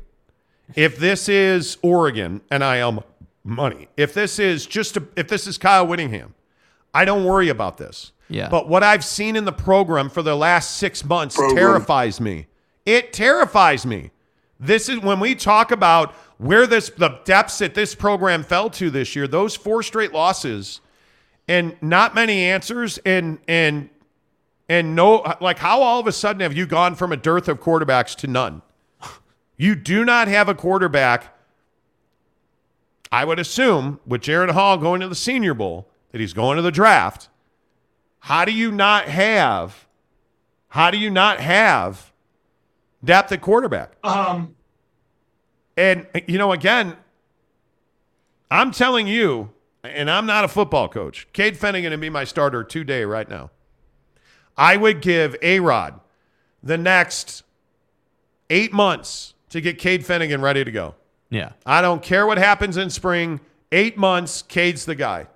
if 0.75 0.97
this 0.97 1.29
is 1.29 1.77
Oregon 1.81 2.41
NIL 2.51 3.05
money, 3.43 3.87
if 3.95 4.13
this 4.13 4.39
is 4.39 4.65
just 4.65 4.97
a, 4.97 5.03
if 5.15 5.27
this 5.27 5.45
is 5.47 5.57
Kyle 5.57 5.85
Whittingham, 5.85 6.33
I 6.93 7.05
don't 7.05 7.23
worry 7.25 7.49
about 7.49 7.77
this. 7.77 8.11
Yeah. 8.29 8.49
But 8.49 8.67
what 8.67 8.83
I've 8.83 9.05
seen 9.05 9.35
in 9.35 9.45
the 9.45 9.51
program 9.51 10.09
for 10.09 10.21
the 10.21 10.35
last 10.35 10.77
six 10.77 11.05
months 11.05 11.35
Program. 11.35 11.55
terrifies 11.57 12.19
me. 12.19 12.47
It 12.85 13.13
terrifies 13.13 13.85
me. 13.85 14.11
This 14.59 14.89
is 14.89 14.99
when 14.99 15.19
we 15.19 15.35
talk 15.35 15.71
about 15.71 16.13
where 16.37 16.65
this 16.67 16.89
the 16.89 17.19
depths 17.23 17.59
that 17.59 17.75
this 17.75 17.95
program 17.95 18.43
fell 18.43 18.69
to 18.71 18.89
this 18.89 19.15
year. 19.15 19.27
Those 19.27 19.55
four 19.55 19.83
straight 19.83 20.13
losses, 20.13 20.81
and 21.47 21.75
not 21.81 22.15
many 22.15 22.43
answers, 22.43 22.97
and 23.05 23.39
and 23.47 23.89
and 24.69 24.95
no 24.95 25.35
like 25.41 25.59
how 25.59 25.81
all 25.81 25.99
of 25.99 26.07
a 26.07 26.11
sudden 26.11 26.41
have 26.41 26.53
you 26.53 26.65
gone 26.65 26.95
from 26.95 27.11
a 27.11 27.17
dearth 27.17 27.47
of 27.47 27.59
quarterbacks 27.59 28.15
to 28.17 28.27
none? 28.27 28.61
You 29.57 29.75
do 29.75 30.03
not 30.03 30.27
have 30.27 30.49
a 30.49 30.55
quarterback. 30.55 31.33
I 33.11 33.23
would 33.23 33.39
assume 33.39 33.99
with 34.05 34.21
Jaren 34.21 34.51
Hall 34.51 34.77
going 34.77 34.99
to 35.01 35.07
the 35.07 35.15
Senior 35.15 35.53
Bowl 35.53 35.87
that 36.11 36.19
he's 36.19 36.33
going 36.33 36.57
to 36.57 36.61
the 36.61 36.71
draft. 36.71 37.29
How 38.25 38.43
do 38.43 38.51
you 38.51 38.71
not 38.71 39.07
have? 39.07 39.85
How 40.69 40.89
do 40.89 40.97
you 40.97 41.11
not 41.11 41.39
have 41.39 42.11
depth 43.03 43.31
at 43.31 43.39
quarterback? 43.39 43.97
Um, 44.03 44.55
And 45.77 46.07
you 46.27 46.39
know, 46.39 46.51
again, 46.51 46.97
I'm 48.49 48.71
telling 48.71 49.05
you, 49.05 49.51
and 49.83 50.09
I'm 50.09 50.25
not 50.25 50.43
a 50.43 50.47
football 50.47 50.89
coach. 50.89 51.27
Cade 51.33 51.55
Fennegan 51.55 51.91
to 51.91 51.99
be 51.99 52.09
my 52.09 52.23
starter 52.23 52.63
today, 52.63 53.05
right 53.05 53.29
now. 53.29 53.51
I 54.57 54.75
would 54.75 55.03
give 55.03 55.35
A 55.43 55.59
Rod 55.59 55.99
the 56.63 56.79
next 56.79 57.43
eight 58.49 58.73
months 58.73 59.35
to 59.49 59.61
get 59.61 59.77
Cade 59.77 60.01
Fennegan 60.03 60.41
ready 60.41 60.63
to 60.63 60.71
go. 60.71 60.95
Yeah. 61.29 61.51
I 61.63 61.81
don't 61.83 62.01
care 62.01 62.25
what 62.25 62.39
happens 62.39 62.75
in 62.75 62.89
spring. 62.89 63.39
Eight 63.71 63.99
months, 63.99 64.41
Cade's 64.41 64.85
the 64.85 64.95
guy. 64.95 65.27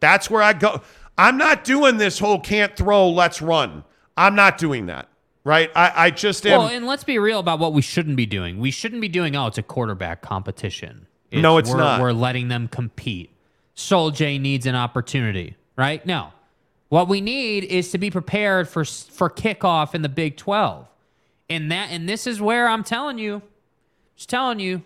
That's 0.00 0.30
where 0.30 0.42
I 0.42 0.54
go. 0.54 0.80
I'm 1.16 1.36
not 1.36 1.64
doing 1.64 1.98
this 1.98 2.18
whole 2.18 2.40
can't 2.40 2.76
throw, 2.76 3.08
let's 3.08 3.42
run. 3.42 3.84
I'm 4.16 4.34
not 4.34 4.58
doing 4.58 4.86
that. 4.86 5.08
Right? 5.44 5.70
I, 5.74 5.92
I 5.96 6.10
just 6.10 6.46
am. 6.46 6.58
Well, 6.58 6.68
and 6.68 6.86
let's 6.86 7.02
be 7.02 7.18
real 7.18 7.40
about 7.40 7.58
what 7.58 7.72
we 7.72 7.82
shouldn't 7.82 8.16
be 8.16 8.26
doing. 8.26 8.60
We 8.60 8.70
shouldn't 8.70 9.00
be 9.00 9.08
doing, 9.08 9.34
oh, 9.34 9.48
it's 9.48 9.58
a 9.58 9.62
quarterback 9.62 10.22
competition. 10.22 11.06
No, 11.32 11.58
it's 11.58 11.70
we're, 11.70 11.78
not. 11.78 12.00
We're 12.00 12.12
letting 12.12 12.48
them 12.48 12.68
compete. 12.68 13.30
Soul 13.74 14.10
J 14.10 14.38
needs 14.38 14.66
an 14.66 14.74
opportunity, 14.74 15.56
right? 15.76 16.04
No. 16.04 16.32
What 16.90 17.08
we 17.08 17.20
need 17.20 17.64
is 17.64 17.90
to 17.92 17.98
be 17.98 18.10
prepared 18.10 18.68
for 18.68 18.84
for 18.84 19.30
kickoff 19.30 19.94
in 19.94 20.02
the 20.02 20.10
Big 20.10 20.36
12. 20.36 20.86
And 21.48 21.72
that 21.72 21.90
and 21.90 22.08
this 22.08 22.26
is 22.26 22.40
where 22.40 22.68
I'm 22.68 22.84
telling 22.84 23.18
you, 23.18 23.40
just 24.14 24.28
telling 24.28 24.60
you, 24.60 24.82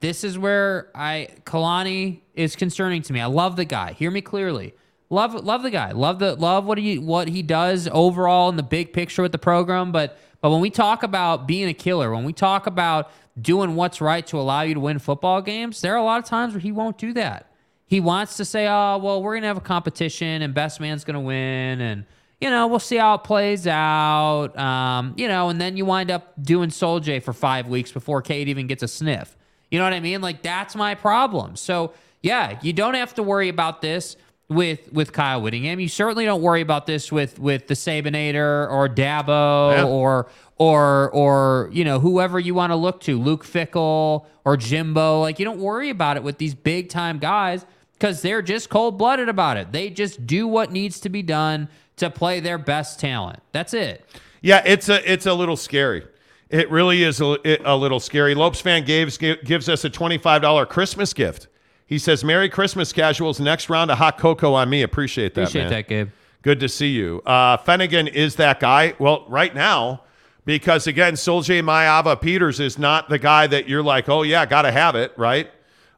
this 0.00 0.22
is 0.22 0.38
where 0.38 0.88
I 0.94 1.30
Kalani 1.44 2.20
is 2.34 2.54
concerning 2.54 3.02
to 3.02 3.12
me. 3.12 3.20
I 3.20 3.26
love 3.26 3.56
the 3.56 3.64
guy. 3.64 3.92
Hear 3.92 4.10
me 4.10 4.20
clearly. 4.20 4.74
Love 5.10 5.34
love 5.34 5.62
the 5.62 5.70
guy. 5.70 5.92
Love 5.92 6.18
the 6.18 6.34
love 6.34 6.66
what 6.66 6.76
he 6.76 6.98
what 6.98 7.28
he 7.28 7.42
does 7.42 7.88
overall 7.92 8.50
in 8.50 8.56
the 8.56 8.62
big 8.62 8.92
picture 8.92 9.22
with 9.22 9.32
the 9.32 9.38
program. 9.38 9.90
But 9.90 10.18
but 10.40 10.50
when 10.50 10.60
we 10.60 10.70
talk 10.70 11.02
about 11.02 11.46
being 11.46 11.68
a 11.68 11.74
killer, 11.74 12.12
when 12.12 12.24
we 12.24 12.32
talk 12.34 12.66
about 12.66 13.10
doing 13.40 13.74
what's 13.74 14.00
right 14.00 14.26
to 14.26 14.38
allow 14.38 14.62
you 14.62 14.74
to 14.74 14.80
win 14.80 14.98
football 14.98 15.40
games, 15.40 15.80
there 15.80 15.94
are 15.94 15.98
a 15.98 16.02
lot 16.02 16.18
of 16.18 16.26
times 16.26 16.52
where 16.52 16.60
he 16.60 16.72
won't 16.72 16.98
do 16.98 17.12
that. 17.14 17.50
He 17.86 18.00
wants 18.00 18.36
to 18.36 18.44
say, 18.44 18.66
"Oh, 18.68 18.98
well, 19.02 19.22
we're 19.22 19.34
gonna 19.36 19.46
have 19.46 19.56
a 19.56 19.62
competition, 19.62 20.42
and 20.42 20.52
best 20.52 20.78
man's 20.78 21.04
gonna 21.04 21.22
win, 21.22 21.80
and 21.80 22.04
you 22.38 22.50
know, 22.50 22.66
we'll 22.66 22.78
see 22.78 22.96
how 22.96 23.14
it 23.14 23.24
plays 23.24 23.66
out." 23.66 24.58
Um, 24.58 25.14
you 25.16 25.26
know, 25.26 25.48
and 25.48 25.58
then 25.58 25.78
you 25.78 25.86
wind 25.86 26.10
up 26.10 26.34
doing 26.42 26.68
Soul 26.68 27.00
J 27.00 27.18
for 27.20 27.32
five 27.32 27.66
weeks 27.66 27.90
before 27.92 28.20
Cade 28.20 28.48
even 28.48 28.66
gets 28.66 28.82
a 28.82 28.88
sniff. 28.88 29.38
You 29.70 29.78
know 29.78 29.84
what 29.84 29.94
I 29.94 30.00
mean? 30.00 30.20
Like 30.20 30.42
that's 30.42 30.76
my 30.76 30.94
problem. 30.94 31.56
So 31.56 31.94
yeah, 32.22 32.58
you 32.62 32.74
don't 32.74 32.94
have 32.94 33.14
to 33.14 33.22
worry 33.22 33.48
about 33.48 33.80
this 33.80 34.16
with 34.48 34.92
with 34.92 35.12
Kyle 35.12 35.42
Whittingham. 35.42 35.78
You 35.80 35.88
certainly 35.88 36.24
don't 36.24 36.42
worry 36.42 36.60
about 36.60 36.86
this 36.86 37.12
with 37.12 37.38
with 37.38 37.66
the 37.66 37.74
Sabinator 37.74 38.68
or 38.70 38.88
Dabo 38.88 39.76
Yeah. 39.76 39.84
or 39.84 40.28
or 40.56 41.10
or 41.10 41.68
you 41.72 41.84
know 41.84 42.00
whoever 42.00 42.38
you 42.40 42.54
want 42.54 42.70
to 42.72 42.76
look 42.76 43.00
to, 43.02 43.18
Luke 43.20 43.44
Fickell 43.44 44.24
or 44.44 44.56
Jimbo. 44.56 45.20
Like 45.20 45.38
you 45.38 45.44
don't 45.44 45.58
worry 45.60 45.90
about 45.90 46.16
it 46.16 46.22
with 46.22 46.38
these 46.38 46.54
big 46.54 46.88
time 46.88 47.18
guys 47.18 47.66
because 47.92 48.22
they're 48.22 48.42
just 48.42 48.70
cold 48.70 48.96
blooded 48.96 49.28
about 49.28 49.56
it. 49.56 49.72
They 49.72 49.90
just 49.90 50.26
do 50.26 50.46
what 50.46 50.72
needs 50.72 51.00
to 51.00 51.08
be 51.08 51.22
done 51.22 51.68
to 51.96 52.08
play 52.10 52.40
their 52.40 52.58
best 52.58 52.98
talent. 53.00 53.40
That's 53.52 53.74
it. 53.74 54.04
Yeah, 54.40 54.62
it's 54.64 54.88
a 54.88 55.10
it's 55.12 55.26
a 55.26 55.34
little 55.34 55.56
scary. 55.56 56.06
It 56.48 56.70
really 56.70 57.02
is 57.02 57.20
a, 57.20 57.36
a 57.70 57.76
little 57.76 58.00
scary. 58.00 58.34
Lopes 58.34 58.62
fan 58.62 58.84
gives 58.86 59.18
gives 59.18 59.68
us 59.68 59.84
a 59.84 59.90
twenty 59.90 60.16
five 60.16 60.40
dollar 60.40 60.64
Christmas 60.64 61.12
gift. 61.12 61.48
He 61.88 61.98
says, 61.98 62.22
"Merry 62.22 62.48
Christmas, 62.50 62.92
casuals. 62.92 63.40
Next 63.40 63.68
round 63.70 63.90
of 63.90 63.96
hot 63.98 64.18
cocoa 64.18 64.52
on 64.52 64.68
me. 64.68 64.82
Appreciate 64.82 65.34
that, 65.34 65.44
Appreciate 65.44 65.62
man. 65.62 65.70
that, 65.72 65.88
Gabe. 65.88 66.08
Good 66.42 66.60
to 66.60 66.68
see 66.68 66.90
you. 66.90 67.22
Uh, 67.26 67.56
Fennegan 67.56 68.08
is 68.12 68.36
that 68.36 68.60
guy. 68.60 68.94
Well, 68.98 69.24
right 69.26 69.52
now, 69.54 70.02
because 70.44 70.86
again, 70.86 71.16
Sol-Jay 71.16 71.60
Maiava-Peters 71.62 72.60
is 72.60 72.78
not 72.78 73.08
the 73.08 73.18
guy 73.18 73.46
that 73.48 73.68
you're 73.68 73.82
like, 73.82 74.08
oh 74.08 74.22
yeah, 74.22 74.46
got 74.46 74.62
to 74.62 74.70
have 74.70 74.94
it, 74.94 75.12
right? 75.16 75.46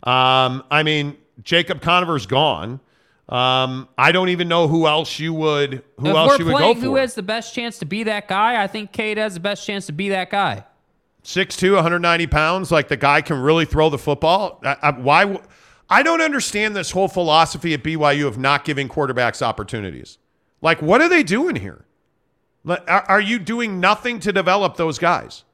Um, 0.04 0.64
I 0.70 0.82
mean, 0.82 1.16
Jacob 1.42 1.82
Conover's 1.82 2.26
gone. 2.26 2.80
Um, 3.28 3.88
I 3.98 4.10
don't 4.12 4.28
even 4.30 4.48
know 4.48 4.66
who 4.66 4.86
else 4.86 5.18
you 5.18 5.32
would 5.34 5.84
who 5.98 6.08
if 6.08 6.16
else 6.16 6.30
we're 6.30 6.38
you 6.38 6.44
would 6.52 6.58
go 6.58 6.74
for. 6.74 6.80
who 6.80 6.96
has 6.96 7.14
the 7.14 7.22
best 7.22 7.54
chance 7.54 7.78
to 7.78 7.84
be 7.84 8.04
that 8.04 8.26
guy, 8.28 8.62
I 8.62 8.66
think 8.66 8.92
Cade 8.92 9.18
has 9.18 9.34
the 9.34 9.40
best 9.40 9.66
chance 9.66 9.86
to 9.86 9.92
be 9.92 10.08
that 10.08 10.30
guy. 10.30 10.64
6'2", 11.22 11.74
190 11.74 12.26
pounds, 12.28 12.72
like 12.72 12.88
the 12.88 12.96
guy 12.96 13.20
can 13.20 13.40
really 13.40 13.66
throw 13.66 13.90
the 13.90 13.98
football. 13.98 14.60
I, 14.64 14.76
I, 14.82 14.90
why? 14.92 15.38
I 15.90 16.04
don't 16.04 16.20
understand 16.20 16.76
this 16.76 16.92
whole 16.92 17.08
philosophy 17.08 17.74
at 17.74 17.82
BYU 17.82 18.26
of 18.28 18.38
not 18.38 18.64
giving 18.64 18.88
quarterbacks 18.88 19.42
opportunities. 19.42 20.18
Like, 20.62 20.80
what 20.80 21.00
are 21.00 21.08
they 21.08 21.24
doing 21.24 21.56
here? 21.56 21.84
Are, 22.86 23.20
you 23.20 23.38
doing 23.38 23.80
nothing 23.80 24.20
to 24.20 24.32
develop 24.32 24.76
those 24.76 24.98
guys? 24.98 25.44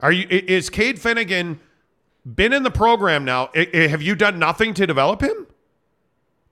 Are 0.00 0.12
you? 0.12 0.26
Is 0.28 0.68
Cade 0.68 0.96
Fennegan 0.96 1.58
been 2.26 2.52
in 2.52 2.64
the 2.64 2.70
program 2.70 3.24
now? 3.24 3.50
Have 3.72 4.02
you 4.02 4.14
done 4.14 4.38
nothing 4.38 4.74
to 4.74 4.86
develop 4.86 5.22
him? 5.22 5.46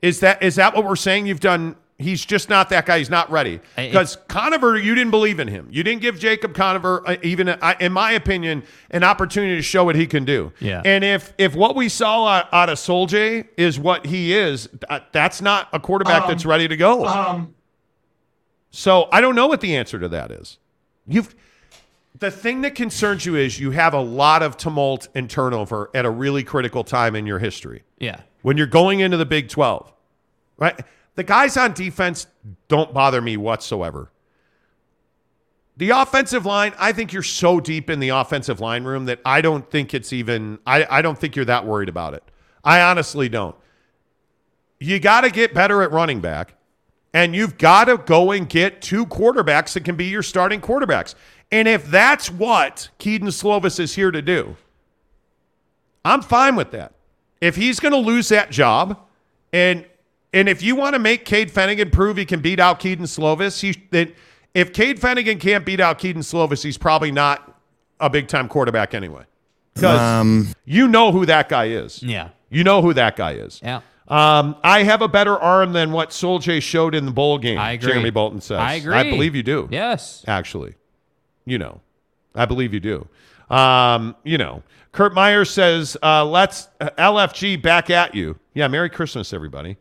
Is 0.01 0.21
that 0.21 0.43
is 0.43 0.55
that 0.57 0.75
what 0.75 0.85
we're 0.85 0.97
saying? 0.97 1.27
You've 1.27 1.41
done. 1.41 1.77
He's 1.99 2.25
just 2.25 2.49
not 2.49 2.69
that 2.71 2.87
guy. 2.87 2.99
He's 2.99 3.11
not 3.11 3.31
ready. 3.31 3.61
Because 3.77 4.17
Conover, 4.27 4.77
you 4.77 4.95
didn't 4.95 5.13
believe 5.13 5.39
in 5.39 5.47
him. 5.47 5.69
You 5.71 5.85
didn't 5.85 6.03
give 6.03 6.19
Jacob 6.19 6.53
Conover, 6.53 7.03
uh, 7.09 7.17
even 7.23 7.49
uh, 7.49 7.75
in 7.79 7.93
my 7.93 8.13
opinion, 8.13 8.65
an 8.91 9.05
opportunity 9.05 9.55
to 9.55 9.63
show 9.63 9.85
what 9.85 9.95
he 9.95 10.07
can 10.09 10.25
do. 10.25 10.53
Yeah. 10.59 10.83
And 10.85 11.05
if 11.05 11.33
if 11.39 11.55
what 11.55 11.77
we 11.77 11.89
saw 11.89 12.27
out, 12.27 12.53
out 12.53 12.69
of 12.71 12.79
Soljay 12.79 13.47
is 13.57 13.79
what 13.79 14.07
he 14.07 14.35
is, 14.35 14.69
uh, 14.91 15.01
that's 15.13 15.41
not 15.41 15.69
a 15.73 15.79
quarterback 15.79 16.27
that's 16.27 16.45
ready 16.45 16.67
to 16.67 16.77
go. 16.77 17.07
um, 17.07 17.55
So 18.71 19.09
I 19.13 19.21
don't 19.21 19.35
know 19.37 19.47
what 19.47 19.61
the 19.61 19.77
answer 19.77 19.99
to 20.01 20.09
that 20.09 20.31
is. 20.33 20.59
You've 21.07 21.35
the 22.19 22.31
thing 22.31 22.61
that 22.63 22.75
concerns 22.75 23.27
you 23.27 23.37
is 23.37 23.59
you 23.61 23.71
have 23.73 23.95
a 23.95 24.01
lot 24.01 24.43
of 24.43 24.57
tumult 24.57 25.09
and 25.15 25.29
turnover 25.31 25.91
at 25.95 26.05
a 26.05 26.11
really 26.11 26.43
critical 26.45 26.85
time 26.85 27.15
in 27.17 27.27
your 27.27 27.39
history 27.39 27.83
Yeah. 27.99 28.21
when 28.43 28.57
you're 28.57 28.67
going 28.67 29.01
into 29.01 29.17
the 29.17 29.27
Big 29.27 29.49
12, 29.49 29.93
right? 30.57 30.79
The 31.15 31.25
guys 31.25 31.57
on 31.57 31.73
defense 31.73 32.27
don't 32.69 32.95
bother 32.95 33.21
me 33.21 33.37
whatsoever. 33.37 34.11
The 35.77 35.91
offensive 35.91 36.45
line, 36.47 36.75
I 36.79 36.93
think 36.93 37.13
you're 37.13 37.23
so 37.23 37.59
deep 37.59 37.89
in 37.91 37.99
the 37.99 38.11
offensive 38.11 38.61
line 38.61 38.85
room 38.85 39.07
that 39.07 39.21
I 39.25 39.41
don't 39.41 39.69
think 39.71 39.95
it's 39.95 40.13
even, 40.13 40.59
I, 40.67 40.87
I 40.89 41.03
don't 41.03 41.19
think 41.19 41.35
you're 41.35 41.47
that 41.47 41.67
worried 41.67 41.89
about 41.89 42.15
it. 42.15 42.23
I 42.63 42.83
honestly 42.83 43.29
don't. 43.29 43.57
You 44.79 45.01
got 45.01 45.23
to 45.23 45.31
get 45.31 45.55
better 45.55 45.83
at 45.83 45.91
running 45.91 46.21
back, 46.21 46.55
and 47.15 47.35
you've 47.35 47.57
got 47.57 47.85
to 47.85 47.99
go 47.99 48.33
and 48.33 48.49
get 48.49 48.83
two 48.83 49.07
quarterbacks 49.07 49.73
that 49.75 49.85
can 49.85 49.97
be 49.97 50.07
your 50.07 50.23
starting 50.23 50.61
quarterbacks. 50.61 51.15
And 51.51 51.69
if 51.69 51.87
that's 51.87 52.31
what 52.31 52.89
Kedon 52.99 53.29
Slovis 53.29 53.79
is 53.79 53.95
here 53.95 54.11
to 54.11 54.23
do, 54.23 54.57
I'm 56.05 56.23
fine 56.23 56.57
with 56.57 56.71
that. 56.73 56.93
If 57.41 57.57
he's 57.57 57.81
going 57.81 57.93
to 57.93 57.99
lose 57.99 58.29
that 58.29 58.51
job, 58.51 59.01
and 59.53 59.85
and 60.33 60.49
if 60.49 60.63
you 60.63 60.75
want 60.77 60.95
to 60.95 60.99
make 60.99 61.25
Cade 61.25 61.51
Fennegan 61.51 61.93
prove 61.93 62.17
he 62.17 62.25
can 62.25 62.41
beat 62.41 62.61
out 62.61 62.79
Kedon 62.81 63.07
Slovis, 63.07 63.61
he 63.61 63.81
that 63.91 64.13
if 64.55 64.73
Cade 64.73 65.01
Fennegan 65.01 65.41
can't 65.41 65.65
beat 65.65 65.81
out 65.81 65.99
Kedon 65.99 66.23
Slovis, 66.23 66.63
he's 66.63 66.79
probably 66.79 67.11
not 67.11 67.59
a 68.01 68.11
big 68.11 68.29
time 68.29 68.49
quarterback 68.49 68.95
anyway. 68.95 69.25
Because 69.75 69.99
Um, 70.01 70.49
you 70.65 70.89
know 70.89 71.13
who 71.13 71.25
that 71.27 71.49
guy 71.49 71.67
is. 71.67 72.03
Yeah. 72.03 72.29
You 72.51 72.65
know 72.65 72.83
who 72.83 72.93
that 72.95 73.17
guy 73.17 73.33
is. 73.33 73.61
Yeah. 73.63 73.81
Um, 74.09 74.57
I 74.63 74.83
have 74.83 75.01
a 75.01 75.09
better 75.09 75.39
arm 75.39 75.73
than 75.73 75.93
what 75.93 76.11
Soljay 76.11 76.61
showed 76.61 76.95
in 76.95 77.07
the 77.07 77.13
bowl 77.13 77.39
game. 77.39 77.59
I 77.59 77.73
agree. 77.73 77.93
Jeremy 77.93 78.11
Bolton 78.11 78.41
says. 78.43 78.59
I 78.59 78.75
agree. 78.75 78.95
I 78.95 79.05
believe 79.05 79.35
you 79.35 79.43
do. 79.43 79.69
Yes. 79.71 80.23
Actually, 80.27 80.75
you 81.47 81.57
know, 81.59 81.81
I 82.35 82.45
believe 82.45 82.75
you 82.75 82.81
do. 82.81 83.09
Um, 83.49 84.15
you 84.25 84.37
know, 84.37 84.63
Kurt 84.91 85.15
Meyer 85.15 85.45
says, 85.47 85.97
uh, 86.03 86.27
"Let's 86.27 86.69
uh, 86.81 86.91
LFG 86.99 87.63
back 87.63 87.89
at 87.89 88.15
you." 88.15 88.39
Yeah, 88.53 88.69
Merry 88.69 88.91
Christmas, 88.91 89.33
everybody. 89.33 89.79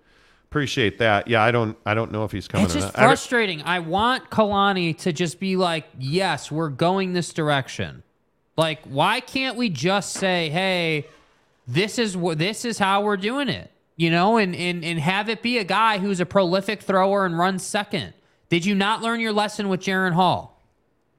Appreciate 0.52 0.98
that. 0.98 1.30
Yeah, 1.30 1.42
I 1.42 1.52
don't, 1.52 1.78
I 1.86 1.94
don't 1.94 2.12
know 2.12 2.26
if 2.26 2.34
he's 2.34 2.50
coming. 2.50 2.66
It's 2.66 2.74
just 2.74 2.88
not. 2.88 3.00
I 3.00 3.08
frustrating. 3.08 3.62
I 3.62 3.80
want 3.80 4.30
Kalani 4.30 4.98
to 5.00 5.14
just 5.14 5.40
be 5.40 5.56
like, 5.56 5.86
yes, 5.98 6.52
we're 6.52 6.68
going 6.68 7.14
this 7.14 7.32
direction. 7.32 8.04
Like, 8.58 8.84
why 8.84 9.22
can't 9.22 9.56
we 9.56 9.70
just 9.70 10.12
say, 10.12 10.50
hey, 10.50 11.08
this 11.68 11.98
is 11.98 12.18
what 12.18 12.38
this 12.38 12.66
is 12.66 12.78
how 12.78 13.02
we're 13.02 13.16
doing 13.16 13.48
it, 13.48 13.72
you 13.96 14.12
know, 14.12 14.36
and 14.36 14.54
and 14.54 14.84
and 14.84 15.00
have 15.00 15.30
it 15.30 15.42
be 15.42 15.58
a 15.58 15.64
guy 15.64 16.00
who's 16.00 16.20
a 16.20 16.26
prolific 16.26 16.82
thrower 16.82 17.26
and 17.26 17.40
runs 17.40 17.64
second. 17.64 18.14
Did 18.50 18.66
you 18.66 18.76
not 18.76 19.02
learn 19.02 19.22
your 19.22 19.32
lesson 19.32 19.70
with 19.70 19.80
Jaren 19.80 20.12
Hall? 20.12 20.62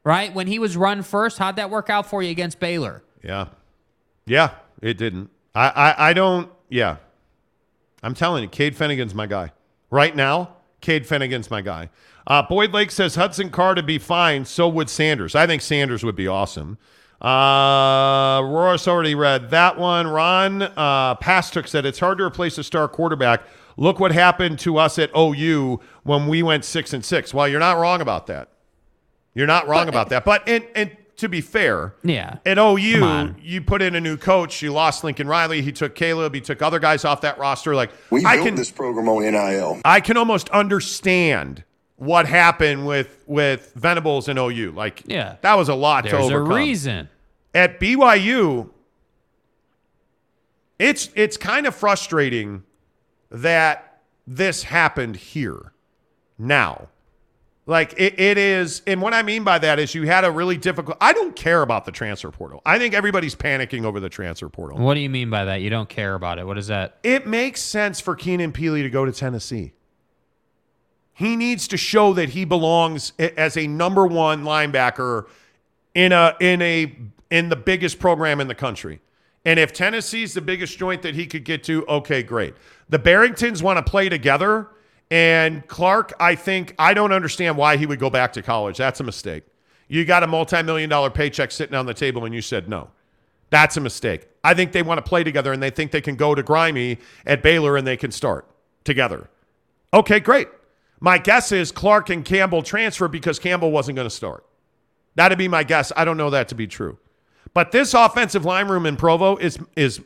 Right 0.04 0.34
when 0.34 0.46
he 0.46 0.58
was 0.58 0.76
run 0.76 1.02
first, 1.02 1.38
how'd 1.38 1.56
that 1.56 1.70
work 1.70 1.88
out 1.88 2.06
for 2.06 2.22
you 2.22 2.30
against 2.30 2.60
Baylor? 2.60 3.02
Yeah. 3.24 3.46
Yeah, 4.26 4.50
it 4.82 4.98
didn't. 4.98 5.30
I, 5.54 5.68
I, 5.68 6.10
I 6.10 6.12
don't, 6.12 6.50
yeah. 6.68 6.96
I'm 8.02 8.14
telling 8.14 8.42
you, 8.42 8.48
Cade 8.48 8.76
Fennegan's 8.76 9.14
my 9.14 9.26
guy. 9.26 9.52
Right 9.90 10.16
now, 10.16 10.56
Cade 10.80 11.06
Fennegan's 11.06 11.50
my 11.50 11.60
guy. 11.60 11.90
Uh, 12.26 12.42
Boyd 12.42 12.72
Lake 12.72 12.90
says 12.90 13.14
Hudson 13.14 13.50
Card 13.50 13.76
to 13.76 13.82
be 13.82 13.98
fine. 13.98 14.44
So 14.44 14.68
would 14.68 14.90
Sanders. 14.90 15.34
I 15.34 15.46
think 15.46 15.62
Sanders 15.62 16.04
would 16.04 16.16
be 16.16 16.26
awesome. 16.26 16.78
Uh, 17.20 18.42
Roris 18.44 18.88
already 18.88 19.14
read 19.14 19.50
that 19.50 19.78
one. 19.78 20.08
Ron 20.08 20.62
uh, 20.62 21.14
Pastook 21.16 21.68
said 21.68 21.86
it's 21.86 22.00
hard 22.00 22.18
to 22.18 22.24
replace 22.24 22.58
a 22.58 22.64
star 22.64 22.88
quarterback. 22.88 23.42
Look 23.76 24.00
what 24.00 24.12
happened 24.12 24.58
to 24.60 24.76
us 24.76 24.98
at 24.98 25.10
OU 25.16 25.80
when 26.02 26.26
we 26.26 26.42
went 26.42 26.64
six 26.64 26.92
and 26.92 27.04
six. 27.04 27.32
Well, 27.32 27.46
you're 27.46 27.60
not 27.60 27.78
wrong 27.78 28.00
about 28.00 28.26
that. 28.26 28.48
You're 29.34 29.46
not 29.46 29.66
wrong 29.66 29.88
about 29.88 30.10
that. 30.10 30.24
But 30.24 30.46
and 30.48 30.66
and 30.74 30.96
to 31.22 31.28
be 31.28 31.40
fair, 31.40 31.94
Yeah. 32.02 32.38
at 32.44 32.58
OU, 32.58 33.36
you 33.40 33.62
put 33.62 33.80
in 33.80 33.94
a 33.94 34.00
new 34.00 34.16
coach. 34.16 34.60
You 34.60 34.72
lost 34.72 35.04
Lincoln 35.04 35.28
Riley. 35.28 35.62
He 35.62 35.70
took 35.70 35.94
Caleb. 35.94 36.34
He 36.34 36.40
took 36.40 36.60
other 36.62 36.80
guys 36.80 37.04
off 37.04 37.20
that 37.20 37.38
roster. 37.38 37.76
Like 37.76 37.90
We 38.10 38.24
I 38.24 38.34
built 38.34 38.46
can, 38.48 38.54
this 38.56 38.70
program 38.72 39.08
on 39.08 39.22
NIL. 39.22 39.80
I 39.84 40.00
can 40.00 40.16
almost 40.16 40.48
understand 40.50 41.62
what 41.96 42.26
happened 42.26 42.86
with 42.86 43.22
with 43.28 43.72
Venables 43.76 44.28
and 44.28 44.36
OU. 44.36 44.72
Like, 44.72 45.04
Yeah. 45.06 45.36
that 45.42 45.54
was 45.56 45.68
a 45.68 45.74
lot 45.76 46.04
to 46.06 46.10
There's 46.10 46.28
a 46.30 46.40
reason. 46.40 47.08
At 47.54 47.78
BYU, 47.78 48.70
it's 50.80 51.08
it's 51.14 51.36
kind 51.36 51.66
of 51.66 51.74
frustrating 51.76 52.64
that 53.30 54.00
this 54.26 54.64
happened 54.64 55.14
here 55.16 55.72
now. 56.36 56.88
Like 57.64 57.94
it, 57.96 58.18
it 58.18 58.38
is, 58.38 58.82
and 58.88 59.00
what 59.00 59.14
I 59.14 59.22
mean 59.22 59.44
by 59.44 59.58
that 59.60 59.78
is 59.78 59.94
you 59.94 60.02
had 60.02 60.24
a 60.24 60.30
really 60.32 60.56
difficult. 60.56 60.98
I 61.00 61.12
don't 61.12 61.36
care 61.36 61.62
about 61.62 61.84
the 61.84 61.92
transfer 61.92 62.32
portal. 62.32 62.60
I 62.66 62.78
think 62.78 62.92
everybody's 62.92 63.36
panicking 63.36 63.84
over 63.84 64.00
the 64.00 64.08
transfer 64.08 64.48
portal. 64.48 64.78
What 64.78 64.94
do 64.94 65.00
you 65.00 65.08
mean 65.08 65.30
by 65.30 65.44
that? 65.44 65.60
You 65.60 65.70
don't 65.70 65.88
care 65.88 66.14
about 66.14 66.40
it. 66.40 66.46
What 66.46 66.58
is 66.58 66.66
that? 66.66 66.98
It 67.04 67.26
makes 67.26 67.60
sense 67.60 68.00
for 68.00 68.16
Keenan 68.16 68.52
Pili 68.52 68.82
to 68.82 68.90
go 68.90 69.04
to 69.04 69.12
Tennessee. 69.12 69.74
He 71.12 71.36
needs 71.36 71.68
to 71.68 71.76
show 71.76 72.12
that 72.14 72.30
he 72.30 72.44
belongs 72.44 73.12
as 73.18 73.56
a 73.56 73.68
number 73.68 74.08
one 74.08 74.42
linebacker 74.42 75.26
in 75.94 76.10
a 76.10 76.34
in 76.40 76.60
a 76.62 76.96
in 77.30 77.48
the 77.48 77.56
biggest 77.56 78.00
program 78.00 78.40
in 78.40 78.48
the 78.48 78.56
country. 78.56 79.00
And 79.44 79.60
if 79.60 79.72
Tennessee's 79.72 80.34
the 80.34 80.40
biggest 80.40 80.78
joint 80.78 81.02
that 81.02 81.14
he 81.14 81.26
could 81.26 81.44
get 81.44 81.62
to, 81.64 81.86
okay, 81.86 82.22
great. 82.22 82.54
The 82.88 82.98
Barringtons 82.98 83.62
want 83.62 83.84
to 83.84 83.88
play 83.88 84.08
together. 84.08 84.68
And 85.12 85.68
Clark, 85.68 86.14
I 86.18 86.34
think 86.34 86.74
I 86.78 86.94
don't 86.94 87.12
understand 87.12 87.58
why 87.58 87.76
he 87.76 87.84
would 87.84 87.98
go 87.98 88.08
back 88.08 88.32
to 88.32 88.40
college. 88.40 88.78
That's 88.78 88.98
a 88.98 89.04
mistake. 89.04 89.44
You 89.86 90.06
got 90.06 90.22
a 90.22 90.26
multi-million 90.26 90.88
dollar 90.88 91.10
paycheck 91.10 91.50
sitting 91.50 91.74
on 91.74 91.84
the 91.84 91.92
table 91.92 92.24
and 92.24 92.34
you 92.34 92.40
said 92.40 92.66
no. 92.66 92.88
That's 93.50 93.76
a 93.76 93.80
mistake. 93.82 94.26
I 94.42 94.54
think 94.54 94.72
they 94.72 94.80
want 94.80 94.96
to 94.96 95.02
play 95.02 95.22
together 95.22 95.52
and 95.52 95.62
they 95.62 95.68
think 95.68 95.90
they 95.90 96.00
can 96.00 96.16
go 96.16 96.34
to 96.34 96.42
Grimy 96.42 96.96
at 97.26 97.42
Baylor 97.42 97.76
and 97.76 97.86
they 97.86 97.98
can 97.98 98.10
start 98.10 98.48
together. 98.84 99.28
Okay, 99.92 100.18
great. 100.18 100.48
My 100.98 101.18
guess 101.18 101.52
is 101.52 101.72
Clark 101.72 102.08
and 102.08 102.24
Campbell 102.24 102.62
transfer 102.62 103.06
because 103.06 103.38
Campbell 103.38 103.70
wasn't 103.70 103.96
going 103.96 104.06
to 104.06 104.14
start. 104.14 104.46
That'd 105.14 105.36
be 105.36 105.46
my 105.46 105.62
guess. 105.62 105.92
I 105.94 106.06
don't 106.06 106.16
know 106.16 106.30
that 106.30 106.48
to 106.48 106.54
be 106.54 106.66
true. 106.66 106.96
But 107.52 107.70
this 107.70 107.92
offensive 107.92 108.46
line 108.46 108.66
room 108.66 108.86
in 108.86 108.96
Provo 108.96 109.36
is 109.36 109.58
is 109.76 110.00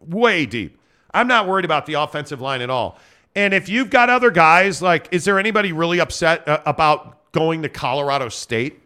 way 0.00 0.44
deep. 0.44 0.78
I'm 1.14 1.28
not 1.28 1.48
worried 1.48 1.64
about 1.64 1.86
the 1.86 1.94
offensive 1.94 2.42
line 2.42 2.60
at 2.60 2.68
all. 2.68 2.98
And 3.34 3.54
if 3.54 3.68
you've 3.68 3.90
got 3.90 4.10
other 4.10 4.30
guys, 4.30 4.82
like, 4.82 5.08
is 5.12 5.24
there 5.24 5.38
anybody 5.38 5.72
really 5.72 6.00
upset 6.00 6.46
uh, 6.48 6.60
about 6.66 7.32
going 7.32 7.62
to 7.62 7.68
Colorado 7.68 8.28
State? 8.28 8.80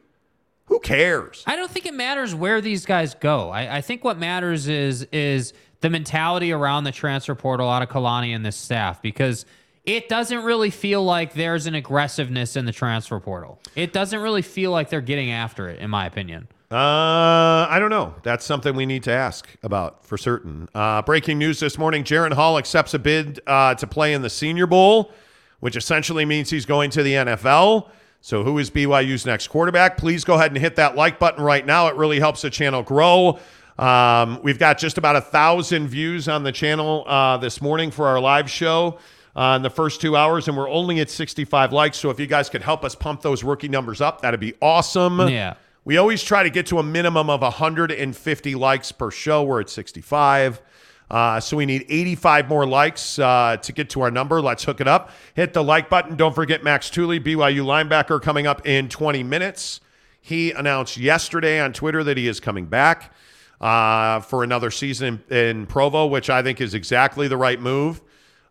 Who 0.67 0.81
cares? 0.81 1.43
I 1.47 1.57
don't 1.57 1.71
think 1.71 1.87
it 1.87 1.95
matters 1.95 2.35
where 2.35 2.61
these 2.61 2.87
guys 2.87 3.15
go. 3.15 3.51
I, 3.51 3.79
I 3.79 3.81
think 3.81 4.03
what 4.03 4.19
matters 4.19 4.67
is 4.67 5.03
is 5.13 5.53
the 5.81 5.91
mentality 5.91 6.53
around 6.53 6.85
the 6.85 6.93
transfer 6.93 7.35
portal 7.35 7.69
out 7.69 7.83
of 7.83 7.91
Kalani 7.91 8.35
and 8.35 8.45
this 8.45 8.57
staff 8.57 9.03
because 9.03 9.45
it 9.85 10.09
doesn't 10.09 10.43
really 10.43 10.71
feel 10.71 11.05
like 11.05 11.35
there's 11.35 11.67
an 11.67 11.75
aggressiveness 11.75 12.57
in 12.57 12.65
the 12.65 12.73
transfer 12.73 13.21
portal. 13.21 13.61
It 13.77 13.93
doesn't 13.93 14.21
really 14.21 14.41
feel 14.41 14.71
like 14.71 14.89
they're 14.89 15.03
getting 15.03 15.31
after 15.31 15.69
it, 15.69 15.81
in 15.81 15.91
my 15.91 16.07
opinion. 16.07 16.49
Uh, 16.75 17.69
I 17.71 17.79
don't 17.79 17.91
know. 17.91 18.17
That's 18.25 18.45
something 18.45 18.75
we 18.75 18.85
need 18.85 19.05
to 19.05 19.13
ask 19.13 19.47
about 19.63 20.05
for 20.05 20.19
certain. 20.19 20.69
Uh, 20.75 21.03
breaking 21.03 21.39
news 21.39 21.61
this 21.61 21.79
morning: 21.79 22.03
Jaren 22.03 22.33
Hall 22.33 22.59
accepts 22.59 22.95
a 22.95 22.99
bid 22.99 23.39
uh, 23.47 23.77
to 23.77 23.87
play 23.87 24.13
in 24.13 24.23
the 24.23 24.31
Senior 24.31 24.67
Bowl, 24.67 25.13
which 25.61 25.77
essentially 25.77 26.25
means 26.25 26.51
he's 26.51 26.67
going 26.67 26.91
to 26.91 27.05
the 27.05 27.13
NFL. 27.13 27.91
So, 28.21 28.43
who 28.43 28.59
is 28.59 28.73
BYU's 28.73 29.25
next 29.25 29.49
quarterback? 29.49 29.97
Please 29.97 30.25
go 30.25 30.35
ahead 30.35 30.51
and 30.51 30.59
hit 30.61 30.75
that 30.75 30.97
like 30.97 31.21
button 31.21 31.45
right 31.45 31.65
now. 31.65 31.87
It 31.87 31.95
really 31.95 32.19
helps 32.19 32.43
the 32.43 32.51
channel 32.51 32.83
grow. 32.83 33.39
Um, 33.79 34.41
we've 34.43 34.59
got 34.59 34.77
just 34.77 34.99
about 34.99 35.15
a 35.15 35.21
thousand 35.21 35.87
views 35.87 36.27
on 36.27 36.43
the 36.43 36.51
channel 36.51 37.05
uh, 37.07 37.37
this 37.37 37.63
morning 37.63 37.93
for 37.93 38.09
our 38.09 38.19
live 38.19 38.51
show 38.51 38.99
uh, 39.37 39.55
in 39.55 39.63
the 39.63 39.71
first 39.71 40.01
two 40.01 40.17
hours, 40.17 40.49
and 40.49 40.57
we're 40.57 40.69
only 40.69 40.99
at 40.99 41.09
65 41.09 41.73
likes. 41.73 41.99
So, 41.99 42.11
if 42.11 42.19
you 42.19 42.27
guys 42.27 42.51
could 42.51 42.63
help 42.63 42.85
us 42.85 42.97
pump 42.97 43.23
those 43.23 43.45
rookie 43.45 43.69
numbers 43.69 44.01
up, 44.01 44.23
that'd 44.23 44.41
be 44.41 44.55
awesome. 44.61 45.21
Yeah. 45.29 45.55
We 45.87 45.99
always 45.99 46.23
try 46.23 46.43
to 46.43 46.51
get 46.51 46.67
to 46.67 46.79
a 46.79 46.83
minimum 46.83 47.29
of 47.29 47.43
150 47.43 48.55
likes 48.55 48.91
per 48.91 49.11
show. 49.11 49.43
We're 49.43 49.61
at 49.61 49.69
65. 49.69 50.63
Uh, 51.11 51.39
so 51.41 51.59
we 51.59 51.67
need 51.67 51.85
85 51.91 52.49
more 52.49 52.67
likes 52.67 53.19
uh, 53.19 53.59
to 53.59 53.73
get 53.73 53.91
to 53.91 54.01
our 54.01 54.11
number. 54.11 54.41
Let's 54.41 54.65
hook 54.65 54.81
it 54.81 54.89
up. 54.89 55.11
Hit 55.35 55.53
the 55.53 55.63
like 55.63 55.91
button. 55.91 56.17
Don't 56.17 56.35
forget 56.35 56.65
Max 56.65 56.89
Tooley, 56.89 57.21
BYU 57.21 57.65
linebacker, 57.65 58.21
coming 58.21 58.47
up 58.47 58.67
in 58.67 58.89
20 58.89 59.23
minutes. 59.23 59.81
He 60.23 60.53
announced 60.53 60.97
yesterday 60.97 61.61
on 61.61 61.75
Twitter 61.75 62.03
that 62.03 62.17
he 62.17 62.29
is 62.29 62.41
coming 62.41 62.65
back 62.65 63.13
uh, 63.61 64.21
for 64.21 64.43
another 64.43 64.71
season 64.71 65.23
in, 65.29 65.37
in 65.37 65.67
Provo, 65.67 66.07
which 66.07 66.31
I 66.31 66.43
think 66.43 66.63
is 66.63 66.73
exactly 66.73 67.29
the 67.29 67.37
right 67.37 67.61
move. 67.61 68.01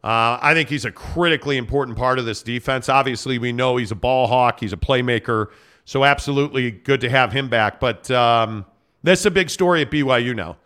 Uh, 0.04 0.38
I 0.40 0.54
think 0.54 0.70
he's 0.70 0.86
a 0.86 0.92
critically 0.92 1.58
important 1.58 1.98
part 1.98 2.20
of 2.20 2.26
this 2.26 2.44
defense. 2.44 2.90
Obviously, 2.90 3.40
we 3.40 3.52
know 3.52 3.78
he's 3.78 3.92
a 3.92 3.96
ball 3.96 4.28
hawk, 4.28 4.60
he's 4.60 4.74
a 4.74 4.78
playmaker. 4.78 5.48
So, 5.86 6.04
absolutely 6.04 6.72
good 6.72 7.02
to 7.02 7.10
have 7.10 7.32
him 7.32 7.50
back. 7.50 7.80
But 7.80 8.10
um, 8.12 8.66
this 9.04 9.20
is 9.22 9.26
a 9.26 9.32
big 9.32 9.50
story 9.50 9.82
at 9.82 9.92
BYU 9.92 10.36
now, 10.36 10.58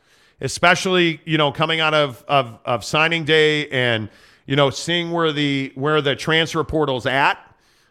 especially, 0.41 1.21
you 1.25 1.37
know, 1.37 1.51
coming 1.51 1.79
out 1.79 1.93
of, 1.93 2.23
of, 2.27 2.59
of 2.65 2.83
signing 2.83 3.25
day 3.25 3.67
and, 3.69 4.09
you 4.45 4.55
know, 4.55 4.69
seeing 4.69 5.11
where 5.11 5.31
the 5.31 5.71
where 5.75 6.01
the 6.01 6.15
transfer 6.15 6.63
portal's 6.63 7.05
at. 7.05 7.37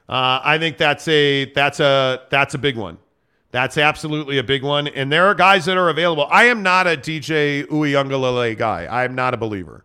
Uh, 0.08 0.40
I 0.42 0.58
think 0.58 0.78
that's 0.78 1.08
a 1.08 1.46
that's 1.52 1.80
a 1.80 2.22
that's 2.30 2.54
a 2.54 2.58
big 2.58 2.76
one. 2.76 2.98
That's 3.50 3.78
absolutely 3.78 4.38
a 4.38 4.44
big 4.44 4.62
one. 4.62 4.86
And 4.88 5.10
there 5.10 5.26
are 5.26 5.34
guys 5.34 5.64
that 5.64 5.76
are 5.76 5.88
available. 5.88 6.26
I 6.30 6.44
am 6.44 6.62
not 6.62 6.86
a 6.86 6.90
DJ 6.90 7.64
Uiagalelei 7.66 8.56
guy. 8.56 8.84
I 8.84 9.04
am 9.04 9.14
not 9.14 9.34
a 9.34 9.36
believer. 9.36 9.84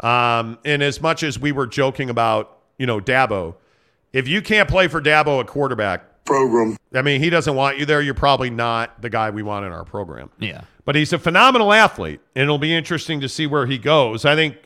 Um, 0.00 0.58
and 0.64 0.82
as 0.82 1.00
much 1.00 1.22
as 1.22 1.38
we 1.38 1.50
were 1.50 1.66
joking 1.66 2.10
about, 2.10 2.58
you 2.76 2.86
know, 2.86 3.00
Dabo, 3.00 3.56
if 4.12 4.28
you 4.28 4.42
can't 4.42 4.68
play 4.68 4.88
for 4.88 5.00
Dabo 5.00 5.40
at 5.40 5.46
quarterback 5.46 6.04
program, 6.28 6.76
I 6.94 7.02
mean, 7.02 7.20
he 7.20 7.30
doesn't 7.30 7.54
want 7.54 7.78
you 7.78 7.86
there. 7.86 8.00
You're 8.00 8.14
probably 8.14 8.50
not 8.50 9.00
the 9.00 9.10
guy 9.10 9.30
we 9.30 9.42
want 9.42 9.64
in 9.64 9.72
our 9.72 9.84
program. 9.84 10.30
Yeah. 10.38 10.62
But 10.84 10.94
he's 10.94 11.12
a 11.12 11.18
phenomenal 11.18 11.72
athlete, 11.72 12.20
and 12.36 12.44
it'll 12.44 12.58
be 12.58 12.74
interesting 12.74 13.20
to 13.20 13.28
see 13.28 13.46
where 13.46 13.66
he 13.66 13.78
goes. 13.78 14.24
I 14.24 14.34
think, 14.34 14.56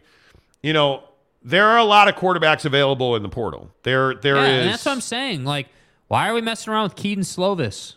you 0.63 0.73
know, 0.73 1.05
there 1.43 1.67
are 1.67 1.79
a 1.79 1.85
lot 1.85 2.09
of 2.09 2.17
quarterbacks 2.17 2.65
available 2.65 3.17
in 3.17 3.23
the 3.23 3.29
portal. 3.29 3.71
There, 3.83 4.15
there 4.15 4.37
yeah, 4.37 4.47
is. 4.47 4.61
and 4.63 4.71
that's 4.71 4.85
what 4.85 4.93
I'm 4.93 5.01
saying. 5.01 5.45
Like, 5.45 5.69
why 6.09 6.29
are 6.29 6.35
we 6.35 6.41
messing 6.41 6.73
around 6.73 6.85
with 6.85 6.97
Kedon 6.97 7.25
Slovis? 7.25 7.95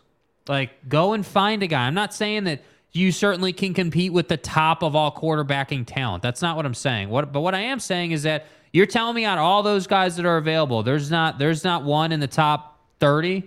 Like, 0.48 0.88
go 0.88 1.14
and 1.14 1.26
find 1.26 1.64
a 1.64 1.68
guy. 1.68 1.86
I'm 1.88 1.94
not 1.94 2.14
saying 2.14 2.46
that 2.46 2.64
you 2.92 3.12
certainly 3.12 3.52
can 3.52 3.74
compete 3.74 4.14
with 4.14 4.28
the 4.28 4.38
top 4.38 4.82
of 4.84 4.96
all 4.96 5.12
quarterbacking 5.12 5.86
talent. 5.86 6.24
That's 6.24 6.42
not 6.42 6.56
what 6.56 6.66
I'm 6.66 6.74
saying. 6.74 7.10
What 7.10 7.34
but 7.34 7.42
what 7.42 7.54
I 7.54 7.60
am 7.60 7.80
saying 7.80 8.12
is 8.12 8.24
that 8.24 8.46
you're 8.72 8.86
telling 8.86 9.16
me 9.16 9.26
out 9.26 9.38
of 9.38 9.44
all 9.44 9.64
those 9.64 9.86
guys 9.86 10.16
that 10.16 10.26
are 10.26 10.38
available, 10.38 10.82
there's 10.82 11.12
not 11.12 11.38
there's 11.38 11.64
not 11.64 11.84
one 11.84 12.12
in 12.12 12.20
the 12.20 12.28
top 12.28 12.80
30 13.00 13.44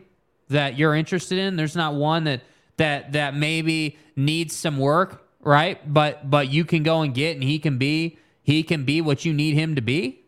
that 0.49 0.79
you're 0.79 0.95
interested 0.95 1.39
in. 1.39 1.57
There's 1.57 1.77
not 1.77 1.95
one 1.95 2.25
that 2.25 2.43
that 2.77 3.13
that 3.13 3.35
maybe 3.35 3.99
needs 4.17 4.57
some 4.57 4.79
work, 4.79 5.27
right? 5.41 5.93
But 5.93 6.31
but 6.31 6.49
you 6.51 6.65
can 6.65 6.83
go 6.83 7.03
and 7.03 7.15
get 7.15 7.35
and 7.35 7.43
he 7.43 7.59
can 7.59 7.79
be 7.79 8.19
he 8.43 8.63
can 8.63 8.85
be 8.85 9.01
what 9.01 9.25
you 9.25 9.33
need 9.33 9.55
him 9.55 9.75
to 9.75 9.83
be. 9.83 10.23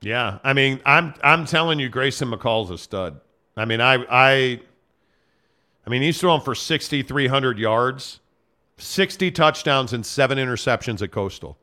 Yeah, 0.00 0.38
I 0.42 0.54
mean, 0.54 0.80
I'm 0.86 1.14
I'm 1.22 1.44
telling 1.44 1.78
you, 1.78 1.88
Grayson 1.88 2.30
McCall's 2.30 2.70
a 2.70 2.78
stud. 2.78 3.20
I 3.56 3.66
mean, 3.66 3.80
I 3.80 3.96
I, 4.10 4.60
I 5.86 5.90
mean, 5.90 6.02
he's 6.02 6.18
throwing 6.18 6.40
for 6.40 6.54
6,300 6.54 7.58
yards, 7.58 8.20
60 8.78 9.30
touchdowns, 9.30 9.92
and 9.92 10.06
seven 10.06 10.38
interceptions 10.38 11.02
at 11.02 11.10
Coastal. 11.10 11.58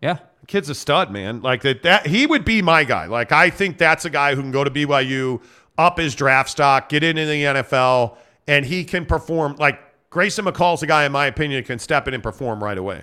Yeah, 0.00 0.18
the 0.40 0.46
kid's 0.46 0.70
a 0.70 0.74
stud, 0.74 1.10
man. 1.10 1.42
Like 1.42 1.62
that, 1.62 1.82
that 1.82 2.06
he 2.06 2.26
would 2.26 2.44
be 2.44 2.62
my 2.62 2.84
guy. 2.84 3.06
Like 3.06 3.32
I 3.32 3.50
think 3.50 3.76
that's 3.76 4.04
a 4.04 4.10
guy 4.10 4.34
who 4.34 4.40
can 4.40 4.52
go 4.52 4.64
to 4.64 4.70
BYU, 4.70 5.42
up 5.78 5.98
his 5.98 6.14
draft 6.14 6.50
stock, 6.50 6.88
get 6.88 7.04
into 7.04 7.24
the 7.24 7.44
NFL, 7.44 8.16
and 8.46 8.66
he 8.66 8.84
can 8.84 9.06
perform. 9.06 9.56
Like 9.58 9.80
Grayson 10.10 10.44
McCall's 10.44 10.82
a 10.82 10.86
guy, 10.86 11.06
in 11.06 11.12
my 11.12 11.26
opinion, 11.26 11.62
can 11.64 11.78
step 11.78 12.08
in 12.08 12.14
and 12.14 12.22
perform 12.22 12.62
right 12.62 12.76
away. 12.76 13.02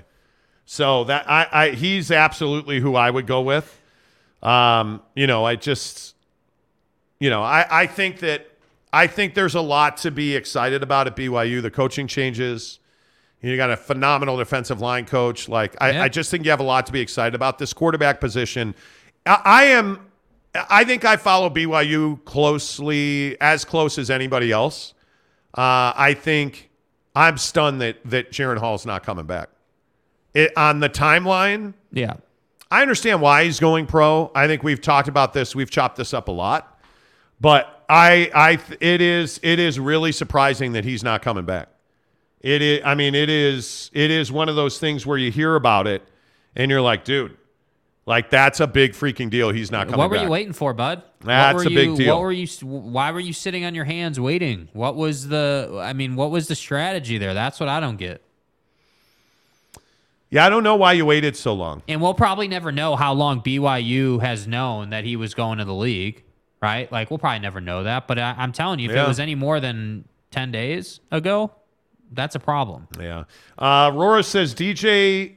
So 0.65 1.05
that 1.05 1.29
I, 1.29 1.47
I 1.51 1.69
he's 1.69 2.11
absolutely 2.11 2.79
who 2.79 2.95
I 2.95 3.09
would 3.09 3.27
go 3.27 3.41
with. 3.41 3.79
Um, 4.43 5.01
you 5.15 5.25
know, 5.25 5.45
I 5.45 5.55
just, 5.55 6.15
you 7.19 7.29
know, 7.29 7.41
I, 7.41 7.65
I 7.69 7.87
think 7.87 8.19
that 8.19 8.47
I 8.91 9.07
think 9.07 9.33
there's 9.33 9.55
a 9.55 9.61
lot 9.61 9.97
to 9.97 10.11
be 10.11 10.35
excited 10.35 10.83
about 10.83 11.07
at 11.07 11.15
BYU. 11.15 11.61
The 11.61 11.71
coaching 11.71 12.07
changes. 12.07 12.79
You 13.41 13.57
got 13.57 13.69
a 13.69 13.77
phenomenal 13.77 14.37
defensive 14.37 14.81
line 14.81 15.05
coach. 15.05 15.47
Like 15.47 15.75
I, 15.79 15.91
Yeah. 15.91 16.03
I 16.03 16.09
just 16.09 16.31
think 16.31 16.45
you 16.45 16.49
have 16.49 16.59
a 16.59 16.63
lot 16.63 16.87
to 16.87 16.91
be 16.91 16.99
excited 16.99 17.35
about. 17.35 17.59
This 17.59 17.73
quarterback 17.73 18.19
position. 18.19 18.73
I, 19.25 19.41
I 19.45 19.63
am. 19.65 20.04
I 20.69 20.83
think 20.83 21.05
I 21.05 21.17
follow 21.17 21.49
BYU 21.49 22.23
closely, 22.25 23.39
as 23.41 23.65
close 23.65 23.97
as 23.97 24.09
anybody 24.09 24.51
else. 24.51 24.93
Uh, 25.53 25.93
I 25.95 26.13
think 26.13 26.69
I'm 27.15 27.37
stunned 27.37 27.81
that 27.81 27.97
that 28.05 28.31
Jaren 28.31 28.57
Hall's 28.57 28.85
not 28.85 29.03
coming 29.03 29.25
back. 29.25 29.49
It, 30.33 30.55
on 30.57 30.79
the 30.81 30.89
timeline, 30.89 31.73
Yeah. 31.91 32.15
I 32.69 32.81
understand 32.81 33.21
why 33.21 33.45
he's 33.45 33.59
going 33.59 33.85
pro. 33.85 34.31
I 34.35 34.47
think 34.47 34.63
we've 34.63 34.81
talked 34.81 35.07
about 35.07 35.33
this. 35.33 35.55
We've 35.55 35.69
chopped 35.69 35.95
this 35.97 36.13
up 36.13 36.27
a 36.27 36.31
lot, 36.31 36.77
but 37.39 37.85
I, 37.87 38.29
I, 38.35 38.59
it 38.81 38.99
is, 39.01 39.39
it 39.43 39.59
is 39.59 39.79
really 39.79 40.11
surprising 40.11 40.73
that 40.73 40.83
he's 40.83 41.03
not 41.03 41.21
coming 41.21 41.45
back. 41.45 41.69
It 42.41 42.61
is. 42.61 42.81
I 42.83 42.95
mean, 42.95 43.15
it 43.15 43.29
is. 43.29 43.89
It 43.93 44.11
is 44.11 44.31
one 44.31 44.49
of 44.49 44.55
those 44.55 44.77
things 44.77 45.05
where 45.05 45.17
you 45.17 45.31
hear 45.31 45.55
about 45.55 45.87
it, 45.87 46.03
and 46.55 46.69
you're 46.69 46.81
like, 46.81 47.05
dude, 47.05 47.37
like 48.05 48.29
that's 48.29 48.59
a 48.59 48.67
big 48.67 48.93
freaking 48.93 49.29
deal. 49.29 49.49
He's 49.51 49.71
not 49.71 49.87
coming. 49.87 49.97
What 49.99 50.09
were 50.09 50.17
back. 50.17 50.25
you 50.25 50.29
waiting 50.31 50.53
for, 50.53 50.73
bud? 50.73 51.01
That's 51.21 51.55
what 51.55 51.65
were 51.65 51.71
a 51.71 51.73
big 51.73 51.95
deal. 51.95 52.15
What 52.15 52.21
were 52.21 52.31
you? 52.31 52.47
Why 52.65 53.11
were 53.11 53.19
you 53.19 53.33
sitting 53.33 53.65
on 53.65 53.73
your 53.73 53.85
hands 53.85 54.19
waiting? 54.19 54.69
What 54.73 54.95
was 54.95 55.27
the? 55.27 55.79
I 55.81 55.93
mean, 55.93 56.15
what 56.15 56.29
was 56.31 56.47
the 56.47 56.55
strategy 56.55 57.17
there? 57.17 57.33
That's 57.33 57.59
what 57.59 57.67
I 57.69 57.79
don't 57.79 57.97
get. 57.97 58.21
Yeah, 60.29 60.45
I 60.45 60.49
don't 60.49 60.63
know 60.63 60.75
why 60.75 60.93
you 60.93 61.05
waited 61.05 61.37
so 61.37 61.53
long. 61.53 61.81
And 61.87 62.01
we'll 62.01 62.13
probably 62.13 62.47
never 62.47 62.71
know 62.71 62.95
how 62.95 63.13
long 63.13 63.41
BYU 63.41 64.21
has 64.21 64.47
known 64.47 64.89
that 64.89 65.05
he 65.05 65.15
was 65.15 65.33
going 65.33 65.59
to 65.59 65.65
the 65.65 65.73
league, 65.73 66.23
right? 66.61 66.91
Like 66.91 67.09
we'll 67.09 67.19
probably 67.19 67.39
never 67.39 67.61
know 67.61 67.83
that. 67.83 68.07
But 68.07 68.19
I, 68.19 68.35
I'm 68.37 68.51
telling 68.51 68.79
you, 68.79 68.89
if 68.89 68.95
Yeah. 68.95 69.05
it 69.05 69.07
was 69.07 69.19
any 69.19 69.35
more 69.35 69.59
than 69.59 70.05
ten 70.31 70.51
days 70.51 70.99
ago, 71.11 71.51
that's 72.11 72.35
a 72.35 72.39
problem. 72.39 72.87
Yeah. 72.99 73.25
Uh, 73.57 73.91
Rora 73.93 74.23
says 74.23 74.53
DJ, 74.55 75.35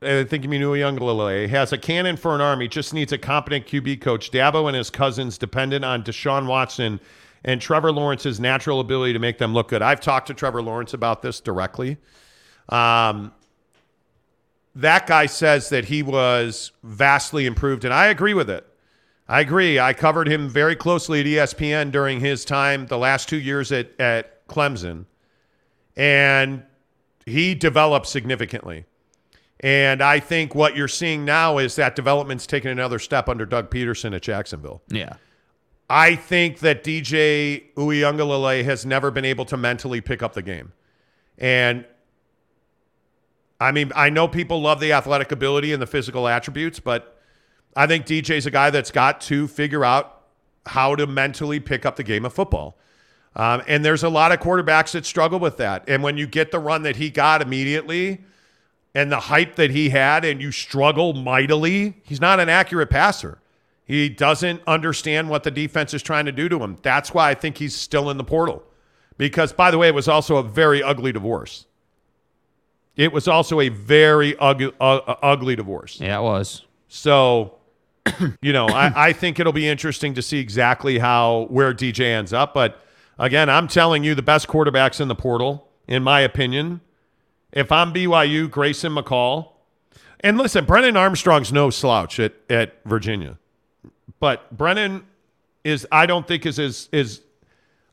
I 0.00 0.24
think 0.24 0.44
you 0.44 0.48
mean 0.48 0.62
Uiagalelei, 0.62 1.48
has 1.48 1.72
a 1.72 1.78
cannon 1.78 2.16
for 2.16 2.34
an 2.34 2.40
army, 2.40 2.68
just 2.68 2.94
needs 2.94 3.12
a 3.12 3.18
competent 3.18 3.66
QB 3.66 4.00
coach. 4.00 4.30
Dabo 4.30 4.68
and 4.68 4.76
his 4.76 4.90
cousins 4.90 5.38
dependent 5.38 5.84
on 5.84 6.04
Deshaun 6.04 6.46
Watson 6.46 7.00
and 7.44 7.60
Trevor 7.60 7.90
Lawrence's 7.90 8.38
natural 8.38 8.80
ability 8.80 9.12
to 9.12 9.18
make 9.18 9.38
them 9.38 9.52
look 9.54 9.68
good. 9.68 9.82
I've 9.82 10.00
talked 10.00 10.28
to 10.28 10.34
Trevor 10.34 10.62
Lawrence 10.62 10.94
about 10.94 11.22
this 11.22 11.40
directly. 11.40 11.96
Um, 12.68 13.32
that 14.74 15.06
guy 15.06 15.26
says 15.26 15.68
that 15.70 15.86
he 15.86 16.02
was 16.02 16.70
vastly 16.84 17.46
improved, 17.46 17.84
and 17.84 17.92
I 17.92 18.06
agree 18.06 18.34
with 18.34 18.48
it. 18.48 18.66
I 19.28 19.40
agree. 19.40 19.78
I 19.80 19.92
covered 19.92 20.28
him 20.28 20.48
very 20.48 20.76
closely 20.76 21.20
at 21.20 21.26
ESPN 21.26 21.90
during 21.90 22.20
his 22.20 22.44
time 22.44 22.86
the 22.86 22.98
last 22.98 23.28
two 23.28 23.38
years 23.38 23.72
at, 23.72 23.98
at 24.00 24.46
Clemson 24.46 25.06
and 25.98 26.62
he 27.26 27.54
developed 27.54 28.06
significantly. 28.06 28.86
And 29.60 30.02
I 30.02 30.20
think 30.20 30.54
what 30.54 30.76
you're 30.76 30.88
seeing 30.88 31.24
now 31.24 31.58
is 31.58 31.74
that 31.76 31.96
development's 31.96 32.46
taken 32.46 32.70
another 32.70 32.98
step 32.98 33.28
under 33.28 33.44
Doug 33.44 33.70
Pederson 33.70 34.14
at 34.14 34.22
Jacksonville. 34.22 34.82
Yeah. 34.88 35.14
I 35.90 36.16
think 36.16 36.60
that 36.60 36.84
DJ 36.84 37.72
Uiagalelei 37.74 38.64
has 38.64 38.86
never 38.86 39.10
been 39.10 39.24
able 39.24 39.44
to 39.46 39.56
mentally 39.56 40.00
pick 40.00 40.22
up 40.22 40.34
the 40.34 40.42
game. 40.42 40.72
And 41.38 41.86
I 43.60 43.72
mean, 43.72 43.90
I 43.96 44.10
know 44.10 44.28
people 44.28 44.60
love 44.60 44.80
the 44.80 44.92
athletic 44.92 45.32
ability 45.32 45.72
and 45.72 45.82
the 45.82 45.86
physical 45.86 46.28
attributes, 46.28 46.78
but 46.78 47.18
I 47.74 47.86
think 47.86 48.06
DJ's 48.06 48.46
a 48.46 48.50
guy 48.50 48.70
that's 48.70 48.90
got 48.90 49.20
to 49.22 49.48
figure 49.48 49.84
out 49.84 50.22
how 50.66 50.94
to 50.94 51.06
mentally 51.06 51.58
pick 51.58 51.84
up 51.84 51.96
the 51.96 52.04
game 52.04 52.24
of 52.24 52.32
football. 52.32 52.78
Um, 53.34 53.62
and 53.66 53.84
there's 53.84 54.02
a 54.02 54.08
lot 54.08 54.32
of 54.32 54.40
quarterbacks 54.40 54.92
that 54.92 55.06
struggle 55.06 55.38
with 55.38 55.56
that. 55.56 55.84
And 55.88 56.02
when 56.02 56.16
you 56.16 56.26
get 56.26 56.50
the 56.50 56.58
run 56.58 56.82
that 56.82 56.96
he 56.96 57.10
got 57.10 57.40
immediately 57.42 58.24
and 58.98 59.12
the 59.12 59.20
hype 59.20 59.54
that 59.54 59.70
he 59.70 59.90
had, 59.90 60.24
and 60.24 60.42
you 60.42 60.50
struggle 60.50 61.12
mightily, 61.12 61.94
he's 62.02 62.20
not 62.20 62.40
an 62.40 62.48
accurate 62.48 62.90
passer. 62.90 63.38
He 63.84 64.08
doesn't 64.08 64.60
understand 64.66 65.30
what 65.30 65.44
the 65.44 65.52
defense 65.52 65.94
is 65.94 66.02
trying 66.02 66.24
to 66.24 66.32
do 66.32 66.48
to 66.48 66.58
him. 66.58 66.78
That's 66.82 67.14
why 67.14 67.30
I 67.30 67.34
think 67.34 67.58
he's 67.58 67.76
still 67.76 68.10
in 68.10 68.16
the 68.16 68.24
portal. 68.24 68.64
Because, 69.16 69.52
by 69.52 69.70
the 69.70 69.78
way, 69.78 69.86
it 69.86 69.94
was 69.94 70.08
also 70.08 70.38
a 70.38 70.42
very 70.42 70.82
ugly 70.82 71.12
divorce. 71.12 71.66
It 72.96 73.12
was 73.12 73.28
also 73.28 73.60
a 73.60 73.68
very 73.68 74.36
ugly, 74.38 74.72
uh, 74.80 74.96
ugly 75.22 75.54
divorce. 75.54 76.00
Yeah, 76.00 76.18
it 76.18 76.22
was. 76.22 76.66
So, 76.88 77.54
you 78.42 78.52
know, 78.52 78.66
I, 78.66 79.10
I 79.10 79.12
think 79.12 79.38
it'll 79.38 79.52
be 79.52 79.68
interesting 79.68 80.14
to 80.14 80.22
see 80.22 80.40
exactly 80.40 80.98
how 80.98 81.46
where 81.50 81.72
DJ 81.72 82.00
ends 82.00 82.32
up. 82.32 82.52
But 82.52 82.82
again, 83.16 83.48
I'm 83.48 83.68
telling 83.68 84.02
you, 84.02 84.16
the 84.16 84.22
best 84.22 84.48
quarterbacks 84.48 85.00
in 85.00 85.06
the 85.06 85.14
portal, 85.14 85.68
in 85.86 86.02
my 86.02 86.18
opinion. 86.18 86.80
If 87.52 87.72
I'm 87.72 87.92
BYU, 87.92 88.50
Grayson 88.50 88.94
McCall, 88.94 89.52
and 90.20 90.36
listen, 90.36 90.64
Brennan 90.64 90.96
Armstrong's 90.96 91.52
no 91.52 91.70
slouch 91.70 92.20
at, 92.20 92.34
at 92.50 92.76
Virginia, 92.84 93.38
but 94.20 94.56
Brennan 94.56 95.06
is 95.64 95.86
I 95.90 96.06
don't 96.06 96.26
think 96.26 96.44
is 96.46 96.58
is 96.58 96.88
is 96.92 97.22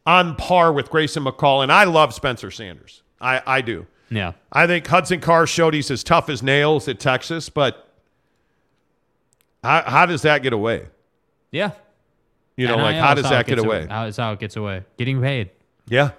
on 0.05 0.35
par 0.35 0.73
with 0.73 0.89
Grayson 0.89 1.23
McCall, 1.23 1.63
and 1.63 1.71
I 1.71 1.85
love 1.85 2.13
Spencer 2.13 2.51
Sanders. 2.51 3.03
I 3.21 3.41
I 3.45 3.61
do. 3.61 3.87
Yeah. 4.09 4.33
I 4.51 4.67
think 4.67 4.85
Hudson 4.87 5.19
Card 5.19 5.49
showed 5.49 5.73
he's 5.73 5.89
as 5.89 6.03
tough 6.03 6.29
as 6.29 6.43
nails 6.43 6.87
at 6.87 6.99
Texas, 6.99 7.49
but 7.49 7.89
how, 9.63 9.81
how 9.81 10.05
does 10.05 10.21
that 10.23 10.43
get 10.43 10.53
away? 10.53 10.85
Yeah. 11.51 11.71
You 12.55 12.67
know, 12.67 12.77
like 12.77 12.95
how 12.95 13.13
does 13.13 13.25
it 13.25 13.29
that 13.29 13.47
get 13.47 13.59
away? 13.59 13.87
How 13.87 14.05
is 14.05 14.17
how 14.17 14.31
it 14.33 14.39
gets 14.39 14.55
away? 14.55 14.83
Getting 14.97 15.21
paid. 15.21 15.49
Yeah. 15.87 16.11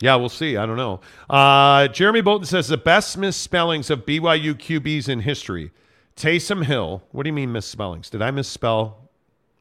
Yeah, 0.00 0.16
we'll 0.16 0.28
see. 0.28 0.56
I 0.56 0.66
don't 0.66 0.76
know. 0.76 1.00
Uh, 1.30 1.88
Jeremy 1.88 2.20
Bolton 2.20 2.46
says 2.46 2.68
the 2.68 2.76
best 2.76 3.16
misspellings 3.16 3.90
of 3.90 4.04
BYU 4.04 4.54
QBs 4.54 5.08
in 5.08 5.20
history. 5.20 5.70
Taysom 6.16 6.64
Hill. 6.64 7.02
What 7.12 7.22
do 7.22 7.28
you 7.28 7.32
mean 7.32 7.52
misspellings? 7.52 8.10
Did 8.10 8.22
I 8.22 8.30
misspell 8.30 9.08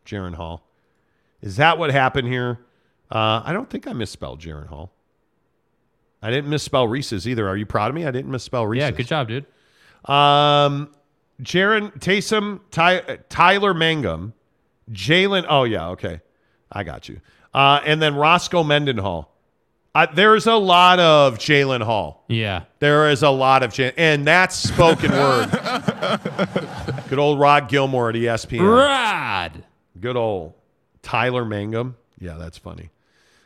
Jaren 0.05 0.35
Hall? 0.35 0.67
Is 1.41 1.57
that 1.57 1.77
what 1.77 1.91
happened 1.91 2.27
here? 2.27 2.59
Uh, 3.11 3.41
I 3.43 3.53
don't 3.53 3.69
think 3.69 3.87
I 3.87 3.93
misspelled 3.93 4.39
Jaren 4.39 4.67
Hall. 4.67 4.91
I 6.21 6.31
didn't 6.31 6.49
misspell 6.49 6.87
Reese's 6.87 7.27
either. 7.27 7.47
Are 7.47 7.57
you 7.57 7.65
proud 7.65 7.89
of 7.89 7.95
me? 7.95 8.05
I 8.05 8.11
didn't 8.11 8.31
misspell 8.31 8.65
Reese's. 8.65 8.89
Yeah, 8.89 8.91
good 8.91 9.07
job, 9.07 9.27
dude. 9.27 9.45
Um, 10.05 10.89
Jaren 11.41 11.91
Taysom, 11.99 12.61
Ty, 12.71 13.19
Tyler 13.29 13.73
Mangum, 13.73 14.33
Jalen. 14.91 15.45
Oh 15.49 15.63
yeah, 15.65 15.89
okay, 15.89 16.21
I 16.71 16.83
got 16.83 17.09
you. 17.09 17.19
Uh, 17.53 17.81
and 17.85 18.01
then 18.01 18.15
Roscoe 18.15 18.63
Mendenhall. 18.63 19.32
Uh, 19.95 20.07
there's 20.15 20.47
a 20.47 20.55
lot 20.55 20.99
of 20.99 21.37
Jalen 21.37 21.83
Hall. 21.83 22.23
Yeah. 22.27 22.63
There 22.79 23.09
is 23.09 23.21
a 23.21 23.29
lot 23.29 23.61
of 23.61 23.71
Jalen, 23.71 23.93
and 23.97 24.25
that's 24.25 24.55
spoken 24.55 25.11
word. 25.11 25.51
Good 27.09 27.19
old 27.19 27.39
Rod 27.39 27.69
Gilmore 27.69 28.09
at 28.09 28.15
ESPN. 28.15 28.61
Rod. 28.61 29.63
Good 29.99 30.17
old 30.17 30.53
Tyler 31.03 31.45
Mangum. 31.45 31.95
Yeah, 32.19 32.37
that's 32.39 32.57
funny. 32.57 32.89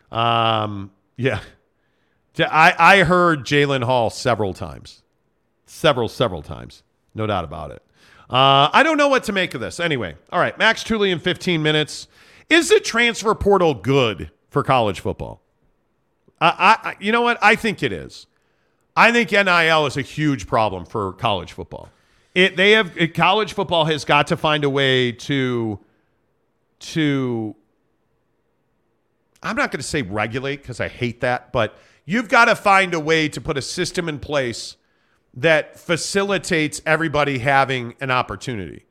Um, 0.09 0.92
yeah. 1.17 1.42
I, 2.40 2.74
I 2.77 3.03
heard 3.03 3.45
Jalen 3.45 3.84
Hall 3.84 4.09
several 4.09 4.53
times. 4.53 5.01
Several, 5.66 6.08
several 6.08 6.42
times. 6.42 6.84
No 7.14 7.27
doubt 7.27 7.43
about 7.43 7.72
it. 7.72 7.84
Uh, 8.30 8.69
I 8.72 8.84
don't 8.84 8.98
know 8.98 9.09
what 9.09 9.26
to 9.26 9.34
make 9.34 9.53
of 9.53 9.59
this. 9.59 9.82
Anyway, 9.82 10.16
all 10.32 10.40
right. 10.40 10.58
Max 10.58 10.84
Tooley 10.84 11.11
in 11.11 11.19
15 11.19 11.61
minutes. 11.61 12.08
Is 12.50 12.69
the 12.69 12.80
transfer 12.80 13.35
portal 13.35 13.74
good 13.74 14.32
for 14.50 14.64
college 14.64 15.01
football? 15.01 15.42
I, 16.40 16.77
I, 16.83 16.95
you 16.99 17.11
know 17.11 17.22
what? 17.22 17.38
I 17.41 17.56
think 17.56 17.82
it 17.83 17.91
is. 17.91 18.27
I 18.95 19.11
think 19.11 19.32
NIL 19.32 19.85
is 19.85 19.95
a 19.98 20.01
huge 20.01 20.48
problem 20.48 20.85
for 20.85 21.14
college 21.14 21.53
football. 21.53 21.90
It 22.33 22.57
they 22.57 22.72
have 22.72 22.98
it, 22.98 23.14
college 23.14 23.53
football 23.53 23.85
has 23.85 24.06
got 24.06 24.27
to 24.27 24.38
find 24.38 24.64
a 24.64 24.69
way 24.69 25.11
to 25.11 25.80
to 26.80 27.56
I'm 29.43 29.56
not 29.56 29.72
going 29.72 29.80
to 29.80 29.88
say 29.88 30.01
regulate 30.01 30.57
because 30.57 30.80
I 30.80 30.88
hate 30.88 31.22
that, 31.22 31.51
but 31.51 31.77
you've 32.06 32.27
got 32.27 32.45
to 32.45 32.56
find 32.56 32.93
a 32.93 32.99
way 32.99 33.30
to 33.30 33.40
put 33.40 33.57
a 33.57 33.61
system 33.61 34.09
in 34.09 34.19
place 34.19 34.77
that 35.35 35.80
facilitates 35.80 36.82
everybody 36.85 37.38
having 37.38 37.93
an 38.01 38.09
opportunity. 38.09 38.86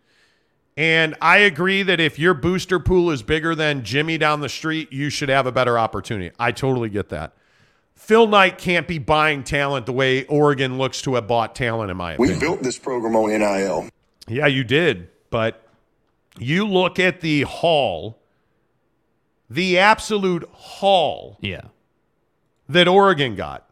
And 0.76 1.14
I 1.22 1.38
agree 1.38 1.82
that 1.84 2.00
if 2.00 2.18
your 2.18 2.34
booster 2.34 2.78
pool 2.78 3.10
is 3.10 3.22
bigger 3.22 3.54
than 3.54 3.82
Jimmy 3.82 4.18
down 4.18 4.40
the 4.40 4.48
street, 4.48 4.92
you 4.92 5.08
should 5.08 5.30
have 5.30 5.46
a 5.46 5.52
better 5.52 5.78
opportunity. 5.78 6.34
I 6.38 6.52
totally 6.52 6.90
get 6.90 7.08
that. 7.08 7.32
Phil 7.94 8.26
Knight 8.26 8.58
can't 8.58 8.86
be 8.86 8.98
buying 8.98 9.42
talent 9.42 9.86
the 9.86 9.92
way 9.92 10.24
Oregon 10.26 10.76
looks 10.76 11.00
to 11.02 11.14
have 11.14 11.26
bought 11.26 11.54
talent, 11.54 11.90
in 11.90 11.96
my 11.96 12.12
opinion. 12.12 12.34
We 12.34 12.40
built 12.40 12.62
this 12.62 12.78
program 12.78 13.16
on 13.16 13.30
NIL. 13.30 13.88
Yeah, 14.28 14.46
you 14.46 14.64
did. 14.64 15.08
But 15.30 15.66
you 16.38 16.66
look 16.68 16.98
at 16.98 17.22
the 17.22 17.42
haul, 17.42 18.18
the 19.48 19.78
absolute 19.78 20.46
haul 20.52 21.38
Yeah. 21.40 21.62
that 22.68 22.86
Oregon 22.86 23.34
got. 23.34 23.68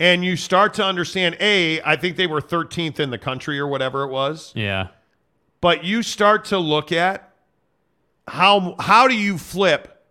And 0.00 0.24
you 0.24 0.34
start 0.34 0.74
to 0.74 0.84
understand, 0.84 1.36
A, 1.38 1.80
I 1.82 1.94
think 1.94 2.16
they 2.16 2.26
were 2.26 2.40
13th 2.40 2.98
in 2.98 3.10
the 3.10 3.18
country 3.18 3.60
or 3.60 3.68
whatever 3.68 4.02
it 4.02 4.08
was. 4.08 4.52
Yeah. 4.56 4.88
But 5.60 5.84
you 5.84 6.02
start 6.02 6.46
to 6.46 6.58
look 6.58 6.92
at 6.92 7.32
how 8.28 8.76
how 8.78 9.08
do 9.08 9.14
you 9.14 9.36
flip 9.38 10.02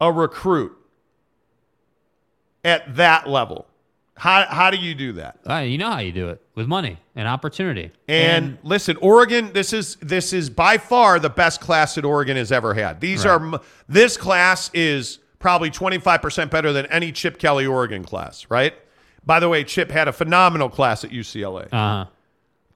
a 0.00 0.10
recruit 0.12 0.72
at 2.64 2.96
that 2.96 3.28
level? 3.28 3.66
How 4.16 4.46
how 4.46 4.70
do 4.70 4.76
you 4.76 4.94
do 4.94 5.12
that? 5.14 5.38
Uh, 5.48 5.58
you 5.58 5.78
know 5.78 5.90
how 5.90 5.98
you 6.00 6.12
do 6.12 6.28
it 6.28 6.42
with 6.54 6.66
money 6.66 6.98
and 7.14 7.28
opportunity. 7.28 7.92
And, 8.08 8.58
listen, 8.64 8.96
Oregon, 8.96 9.52
this 9.52 9.72
is 9.72 9.96
this 9.96 10.32
is 10.32 10.50
by 10.50 10.76
far 10.78 11.20
the 11.20 11.30
best 11.30 11.60
class 11.60 11.94
that 11.94 12.04
Oregon 12.04 12.36
has 12.36 12.50
ever 12.50 12.74
had. 12.74 13.00
These 13.00 13.24
Right. 13.24 13.40
are 13.54 13.60
this 13.88 14.16
class 14.16 14.70
is 14.74 15.18
probably 15.38 15.70
25% 15.70 16.50
better 16.50 16.72
than 16.72 16.86
any 16.86 17.12
Chip 17.12 17.38
Kelly 17.38 17.64
Oregon 17.64 18.02
class, 18.02 18.46
right? 18.50 18.74
By 19.24 19.38
the 19.38 19.48
way, 19.48 19.62
Chip 19.62 19.90
had 19.92 20.08
a 20.08 20.12
phenomenal 20.12 20.68
class 20.68 21.04
at 21.04 21.10
UCLA. 21.12 21.68
uh-huh. 21.72 22.06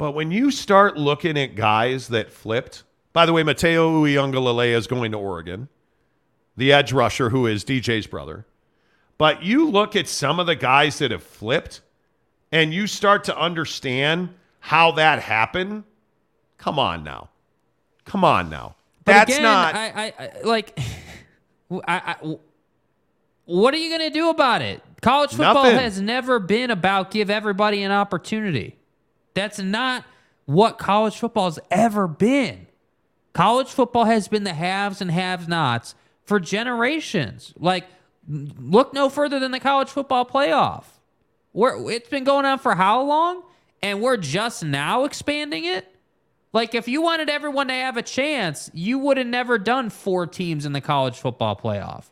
But 0.02 0.16
when 0.16 0.32
you 0.32 0.50
start 0.50 0.97
looking 0.97 1.39
at 1.39 1.55
guys 1.55 2.08
that 2.08 2.32
flipped, 2.32 2.82
by 3.12 3.24
the 3.24 3.32
way, 3.32 3.44
Matayo 3.44 4.02
Uiagalelei 4.02 4.76
is 4.76 4.89
going 4.89 5.12
to 5.12 5.18
Oregon, 5.18 5.68
the 6.56 6.72
edge 6.72 6.92
rusher 6.92 7.31
who 7.31 7.47
is 7.47 7.64
DJ's 7.64 8.08
brother. 8.08 8.44
But 9.16 9.44
you 9.44 9.70
look 9.70 9.94
at 9.94 10.08
some 10.08 10.40
of 10.40 10.47
the 10.47 10.56
guys 10.56 10.98
that 10.98 11.12
have 11.12 11.22
flipped 11.22 11.82
and 12.50 12.74
you 12.74 12.89
start 12.89 13.22
to 13.26 13.39
understand 13.39 14.31
how 14.58 14.90
that 14.90 15.22
happened. 15.22 15.84
Come 16.58 16.81
on 16.81 17.05
now. 17.05 17.28
Come 18.05 18.24
on 18.24 18.50
now. 18.50 18.74
But 19.05 19.12
That's 19.12 19.31
again, 19.31 19.44
not. 19.44 19.74
I, 19.76 19.86
I, 19.86 20.14
I 20.18 20.40
like. 20.42 20.76
I, 21.70 22.16
I, 22.20 22.36
what 23.44 23.72
are 23.72 23.76
you 23.76 23.97
going 23.97 24.10
to 24.10 24.18
do 24.18 24.31
about 24.31 24.62
it? 24.62 24.82
College 25.00 25.31
football 25.31 25.62
Nothing. 25.62 25.78
has 25.78 26.00
never 26.00 26.40
been 26.40 26.72
about 26.72 27.12
give 27.12 27.31
everybody 27.31 27.84
an 27.84 27.92
opportunity. 27.92 28.78
That's 29.34 29.58
not 29.58 30.04
what 30.44 30.78
college 30.78 31.16
football 31.16 31.44
has 31.44 31.58
ever 31.70 32.06
been. 32.06 32.66
College 33.32 33.68
football 33.68 34.04
has 34.04 34.28
been 34.28 34.44
the 34.44 34.54
haves 34.54 35.00
and 35.00 35.10
have-nots 35.10 35.94
for 36.24 36.38
generations. 36.38 37.54
Like, 37.56 37.86
look 38.28 38.92
no 38.92 39.08
further 39.08 39.40
than 39.40 39.52
the 39.52 39.60
college 39.60 39.88
football 39.88 40.26
playoff. 40.26 40.84
We're, 41.52 41.90
it's 41.90 42.08
been 42.08 42.24
going 42.24 42.44
on 42.44 42.58
for 42.58 42.74
how 42.74 43.02
long? 43.02 43.42
And 43.82 44.00
we're 44.00 44.16
just 44.16 44.64
now 44.64 45.04
expanding 45.04 45.64
it? 45.64 45.88
Like, 46.52 46.74
if 46.74 46.86
you 46.86 47.00
wanted 47.00 47.30
everyone 47.30 47.68
to 47.68 47.74
have 47.74 47.96
a 47.96 48.02
chance, 48.02 48.70
you 48.74 48.98
would 48.98 49.16
have 49.16 49.26
never 49.26 49.58
done 49.58 49.88
four 49.88 50.26
teams 50.26 50.66
in 50.66 50.72
the 50.72 50.82
college 50.82 51.18
football 51.18 51.56
playoff. 51.56 52.04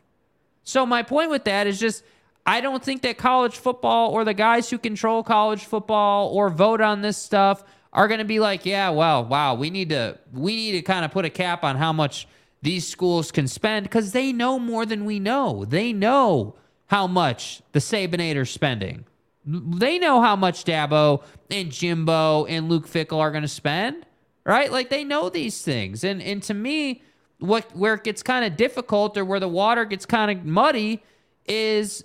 So, 0.63 0.85
my 0.85 1.03
point 1.03 1.29
with 1.29 1.43
that 1.45 1.67
is 1.67 1.79
just 1.79 2.03
I 2.45 2.61
don't 2.61 2.83
think 2.83 3.01
that 3.03 3.17
college 3.17 3.57
football 3.57 4.11
or 4.11 4.25
the 4.25 4.33
guys 4.33 4.69
who 4.69 4.77
control 4.77 5.23
college 5.23 5.65
football 5.65 6.29
or 6.29 6.49
vote 6.49 6.81
on 6.81 7.01
this 7.01 7.17
stuff 7.17 7.63
are 7.93 8.07
going 8.07 8.19
to 8.19 8.25
be 8.25 8.39
like, 8.39 8.65
yeah, 8.65 8.89
well, 8.89 9.25
wow, 9.25 9.53
we 9.55 9.69
need 9.69 9.89
to 9.89 10.17
we 10.33 10.55
need 10.55 10.71
to 10.73 10.81
kind 10.81 11.05
of 11.05 11.11
put 11.11 11.25
a 11.25 11.29
cap 11.29 11.63
on 11.63 11.75
how 11.75 11.93
much 11.93 12.27
these 12.61 12.87
schools 12.87 13.31
can 13.31 13.47
spend 13.47 13.83
because 13.83 14.11
they 14.11 14.31
know 14.31 14.59
more 14.59 14.85
than 14.85 15.05
we 15.05 15.19
know. 15.19 15.65
They 15.65 15.93
know 15.93 16.55
how 16.87 17.07
much 17.07 17.61
the 17.71 17.79
Sabinator's 17.79 18.49
spending. 18.49 19.05
They 19.45 19.97
know 19.97 20.21
how 20.21 20.35
much 20.35 20.65
Dabo 20.65 21.23
and 21.49 21.71
Jimbo 21.71 22.45
and 22.45 22.69
Luke 22.69 22.87
Fickell 22.87 23.17
are 23.17 23.31
going 23.31 23.41
to 23.41 23.47
spend, 23.47 24.05
right? 24.45 24.71
Like 24.71 24.89
they 24.89 25.03
know 25.03 25.29
these 25.29 25.61
things. 25.61 26.03
And 26.03 26.21
and 26.21 26.41
to 26.43 26.53
me, 26.53 27.01
what 27.39 27.75
where 27.75 27.95
it 27.95 28.03
gets 28.03 28.23
kind 28.23 28.45
of 28.45 28.55
difficult 28.55 29.17
or 29.17 29.25
where 29.25 29.39
the 29.39 29.47
water 29.47 29.85
gets 29.85 30.05
kind 30.05 30.31
of 30.31 30.45
muddy 30.45 31.03
is 31.47 32.03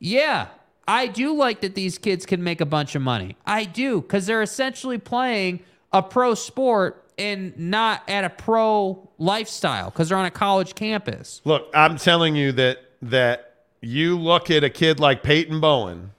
yeah, 0.00 0.48
I 0.88 1.06
do 1.06 1.32
like 1.36 1.60
that 1.60 1.76
these 1.76 1.98
kids 1.98 2.26
can 2.26 2.42
make 2.42 2.60
a 2.60 2.66
bunch 2.66 2.96
of 2.96 3.02
money. 3.02 3.36
I 3.46 3.64
do 3.64 4.00
cuz 4.02 4.26
they're 4.26 4.42
essentially 4.42 4.98
playing 4.98 5.60
a 5.92 6.02
pro 6.02 6.34
sport 6.34 7.04
and 7.16 7.56
not 7.56 8.02
at 8.08 8.24
a 8.24 8.30
pro 8.30 9.08
lifestyle 9.18 9.90
cuz 9.90 10.08
they're 10.08 10.18
on 10.18 10.24
a 10.24 10.30
college 10.30 10.74
campus. 10.74 11.40
Look, 11.44 11.70
I'm 11.74 11.96
telling 11.96 12.34
you 12.34 12.50
that 12.52 12.78
that 13.02 13.50
you 13.80 14.18
look 14.18 14.50
at 14.50 14.64
a 14.64 14.70
kid 14.70 15.00
like 15.00 15.22
Peyton 15.22 15.60
Bowen, 15.60 16.12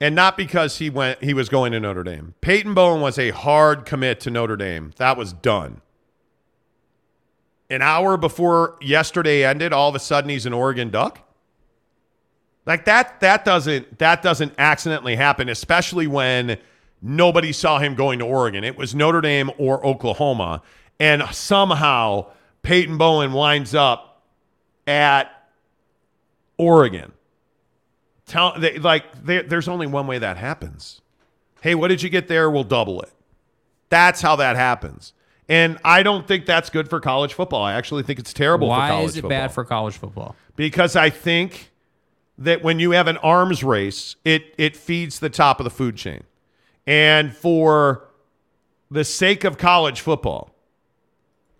and 0.00 0.14
not 0.14 0.36
because 0.36 0.78
he 0.78 0.90
went 0.90 1.22
he 1.22 1.32
was 1.32 1.48
going 1.48 1.72
to 1.72 1.80
Notre 1.80 2.02
Dame. 2.02 2.34
Peyton 2.40 2.74
Bowen 2.74 3.00
was 3.00 3.18
a 3.18 3.30
hard 3.30 3.86
commit 3.86 4.20
to 4.20 4.30
Notre 4.30 4.56
Dame. 4.56 4.92
That 4.96 5.16
was 5.16 5.32
done. 5.32 5.80
An 7.68 7.82
hour 7.82 8.16
before 8.16 8.76
yesterday 8.80 9.44
ended, 9.44 9.72
all 9.72 9.88
of 9.88 9.94
a 9.94 10.00
sudden 10.00 10.30
he's 10.30 10.46
an 10.46 10.52
Oregon 10.52 10.90
Duck. 10.90 11.20
Like 12.66 12.84
that 12.84 13.20
that 13.20 13.44
doesn't 13.44 13.98
that 13.98 14.22
doesn't 14.22 14.54
accidentally 14.58 15.16
happen, 15.16 15.48
especially 15.48 16.06
when 16.06 16.58
nobody 17.02 17.52
saw 17.52 17.78
him 17.78 17.94
going 17.94 18.18
to 18.18 18.24
Oregon. 18.26 18.64
It 18.64 18.76
was 18.76 18.94
Notre 18.94 19.20
Dame 19.20 19.50
or 19.58 19.84
Oklahoma, 19.84 20.62
and 20.98 21.22
somehow 21.32 22.26
Peyton 22.62 22.98
Bowen 22.98 23.32
winds 23.32 23.74
up 23.74 24.22
at 24.86 25.30
Oregon. 26.58 27.12
Tell 28.26 28.58
they, 28.58 28.78
like 28.78 29.24
there, 29.24 29.42
there's 29.42 29.68
only 29.68 29.86
one 29.86 30.06
way 30.06 30.18
that 30.18 30.36
happens. 30.36 31.00
Hey, 31.62 31.74
what 31.74 31.88
did 31.88 32.02
you 32.02 32.10
get 32.10 32.28
there? 32.28 32.50
We'll 32.50 32.64
double 32.64 33.00
it. 33.02 33.12
That's 33.88 34.20
how 34.20 34.36
that 34.36 34.56
happens. 34.56 35.12
And 35.48 35.78
I 35.84 36.04
don't 36.04 36.28
think 36.28 36.46
that's 36.46 36.70
good 36.70 36.88
for 36.88 37.00
college 37.00 37.34
football. 37.34 37.62
I 37.62 37.72
actually 37.72 38.04
think 38.04 38.20
it's 38.20 38.32
terrible 38.32 38.68
for 38.68 38.70
Why 38.70 39.00
is 39.00 39.16
it 39.16 39.22
football. 39.22 39.30
bad 39.30 39.52
for 39.52 39.64
college 39.64 39.96
football? 39.96 40.36
Because 40.54 40.94
I 40.94 41.10
think 41.10 41.69
that 42.40 42.62
when 42.62 42.80
you 42.80 42.92
have 42.92 43.06
an 43.06 43.18
arms 43.18 43.62
race, 43.62 44.16
it 44.24 44.54
it 44.58 44.74
feeds 44.74 45.20
the 45.20 45.30
top 45.30 45.60
of 45.60 45.64
the 45.64 45.70
food 45.70 45.96
chain. 45.96 46.24
And 46.86 47.36
for 47.36 48.08
the 48.90 49.04
sake 49.04 49.44
of 49.44 49.58
college 49.58 50.00
football, 50.00 50.50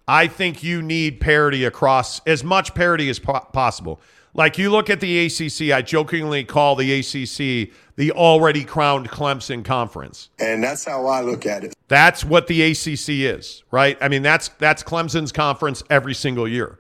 I 0.09 0.27
think 0.27 0.65
you 0.65 0.83
need 0.83 1.21
parity 1.21 1.65
across 1.65 2.21
as 2.27 2.43
much 2.43 2.75
parity 2.75 3.09
as 3.11 3.21
po- 3.21 3.47
possible. 3.53 4.01
Like 4.33 4.59
you 4.59 4.71
look 4.71 4.91
at 4.91 5.01
the 5.01 5.27
ACC, 5.27 5.73
I 5.73 5.83
jokingly 5.83 6.45
call 6.45 6.77
the 6.77 7.01
ACC 7.01 7.73
the 7.97 8.13
already 8.13 8.65
crowned 8.65 9.11
Clemson 9.11 9.65
conference. 9.65 10.31
And 10.39 10.63
that's 10.63 10.85
how 10.85 11.07
I 11.07 11.21
look 11.21 11.47
at 11.47 11.65
it. 11.65 11.75
That's 11.89 12.25
what 12.25 12.47
the 12.47 12.63
ACC 12.63 13.09
is, 13.09 13.63
right? 13.71 13.99
I 14.01 14.09
mean, 14.09 14.23
that's 14.23 14.49
that's 14.49 14.83
Clemson's 14.83 15.33
conference 15.33 15.83
every 15.91 16.15
single 16.15 16.49
year. 16.49 16.79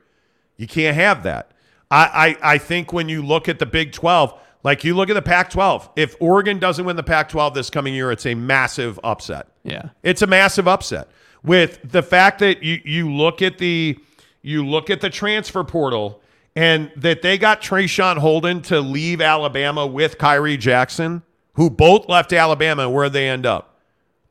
You 0.56 0.66
can't 0.66 0.96
have 0.96 1.24
that. 1.24 1.50
I, 1.90 2.36
I 2.42 2.54
I 2.54 2.58
think 2.58 2.92
when 2.92 3.08
you 3.08 3.22
look 3.22 3.48
at 3.48 3.58
the 3.58 3.66
Big 3.66 3.92
12, 3.92 4.38
like 4.62 4.84
you 4.84 4.94
look 4.94 5.08
at 5.08 5.14
the 5.14 5.22
Pac-12, 5.22 5.90
if 5.96 6.14
Oregon 6.20 6.58
doesn't 6.58 6.84
win 6.84 6.96
the 6.96 7.02
Pac-12 7.02 7.54
this 7.54 7.70
coming 7.70 7.94
year, 7.94 8.12
it's 8.12 8.26
a 8.26 8.34
massive 8.34 9.00
upset. 9.02 9.48
Yeah. 9.64 9.88
It's 10.02 10.22
a 10.22 10.26
massive 10.26 10.68
upset. 10.68 11.08
With 11.42 11.80
the 11.82 12.02
fact 12.02 12.40
that 12.40 12.62
you 12.62 12.80
you 12.84 13.10
look 13.10 13.40
at 13.40 13.58
the 13.58 13.98
you 14.42 14.66
look 14.66 14.90
at 14.90 15.00
the 15.00 15.10
transfer 15.10 15.64
portal 15.64 16.20
and 16.54 16.90
that 16.96 17.22
they 17.22 17.38
got 17.38 17.62
Traeshon 17.62 18.18
Holden 18.18 18.60
to 18.62 18.80
leave 18.80 19.20
Alabama 19.20 19.86
with 19.86 20.18
Khyree 20.18 20.58
Jackson, 20.58 21.22
who 21.54 21.70
both 21.70 22.08
left 22.08 22.32
Alabama, 22.32 22.90
where 22.90 23.08
they 23.08 23.28
end 23.28 23.46
up? 23.46 23.78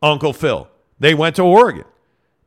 Uncle 0.02 0.34
Phil. 0.34 0.68
They 1.00 1.14
went 1.14 1.36
to 1.38 1.44
Oregon. 1.44 1.86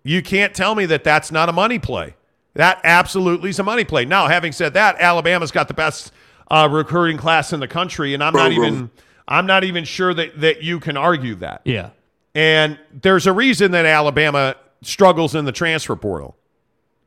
You 0.05 0.23
can't 0.23 0.55
tell 0.55 0.75
me 0.75 0.87
that 0.87 1.05
that's 1.05 1.33
not 1.33 1.49
a 1.49 1.53
money 1.53 1.79
play. 1.79 2.15
That 2.55 2.81
absolutely 2.85 3.51
is 3.51 3.59
a 3.59 3.63
money 3.63 3.85
play. 3.85 4.05
Now, 4.05 4.29
having 4.29 4.53
said 4.53 4.75
that, 4.75 4.97
Alabama's 4.99 5.51
got 5.51 5.69
the 5.69 5.75
best 5.75 6.13
uh, 6.51 6.69
recruiting 6.71 7.17
class 7.17 7.53
in 7.53 7.61
the 7.61 7.69
country, 7.69 8.13
and 8.15 8.23
I'm 8.23 8.35
not 8.35 8.53
even 8.53 8.91
I'm 9.27 9.47
not 9.47 9.65
even 9.65 9.85
sure 9.85 10.13
that 10.13 10.41
that 10.41 10.63
you 10.63 10.79
can 10.81 10.97
argue 10.97 11.35
that. 11.37 11.63
Yeah. 11.65 11.91
And 12.35 12.79
there's 12.93 13.27
a 13.27 13.33
reason 13.33 13.73
that 13.73 13.87
Alabama 13.87 14.57
struggles 14.83 15.35
in 15.35 15.45
the 15.45 15.53
transfer 15.53 15.97
portal 15.97 16.37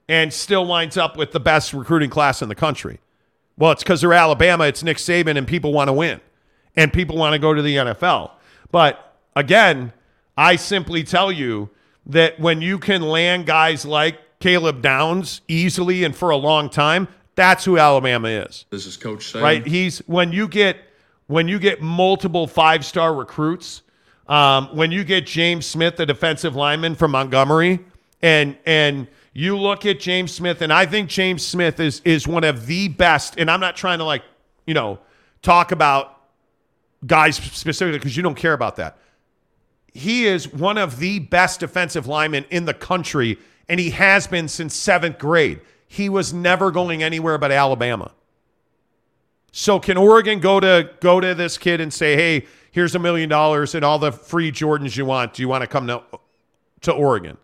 and 0.07 0.31
still 0.31 0.65
winds 0.65 0.97
up 0.97 1.17
with 1.17 1.31
the 1.31 1.39
best 1.39 1.73
recruiting 1.73 2.09
class 2.09 2.41
in 2.41 2.49
the 2.49 2.55
country. 2.55 2.99
Well, 3.57 3.71
it's 3.71 3.83
because 3.83 4.01
they're 4.01 4.13
Alabama, 4.13 4.65
it's 4.65 4.83
Nick 4.83 4.97
Saban, 4.97 5.37
and 5.37 5.47
people 5.47 5.73
want 5.73 5.87
to 5.87 5.93
win. 5.93 6.21
and 6.75 6.91
people 6.91 7.15
want 7.17 7.33
to 7.33 7.39
go 7.39 7.53
to 7.53 7.61
the 7.61 7.75
NFL. 7.77 8.31
But 8.71 9.17
again, 9.35 9.93
I 10.37 10.57
simply 10.57 11.03
tell 11.03 11.31
you 11.31 11.69
that 12.05 12.39
when 12.39 12.61
you 12.61 12.77
can 12.77 13.01
land 13.01 13.45
guys 13.45 13.85
like 13.85 14.19
Caleb 14.45 14.83
Downs 14.83 15.41
easily 15.47 16.03
and 16.03 16.15
for 16.15 16.29
a 16.29 16.35
long 16.35 16.69
time, 16.69 17.07
that's 17.33 17.65
who 17.65 17.79
Alabama 17.79 18.27
is. 18.27 18.65
This 18.69 18.85
is 18.85 18.95
Coach 18.95 19.31
saying. 19.31 19.43
Right? 19.43 19.65
He's 19.65 19.97
when 20.05 20.31
you 20.31 20.47
get 20.47 20.77
when 21.25 21.47
you 21.47 21.57
get 21.57 21.81
multiple 21.81 22.45
five 22.45 22.85
star 22.85 23.15
recruits, 23.15 23.81
um, 24.27 24.67
when 24.67 24.91
you 24.91 25.03
get 25.03 25.25
James 25.25 25.65
Smith, 25.65 25.95
the 25.95 26.05
defensive 26.05 26.55
lineman 26.55 26.93
from 26.93 27.09
Montgomery, 27.09 27.79
and 28.21 28.55
and 28.67 29.07
you 29.33 29.57
look 29.57 29.83
at 29.87 29.99
James 29.99 30.31
Smith, 30.31 30.61
and 30.61 30.71
I 30.71 30.85
think 30.85 31.09
James 31.09 31.43
Smith 31.43 31.79
is 31.79 32.03
is 32.05 32.27
one 32.27 32.43
of 32.43 32.67
the 32.67 32.87
best. 32.89 33.39
And 33.39 33.49
I'm 33.49 33.59
not 33.59 33.75
trying 33.75 33.97
to 33.97 34.05
like 34.05 34.21
you 34.67 34.75
know 34.75 34.99
talk 35.41 35.71
about 35.71 36.21
guys 37.03 37.37
specifically 37.37 37.97
because 37.97 38.15
you 38.15 38.21
don't 38.21 38.37
care 38.37 38.53
about 38.53 38.75
that. 38.75 38.99
He 39.91 40.27
is 40.27 40.53
one 40.53 40.77
of 40.77 40.99
the 40.99 41.17
best 41.17 41.61
defensive 41.61 42.05
linemen 42.05 42.45
in 42.51 42.65
the 42.65 42.75
country, 42.75 43.39
and 43.69 43.79
he 43.79 43.89
has 43.91 44.27
been 44.27 44.47
since 44.47 44.75
seventh 44.75 45.17
grade. 45.17 45.61
He 45.87 46.09
was 46.09 46.33
never 46.33 46.71
going 46.71 47.03
anywhere 47.03 47.37
but 47.37 47.51
Alabama. 47.51 48.11
So 49.51 49.79
can 49.79 49.97
Oregon 49.97 50.39
go 50.39 50.59
to 50.59 50.89
go 50.99 51.19
to 51.19 51.33
this 51.33 51.57
kid 51.57 51.79
and 51.79 51.93
say, 51.93 52.15
"Hey, 52.15 52.45
here's 52.71 52.93
a 52.95 52.99
million 52.99 53.29
dollars 53.29 53.73
and 53.75 53.85
all 53.85 53.99
the 53.99 54.11
free 54.11 54.51
Jordans 54.51 54.97
you 54.97 55.05
want. 55.05 55.33
Do 55.33 55.41
you 55.41 55.47
want 55.47 55.61
to 55.61 55.67
come 55.67 55.87
to 55.87 56.01
to 56.81 56.91
Oregon?" 56.91 57.37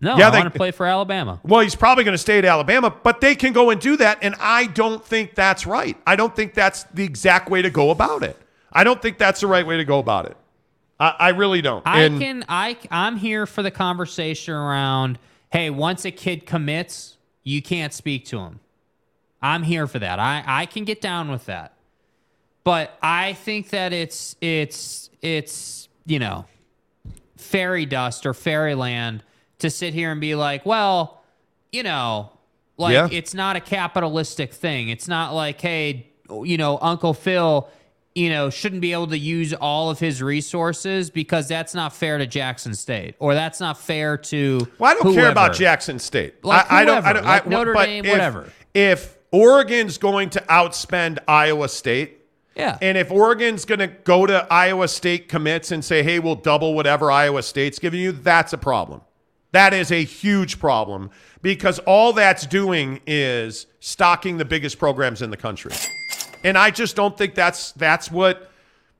No, 0.00 0.16
Yeah, 0.16 0.26
I 0.28 0.30
they- 0.30 0.38
want 0.38 0.52
to 0.52 0.58
play 0.58 0.72
for 0.72 0.84
Alabama. 0.84 1.38
Well, 1.44 1.60
he's 1.60 1.76
probably 1.76 2.02
going 2.02 2.14
to 2.14 2.18
stay 2.18 2.38
at 2.38 2.44
Alabama, 2.44 2.90
but 3.04 3.20
they 3.20 3.36
can 3.36 3.52
go 3.52 3.70
and 3.70 3.80
do 3.80 3.96
that, 3.98 4.18
and 4.20 4.34
I 4.40 4.66
don't 4.66 5.04
think 5.04 5.36
that's 5.36 5.64
right. 5.64 5.96
I 6.04 6.16
don't 6.16 6.34
think 6.34 6.54
that's 6.54 6.82
the 6.92 7.04
exact 7.04 7.48
way 7.48 7.62
to 7.62 7.70
go 7.70 7.90
about 7.90 8.24
it. 8.24 8.36
I 8.72 8.82
don't 8.82 9.00
think 9.00 9.16
that's 9.18 9.40
the 9.42 9.46
right 9.46 9.64
way 9.64 9.76
to 9.76 9.84
go 9.84 10.00
about 10.00 10.26
it. 10.26 10.36
I, 10.98 11.14
I 11.20 11.28
really 11.28 11.62
don't. 11.62 11.86
I 11.86 12.02
And- 12.02 12.18
can 12.20 12.44
I 12.48 12.76
I'm 12.90 13.16
here 13.16 13.46
for 13.46 13.62
the 13.62 13.70
conversation 13.70 14.54
around 14.54 15.20
hey, 15.52 15.70
once 15.70 16.04
a 16.04 16.10
kid 16.10 16.46
commits, 16.46 17.18
you 17.42 17.60
can't 17.62 17.92
speak 17.92 18.24
to 18.26 18.38
him. 18.38 18.60
I'm 19.40 19.62
here 19.62 19.86
for 19.86 19.98
that. 19.98 20.18
I 20.18 20.42
I 20.46 20.66
can 20.66 20.84
get 20.84 21.00
down 21.00 21.30
with 21.30 21.46
that. 21.46 21.74
But 22.64 22.96
I 23.02 23.32
think 23.34 23.70
that 23.70 23.92
it's 23.92 24.36
it's 24.40 25.10
it's, 25.20 25.88
you 26.06 26.18
know, 26.18 26.46
fairy 27.36 27.86
dust 27.86 28.24
or 28.24 28.34
fairyland 28.34 29.22
to 29.58 29.68
sit 29.70 29.94
here 29.94 30.10
and 30.12 30.20
be 30.20 30.34
like, 30.34 30.64
well, 30.64 31.22
you 31.72 31.82
know, 31.82 32.30
like 32.76 32.92
Yeah. 32.94 33.08
it's 33.10 33.34
not 33.34 33.56
a 33.56 33.60
capitalistic 33.60 34.52
thing. 34.52 34.88
It's 34.88 35.08
not 35.08 35.34
like, 35.34 35.60
hey, 35.60 36.06
you 36.30 36.56
know, 36.56 36.78
Uncle 36.80 37.14
Phil, 37.14 37.68
you 38.14 38.28
know, 38.30 38.50
shouldn't 38.50 38.80
be 38.82 38.92
able 38.92 39.06
to 39.08 39.18
use 39.18 39.54
all 39.54 39.88
of 39.90 39.98
his 39.98 40.22
resources 40.22 41.08
because 41.10 41.48
that's 41.48 41.74
not 41.74 41.92
fair 41.94 42.18
to 42.18 42.26
Jackson 42.26 42.74
State 42.74 43.14
or 43.18 43.34
that's 43.34 43.58
not 43.60 43.78
fair 43.78 44.16
to. 44.18 44.66
Well, 44.78 44.90
I 44.90 44.94
don't 45.02 45.14
care 45.14 45.30
about. 45.30 45.54
Jackson 45.54 45.98
State. 45.98 46.44
Like 46.44 46.70
I, 46.70 46.82
I 46.82 46.84
don't. 46.84 47.04
I 47.04 47.12
don't. 47.12 47.24
like 47.24 47.46
I, 47.46 47.48
Notre 47.48 47.72
but 47.74 47.86
Dame, 47.86 48.04
if- 48.04 48.10
whatever. 48.10 48.52
If 48.74 49.16
Oregon's 49.30 49.98
going 49.98 50.30
to 50.30 50.40
outspend 50.42 51.18
Iowa 51.28 51.68
State, 51.68 52.18
Yeah. 52.54 52.76
and 52.82 52.96
if 52.98 53.10
Oregon's 53.10 53.64
going 53.64 53.78
to 53.80 53.86
go 53.88 54.26
to 54.26 54.46
Iowa 54.52 54.88
State 54.88 55.28
commits 55.28 55.72
and 55.72 55.84
say, 55.84 56.02
"Hey, 56.02 56.18
we'll 56.18 56.34
double 56.34 56.74
whatever 56.74 57.10
Iowa 57.10 57.42
State's 57.42 57.78
giving 57.78 58.00
you," 58.00 58.12
that's 58.12 58.52
a 58.52 58.58
problem. 58.58 59.00
That 59.52 59.74
is 59.74 59.90
a 59.92 60.02
huge 60.04 60.58
problem 60.58 61.10
because 61.42 61.78
all 61.80 62.12
that's 62.14 62.46
doing 62.46 63.00
is 63.06 63.66
stocking 63.80 64.38
the 64.38 64.44
biggest 64.46 64.78
programs 64.78 65.20
in 65.20 65.30
the 65.30 65.36
country. 65.36 65.72
And 66.44 66.58
I 66.58 66.70
just 66.70 66.96
don't 66.96 67.16
think 67.16 67.34
that's 67.34 67.72
that's 67.72 68.10
what 68.10 68.50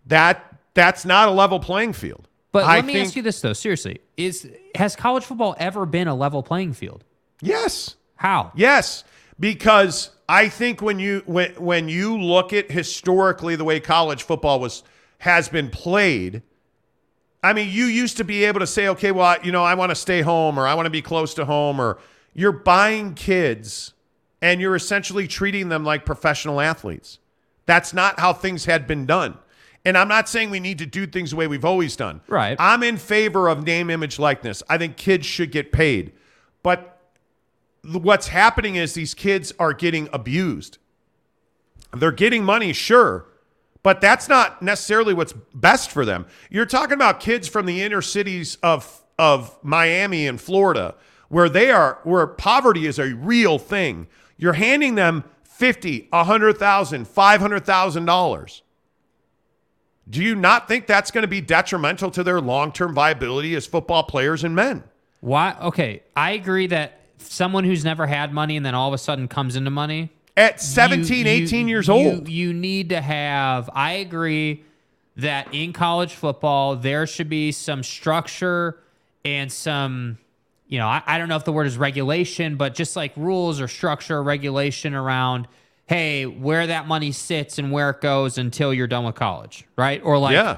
that 0.07 0.59
that's 0.75 1.05
not 1.05 1.29
a 1.29 1.31
level 1.33 1.61
playing 1.61 1.93
field. 1.93 2.29
But 2.53 2.65
I 2.65 2.77
let 2.77 2.85
me 2.85 2.95
think- 2.95 3.07
ask 3.07 3.17
you 3.17 3.23
this 3.23 3.41
though, 3.41 3.53
seriously: 3.53 4.01
is 4.17 4.51
has 4.75 4.97
college 4.97 5.25
football 5.25 5.55
ever 5.59 5.87
been 5.87 6.09
a 6.09 6.15
level 6.15 6.43
playing 6.43 6.75
field? 6.75 7.05
Yes. 7.41 7.97
How? 8.17 8.53
Yes, 8.55 9.03
because 9.41 10.11
I 10.29 10.49
think 10.49 10.81
when 10.81 10.99
you 10.99 11.23
when 11.27 11.53
when 11.55 11.89
you 11.89 12.21
look 12.21 12.53
at 12.53 12.71
historically 12.71 13.57
the 13.57 13.65
way 13.65 13.81
college 13.81 14.23
football 14.23 14.61
was 14.61 14.85
has 15.19 15.49
been 15.49 15.71
played, 15.71 16.43
I 17.43 17.53
mean, 17.53 17.69
you 17.69 17.87
used 17.87 18.19
to 18.19 18.25
be 18.25 18.45
able 18.45 18.61
to 18.61 18.67
say, 18.67 18.89
okay, 18.89 19.11
well, 19.11 19.37
you 19.43 19.51
know, 19.51 19.65
I 19.65 19.75
want 19.75 19.91
to 19.91 19.97
stay 19.97 20.21
home 20.21 20.59
or 20.59 20.67
I 20.67 20.75
want 20.75 20.87
to 20.87 20.91
be 20.91 21.03
close 21.03 21.35
to 21.35 21.45
home 21.45 21.81
or 21.81 21.99
you're 22.35 22.53
buying 22.53 23.15
kids 23.15 23.95
and 24.41 24.61
you're 24.61 24.77
essentially 24.77 25.27
treating 25.27 25.69
them 25.69 25.85
like 25.85 26.05
professional 26.07 26.61
athletes. 26.61 27.19
That's 27.67 27.93
not 27.93 28.19
how 28.19 28.33
things 28.33 28.65
had 28.65 28.87
been 28.87 29.07
done. 29.07 29.39
And 29.85 29.99
I'm 29.99 30.09
not 30.09 30.29
saying 30.29 30.51
we 30.51 30.61
need 30.61 30.79
to 30.79 30.87
do 30.87 31.07
things 31.07 31.31
the 31.31 31.37
way 31.37 31.47
we've 31.47 31.65
always 31.65 31.97
done. 31.97 32.21
Right. 32.29 32.57
I'm 32.59 32.83
in 32.83 32.97
favor 32.97 33.49
of 33.49 33.65
name, 33.65 33.91
image, 33.91 34.19
likeness. 34.19 34.63
I 34.69 34.79
think 34.79 34.97
kids 34.97 35.27
should 35.27 35.51
get 35.51 35.73
paid. 35.73 36.13
But 36.63 37.01
what's 37.85 38.29
happening 38.29 38.77
is 38.77 38.95
these 38.95 39.15
kids 39.15 39.53
are 39.59 39.73
getting 39.73 40.09
abused. 40.13 40.79
They're 41.93 42.13
getting 42.13 42.45
money, 42.45 42.73
sure, 42.73 43.27
but 43.83 44.01
that's 44.01 44.29
not 44.29 44.63
necessarily 44.63 45.13
what's 45.15 45.35
best 45.55 45.91
for 45.91 46.05
them. 46.05 46.27
You're 46.49 46.67
talking 46.67 46.95
about 46.95 47.21
kids 47.21 47.49
from 47.49 47.67
the 47.67 47.83
inner 47.83 48.03
cities 48.03 48.57
of 48.63 49.01
of 49.19 49.57
Miami 49.63 50.27
and 50.27 50.41
Florida 50.41 50.95
where 51.29 51.49
they 51.49 51.71
are 51.71 51.99
where 52.05 52.27
poverty 52.27 52.87
is 52.87 52.99
a 52.99 53.15
real 53.15 53.59
thing. 53.59 54.07
You're 54.37 54.55
handing 54.55 54.95
them 54.95 55.25
50, 55.63 56.09
100,000, 56.11 57.07
500,000 57.07 58.05
dollars. 58.05 58.63
Do 60.11 60.21
you 60.21 60.35
not 60.35 60.67
think 60.67 60.89
that's 60.89 61.13
going 61.13 61.23
to 61.23 61.29
be 61.29 61.41
detrimental 61.41 62.11
to 62.11 62.25
their 62.25 62.41
long-term 62.41 62.93
viability 62.93 63.55
as 63.55 63.65
football 63.65 64.03
players 64.03 64.43
and 64.43 64.57
men? 64.57 64.83
Why? 65.21 65.57
Okay, 65.63 66.03
I 66.17 66.33
agree 66.33 66.67
that 66.67 67.03
someone 67.19 67.63
who's 67.63 67.85
never 67.85 68.09
had 68.09 68.33
money 68.33 68.57
and 68.57 68.67
then 68.67 68.75
all 68.75 68.89
of 68.89 68.95
a 68.95 68.99
sudden 68.99 69.29
comes 69.29 69.55
into 69.55 69.71
money 69.71 70.11
At 70.37 70.61
17, 70.61 71.29
18 71.29 71.69
years 71.69 71.89
old. 71.89 72.29
You, 72.29 72.47
you 72.49 72.53
need 72.53 72.89
to 72.89 73.01
have. 73.01 73.71
I 73.73 73.93
agree 73.93 74.65
that 75.15 75.55
in 75.55 75.73
college 75.73 76.15
football 76.15 76.75
there 76.75 77.07
should 77.07 77.29
be 77.29 77.53
some 77.53 77.85
structure 77.85 78.81
and 79.25 79.53
some. 79.53 80.19
You 80.73 80.78
know, 80.78 80.86
I, 80.86 81.02
I 81.07 81.18
don't 81.18 81.28
know 81.28 81.36
if 81.36 81.44
the 81.44 81.52
word 81.52 81.67
is 81.67 81.76
regulation, 81.76 82.57
but 82.57 82.75
just 82.75 82.97
like 82.97 83.12
rules 83.15 83.60
or 83.60 83.68
structure 83.68 84.17
or 84.17 84.23
regulation 84.23 84.94
around, 84.94 85.47
hey, 85.84 86.25
where 86.25 86.67
that 86.67 86.89
money 86.89 87.12
sits 87.12 87.59
and 87.59 87.70
where 87.70 87.91
it 87.91 88.01
goes 88.01 88.39
until 88.39 88.73
you're 88.73 88.86
done 88.86 89.05
with 89.05 89.15
college, 89.15 89.67
right? 89.76 90.01
Or 90.02 90.17
like, 90.17 90.33
yeah. 90.33 90.57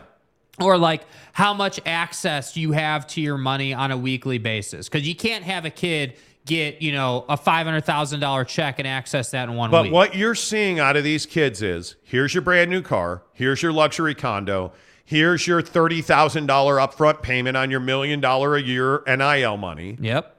or 0.61 0.79
like 0.79 1.03
how 1.33 1.53
much 1.53 1.81
access 1.85 2.57
you 2.57 2.71
have 2.71 3.09
to 3.09 3.21
your 3.21 3.37
money 3.37 3.75
on 3.75 3.91
a 3.91 3.99
weekly 3.99 4.39
basis 4.39 4.89
because 4.89 5.05
you 5.05 5.17
can't 5.17 5.43
have 5.43 5.65
a 5.65 5.71
kid 5.71 6.17
get 6.47 6.81
you 6.81 6.93
know 6.93 7.25
a 7.29 7.37
$500000 7.37 8.47
check 8.47 8.79
and 8.79 8.87
access 8.87 9.33
that 9.33 9.49
in 9.49 9.57
one 9.57 9.73
But 9.73 9.83
week 9.83 9.91
But 9.91 9.97
what 9.97 10.15
you're 10.15 10.37
seeing 10.37 10.79
out 10.79 10.97
of 10.97 11.03
these 11.03 11.27
kids 11.27 11.61
is 11.61 11.97
here's 12.05 12.33
your 12.35 12.43
brand 12.43 12.71
new 12.71 12.83
car, 12.83 13.23
here's 13.33 13.63
your 13.63 13.73
luxury 13.73 14.15
condo, 14.15 14.73
here's 15.05 15.47
your 15.47 15.63
$30,000 15.63 16.47
upfront 16.47 17.23
payment 17.23 17.57
on 17.57 17.71
your 17.71 17.81
million 17.81 18.21
dollar 18.21 18.57
a 18.57 18.63
year 18.63 19.03
NIL 19.07 19.57
money. 19.57 19.97
yep 20.01 20.37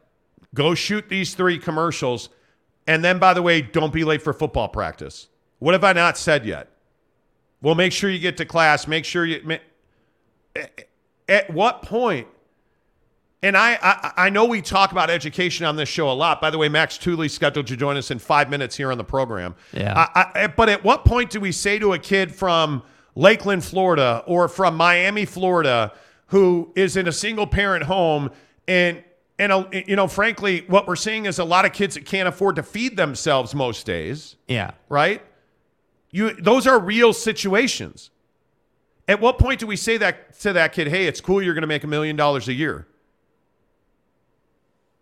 Go 0.53 0.73
shoot 0.73 1.09
these 1.09 1.35
three 1.35 1.59
commercials. 1.59 2.29
And 2.87 3.03
then, 3.03 3.19
by 3.19 3.33
the 3.33 3.41
way, 3.41 3.61
don't 3.61 3.91
be 3.91 4.03
late 4.05 4.21
for 4.21 4.31
football 4.31 4.69
practice. 4.69 5.27
What 5.59 5.73
have 5.73 5.83
I 5.83 5.91
not 5.93 6.17
said 6.17 6.45
yet? 6.45 6.69
Well, 7.61 7.75
make 7.75 7.91
sure 7.91 8.09
you 8.09 8.19
get 8.19 8.37
to 8.37 8.45
class. 8.45 8.87
Make 8.87 9.03
sure 9.05 9.25
you. 9.25 9.59
At 11.27 11.49
what 11.49 11.81
point? 11.81 12.27
And 13.43 13.57
I, 13.57 13.77
I, 13.81 14.11
I 14.25 14.29
know 14.29 14.45
we 14.45 14.61
talk 14.61 14.91
about 14.91 15.09
education 15.09 15.65
on 15.65 15.75
this 15.75 15.89
show 15.89 16.09
a 16.09 16.13
lot. 16.13 16.41
By 16.41 16.49
the 16.49 16.57
way, 16.57 16.69
Max 16.69 16.97
Tooley's 16.97 17.33
scheduled 17.33 17.67
to 17.67 17.75
join 17.75 17.97
us 17.97 18.09
in 18.09 18.17
five 18.17 18.49
minutes 18.49 18.75
here 18.77 18.91
on 18.91 18.97
the 18.97 19.03
program. 19.03 19.55
Yeah. 19.73 19.93
I, 20.15 20.31
I, 20.35 20.47
but 20.47 20.69
at 20.69 20.83
what 20.83 21.05
point 21.05 21.29
do 21.31 21.39
we 21.39 21.51
say 21.51 21.77
to 21.79 21.93
a 21.93 21.99
kid 21.99 22.33
from 22.33 22.81
Lakeland, 23.15 23.63
Florida, 23.63 24.23
or 24.27 24.47
from 24.47 24.75
Miami, 24.75 25.25
Florida, 25.25 25.93
who 26.27 26.71
is 26.75 26.97
in 26.97 27.07
a 27.07 27.11
single 27.11 27.47
parent 27.47 27.83
home, 27.85 28.29
and 28.67 29.03
and 29.39 29.51
uh, 29.51 29.65
you 29.71 29.95
know, 29.95 30.07
frankly, 30.07 30.63
what 30.67 30.87
we're 30.87 30.95
seeing 30.95 31.25
is 31.25 31.39
a 31.39 31.43
lot 31.43 31.65
of 31.65 31.73
kids 31.73 31.95
that 31.95 32.05
can't 32.05 32.27
afford 32.27 32.55
to 32.55 32.63
feed 32.63 32.95
themselves 32.95 33.53
most 33.53 33.85
days 33.85 34.35
yeah 34.47 34.71
right? 34.89 35.21
You 36.11 36.33
those 36.33 36.67
are 36.67 36.79
real 36.79 37.13
situations. 37.13 38.11
At 39.07 39.21
what 39.21 39.37
point 39.37 39.59
do 39.59 39.67
we 39.67 39.75
say 39.75 39.97
that 39.97 40.39
to 40.39 40.53
that 40.53 40.73
kid, 40.73 40.87
"Hey, 40.87 41.07
it's 41.07 41.21
cool 41.21 41.41
you're 41.41 41.53
going 41.53 41.61
to 41.61 41.67
make 41.67 41.83
a 41.83 41.87
million 41.87 42.15
dollars 42.15 42.47
a 42.47 42.53
year." 42.53 42.87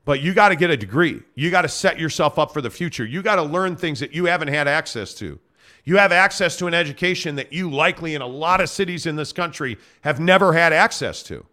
But 0.05 0.21
you 0.21 0.33
got 0.33 0.49
to 0.49 0.55
get 0.55 0.69
a 0.69 0.75
degree. 0.75 1.21
You 1.35 1.49
got 1.49 1.61
to 1.61 1.69
set 1.69 1.97
yourself 1.97 2.37
up 2.37 2.51
for 2.51 2.61
the 2.61 2.69
future. 2.69 3.05
You 3.05 3.21
got 3.21 3.35
to 3.35 3.43
learn 3.43 3.77
things 3.77 4.01
that 4.01 4.13
you 4.13 4.25
haven't 4.25 4.49
had 4.49 4.67
access 4.67 5.13
to. 5.15 5.39
You 5.83 5.97
have 5.97 6.11
access 6.11 6.55
to 6.57 6.67
an 6.67 6.73
education 6.73 7.35
that 7.35 7.51
you 7.51 7.69
likely 7.69 8.15
in 8.15 8.21
a 8.21 8.27
lot 8.27 8.61
of 8.61 8.69
cities 8.69 9.05
in 9.05 9.15
this 9.15 9.33
country 9.33 9.77
have 10.01 10.19
never 10.19 10.53
had 10.53 10.71
access 10.71 11.23
to. 11.23 11.45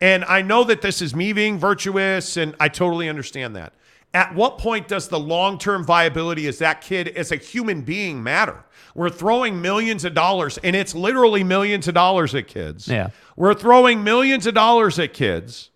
And 0.00 0.24
I 0.24 0.42
know 0.42 0.64
that 0.64 0.82
this 0.82 1.00
is 1.00 1.14
me 1.14 1.32
being 1.32 1.58
virtuous, 1.58 2.36
and 2.36 2.56
I 2.58 2.68
totally 2.68 3.08
understand 3.08 3.54
that. 3.54 3.72
At 4.14 4.34
what 4.34 4.58
point 4.58 4.88
does 4.88 5.08
the 5.08 5.18
long 5.18 5.58
term 5.58 5.84
viability 5.84 6.46
as 6.48 6.58
that 6.58 6.80
kid 6.80 7.08
as 7.08 7.32
a 7.32 7.36
human 7.36 7.82
being 7.82 8.22
matter? 8.22 8.64
We're 8.94 9.08
throwing 9.08 9.62
millions 9.62 10.04
of 10.04 10.12
dollars, 10.12 10.58
and 10.58 10.76
it's 10.76 10.94
literally 10.94 11.44
millions 11.44 11.88
of 11.88 11.94
dollars 11.94 12.34
at 12.34 12.46
kids. 12.48 12.88
Yeah. 12.88 13.10
We're 13.36 13.54
throwing 13.54 14.04
millions 14.04 14.46
of 14.46 14.54
dollars 14.54 14.98
at 14.98 15.14
kids. 15.14 15.70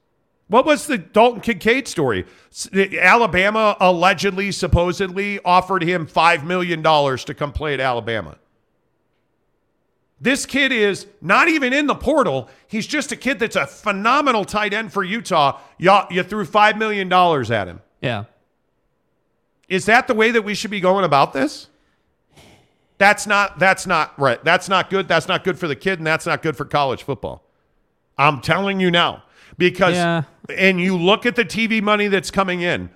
What 0.49 0.65
was 0.65 0.87
the 0.87 0.99
Dalton 0.99 1.41
Kincaid 1.41 1.89
story? 1.89 2.25
Alabama 2.73 3.77
allegedly, 3.81 4.53
supposedly 4.53 5.41
offered 5.45 5.83
him 5.83 6.07
$5 6.07 6.45
million 6.45 6.83
to 6.83 7.35
come 7.35 7.53
play 7.53 7.75
at 7.75 7.81
Alabama. 7.81 8.37
This 10.21 10.47
kid 10.47 10.73
is 10.73 11.07
not 11.21 11.49
even 11.49 11.73
in 11.73 11.87
the 11.87 11.95
portal. 11.95 12.49
He's 12.69 12.87
just 12.87 13.13
a 13.13 13.17
kid 13.17 13.39
that's 13.39 13.57
a 13.57 13.67
phenomenal 13.67 14.45
tight 14.45 14.73
end 14.73 14.93
for 14.93 15.05
Utah. 15.05 15.61
You, 15.79 15.99
you 16.11 16.23
threw 16.23 16.47
$5 16.47 16.79
million 16.79 17.13
at 17.13 17.69
him. 17.69 17.83
Yeah. 18.01 18.25
Is 19.69 19.87
that 19.87 20.07
the 20.07 20.15
way 20.15 20.31
that 20.31 20.43
we 20.43 20.55
should 20.55 20.71
be 20.71 20.81
going 20.81 21.05
about 21.05 21.33
this? 21.33 21.69
That's 22.99 23.27
not 23.27 23.59
that's 23.59 23.87
not 23.87 24.19
right. 24.19 24.43
That's 24.43 24.71
not 24.71 24.89
good. 24.89 25.07
That's 25.07 25.29
not 25.29 25.45
good 25.45 25.59
for 25.59 25.69
the 25.69 25.77
kid 25.77 25.99
and 25.99 26.07
that's 26.07 26.25
not 26.25 26.41
good 26.41 26.57
for 26.57 26.65
college 26.65 27.03
football. 27.03 27.43
I'm 28.17 28.41
telling 28.41 28.81
you 28.81 28.91
now. 28.91 29.25
Because 29.59 29.95
Yeah. 29.95 30.23
and 30.57 30.81
you 30.81 30.97
look 30.97 31.25
at 31.27 31.37
the 31.37 31.45
TV 31.45 31.81
money 31.83 32.09
that's 32.09 32.31
coming 32.31 32.61
in. 32.61 32.91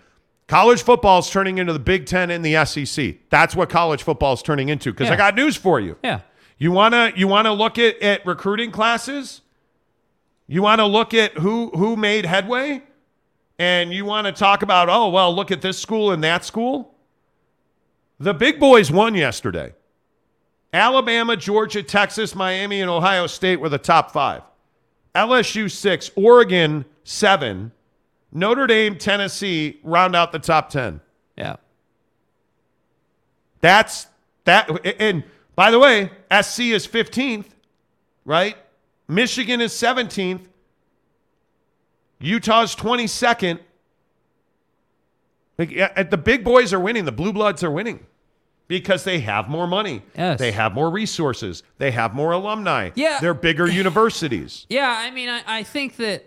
College 0.47 0.83
football 0.83 1.21
is 1.21 1.31
turning 1.31 1.59
into 1.59 1.73
the 1.73 1.79
Big 1.79 2.07
10 2.07 2.29
and 2.31 2.45
the 2.45 2.57
SEC. 2.57 3.19
That's 3.31 3.55
what 3.55 3.71
college 3.71 4.03
football 4.03 4.33
is 4.35 4.43
turning 4.43 4.69
into 4.69 4.93
because 4.93 5.09
I 5.09 5.17
got 5.17 5.37
news 5.37 5.57
for 5.57 5.79
you. 5.79 5.97
Yeah. 6.03 6.21
You 6.59 6.73
want 6.73 6.93
to 6.93 7.13
you 7.17 7.29
want 7.29 7.47
to 7.47 7.53
look 7.53 7.79
at, 7.79 8.01
at 8.03 8.27
recruiting 8.27 8.71
classes? 8.71 9.41
You 10.49 10.61
want 10.63 10.81
to 10.81 10.87
look 10.87 11.15
at 11.15 11.39
who 11.39 11.71
who 11.71 11.97
made 11.97 12.27
headway? 12.27 12.83
And 13.59 13.93
you 13.93 14.05
want 14.05 14.27
to 14.27 14.33
talk 14.33 14.63
about, 14.63 14.89
"Oh, 14.89 15.09
well, 15.11 15.35
look 15.35 15.51
at 15.51 15.61
this 15.63 15.79
school 15.79 16.11
and 16.11 16.25
that 16.25 16.45
school?" 16.45 16.95
The 18.19 18.35
big 18.35 18.59
boys 18.59 18.91
won 18.91 19.15
yesterday. 19.15 19.75
Alabama, 20.73 21.37
Georgia, 21.37 21.83
Texas, 21.83 22.35
Miami, 22.35 22.81
and 22.81 22.91
Ohio 22.91 23.27
State 23.27 23.61
were 23.61 23.69
the 23.69 23.79
top 23.79 24.11
5. 24.13 24.43
LSU 25.15 25.71
6, 25.71 26.11
Oregon 26.17 26.85
7, 27.05 27.73
Notre 28.33 28.67
Dame, 28.67 28.97
Tennessee 28.97 29.81
round 29.83 30.15
out 30.15 30.33
the 30.33 30.39
top 30.39 30.71
10. 30.71 31.01
Yeah. 31.37 31.57
That's 33.61 34.07
that. 34.45 34.71
And 35.01 35.25
by 35.57 35.71
the 35.71 35.79
way, 35.79 36.11
SC 36.31 36.61
is 36.61 36.87
15th, 36.87 37.47
right? 38.25 38.57
Michigan 39.09 39.61
is 39.61 39.73
17th. 39.73 40.47
Utah's 42.21 42.77
22nd. 42.77 43.59
Like, 45.59 45.71
yeah, 45.71 46.03
The 46.05 46.17
big 46.17 46.45
boys 46.45 46.73
are 46.73 46.81
winning. 46.81 47.05
The 47.05 47.13
blue 47.13 47.33
bloods 47.33 47.65
are 47.65 47.71
winning 47.71 48.07
because 48.71 49.03
they 49.03 49.19
have 49.19 49.49
more 49.49 49.67
money. 49.67 50.01
Yes. 50.17 50.39
They 50.39 50.53
have 50.53 50.75
more 50.75 50.91
resources. 50.91 51.65
They 51.79 51.91
have 51.91 52.15
more 52.15 52.31
alumni. 52.31 52.91
Yeah. 52.95 53.19
They're 53.21 53.35
bigger 53.35 53.67
universities. 53.85 54.65
Yeah, 54.71 54.95
I 54.97 55.11
mean, 55.11 55.29
I, 55.29 55.43
I 55.45 55.63
think 55.65 55.97
that 55.97 56.25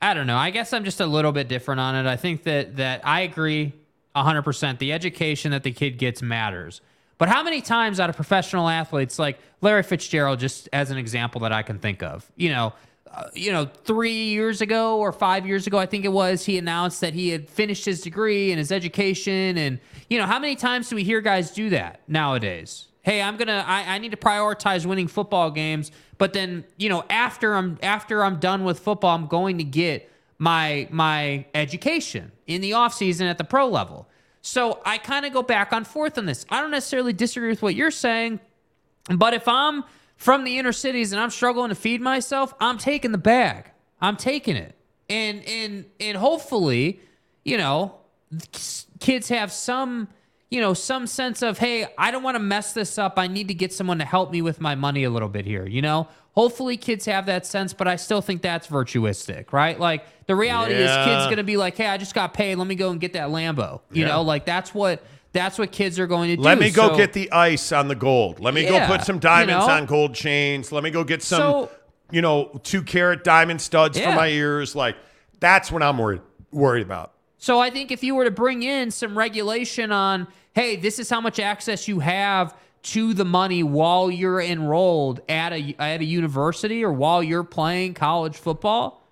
I 0.00 0.14
don't 0.14 0.26
know. 0.26 0.38
I 0.38 0.48
guess 0.48 0.72
I'm 0.72 0.82
just 0.82 0.98
a 1.02 1.06
little 1.06 1.30
bit 1.30 1.46
different 1.46 1.78
on 1.78 1.94
it. 1.94 2.08
I 2.08 2.16
think 2.16 2.44
that 2.44 2.76
that 2.76 3.06
I 3.06 3.20
agree 3.20 3.74
100%. 4.16 4.78
The 4.78 4.94
education 4.94 5.50
that 5.50 5.62
the 5.62 5.72
kid 5.72 5.98
gets 5.98 6.22
matters. 6.22 6.80
But 7.18 7.28
how 7.28 7.42
many 7.42 7.60
times 7.60 8.00
out 8.00 8.08
of 8.08 8.16
professional 8.16 8.66
athletes, 8.70 9.18
like 9.18 9.38
Larry 9.60 9.82
Fitzgerald, 9.82 10.38
just 10.38 10.70
as 10.72 10.90
an 10.90 10.96
example 10.96 11.42
that 11.42 11.52
I 11.52 11.62
can 11.62 11.78
think 11.80 12.02
of, 12.02 12.30
you 12.34 12.48
know, 12.48 12.72
Uh, 13.18 13.28
you 13.34 13.50
know, 13.50 13.68
three 13.82 14.26
years 14.26 14.60
ago 14.60 14.98
or 14.98 15.10
five 15.10 15.44
years 15.44 15.66
ago, 15.66 15.76
I 15.76 15.86
think 15.86 16.04
it 16.04 16.12
was, 16.12 16.44
he 16.44 16.56
announced 16.56 17.00
that 17.00 17.14
he 17.14 17.30
had 17.30 17.50
finished 17.50 17.84
his 17.84 18.00
degree 18.00 18.52
and 18.52 18.60
his 18.60 18.70
education. 18.70 19.58
And, 19.58 19.80
you 20.08 20.18
know, 20.18 20.26
how 20.26 20.38
many 20.38 20.54
times 20.54 20.88
do 20.88 20.94
we 20.94 21.02
hear 21.02 21.20
guys 21.20 21.50
do 21.50 21.68
that 21.70 22.00
nowadays? 22.06 22.86
Hey, 23.02 23.20
I'm 23.20 23.36
gonna, 23.36 23.64
I, 23.66 23.94
I 23.94 23.98
need 23.98 24.12
to 24.12 24.16
prioritize 24.16 24.86
winning 24.86 25.08
football 25.08 25.50
games. 25.50 25.90
But 26.16 26.32
then, 26.32 26.64
you 26.76 26.88
know, 26.88 27.04
after 27.10 27.54
I'm 27.54 27.76
after 27.82 28.22
I'm 28.22 28.38
done 28.38 28.62
with 28.62 28.78
football, 28.78 29.16
I'm 29.16 29.26
going 29.26 29.58
to 29.58 29.64
get 29.64 30.08
my 30.38 30.86
my 30.90 31.46
education 31.54 32.30
in 32.46 32.60
the 32.60 32.72
offseason 32.72 33.22
at 33.22 33.38
the 33.38 33.44
pro 33.44 33.66
level. 33.66 34.06
So 34.42 34.80
I 34.84 34.98
kind 34.98 35.26
of 35.26 35.32
go 35.32 35.42
back 35.42 35.72
and 35.72 35.84
forth 35.84 36.18
on 36.18 36.26
this. 36.26 36.46
I 36.50 36.60
don't 36.60 36.70
necessarily 36.70 37.12
disagree 37.12 37.48
with 37.48 37.62
what 37.62 37.74
you're 37.74 37.90
saying, 37.90 38.38
but 39.12 39.34
if 39.34 39.48
I'm 39.48 39.82
from 40.18 40.44
the 40.44 40.58
inner 40.58 40.72
cities 40.72 41.12
and 41.12 41.20
I'm 41.20 41.30
struggling 41.30 41.70
to 41.70 41.74
feed 41.74 42.02
myself, 42.02 42.52
I'm 42.60 42.76
taking 42.76 43.12
the 43.12 43.18
bag. 43.18 43.70
I'm 44.00 44.16
taking 44.16 44.56
it. 44.56 44.74
And 45.08 45.42
and 45.48 45.86
and 45.98 46.18
hopefully, 46.18 47.00
you 47.44 47.56
know, 47.56 47.94
kids 49.00 49.28
have 49.30 49.50
some, 49.52 50.08
you 50.50 50.60
know, 50.60 50.74
some 50.74 51.06
sense 51.06 51.40
of, 51.42 51.56
"Hey, 51.58 51.86
I 51.96 52.10
don't 52.10 52.22
want 52.22 52.34
to 52.34 52.42
mess 52.42 52.74
this 52.74 52.98
up. 52.98 53.14
I 53.16 53.26
need 53.26 53.48
to 53.48 53.54
get 53.54 53.72
someone 53.72 53.98
to 54.00 54.04
help 54.04 54.30
me 54.30 54.42
with 54.42 54.60
my 54.60 54.74
money 54.74 55.04
a 55.04 55.10
little 55.10 55.28
bit 55.30 55.46
here." 55.46 55.66
You 55.66 55.80
know? 55.82 56.08
Hopefully 56.32 56.76
kids 56.76 57.04
have 57.06 57.26
that 57.26 57.46
sense, 57.46 57.72
but 57.72 57.88
I 57.88 57.96
still 57.96 58.20
think 58.20 58.42
that's 58.42 58.68
virtuistic, 58.68 59.52
right? 59.52 59.80
Like 59.80 60.04
the 60.26 60.36
reality 60.36 60.74
is 60.74 60.90
kids 61.04 61.24
going 61.24 61.38
to 61.38 61.42
be 61.42 61.56
like, 61.56 61.76
"Hey, 61.76 61.86
I 61.86 61.96
just 61.96 62.14
got 62.14 62.32
paid. 62.34 62.56
Let 62.56 62.66
me 62.68 62.74
go 62.76 62.90
and 62.90 63.00
get 63.00 63.14
that 63.14 63.28
Lambo." 63.30 63.80
You 63.90 64.02
Yeah. 64.02 64.08
know, 64.08 64.22
like 64.22 64.44
that's 64.44 64.72
what 64.72 65.02
that's 65.32 65.58
what 65.58 65.72
kids 65.72 65.98
are 65.98 66.06
going 66.06 66.30
to 66.30 66.36
do. 66.36 66.42
Let 66.42 66.58
me 66.58 66.70
go 66.70 66.88
So- 66.88 66.96
get 66.96 67.12
the 67.12 67.30
ice 67.32 67.72
on 67.72 67.88
the 67.88 67.94
gold. 67.94 68.40
Let 68.40 68.54
me 68.54 68.64
Yeah, 68.64 68.86
go 68.88 68.96
put 68.96 69.04
some 69.04 69.18
diamonds 69.18 69.62
you 69.62 69.68
know? 69.68 69.74
on 69.74 69.86
gold 69.86 70.14
chains. 70.14 70.72
Let 70.72 70.82
me 70.82 70.90
go 70.90 71.04
get 71.04 71.22
some, 71.22 71.38
So- 71.40 71.70
you 72.10 72.22
know, 72.22 72.60
two 72.64 72.82
carat 72.82 73.24
diamond 73.24 73.60
studs 73.60 73.98
for 74.00 74.12
my 74.12 74.28
ears. 74.28 74.74
Like 74.74 74.96
that's 75.40 75.70
what 75.70 75.82
I'm 75.82 75.98
worried 75.98 76.22
worried 76.50 76.82
about. 76.82 77.12
So 77.36 77.60
I 77.60 77.70
think 77.70 77.90
if 77.92 78.02
you 78.02 78.14
were 78.14 78.24
to 78.24 78.30
bring 78.30 78.62
in 78.62 78.90
some 78.90 79.16
regulation 79.16 79.92
on, 79.92 80.26
hey, 80.54 80.76
this 80.76 80.98
is 80.98 81.08
how 81.10 81.20
much 81.20 81.38
access 81.38 81.86
you 81.86 82.00
have 82.00 82.56
to 82.84 83.12
the 83.12 83.24
money 83.24 83.62
while 83.62 84.10
you're 84.10 84.40
enrolled 84.40 85.20
at 85.28 85.52
a 85.52 85.74
at 85.78 86.00
a 86.00 86.04
university 86.04 86.82
or 86.84 86.92
while 86.92 87.22
you're 87.22 87.44
playing 87.44 87.94
college 87.94 88.36
football, 88.36 89.02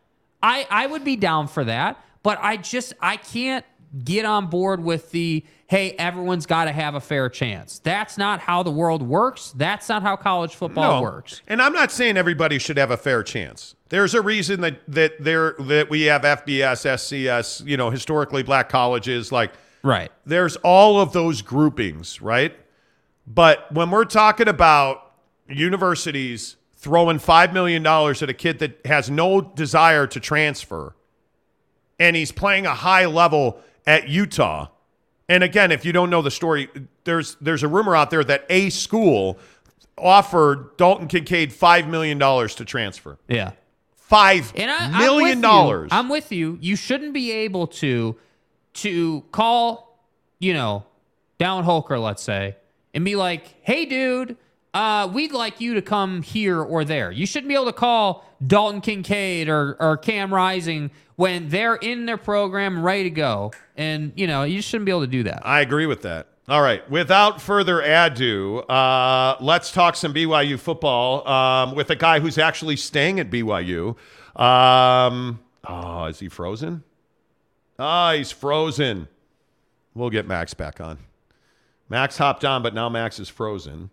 I 0.43 0.67
I 0.71 0.87
would 0.87 1.05
be 1.05 1.17
down 1.17 1.47
for 1.49 1.65
that. 1.65 2.03
But 2.23 2.39
I 2.43 2.57
just 2.57 2.95
I 3.01 3.17
can't 3.19 3.65
get 4.05 4.25
on 4.25 4.47
board 4.49 4.83
with 4.83 5.11
the 5.11 5.45
hey, 5.69 5.93
everyone's 5.93 6.47
got 6.47 6.67
to 6.67 6.73
have 6.73 6.95
a 6.95 7.01
fair 7.01 7.29
chance. 7.29 7.81
That's 7.81 8.17
not 8.17 8.39
how 8.39 8.63
the 8.63 8.71
world 8.71 9.03
works. 9.03 9.53
That's 9.57 9.89
not 9.89 10.03
how 10.03 10.15
college 10.15 10.55
football 10.55 11.03
works. 11.03 11.43
And 11.49 11.61
I'm 11.61 11.73
not 11.73 11.91
saying 11.91 12.17
everybody 12.17 12.59
should 12.61 12.77
have 12.77 12.93
a 12.93 12.97
fair 12.97 13.25
chance. 13.25 13.75
There's 13.89 14.15
a 14.15 14.23
reason 14.23 14.61
that 14.61 14.81
that 14.89 15.23
there 15.23 15.55
that 15.59 15.91
we 15.91 16.03
have 16.03 16.23
FBS, 16.23 16.85
FCS, 16.87 17.67
you 17.67 17.77
know, 17.77 17.91
historically 17.91 18.43
black 18.43 18.69
colleges 18.69 19.33
like 19.33 19.53
Right. 19.83 20.11
there's 20.25 20.57
all 20.57 21.01
of 21.01 21.13
those 21.13 21.43
groupings, 21.43 22.21
right? 22.21 22.55
But 23.27 23.71
when 23.73 23.91
we're 23.91 24.05
talking 24.05 24.49
about 24.49 25.13
universities 25.49 26.57
throwing 26.75 27.19
$5 27.19 27.53
million 27.53 27.85
at 27.87 28.23
a 28.23 28.35
kid 28.35 28.59
that 28.61 28.81
has 28.85 29.11
no 29.11 29.41
desire 29.41 30.07
to 30.07 30.21
transfer, 30.21 30.95
and 31.99 32.15
he's 32.15 32.31
playing 32.33 32.67
a 32.67 32.75
high 32.75 33.07
level 33.07 33.61
at 33.87 34.09
Utah, 34.09 34.69
and 35.29 35.43
again, 35.43 35.73
if 35.73 35.85
you 35.85 35.93
don't 35.93 36.11
know 36.11 36.23
the 36.23 36.31
story, 36.31 36.69
there's 37.05 37.37
there's 37.41 37.63
a 37.63 37.69
rumor 37.69 37.95
out 37.97 38.11
there 38.11 38.25
that 38.25 38.47
a 38.49 38.71
school 38.71 39.39
offered 39.99 40.77
Dalton 40.77 41.09
Kincaid 41.09 41.51
$5 41.53 41.89
million 41.89 42.19
to 42.19 42.65
transfer. 42.65 43.19
Yeah. 43.29 43.53
Five 43.95 44.53
I, 44.57 44.61
million 44.61 44.95
I'm 44.95 45.17
with 45.17 45.37
you. 45.37 45.43
dollars. 45.43 45.89
I'm 45.91 46.09
with 46.09 46.31
you. 46.31 46.59
You 46.61 46.77
shouldn't 46.77 47.13
be 47.13 47.33
able 47.33 47.67
to 47.69 48.17
to 48.75 49.25
call, 49.33 49.99
you 50.39 50.55
know, 50.55 50.85
Down 51.39 51.65
Holker, 51.65 51.99
let's 51.99 52.23
say, 52.23 52.55
and 52.95 53.05
be 53.05 53.17
like, 53.17 53.57
"Hey, 53.63 53.85
dude, 53.85 54.37
uh, 54.77 55.09
we'd 55.09 55.33
like 55.33 55.61
you 55.61 55.75
to 55.75 55.83
come 55.83 56.23
here 56.23 56.61
or 56.61 56.85
there." 56.85 57.11
You 57.11 57.27
shouldn't 57.27 57.49
be 57.49 57.55
able 57.55 57.67
to 57.67 57.73
call 57.73 58.25
Dalton 58.47 58.81
Kincaid 58.81 59.49
or 59.49 59.77
or 59.81 59.97
Cam 59.97 60.33
Rising 60.33 60.91
when 61.17 61.49
they're 61.49 61.77
in 61.77 62.07
their 62.07 62.19
program 62.19 62.83
ready 62.83 63.05
to 63.05 63.11
go, 63.11 63.53
and 63.77 64.13
you 64.17 64.27
know, 64.27 64.45
you 64.45 64.61
shouldn't 64.63 64.87
be 64.87 64.93
able 64.93 65.03
to 65.03 65.07
do 65.07 65.23
that. 65.25 65.43
I 65.45 65.61
agree 65.61 65.87
with 65.87 66.03
that. 66.03 66.29
All 66.49 66.63
right. 66.63 66.89
Without 66.89 67.43
further 67.43 67.81
ado, 67.81 68.59
uh, 68.61 69.37
let's 69.41 69.73
talk 69.73 69.97
some 69.97 70.15
BYU 70.15 70.59
football 70.59 71.27
um, 71.27 71.75
with 71.75 71.91
a 71.91 71.97
guy 71.97 72.21
who's 72.21 72.39
actually 72.39 72.77
staying 72.77 73.19
at 73.19 73.31
BYU. 73.31 73.97
Um, 74.41 75.41
oh, 75.67 76.05
is 76.05 76.21
he 76.21 76.29
frozen? 76.29 76.85
Ah, 77.81 78.13
he's 78.13 78.31
frozen. 78.31 79.09
We'll 79.95 80.11
get 80.11 80.29
Max 80.29 80.55
back 80.55 80.81
on. 80.81 80.99
Max 81.89 82.17
hopped 82.17 82.45
on, 82.45 82.63
but 82.63 82.75
now 82.75 82.89
Max 82.89 83.19
is 83.19 83.29
frozen. 83.29 83.91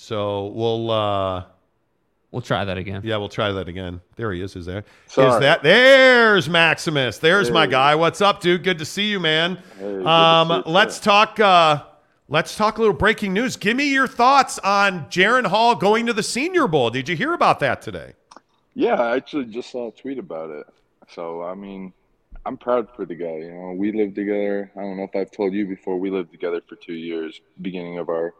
So 0.00 0.46
we'll 0.46 0.90
uh, 0.90 1.44
we'll 2.30 2.40
try 2.40 2.64
that 2.64 2.78
again. 2.78 3.02
Yeah, 3.04 3.18
we'll 3.18 3.28
try 3.28 3.52
that 3.52 3.68
again. 3.68 4.00
There 4.16 4.32
he 4.32 4.40
is. 4.40 4.56
Is 4.56 4.64
there? 4.64 4.82
Sorry. 5.06 5.34
Is 5.34 5.40
that 5.40 5.62
there's 5.62 6.48
Maximus? 6.48 7.18
There's 7.18 7.50
my 7.50 7.66
guy. 7.66 7.94
What's 7.94 8.22
up, 8.22 8.40
dude? 8.40 8.64
Good 8.64 8.78
to 8.78 8.86
see 8.86 9.10
you, 9.10 9.20
man. 9.20 9.58
good 9.78 10.02
to 10.02 10.08
um, 10.08 10.50
you, 10.50 10.72
let's 10.72 11.00
talk. 11.00 11.38
Uh, 11.38 11.84
let's 12.28 12.56
talk 12.56 12.78
a 12.78 12.80
little 12.80 12.96
breaking 12.96 13.34
news. 13.34 13.56
Give 13.56 13.76
me 13.76 13.92
your 13.92 14.08
thoughts 14.08 14.58
on 14.60 15.04
Jaren 15.10 15.46
Hall 15.46 15.74
going 15.74 16.06
to 16.06 16.14
the 16.14 16.22
Senior 16.22 16.66
Bowl. 16.66 16.88
Did 16.88 17.06
you 17.06 17.14
hear 17.14 17.34
about 17.34 17.60
that 17.60 17.82
today? 17.82 18.14
Yeah, 18.74 18.94
I 18.94 19.16
actually 19.16 19.44
just 19.44 19.70
saw 19.70 19.88
a 19.88 19.92
tweet 19.92 20.18
about 20.18 20.48
it. 20.48 20.66
So 21.10 21.42
I 21.42 21.54
mean, 21.54 21.92
I'm 22.46 22.56
proud 22.56 22.88
for 22.96 23.04
the 23.04 23.14
guy. 23.14 23.36
You 23.36 23.52
know, 23.52 23.72
we 23.76 23.92
lived 23.92 24.14
together. 24.14 24.72
I 24.74 24.80
don't 24.80 24.96
know 24.96 25.04
if 25.04 25.14
I've 25.14 25.30
told 25.30 25.52
you 25.52 25.66
before. 25.66 25.98
We 25.98 26.10
lived 26.10 26.32
together 26.32 26.62
for 26.66 26.76
two 26.76 26.94
years. 26.94 27.42
Beginning 27.60 27.98
of 27.98 28.08
our 28.08 28.32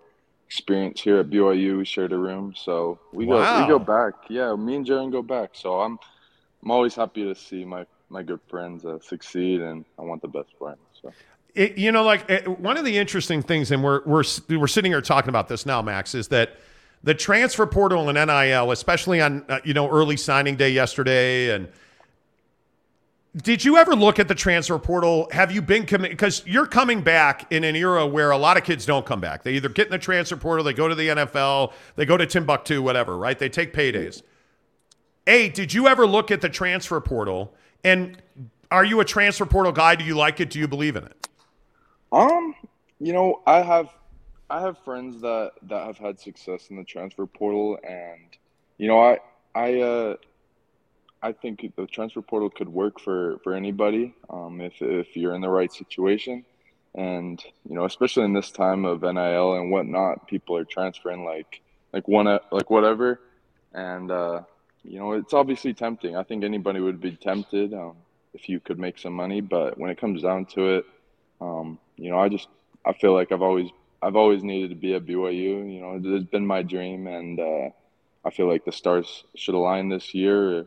experience 0.50 1.00
here 1.00 1.18
at 1.18 1.30
BYU, 1.30 1.78
we 1.78 1.84
shared 1.84 2.12
a 2.12 2.18
room, 2.18 2.52
so 2.56 2.98
we 3.12 3.24
go 3.24 3.38
we 3.38 3.68
go 3.68 3.78
back. 3.78 4.14
Yeah, 4.28 4.56
me 4.56 4.74
and 4.74 4.84
Jaren 4.84 5.12
go 5.12 5.22
back. 5.22 5.50
So 5.52 5.80
I'm 5.80 5.96
I'm 6.64 6.72
always 6.72 6.96
happy 6.96 7.22
to 7.22 7.36
see 7.36 7.64
my 7.64 7.86
my 8.08 8.24
good 8.24 8.40
friends 8.48 8.84
uh, 8.84 8.98
succeed, 9.00 9.60
and 9.60 9.84
I 9.96 10.02
want 10.02 10.22
the 10.22 10.28
best 10.28 10.48
for 10.58 10.70
him. 10.70 10.78
So. 11.00 11.12
It, 11.54 11.78
you 11.78 11.92
know, 11.92 12.02
like 12.02 12.28
eh, 12.28 12.42
one 12.46 12.76
of 12.76 12.84
the 12.84 12.98
interesting 12.98 13.42
things, 13.42 13.70
and 13.70 13.82
we're 13.84 14.02
we're 14.04 14.24
we're 14.48 14.66
sitting 14.66 14.90
here 14.90 15.00
talking 15.00 15.28
about 15.28 15.46
this 15.46 15.66
now, 15.66 15.82
Max, 15.82 16.16
is 16.16 16.26
that 16.28 16.58
the 17.04 17.14
transfer 17.14 17.66
portal 17.66 18.08
and 18.08 18.16
NIL, 18.28 18.72
especially 18.72 19.20
on 19.20 19.44
uh, 19.48 19.60
you 19.64 19.72
know 19.72 19.88
early 19.88 20.16
signing 20.16 20.56
day 20.56 20.70
yesterday, 20.70 21.54
and 21.54 21.68
did 23.36 23.64
you 23.64 23.76
ever 23.76 23.94
look 23.94 24.18
at 24.18 24.26
the 24.28 24.34
transfer 24.34 24.78
portal? 24.78 25.28
Have 25.30 25.52
you 25.52 25.62
been 25.62 25.86
committed? 25.86 26.16
Because 26.16 26.44
you're 26.46 26.66
coming 26.66 27.00
back 27.00 27.50
in 27.52 27.62
an 27.62 27.76
era 27.76 28.06
where 28.06 28.32
a 28.32 28.36
lot 28.36 28.56
of 28.56 28.64
kids 28.64 28.84
don't 28.84 29.06
come 29.06 29.20
back. 29.20 29.44
They 29.44 29.54
either 29.54 29.68
get 29.68 29.86
in 29.86 29.92
the 29.92 29.98
transfer 29.98 30.36
portal, 30.36 30.64
they 30.64 30.72
go 30.72 30.88
to 30.88 30.94
the 30.94 31.08
NFL, 31.08 31.72
they 31.94 32.04
go 32.04 32.16
to 32.16 32.26
Timbuktu, 32.26 32.82
whatever, 32.82 33.16
right? 33.16 33.38
They 33.38 33.48
take 33.48 33.72
paydays. 33.72 34.22
A, 35.26 35.48
did 35.50 35.72
you 35.72 35.86
ever 35.86 36.06
look 36.06 36.30
at 36.30 36.40
the 36.40 36.48
transfer 36.48 37.00
portal? 37.00 37.54
And 37.84 38.20
are 38.70 38.84
you 38.84 38.98
a 39.00 39.04
transfer 39.04 39.46
portal 39.46 39.72
guy? 39.72 39.94
Do 39.94 40.04
you 40.04 40.16
like 40.16 40.40
it? 40.40 40.50
Do 40.50 40.58
you 40.58 40.66
believe 40.66 40.96
in 40.96 41.04
it? 41.04 41.28
Um, 42.10 42.54
you 42.98 43.12
know, 43.12 43.42
I 43.46 43.62
have 43.62 43.90
I 44.48 44.60
have 44.60 44.78
friends 44.78 45.20
that 45.20 45.52
that 45.62 45.86
have 45.86 45.98
had 45.98 46.18
success 46.18 46.70
in 46.70 46.76
the 46.76 46.84
transfer 46.84 47.26
portal, 47.26 47.78
and 47.88 48.36
you 48.78 48.88
know, 48.88 49.00
I 49.00 49.18
I 49.54 49.80
uh 49.80 50.16
I 51.22 51.32
think 51.32 51.72
the 51.76 51.86
transfer 51.86 52.22
portal 52.22 52.50
could 52.50 52.68
work 52.68 53.00
for 53.00 53.38
for 53.44 53.54
anybody 53.54 54.14
um, 54.30 54.60
if 54.60 54.80
if 54.80 55.16
you're 55.16 55.34
in 55.34 55.42
the 55.42 55.50
right 55.50 55.72
situation, 55.72 56.44
and 56.94 57.42
you 57.68 57.74
know, 57.74 57.84
especially 57.84 58.24
in 58.24 58.32
this 58.32 58.50
time 58.50 58.84
of 58.84 59.02
NIL 59.02 59.54
and 59.54 59.70
whatnot, 59.70 60.28
people 60.28 60.56
are 60.56 60.64
transferring 60.64 61.24
like 61.24 61.60
like 61.92 62.08
one 62.08 62.26
like 62.50 62.70
whatever, 62.70 63.20
and 63.74 64.10
uh, 64.10 64.40
you 64.82 64.98
know, 64.98 65.12
it's 65.12 65.34
obviously 65.34 65.74
tempting. 65.74 66.16
I 66.16 66.22
think 66.22 66.42
anybody 66.42 66.80
would 66.80 67.00
be 67.00 67.12
tempted 67.12 67.74
um, 67.74 67.96
if 68.32 68.48
you 68.48 68.60
could 68.60 68.78
make 68.78 68.98
some 68.98 69.12
money, 69.12 69.40
but 69.40 69.78
when 69.78 69.90
it 69.90 70.00
comes 70.00 70.22
down 70.22 70.46
to 70.46 70.76
it. 70.76 70.84
Um, 71.40 71.78
you 71.96 72.10
know, 72.10 72.18
I 72.18 72.28
just 72.28 72.48
I 72.84 72.92
feel 72.92 73.14
like 73.14 73.32
I've 73.32 73.42
always 73.42 73.70
I've 74.02 74.16
always 74.16 74.42
needed 74.42 74.70
to 74.70 74.76
be 74.76 74.94
at 74.94 75.04
BYU. 75.04 75.72
You 75.72 75.80
know, 75.80 76.00
it's 76.02 76.30
been 76.30 76.46
my 76.46 76.62
dream, 76.62 77.06
and 77.06 77.38
uh, 77.38 77.68
I 78.24 78.30
feel 78.30 78.48
like 78.48 78.64
the 78.64 78.72
stars 78.72 79.24
should 79.34 79.54
align 79.54 79.88
this 79.88 80.14
year, 80.14 80.66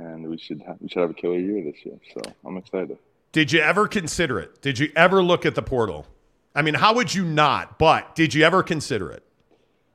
and 0.00 0.28
we 0.28 0.38
should 0.38 0.62
ha- 0.66 0.76
we 0.80 0.88
should 0.88 1.00
have 1.00 1.10
a 1.10 1.14
killer 1.14 1.38
year 1.38 1.62
this 1.64 1.84
year. 1.84 1.98
So 2.14 2.20
I'm 2.44 2.56
excited. 2.56 2.98
Did 3.32 3.52
you 3.52 3.60
ever 3.60 3.86
consider 3.86 4.40
it? 4.40 4.60
Did 4.60 4.78
you 4.78 4.90
ever 4.96 5.22
look 5.22 5.46
at 5.46 5.54
the 5.54 5.62
portal? 5.62 6.06
I 6.54 6.62
mean, 6.62 6.74
how 6.74 6.94
would 6.94 7.14
you 7.14 7.24
not? 7.24 7.78
But 7.78 8.14
did 8.14 8.34
you 8.34 8.44
ever 8.44 8.62
consider 8.62 9.10
it? 9.10 9.22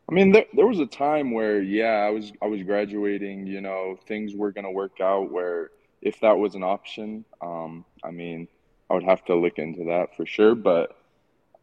I 0.09 0.14
mean, 0.14 0.32
there, 0.32 0.45
there 0.53 0.67
was 0.67 0.80
a 0.80 0.85
time 0.85 1.32
where, 1.32 1.61
yeah, 1.61 2.06
I 2.08 2.11
was 2.11 2.32
I 2.42 2.45
was 2.45 2.61
graduating. 2.64 3.48
You 3.48 3.61
know, 3.61 3.98
things 4.08 4.35
were 4.35 4.51
gonna 4.51 4.72
work 4.72 5.01
out. 5.01 5.32
Where 5.32 5.72
if 6.01 6.19
that 6.22 6.38
was 6.38 6.56
an 6.56 6.64
option, 6.64 7.25
um, 7.42 7.84
I 8.03 8.11
mean, 8.11 8.48
I 8.90 8.93
would 8.93 9.03
have 9.03 9.25
to 9.25 9.35
look 9.35 9.58
into 9.58 9.85
that 9.85 10.16
for 10.16 10.25
sure. 10.25 10.56
But, 10.56 10.95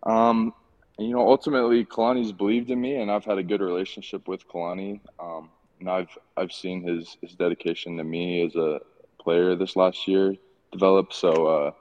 um, 0.02 0.52
you 0.98 1.10
know, 1.10 1.26
ultimately, 1.26 1.84
Kalani's 1.84 2.32
believed 2.32 2.70
in 2.70 2.80
me, 2.80 2.96
and 2.96 3.10
I've 3.10 3.24
had 3.24 3.38
a 3.38 3.42
good 3.42 3.60
relationship 3.60 4.26
with 4.28 4.46
Kalani. 4.48 5.00
Um, 5.20 5.50
and 5.82 5.90
I've 5.90 6.16
I've 6.36 6.52
seen 6.52 6.82
his 6.86 7.16
his 7.20 7.34
dedication 7.34 7.96
to 7.98 8.04
me 8.04 8.46
as 8.46 8.54
a 8.54 8.80
player 9.20 9.56
this 9.56 9.76
last 9.76 10.06
year 10.06 10.34
develop. 10.72 11.12
So, 11.12 11.46
uh, 11.46 11.72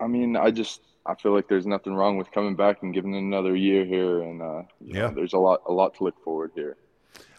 I 0.00 0.06
mean, 0.08 0.36
I 0.36 0.50
just 0.50 0.80
I 1.06 1.14
feel 1.14 1.32
like 1.34 1.48
there's 1.48 1.66
nothing 1.66 1.94
wrong 1.94 2.16
with 2.16 2.30
coming 2.32 2.56
back 2.56 2.82
and 2.82 2.94
giving 2.94 3.14
another 3.14 3.54
year 3.54 3.84
here, 3.84 4.22
and 4.22 4.42
uh, 4.42 4.62
you 4.80 4.94
Yeah. 4.94 5.08
know, 5.08 5.12
there's 5.14 5.34
a 5.34 5.38
lot 5.38 5.60
a 5.68 5.72
lot 5.72 5.94
to 5.96 6.04
look 6.04 6.22
forward 6.24 6.52
here. 6.54 6.76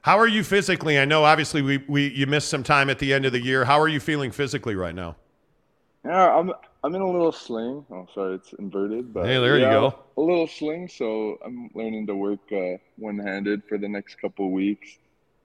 How 0.03 0.19
are 0.19 0.27
you 0.27 0.43
physically? 0.43 1.00
I 1.00 1.06
know 1.06 1.24
obviously 1.24 1.61
we, 1.61 1.77
we 1.88 2.08
you 2.10 2.27
missed 2.27 2.50
some 2.50 2.64
time 2.64 2.90
at 2.90 3.00
the 3.00 3.14
end 3.14 3.26
of 3.26 3.32
the 3.32 3.42
year. 3.42 3.66
How 3.66 3.80
are 3.80 3.88
you 3.88 4.00
feeling 4.00 4.32
physically 4.32 4.76
right 4.76 4.95
now? 4.95 5.16
Yeah, 6.06 6.35
I'm 6.35 6.52
I'm 6.84 6.95
in 6.95 7.02
a 7.02 7.10
little 7.10 7.32
sling. 7.32 7.85
Oh, 7.92 8.08
sorry, 8.14 8.35
it's 8.35 8.53
inverted, 8.60 9.14
but 9.14 9.26
Hey, 9.27 9.40
there 9.40 9.58
you 9.58 9.69
go. 9.69 9.95
A 10.18 10.22
little 10.22 10.48
sling, 10.48 10.90
so 10.90 11.38
I'm 11.45 11.69
learning 11.74 12.08
to 12.08 12.16
work 12.16 12.52
uh, 12.52 12.77
one-handed 12.98 13.64
for 13.68 13.77
the 13.77 13.88
next 13.90 14.16
couple 14.16 14.52
weeks. 14.52 15.00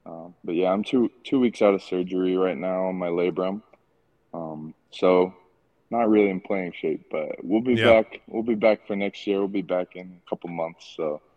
Um, 0.09 0.33
but 0.43 0.55
yeah, 0.55 0.71
I'm 0.71 0.83
two 0.83 1.11
two 1.23 1.39
weeks 1.39 1.61
out 1.61 1.75
of 1.75 1.83
surgery 1.83 2.35
right 2.35 2.57
now 2.57 2.85
on 2.87 2.95
my 2.95 3.07
labrum, 3.07 3.61
um, 4.33 4.73
so 4.91 5.33
not 5.91 6.09
really 6.09 6.29
in 6.29 6.41
playing 6.41 6.73
shape. 6.73 7.05
But 7.11 7.43
we'll 7.43 7.61
be 7.61 7.75
Yeah. 7.75 8.01
back. 8.01 8.21
We'll 8.27 8.43
be 8.43 8.55
back 8.55 8.87
for 8.87 8.95
next 8.95 9.27
year. 9.27 9.39
We'll 9.39 9.47
be 9.47 9.61
back 9.61 9.95
in 9.95 10.19
a 10.25 10.29
couple 10.29 10.49
months. 10.49 10.93
So 10.97 11.03
be 11.03 11.13
able 11.13 11.19
to 11.19 11.28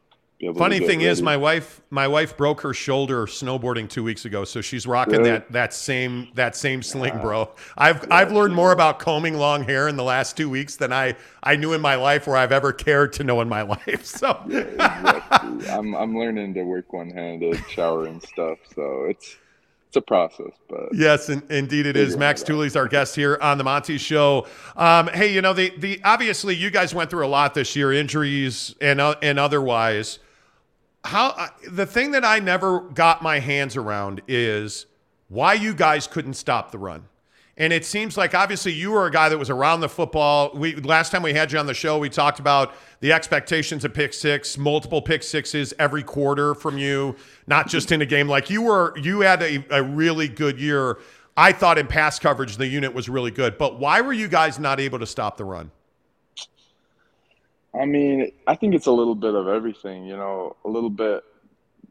Funny 0.57 0.81
thing 0.81 1.03
is, 1.03 1.23
my 1.23 1.37
wife 1.37 1.81
my 1.91 2.09
wife 2.09 2.37
broke 2.37 2.62
her 2.62 2.75
shoulder 2.75 3.27
snowboarding 3.27 3.89
two 3.89 4.03
weeks 4.03 4.25
ago, 4.25 4.45
so 4.45 4.61
she's 4.61 4.87
rocking 4.87 5.19
Really? 5.19 5.31
that 5.31 5.53
that 5.53 5.73
same 5.75 6.29
that 6.35 6.57
same 6.57 6.83
sling, 6.83 7.19
bro. 7.21 7.51
I've 7.79 8.11
I've 8.11 8.33
learned 8.33 8.55
more 8.55 8.73
about 8.73 8.99
combing 8.99 9.35
long 9.39 9.62
hair 9.65 9.87
in 9.89 9.97
the 9.97 10.03
last 10.03 10.37
two 10.37 10.51
weeks 10.51 10.77
than 10.77 10.93
I 10.93 11.15
I 11.43 11.57
knew 11.57 11.73
in 11.75 11.81
my 11.81 11.95
life 11.95 12.27
or 12.27 12.37
I've 12.37 12.53
ever 12.53 12.73
cared 12.73 13.12
to 13.15 13.25
know 13.25 13.41
in 13.41 13.49
my 13.49 13.62
life. 13.77 14.05
So 14.05 14.31
exactly. 14.49 15.69
I'm 15.69 15.95
I'm 15.95 16.19
learning 16.19 16.55
to 16.55 16.65
work 16.65 16.93
one-handed, 16.93 17.62
shower 17.71 18.07
and 18.07 18.23
stuff. 18.23 18.59
So 18.75 19.05
it's 19.09 19.37
it's 19.89 19.97
a 19.97 20.01
process, 20.01 20.53
but 20.69 20.89
Yes, 20.93 21.29
in, 21.29 21.43
indeed 21.51 21.87
it 21.87 21.97
is. 21.97 22.17
Max. 22.17 22.43
Tooley's 22.43 22.77
our 22.77 22.89
guest 22.89 23.15
here 23.15 23.39
on 23.43 23.59
the 23.59 23.65
Monty 23.65 23.99
Show. 23.99 24.47
Um, 24.75 25.09
hey, 25.09 25.33
you 25.33 25.43
know 25.43 25.53
the 25.53 25.71
the 25.79 26.01
obviously 26.03 26.55
you 26.57 26.71
guys 26.71 26.95
went 26.95 27.11
through 27.11 27.27
a 27.27 27.29
lot 27.29 27.55
this 27.55 27.77
year, 27.77 27.93
injuries 27.93 28.75
and 28.81 29.01
uh, 29.01 29.15
and 29.23 29.39
otherwise. 29.39 30.19
How 31.05 31.48
the 31.68 31.86
thing 31.86 32.12
that 32.12 32.24
I 32.24 32.39
never 32.39 32.81
got 32.81 33.22
my 33.22 33.39
hands 33.40 33.76
around 33.76 34.22
is 34.28 34.86
why 35.28 35.55
you 35.55 35.74
guys 35.74 36.06
couldn't 36.06 36.34
stop 36.34 36.70
the 36.70 36.78
run. 36.78 37.08
And 37.56 37.72
it 37.72 37.84
seems 37.84 38.16
like 38.16 38.34
obviously 38.34 38.72
you 38.72 38.92
were 38.92 39.06
a 39.06 39.10
guy 39.10 39.28
that 39.28 39.39
was 39.39 39.50
around 39.50 39.81
the 39.81 39.89
football. 39.89 40.52
We 40.55 40.76
last 40.76 41.12
time 41.12 41.22
we 41.22 41.34
had 41.34 41.52
you 41.52 41.58
on 41.58 41.66
the 41.66 41.74
show, 41.74 41.98
we 41.98 42.08
talked 42.08 42.39
about 42.39 42.74
the 43.00 43.12
expectations 43.12 43.84
of 43.84 43.92
pick 43.92 44.14
six, 44.14 44.56
multiple 44.56 45.02
pick 45.02 45.22
sixes 45.22 45.74
every 45.78 46.02
quarter 46.02 46.55
from 46.55 46.78
you, 46.78 47.16
not 47.47 47.68
just 47.68 47.92
in 47.92 48.00
a 48.00 48.06
game. 48.06 48.28
Like 48.28 48.48
you 48.48 48.62
were, 48.62 48.97
you 48.98 49.20
had 49.20 49.42
a, 49.42 49.64
a 49.70 49.82
really 49.82 50.28
good 50.28 50.58
year. 50.58 50.98
I 51.36 51.52
thought 51.52 51.78
in 51.78 51.86
pass 51.86 52.18
coverage 52.18 52.56
the 52.56 52.66
unit 52.66 52.94
was 52.94 53.08
really 53.08 53.31
good, 53.31 53.58
but 53.58 53.78
why 53.78 54.00
were 54.00 54.12
you 54.12 54.28
guys 54.28 54.58
not 54.58 54.81
able 54.81 54.98
to 54.98 55.06
stop 55.06 55.36
the 55.36 55.44
run? 55.44 55.70
I 57.78 57.86
mean, 57.86 58.33
I 58.47 58.55
think 58.55 58.75
it's 58.75 58.86
a 58.86 58.92
little 58.92 59.15
bit 59.15 59.34
of 59.34 59.49
everything, 59.49 60.05
you 60.05 60.17
know, 60.17 60.57
a 60.65 60.68
little 60.68 60.91
bit 60.91 61.25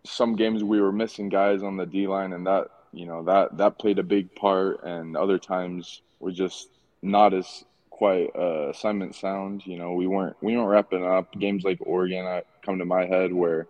some 0.03 0.35
games 0.35 0.64
we 0.64 0.82
were 0.82 0.92
missing 0.92 1.30
guys 1.30 1.61
on 1.64 1.77
the 1.77 1.85
D 1.85 2.08
line 2.08 2.34
and 2.34 2.45
that, 2.48 2.69
you 2.92 3.06
know, 3.06 3.24
that 3.24 3.58
that 3.58 3.80
played 3.80 4.00
a 4.00 4.03
big 4.03 4.34
part 4.35 4.84
and 4.84 5.16
other 5.16 5.38
times 5.38 6.01
we're 6.19 6.32
just 6.32 6.69
not 7.01 7.34
as 7.34 7.64
quite 7.90 8.30
uh, 8.35 8.69
assignment 8.69 9.16
sound, 9.16 9.66
you 9.66 9.77
know, 9.77 9.93
we 9.93 10.08
weren't 10.08 10.35
we 10.42 10.56
weren't 10.56 10.69
wrapping 10.69 11.06
up 11.06 11.32
games 11.34 11.64
like 11.64 11.80
Oregon 11.82 12.26
I 12.26 12.43
come 12.64 12.80
to 12.80 12.85
my 12.85 13.06
head 13.06 13.34
where 13.34 13.68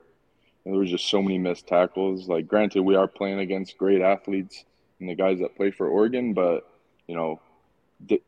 there 0.65 0.73
was 0.75 0.89
just 0.89 1.09
so 1.09 1.21
many 1.21 1.37
missed 1.37 1.67
tackles. 1.67 2.27
Like 2.27 2.47
granted 2.47 2.81
we 2.83 2.95
are 2.95 3.07
playing 3.07 3.39
against 3.39 3.77
great 3.77 4.01
athletes 4.01 4.65
and 4.99 5.09
the 5.09 5.15
guys 5.15 5.39
that 5.39 5.55
play 5.55 5.71
for 5.71 5.87
Oregon, 5.87 6.33
but 6.33 6.67
you 7.07 7.15
know, 7.15 7.41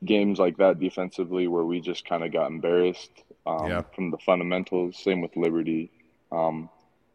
games 0.03 0.39
like 0.39 0.57
that 0.57 0.79
defensively 0.79 1.47
where 1.47 1.63
we 1.63 1.79
just 1.79 2.05
kind 2.05 2.23
of 2.23 2.31
got 2.31 2.47
embarrassed 2.47 3.22
um, 3.45 3.67
Yeah. 3.69 3.81
from 3.95 4.11
the 4.11 4.17
fundamentals. 4.19 4.97
Same 4.97 5.21
with 5.21 5.35
Liberty. 5.35 5.91
Um, 6.31 6.69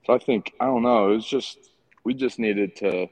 so 0.06 0.12
I 0.14 0.18
think 0.18 0.52
I 0.60 0.66
don't 0.66 0.82
know. 0.82 1.10
It 1.12 1.16
was 1.16 1.26
just 1.26 1.58
we 2.04 2.14
just 2.14 2.38
needed 2.38 2.76
to 2.76 3.08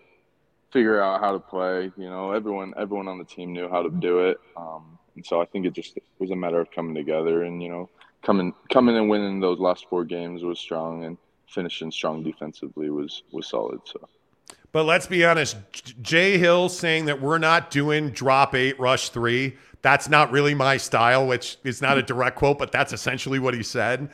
figure 0.71 1.01
out 1.01 1.21
how 1.21 1.33
to 1.33 1.39
play. 1.41 1.91
You 1.97 2.09
know, 2.11 2.33
everyone 2.33 2.75
everyone 2.77 3.09
on 3.09 3.19
the 3.19 3.25
team 3.25 3.53
knew 3.53 3.69
how 3.69 3.83
to 3.83 3.91
do 3.91 4.21
it, 4.21 4.39
um, 4.57 4.99
and 5.15 5.25
so 5.25 5.41
I 5.41 5.45
think 5.47 5.67
it 5.67 5.73
just 5.73 5.99
was 6.19 6.31
a 6.31 6.37
matter 6.37 6.61
of 6.61 6.71
coming 6.71 6.95
together 6.95 7.43
and 7.45 7.63
you 7.63 7.69
know 7.69 7.89
coming 8.23 8.53
coming 8.71 8.97
and 8.97 9.09
winning 9.09 9.41
those 9.41 9.59
last 9.59 9.87
four 9.89 10.05
games 10.05 10.43
was 10.43 10.59
strong 10.59 11.05
and 11.05 11.17
finishing 11.49 11.91
strong 11.91 12.23
defensively 12.23 12.91
was 12.91 13.23
was 13.33 13.47
solid. 13.49 13.81
So. 13.85 14.09
But 14.73 14.85
let's 14.85 15.07
be 15.07 15.25
honest, 15.25 15.57
J- 15.73 15.95
Jay 16.03 16.39
Hill 16.39 16.69
saying 16.69 17.07
that 17.07 17.21
we're 17.23 17.39
not 17.39 17.71
doing 17.71 18.11
drop 18.11 18.55
eight, 18.55 18.79
rush 18.79 19.09
three, 19.09 19.57
that's 19.87 20.09
not 20.09 20.33
really 20.33 20.53
my 20.53 20.77
style, 20.77 21.29
which 21.29 21.59
is 21.63 21.81
not 21.81 21.97
a 21.97 22.03
direct 22.03 22.35
quote, 22.35 22.59
but 22.59 22.73
that's 22.73 22.93
essentially 22.93 23.39
what 23.39 23.55
he 23.55 23.63
said. 23.63 24.11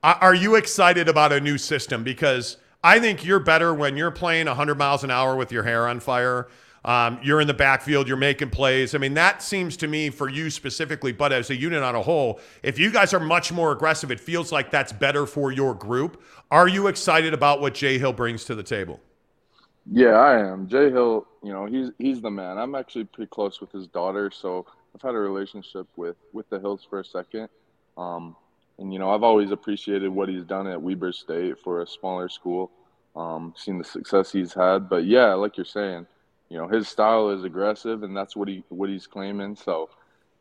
Are 0.00 0.32
you 0.32 0.54
excited 0.54 1.08
about 1.08 1.32
a 1.32 1.40
new 1.40 1.58
system? 1.58 2.04
Because 2.04 2.56
I 2.84 3.00
think 3.00 3.24
you're 3.24 3.40
better 3.40 3.74
when 3.74 3.96
you're 3.96 4.12
playing 4.12 4.46
100 4.46 4.78
miles 4.78 5.02
an 5.02 5.10
hour 5.10 5.34
with 5.34 5.50
your 5.50 5.64
hair 5.64 5.88
on 5.88 5.98
fire. 5.98 6.46
Um, 6.84 7.18
you're 7.20 7.40
in 7.40 7.48
the 7.48 7.54
backfield, 7.54 8.06
you're 8.06 8.16
making 8.16 8.50
plays. 8.50 8.94
I 8.94 8.98
mean, 8.98 9.14
that 9.14 9.42
seems 9.42 9.76
to 9.78 9.88
me 9.88 10.10
for 10.10 10.28
you 10.28 10.50
specifically, 10.50 11.10
but 11.10 11.32
as 11.32 11.50
a 11.50 11.56
unit 11.56 11.82
on 11.82 11.96
a 11.96 12.02
whole, 12.02 12.38
if 12.62 12.78
you 12.78 12.92
guys 12.92 13.12
are 13.12 13.18
much 13.18 13.50
more 13.50 13.72
aggressive, 13.72 14.12
it 14.12 14.20
feels 14.20 14.52
like 14.52 14.70
that's 14.70 14.92
better 14.92 15.26
for 15.26 15.50
your 15.50 15.74
group. 15.74 16.22
Are 16.52 16.68
you 16.68 16.86
excited 16.86 17.34
about 17.34 17.60
what 17.60 17.74
Jay 17.74 17.98
Hill 17.98 18.12
brings 18.12 18.44
to 18.44 18.54
the 18.54 18.62
table? 18.62 19.00
Yeah, 19.90 20.10
I 20.10 20.38
am. 20.48 20.68
Jay 20.68 20.90
Hill, 20.90 21.26
you 21.42 21.52
know, 21.52 21.66
he's 21.66 21.90
he's 21.98 22.20
the 22.20 22.30
man. 22.30 22.56
I'm 22.56 22.76
actually 22.76 23.04
pretty 23.04 23.30
close 23.30 23.60
with 23.60 23.72
his 23.72 23.88
daughter, 23.88 24.30
so 24.30 24.64
I've 24.98 25.08
had 25.10 25.14
a 25.14 25.18
relationship 25.20 25.86
with 25.96 26.16
with 26.32 26.48
the 26.50 26.58
Hills 26.58 26.84
for 26.88 26.98
a 27.00 27.04
second, 27.04 27.48
um, 27.96 28.34
and 28.78 28.92
you 28.92 28.98
know 28.98 29.10
I've 29.10 29.22
always 29.22 29.52
appreciated 29.52 30.08
what 30.08 30.28
he's 30.28 30.44
done 30.44 30.66
at 30.66 30.80
Weber 30.82 31.12
State 31.12 31.58
for 31.62 31.82
a 31.82 31.86
smaller 31.86 32.28
school. 32.28 32.72
Um, 33.14 33.54
seen 33.56 33.78
the 33.78 33.84
success 33.84 34.32
he's 34.32 34.54
had, 34.54 34.88
but 34.88 35.04
yeah, 35.04 35.34
like 35.34 35.56
you're 35.56 35.64
saying, 35.64 36.06
you 36.48 36.58
know 36.58 36.66
his 36.68 36.88
style 36.88 37.30
is 37.30 37.44
aggressive, 37.44 38.02
and 38.02 38.16
that's 38.16 38.34
what 38.34 38.48
he 38.48 38.64
what 38.70 38.88
he's 38.90 39.06
claiming. 39.06 39.54
So, 39.54 39.88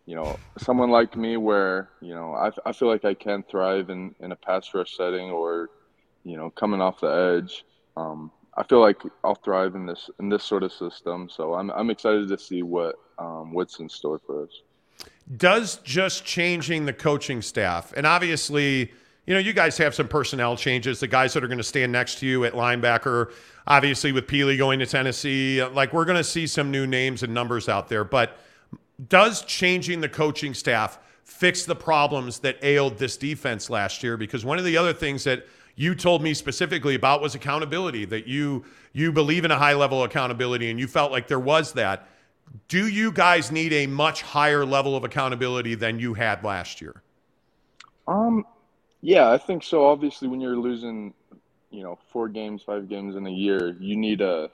you 0.07 0.15
know, 0.15 0.39
someone 0.57 0.89
like 0.89 1.15
me, 1.15 1.37
where 1.37 1.89
you 2.01 2.15
know 2.15 2.33
I, 2.33 2.51
I 2.65 2.71
feel 2.73 2.87
like 2.87 3.05
I 3.05 3.13
can 3.13 3.43
thrive 3.43 3.89
in 3.91 4.15
in 4.19 4.31
a 4.31 4.35
pass 4.35 4.73
rush 4.73 4.95
setting 4.97 5.29
or, 5.29 5.69
you 6.23 6.35
know, 6.37 6.49
coming 6.49 6.81
off 6.81 7.01
the 7.01 7.07
edge. 7.41 7.63
Um, 7.95 8.31
I 8.57 8.63
feel 8.63 8.81
like 8.81 9.01
I'll 9.23 9.35
thrive 9.35 9.75
in 9.75 9.85
this 9.85 10.09
in 10.19 10.29
this 10.29 10.43
sort 10.43 10.63
of 10.63 10.71
system. 10.73 11.29
So 11.29 11.53
I'm 11.53 11.69
I'm 11.71 11.89
excited 11.89 12.27
to 12.27 12.37
see 12.37 12.63
what 12.63 12.95
um, 13.19 13.53
what's 13.53 13.79
in 13.79 13.87
store 13.87 14.19
for 14.25 14.43
us. 14.43 14.61
Does 15.37 15.77
just 15.77 16.25
changing 16.25 16.85
the 16.85 16.93
coaching 16.93 17.41
staff, 17.41 17.93
and 17.95 18.07
obviously, 18.07 18.91
you 19.27 19.33
know, 19.33 19.39
you 19.39 19.53
guys 19.53 19.77
have 19.77 19.93
some 19.93 20.07
personnel 20.07 20.57
changes. 20.57 20.99
The 20.99 21.07
guys 21.07 21.33
that 21.33 21.43
are 21.43 21.47
going 21.47 21.59
to 21.59 21.63
stand 21.63 21.91
next 21.91 22.19
to 22.19 22.25
you 22.25 22.45
at 22.45 22.53
linebacker, 22.53 23.31
obviously 23.67 24.11
with 24.11 24.25
Pili 24.25 24.57
going 24.57 24.79
to 24.79 24.87
Tennessee, 24.87 25.63
like 25.63 25.93
we're 25.93 26.05
going 26.05 26.17
to 26.17 26.23
see 26.23 26.47
some 26.47 26.71
new 26.71 26.87
names 26.87 27.21
and 27.21 27.33
numbers 27.33 27.69
out 27.69 27.89
there. 27.89 28.03
But 28.03 28.39
does 29.07 29.43
changing 29.43 30.01
the 30.01 30.09
coaching 30.09 30.55
staff 30.55 30.97
fix 31.23 31.65
the 31.65 31.75
problems 31.75 32.39
that 32.39 32.57
ailed 32.63 32.97
this 32.97 33.17
defense 33.17 33.69
last 33.69 34.01
year? 34.01 34.17
Because 34.17 34.43
one 34.43 34.57
of 34.57 34.65
the 34.65 34.77
other 34.77 34.93
things 34.93 35.25
that 35.25 35.45
you 35.77 35.93
told 35.93 36.23
me 36.23 36.33
specifically 36.33 36.95
about 36.95 37.21
was 37.21 37.35
accountability 37.35 38.03
that 38.05 38.27
you 38.27 38.65
you 38.93 39.11
believe 39.11 39.45
in 39.45 39.51
a 39.51 39.57
high 39.57 39.75
level 39.75 40.03
of 40.03 40.09
accountability 40.09 40.69
and 40.71 40.79
you 40.79 40.87
felt 40.87 41.11
like 41.11 41.27
there 41.27 41.39
was 41.39 41.71
that. 41.73 42.09
Do 42.67 42.87
you 42.87 43.11
guys 43.11 43.51
need 43.51 43.71
a 43.71 43.85
much 43.85 44.23
higher 44.23 44.65
level 44.65 44.95
of 44.95 45.03
accountability 45.03 45.75
than 45.75 45.99
you 45.99 46.15
had 46.15 46.43
last 46.43 46.81
year? 46.81 47.03
Um 48.07 48.45
yeah 49.01 49.29
i 49.29 49.37
think 49.37 49.63
so. 49.63 49.85
Obviously 49.85 50.27
when 50.27 50.41
you're 50.41 50.57
losing 50.57 51.13
you 51.69 51.83
know 51.83 51.97
four 52.09 52.27
games 52.27 52.63
five 52.63 52.89
games 52.89 53.15
in 53.15 53.27
a 53.27 53.31
year 53.31 53.77
you 53.79 53.95
need 53.95 54.21
a 54.21 54.49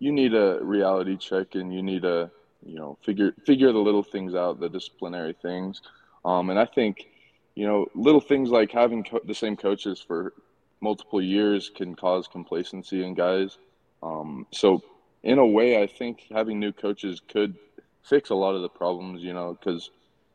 you 0.00 0.10
need 0.10 0.34
a 0.34 0.58
reality 0.62 1.16
check 1.16 1.54
and 1.54 1.72
you 1.72 1.82
need 1.82 2.04
a 2.04 2.28
you 2.64 2.76
know 2.76 2.98
figure 3.02 3.32
figure 3.44 3.70
the 3.70 3.78
little 3.78 4.02
things 4.02 4.34
out 4.34 4.58
the 4.58 4.68
disciplinary 4.68 5.32
things. 5.40 5.80
Um 6.24 6.50
and 6.50 6.58
i 6.58 6.64
think 6.64 7.06
you 7.54 7.68
know 7.68 7.86
little 7.94 8.20
things 8.20 8.50
like 8.50 8.72
having 8.72 9.04
co- 9.04 9.20
the 9.24 9.34
same 9.34 9.56
coaches 9.56 10.00
for 10.04 10.32
multiple 10.80 11.22
years 11.22 11.70
can 11.74 11.94
cause 11.94 12.28
complacency 12.28 13.04
in 13.04 13.14
guys. 13.14 13.58
Um, 14.02 14.46
so 14.52 14.82
in 15.22 15.38
a 15.38 15.46
way, 15.46 15.82
I 15.82 15.86
think 15.86 16.26
having 16.30 16.60
new 16.60 16.72
coaches 16.72 17.20
could 17.26 17.56
fix 18.02 18.30
a 18.30 18.34
lot 18.34 18.54
of 18.54 18.62
the 18.62 18.68
problems. 18.68 19.22
You 19.22 19.32
know, 19.32 19.56
because 19.58 19.90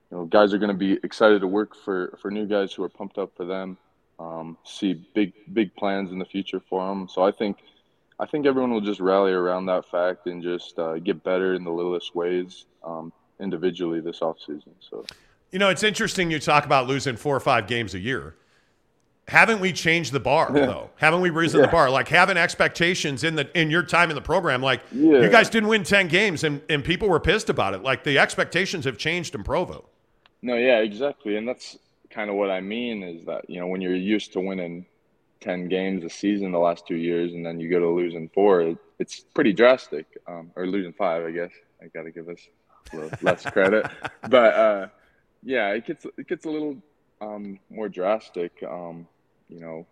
you 0.09 0.17
know 0.17 0.25
guys 0.25 0.53
are 0.53 0.57
going 0.57 0.71
to 0.71 0.77
be 0.77 0.99
excited 1.03 1.41
to 1.41 1.47
work 1.47 1.75
for 1.75 2.17
for 2.21 2.31
new 2.31 2.45
guys 2.45 2.73
who 2.73 2.83
are 2.83 2.89
pumped 2.89 3.17
up 3.17 3.35
for 3.35 3.45
them. 3.45 3.77
Um, 4.19 4.57
see 4.63 4.93
big 5.15 5.33
big 5.53 5.75
plans 5.75 6.11
in 6.11 6.19
the 6.19 6.25
future 6.25 6.59
for 6.59 6.87
them. 6.87 7.07
So 7.07 7.23
I 7.23 7.31
think 7.31 7.57
I 8.19 8.25
think 8.25 8.45
everyone 8.45 8.71
will 8.71 8.81
just 8.81 8.99
rally 8.99 9.31
around 9.31 9.65
that 9.67 9.89
fact 9.89 10.27
and 10.27 10.43
just 10.43 10.77
uh, 10.77 10.99
get 10.99 11.23
better 11.23 11.55
in 11.55 11.63
the 11.63 11.71
littlest 11.71 12.13
ways 12.13 12.65
um, 12.83 13.11
individually 13.39 13.99
this 13.99 14.19
offseason. 14.19 14.73
So. 14.79 15.05
You 15.51 15.59
know, 15.59 15.67
it's 15.67 15.83
interesting 15.83 16.31
you 16.31 16.39
talk 16.39 16.65
about 16.65 16.87
losing 16.87 17.17
four 17.17 17.35
or 17.35 17.39
five 17.41 17.67
games 17.67 17.93
a 17.93 17.99
year 17.99 18.35
haven't 19.31 19.61
we 19.61 19.71
changed 19.71 20.11
the 20.11 20.19
bar 20.19 20.51
though? 20.51 20.89
haven't 20.97 21.21
we 21.21 21.29
risen 21.29 21.61
yeah. 21.61 21.67
the 21.67 21.71
bar? 21.71 21.89
Like 21.89 22.09
having 22.09 22.35
expectations 22.35 23.23
in 23.23 23.35
the 23.35 23.49
in 23.57 23.71
your 23.71 23.81
time 23.81 24.09
in 24.09 24.15
the 24.15 24.21
program, 24.21 24.61
like 24.61 24.81
yeah. 24.91 25.21
you 25.21 25.29
guys 25.29 25.49
didn't 25.49 25.69
win 25.69 25.83
ten 25.83 26.09
games 26.09 26.43
and, 26.43 26.61
and 26.69 26.83
people 26.83 27.07
were 27.07 27.19
pissed 27.21 27.49
about 27.49 27.73
it. 27.73 27.81
Like 27.81 28.03
the 28.03 28.19
expectations 28.19 28.83
have 28.83 28.97
changed 28.97 29.33
in 29.33 29.43
Provo. 29.43 29.85
No, 30.41 30.55
yeah, 30.55 30.79
exactly. 30.79 31.37
And 31.37 31.47
that's 31.47 31.77
kind 32.09 32.29
of 32.29 32.35
what 32.35 32.51
I 32.51 32.59
mean 32.59 33.03
is 33.03 33.23
that, 33.23 33.49
you 33.49 33.61
know, 33.61 33.67
when 33.67 33.79
you're 33.79 33.95
used 33.95 34.33
to 34.33 34.41
winning 34.41 34.85
ten 35.39 35.69
games 35.69 36.03
a 36.03 36.09
season 36.09 36.51
the 36.51 36.59
last 36.59 36.85
two 36.85 36.97
years 36.97 37.31
and 37.31 37.45
then 37.45 37.57
you 37.57 37.69
go 37.69 37.79
to 37.79 37.87
losing 37.87 38.27
four, 38.27 38.61
it, 38.61 38.77
it's 38.99 39.21
pretty 39.21 39.53
drastic. 39.53 40.07
Um, 40.27 40.51
or 40.57 40.67
losing 40.67 40.91
five, 40.91 41.23
I 41.23 41.31
guess. 41.31 41.51
I 41.81 41.87
gotta 41.87 42.11
give 42.11 42.27
us 42.27 42.49
a 42.91 42.97
little 42.97 43.17
less 43.21 43.45
credit. 43.45 43.89
But 44.29 44.53
uh, 44.55 44.87
yeah, 45.41 45.69
it 45.69 45.85
gets 45.87 46.05
it 46.17 46.27
gets 46.27 46.45
a 46.45 46.49
little 46.49 46.75
um, 47.21 47.59
more 47.69 47.87
drastic. 47.87 48.51
Um, 48.69 49.07
you 49.51 49.59
know, 49.59 49.85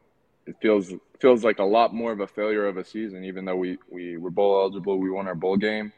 it 0.48 0.56
feels 0.62 0.94
feels 1.20 1.44
like 1.44 1.60
a 1.60 1.64
lot 1.64 1.94
more 1.94 2.12
of 2.12 2.22
a 2.22 2.28
failure 2.28 2.66
of 2.66 2.78
a 2.78 2.84
season, 2.84 3.24
even 3.26 3.46
though 3.46 3.56
we 3.56 3.78
we 3.92 4.18
were 4.18 4.32
bowl 4.32 4.60
eligible, 4.62 4.98
we 4.98 5.12
won 5.12 5.28
our 5.28 5.36
bowl 5.36 5.58
game. 5.58 5.92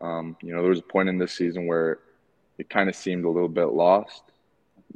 Um, 0.00 0.36
you 0.40 0.54
know, 0.54 0.62
there 0.62 0.70
was 0.70 0.78
a 0.78 0.82
point 0.82 1.08
in 1.08 1.18
this 1.18 1.32
season 1.32 1.66
where 1.66 1.98
it 2.56 2.70
kind 2.70 2.88
of 2.88 2.94
seemed 2.94 3.24
a 3.24 3.30
little 3.30 3.48
bit 3.48 3.66
lost, 3.66 4.22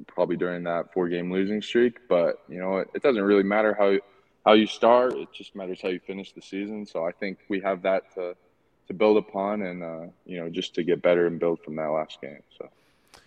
probably 0.07 0.37
during 0.37 0.63
that 0.65 0.93
four 0.93 1.09
game 1.09 1.31
losing 1.33 1.61
streak. 1.61 2.09
But 2.09 2.37
you 2.49 2.61
know, 2.61 2.79
it, 2.79 2.89
it 2.95 3.03
doesn't 3.03 3.23
really 3.23 3.43
matter 3.43 3.75
how 3.75 3.99
how 4.47 4.55
you 4.55 4.67
start; 4.67 5.15
it 5.15 5.29
just 5.33 5.55
matters 5.55 5.81
how 5.83 5.89
you 5.89 6.01
finish 6.01 6.33
the 6.33 6.43
season. 6.43 6.87
So 6.87 7.05
I 7.05 7.13
think 7.13 7.39
we 7.49 7.61
have 7.61 7.83
that 7.83 8.15
to 8.15 8.37
to 8.87 8.95
build 8.95 9.17
upon, 9.17 9.63
and 9.63 9.83
uh, 9.83 10.07
you 10.25 10.39
know, 10.39 10.49
just 10.49 10.75
to 10.77 10.85
get 10.85 11.03
better 11.03 11.27
and 11.27 11.39
build 11.39 11.61
from 11.65 11.77
that 11.77 11.89
last 11.89 12.21
game. 12.21 12.43
So. 12.57 12.69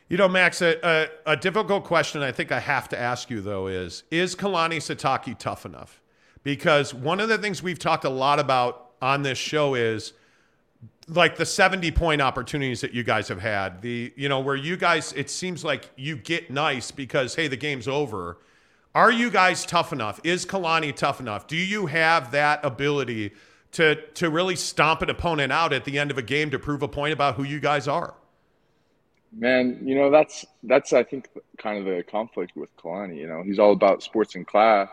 You 0.07 0.17
know, 0.17 0.27
Max, 0.27 0.61
a, 0.61 0.77
a, 1.25 1.31
a, 1.31 1.35
difficult 1.35 1.83
question 1.83 2.21
I 2.21 2.31
think 2.31 2.51
I 2.51 2.59
have 2.59 2.87
to 2.89 2.99
ask 2.99 3.31
you, 3.31 3.41
though, 3.41 3.65
is 3.65 4.03
Is 4.11 4.35
Kalani 4.35 4.77
Sitake 4.77 5.37
tough 5.39 5.65
enough? 5.65 5.99
Because 6.43 6.93
one 6.93 7.19
of 7.19 7.27
the 7.27 7.39
things 7.39 7.63
we've 7.63 7.79
talked 7.79 8.05
a 8.05 8.09
lot 8.09 8.39
about 8.39 8.91
on 9.01 9.23
this 9.23 9.39
show 9.39 9.73
is 9.73 10.13
like 11.07 11.37
the 11.37 11.45
70 11.45 11.89
point 11.91 12.21
opportunities 12.21 12.81
that 12.81 12.93
you 12.93 13.03
guys 13.03 13.27
have 13.29 13.41
had. 13.41 13.81
The, 13.81 14.13
you 14.15 14.29
know, 14.29 14.39
where 14.39 14.55
you 14.55 14.77
guys, 14.77 15.11
it 15.13 15.31
seems 15.31 15.63
like 15.63 15.89
you 15.95 16.17
get 16.17 16.51
nice 16.51 16.91
because, 16.91 17.33
hey, 17.33 17.47
the 17.47 17.57
game's 17.57 17.87
over. 17.87 18.37
Are 18.93 19.11
you 19.11 19.31
guys 19.31 19.65
tough 19.65 19.91
enough? 19.91 20.19
Is 20.23 20.45
Kalani 20.45 20.95
tough 20.95 21.19
enough? 21.19 21.47
Do 21.47 21.57
you 21.57 21.87
have 21.87 22.29
that 22.31 22.63
ability 22.63 23.33
to, 23.71 23.95
to 24.13 24.29
really 24.29 24.55
stomp 24.55 25.01
an 25.01 25.09
opponent 25.09 25.51
out 25.51 25.73
at 25.73 25.83
the 25.83 25.97
end 25.97 26.11
of 26.11 26.19
a 26.19 26.21
game 26.21 26.51
to 26.51 26.59
prove 26.59 26.83
a 26.83 26.87
point 26.87 27.11
about 27.11 27.35
who 27.35 27.43
you 27.43 27.59
guys 27.59 27.87
are? 27.87 28.13
Man, 29.37 29.81
you 29.83 29.95
know 29.95 30.09
that's 30.09 30.45
that's 30.63 30.93
I 30.93 31.03
think 31.03 31.29
kind 31.57 31.77
of 31.77 31.85
the 31.85 32.03
conflict 32.03 32.55
with 32.55 32.75
Kalani. 32.77 33.17
You 33.17 33.27
know, 33.27 33.43
he's 33.43 33.59
all 33.59 33.73
about 33.73 34.01
sports 34.01 34.35
in 34.35 34.45
class, 34.45 34.87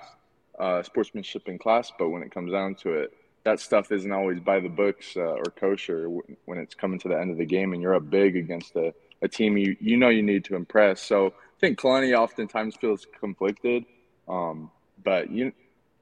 uh, 0.58 0.82
sportsmanship 0.82 1.48
in 1.48 1.58
class, 1.58 1.92
but 1.96 2.08
when 2.08 2.22
it 2.22 2.32
comes 2.32 2.50
down 2.50 2.74
to 2.76 2.92
it, 2.94 3.16
that 3.44 3.60
stuff 3.60 3.92
isn't 3.92 4.10
always 4.10 4.40
by 4.40 4.58
the 4.58 4.68
books 4.68 5.16
uh, 5.16 5.20
or 5.20 5.44
kosher 5.44 6.08
when 6.08 6.58
it's 6.58 6.74
coming 6.74 6.98
to 7.00 7.08
the 7.08 7.18
end 7.18 7.30
of 7.30 7.38
the 7.38 7.44
game 7.44 7.72
and 7.72 7.80
you're 7.80 7.94
up 7.94 8.08
big 8.10 8.36
against 8.36 8.74
a, 8.76 8.92
a 9.22 9.28
team 9.28 9.56
you 9.56 9.76
you 9.80 9.96
know 9.96 10.08
you 10.08 10.22
need 10.22 10.44
to 10.44 10.56
impress. 10.56 11.00
So 11.00 11.28
I 11.28 11.60
think 11.60 11.78
Kalani 11.78 12.16
oftentimes 12.16 12.74
feels 12.76 13.06
conflicted, 13.20 13.84
um, 14.28 14.70
but 15.04 15.30
you 15.30 15.52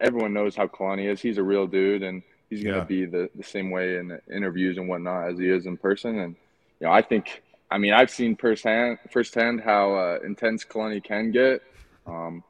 everyone 0.00 0.32
knows 0.32 0.56
how 0.56 0.66
Kalani 0.66 1.10
is. 1.10 1.20
He's 1.20 1.36
a 1.38 1.42
real 1.42 1.66
dude, 1.66 2.02
and 2.02 2.22
he's 2.48 2.62
going 2.62 2.74
to 2.74 2.80
yeah. 2.80 2.84
be 2.84 3.04
the 3.04 3.28
the 3.34 3.44
same 3.44 3.70
way 3.70 3.98
in 3.98 4.18
interviews 4.34 4.78
and 4.78 4.88
whatnot 4.88 5.30
as 5.30 5.38
he 5.38 5.48
is 5.48 5.66
in 5.66 5.76
person. 5.76 6.18
And 6.18 6.36
you 6.80 6.86
know, 6.86 6.92
I 6.92 7.02
think 7.02 7.42
I 7.70 7.78
mean, 7.78 7.92
I've 7.92 8.10
seen 8.10 8.36
firsthand 8.36 8.98
firsthand 9.10 9.60
how 9.60 9.94
uh, 9.94 10.18
intense 10.24 10.64
Kalani 10.64 11.02
can 11.02 11.30
get. 11.30 11.62
Um, 12.06 12.42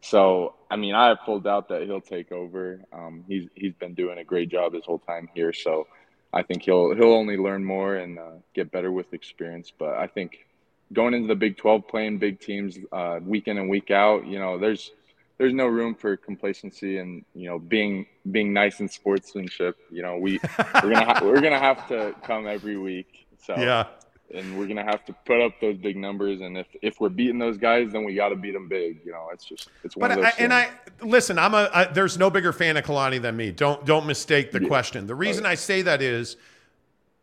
so, 0.00 0.54
I 0.70 0.76
mean, 0.76 0.94
I 0.94 1.08
have 1.08 1.18
full 1.24 1.40
doubt 1.40 1.68
that 1.70 1.82
he'll 1.82 2.00
take 2.00 2.30
over. 2.30 2.80
Um, 2.92 3.24
he's 3.26 3.48
he's 3.54 3.74
been 3.74 3.94
doing 3.94 4.18
a 4.18 4.24
great 4.24 4.50
job 4.50 4.74
his 4.74 4.84
whole 4.84 4.98
time 4.98 5.28
here. 5.34 5.52
So, 5.52 5.86
I 6.32 6.42
think 6.42 6.62
he'll 6.62 6.94
he'll 6.94 7.14
only 7.14 7.36
learn 7.36 7.64
more 7.64 7.96
and 7.96 8.18
uh, 8.18 8.32
get 8.54 8.70
better 8.70 8.92
with 8.92 9.12
experience. 9.14 9.72
But 9.76 9.94
I 9.94 10.06
think 10.06 10.46
going 10.92 11.14
into 11.14 11.28
the 11.28 11.34
Big 11.34 11.56
12, 11.56 11.88
playing 11.88 12.18
big 12.18 12.40
teams 12.40 12.78
uh, 12.92 13.18
week 13.22 13.48
in 13.48 13.58
and 13.58 13.68
week 13.68 13.90
out, 13.90 14.26
you 14.26 14.38
know, 14.38 14.58
there's 14.58 14.92
there's 15.38 15.52
no 15.52 15.66
room 15.66 15.94
for 15.94 16.16
complacency 16.16 16.98
and 16.98 17.24
you 17.34 17.48
know 17.48 17.58
being 17.58 18.06
being 18.30 18.52
nice 18.52 18.80
in 18.80 18.88
sportsmanship. 18.88 19.76
You 19.90 20.02
know, 20.02 20.18
we 20.18 20.40
we're 20.82 20.90
gonna 20.90 21.04
ha- 21.04 21.20
we're 21.22 21.40
gonna 21.40 21.58
have 21.58 21.88
to 21.88 22.14
come 22.22 22.46
every 22.46 22.76
week. 22.76 23.26
So 23.44 23.54
yeah, 23.58 23.86
and 24.34 24.58
we're 24.58 24.66
gonna 24.66 24.84
have 24.84 25.04
to 25.04 25.12
put 25.24 25.40
up 25.40 25.52
those 25.60 25.76
big 25.76 25.96
numbers. 25.96 26.40
And 26.40 26.58
if 26.58 26.66
if 26.82 27.00
we're 27.00 27.08
beating 27.08 27.38
those 27.38 27.56
guys, 27.56 27.92
then 27.92 28.04
we 28.04 28.14
got 28.14 28.30
to 28.30 28.36
beat 28.36 28.52
them 28.52 28.68
big. 28.68 29.00
You 29.04 29.12
know, 29.12 29.28
it's 29.32 29.44
just 29.44 29.68
it's 29.84 29.96
one 29.96 30.10
but 30.10 30.18
of 30.18 30.24
those. 30.24 30.32
I, 30.38 30.42
and 30.42 30.52
I 30.52 30.70
listen. 31.00 31.38
I'm 31.38 31.54
a. 31.54 31.70
I, 31.72 31.84
there's 31.84 32.18
no 32.18 32.30
bigger 32.30 32.52
fan 32.52 32.76
of 32.76 32.84
Kalani 32.84 33.20
than 33.20 33.36
me. 33.36 33.52
Don't 33.52 33.84
don't 33.84 34.06
mistake 34.06 34.52
the 34.52 34.60
yeah. 34.60 34.68
question. 34.68 35.06
The 35.06 35.14
reason 35.14 35.44
right. 35.44 35.52
I 35.52 35.54
say 35.54 35.82
that 35.82 36.02
is, 36.02 36.36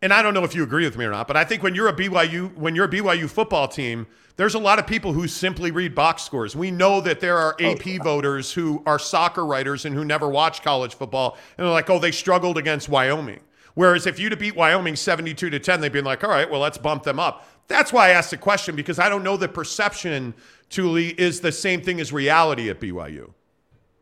and 0.02 0.14
I 0.14 0.22
don't 0.22 0.34
know 0.34 0.44
if 0.44 0.56
you 0.56 0.64
agree 0.64 0.86
with 0.86 0.98
me 0.98 1.06
or 1.06 1.12
not, 1.12 1.28
but 1.28 1.38
I 1.38 1.44
think 1.44 1.62
when 1.62 1.76
you're 1.76 1.90
a 1.90 1.96
BYU 1.96 2.56
when 2.56 2.76
you're 2.76 2.86
a 2.86 2.92
BYU 2.92 3.30
football 3.30 3.68
team. 3.68 4.08
There's 4.36 4.56
a 4.56 4.60
lot 4.60 4.80
of 4.80 4.88
people 4.88 5.14
who 5.14 5.28
simply 5.28 5.70
read 5.70 5.94
box 5.94 6.24
scores. 6.24 6.56
We 6.56 6.72
know 6.72 7.00
that 7.02 7.20
there 7.20 7.38
are 7.38 7.56
AP 7.60 7.88
oh. 7.88 8.04
voters 8.04 8.52
who 8.52 8.82
are 8.84 8.98
soccer 8.98 9.46
writers 9.46 9.86
and 9.86 9.94
who 9.94 10.04
never 10.04 10.28
watch 10.28 10.64
college 10.64 10.96
football, 10.96 11.38
and 11.56 11.68
they're 11.68 11.72
like, 11.72 11.88
"Oh, 11.92 12.00
they 12.00 12.10
struggled 12.10 12.58
against 12.58 12.90
Wyoming." 12.90 13.42
Whereas 13.76 14.06
if 14.06 14.20
you'd 14.20 14.32
have 14.32 14.40
beat 14.40 14.56
Wyoming 14.56 14.96
72 14.96 15.50
to 15.50 15.60
10, 15.60 15.82
they'd 15.82 15.92
be 15.92 16.02
like, 16.02 16.24
all 16.24 16.30
right, 16.30 16.50
well, 16.50 16.62
let's 16.62 16.78
bump 16.78 17.04
them 17.04 17.20
up. 17.20 17.48
That's 17.68 17.92
why 17.92 18.10
I 18.10 18.12
asked 18.12 18.32
the 18.32 18.38
question 18.38 18.76
because 18.76 19.00
I 19.00 19.10
don't 19.10 19.24
know 19.24 19.38
that 19.38 19.54
perception, 19.54 20.34
Tooley, 20.70 21.10
is 21.10 21.40
the 21.40 21.52
same 21.52 21.82
thing 21.82 22.00
as 22.00 22.12
reality 22.12 22.70
at 22.70 22.80
BYU. 22.80 23.32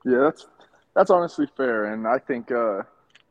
Yeah, 0.03 0.17
that's 0.17 0.48
that's 0.95 1.11
honestly 1.11 1.48
fair, 1.56 1.93
and 1.93 2.08
I 2.08 2.17
think 2.17 2.51
uh, 2.51 2.77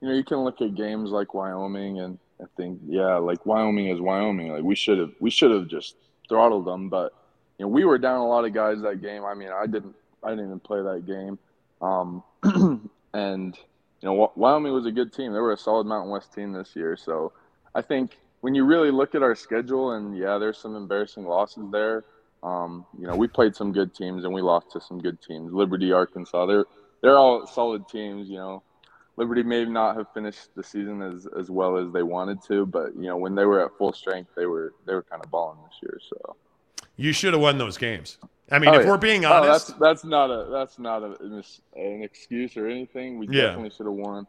you 0.00 0.08
know 0.08 0.14
you 0.14 0.24
can 0.24 0.38
look 0.38 0.62
at 0.62 0.76
games 0.76 1.10
like 1.10 1.34
Wyoming 1.34 1.98
and 1.98 2.18
I 2.40 2.46
think 2.56 2.80
yeah, 2.86 3.16
like 3.16 3.44
Wyoming 3.44 3.88
is 3.88 4.00
Wyoming. 4.00 4.52
Like 4.52 4.62
we 4.62 4.74
should 4.74 4.98
have 4.98 5.12
we 5.20 5.30
should 5.30 5.50
have 5.50 5.68
just 5.68 5.96
throttled 6.28 6.64
them, 6.64 6.88
but 6.88 7.12
you 7.58 7.64
know 7.64 7.68
we 7.68 7.84
were 7.84 7.98
down 7.98 8.20
a 8.20 8.26
lot 8.26 8.44
of 8.44 8.54
guys 8.54 8.80
that 8.82 9.02
game. 9.02 9.24
I 9.24 9.34
mean, 9.34 9.50
I 9.50 9.66
didn't 9.66 9.94
I 10.22 10.30
didn't 10.30 10.46
even 10.46 10.60
play 10.60 10.82
that 10.82 11.06
game, 11.06 11.38
um, 11.82 12.22
and 13.14 13.58
you 14.00 14.08
know 14.08 14.32
Wyoming 14.34 14.72
was 14.72 14.86
a 14.86 14.92
good 14.92 15.12
team. 15.12 15.32
They 15.32 15.40
were 15.40 15.52
a 15.52 15.58
solid 15.58 15.86
Mountain 15.86 16.10
West 16.10 16.32
team 16.32 16.52
this 16.52 16.74
year. 16.74 16.96
So 16.96 17.32
I 17.74 17.82
think 17.82 18.18
when 18.40 18.54
you 18.54 18.64
really 18.64 18.90
look 18.90 19.14
at 19.14 19.22
our 19.22 19.34
schedule, 19.34 19.92
and 19.92 20.16
yeah, 20.16 20.38
there's 20.38 20.58
some 20.58 20.74
embarrassing 20.74 21.24
losses 21.24 21.64
there. 21.70 22.04
Um, 22.42 22.86
you 22.98 23.06
know, 23.06 23.14
we 23.14 23.28
played 23.28 23.54
some 23.54 23.72
good 23.72 23.94
teams 23.94 24.24
and 24.24 24.32
we 24.32 24.40
lost 24.40 24.70
to 24.72 24.80
some 24.80 24.98
good 24.98 25.20
teams. 25.20 25.52
Liberty, 25.52 25.92
Arkansas, 25.92 26.46
they're 26.46 26.64
they're 27.02 27.18
all 27.18 27.46
solid 27.46 27.86
teams. 27.88 28.28
You 28.28 28.36
know, 28.36 28.62
Liberty 29.16 29.42
may 29.42 29.66
not 29.66 29.96
have 29.96 30.06
finished 30.14 30.48
the 30.56 30.62
season 30.62 31.02
as, 31.02 31.26
as 31.38 31.50
well 31.50 31.76
as 31.76 31.92
they 31.92 32.02
wanted 32.02 32.42
to, 32.44 32.64
but 32.64 32.94
you 32.94 33.02
know 33.02 33.18
when 33.18 33.34
they 33.34 33.44
were 33.44 33.62
at 33.64 33.76
full 33.76 33.92
strength, 33.92 34.30
they 34.34 34.46
were 34.46 34.72
they 34.86 34.94
were 34.94 35.02
kind 35.02 35.22
of 35.22 35.30
balling 35.30 35.58
this 35.64 35.78
year. 35.82 36.00
So 36.08 36.36
you 36.96 37.12
should 37.12 37.34
have 37.34 37.42
won 37.42 37.58
those 37.58 37.76
games. 37.76 38.16
I 38.50 38.58
mean, 38.58 38.70
oh, 38.70 38.74
if 38.74 38.82
yeah. 38.82 38.90
we're 38.90 38.98
being 38.98 39.24
oh, 39.24 39.32
honest, 39.32 39.68
that's 39.68 39.78
that's 39.78 40.04
not 40.04 40.30
a 40.30 40.48
that's 40.50 40.78
not 40.78 41.02
a, 41.02 41.16
an 41.22 42.02
excuse 42.02 42.56
or 42.56 42.66
anything. 42.66 43.18
We 43.18 43.28
Yeah. 43.28 43.42
definitely 43.48 43.70
should 43.70 43.86
have 43.86 43.94
won. 43.94 44.26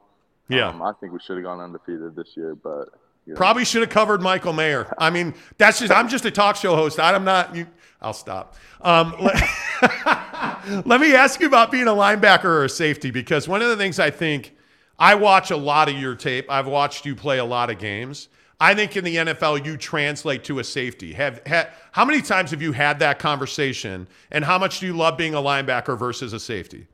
Yeah. 0.47 0.69
um, 0.69 0.81
I 0.81 0.91
think 0.93 1.13
we 1.13 1.19
should 1.19 1.37
have 1.37 1.45
gone 1.45 1.59
undefeated 1.59 2.15
this 2.15 2.35
year, 2.35 2.55
but 2.55 2.89
you 3.25 3.33
know. 3.33 3.37
Probably 3.37 3.65
should 3.65 3.81
have 3.81 3.89
covered 3.89 4.21
Michael 4.21 4.53
Mayer. 4.53 4.93
I 4.97 5.09
mean, 5.09 5.33
that's 5.57 5.79
just 5.79 5.91
I'm 5.91 6.07
just 6.07 6.25
a 6.25 6.31
talk 6.31 6.55
show 6.55 6.75
host. 6.75 6.99
I'm 6.99 7.23
not. 7.23 7.55
You, 7.55 7.67
I'll 8.01 8.13
stop. 8.13 8.55
Um, 8.81 9.15
let, 9.21 9.35
let 10.85 11.01
me 11.01 11.15
ask 11.15 11.39
you 11.39 11.47
about 11.47 11.71
being 11.71 11.87
a 11.87 11.91
linebacker 11.93 12.45
or 12.45 12.65
a 12.65 12.69
safety 12.69 13.11
because 13.11 13.47
one 13.47 13.61
of 13.61 13.69
the 13.69 13.77
things 13.77 13.99
I 13.99 14.11
think 14.11 14.55
I 15.01 15.15
watch 15.15 15.49
a 15.49 15.57
lot 15.57 15.89
of 15.89 15.95
your 15.95 16.13
tape. 16.13 16.45
I've 16.47 16.67
watched 16.67 17.07
you 17.07 17.15
play 17.15 17.39
a 17.39 17.45
lot 17.45 17.71
of 17.71 17.79
games. 17.79 18.27
I 18.61 18.75
think 18.75 18.95
in 18.95 19.03
the 19.03 19.15
NFL 19.15 19.65
you 19.65 19.75
translate 19.75 20.43
to 20.43 20.59
a 20.59 20.63
safety. 20.63 21.13
Have, 21.13 21.41
ha 21.47 21.65
how 21.91 22.05
many 22.05 22.21
times 22.21 22.51
have 22.51 22.61
you 22.61 22.73
had 22.73 22.99
that 22.99 23.17
conversation? 23.17 24.07
And 24.29 24.45
how 24.45 24.59
much 24.59 24.79
do 24.79 24.85
you 24.85 24.93
love 24.93 25.17
being 25.17 25.33
a 25.33 25.41
linebacker 25.41 25.97
versus 25.97 26.31
a 26.31 26.39
safety? 26.39 26.85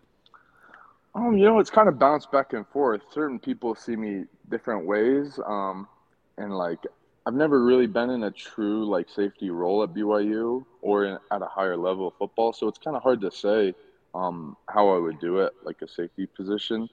Um, 1.13 1.37
you 1.37 1.43
know, 1.43 1.59
it's 1.59 1.69
kind 1.69 1.89
of 1.89 1.99
bounced 1.99 2.31
back 2.31 2.53
and 2.53 2.65
forth. 2.69 3.01
Certain 3.13 3.37
people 3.37 3.75
see 3.75 3.97
me 3.97 4.23
different 4.49 4.85
ways. 4.85 5.41
Um, 5.45 5.89
and 6.37 6.57
like, 6.57 6.79
I've 7.25 7.33
never 7.33 7.61
really 7.61 7.85
been 7.85 8.11
in 8.11 8.23
a 8.23 8.31
true 8.31 8.85
like 8.85 9.09
safety 9.09 9.49
role 9.49 9.83
at 9.83 9.93
BYU 9.93 10.63
or 10.81 11.03
in, 11.03 11.17
at 11.31 11.41
a 11.41 11.47
higher 11.47 11.75
level 11.75 12.07
of 12.07 12.13
football. 12.17 12.53
So 12.53 12.69
it's 12.69 12.77
kind 12.77 12.95
of 12.95 13.03
hard 13.03 13.19
to 13.19 13.29
say 13.29 13.75
um, 14.15 14.55
how 14.69 14.87
I 14.95 14.99
would 14.99 15.19
do 15.19 15.39
it, 15.39 15.51
like 15.65 15.81
a 15.81 15.87
safety 15.89 16.27
position. 16.27 16.87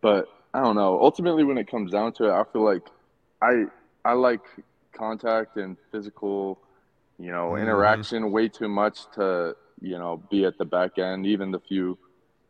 But 0.00 0.28
I 0.54 0.62
don't 0.62 0.76
know. 0.76 0.98
Ultimately, 0.98 1.44
when 1.44 1.58
it 1.58 1.70
comes 1.70 1.92
down 1.92 2.14
to 2.14 2.24
it, 2.24 2.32
I 2.32 2.44
feel 2.50 2.64
like 2.64 2.86
I 3.42 3.66
I 4.04 4.12
like 4.12 4.42
contact 4.92 5.56
and 5.56 5.76
physical, 5.90 6.58
you 7.18 7.30
know, 7.30 7.52
Mhm. 7.52 7.62
interaction 7.62 8.30
way 8.30 8.48
too 8.48 8.68
much 8.68 9.10
to 9.12 9.56
you 9.80 9.98
know 9.98 10.22
be 10.30 10.44
at 10.44 10.56
the 10.58 10.64
back 10.64 10.98
end. 10.98 11.26
Even 11.26 11.50
the 11.50 11.60
few 11.60 11.98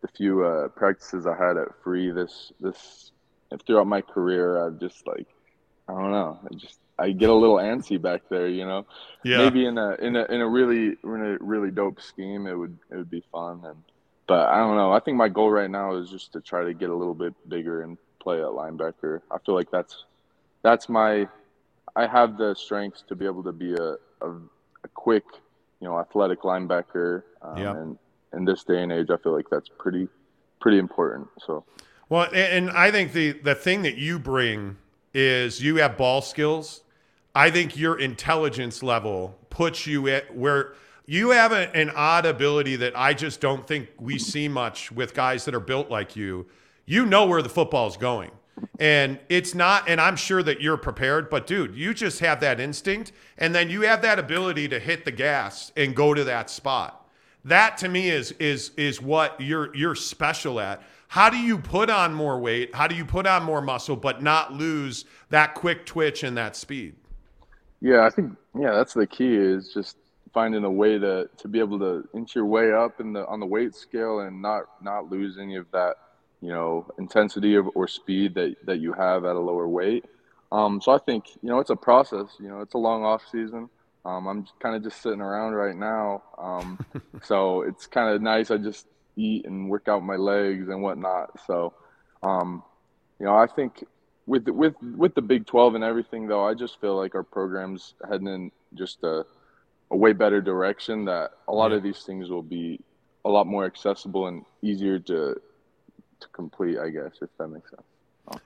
the 0.03 0.09
few 0.09 0.45
uh, 0.45 0.69
practices 0.69 1.27
I 1.27 1.35
had 1.37 1.57
at 1.57 1.69
free 1.83 2.11
this 2.11 2.53
this 2.61 3.13
throughout 3.67 3.87
my 3.87 4.01
career, 4.03 4.67
I've 4.67 4.79
just 4.79 5.07
like 5.07 5.27
I 5.89 5.93
don't 5.93 6.11
know, 6.11 6.39
I 6.51 6.55
just 6.55 6.79
I 6.99 7.11
get 7.11 7.31
a 7.31 7.35
little 7.35 7.57
antsy 7.57 8.01
back 8.01 8.23
there, 8.29 8.49
you 8.49 8.67
know. 8.67 8.87
Yeah. 9.25 9.39
Maybe 9.39 9.67
in 9.67 9.79
a 9.79 9.95
in 9.95 10.17
a 10.17 10.25
in 10.27 10.41
a 10.41 10.49
really 10.49 10.97
in 11.03 11.21
a 11.21 11.39
really 11.41 11.71
dope 11.71 12.01
scheme, 12.01 12.47
it 12.47 12.55
would 12.55 12.77
it 12.91 12.97
would 12.97 13.11
be 13.11 13.23
fun 13.33 13.63
and. 13.65 13.77
But 14.27 14.49
I 14.49 14.57
don't 14.57 14.79
know. 14.79 14.91
I 14.91 15.01
think 15.01 15.19
my 15.19 15.29
goal 15.29 15.51
right 15.51 15.71
now 15.71 15.97
is 15.97 16.09
just 16.09 16.33
to 16.33 16.41
try 16.41 16.65
to 16.65 16.73
get 16.73 16.89
a 16.89 16.95
little 16.95 17.13
bit 17.13 17.35
bigger 17.47 17.83
and 17.83 17.99
play 18.21 18.39
at 18.41 18.47
linebacker. 18.47 19.21
I 19.31 19.37
feel 19.45 19.55
like 19.55 19.71
that's 19.71 20.07
that's 20.63 20.89
my 20.89 21.29
I 21.97 22.07
have 22.07 22.37
the 22.37 22.55
strengths 22.55 23.03
to 23.09 23.15
be 23.15 23.25
able 23.25 23.43
to 23.45 23.53
be 23.53 23.75
a, 23.75 23.97
a, 24.21 24.31
a 24.85 24.89
quick, 24.95 25.25
you 25.81 25.89
know, 25.89 25.99
athletic 25.99 26.43
linebacker. 26.43 27.23
Um, 27.43 27.57
Yeah. 27.57 27.77
And 27.77 27.99
in 28.33 28.45
this 28.45 28.65
day 28.65 28.83
and 28.83 28.93
age, 28.93 29.11
I 29.11 29.17
feel 29.17 29.33
like 29.33 29.49
that's 29.51 29.69
pretty 29.79 30.09
pretty 30.61 30.79
important. 30.79 31.29
So 31.47 31.65
Well, 32.09 32.29
and 32.33 32.71
I 32.71 32.91
think 32.91 33.13
the 33.13 33.33
the 33.33 33.55
thing 33.55 33.83
that 33.83 33.97
you 33.97 34.19
bring 34.19 34.77
is 35.13 35.63
you 35.63 35.77
have 35.77 35.97
ball 35.97 36.21
skills. 36.23 36.83
I 37.35 37.51
think 37.51 37.77
your 37.77 37.99
intelligence 37.99 38.83
level 38.83 39.37
puts 39.51 39.87
you 39.87 40.09
at 40.09 40.35
where 40.37 40.75
you 41.07 41.31
have 41.31 41.53
a, 41.53 41.75
an 41.77 41.91
odd 41.95 42.27
ability 42.27 42.77
that 42.77 42.97
I 42.97 43.13
just 43.13 43.41
don't 43.41 43.67
think 43.67 43.89
we 43.99 44.19
see 44.19 44.49
much 44.49 44.91
with 44.91 45.15
guys 45.15 45.45
that 45.45 45.55
are 45.55 45.61
built 45.61 45.91
like 45.91 46.17
you. 46.17 46.47
You 46.87 47.07
know 47.07 47.27
where 47.27 47.43
the 47.43 47.49
football's 47.49 47.97
going. 47.97 48.31
And 48.79 49.19
it's 49.29 49.55
not, 49.55 49.89
and 49.89 50.01
I'm 50.01 50.17
sure 50.17 50.43
that 50.43 50.61
you're 50.61 50.77
prepared, 50.77 51.31
but 51.31 51.47
dude, 51.47 51.75
you 51.75 51.95
just 51.95 52.21
have 52.21 52.41
that 52.41 52.61
instinct. 52.61 53.13
And 53.39 53.55
then 53.55 53.71
you 53.71 53.83
have 53.83 54.03
that 54.03 54.19
ability 54.19 54.69
to 54.69 54.79
hit 54.79 55.05
the 55.05 55.13
gas 55.13 55.73
and 55.77 55.95
go 55.95 56.15
to 56.15 56.25
that 56.25 56.51
spot. 56.51 57.09
That 57.45 57.77
to 57.79 57.89
me 57.89 58.09
is 58.11 58.33
is 58.33 58.71
is 58.77 59.03
what 59.03 59.41
you're 59.41 59.75
you're 59.77 59.95
special 59.95 60.61
at. 60.61 60.83
How 61.09 61.31
do 61.31 61.37
you 61.37 61.59
put 61.59 61.91
on 61.91 62.15
more 62.15 62.41
weight? 62.41 62.75
How 62.75 62.87
do 62.87 62.95
you 62.95 63.05
put 63.05 63.27
on 63.27 63.43
more 63.43 63.61
muscle 63.61 63.97
but 63.97 64.23
not 64.23 64.53
lose 64.55 65.05
that 65.31 65.55
quick 65.55 65.85
twitch 65.87 66.23
and 66.23 66.37
that 66.39 66.57
speed? 66.57 66.95
yeah, 67.85 68.07
I 68.07 68.11
think 68.11 68.33
yeah, 68.59 68.73
that's 68.73 68.95
the 68.95 69.07
key 69.07 69.35
is 69.35 69.75
just 69.75 69.99
finding 70.33 70.65
a 70.65 70.71
way 70.71 70.99
to 70.99 71.29
to 71.37 71.49
be 71.49 71.59
able 71.59 71.79
to 71.81 72.09
inch 72.15 72.35
your 72.35 72.47
way 72.47 72.73
up 72.73 72.99
in 72.99 73.13
the 73.13 73.27
on 73.27 73.41
the 73.41 73.47
weight 73.47 73.75
scale 73.75 74.21
and 74.21 74.41
not 74.41 74.65
not 74.83 75.11
lose 75.11 75.39
any 75.39 75.57
of 75.57 75.71
that 75.73 75.97
you 76.45 76.51
know 76.51 76.87
intensity 76.99 77.55
of, 77.55 77.67
or 77.75 77.89
speed 77.89 78.35
that 78.35 78.55
that 78.67 78.79
you 78.79 78.93
have 78.93 79.25
at 79.25 79.35
a 79.35 79.41
lower 79.41 79.67
weight. 79.67 80.05
Um, 80.53 80.79
so 80.81 80.93
I 80.93 80.99
think 80.99 81.25
you 81.43 81.49
know 81.49 81.59
it's 81.59 81.71
a 81.71 81.77
process. 81.77 82.27
You 82.39 82.49
know, 82.49 82.61
it's 82.61 82.75
a 82.75 82.79
long 82.79 83.03
off 83.03 83.23
season. 83.33 83.71
Um, 84.05 84.27
I'm 84.27 84.47
kind 84.61 84.77
of 84.77 84.83
just 84.83 85.01
sitting 85.01 85.23
around 85.23 85.55
right 85.55 85.75
now, 85.75 86.23
um, 86.37 86.79
so 87.23 87.63
it's 87.63 87.87
kind 87.87 88.15
of 88.15 88.21
nice. 88.21 88.51
I 88.51 88.59
just 88.59 88.87
eat 89.17 89.47
and 89.47 89.71
work 89.71 89.89
out 89.89 90.03
my 90.03 90.17
legs 90.17 90.69
and 90.69 90.83
whatnot. 90.83 91.31
So, 91.47 91.73
um, 92.23 92.63
you 93.19 93.25
know, 93.25 93.35
I 93.35 93.47
think 93.47 93.83
with 94.27 94.45
the, 94.45 94.53
with 94.53 94.75
with 94.83 95.15
the 95.15 95.23
Big 95.23 95.47
12 95.47 95.77
and 95.77 95.85
everything, 95.85 96.29
though, 96.29 96.47
I 96.47 96.53
just 96.53 96.79
feel 96.79 96.95
like 96.95 97.15
our 97.15 97.23
program's 97.23 97.95
heading 98.07 98.27
in 98.27 98.53
just 98.75 99.03
a, 99.03 99.25
a 99.91 99.97
way 99.97 100.13
better 100.13 100.43
direction. 100.43 101.07
That 101.07 101.31
a 101.49 101.55
lot 101.55 101.73
of 101.73 101.83
these 101.83 102.03
things 102.03 102.29
will 102.29 102.43
be 102.43 102.81
a 103.25 103.31
lot 103.31 103.47
more 103.47 103.65
accessible 103.65 104.27
and 104.27 104.45
easier 104.61 104.99
to 104.99 105.41
to 106.25 106.29
complete. 106.31 106.79
I 106.79 106.91
guess 106.91 107.13
if 107.23 107.31
that 107.39 107.49
makes 107.49 107.71
sense. 107.71 107.83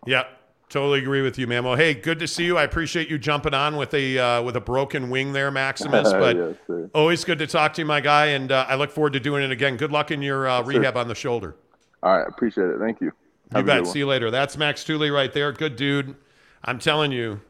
Yeah, 0.06 0.24
totally 0.68 0.98
agree 0.98 1.22
with 1.22 1.38
you. 1.38 1.46
Well, 1.48 1.76
hey, 1.76 1.94
good 1.94 2.18
to 2.18 2.28
see 2.28 2.44
you. 2.44 2.58
I 2.58 2.64
appreciate 2.64 3.08
you 3.08 3.18
jumping 3.18 3.54
on 3.54 3.76
with 3.76 3.94
a 3.94 4.18
uh, 4.18 4.42
with 4.42 4.56
a 4.56 4.60
broken 4.60 5.10
wing 5.10 5.32
there, 5.32 5.50
Maximus. 5.50 6.12
But 6.18 6.36
Yes, 6.36 6.90
always 6.94 7.24
good 7.24 7.38
to 7.38 7.46
talk 7.46 7.74
to 7.74 7.82
you, 7.82 7.86
my 7.86 8.00
guy, 8.00 8.26
and 8.26 8.52
uh, 8.52 8.66
I 8.68 8.74
look 8.74 8.90
forward 8.90 9.14
to 9.14 9.20
doing 9.20 9.42
it 9.42 9.50
again. 9.50 9.76
Good 9.76 9.92
luck 9.92 10.10
in 10.10 10.22
your 10.22 10.48
uh, 10.48 10.62
rehab 10.62 10.96
on 10.96 11.08
the 11.08 11.14
shoulder. 11.14 11.56
All 12.02 12.16
right, 12.16 12.26
appreciate 12.28 12.68
it. 12.68 12.78
Thank 12.78 13.00
you. 13.00 13.06
You 13.06 13.12
Have 13.56 13.66
good 13.66 13.84
bet. 13.84 13.92
See 13.92 14.00
you 14.00 14.06
later. 14.06 14.30
That's 14.30 14.56
Max 14.56 14.84
Tooley 14.84 15.10
right 15.10 15.32
there. 15.32 15.52
Good 15.52 15.76
dude. 15.76 16.16
I'm 16.62 16.78
telling 16.78 17.12
you, 17.12 17.40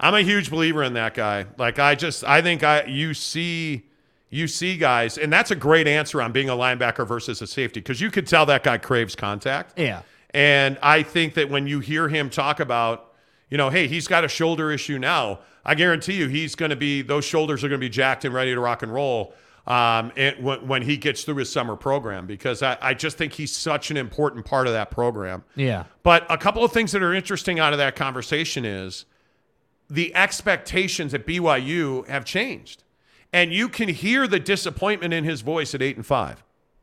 I'm 0.00 0.14
a 0.14 0.22
huge 0.22 0.50
believer 0.50 0.82
in 0.82 0.94
that 0.94 1.14
guy. 1.14 1.46
Like 1.58 1.78
I 1.78 1.94
just, 1.94 2.24
I 2.24 2.42
think 2.42 2.62
I 2.62 2.84
you 2.84 3.14
see, 3.14 3.84
you 4.32 4.48
see 4.48 4.78
guys, 4.78 5.18
and 5.18 5.30
that's 5.30 5.50
a 5.50 5.54
great 5.54 5.86
answer 5.86 6.22
on 6.22 6.32
being 6.32 6.48
a 6.48 6.54
linebacker 6.54 7.06
versus 7.06 7.42
a 7.42 7.46
safety 7.46 7.80
because 7.80 8.00
you 8.00 8.10
could 8.10 8.26
tell 8.26 8.46
that 8.46 8.64
guy 8.64 8.78
craves 8.78 9.14
contact. 9.14 9.78
Yeah. 9.78 10.02
And 10.32 10.78
I 10.82 11.02
think 11.02 11.34
that 11.34 11.50
when 11.50 11.66
you 11.66 11.80
hear 11.80 12.08
him 12.08 12.30
talk 12.30 12.58
about, 12.58 13.12
you 13.50 13.58
know, 13.58 13.68
hey, 13.68 13.86
he's 13.88 14.08
got 14.08 14.24
a 14.24 14.28
shoulder 14.28 14.72
issue 14.72 14.98
now, 14.98 15.40
I 15.66 15.74
guarantee 15.74 16.14
you 16.14 16.28
he's 16.28 16.54
going 16.54 16.70
to 16.70 16.76
be, 16.76 17.02
those 17.02 17.26
shoulders 17.26 17.62
are 17.62 17.68
going 17.68 17.78
to 17.78 17.84
be 17.84 17.90
jacked 17.90 18.24
and 18.24 18.32
ready 18.32 18.54
to 18.54 18.60
rock 18.60 18.82
and 18.82 18.90
roll 18.90 19.34
um, 19.66 20.10
and 20.16 20.42
when, 20.42 20.66
when 20.66 20.82
he 20.82 20.96
gets 20.96 21.24
through 21.24 21.36
his 21.36 21.52
summer 21.52 21.76
program 21.76 22.26
because 22.26 22.62
I, 22.62 22.78
I 22.80 22.94
just 22.94 23.18
think 23.18 23.34
he's 23.34 23.52
such 23.52 23.90
an 23.90 23.98
important 23.98 24.46
part 24.46 24.66
of 24.66 24.72
that 24.72 24.90
program. 24.90 25.44
Yeah. 25.56 25.84
But 26.02 26.24
a 26.30 26.38
couple 26.38 26.64
of 26.64 26.72
things 26.72 26.92
that 26.92 27.02
are 27.02 27.12
interesting 27.12 27.60
out 27.60 27.74
of 27.74 27.78
that 27.78 27.96
conversation 27.96 28.64
is 28.64 29.04
the 29.90 30.14
expectations 30.14 31.12
at 31.12 31.26
BYU 31.26 32.08
have 32.08 32.24
changed. 32.24 32.82
And 33.32 33.52
you 33.52 33.68
can 33.68 33.88
hear 33.88 34.26
the 34.26 34.38
disappointment 34.38 35.14
in 35.14 35.24
his 35.24 35.40
voice 35.40 35.74
at 35.74 35.80
eight 35.82 35.96
and 35.96 36.04
five. 36.06 36.42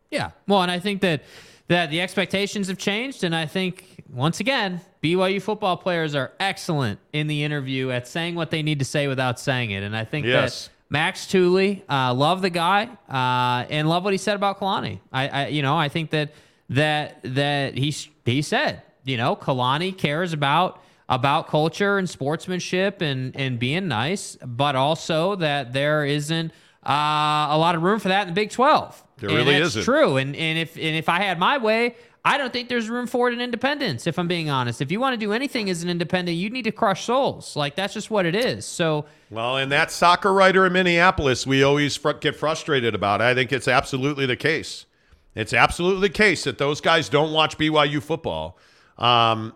Yeah. 0.10 0.32
Well, 0.48 0.62
and 0.62 0.72
I 0.72 0.80
think 0.80 1.02
that 1.02 1.24
that 1.68 1.92
the 1.92 2.02
expectations 2.02 2.68
have 2.68 2.80
changed, 2.80 3.24
and 3.24 3.36
I 3.36 3.46
think 3.46 4.04
once 4.12 4.40
again, 4.40 4.82
BYU 5.04 5.40
football 5.40 5.78
players 5.78 6.16
are 6.16 6.32
excellent 6.40 7.00
in 7.14 7.28
the 7.28 7.44
interview 7.44 7.92
at 7.92 8.08
saying 8.08 8.34
what 8.34 8.50
they 8.50 8.64
need 8.64 8.80
to 8.80 8.86
say 8.86 9.08
without 9.08 9.40
saying 9.40 9.70
it. 9.70 9.84
And 9.84 9.96
I 9.96 10.04
think 10.04 10.26
Yes. 10.26 10.66
that 10.66 10.74
Max 10.90 11.28
Tooley, 11.28 11.84
uh, 11.88 12.12
love 12.16 12.42
the 12.42 12.50
guy, 12.50 12.90
uh, 13.08 13.68
and 13.70 13.88
love 13.88 14.04
what 14.04 14.14
he 14.14 14.18
said 14.18 14.36
about 14.36 14.60
Kalani. 14.60 15.00
I, 15.14 15.28
I, 15.28 15.48
you 15.48 15.62
know, 15.62 15.78
I 15.78 15.90
think 15.90 16.10
that 16.10 16.32
that 16.70 17.20
that 17.24 17.78
he 17.78 17.96
he 18.26 18.42
said, 18.42 18.82
you 19.04 19.18
know, 19.18 19.36
Kalani 19.36 19.96
cares 19.96 20.34
about 20.34 20.82
about 21.10 21.48
culture 21.50 21.98
and 21.98 22.10
sportsmanship 22.10 23.02
and 23.02 23.36
and 23.36 23.60
being 23.60 23.88
nice, 23.90 24.38
but 24.46 24.76
also 24.76 25.36
that 25.36 25.74
there 25.74 26.06
isn't 26.06 26.52
uh, 26.86 27.48
a 27.50 27.58
lot 27.58 27.76
of 27.76 27.82
room 27.84 28.00
for 28.00 28.08
that 28.08 28.22
in 28.22 28.28
the 28.30 28.34
Big 28.34 28.52
Twelve. 28.52 29.04
There 29.18 29.30
And 29.30 29.38
really 29.40 29.60
that's 29.60 29.72
isn't. 29.76 29.84
True, 29.84 30.16
and 30.16 30.36
and 30.36 30.58
if 30.58 30.76
and 30.76 30.96
if 30.96 31.10
I 31.10 31.20
had 31.20 31.38
my 31.40 31.58
way, 31.58 31.96
I 32.24 32.38
don't 32.38 32.54
think 32.54 32.70
there's 32.70 32.90
room 32.90 33.08
for 33.08 33.28
it 33.30 33.34
in 33.34 33.42
independence, 33.42 34.06
if 34.06 34.20
I'm 34.20 34.28
being 34.28 34.50
honest. 34.50 34.82
If 34.82 34.92
you 34.92 35.00
want 35.00 35.14
to 35.14 35.18
do 35.18 35.34
anything 35.34 35.70
as 35.70 35.84
an 35.84 35.90
independent, 35.90 36.38
you 36.38 36.50
need 36.50 36.64
to 36.64 36.72
crush 36.72 37.06
souls. 37.06 37.56
Like, 37.56 37.76
that's 37.76 37.94
just 37.94 38.12
what 38.12 38.26
it 38.26 38.36
is. 38.36 38.66
So, 38.66 39.06
Well, 39.30 39.58
and 39.58 39.72
that 39.72 39.90
soccer 39.90 40.34
writer 40.34 40.66
in 40.66 40.74
Minneapolis, 40.74 41.48
we 41.48 41.64
always 41.64 41.96
fr- 41.96 42.12
get 42.12 42.36
frustrated 42.36 42.94
about. 42.94 43.22
I 43.22 43.34
think 43.34 43.52
it's 43.54 43.68
absolutely 43.70 44.26
the 44.26 44.36
case. 44.36 44.86
It's 45.34 45.54
absolutely 45.54 46.10
the 46.10 46.14
case 46.14 46.44
that 46.44 46.58
those 46.58 46.82
guys 46.82 47.08
don't 47.08 47.32
watch 47.32 47.58
BYU 47.58 48.02
football. 48.04 48.58
Um, 48.98 49.54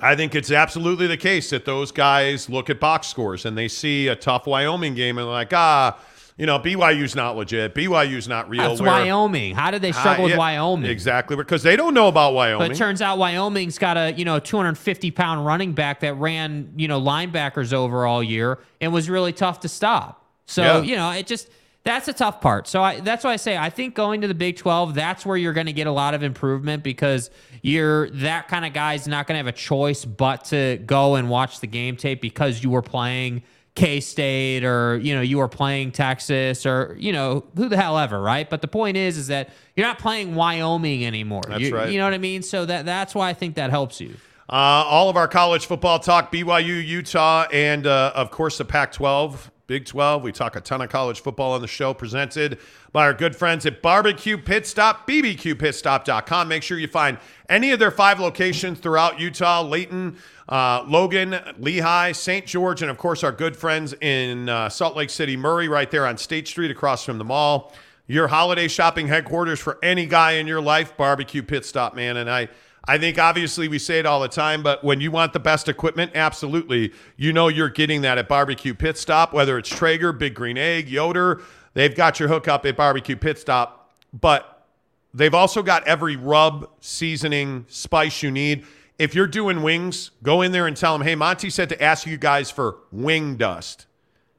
I 0.00 0.16
think 0.16 0.34
it's 0.34 0.50
absolutely 0.50 1.06
the 1.06 1.16
case 1.16 1.50
that 1.50 1.64
those 1.64 1.92
guys 1.92 2.50
look 2.50 2.68
at 2.68 2.80
box 2.80 3.06
scores 3.06 3.44
and 3.46 3.56
they 3.56 3.68
see 3.68 4.08
a 4.08 4.16
tough 4.16 4.46
Wyoming 4.46 4.94
game 4.94 5.18
and 5.18 5.26
they're 5.26 5.32
like, 5.32 5.52
ah, 5.52 5.98
you 6.36 6.46
know, 6.46 6.58
BYU's 6.58 7.14
not 7.14 7.36
legit. 7.36 7.76
BYU's 7.76 8.26
not 8.26 8.48
real. 8.48 8.68
that's 8.70 8.80
Where- 8.80 8.90
Wyoming. 8.90 9.54
How 9.54 9.70
did 9.70 9.82
they 9.82 9.92
struggle 9.92 10.24
Ah, 10.24 10.28
with 10.28 10.36
Wyoming? 10.36 10.90
Exactly, 10.90 11.36
because 11.36 11.62
they 11.62 11.76
don't 11.76 11.94
know 11.94 12.08
about 12.08 12.34
Wyoming. 12.34 12.58
But 12.66 12.72
it 12.72 12.76
turns 12.76 13.00
out 13.00 13.18
Wyoming's 13.18 13.78
got 13.78 13.96
a 13.96 14.12
you 14.12 14.24
know 14.24 14.40
250 14.40 15.12
pound 15.12 15.46
running 15.46 15.74
back 15.74 16.00
that 16.00 16.14
ran 16.14 16.72
you 16.76 16.88
know 16.88 17.00
linebackers 17.00 17.72
over 17.72 18.04
all 18.04 18.20
year 18.22 18.58
and 18.80 18.92
was 18.92 19.08
really 19.08 19.32
tough 19.32 19.60
to 19.60 19.68
stop. 19.68 20.24
So 20.46 20.62
Yeah. 20.62 20.82
you 20.82 20.96
know 20.96 21.10
it 21.12 21.28
just 21.28 21.48
that's 21.84 22.08
a 22.08 22.12
tough 22.12 22.40
part. 22.40 22.66
So 22.66 22.82
I, 22.82 23.00
that's 23.00 23.24
why 23.24 23.32
I 23.32 23.36
say 23.36 23.56
I 23.56 23.70
think 23.70 23.94
going 23.94 24.22
to 24.22 24.28
the 24.28 24.34
Big 24.34 24.56
12 24.56 24.94
that's 24.94 25.24
where 25.24 25.36
you're 25.36 25.52
going 25.52 25.66
to 25.66 25.72
get 25.72 25.86
a 25.86 25.92
lot 25.92 26.14
of 26.14 26.22
improvement 26.22 26.82
because 26.82 27.30
you're 27.62 28.10
that 28.10 28.48
kind 28.48 28.64
of 28.64 28.72
guy's 28.72 29.06
not 29.06 29.26
going 29.26 29.34
to 29.34 29.38
have 29.38 29.46
a 29.46 29.52
choice 29.56 30.04
but 30.04 30.46
to 30.46 30.78
go 30.86 31.14
and 31.14 31.28
watch 31.28 31.60
the 31.60 31.66
game 31.66 31.96
tape 31.96 32.20
because 32.20 32.62
you 32.62 32.70
were 32.70 32.82
playing 32.82 33.42
K 33.74 34.00
State 34.00 34.64
or 34.64 34.98
you 34.98 35.14
know 35.14 35.20
you 35.20 35.38
were 35.38 35.48
playing 35.48 35.90
Texas 35.92 36.64
or 36.64 36.96
you 36.98 37.12
know 37.12 37.44
who 37.56 37.68
the 37.68 37.76
hell 37.76 37.98
ever, 37.98 38.20
right? 38.20 38.48
But 38.48 38.60
the 38.62 38.68
point 38.68 38.96
is, 38.96 39.18
is 39.18 39.26
that 39.26 39.50
you're 39.76 39.86
not 39.86 39.98
playing 39.98 40.34
Wyoming 40.36 41.04
anymore. 41.04 41.42
That's 41.48 41.62
You- 41.62 41.74
right. 41.76 41.90
You 41.90 41.98
know 41.98 42.04
what 42.04 42.14
I 42.14 42.18
mean? 42.18 42.42
So 42.42 42.64
that 42.66 42.86
that's 42.86 43.14
why 43.14 43.28
I 43.30 43.34
think 43.34 43.56
that 43.56 43.70
helps 43.70 44.00
you. 44.00 44.14
Uh, 44.48 44.52
all 44.52 45.08
of 45.10 45.16
our 45.16 45.26
college 45.26 45.66
football 45.66 45.98
talk, 45.98 46.30
BYU, 46.30 46.86
Utah, 46.86 47.46
and 47.52 47.86
uh, 47.86 48.12
of 48.14 48.30
course 48.30 48.58
the 48.58 48.64
Pac 48.64 48.92
12, 48.92 49.50
Big 49.66 49.86
12. 49.86 50.22
We 50.22 50.30
talk 50.30 50.56
a 50.56 50.60
ton 50.60 50.82
of 50.82 50.90
college 50.90 51.20
football 51.20 51.52
on 51.52 51.62
the 51.62 51.66
show, 51.66 51.94
presented 51.94 52.58
by 52.92 53.04
our 53.04 53.14
good 53.14 53.34
friends 53.34 53.64
at 53.64 53.80
Barbecue 53.80 54.36
Pit 54.36 54.66
Stop, 54.66 55.08
bbqpitstop.com. 55.08 56.48
Make 56.48 56.62
sure 56.62 56.78
you 56.78 56.86
find 56.86 57.16
any 57.48 57.70
of 57.70 57.78
their 57.78 57.90
five 57.90 58.20
locations 58.20 58.78
throughout 58.78 59.18
Utah, 59.18 59.62
Layton, 59.62 60.18
uh, 60.50 60.84
Logan, 60.86 61.30
Lehi, 61.58 62.14
St. 62.14 62.44
George, 62.44 62.82
and 62.82 62.90
of 62.90 62.98
course 62.98 63.24
our 63.24 63.32
good 63.32 63.56
friends 63.56 63.94
in 64.02 64.50
uh, 64.50 64.68
Salt 64.68 64.96
Lake 64.96 65.08
City, 65.08 65.34
Murray, 65.34 65.66
right 65.66 65.90
there 65.90 66.06
on 66.06 66.18
State 66.18 66.46
Street 66.46 66.70
across 66.70 67.02
from 67.02 67.16
the 67.16 67.24
mall. 67.24 67.72
Your 68.06 68.28
holiday 68.28 68.68
shopping 68.68 69.08
headquarters 69.08 69.60
for 69.60 69.78
any 69.82 70.04
guy 70.04 70.32
in 70.32 70.46
your 70.46 70.60
life, 70.60 70.94
Barbecue 70.98 71.42
Pit 71.42 71.64
Stop, 71.64 71.94
man. 71.94 72.18
And 72.18 72.30
I. 72.30 72.48
I 72.86 72.98
think 72.98 73.18
obviously 73.18 73.68
we 73.68 73.78
say 73.78 73.98
it 73.98 74.06
all 74.06 74.20
the 74.20 74.28
time, 74.28 74.62
but 74.62 74.84
when 74.84 75.00
you 75.00 75.10
want 75.10 75.32
the 75.32 75.40
best 75.40 75.68
equipment, 75.68 76.12
absolutely, 76.14 76.92
you 77.16 77.32
know 77.32 77.48
you're 77.48 77.70
getting 77.70 78.02
that 78.02 78.18
at 78.18 78.28
Barbecue 78.28 78.74
Pit 78.74 78.98
Stop, 78.98 79.32
whether 79.32 79.56
it's 79.56 79.68
Traeger, 79.68 80.12
Big 80.12 80.34
Green 80.34 80.58
Egg, 80.58 80.88
Yoder, 80.88 81.40
they've 81.72 81.94
got 81.94 82.20
your 82.20 82.28
hookup 82.28 82.66
at 82.66 82.76
Barbecue 82.76 83.16
Pit 83.16 83.38
Stop. 83.38 83.90
But 84.12 84.66
they've 85.14 85.34
also 85.34 85.62
got 85.62 85.86
every 85.88 86.16
rub, 86.16 86.68
seasoning, 86.80 87.64
spice 87.68 88.22
you 88.22 88.30
need. 88.30 88.64
If 88.98 89.14
you're 89.14 89.26
doing 89.26 89.62
wings, 89.62 90.10
go 90.22 90.42
in 90.42 90.52
there 90.52 90.66
and 90.66 90.76
tell 90.76 90.96
them, 90.96 91.06
hey, 91.06 91.14
Monty 91.14 91.50
said 91.50 91.68
to 91.70 91.82
ask 91.82 92.06
you 92.06 92.16
guys 92.16 92.50
for 92.50 92.76
wing 92.92 93.36
dust. 93.36 93.86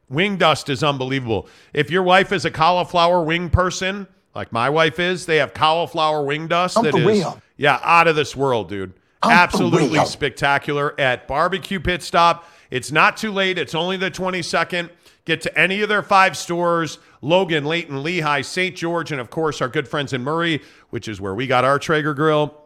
Wing 0.08 0.38
dust 0.38 0.70
is 0.70 0.84
unbelievable. 0.84 1.48
If 1.74 1.90
your 1.90 2.04
wife 2.04 2.32
is 2.32 2.46
a 2.46 2.52
cauliflower 2.52 3.24
wing 3.24 3.50
person, 3.50 4.08
like 4.36 4.52
my 4.54 4.70
wife 4.70 5.00
is, 5.00 5.26
they 5.26 5.38
have 5.38 5.54
cauliflower 5.54 6.24
wing 6.24 6.48
dust 6.48 6.76
that 6.76 6.94
is. 6.96 7.06
Yeah, 7.58 7.80
out 7.84 8.08
of 8.08 8.16
this 8.16 8.36
world, 8.36 8.70
dude. 8.70 8.94
Absolutely 9.24 10.06
spectacular 10.06 11.00
at 11.00 11.28
Barbecue 11.28 11.80
Pit 11.80 12.04
Stop. 12.04 12.46
It's 12.70 12.92
not 12.92 13.18
too 13.18 13.32
late. 13.32 13.58
It's 13.58 13.76
only 13.76 13.98
the 13.98 14.12
22nd. 14.12 14.90
Get 15.26 15.42
to 15.42 15.58
any 15.58 15.82
of 15.82 15.90
their 15.90 16.04
five 16.04 16.38
stores 16.38 17.00
Logan, 17.22 17.66
Layton, 17.66 18.04
Lehi, 18.04 18.46
St. 18.46 18.76
George, 18.76 19.12
and 19.12 19.20
of 19.20 19.32
course, 19.32 19.60
our 19.60 19.68
good 19.68 19.88
friends 19.88 20.14
in 20.14 20.24
Murray, 20.24 20.62
which 20.92 21.08
is 21.08 21.20
where 21.20 21.34
we 21.34 21.48
got 21.48 21.66
our 21.66 21.80
Traeger 21.80 22.14
grill. 22.14 22.62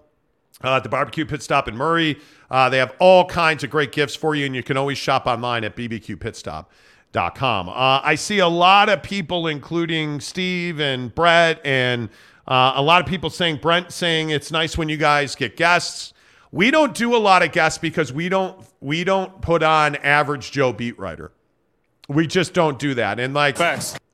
Uh, 0.61 0.75
at 0.75 0.83
the 0.83 0.89
barbecue 0.89 1.25
pit 1.25 1.41
stop 1.41 1.69
in 1.69 1.77
Murray. 1.77 2.17
Uh, 2.51 2.67
they 2.67 2.79
have 2.79 2.93
all 2.99 3.23
kinds 3.23 3.63
of 3.63 3.69
great 3.69 3.93
gifts 3.93 4.13
for 4.13 4.35
you, 4.35 4.45
and 4.45 4.53
you 4.53 4.61
can 4.61 4.75
always 4.75 4.97
shop 4.97 5.25
online 5.25 5.63
at 5.63 5.73
bbqpitstop.com. 5.77 7.69
Uh, 7.69 8.01
I 8.03 8.15
see 8.15 8.39
a 8.39 8.47
lot 8.47 8.89
of 8.89 9.01
people, 9.01 9.47
including 9.47 10.19
Steve 10.19 10.81
and 10.81 11.15
Brett, 11.15 11.61
and 11.63 12.09
uh, 12.49 12.73
a 12.75 12.81
lot 12.81 12.99
of 13.01 13.07
people 13.07 13.29
saying, 13.29 13.57
Brent 13.57 13.93
saying 13.93 14.31
it's 14.31 14.51
nice 14.51 14.77
when 14.77 14.89
you 14.89 14.97
guys 14.97 15.35
get 15.35 15.55
guests. 15.55 16.13
We 16.51 16.71
don't 16.71 16.95
do 16.95 17.15
a 17.15 17.17
lot 17.19 17.43
of 17.43 17.51
guests 17.51 17.77
because 17.77 18.11
we 18.11 18.27
don't 18.27 18.65
we 18.81 19.03
don't 19.03 19.39
put 19.41 19.61
on 19.61 19.95
average 19.97 20.51
Joe 20.51 20.73
beat 20.73 20.97
writer. 20.97 21.31
We 22.07 22.25
just 22.25 22.55
don't 22.55 22.79
do 22.79 22.95
that. 22.95 23.19
And 23.19 23.35
like 23.35 23.59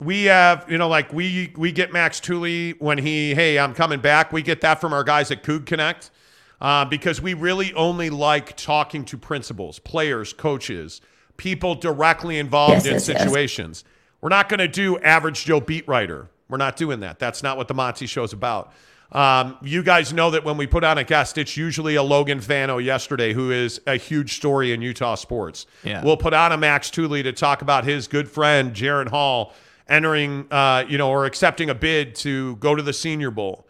we 0.01 0.25
have, 0.25 0.69
you 0.69 0.77
know, 0.77 0.89
like 0.89 1.13
we 1.13 1.53
we 1.55 1.71
get 1.71 1.93
Max 1.93 2.19
Tooley 2.19 2.71
when 2.79 2.97
he, 2.97 3.33
hey, 3.33 3.57
I'm 3.57 3.73
coming 3.73 4.01
back. 4.01 4.33
We 4.33 4.41
get 4.41 4.59
that 4.61 4.81
from 4.81 4.91
our 4.91 5.05
guys 5.05 5.31
at 5.31 5.43
Coug 5.43 5.65
Connect 5.65 6.11
uh, 6.59 6.83
because 6.83 7.21
we 7.21 7.33
really 7.33 7.73
only 7.73 8.09
like 8.09 8.57
talking 8.57 9.05
to 9.05 9.17
principals, 9.17 9.79
players, 9.79 10.33
coaches, 10.33 10.99
people 11.37 11.73
directly 11.73 12.37
involved 12.37 12.83
Yes, 12.83 12.85
in 12.85 12.93
yes, 12.93 13.07
yes. 13.07 13.21
situations. 13.21 13.83
We're 14.19 14.27
not 14.27 14.49
going 14.49 14.59
to 14.59 14.67
do 14.67 14.97
average 14.99 15.45
Joe 15.45 15.61
beat 15.61 15.87
writer. 15.87 16.29
We're 16.49 16.57
not 16.57 16.75
doing 16.75 16.99
that. 17.01 17.19
That's 17.19 17.41
not 17.41 17.57
what 17.57 17.67
the 17.67 17.73
Monty 17.73 18.05
show's 18.05 18.33
about. 18.33 18.73
Um, 19.11 19.57
you 19.61 19.83
guys 19.83 20.13
know 20.13 20.31
that 20.31 20.43
when 20.43 20.57
we 20.57 20.67
put 20.67 20.83
on 20.83 20.97
a 20.97 21.03
guest, 21.03 21.37
it's 21.37 21.55
usually 21.55 21.95
a 21.95 22.03
Logan 22.03 22.41
Fano 22.41 22.79
yesterday, 22.79 23.33
who 23.33 23.51
is 23.51 23.79
a 23.87 23.97
huge 23.97 24.35
story 24.35 24.73
in 24.73 24.81
Utah 24.81 25.15
sports. 25.15 25.67
Yeah. 25.83 26.03
We'll 26.03 26.17
put 26.17 26.33
on 26.33 26.51
a 26.51 26.57
Max 26.57 26.89
Tooley 26.89 27.23
to 27.23 27.31
talk 27.31 27.61
about 27.61 27.85
his 27.85 28.07
good 28.07 28.29
friend 28.29 28.73
Jaren 28.73 29.07
Hall 29.07 29.53
entering, 29.87 30.47
uh, 30.51 30.85
you 30.87 30.97
know, 30.97 31.09
or 31.09 31.25
accepting 31.25 31.69
a 31.69 31.75
bid 31.75 32.15
to 32.15 32.55
go 32.57 32.75
to 32.75 32.81
the 32.81 32.93
Senior 32.93 33.31
Bowl. 33.31 33.67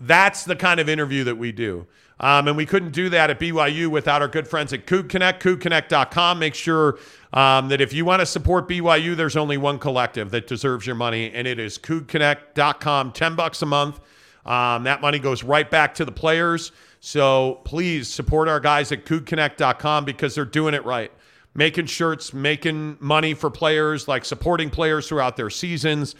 That's 0.00 0.44
the 0.44 0.56
kind 0.56 0.80
of 0.80 0.88
interview 0.88 1.24
that 1.24 1.36
we 1.36 1.52
do. 1.52 1.86
Um, 2.20 2.46
and 2.48 2.56
we 2.56 2.64
couldn't 2.64 2.92
do 2.92 3.08
that 3.10 3.30
at 3.30 3.40
BYU 3.40 3.88
without 3.88 4.22
our 4.22 4.28
good 4.28 4.46
friends 4.46 4.72
at 4.72 4.86
Coug 4.86 5.10
Connect. 5.10 6.38
Make 6.38 6.54
sure 6.54 6.98
um, 7.32 7.68
that 7.68 7.80
if 7.80 7.92
you 7.92 8.04
want 8.04 8.20
to 8.20 8.26
support 8.26 8.68
BYU, 8.68 9.16
there's 9.16 9.36
only 9.36 9.56
one 9.56 9.78
collective 9.78 10.30
that 10.30 10.46
deserves 10.46 10.86
your 10.86 10.94
money, 10.94 11.32
and 11.32 11.48
it 11.48 11.58
is 11.58 11.76
CougConnect.com. 11.78 13.12
10 13.12 13.34
bucks 13.34 13.62
a 13.62 13.66
month. 13.66 14.00
Um, 14.46 14.84
that 14.84 15.00
money 15.00 15.18
goes 15.18 15.42
right 15.42 15.68
back 15.68 15.94
to 15.94 16.04
the 16.04 16.12
players. 16.12 16.70
So 17.00 17.60
please 17.64 18.08
support 18.08 18.48
our 18.48 18.60
guys 18.60 18.92
at 18.92 19.04
CougConnect.com 19.04 20.04
because 20.04 20.34
they're 20.34 20.44
doing 20.44 20.74
it 20.74 20.84
right. 20.84 21.10
Making 21.54 21.86
shirts, 21.86 22.32
making 22.32 22.96
money 23.00 23.34
for 23.34 23.50
players, 23.50 24.06
like 24.08 24.24
supporting 24.24 24.70
players 24.70 25.08
throughout 25.08 25.36
their 25.36 25.50
seasons 25.50 26.14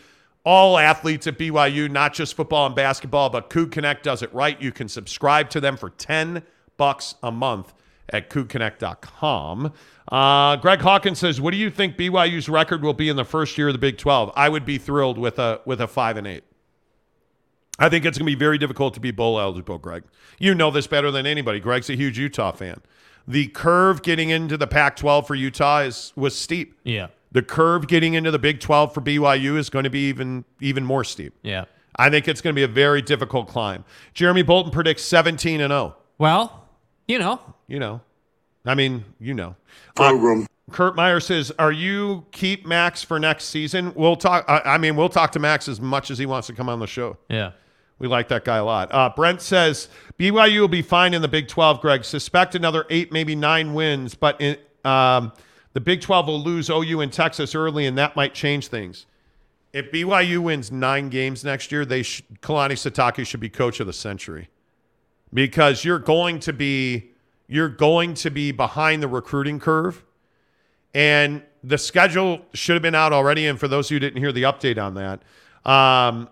all 0.45 0.79
athletes 0.79 1.27
at 1.27 1.39
BYU, 1.39 1.91
not 1.91 2.13
just 2.13 2.35
football 2.35 2.67
and 2.67 2.75
basketball, 2.75 3.31
but 3.31 3.49
Coug 3.51 3.73
Connect 3.73 4.03
does 4.03 4.23
it 4.23 4.33
right. 4.35 4.61
You 4.61 4.73
can 4.73 4.89
subscribe 4.89 5.49
to 5.51 5.61
them 5.61 5.77
for 5.77 5.91
10 5.91 6.43
bucks 6.77 7.15
a 7.23 7.33
month 7.33 7.73
at 8.11 8.29
cougconnect.com. 8.29 9.73
Uh, 10.13 10.57
Greg 10.57 10.81
Hawkins 10.81 11.19
says, 11.19 11.41
"What 11.41 11.53
do 11.53 11.57
you 11.57 11.71
think 11.71 11.97
BYU's 11.97 12.49
record 12.49 12.83
will 12.83 12.93
be 12.93 13.09
in 13.09 13.17
the 13.17 13.25
first 13.25 13.57
year 13.57 13.69
of 13.69 13.75
the 13.75 13.79
Big 13.79 13.97
12?" 13.97 14.33
I 14.37 14.51
would 14.51 14.67
be 14.67 14.77
thrilled 14.77 15.17
with 15.17 15.39
a 15.39 15.61
with 15.65 15.81
a 15.81 15.89
5 15.89 16.19
and 16.19 16.27
8. 16.27 16.45
I 17.79 17.89
think 17.89 18.05
it's 18.05 18.19
going 18.19 18.27
to 18.27 18.31
be 18.31 18.39
very 18.39 18.59
difficult 18.59 18.95
to 18.95 19.01
be 19.01 19.11
bowl 19.11 19.41
eligible, 19.41 19.79
Greg. 19.79 20.05
You 20.39 20.55
know 20.55 20.71
this 20.71 20.87
better 20.87 21.11
than 21.11 21.27
anybody. 21.27 21.59
Greg's 21.59 21.91
a 21.91 21.97
huge 21.97 22.19
Utah 22.19 22.53
fan. 22.53 22.81
The 23.27 23.49
curve 23.49 24.03
getting 24.03 24.31
into 24.31 24.57
the 24.57 24.67
Pac-12 24.67 25.27
for 25.27 25.35
Utah 25.35 25.81
is 25.81 26.13
was 26.15 26.37
steep. 26.39 26.79
Yeah. 26.85 27.09
The 27.35 27.43
curve 27.43 27.87
getting 27.89 28.15
into 28.15 28.31
the 28.31 28.39
Big 28.39 28.61
12 28.61 28.95
for 28.95 29.01
BYU 29.01 29.59
is 29.59 29.69
going 29.69 29.85
to 29.85 29.91
be 29.91 30.09
even 30.09 30.45
even 30.61 30.85
more 30.85 31.05
steep. 31.05 31.35
Yeah. 31.43 31.67
I 31.97 32.09
think 32.09 32.27
it's 32.27 32.41
going 32.41 32.55
to 32.55 32.59
be 32.59 32.63
a 32.65 32.69
very 32.69 33.03
difficult 33.03 33.49
climb. 33.49 33.85
Jeremy 34.15 34.43
Bolton 34.43 34.73
predicts 34.73 35.03
17 35.05 35.61
and 35.61 35.71
0. 35.71 35.97
Well, 36.19 36.69
you 37.07 37.19
know, 37.19 37.41
You 37.69 37.79
know. 37.79 38.01
I 38.65 38.75
mean, 38.75 39.05
you 39.21 39.35
know. 39.35 39.57
Program. 39.95 40.47
Kurt 40.71 40.97
Meyer 40.97 41.21
says, 41.21 41.53
"Are 41.59 41.71
you 41.71 42.25
keep 42.31 42.65
Max 42.65 43.03
for 43.03 43.19
next 43.19 43.45
season?" 43.47 43.93
We'll 43.95 44.17
talk 44.17 44.47
I, 44.49 44.63
I 44.65 44.79
mean, 44.79 44.97
we'll 44.97 45.11
talk 45.11 45.33
to 45.33 45.39
Max 45.39 45.69
as 45.69 45.81
much 45.81 46.11
as 46.11 46.17
he 46.17 46.25
wants 46.25 46.47
to 46.47 46.55
come 46.55 46.69
on 46.71 46.79
the 46.79 46.87
show. 46.87 47.19
yeah. 47.29 47.51
We 48.01 48.09
like 48.09 48.27
that 48.29 48.45
guy 48.45 48.57
a 48.57 48.65
lot. 48.65 48.93
Uh, 48.93 49.11
Brent 49.15 49.41
says 49.41 49.89
BYU 50.19 50.61
will 50.61 50.69
be 50.69 50.83
fine 50.83 51.15
in 51.15 51.23
the 51.23 51.29
Big 51.29 51.47
12. 51.47 51.81
Greg 51.81 52.05
suspect 52.05 52.55
another 52.57 52.87
eight, 52.91 53.13
maybe 53.13 53.37
nine 53.37 53.73
wins, 53.73 54.17
but 54.17 54.41
in, 54.41 54.57
um, 54.85 55.33
the 55.75 55.81
Big 55.81 56.01
12 56.01 56.29
will 56.29 56.41
lose 56.41 56.71
OU 56.71 57.01
and 57.01 57.13
Texas 57.13 57.55
early, 57.55 57.85
and 57.87 57.99
that 57.99 58.17
might 58.17 58.33
change 58.33 58.69
things. 58.69 59.07
If 59.73 59.91
BYU 59.91 60.39
wins 60.39 60.71
nine 60.71 61.11
games 61.11 61.45
next 61.45 61.73
year, 61.73 61.85
they 61.85 62.05
sh- 62.05 62.23
Kalani 62.41 62.73
Sitake 62.73 63.27
should 63.27 63.41
be 63.41 63.51
coach 63.51 63.81
of 63.81 63.89
the 63.89 63.93
century 63.93 64.49
because 65.33 65.85
you're 65.85 65.99
going 65.99 66.39
to 66.41 66.53
be 66.53 67.11
you're 67.49 67.69
going 67.69 68.15
to 68.15 68.31
be 68.31 68.53
behind 68.53 69.03
the 69.03 69.09
recruiting 69.09 69.59
curve, 69.59 70.05
and 70.95 71.43
the 71.65 71.77
schedule 71.77 72.41
should 72.55 72.75
have 72.75 72.83
been 72.83 72.95
out 72.95 73.13
already. 73.13 73.47
And 73.47 73.59
for 73.59 73.67
those 73.67 73.89
who 73.89 73.99
didn't 73.99 74.21
hear 74.21 74.33
the 74.33 74.45
update 74.45 74.83
on 74.83 74.95
that, 74.95 75.23
um, 75.69 76.29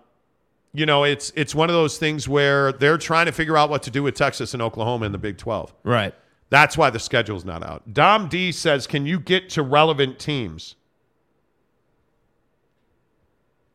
you 0.73 0.85
know, 0.85 1.03
it's 1.03 1.33
it's 1.35 1.53
one 1.53 1.69
of 1.69 1.73
those 1.73 1.97
things 1.97 2.29
where 2.29 2.71
they're 2.71 2.97
trying 2.97 3.25
to 3.25 3.33
figure 3.33 3.57
out 3.57 3.69
what 3.69 3.83
to 3.83 3.91
do 3.91 4.03
with 4.03 4.15
Texas 4.15 4.53
and 4.53 4.61
Oklahoma 4.61 5.05
in 5.05 5.11
the 5.11 5.17
Big 5.17 5.37
12. 5.37 5.73
Right. 5.83 6.15
That's 6.49 6.77
why 6.77 6.89
the 6.89 6.99
schedule's 6.99 7.45
not 7.45 7.63
out. 7.63 7.93
Dom 7.93 8.27
D 8.27 8.51
says, 8.51 8.85
"Can 8.85 9.05
you 9.05 9.19
get 9.19 9.49
to 9.51 9.63
relevant 9.63 10.19
teams?" 10.19 10.75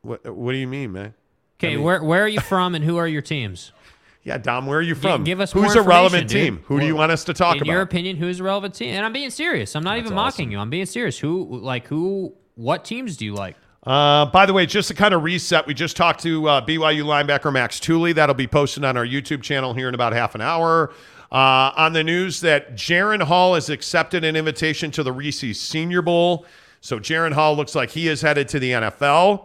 What 0.02 0.24
What 0.34 0.52
do 0.52 0.58
you 0.58 0.68
mean, 0.68 0.92
man? 0.92 1.14
Okay, 1.58 1.76
where 1.76 2.02
where 2.02 2.22
are 2.22 2.28
you 2.28 2.40
from 2.40 2.74
and 2.74 2.84
who 2.84 2.96
are 2.96 3.08
your 3.08 3.22
teams? 3.22 3.72
Yeah, 4.24 4.36
Dom, 4.36 4.66
where 4.66 4.78
are 4.78 4.82
you 4.82 4.94
from? 4.94 5.24
Give 5.24 5.40
us 5.40 5.52
Who's 5.52 5.74
a 5.74 5.80
relevant 5.80 6.24
information, 6.24 6.54
team? 6.54 6.56
dude. 6.56 6.64
Who 6.66 6.80
do 6.80 6.86
you 6.86 6.94
want 6.94 7.12
us 7.12 7.24
to 7.24 7.32
talk 7.32 7.56
in 7.56 7.62
about? 7.62 7.68
In 7.68 7.72
your 7.72 7.80
opinion, 7.80 8.16
who's 8.16 8.40
a 8.40 8.42
relevant 8.42 8.74
team? 8.74 8.94
And 8.94 9.06
I'm 9.06 9.12
being 9.12 9.30
serious. 9.30 9.74
I'm 9.74 9.84
not 9.84 9.96
even 9.96 10.12
mocking 10.12 10.50
you. 10.52 10.58
I'm 10.58 10.68
being 10.68 10.84
serious. 10.84 11.18
Who 11.18 11.60
like 11.60 11.86
who? 11.86 12.34
What 12.54 12.84
teams 12.84 13.16
do 13.16 13.24
you 13.24 13.32
like? 13.34 13.56
Uh, 13.84 14.26
by 14.26 14.44
the 14.44 14.52
way, 14.52 14.66
just 14.66 14.88
to 14.88 14.94
kind 14.94 15.14
of 15.14 15.22
reset, 15.22 15.66
we 15.66 15.72
just 15.72 15.96
talked 15.96 16.20
to 16.24 16.46
uh, 16.46 16.60
BYU 16.66 17.04
linebacker 17.04 17.50
Max 17.50 17.80
Tooley. 17.80 18.12
That'll 18.12 18.34
be 18.34 18.48
posted 18.48 18.84
on 18.84 18.98
our 18.98 19.06
YouTube 19.06 19.40
channel 19.40 19.72
here 19.72 19.88
in 19.88 19.94
about 19.94 20.12
half 20.12 20.34
an 20.34 20.42
hour. 20.42 20.92
Uh, 21.30 21.72
on 21.76 21.92
the 21.92 22.02
news 22.02 22.40
that 22.40 22.74
Jaren 22.74 23.22
Hall 23.22 23.54
has 23.54 23.68
accepted 23.68 24.24
an 24.24 24.34
invitation 24.34 24.90
to 24.92 25.02
the 25.02 25.12
Reese's 25.12 25.60
Senior 25.60 26.00
Bowl. 26.00 26.46
So 26.80 26.98
Jaren 26.98 27.32
Hall 27.32 27.54
looks 27.54 27.74
like 27.74 27.90
he 27.90 28.08
is 28.08 28.22
headed 28.22 28.48
to 28.48 28.58
the 28.58 28.72
NFL. 28.72 29.44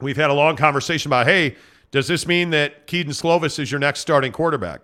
We've 0.00 0.16
had 0.16 0.30
a 0.30 0.34
long 0.34 0.56
conversation 0.56 1.08
about, 1.08 1.26
hey, 1.26 1.56
does 1.90 2.08
this 2.08 2.26
mean 2.26 2.50
that 2.50 2.86
Kedon 2.86 3.12
Slovis 3.12 3.58
is 3.58 3.70
your 3.70 3.78
next 3.78 4.00
starting 4.00 4.32
quarterback? 4.32 4.80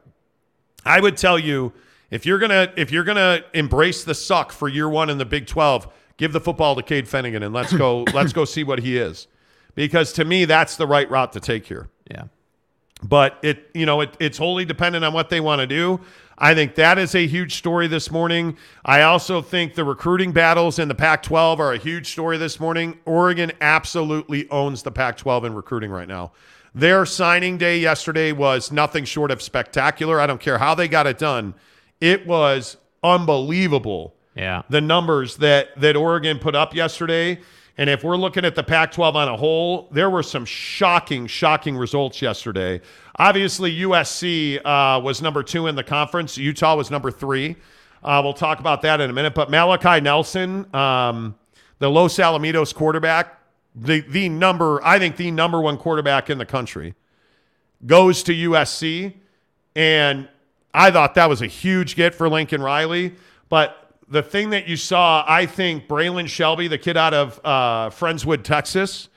I 0.84 1.00
would 1.00 1.16
tell 1.16 1.38
you 1.38 1.72
if 2.10 2.24
you're 2.24 2.38
gonna 2.38 2.72
if 2.76 2.92
you're 2.92 3.04
gonna 3.04 3.40
embrace 3.52 4.04
the 4.04 4.14
suck 4.14 4.52
for 4.52 4.68
year 4.68 4.88
one 4.88 5.10
in 5.10 5.18
the 5.18 5.24
Big 5.24 5.46
Twelve, 5.46 5.88
give 6.16 6.32
the 6.32 6.40
football 6.40 6.76
to 6.76 6.82
Cade 6.82 7.06
Fennegan 7.06 7.44
and 7.44 7.52
let's 7.52 7.72
go 7.72 8.04
let's 8.14 8.32
go 8.32 8.44
see 8.44 8.62
what 8.64 8.78
he 8.80 8.96
is, 8.96 9.26
because 9.74 10.12
to 10.14 10.24
me 10.24 10.44
that's 10.44 10.76
the 10.76 10.86
right 10.86 11.10
route 11.10 11.32
to 11.32 11.40
take 11.40 11.66
here. 11.66 11.88
Yeah. 12.10 12.24
But 13.02 13.39
it 13.42 13.70
you 13.75 13.86
know 13.86 14.00
it, 14.00 14.16
it's 14.18 14.39
wholly 14.39 14.65
dependent 14.65 15.05
on 15.05 15.12
what 15.12 15.28
they 15.31 15.41
want 15.41 15.60
to 15.60 15.66
do. 15.66 16.00
I 16.39 16.55
think 16.55 16.75
that 16.75 16.99
is 16.99 17.15
a 17.15 17.26
huge 17.26 17.57
story 17.57 17.86
this 17.86 18.10
morning. 18.10 18.58
I 18.84 19.02
also 19.02 19.41
think 19.41 19.75
the 19.75 19.84
recruiting 19.84 20.33
battles 20.33 20.78
in 20.78 20.89
the 20.89 20.94
Pac-12 20.94 21.58
are 21.58 21.73
a 21.73 21.78
huge 21.78 22.10
story 22.10 22.36
this 22.36 22.60
morning. 22.60 22.99
Oregon 23.07 23.52
absolutely 23.62 24.49
owns 24.50 24.83
the 24.83 24.91
Pac-12 24.91 25.47
in 25.47 25.55
recruiting 25.55 25.91
right 25.91 26.08
now. 26.08 26.33
Their 26.75 27.07
signing 27.07 27.57
day 27.57 27.78
yesterday 27.78 28.33
was 28.33 28.70
nothing 28.70 29.07
short 29.07 29.31
of 29.31 29.41
spectacular. 29.41 30.20
I 30.20 30.26
don't 30.26 30.41
care 30.41 30.58
how 30.58 30.75
they 30.75 30.89
got 30.89 31.07
it 31.07 31.16
done. 31.16 31.55
It 32.02 32.26
was 32.26 32.76
unbelievable. 33.02 34.15
Yeah. 34.34 34.62
The 34.68 34.83
numbers 34.83 35.36
that 35.39 35.81
that 35.81 35.97
Oregon 35.97 36.39
put 36.39 36.55
up 36.55 36.75
yesterday. 36.75 37.41
And 37.78 37.90
if 37.90 38.02
we're 38.02 38.16
looking 38.16 38.44
at 38.44 38.55
the 38.55 38.62
Pac 38.62 38.92
12 38.92 39.16
on 39.16 39.28
a 39.28 39.36
whole, 39.36 39.88
there 39.90 40.08
were 40.08 40.22
some 40.22 40.46
shocking, 40.46 41.26
shocking 41.26 41.76
results 41.76 42.22
yesterday. 42.22 42.80
Obviously, 43.18 43.80
USC 43.80 44.60
uh, 44.64 45.00
was 45.00 45.20
number 45.20 45.42
two 45.42 45.66
in 45.66 45.74
the 45.74 45.84
conference, 45.84 46.38
Utah 46.38 46.74
was 46.74 46.90
number 46.90 47.10
three. 47.10 47.56
Uh, 48.02 48.20
we'll 48.22 48.34
talk 48.34 48.60
about 48.60 48.82
that 48.82 49.00
in 49.00 49.10
a 49.10 49.12
minute. 49.12 49.34
But 49.34 49.50
Malachi 49.50 50.00
Nelson, 50.00 50.74
um, 50.74 51.34
the 51.78 51.90
Los 51.90 52.16
Alamitos 52.16 52.74
quarterback, 52.74 53.40
the, 53.74 54.00
the 54.00 54.28
number, 54.28 54.82
I 54.84 54.98
think 54.98 55.16
the 55.16 55.30
number 55.30 55.60
one 55.60 55.76
quarterback 55.76 56.30
in 56.30 56.38
the 56.38 56.46
country, 56.46 56.94
goes 57.84 58.22
to 58.22 58.32
USC. 58.32 59.14
And 59.74 60.28
I 60.72 60.90
thought 60.90 61.14
that 61.14 61.28
was 61.28 61.42
a 61.42 61.46
huge 61.46 61.96
get 61.96 62.14
for 62.14 62.28
Lincoln 62.28 62.62
Riley. 62.62 63.16
But 63.48 63.85
the 64.08 64.22
thing 64.22 64.50
that 64.50 64.68
you 64.68 64.76
saw, 64.76 65.24
I 65.26 65.46
think 65.46 65.88
Braylon 65.88 66.28
Shelby, 66.28 66.68
the 66.68 66.78
kid 66.78 66.96
out 66.96 67.14
of 67.14 67.40
uh, 67.44 67.90
Friendswood, 67.90 68.42
Texas, 68.44 69.08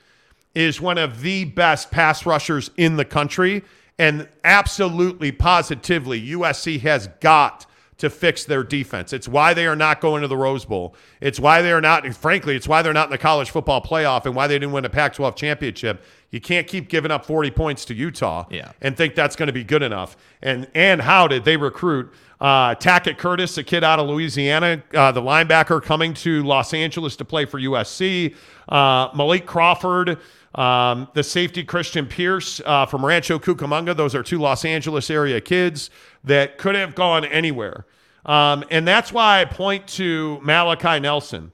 is 0.54 0.80
one 0.80 0.98
of 0.98 1.20
the 1.20 1.44
best 1.44 1.90
pass 1.90 2.26
rushers 2.26 2.70
in 2.76 2.96
the 2.96 3.04
country. 3.04 3.62
And 3.98 4.28
absolutely, 4.44 5.30
positively, 5.30 6.20
USC 6.30 6.80
has 6.80 7.08
got 7.20 7.66
to 7.98 8.08
fix 8.08 8.44
their 8.44 8.64
defense. 8.64 9.12
It's 9.12 9.28
why 9.28 9.52
they 9.52 9.66
are 9.66 9.76
not 9.76 10.00
going 10.00 10.22
to 10.22 10.28
the 10.28 10.36
Rose 10.36 10.64
Bowl. 10.64 10.94
It's 11.20 11.38
why 11.38 11.60
they 11.60 11.70
are 11.70 11.82
not, 11.82 12.06
frankly, 12.14 12.56
it's 12.56 12.66
why 12.66 12.80
they're 12.80 12.94
not 12.94 13.08
in 13.08 13.10
the 13.10 13.18
college 13.18 13.50
football 13.50 13.82
playoff 13.82 14.24
and 14.24 14.34
why 14.34 14.46
they 14.46 14.54
didn't 14.54 14.72
win 14.72 14.86
a 14.86 14.88
Pac 14.88 15.12
12 15.12 15.36
championship. 15.36 16.02
You 16.30 16.40
can't 16.40 16.66
keep 16.66 16.88
giving 16.88 17.10
up 17.10 17.26
40 17.26 17.50
points 17.50 17.84
to 17.86 17.94
Utah 17.94 18.46
Yeah. 18.50 18.72
and 18.80 18.96
think 18.96 19.14
that's 19.14 19.36
going 19.36 19.48
to 19.48 19.52
be 19.52 19.64
good 19.64 19.82
enough. 19.82 20.16
And 20.40 20.66
and 20.74 21.02
how 21.02 21.28
did 21.28 21.44
they 21.44 21.58
recruit 21.58 22.10
uh, 22.40 22.74
Tackett 22.74 23.18
Curtis, 23.18 23.58
a 23.58 23.62
kid 23.62 23.84
out 23.84 23.98
of 23.98 24.08
Louisiana, 24.08 24.82
uh, 24.94 25.12
the 25.12 25.20
linebacker 25.20 25.82
coming 25.82 26.14
to 26.14 26.42
Los 26.42 26.72
Angeles 26.72 27.16
to 27.16 27.24
play 27.24 27.44
for 27.44 27.60
USC, 27.60 28.34
uh, 28.68 29.08
Malik 29.14 29.46
Crawford, 29.46 30.18
um, 30.54 31.08
the 31.14 31.22
safety 31.22 31.62
Christian 31.62 32.06
Pierce 32.06 32.60
uh, 32.64 32.86
from 32.86 33.04
Rancho 33.04 33.38
Cucamonga. 33.38 33.96
Those 33.96 34.14
are 34.14 34.22
two 34.22 34.38
Los 34.38 34.64
Angeles 34.64 35.10
area 35.10 35.40
kids 35.40 35.90
that 36.24 36.58
could 36.58 36.74
have 36.74 36.94
gone 36.94 37.24
anywhere. 37.24 37.86
Um, 38.24 38.64
and 38.70 38.86
that's 38.86 39.12
why 39.12 39.40
I 39.40 39.44
point 39.44 39.86
to 39.88 40.40
Malachi 40.42 40.98
Nelson. 40.98 41.52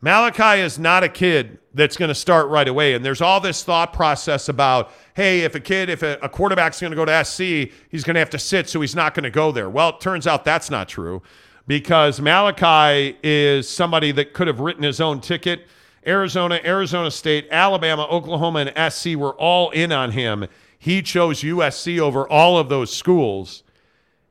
Malachi 0.00 0.60
is 0.60 0.78
not 0.78 1.04
a 1.04 1.08
kid 1.08 1.58
that's 1.74 1.96
going 1.96 2.08
to 2.08 2.14
start 2.14 2.48
right 2.48 2.66
away. 2.66 2.94
And 2.94 3.04
there's 3.04 3.20
all 3.20 3.40
this 3.40 3.62
thought 3.62 3.92
process 3.92 4.48
about, 4.48 4.92
hey, 5.14 5.40
if 5.40 5.54
a 5.54 5.60
kid, 5.60 5.88
if 5.90 6.02
a, 6.02 6.18
a 6.22 6.28
quarterback's 6.28 6.80
going 6.80 6.90
to 6.90 6.96
go 6.96 7.04
to 7.04 7.24
SC, 7.24 7.72
he's 7.90 8.04
going 8.04 8.14
to 8.14 8.20
have 8.20 8.30
to 8.30 8.38
sit, 8.38 8.68
so 8.68 8.80
he's 8.80 8.94
not 8.94 9.14
going 9.14 9.24
to 9.24 9.30
go 9.30 9.52
there. 9.52 9.68
Well, 9.68 9.90
it 9.90 10.00
turns 10.00 10.26
out 10.26 10.44
that's 10.44 10.70
not 10.70 10.88
true 10.88 11.22
because 11.66 12.20
Malachi 12.20 13.16
is 13.22 13.68
somebody 13.68 14.12
that 14.12 14.32
could 14.32 14.46
have 14.46 14.60
written 14.60 14.82
his 14.82 15.00
own 15.00 15.20
ticket. 15.20 15.66
Arizona, 16.06 16.60
Arizona 16.64 17.10
State, 17.10 17.46
Alabama, 17.50 18.06
Oklahoma, 18.08 18.66
and 18.66 18.92
SC 18.92 19.14
were 19.14 19.34
all 19.34 19.70
in 19.70 19.92
on 19.92 20.10
him. 20.10 20.46
He 20.78 21.00
chose 21.00 21.42
USC 21.42 22.00
over 22.00 22.28
all 22.28 22.58
of 22.58 22.68
those 22.68 22.94
schools. 22.94 23.62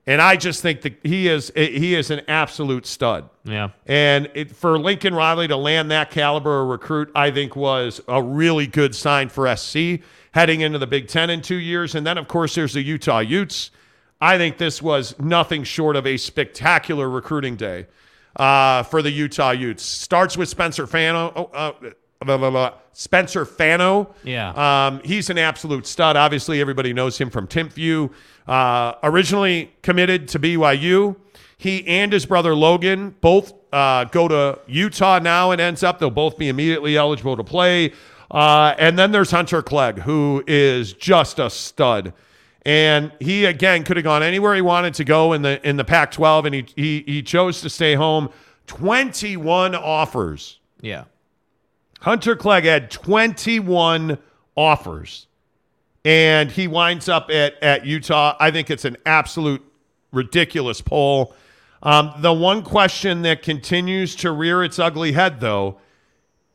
And 0.08 0.22
I 0.22 0.36
just 0.36 0.62
think 0.62 0.82
that 0.82 1.00
he 1.04 1.28
is 1.28 1.52
eh, 1.56 1.68
he 1.68 1.94
is 1.94 2.10
an 2.10 2.22
absolute 2.28 2.86
stud. 2.88 3.30
Yeah. 3.46 3.70
And 3.86 4.30
it, 4.34 4.54
for 4.54 4.78
Lincoln 4.78 5.14
Riley 5.14 5.48
to 5.48 5.56
land 5.56 5.92
that 5.92 6.10
caliber 6.10 6.64
of 6.64 6.70
recruit, 6.70 7.12
I 7.14 7.30
think 7.32 7.56
was 7.56 8.02
a 8.08 8.22
really 8.22 8.66
good 8.68 8.96
sign 8.96 9.30
for 9.30 9.56
SC 9.56 10.02
heading 10.32 10.62
into 10.62 10.80
the 10.80 10.88
Big 10.88 11.08
Ten 11.08 11.30
in 11.30 11.42
two 11.42 11.56
years. 11.56 11.96
And 11.96 12.06
then, 12.06 12.18
of 12.18 12.28
course, 12.28 12.56
there's 12.56 12.74
the 12.74 12.82
Utah 12.82 13.20
Utes. 13.20 13.72
I 14.20 14.38
think 14.38 14.58
this 14.58 14.82
was 14.82 15.18
nothing 15.20 15.64
short 15.64 15.96
of 15.96 16.06
a 16.06 16.18
spectacular 16.18 17.10
recruiting 17.10 17.56
day 17.56 17.88
uh, 18.36 18.84
for 18.84 19.02
the 19.02 19.12
Utah 19.12 19.52
Utes. 19.52 19.84
Starts 19.84 20.38
with 20.38 20.48
Spencer 20.48 20.88
Fano. 20.88 21.34
oh, 21.36 21.44
uh, 21.54 21.72
blah, 22.24 22.38
blah, 22.38 22.50
blah. 22.50 22.74
Spencer 22.94 23.46
Fano. 23.46 24.14
Yeah. 24.24 24.52
Um, 24.88 25.02
he's 25.04 25.30
an 25.30 25.38
absolute 25.38 25.88
stud. 25.88 26.16
Obviously, 26.16 26.62
everybody 26.62 26.94
knows 26.94 27.18
him 27.18 27.30
from 27.30 27.48
Timpview. 27.48 28.12
Uh, 28.48 28.94
originally 29.04 29.72
committed 29.82 30.28
to 30.30 30.40
BYU. 30.40 31.16
He 31.58 31.86
and 31.88 32.12
his 32.12 32.26
brother 32.26 32.56
Logan 32.56 33.16
both 33.22 33.54
uh, 33.72 34.06
go 34.06 34.28
to 34.28 34.60
Utah 34.68 35.20
now 35.20 35.52
and 35.52 35.62
ends 35.62 35.84
up 35.84 36.00
they'll 36.00 36.10
both 36.10 36.38
be 36.38 36.50
immediately 36.50 36.98
eligible 36.98 37.38
to 37.38 37.44
play. 37.44 37.94
Uh, 38.32 38.74
and 38.80 38.98
then 38.98 39.12
there's 39.12 39.30
Hunter 39.30 39.62
Clegg, 39.62 40.00
who 40.00 40.42
is 40.48 40.94
just 40.94 41.38
a 41.38 41.50
stud. 41.50 42.14
And 42.66 43.12
he 43.20 43.46
again 43.46 43.84
could 43.84 43.98
have 43.98 44.04
gone 44.04 44.24
anywhere 44.24 44.56
he 44.56 44.62
wanted 44.62 44.94
to 44.96 45.04
go 45.04 45.34
in 45.34 45.42
the 45.42 45.68
in 45.68 45.78
the 45.78 45.84
Pac-12, 45.84 46.46
and 46.46 46.56
he 46.56 46.66
he, 46.76 47.04
he 47.06 47.24
chose 47.24 47.62
to 47.62 47.70
stay 47.70 47.96
home. 47.96 48.30
21 48.68 49.76
offers. 49.76 50.60
Yeah. 50.80 51.06
Hunter 52.00 52.36
Clegg 52.36 52.64
had 52.64 52.90
21 52.90 54.18
offers, 54.56 55.28
and 56.06 56.50
he 56.50 56.68
winds 56.68 57.10
up 57.10 57.30
at, 57.30 57.62
at 57.62 57.86
Utah. 57.86 58.36
I 58.40 58.50
think 58.50 58.70
it's 58.70 58.86
an 58.86 58.98
absolute 59.06 59.62
ridiculous 60.12 60.82
poll. 60.82 61.36
Um, 61.84 62.14
the 62.20 62.34
one 62.34 62.64
question 62.64 63.24
that 63.24 63.42
continues 63.42 64.16
to 64.18 64.32
rear 64.32 64.64
its 64.64 64.80
ugly 64.80 65.12
head, 65.12 65.40
though, 65.40 65.80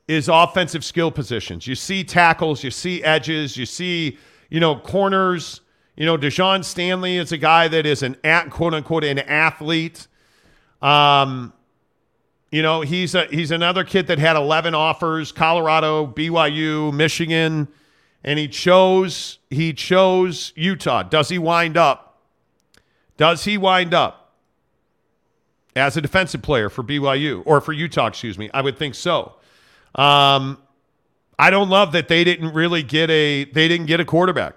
is 0.09 0.29
offensive 0.29 0.85
skill 0.85 1.11
positions. 1.11 1.67
You 1.67 1.75
see 1.75 2.05
tackles, 2.05 2.63
you 2.63 2.71
see 2.71 3.03
edges, 3.03 3.57
you 3.57 3.67
see, 3.67 4.19
you 4.51 4.61
know, 4.61 4.77
corners. 4.77 5.61
You 5.97 6.05
know, 6.05 6.17
Dijon 6.17 6.63
Stanley 6.63 7.17
is 7.17 7.33
a 7.33 7.39
guy 7.39 7.69
that 7.69 7.87
is 7.87 8.03
an 8.03 8.17
at 8.23 8.51
quote 8.51 8.75
unquote 8.75 9.05
an 9.05 9.19
athlete. 9.19 10.07
Um, 10.83 11.53
you 12.51 12.63
know, 12.63 12.83
he's 12.83 13.15
a 13.15 13.25
he's 13.27 13.51
another 13.51 13.83
kid 13.83 14.07
that 14.07 14.19
had 14.19 14.37
11 14.37 14.75
offers, 14.75 15.33
Colorado, 15.33 16.07
BYU, 16.07 16.93
Michigan, 16.93 17.67
and 18.23 18.39
he 18.39 18.47
chose 18.47 19.39
he 19.51 19.73
chose 19.73 20.53
Utah. 20.55 21.03
Does 21.03 21.31
he 21.31 21.39
wind 21.39 21.77
up? 21.77 22.21
Does 23.17 23.45
he 23.45 23.59
wind 23.59 23.95
up 23.95 24.35
as 25.75 25.97
a 25.97 26.01
defensive 26.01 26.43
player 26.43 26.69
for 26.69 26.85
BYU 26.85 27.43
or 27.47 27.61
for 27.61 27.73
Utah, 27.73 28.07
excuse 28.07 28.39
me? 28.39 28.51
I 28.53 28.61
would 28.61 28.79
think 28.79 28.95
so. 28.95 29.37
Um, 29.97 30.59
I 31.39 31.51
don't 31.51 31.69
love 31.69 31.93
that 31.93 32.09
they 32.09 32.23
didn't 32.25 32.55
really 32.55 32.83
get 32.83 33.11
a 33.11 33.45
they 33.45 33.69
didn't 33.69 33.87
get 33.87 34.01
a 34.01 34.05
quarterback. 34.05 34.55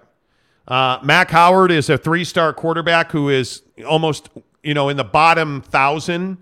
Uh, 0.67 0.99
Mac 1.03 1.29
Howard 1.31 1.71
is 1.71 1.89
a 1.89 1.97
three-star 1.97 2.53
quarterback 2.53 3.11
who 3.11 3.29
is 3.29 3.63
almost 3.87 4.29
you 4.63 4.73
know 4.73 4.89
in 4.89 4.97
the 4.97 5.03
bottom 5.03 5.61
thousand. 5.61 6.37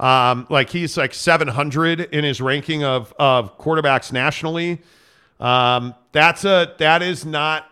Um, 0.00 0.46
like 0.50 0.68
he's 0.70 0.96
like 0.96 1.14
700 1.14 2.00
in 2.00 2.24
his 2.24 2.40
ranking 2.40 2.82
of 2.82 3.12
of 3.18 3.56
quarterbacks 3.58 4.12
nationally. 4.12 4.80
Um, 5.38 5.94
that's 6.12 6.44
a 6.44 6.74
that 6.78 7.02
is 7.02 7.24
not 7.24 7.66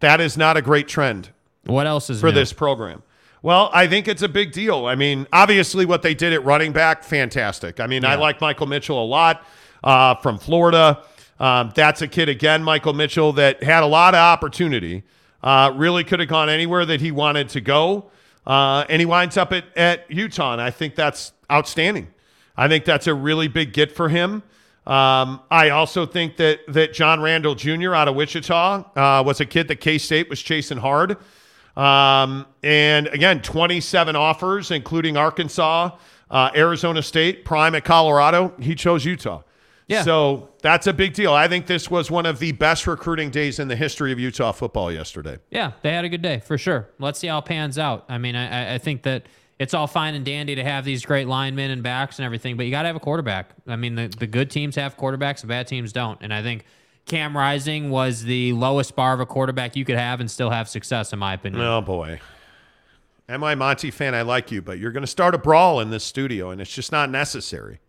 That 0.00 0.20
is 0.20 0.36
not 0.36 0.56
a 0.56 0.62
great 0.62 0.88
trend 0.88 1.30
What 1.64 1.86
else 1.86 2.10
is 2.10 2.20
for 2.20 2.26
new? 2.26 2.32
this 2.32 2.52
program. 2.52 3.02
Well, 3.42 3.70
I 3.72 3.86
think 3.86 4.06
it's 4.08 4.20
a 4.22 4.28
big 4.28 4.52
deal. 4.52 4.84
I 4.86 4.94
mean, 4.94 5.26
obviously, 5.32 5.86
what 5.86 6.02
they 6.02 6.12
did 6.14 6.34
at 6.34 6.44
running 6.44 6.72
back, 6.72 7.02
fantastic. 7.02 7.80
I 7.80 7.86
mean, 7.86 8.04
I 8.04 8.16
like 8.16 8.40
Michael 8.42 8.66
Mitchell 8.66 9.02
a 9.02 9.06
lot 9.06 9.42
uh, 9.82 10.14
from 10.16 10.38
Florida. 10.38 11.02
Um, 11.38 11.72
that's 11.74 12.02
a 12.02 12.08
kid, 12.08 12.28
again, 12.28 12.62
Michael 12.62 12.92
Mitchell, 12.92 13.32
that 13.34 13.62
had 13.62 13.82
a 13.82 13.86
lot 13.86 14.14
of 14.14 14.18
opportunity. 14.18 15.02
Uh, 15.42 15.72
really 15.74 16.04
could 16.04 16.20
have 16.20 16.28
gone 16.28 16.50
anywhere 16.50 16.84
that 16.84 17.00
he 17.00 17.10
wanted 17.10 17.48
to 17.50 17.60
go. 17.60 18.10
Uh, 18.46 18.84
and 18.88 19.00
he 19.00 19.06
winds 19.06 19.36
up 19.36 19.52
at, 19.52 19.64
at 19.76 20.10
Utah. 20.10 20.52
And 20.52 20.60
I 20.60 20.70
think 20.70 20.94
that's 20.94 21.32
outstanding. 21.50 22.08
I 22.56 22.68
think 22.68 22.84
that's 22.84 23.06
a 23.06 23.14
really 23.14 23.48
big 23.48 23.72
get 23.72 23.92
for 23.92 24.08
him. 24.08 24.42
Um, 24.86 25.40
I 25.50 25.70
also 25.70 26.06
think 26.06 26.36
that 26.38 26.60
that 26.68 26.92
John 26.92 27.20
Randall 27.20 27.54
Jr. 27.54 27.94
out 27.94 28.08
of 28.08 28.16
Wichita 28.16 28.84
uh, 28.96 29.22
was 29.24 29.40
a 29.40 29.46
kid 29.46 29.68
that 29.68 29.76
K 29.76 29.98
State 29.98 30.28
was 30.28 30.40
chasing 30.40 30.78
hard. 30.78 31.16
Um, 31.76 32.46
and 32.62 33.06
again, 33.08 33.40
27 33.42 34.16
offers, 34.16 34.70
including 34.70 35.16
Arkansas, 35.16 35.96
uh, 36.30 36.50
Arizona 36.56 37.02
State, 37.02 37.44
Prime 37.44 37.74
at 37.74 37.84
Colorado. 37.84 38.52
He 38.58 38.74
chose 38.74 39.04
Utah. 39.04 39.42
Yeah. 39.90 40.02
So 40.02 40.48
that's 40.62 40.86
a 40.86 40.92
big 40.92 41.14
deal. 41.14 41.32
I 41.32 41.48
think 41.48 41.66
this 41.66 41.90
was 41.90 42.10
one 42.12 42.24
of 42.24 42.38
the 42.38 42.52
best 42.52 42.86
recruiting 42.86 43.30
days 43.30 43.58
in 43.58 43.66
the 43.66 43.74
history 43.74 44.12
of 44.12 44.20
Utah 44.20 44.52
football 44.52 44.92
yesterday. 44.92 45.38
Yeah, 45.50 45.72
they 45.82 45.92
had 45.92 46.04
a 46.04 46.08
good 46.08 46.22
day 46.22 46.38
for 46.38 46.56
sure. 46.56 46.88
Let's 47.00 47.18
see 47.18 47.26
how 47.26 47.38
it 47.38 47.44
pans 47.44 47.76
out. 47.76 48.04
I 48.08 48.16
mean, 48.18 48.36
I, 48.36 48.74
I- 48.76 48.78
think 48.78 49.02
that 49.02 49.24
it's 49.58 49.74
all 49.74 49.88
fine 49.88 50.14
and 50.14 50.24
dandy 50.24 50.54
to 50.54 50.62
have 50.64 50.84
these 50.84 51.04
great 51.04 51.26
linemen 51.26 51.70
and 51.72 51.82
backs 51.82 52.18
and 52.20 52.24
everything, 52.24 52.56
but 52.56 52.66
you 52.66 52.70
got 52.70 52.82
to 52.82 52.86
have 52.86 52.96
a 52.96 53.00
quarterback. 53.00 53.50
I 53.66 53.74
mean, 53.76 53.96
the, 53.96 54.06
the 54.06 54.26
good 54.28 54.48
teams 54.50 54.76
have 54.76 54.96
quarterbacks, 54.96 55.40
the 55.42 55.48
bad 55.48 55.66
teams 55.66 55.92
don't. 55.92 56.18
And 56.22 56.32
I 56.32 56.40
think 56.42 56.64
Cam 57.06 57.36
Rising 57.36 57.90
was 57.90 58.22
the 58.22 58.52
lowest 58.52 58.94
bar 58.94 59.12
of 59.12 59.18
a 59.20 59.26
quarterback 59.26 59.74
you 59.74 59.84
could 59.84 59.96
have 59.98 60.20
and 60.20 60.30
still 60.30 60.50
have 60.50 60.68
success, 60.68 61.12
in 61.12 61.18
my 61.18 61.34
opinion. 61.34 61.62
Oh 61.62 61.80
boy. 61.82 62.20
Am 63.28 63.44
I 63.44 63.54
Monty 63.54 63.90
fan? 63.90 64.14
I 64.14 64.22
like 64.22 64.50
you, 64.50 64.62
but 64.62 64.78
you're 64.78 64.92
going 64.92 65.02
to 65.02 65.06
start 65.06 65.34
a 65.34 65.38
brawl 65.38 65.80
in 65.80 65.90
this 65.90 66.04
studio, 66.04 66.50
and 66.50 66.60
it's 66.60 66.72
just 66.74 66.90
not 66.92 67.10
necessary. 67.10 67.80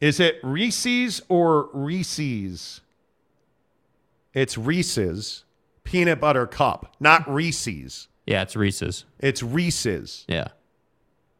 Is 0.00 0.18
it 0.20 0.38
Reese's 0.42 1.20
or 1.28 1.68
Reese's? 1.72 2.80
It's 4.32 4.56
Reese's 4.56 5.44
peanut 5.84 6.20
butter 6.20 6.46
cup, 6.46 6.94
not 7.00 7.28
Reese's. 7.32 8.08
Yeah, 8.26 8.42
it's 8.42 8.54
Reese's. 8.56 9.04
It's 9.18 9.42
Reese's. 9.42 10.24
Yeah. 10.28 10.48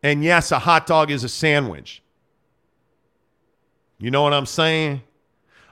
And 0.03 0.25
yes, 0.25 0.51
a 0.51 0.59
hot 0.59 0.87
dog 0.87 1.11
is 1.11 1.25
a 1.25 1.29
sandwich. 1.29 2.03
You 3.99 4.11
know 4.11 4.23
what 4.23 4.33
I'm 4.33 4.47
saying? 4.47 5.03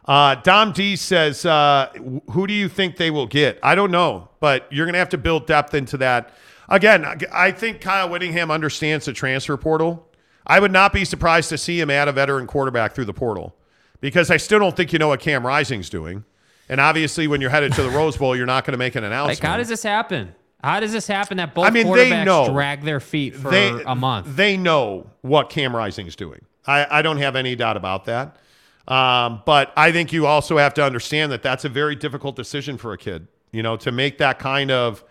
Uh, 0.04 0.36
Dom 0.36 0.72
D 0.72 0.96
says, 0.96 1.44
uh, 1.44 1.90
"Who 2.30 2.46
do 2.46 2.54
you 2.54 2.68
think 2.68 2.96
they 2.96 3.10
will 3.10 3.26
get?" 3.26 3.58
I 3.62 3.74
don't 3.74 3.90
know, 3.90 4.28
but 4.40 4.66
you're 4.70 4.86
going 4.86 4.94
to 4.94 4.98
have 4.98 5.08
to 5.10 5.18
build 5.18 5.46
depth 5.46 5.74
into 5.74 5.96
that. 5.98 6.32
Again, 6.68 7.04
I- 7.04 7.16
I 7.48 7.52
think 7.52 7.80
Kyle 7.80 8.08
Whittingham 8.08 8.50
understands 8.50 9.06
the 9.06 9.12
transfer 9.12 9.56
portal. 9.56 10.07
I 10.48 10.60
would 10.60 10.72
not 10.72 10.92
be 10.92 11.04
surprised 11.04 11.48
to 11.50 11.58
see 11.58 11.80
him 11.80 11.90
add 11.90 12.08
a 12.08 12.12
veteran 12.12 12.46
quarterback 12.46 12.94
through 12.94 13.04
the 13.04 13.14
portal 13.14 13.54
because 14.00 14.30
I 14.30 14.36
still 14.38 14.58
don't 14.58 14.76
think 14.76 14.92
you 14.92 14.98
know 14.98 15.08
what 15.08 15.20
Cam 15.20 15.46
Rising's 15.46 15.90
doing. 15.90 16.24
And 16.68 16.80
obviously, 16.80 17.26
when 17.26 17.40
you're 17.40 17.50
headed 17.50 17.72
to 17.74 17.82
the 17.82 17.90
Rose 17.90 18.16
Bowl, 18.16 18.36
you're 18.36 18.46
not 18.46 18.64
going 18.64 18.72
to 18.72 18.78
make 18.78 18.94
an 18.94 19.04
announcement. 19.04 19.42
Like, 19.42 19.50
how 19.50 19.56
does 19.56 19.68
this 19.68 19.82
happen? 19.82 20.34
How 20.62 20.80
does 20.80 20.92
this 20.92 21.06
happen 21.06 21.36
that 21.36 21.54
both 21.54 21.66
I 21.66 21.70
mean, 21.70 21.90
they 21.92 22.10
quarterbacks 22.10 22.24
know. 22.24 22.52
drag 22.52 22.82
their 22.82 23.00
feet 23.00 23.34
for 23.34 23.50
they, 23.50 23.70
a 23.86 23.94
month? 23.94 24.36
They 24.36 24.56
know 24.56 25.08
what 25.22 25.50
Cam 25.50 25.74
Rising's 25.74 26.16
doing. 26.16 26.44
I, 26.66 26.98
I 26.98 27.02
don't 27.02 27.18
have 27.18 27.36
any 27.36 27.54
doubt 27.54 27.76
about 27.76 28.04
that. 28.06 28.36
Um, 28.86 29.42
but 29.46 29.72
I 29.76 29.92
think 29.92 30.12
you 30.12 30.26
also 30.26 30.58
have 30.58 30.74
to 30.74 30.84
understand 30.84 31.30
that 31.32 31.42
that's 31.42 31.64
a 31.64 31.68
very 31.68 31.94
difficult 31.94 32.36
decision 32.36 32.76
for 32.76 32.92
a 32.92 32.98
kid. 32.98 33.28
You 33.52 33.62
know, 33.62 33.76
to 33.78 33.92
make 33.92 34.18
that 34.18 34.38
kind 34.38 34.70
of 34.70 35.04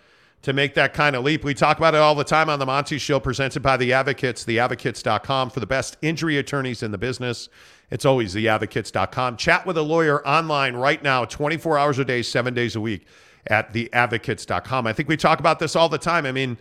to 0.43 0.53
make 0.53 0.75
that 0.75 0.93
kind 0.93 1.15
of 1.15 1.23
leap. 1.23 1.43
We 1.43 1.53
talk 1.53 1.77
about 1.77 1.95
it 1.95 1.99
all 1.99 2.15
the 2.15 2.23
time 2.23 2.49
on 2.49 2.59
the 2.59 2.65
Monty 2.65 2.97
Show, 2.97 3.19
presented 3.19 3.61
by 3.61 3.77
the 3.77 3.93
Advocates, 3.93 4.45
theadvocates.com 4.45 5.49
for 5.49 5.59
the 5.59 5.65
best 5.65 5.97
injury 6.01 6.37
attorneys 6.37 6.83
in 6.83 6.91
the 6.91 6.97
business. 6.97 7.49
It's 7.89 8.05
always 8.05 8.35
theadvocates.com. 8.35 9.37
Chat 9.37 9.65
with 9.65 9.77
a 9.77 9.81
lawyer 9.81 10.25
online 10.27 10.75
right 10.75 11.01
now, 11.01 11.25
24 11.25 11.77
hours 11.77 11.99
a 11.99 12.05
day, 12.05 12.21
seven 12.21 12.53
days 12.53 12.75
a 12.75 12.81
week 12.81 13.05
at 13.47 13.73
theadvocates.com. 13.73 14.87
I 14.87 14.93
think 14.93 15.09
we 15.09 15.17
talk 15.17 15.39
about 15.39 15.59
this 15.59 15.75
all 15.75 15.89
the 15.89 15.97
time. 15.97 16.25
I 16.25 16.31
mean, 16.31 16.57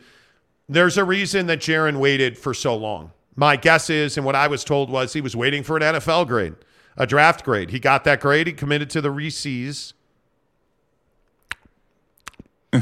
there's 0.69 0.99
a 0.99 1.05
reason 1.05 1.47
that 1.47 1.61
Jaren 1.61 1.99
waited 1.99 2.39
for 2.39 2.55
so 2.55 2.77
long. 2.77 3.13
My 3.35 3.57
guess 3.57 3.91
is, 3.91 4.17
and 4.17 4.25
what 4.25 4.35
I 4.35 4.47
was 4.47 4.65
told 4.65 4.89
was 4.89 5.13
he 5.13 5.21
was 5.21 5.37
waiting 5.37 5.63
for 5.63 5.77
an 5.77 5.83
NFL 5.83 6.27
grade, 6.27 6.55
a 6.97 7.07
draft 7.07 7.45
grade. 7.45 7.71
He 7.71 7.79
got 7.79 8.05
that 8.05 8.21
grade. 8.21 8.47
He 8.47 8.53
committed 8.53 8.89
to 8.91 9.01
the 9.01 9.11
Reese's. 9.11 9.95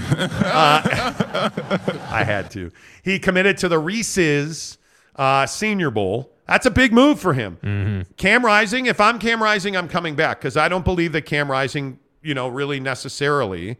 Uh, 0.00 1.50
I 2.10 2.24
had 2.24 2.50
to. 2.52 2.70
He 3.02 3.18
committed 3.18 3.58
to 3.58 3.68
the 3.68 3.78
Reese's 3.78 4.78
uh, 5.16 5.46
Senior 5.46 5.90
Bowl. 5.90 6.30
That's 6.46 6.66
a 6.66 6.70
big 6.70 6.92
move 6.92 7.18
for 7.20 7.32
him. 7.32 8.04
Cam 8.16 8.44
Rising, 8.44 8.86
if 8.86 9.00
I'm 9.00 9.18
Cam 9.18 9.42
Rising, 9.42 9.76
I'm 9.76 9.88
coming 9.88 10.14
back 10.14 10.40
because 10.40 10.56
I 10.56 10.68
don't 10.68 10.84
believe 10.84 11.12
that 11.12 11.22
Cam 11.22 11.50
Rising, 11.50 11.98
you 12.22 12.34
know, 12.34 12.48
really 12.48 12.80
necessarily 12.80 13.78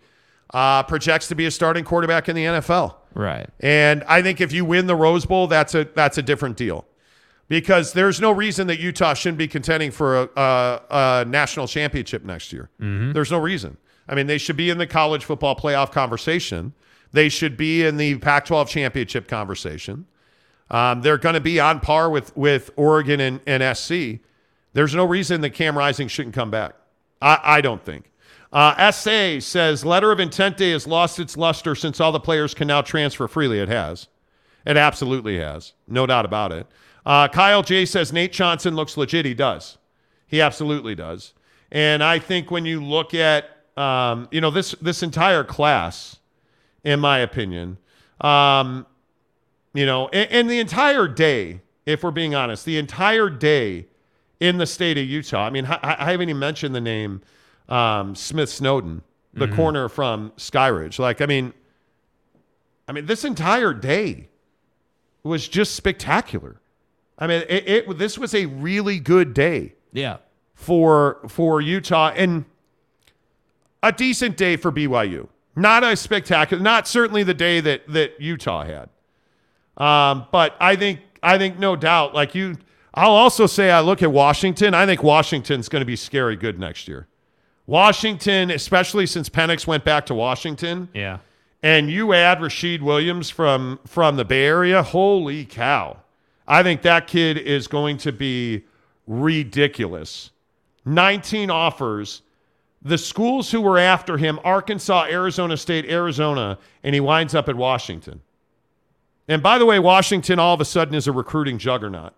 uh, 0.53 0.83
projects 0.85 1.29
to 1.29 1.35
be 1.35 1.47
a 1.47 1.51
starting 1.51 1.85
quarterback 1.85 2.29
in 2.29 2.37
the 2.37 2.45
NFL. 2.45 2.95
Right. 3.13 3.49
And 3.61 4.03
I 4.05 4.23
think 4.23 4.41
if 4.41 4.53
you 4.53 4.65
win 4.65 4.87
the 4.87 4.97
Rose 4.97 5.27
Bowl, 5.27 5.47
that's 5.47 5.75
a 5.75 5.85
that's 5.85 6.17
a 6.19 6.23
different 6.23 6.57
deal, 6.57 6.85
because 7.49 7.93
there's 7.93 8.21
no 8.21 8.31
reason 8.31 8.67
that 8.69 8.81
Utah 8.81 9.15
shouldn't 9.15 9.39
be 9.39 9.47
contending 9.49 9.91
for 9.91 10.23
a, 10.23 10.29
a, 10.37 10.81
a 10.91 11.25
national 11.27 11.69
championship 11.69 12.25
next 12.25 12.53
year. 12.53 12.71
There's 13.13 13.31
no 13.31 13.39
reason. 13.39 13.77
I 14.09 14.15
mean, 14.15 14.27
they 14.27 14.39
should 14.39 14.57
be 14.57 14.71
in 14.71 14.79
the 14.79 14.87
college 14.87 15.25
football 15.25 15.57
playoff 15.57 15.93
conversation. 15.93 16.75
They 17.13 17.29
should 17.29 17.57
be 17.57 17.85
in 17.85 17.97
the 17.97 18.17
Pac-12 18.19 18.69
championship 18.69 19.29
conversation. 19.29 20.07
Um, 20.71 21.03
they're 21.03 21.19
going 21.19 21.35
to 21.35 21.41
be 21.41 21.61
on 21.61 21.81
par 21.81 22.11
with 22.11 22.37
with 22.37 22.71
Oregon 22.77 23.21
and, 23.21 23.41
and 23.47 23.77
SC. 23.77 24.21
There's 24.73 24.95
no 24.95 25.05
reason 25.05 25.41
that 25.43 25.51
Cam 25.51 25.79
Rising 25.79 26.09
shouldn't 26.09 26.35
come 26.35 26.51
back. 26.51 26.75
I, 27.23 27.39
I 27.43 27.61
don't 27.61 27.85
think. 27.85 28.11
Uh, 28.53 28.91
SA 28.91 29.41
says 29.41 29.85
letter 29.85 30.13
of 30.13 30.21
intent 30.21 30.57
day 30.57 30.71
has 30.71 30.87
lost 30.87 31.19
its 31.19 31.37
luster 31.37 31.75
since 31.75 32.01
all 32.01 32.13
the 32.13 32.21
players 32.21 32.55
can 32.55 32.69
now 32.69 32.83
transfer 32.83 33.27
freely. 33.27 33.59
It 33.59 33.69
has. 33.69 34.09
It 34.67 34.77
absolutely 34.77 35.39
has. 35.39 35.73
No 35.89 36.07
doubt 36.07 36.25
about 36.25 36.53
it. 36.53 36.67
Uh, 37.05 37.29
Kyle 37.29 37.63
J 37.63 37.85
says 37.85 38.13
Nate 38.13 38.33
Johnson 38.33 38.75
looks 38.77 38.97
legit. 38.97 39.27
He 39.27 39.35
does. 39.35 39.79
He 40.27 40.41
absolutely 40.41 40.95
does. 40.95 41.35
And 41.71 42.03
I 42.03 42.19
think 42.19 42.51
when 42.51 42.65
you 42.65 42.83
look 42.83 43.13
at, 43.13 43.54
um, 43.77 44.29
you 44.31 44.41
know, 44.41 44.51
this 44.51 44.73
this 44.81 45.03
entire 45.03 45.45
class, 45.45 46.17
in 46.85 47.01
my 47.01 47.19
opinion, 47.19 47.79
um, 48.21 48.87
you 49.73 49.87
know, 49.87 50.09
and, 50.09 50.31
and 50.31 50.51
the 50.51 50.61
entire 50.61 51.09
day, 51.09 51.61
if 51.87 52.03
we're 52.03 52.11
being 52.11 52.35
honest, 52.35 52.65
the 52.65 52.79
entire 52.79 53.29
day 53.31 53.87
in 54.41 54.59
the 54.59 54.67
state 54.67 54.99
of 54.99 55.05
Utah. 55.07 55.47
I 55.47 55.51
mean, 55.51 55.67
I, 55.67 55.79
I 55.99 56.11
haven't 56.13 56.29
even 56.29 56.39
mentioned 56.39 56.75
the 56.75 56.81
name 56.81 57.23
um, 57.69 58.15
Smith 58.15 58.51
Snowden, 58.51 59.03
the 59.33 59.49
corner 59.49 59.89
from 59.89 60.31
Skyridge. 60.37 60.99
Like, 60.99 61.21
I 61.21 61.27
mean, 61.27 61.53
I 62.87 62.93
mean, 62.93 63.07
this 63.07 63.25
entire 63.25 63.73
day 63.75 64.29
was 65.23 65.49
just 65.49 65.75
spectacular. 65.75 66.61
I 67.19 67.27
mean, 67.27 67.43
it, 67.49 67.69
it 67.69 67.99
this 67.99 68.19
was 68.19 68.35
a 68.35 68.47
really 68.47 68.99
good 69.01 69.33
day 69.35 69.75
Yeah. 69.93 70.19
for 70.55 71.19
for 71.29 71.61
Utah 71.61 72.13
and 72.15 72.45
a 73.85 73.93
decent 73.93 74.37
day 74.37 74.57
for 74.57 74.73
BYU. 74.73 75.29
Not 75.57 75.85
a 75.85 75.95
spectacular, 75.97 76.63
not 76.63 76.89
certainly 76.89 77.23
the 77.23 77.35
day 77.35 77.61
that 77.61 77.87
that 77.89 78.21
Utah 78.21 78.65
had. 78.65 78.89
Um, 79.77 80.27
but 80.33 80.57
I 80.61 80.75
think 80.77 81.01
I 81.23 81.39
think 81.39 81.59
no 81.59 81.77
doubt, 81.77 82.15
like 82.15 82.35
you, 82.35 82.57
I'll 82.95 83.11
also 83.11 83.47
say 83.47 83.71
I 83.71 83.81
look 83.81 84.03
at 84.03 84.11
Washington. 84.13 84.75
I 84.75 84.87
think 84.87 85.03
Washington's 85.03 85.69
going 85.69 85.81
to 85.81 85.87
be 85.87 85.97
scary 85.97 86.37
good 86.37 86.59
next 86.59 86.89
year. 86.89 87.07
Washington, 87.67 88.51
especially 88.51 89.07
since 89.07 89.29
Penix 89.29 89.67
went 89.67 89.85
back 89.85 90.07
to 90.07 90.15
Washington, 90.15 90.89
Yeah. 90.93 91.19
and 91.63 91.91
you 91.91 92.13
add 92.13 92.43
Rashid 92.43 92.83
Williams 92.83 93.31
from 93.31 93.79
from 93.87 94.17
the 94.17 94.25
Bay 94.25 94.45
Area, 94.45 94.83
holy 94.83 95.45
cow. 95.45 95.99
I 96.47 96.63
think 96.63 96.83
that 96.83 97.07
kid 97.07 97.39
is 97.39 97.67
going 97.69 97.97
to 97.99 98.13
be 98.13 98.65
ridiculous. 99.07 100.31
19 100.85 101.51
offers. 101.51 102.23
The 102.85 102.99
schools 102.99 103.51
who 103.51 103.63
were 103.63 103.79
after 103.79 104.19
him, 104.19 104.39
Arkansas, 104.45 105.07
Arizona 105.11 105.57
State, 105.57 105.87
Arizona, 105.87 106.59
and 106.83 106.95
he 106.95 107.01
winds 107.01 107.35
up 107.35 107.49
at 107.49 107.57
Washington. 107.57 108.21
And 109.27 109.43
by 109.43 109.59
the 109.59 109.65
way, 109.65 109.79
Washington 109.79 110.39
all 110.39 110.55
of 110.55 110.61
a 110.61 110.67
sudden 110.67 110.95
is 110.95 111.07
a 111.07 111.13
recruiting 111.13 111.57
juggernaut. 111.59 112.13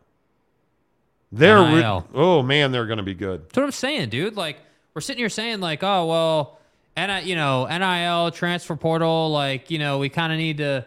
They're 1.30 1.60
re- 1.60 2.02
oh 2.14 2.42
man, 2.42 2.72
they're 2.72 2.86
going 2.86 2.98
to 2.98 3.04
be 3.04 3.14
good. 3.14 3.44
That's 3.44 3.56
what 3.56 3.64
I'm 3.64 3.72
saying, 3.72 4.08
dude. 4.08 4.36
Like 4.36 4.58
we're 4.94 5.00
sitting 5.00 5.20
here 5.20 5.28
saying, 5.28 5.60
like, 5.60 5.82
oh 5.82 6.06
well, 6.06 6.58
and 6.96 7.26
you 7.26 7.36
know, 7.36 7.66
NIL 7.66 8.30
transfer 8.32 8.74
portal, 8.76 9.30
like 9.30 9.70
you 9.70 9.78
know, 9.78 9.98
we 9.98 10.08
kind 10.08 10.32
of 10.32 10.38
need 10.38 10.58
to 10.58 10.84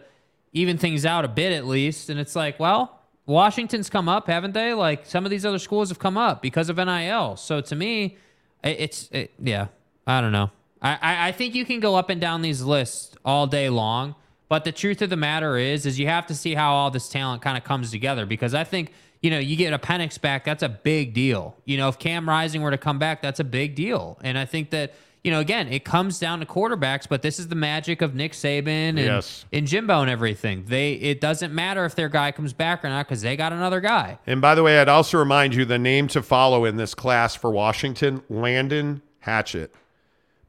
even 0.52 0.76
things 0.76 1.06
out 1.06 1.24
a 1.24 1.28
bit 1.28 1.52
at 1.52 1.66
least. 1.66 2.10
And 2.10 2.18
it's 2.18 2.34
like, 2.34 2.58
well, 2.58 2.98
Washington's 3.26 3.88
come 3.88 4.08
up, 4.08 4.26
haven't 4.26 4.52
they? 4.52 4.74
Like 4.74 5.06
some 5.06 5.24
of 5.24 5.30
these 5.30 5.46
other 5.46 5.58
schools 5.58 5.88
have 5.88 5.98
come 5.98 6.16
up 6.16 6.42
because 6.42 6.68
of 6.68 6.76
NIL. 6.76 7.36
So 7.36 7.60
to 7.60 7.76
me, 7.76 8.16
it's 8.62 9.08
it, 9.12 9.32
yeah, 9.38 9.68
I 10.06 10.20
don't 10.20 10.32
know. 10.32 10.50
I, 10.82 10.98
I, 11.00 11.28
I 11.28 11.32
think 11.32 11.54
you 11.54 11.64
can 11.64 11.80
go 11.80 11.94
up 11.96 12.10
and 12.10 12.20
down 12.20 12.42
these 12.42 12.62
lists 12.62 13.14
all 13.24 13.46
day 13.46 13.68
long, 13.68 14.14
but 14.48 14.64
the 14.64 14.72
truth 14.72 15.02
of 15.02 15.10
the 15.10 15.16
matter 15.16 15.56
is, 15.56 15.86
is 15.86 15.98
you 15.98 16.06
have 16.06 16.26
to 16.26 16.34
see 16.34 16.54
how 16.54 16.72
all 16.72 16.90
this 16.90 17.08
talent 17.08 17.42
kind 17.42 17.58
of 17.58 17.64
comes 17.64 17.90
together 17.90 18.26
because 18.26 18.54
I 18.54 18.64
think 18.64 18.92
you 19.20 19.30
know 19.30 19.38
you 19.38 19.56
get 19.56 19.72
a 19.72 19.78
Penix 19.78 20.20
back, 20.20 20.44
that's 20.44 20.62
a 20.62 20.68
big 20.68 21.12
deal. 21.12 21.56
You 21.64 21.76
know, 21.76 21.88
if 21.88 21.98
Cam 21.98 22.28
Rising 22.28 22.62
were 22.62 22.70
to 22.70 22.78
come 22.78 22.98
back, 22.98 23.22
that's 23.22 23.40
a 23.40 23.44
big 23.44 23.74
deal, 23.74 24.18
and 24.22 24.38
I 24.38 24.44
think 24.44 24.70
that. 24.70 24.94
You 25.22 25.30
know, 25.30 25.40
again, 25.40 25.68
it 25.68 25.84
comes 25.84 26.18
down 26.18 26.40
to 26.40 26.46
quarterbacks, 26.46 27.06
but 27.06 27.20
this 27.20 27.38
is 27.38 27.48
the 27.48 27.54
magic 27.54 28.00
of 28.00 28.14
Nick 28.14 28.32
Saban 28.32 28.66
and, 28.66 28.98
Yes. 28.98 29.44
and 29.52 29.66
Jimbo 29.66 30.00
and 30.00 30.10
everything. 30.10 30.64
They 30.66 30.92
it 30.94 31.20
doesn't 31.20 31.52
matter 31.54 31.84
if 31.84 31.94
their 31.94 32.08
guy 32.08 32.32
comes 32.32 32.54
back 32.54 32.82
or 32.84 32.88
not 32.88 33.06
because 33.06 33.20
they 33.20 33.36
got 33.36 33.52
another 33.52 33.80
guy. 33.80 34.18
And 34.26 34.40
by 34.40 34.54
the 34.54 34.62
way, 34.62 34.80
I'd 34.80 34.88
also 34.88 35.18
remind 35.18 35.54
you 35.54 35.64
the 35.66 35.78
name 35.78 36.08
to 36.08 36.22
follow 36.22 36.64
in 36.64 36.76
this 36.76 36.94
class 36.94 37.34
for 37.34 37.50
Washington, 37.50 38.22
Landen 38.30 39.02
Hatchett, 39.20 39.74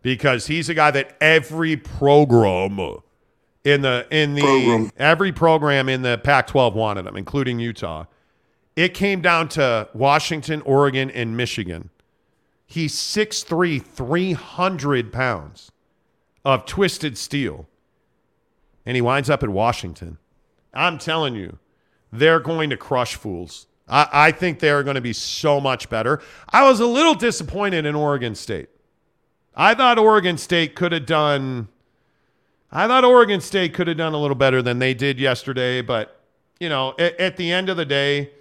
because 0.01 0.47
he's 0.47 0.69
a 0.69 0.73
guy 0.73 0.89
that 0.91 1.17
every 1.19 1.75
program 1.75 2.79
in 3.63 3.81
the 3.81 4.07
in 4.09 4.33
the 4.35 4.41
Program. 4.41 4.91
every 4.97 5.31
program 5.31 5.87
in 5.89 6.01
the 6.01 6.17
Pac-12 6.17 6.73
wanted 6.73 7.05
him, 7.05 7.15
including 7.17 7.59
Utah. 7.59 8.05
It 8.75 8.93
came 8.95 9.21
down 9.21 9.49
to 9.49 9.89
Washington, 9.93 10.61
Oregon, 10.61 11.11
and 11.11 11.35
Michigan. 11.37 11.89
He's 12.71 12.95
6'3", 12.95 13.83
300 13.83 15.11
pounds 15.11 15.73
of 16.45 16.65
twisted 16.65 17.17
steel. 17.17 17.67
And 18.85 18.95
he 18.95 19.01
winds 19.01 19.29
up 19.29 19.43
in 19.43 19.51
Washington. 19.51 20.19
I'm 20.73 20.97
telling 20.97 21.35
you, 21.35 21.59
they're 22.13 22.39
going 22.39 22.69
to 22.69 22.77
crush 22.77 23.15
fools. 23.15 23.67
I, 23.89 24.07
I 24.13 24.31
think 24.31 24.59
they're 24.59 24.83
going 24.83 24.95
to 24.95 25.01
be 25.01 25.11
so 25.11 25.59
much 25.59 25.89
better. 25.89 26.21
I 26.47 26.63
was 26.63 26.79
a 26.79 26.85
little 26.85 27.13
disappointed 27.13 27.85
in 27.85 27.93
Oregon 27.93 28.35
State. 28.35 28.69
I 29.53 29.75
thought 29.75 29.99
Oregon 29.99 30.37
State 30.37 30.73
could 30.73 30.93
have 30.93 31.05
done. 31.05 31.67
I 32.71 32.87
thought 32.87 33.03
Oregon 33.03 33.41
State 33.41 33.73
could 33.73 33.89
have 33.89 33.97
done 33.97 34.13
a 34.13 34.17
little 34.17 34.33
better 34.33 34.61
than 34.61 34.79
they 34.79 34.93
did 34.93 35.19
yesterday, 35.19 35.81
but 35.81 36.21
you 36.61 36.69
know, 36.69 36.95
at, 36.97 37.19
at 37.19 37.35
the 37.35 37.51
end 37.51 37.67
of 37.67 37.75
the 37.75 37.83
day, 37.83 38.31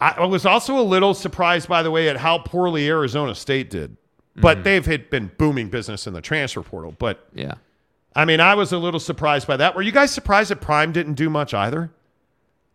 I, 0.00 0.26
was 0.26 0.44
also 0.44 0.78
a 0.78 0.82
little 0.82 1.14
surprised, 1.14 1.68
by 1.68 1.82
the 1.82 1.90
way, 1.90 2.08
at 2.08 2.16
how 2.18 2.38
poorly 2.38 2.88
Arizona 2.88 3.34
State 3.34 3.70
did. 3.70 3.96
But 4.34 4.58
mm-hmm. 4.58 4.64
they've 4.64 4.86
had 4.86 5.08
been 5.08 5.30
booming 5.38 5.70
business 5.70 6.06
in 6.06 6.12
the 6.12 6.20
transfer 6.20 6.62
portal. 6.62 6.94
But 6.98 7.26
Yeah. 7.34 7.54
I 8.14 8.24
mean, 8.24 8.40
I 8.40 8.54
was 8.54 8.72
a 8.72 8.78
little 8.78 9.00
surprised 9.00 9.46
by 9.46 9.58
that. 9.58 9.74
Were 9.74 9.82
you 9.82 9.92
guys 9.92 10.10
surprised 10.10 10.50
that 10.50 10.60
Prime 10.62 10.92
didn't 10.92 11.14
do 11.14 11.28
much 11.28 11.52
either? 11.52 11.90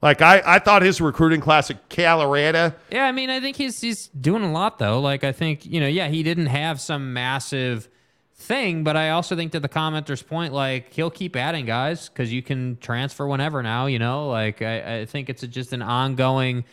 Like 0.01 0.21
I, 0.21 0.41
I 0.45 0.59
thought 0.59 0.81
his 0.81 0.99
recruiting 0.99 1.41
class 1.41 1.69
at 1.69 1.89
Colorado. 1.89 2.73
Yeah, 2.91 3.05
I 3.05 3.11
mean, 3.11 3.29
I 3.29 3.39
think 3.39 3.55
he's 3.55 3.81
he's 3.81 4.07
doing 4.07 4.43
a 4.43 4.51
lot 4.51 4.79
though. 4.79 4.99
Like 4.99 5.23
I 5.23 5.31
think 5.31 5.65
you 5.65 5.79
know, 5.79 5.87
yeah, 5.87 6.07
he 6.07 6.23
didn't 6.23 6.47
have 6.47 6.81
some 6.81 7.13
massive 7.13 7.87
thing, 8.33 8.83
but 8.83 8.97
I 8.97 9.11
also 9.11 9.35
think 9.35 9.51
to 9.51 9.59
the 9.59 9.67
commenter's 9.67 10.23
point, 10.23 10.53
like 10.53 10.91
he'll 10.91 11.11
keep 11.11 11.35
adding 11.35 11.65
guys 11.65 12.09
because 12.09 12.33
you 12.33 12.41
can 12.41 12.77
transfer 12.77 13.27
whenever 13.27 13.61
now. 13.61 13.85
You 13.85 13.99
know, 13.99 14.27
like 14.27 14.63
I, 14.63 15.01
I 15.01 15.05
think 15.05 15.29
it's 15.29 15.43
a, 15.43 15.47
just 15.47 15.71
an 15.71 15.83
ongoing 15.83 16.65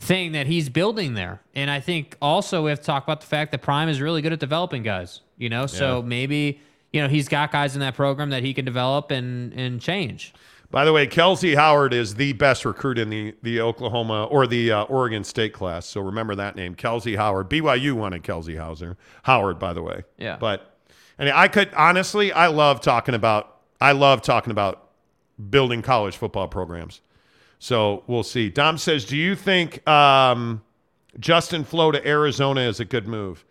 thing 0.00 0.32
that 0.32 0.46
he's 0.46 0.68
building 0.68 1.14
there, 1.14 1.40
and 1.54 1.70
I 1.70 1.78
think 1.80 2.16
also 2.20 2.64
we 2.64 2.70
have 2.70 2.80
to 2.80 2.86
talk 2.86 3.04
about 3.04 3.20
the 3.20 3.26
fact 3.26 3.52
that 3.52 3.62
Prime 3.62 3.88
is 3.88 4.00
really 4.00 4.22
good 4.22 4.32
at 4.32 4.40
developing 4.40 4.82
guys. 4.82 5.20
You 5.36 5.48
know, 5.48 5.66
so 5.66 6.00
Yeah. 6.00 6.06
maybe 6.06 6.60
you 6.92 7.00
know 7.02 7.08
he's 7.08 7.28
got 7.28 7.52
guys 7.52 7.74
in 7.74 7.80
that 7.80 7.94
program 7.94 8.30
that 8.30 8.42
he 8.42 8.52
can 8.54 8.64
develop 8.64 9.10
and 9.10 9.52
and 9.52 9.80
change. 9.80 10.32
By 10.72 10.84
the 10.84 10.92
way, 10.92 11.08
Kelsey 11.08 11.56
Howard 11.56 11.92
is 11.92 12.14
the 12.14 12.32
best 12.34 12.64
recruit 12.64 12.98
in 12.98 13.10
the 13.10 13.34
the 13.42 13.60
Oklahoma 13.60 14.24
or 14.24 14.46
the 14.46 14.70
uh, 14.72 14.82
Oregon 14.84 15.22
State 15.24 15.52
class. 15.52 15.84
So 15.86 16.00
remember 16.00 16.34
that 16.36 16.56
name, 16.56 16.74
Kelsey 16.74 17.16
Howard. 17.16 17.50
BYU 17.50 17.92
wanted 17.94 18.22
Kelsey 18.22 18.56
Hauser 18.56 18.96
Howard, 19.24 19.58
by 19.58 19.72
the 19.72 19.82
way. 19.82 20.04
Yeah. 20.16 20.36
But 20.38 20.76
and 21.18 21.28
I 21.28 21.48
could 21.48 21.74
honestly, 21.74 22.32
I 22.32 22.46
love 22.46 22.80
talking 22.80 23.14
about 23.14 23.56
I 23.80 23.92
love 23.92 24.22
talking 24.22 24.50
about 24.52 24.88
building 25.50 25.82
college 25.82 26.16
football 26.16 26.48
programs. 26.48 27.00
So 27.60 28.02
we'll 28.08 28.24
see. 28.24 28.48
Dom 28.48 28.76
says, 28.76 29.04
"Do 29.04 29.16
you 29.16 29.36
think 29.36 29.86
um, 29.88 30.62
Justin 31.20 31.62
Flowe 31.62 31.92
to 31.92 32.04
Arizona 32.04 32.62
is 32.62 32.80
a 32.80 32.84
good 32.84 33.06
move?" 33.06 33.44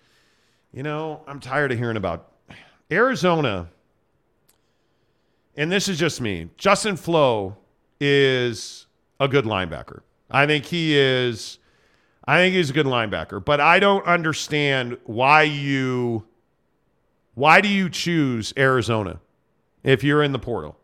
You 0.74 0.84
know, 0.84 1.22
I'm 1.28 1.40
tired 1.40 1.72
of 1.72 1.78
hearing 1.78 1.96
about 1.96 2.32
Arizona 2.92 3.70
and 5.60 5.70
this 5.70 5.90
is 5.90 6.00
just 6.00 6.22
me. 6.22 6.48
Justin 6.56 6.96
Flowe 6.96 7.58
is 8.00 8.88
a 9.20 9.28
good 9.28 9.44
linebacker. 9.44 10.00
I 10.32 10.46
think 10.46 10.64
he 10.64 10.98
is. 10.98 11.60
I 12.26 12.38
think 12.38 12.56
he's 12.56 12.70
a 12.70 12.74
good 12.74 12.86
linebacker, 12.86 13.44
but 13.44 13.60
I 13.60 13.80
don't 13.80 14.06
understand 14.06 14.98
why 15.04 15.44
you. 15.44 16.26
Why 17.34 17.60
do 17.60 17.68
you 17.68 17.90
choose 17.90 18.54
Arizona 18.58 19.20
if 19.84 20.02
you're 20.02 20.24
in 20.24 20.32
the 20.32 20.40
portal? 20.40 20.78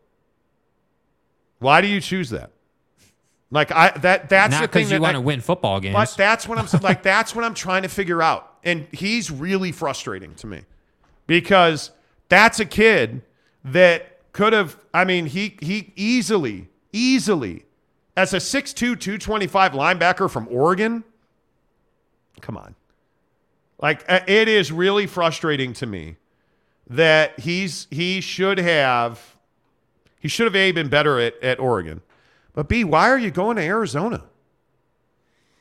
Why 1.58 1.80
do 1.80 1.86
you 1.88 2.02
choose 2.02 2.28
that? 2.28 2.50
Like 3.50 3.70
I 3.70 3.90
that 3.98 4.28
that's 4.28 4.52
Not 4.52 4.62
the 4.62 4.68
thing 4.68 4.80
because 4.84 4.90
you 4.90 4.98
that 4.98 5.02
want 5.02 5.14
to 5.14 5.20
win 5.20 5.40
football 5.40 5.78
games. 5.80 5.94
but 5.94 6.14
that's 6.16 6.48
what 6.48 6.58
I'm 6.58 6.66
like. 6.82 7.02
That's 7.04 7.34
what 7.34 7.44
I'm 7.44 7.54
trying 7.54 7.82
to 7.82 7.88
figure 7.88 8.20
out, 8.20 8.56
and 8.64 8.88
he's 8.90 9.30
really 9.30 9.70
frustrating 9.70 10.34
to 10.36 10.48
me 10.48 10.62
because 11.28 11.92
that's 12.28 12.58
a 12.58 12.64
kid 12.64 13.22
that 13.64 14.18
could 14.32 14.52
have. 14.52 14.76
I 14.92 15.04
mean, 15.04 15.26
he 15.26 15.56
he 15.60 15.92
easily, 15.94 16.68
easily, 16.92 17.66
as 18.16 18.34
a 18.34 18.38
6'2", 18.38 18.74
225 18.74 19.72
linebacker 19.72 20.28
from 20.28 20.48
Oregon. 20.50 21.04
Come 22.40 22.56
on, 22.56 22.74
like 23.80 24.04
uh, 24.08 24.20
it 24.26 24.48
is 24.48 24.72
really 24.72 25.06
frustrating 25.06 25.72
to 25.74 25.86
me 25.86 26.16
that 26.88 27.38
he's 27.38 27.86
he 27.90 28.20
should 28.20 28.58
have 28.58 29.36
he 30.18 30.26
should 30.28 30.46
have 30.46 30.56
a 30.56 30.72
been 30.72 30.88
better 30.88 31.20
at 31.20 31.40
at 31.42 31.60
Oregon, 31.60 32.02
but 32.56 32.68
b 32.68 32.82
why 32.82 33.10
are 33.10 33.18
you 33.18 33.30
going 33.30 33.56
to 33.58 33.62
Arizona? 33.62 34.24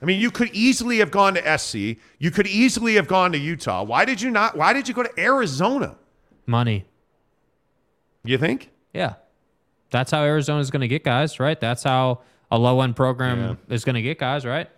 I 0.02 0.06
mean, 0.06 0.20
you 0.20 0.32
could 0.32 0.50
easily 0.54 0.98
have 1.00 1.12
gone 1.12 1.36
to 1.36 1.58
SC. 1.58 2.00
You 2.20 2.32
could 2.32 2.48
easily 2.48 2.96
have 2.96 3.08
gone 3.08 3.32
to 3.34 3.38
Utah. 3.38 3.84
Why 3.84 4.06
did 4.06 4.22
you 4.22 4.32
not? 4.32 4.58
Why 4.58 4.74
did 4.74 4.88
you 4.88 4.94
go 4.94 5.04
to 5.04 5.20
Arizona? 5.20 5.98
Money. 6.46 6.86
You 8.24 8.38
think? 8.38 8.72
Yeah. 8.94 9.16
That's 9.92 10.12
how 10.12 10.24
Arizona's 10.24 10.72
going 10.72 10.82
to 10.82 10.88
get 10.88 11.04
guys, 11.04 11.40
right? 11.40 11.60
That's 11.60 11.84
how 11.84 12.22
a 12.50 12.58
low 12.58 12.82
end 12.82 12.96
program 12.96 13.58
is 13.70 13.84
going 13.84 13.96
to 13.96 14.02
get 14.02 14.18
guys, 14.18 14.46
right? 14.46 14.70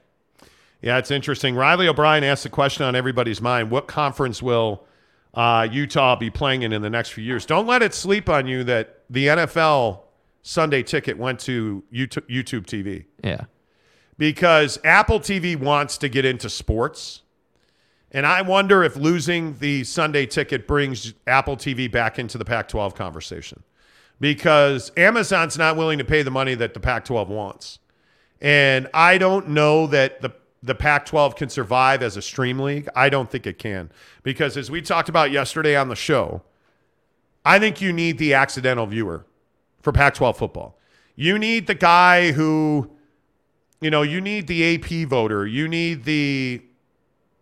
Yeah, 0.82 0.98
it's 0.98 1.12
interesting. 1.12 1.56
Riley 1.56 1.88
O'Brien 1.88 2.24
asked 2.24 2.44
the 2.44 2.50
question 2.50 2.84
on 2.86 2.96
everybody's 2.96 3.42
mind: 3.42 3.70
What 3.70 3.88
conference 3.88 4.42
will 4.42 4.86
uh, 5.34 5.68
Utah 5.72 6.16
be 6.16 6.30
playing 6.30 6.64
in 6.64 6.74
in 6.74 6.82
the 6.82 6.90
next 6.90 7.10
few 7.10 7.24
years? 7.24 7.46
Don't 7.46 7.68
let 7.68 7.82
it 7.82 7.94
sleep 7.94 8.30
on 8.30 8.48
you 8.48 8.64
that 8.66 9.02
the 9.10 9.28
NFL 9.28 10.02
Sunday 10.48 10.82
ticket 10.82 11.18
went 11.18 11.42
to 11.42 11.84
YouTube, 11.94 12.26
YouTube 12.30 12.66
TV. 12.66 13.04
Yeah. 13.22 13.42
because 14.18 14.80
Apple 14.86 15.20
TV 15.20 15.58
wants 15.60 15.98
to 15.98 16.08
get 16.08 16.24
into 16.24 16.50
sports. 16.50 17.22
And 18.14 18.26
I 18.26 18.42
wonder 18.44 18.82
if 18.82 18.96
losing 18.96 19.58
the 19.58 19.84
Sunday 19.84 20.26
ticket 20.26 20.66
brings 20.66 21.14
Apple 21.28 21.58
TV 21.58 21.92
back 21.92 22.18
into 22.18 22.38
the 22.38 22.46
Pac 22.46 22.70
12 22.70 22.96
conversation 22.96 23.62
because 24.22 24.90
Amazon's 24.96 25.58
not 25.58 25.76
willing 25.76 25.98
to 25.98 26.06
pay 26.06 26.22
the 26.22 26.32
money 26.32 26.56
that 26.56 26.74
the 26.74 26.80
Pac 26.80 27.04
12 27.04 27.28
wants. 27.28 27.80
And 28.40 28.88
I 28.94 29.18
don't 29.18 29.50
know 29.50 29.86
that 29.88 30.22
the, 30.22 30.32
the 30.64 30.76
Pac 30.76 31.06
12 31.08 31.36
can 31.36 31.50
survive 31.50 32.02
as 32.02 32.16
a 32.16 32.22
stream 32.22 32.58
league. 32.60 32.88
I 32.96 33.10
don't 33.10 33.30
think 33.30 33.46
it 33.46 33.60
can 33.60 33.92
because, 34.24 34.56
as 34.56 34.72
we 34.72 34.82
talked 34.82 35.10
about 35.10 35.30
yesterday 35.30 35.76
on 35.76 35.90
the 35.90 35.96
show, 35.96 36.42
I 37.44 37.60
think 37.60 37.82
you 37.82 37.92
need 37.92 38.18
the 38.18 38.34
accidental 38.34 38.86
viewer 38.86 39.26
for 39.88 39.94
Pac 39.94 40.16
12 40.16 40.38
football. 40.38 40.78
You 41.16 41.40
need 41.40 41.66
the 41.66 41.74
guy 41.74 42.34
who 42.34 42.92
you 43.80 43.90
know, 43.90 44.02
you 44.02 44.20
need 44.20 44.48
the 44.48 44.76
AP 44.76 45.08
voter. 45.08 45.48
You 45.48 45.66
need 45.70 46.04
the, 46.04 46.62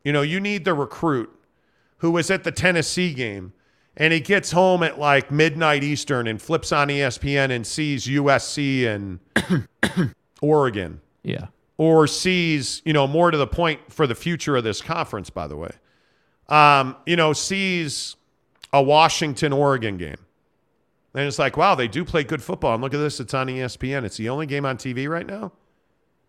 you 0.03 0.13
know, 0.13 0.21
you 0.21 0.39
need 0.39 0.63
the 0.63 0.75
recruit 0.75 1.31
who 1.99 2.11
was 2.11 2.29
at 2.29 2.43
the 2.43 2.51
Tennessee 2.51 3.15
game 3.15 3.51
and 3.97 4.13
he 4.13 4.19
gets 4.19 4.51
home 4.51 4.83
at 4.83 4.99
like 4.99 5.31
midnight 5.31 5.83
Eastern 5.83 6.27
and 6.27 6.39
flips 6.39 6.71
on 6.71 6.89
ESPN 6.89 7.49
and 7.49 7.65
sees 7.65 8.05
USC 8.05 8.85
and 8.85 9.19
Oregon 10.41 11.01
Yeah. 11.23 11.47
or 11.79 12.05
sees, 12.05 12.83
you 12.85 12.93
know, 12.93 13.07
more 13.07 13.31
to 13.31 13.37
the 13.39 13.47
point 13.47 13.79
for 13.91 14.05
the 14.05 14.13
future 14.13 14.55
of 14.55 14.63
this 14.63 14.83
conference, 14.83 15.31
by 15.31 15.47
the 15.47 15.57
way, 15.57 15.71
um, 16.49 16.95
you 17.07 17.15
know, 17.15 17.33
sees 17.33 18.17
a 18.71 18.83
Washington 18.83 19.51
Oregon 19.51 19.97
game. 19.97 20.17
And 21.15 21.25
it's 21.25 21.39
like, 21.39 21.55
wow, 21.55 21.75
they 21.75 21.87
do 21.87 22.03
play 22.03 22.25
good 22.25 22.43
football. 22.43 22.73
And 22.73 22.83
look 22.83 22.93
at 22.93 22.97
this, 22.97 23.21
it's 23.21 23.33
on 23.33 23.47
ESPN. 23.47 24.03
It's 24.03 24.17
the 24.17 24.27
only 24.27 24.45
game 24.45 24.65
on 24.65 24.77
TV 24.77 25.07
right 25.07 25.25
now. 25.25 25.53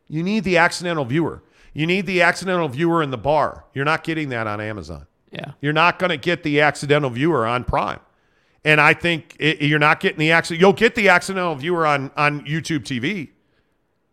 You 0.09 0.23
need 0.23 0.45
the 0.45 0.59
accidental 0.59 1.05
viewer. 1.05 1.43
You 1.75 1.87
need 1.87 2.07
the 2.07 2.23
accidental 2.23 2.69
viewer 2.69 3.03
in 3.03 3.11
the 3.11 3.19
bar. 3.19 3.65
You're 3.75 3.85
not 3.85 4.05
getting 4.05 4.29
that 4.29 4.47
on 4.47 4.61
Amazon. 4.61 5.07
Yeah. 5.33 5.53
You're 5.61 5.73
not 5.73 5.99
going 5.99 6.11
to 6.11 6.17
get 6.17 6.45
the 6.45 6.61
accidental 6.61 7.11
viewer 7.11 7.45
on 7.47 7.65
Prime. 7.65 7.99
And 8.65 8.81
I 8.81 8.95
think 8.95 9.37
it, 9.41 9.61
you're 9.61 9.81
not 9.81 9.99
getting 9.99 10.19
the 10.19 10.31
accident. 10.31 10.61
You'll 10.61 10.73
get 10.73 10.95
the 10.95 11.09
accidental 11.09 11.57
viewer 11.57 11.85
on, 11.85 12.13
on 12.17 12.47
YouTube 12.47 12.85
TV. 12.85 13.31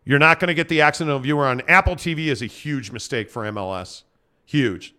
You're 0.06 0.20
not 0.20 0.40
going 0.40 0.48
to 0.48 0.54
get 0.54 0.70
the 0.70 0.82
accidental 0.82 1.20
viewer 1.20 1.46
on 1.46 1.62
Apple 1.68 1.96
TV 1.96 2.28
is 2.28 2.42
a 2.42 2.48
huge 2.48 2.92
mistake 2.92 3.30
for 3.30 3.44
MLS. 3.44 4.04
Huge. 4.46 4.94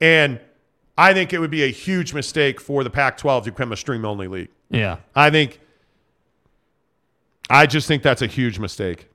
And 0.00 0.40
I 0.98 1.14
think 1.14 1.32
it 1.32 1.38
would 1.38 1.50
be 1.50 1.64
a 1.64 1.70
huge 1.70 2.12
mistake 2.12 2.60
for 2.60 2.84
the 2.84 2.90
Pac 2.90 3.16
12 3.16 3.44
to 3.44 3.52
become 3.52 3.72
a 3.72 3.76
stream 3.76 4.04
only 4.04 4.28
league. 4.28 4.50
Yeah. 4.74 4.96
I 5.14 5.30
think, 5.30 5.60
I 7.48 7.66
just 7.66 7.86
think 7.88 8.02
that's 8.02 8.22
a 8.22 8.26
huge 8.26 8.58
mistake. 8.58 9.08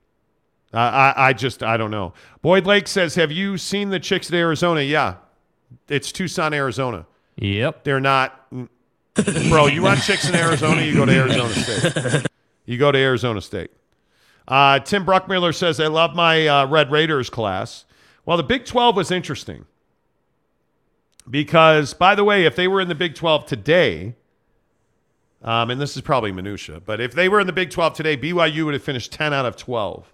Uh, 0.72 0.78
I, 0.78 1.14
I 1.16 1.32
just, 1.32 1.62
I 1.62 1.76
don't 1.76 1.90
know. 1.90 2.12
Boyd 2.42 2.64
Lake 2.66 2.86
says, 2.86 3.16
Have 3.16 3.32
you 3.32 3.58
seen 3.58 3.90
the 3.90 3.98
chicks 3.98 4.28
at 4.28 4.34
Arizona? 4.34 4.82
Yeah. 4.82 5.16
It's 5.88 6.12
Tucson, 6.12 6.54
Arizona. 6.54 7.06
Yep. 7.36 7.84
They're 7.84 8.00
not, 8.00 8.48
bro, 8.48 9.66
you 9.66 9.82
want 9.82 10.00
chicks 10.02 10.28
in 10.28 10.34
Arizona, 10.34 10.82
you 10.82 10.94
go 10.94 11.04
to 11.06 11.12
Arizona 11.12 11.52
State. 11.54 12.26
You 12.66 12.78
go 12.78 12.92
to 12.92 12.98
Arizona 12.98 13.40
State. 13.40 13.70
Uh, 14.46 14.78
Tim 14.78 15.04
Bruckmiller 15.04 15.54
says, 15.54 15.80
I 15.80 15.88
love 15.88 16.14
my 16.14 16.46
uh, 16.46 16.66
Red 16.66 16.90
Raiders 16.90 17.30
class. 17.30 17.84
Well, 18.24 18.36
the 18.36 18.42
Big 18.42 18.64
12 18.64 18.96
was 18.96 19.10
interesting 19.10 19.64
because, 21.28 21.94
by 21.94 22.14
the 22.14 22.24
way, 22.24 22.44
if 22.44 22.54
they 22.56 22.68
were 22.68 22.80
in 22.80 22.88
the 22.88 22.94
Big 22.94 23.14
12 23.14 23.46
today, 23.46 24.14
um, 25.42 25.70
and 25.70 25.80
this 25.80 25.96
is 25.96 26.02
probably 26.02 26.32
minutia, 26.32 26.80
but 26.80 27.00
if 27.00 27.12
they 27.12 27.28
were 27.28 27.40
in 27.40 27.46
the 27.46 27.52
Big 27.52 27.70
12 27.70 27.94
today, 27.94 28.16
BYU 28.16 28.64
would 28.66 28.74
have 28.74 28.82
finished 28.82 29.12
10 29.12 29.32
out 29.32 29.46
of 29.46 29.56
12. 29.56 30.12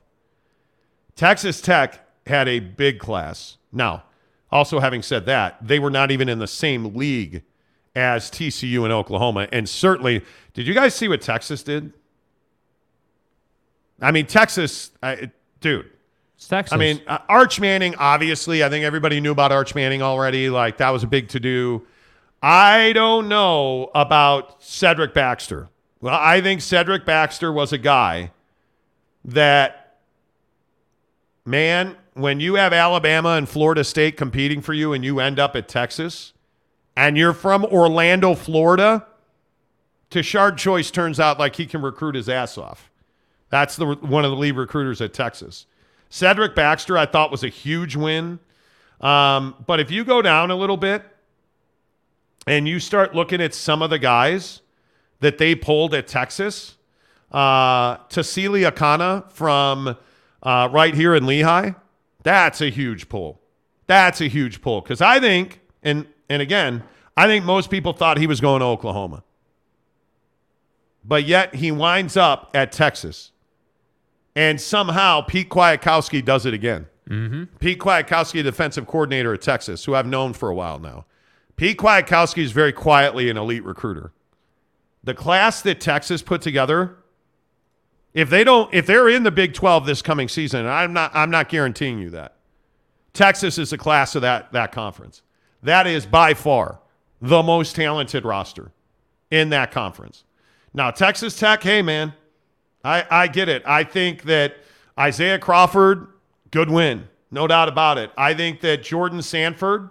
Texas 1.16 1.60
Tech 1.60 2.06
had 2.26 2.48
a 2.48 2.60
big 2.60 2.98
class. 2.98 3.56
Now, 3.72 4.04
also 4.50 4.78
having 4.78 5.02
said 5.02 5.26
that, 5.26 5.56
they 5.66 5.78
were 5.78 5.90
not 5.90 6.10
even 6.10 6.28
in 6.28 6.38
the 6.38 6.46
same 6.46 6.94
league 6.94 7.42
as 7.94 8.30
TCU 8.30 8.84
and 8.84 8.92
Oklahoma. 8.92 9.48
And 9.50 9.68
certainly, 9.68 10.22
did 10.54 10.66
you 10.66 10.74
guys 10.74 10.94
see 10.94 11.08
what 11.08 11.22
Texas 11.22 11.62
did? 11.62 11.92
I 14.00 14.12
mean, 14.12 14.26
Texas, 14.26 14.90
I, 15.02 15.30
dude. 15.60 15.90
It's 16.36 16.46
Texas. 16.46 16.74
I 16.74 16.76
mean, 16.76 17.00
uh, 17.06 17.18
Arch 17.30 17.58
Manning, 17.58 17.94
obviously, 17.96 18.62
I 18.62 18.68
think 18.68 18.84
everybody 18.84 19.20
knew 19.20 19.32
about 19.32 19.52
Arch 19.52 19.74
Manning 19.74 20.02
already. 20.02 20.50
Like, 20.50 20.76
that 20.76 20.90
was 20.90 21.02
a 21.02 21.06
big 21.06 21.28
to 21.30 21.40
do. 21.40 21.86
I 22.48 22.92
don't 22.92 23.28
know 23.28 23.90
about 23.92 24.62
Cedric 24.62 25.12
Baxter. 25.12 25.68
Well, 26.00 26.16
I 26.16 26.40
think 26.40 26.60
Cedric 26.60 27.04
Baxter 27.04 27.52
was 27.52 27.72
a 27.72 27.78
guy 27.78 28.30
that, 29.24 29.96
man, 31.44 31.96
when 32.14 32.38
you 32.38 32.54
have 32.54 32.72
Alabama 32.72 33.30
and 33.30 33.48
Florida 33.48 33.82
State 33.82 34.16
competing 34.16 34.60
for 34.60 34.74
you 34.74 34.92
and 34.92 35.04
you 35.04 35.18
end 35.18 35.40
up 35.40 35.56
at 35.56 35.66
Texas 35.66 36.34
and 36.96 37.18
you're 37.18 37.32
from 37.32 37.64
Orlando, 37.64 38.36
Florida, 38.36 39.04
Tashard 40.10 40.56
Choice 40.56 40.92
turns 40.92 41.18
out 41.18 41.40
like 41.40 41.56
he 41.56 41.66
can 41.66 41.82
recruit 41.82 42.14
his 42.14 42.28
ass 42.28 42.56
off. 42.56 42.92
That's 43.50 43.74
the 43.74 43.86
one 43.86 44.24
of 44.24 44.30
the 44.30 44.36
lead 44.36 44.54
recruiters 44.54 45.00
at 45.00 45.12
Texas. 45.12 45.66
Cedric 46.10 46.54
Baxter, 46.54 46.96
I 46.96 47.06
thought 47.06 47.32
was 47.32 47.42
a 47.42 47.48
huge 47.48 47.96
win. 47.96 48.38
Um, 49.00 49.56
but 49.66 49.80
if 49.80 49.90
you 49.90 50.04
go 50.04 50.22
down 50.22 50.52
a 50.52 50.56
little 50.56 50.76
bit 50.76 51.02
and 52.46 52.68
you 52.68 52.78
start 52.78 53.14
looking 53.14 53.40
at 53.40 53.54
some 53.54 53.82
of 53.82 53.90
the 53.90 53.98
guys 53.98 54.62
that 55.20 55.38
they 55.38 55.54
pulled 55.54 55.94
at 55.94 56.06
Texas, 56.06 56.76
uh, 57.32 57.96
Tausili 58.08 58.70
Akana 58.70 59.30
from 59.30 59.96
uh, 60.42 60.68
right 60.70 60.94
here 60.94 61.14
in 61.14 61.24
Lehi, 61.24 61.74
that's 62.22 62.60
a 62.60 62.70
huge 62.70 63.08
pull. 63.08 63.40
That's 63.86 64.20
a 64.20 64.28
huge 64.28 64.60
pull 64.60 64.80
because 64.80 65.00
I 65.00 65.20
think, 65.20 65.60
and 65.82 66.06
and 66.28 66.42
again, 66.42 66.82
I 67.16 67.26
think 67.26 67.44
most 67.44 67.70
people 67.70 67.92
thought 67.92 68.18
he 68.18 68.26
was 68.26 68.40
going 68.40 68.60
to 68.60 68.66
Oklahoma, 68.66 69.22
but 71.04 71.24
yet 71.24 71.54
he 71.54 71.70
winds 71.70 72.16
up 72.16 72.50
at 72.54 72.72
Texas. 72.72 73.32
And 74.34 74.60
somehow 74.60 75.22
Pete 75.22 75.48
Kwiatkowski 75.48 76.22
does 76.22 76.44
it 76.44 76.52
again. 76.52 76.86
Mm-hmm. 77.08 77.44
Pete 77.58 77.78
Kwiatkowski, 77.78 78.42
defensive 78.42 78.86
coordinator 78.86 79.32
at 79.32 79.40
Texas, 79.40 79.84
who 79.84 79.94
I've 79.94 80.06
known 80.06 80.34
for 80.34 80.50
a 80.50 80.54
while 80.54 80.78
now. 80.78 81.06
Pete 81.56 81.78
Kwiatkowski 81.78 82.42
is 82.42 82.52
very 82.52 82.72
quietly 82.72 83.30
an 83.30 83.36
elite 83.36 83.64
recruiter. 83.64 84.12
The 85.02 85.14
class 85.14 85.62
that 85.62 85.80
Texas 85.80 86.20
put 86.20 86.42
together, 86.42 86.96
if 88.12 88.28
they 88.28 88.44
don't, 88.44 88.72
if 88.74 88.86
they're 88.86 89.08
in 89.08 89.22
the 89.22 89.30
Big 89.30 89.54
12 89.54 89.86
this 89.86 90.02
coming 90.02 90.28
season, 90.28 90.66
I'm 90.66 90.92
not, 90.92 91.12
I'm 91.14 91.30
not 91.30 91.48
guaranteeing 91.48 91.98
you 91.98 92.10
that. 92.10 92.36
Texas 93.12 93.56
is 93.56 93.70
the 93.70 93.78
class 93.78 94.14
of 94.14 94.22
that 94.22 94.52
that 94.52 94.72
conference. 94.72 95.22
That 95.62 95.86
is 95.86 96.04
by 96.04 96.34
far 96.34 96.80
the 97.20 97.42
most 97.42 97.74
talented 97.74 98.24
roster 98.24 98.72
in 99.30 99.48
that 99.50 99.72
conference. 99.72 100.24
Now, 100.74 100.90
Texas 100.90 101.38
Tech, 101.38 101.62
hey 101.62 101.80
man, 101.80 102.12
I, 102.84 103.04
I 103.10 103.26
get 103.28 103.48
it. 103.48 103.62
I 103.64 103.84
think 103.84 104.24
that 104.24 104.56
Isaiah 104.98 105.38
Crawford, 105.38 106.08
good 106.50 106.68
win, 106.68 107.08
no 107.30 107.46
doubt 107.46 107.68
about 107.68 107.96
it. 107.96 108.10
I 108.16 108.34
think 108.34 108.60
that 108.60 108.82
Jordan 108.82 109.22
Sanford, 109.22 109.90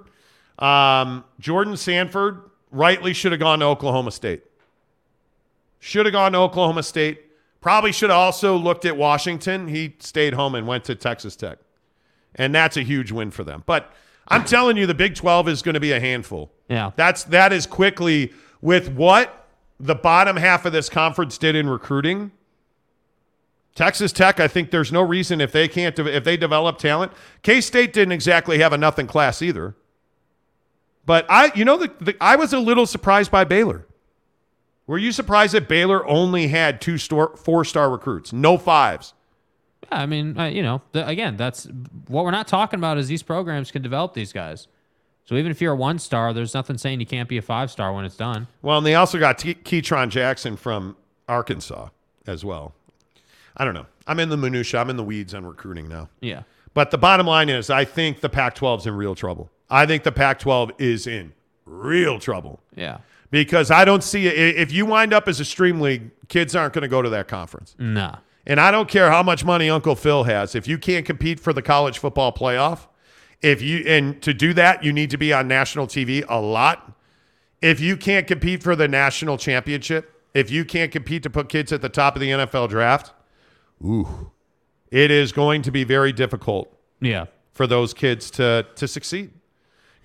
um, 0.60 1.24
Jordan 1.40 1.78
Sanford, 1.78 2.42
rightly 2.72 3.14
should 3.14 3.32
have 3.32 3.40
gone 3.40 3.60
to 3.60 3.66
Oklahoma 3.66 4.12
State. 4.12 4.44
Should 5.80 6.06
have 6.06 6.14
gone 6.14 6.32
to 6.34 6.40
Oklahoma 6.40 6.84
State. 6.84 7.22
Probably 7.62 7.92
should 7.92 8.10
have 8.10 8.20
also 8.20 8.56
looked 8.56 8.86
at 8.86 8.96
Washington. 8.96 9.68
He 9.68 9.96
stayed 10.00 10.34
home 10.34 10.56
and 10.56 10.68
went 10.68 10.84
to 10.86 10.96
Texas 10.96 11.36
Tech. 11.36 11.60
And 12.36 12.54
that's 12.54 12.78
a 12.78 12.82
huge 12.82 13.12
win 13.12 13.32
for 13.32 13.44
them. 13.44 13.64
But 13.66 13.94
I'm 14.28 14.44
telling 14.44 14.78
you, 14.78 14.86
the 14.86 14.94
Big 14.94 15.16
12 15.16 15.48
is 15.48 15.62
going 15.62 15.74
to 15.74 15.80
be 15.80 15.92
a 15.92 16.00
handful. 16.00 16.52
Yeah. 16.70 16.92
That's 16.96 17.24
that 17.26 17.54
is 17.54 17.66
quickly 17.66 18.34
with 18.62 18.90
what 18.90 19.48
the 19.80 19.96
bottom 19.96 20.38
half 20.38 20.66
of 20.66 20.74
this 20.74 20.90
conference 20.90 21.38
did 21.38 21.56
in 21.56 21.70
recruiting. 21.70 22.32
Texas 23.76 24.12
Tech, 24.12 24.40
I 24.40 24.48
think 24.48 24.72
there's 24.72 24.92
no 24.92 25.02
reason 25.02 25.42
if 25.42 25.52
they 25.52 25.68
can't 25.68 25.98
if 26.00 26.24
they 26.24 26.38
develop 26.38 26.78
talent. 26.78 27.12
K 27.44 27.62
State 27.62 27.94
didn't 27.94 28.14
exactly 28.14 28.60
have 28.60 28.74
a 28.74 28.78
nothing 28.78 29.06
class 29.06 29.42
either. 29.42 29.76
But 31.06 31.26
I, 31.30 31.52
you 31.56 31.66
know, 31.66 31.78
the, 31.78 31.92
the, 32.00 32.16
I 32.20 32.36
was 32.36 32.54
a 32.54 32.60
little 32.60 32.86
surprised 32.86 33.32
by 33.32 33.44
Baylor. 33.44 33.86
Were 34.88 34.98
you 34.98 35.12
surprised 35.12 35.54
that 35.54 35.68
Baylor 35.68 36.06
only 36.08 36.48
had 36.48 36.80
two 36.80 36.98
store, 36.98 37.36
four 37.38 37.66
star 37.66 37.90
recruits, 37.90 38.32
no 38.34 38.58
fives? 38.58 39.14
Yeah, 39.84 40.02
I 40.02 40.06
mean, 40.06 40.38
uh, 40.38 40.46
you 40.46 40.64
know, 40.64 40.82
the, 40.92 41.08
again, 41.08 41.38
that's 41.38 41.68
what 42.08 42.24
we're 42.26 42.32
not 42.32 42.48
talking 42.48 42.80
about 42.80 42.98
is 42.98 43.08
these 43.08 43.24
programs 43.24 43.72
can 43.72 43.82
develop 43.82 44.14
these 44.14 44.34
guys. 44.34 44.68
So 45.26 45.36
even 45.36 45.52
if 45.52 45.60
you're 45.60 45.74
a 45.74 45.76
one 45.76 45.98
star, 45.98 46.34
there's 46.34 46.54
nothing 46.54 46.78
saying 46.78 47.00
you 47.00 47.06
can't 47.06 47.28
be 47.28 47.38
a 47.38 47.42
five 47.42 47.72
star 47.72 47.94
when 47.94 48.06
it's 48.06 48.16
done. 48.18 48.48
Well, 48.62 48.78
and 48.78 48.86
they 48.86 48.96
also 48.96 49.18
got 49.18 49.40
T- 49.40 49.56
Keytron 49.56 50.10
Jackson 50.10 50.56
from 50.56 50.96
Arkansas 51.28 51.90
as 52.28 52.46
well. 52.46 52.76
I 53.58 53.66
don't 53.66 53.74
know. 53.74 53.88
I'm 54.06 54.20
in 54.20 54.30
the 54.30 54.38
minutia. 54.38 54.80
I'm 54.80 54.90
in 54.92 54.98
the 54.98 55.04
weeds 55.04 55.34
on 55.34 55.46
recruiting 55.46 55.88
now. 55.88 56.10
Yeah. 56.22 56.44
But 56.76 56.92
the 56.92 56.98
bottom 56.98 57.26
line 57.26 57.50
is, 57.50 57.70
I 57.70 57.86
think 57.86 58.20
the 58.20 58.30
Pac-12 58.30 58.80
is 58.80 58.88
in 58.88 58.96
real 58.96 59.16
trouble. 59.16 59.50
I 59.70 59.86
think 59.86 60.04
the 60.04 60.12
Pac-12 60.12 60.72
is 60.80 61.08
in 61.08 61.34
real 61.66 62.20
trouble 62.20 62.60
Yeah. 62.76 62.98
because 63.32 63.72
I 63.72 63.86
don't 63.86 64.04
see 64.04 64.28
it. 64.28 64.58
If 64.58 64.72
you 64.72 64.86
wind 64.86 65.14
up 65.14 65.28
as 65.28 65.40
a 65.40 65.46
stream 65.46 65.82
league, 65.82 66.12
kids 66.28 66.56
aren't 66.56 66.74
going 66.74 66.84
to 66.84 66.88
go 66.88 67.02
to 67.02 67.10
that 67.10 67.28
conference. 67.28 67.76
Nah. 67.80 68.18
And 68.46 68.60
I 68.60 68.70
don't 68.70 68.88
care 68.88 69.10
how 69.10 69.24
much 69.24 69.44
money 69.44 69.70
Uncle 69.70 69.96
Phil 69.96 70.24
has. 70.26 70.54
If 70.54 70.68
you 70.68 70.78
can't 70.78 71.06
compete 71.06 71.40
for 71.40 71.52
the 71.52 71.64
college 71.64 71.98
football 71.98 72.32
playoff, 72.32 72.88
if 73.42 73.62
you 73.62 73.80
and 73.88 74.22
to 74.22 74.34
do 74.34 74.54
that, 74.54 74.84
you 74.84 74.94
need 74.94 75.10
to 75.10 75.18
be 75.18 75.34
on 75.34 75.48
national 75.48 75.88
TV 75.88 76.24
a 76.30 76.40
lot. 76.40 76.92
If 77.62 77.80
you 77.80 77.98
can't 77.98 78.28
compete 78.28 78.62
for 78.62 78.76
the 78.76 78.88
national 78.88 79.38
championship, 79.40 80.12
if 80.36 80.52
you 80.52 80.64
can't 80.64 80.92
compete 80.92 81.24
to 81.24 81.30
put 81.32 81.50
kids 81.50 81.72
at 81.74 81.82
the 81.82 81.90
top 81.90 82.16
of 82.16 82.20
the 82.22 82.30
NFL 82.30 82.70
draft, 82.70 83.14
ooh, 83.84 84.30
it 84.92 85.10
is 85.10 85.32
going 85.32 85.64
to 85.64 85.72
be 85.72 85.84
very 85.84 86.12
difficult 86.12 86.72
Yeah. 87.02 87.26
for 87.54 87.66
those 87.66 87.94
kids 87.96 88.30
to 88.32 88.66
to 88.76 88.88
succeed. 88.88 89.32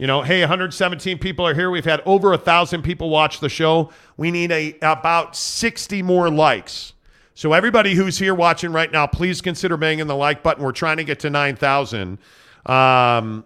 You 0.00 0.06
know, 0.06 0.22
hey, 0.22 0.40
117 0.40 1.18
people 1.18 1.46
are 1.46 1.52
here. 1.52 1.70
We've 1.70 1.84
had 1.84 2.00
over 2.06 2.32
a 2.32 2.38
thousand 2.38 2.80
people 2.80 3.10
watch 3.10 3.40
the 3.40 3.50
show. 3.50 3.90
We 4.16 4.30
need 4.30 4.50
a 4.50 4.74
about 4.80 5.36
60 5.36 6.00
more 6.00 6.30
likes. 6.30 6.94
So 7.34 7.52
everybody 7.52 7.92
who's 7.92 8.16
here 8.16 8.34
watching 8.34 8.72
right 8.72 8.90
now, 8.90 9.06
please 9.06 9.42
consider 9.42 9.76
banging 9.76 10.06
the 10.06 10.16
like 10.16 10.42
button. 10.42 10.64
We're 10.64 10.72
trying 10.72 10.96
to 10.96 11.04
get 11.04 11.20
to 11.20 11.28
9,000 11.28 12.16
um, 12.64 13.44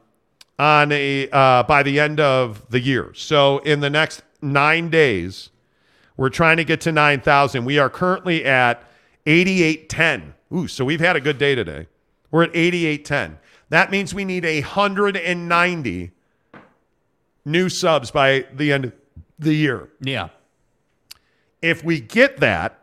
on 0.57 0.92
a 0.92 1.28
uh, 1.33 1.65
by 1.65 1.83
the 1.83 1.99
end 1.99 2.20
of 2.20 2.65
the 2.70 2.78
year. 2.78 3.12
So 3.15 3.58
in 3.58 3.81
the 3.81 3.91
next 3.91 4.23
nine 4.41 4.91
days, 4.91 5.50
we're 6.16 6.28
trying 6.28 6.58
to 6.58 6.65
get 6.65 6.81
to 6.83 6.92
9,000. 6.92 7.65
We 7.65 7.81
are 7.81 7.91
currently 7.91 8.44
at 8.44 8.81
8810. 9.26 10.34
Ooh, 10.55 10.68
so 10.68 10.84
we've 10.84 11.00
had 11.00 11.16
a 11.16 11.20
good 11.20 11.39
day 11.39 11.57
today. 11.57 11.89
We're 12.31 12.44
at 12.44 12.55
8810. 12.55 13.41
That 13.70 13.91
means 13.91 14.15
we 14.15 14.24
need 14.24 14.44
190 14.44 16.12
new 17.44 17.68
subs 17.68 18.10
by 18.10 18.47
the 18.55 18.73
end 18.73 18.86
of 18.86 18.92
the 19.39 19.55
year. 19.55 19.89
Yeah. 20.00 20.28
If 21.62 21.84
we 21.84 22.00
get 22.00 22.39
that, 22.39 22.81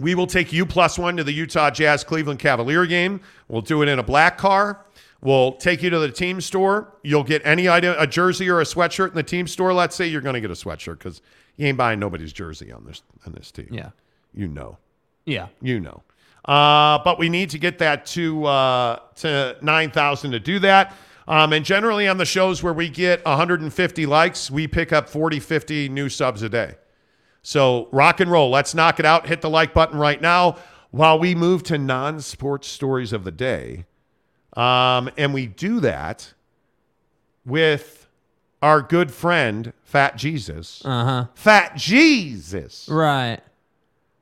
we 0.00 0.14
will 0.14 0.26
take 0.26 0.52
you 0.52 0.66
plus 0.66 0.98
one 0.98 1.16
to 1.16 1.24
the 1.24 1.32
Utah 1.32 1.70
Jazz 1.70 2.02
Cleveland 2.02 2.40
Cavalier 2.40 2.86
game. 2.86 3.20
We'll 3.48 3.62
do 3.62 3.82
it 3.82 3.88
in 3.88 3.98
a 3.98 4.02
black 4.02 4.38
car. 4.38 4.84
We'll 5.20 5.52
take 5.52 5.82
you 5.82 5.90
to 5.90 5.98
the 5.98 6.10
team 6.10 6.40
store. 6.40 6.92
You'll 7.02 7.24
get 7.24 7.42
any 7.46 7.68
item, 7.68 7.94
a 7.98 8.06
jersey 8.06 8.50
or 8.50 8.60
a 8.60 8.64
sweatshirt 8.64 9.08
in 9.08 9.14
the 9.14 9.22
team 9.22 9.46
store. 9.46 9.72
Let's 9.72 9.96
say 9.96 10.06
you're 10.06 10.20
going 10.20 10.34
to 10.34 10.40
get 10.40 10.50
a 10.50 10.54
sweatshirt 10.54 10.98
because 10.98 11.22
you 11.56 11.66
ain't 11.66 11.78
buying 11.78 11.98
nobody's 11.98 12.32
jersey 12.32 12.72
on 12.72 12.84
this 12.84 13.02
on 13.24 13.32
this 13.32 13.50
team. 13.50 13.68
Yeah. 13.70 13.90
You 14.34 14.48
know. 14.48 14.78
Yeah. 15.24 15.48
You 15.62 15.80
know. 15.80 16.02
Uh, 16.44 16.98
but 17.04 17.18
we 17.18 17.30
need 17.30 17.48
to 17.50 17.58
get 17.58 17.78
that 17.78 18.04
to 18.04 18.44
uh, 18.44 18.98
to 19.16 19.56
nine 19.62 19.90
thousand 19.90 20.32
to 20.32 20.40
do 20.40 20.58
that. 20.58 20.94
Um, 21.26 21.52
and 21.52 21.64
generally 21.64 22.06
on 22.06 22.18
the 22.18 22.24
shows 22.26 22.62
where 22.62 22.72
we 22.74 22.88
get 22.88 23.24
150 23.24 24.06
likes, 24.06 24.50
we 24.50 24.66
pick 24.66 24.92
up 24.92 25.08
40, 25.08 25.40
50 25.40 25.88
new 25.88 26.08
subs 26.08 26.42
a 26.42 26.48
day. 26.48 26.74
So 27.42 27.88
rock 27.92 28.20
and 28.20 28.30
roll. 28.30 28.50
Let's 28.50 28.74
knock 28.74 28.98
it 29.00 29.06
out. 29.06 29.26
Hit 29.26 29.40
the 29.40 29.50
like 29.50 29.72
button 29.74 29.98
right 29.98 30.20
now 30.20 30.56
while 30.90 31.18
we 31.18 31.34
move 31.34 31.62
to 31.64 31.78
non 31.78 32.20
sports 32.20 32.68
stories 32.68 33.12
of 33.12 33.24
the 33.24 33.30
day. 33.30 33.84
Um, 34.54 35.10
and 35.16 35.34
we 35.34 35.46
do 35.46 35.80
that 35.80 36.32
with 37.44 38.06
our 38.62 38.80
good 38.80 39.10
friend, 39.10 39.72
Fat 39.82 40.16
Jesus. 40.16 40.82
Uh 40.84 41.04
huh. 41.04 41.26
Fat 41.34 41.76
Jesus, 41.76 42.88
Right. 42.88 43.40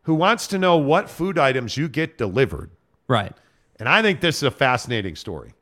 who 0.03 0.15
wants 0.15 0.47
to 0.49 0.59
know 0.59 0.77
what 0.77 1.09
food 1.11 1.39
items 1.39 1.77
you 1.77 1.89
get 1.89 2.19
delivered. 2.19 2.71
Right. 3.09 3.33
And 3.79 3.89
I 3.89 4.03
think 4.03 4.21
this 4.21 4.39
is 4.39 4.43
a 4.45 4.51
fascinating 4.51 5.17
story 5.17 5.53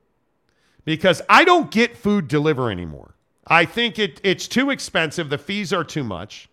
because 0.90 1.22
I 1.28 1.44
don't 1.44 1.70
get 1.70 1.96
food 1.96 2.26
deliver 2.26 2.68
anymore. 2.68 3.14
I 3.46 3.64
think 3.64 3.96
it, 3.96 4.20
it's 4.24 4.48
too 4.48 4.70
expensive. 4.70 5.30
The 5.30 5.38
fees 5.38 5.72
are 5.72 5.84
too 5.84 6.02
much. 6.02 6.48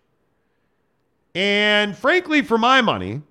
And 1.34 1.98
frankly, 1.98 2.42
for 2.42 2.56
my 2.56 2.80
money, 2.80 3.22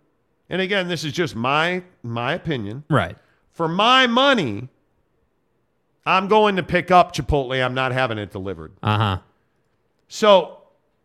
and 0.50 0.62
again, 0.62 0.90
this 0.90 1.06
is 1.06 1.14
just 1.14 1.34
my 1.34 1.84
my 2.04 2.34
opinion. 2.34 2.84
Right. 2.90 3.16
For 3.54 3.70
my 3.70 4.06
money, 4.06 4.68
I'm 6.06 6.28
going 6.28 6.58
to 6.58 6.64
pick 6.64 6.92
up 6.92 7.16
Chipotle. 7.16 7.64
I'm 7.64 7.74
not 7.74 7.94
having 7.94 8.18
it 8.18 8.30
delivered. 8.30 8.74
Uh 8.84 8.98
huh. 8.98 9.20
So, 10.10 10.58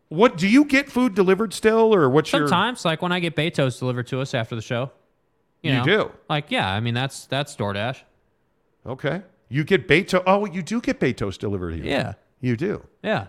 what 0.09 0.35
do 0.35 0.49
you 0.49 0.65
get 0.65 0.91
food 0.91 1.15
delivered 1.15 1.53
still, 1.53 1.95
or 1.95 2.09
what's 2.09 2.33
your? 2.33 2.49
Sometimes, 2.49 2.83
like 2.83 3.01
when 3.01 3.13
I 3.13 3.21
get 3.21 3.37
Betos 3.37 3.79
delivered 3.79 4.07
to 4.07 4.19
us 4.19 4.33
after 4.33 4.53
the 4.53 4.61
show. 4.61 4.91
You 5.61 5.71
know, 5.71 5.85
do? 5.85 6.11
Like, 6.29 6.51
yeah, 6.51 6.69
I 6.69 6.81
mean 6.81 6.93
that's 6.93 7.25
that's 7.27 7.55
DoorDash. 7.55 8.01
Okay, 8.85 9.21
you 9.53 9.63
get 9.63 9.87
Beto. 9.87 10.23
Oh, 10.25 10.45
you 10.45 10.61
do 10.63 10.81
get 10.81 10.99
Betos 10.99 11.37
delivered 11.37 11.75
here. 11.75 11.85
Yeah. 11.85 12.13
you 12.41 12.55
do. 12.57 12.83
Yeah. 13.03 13.27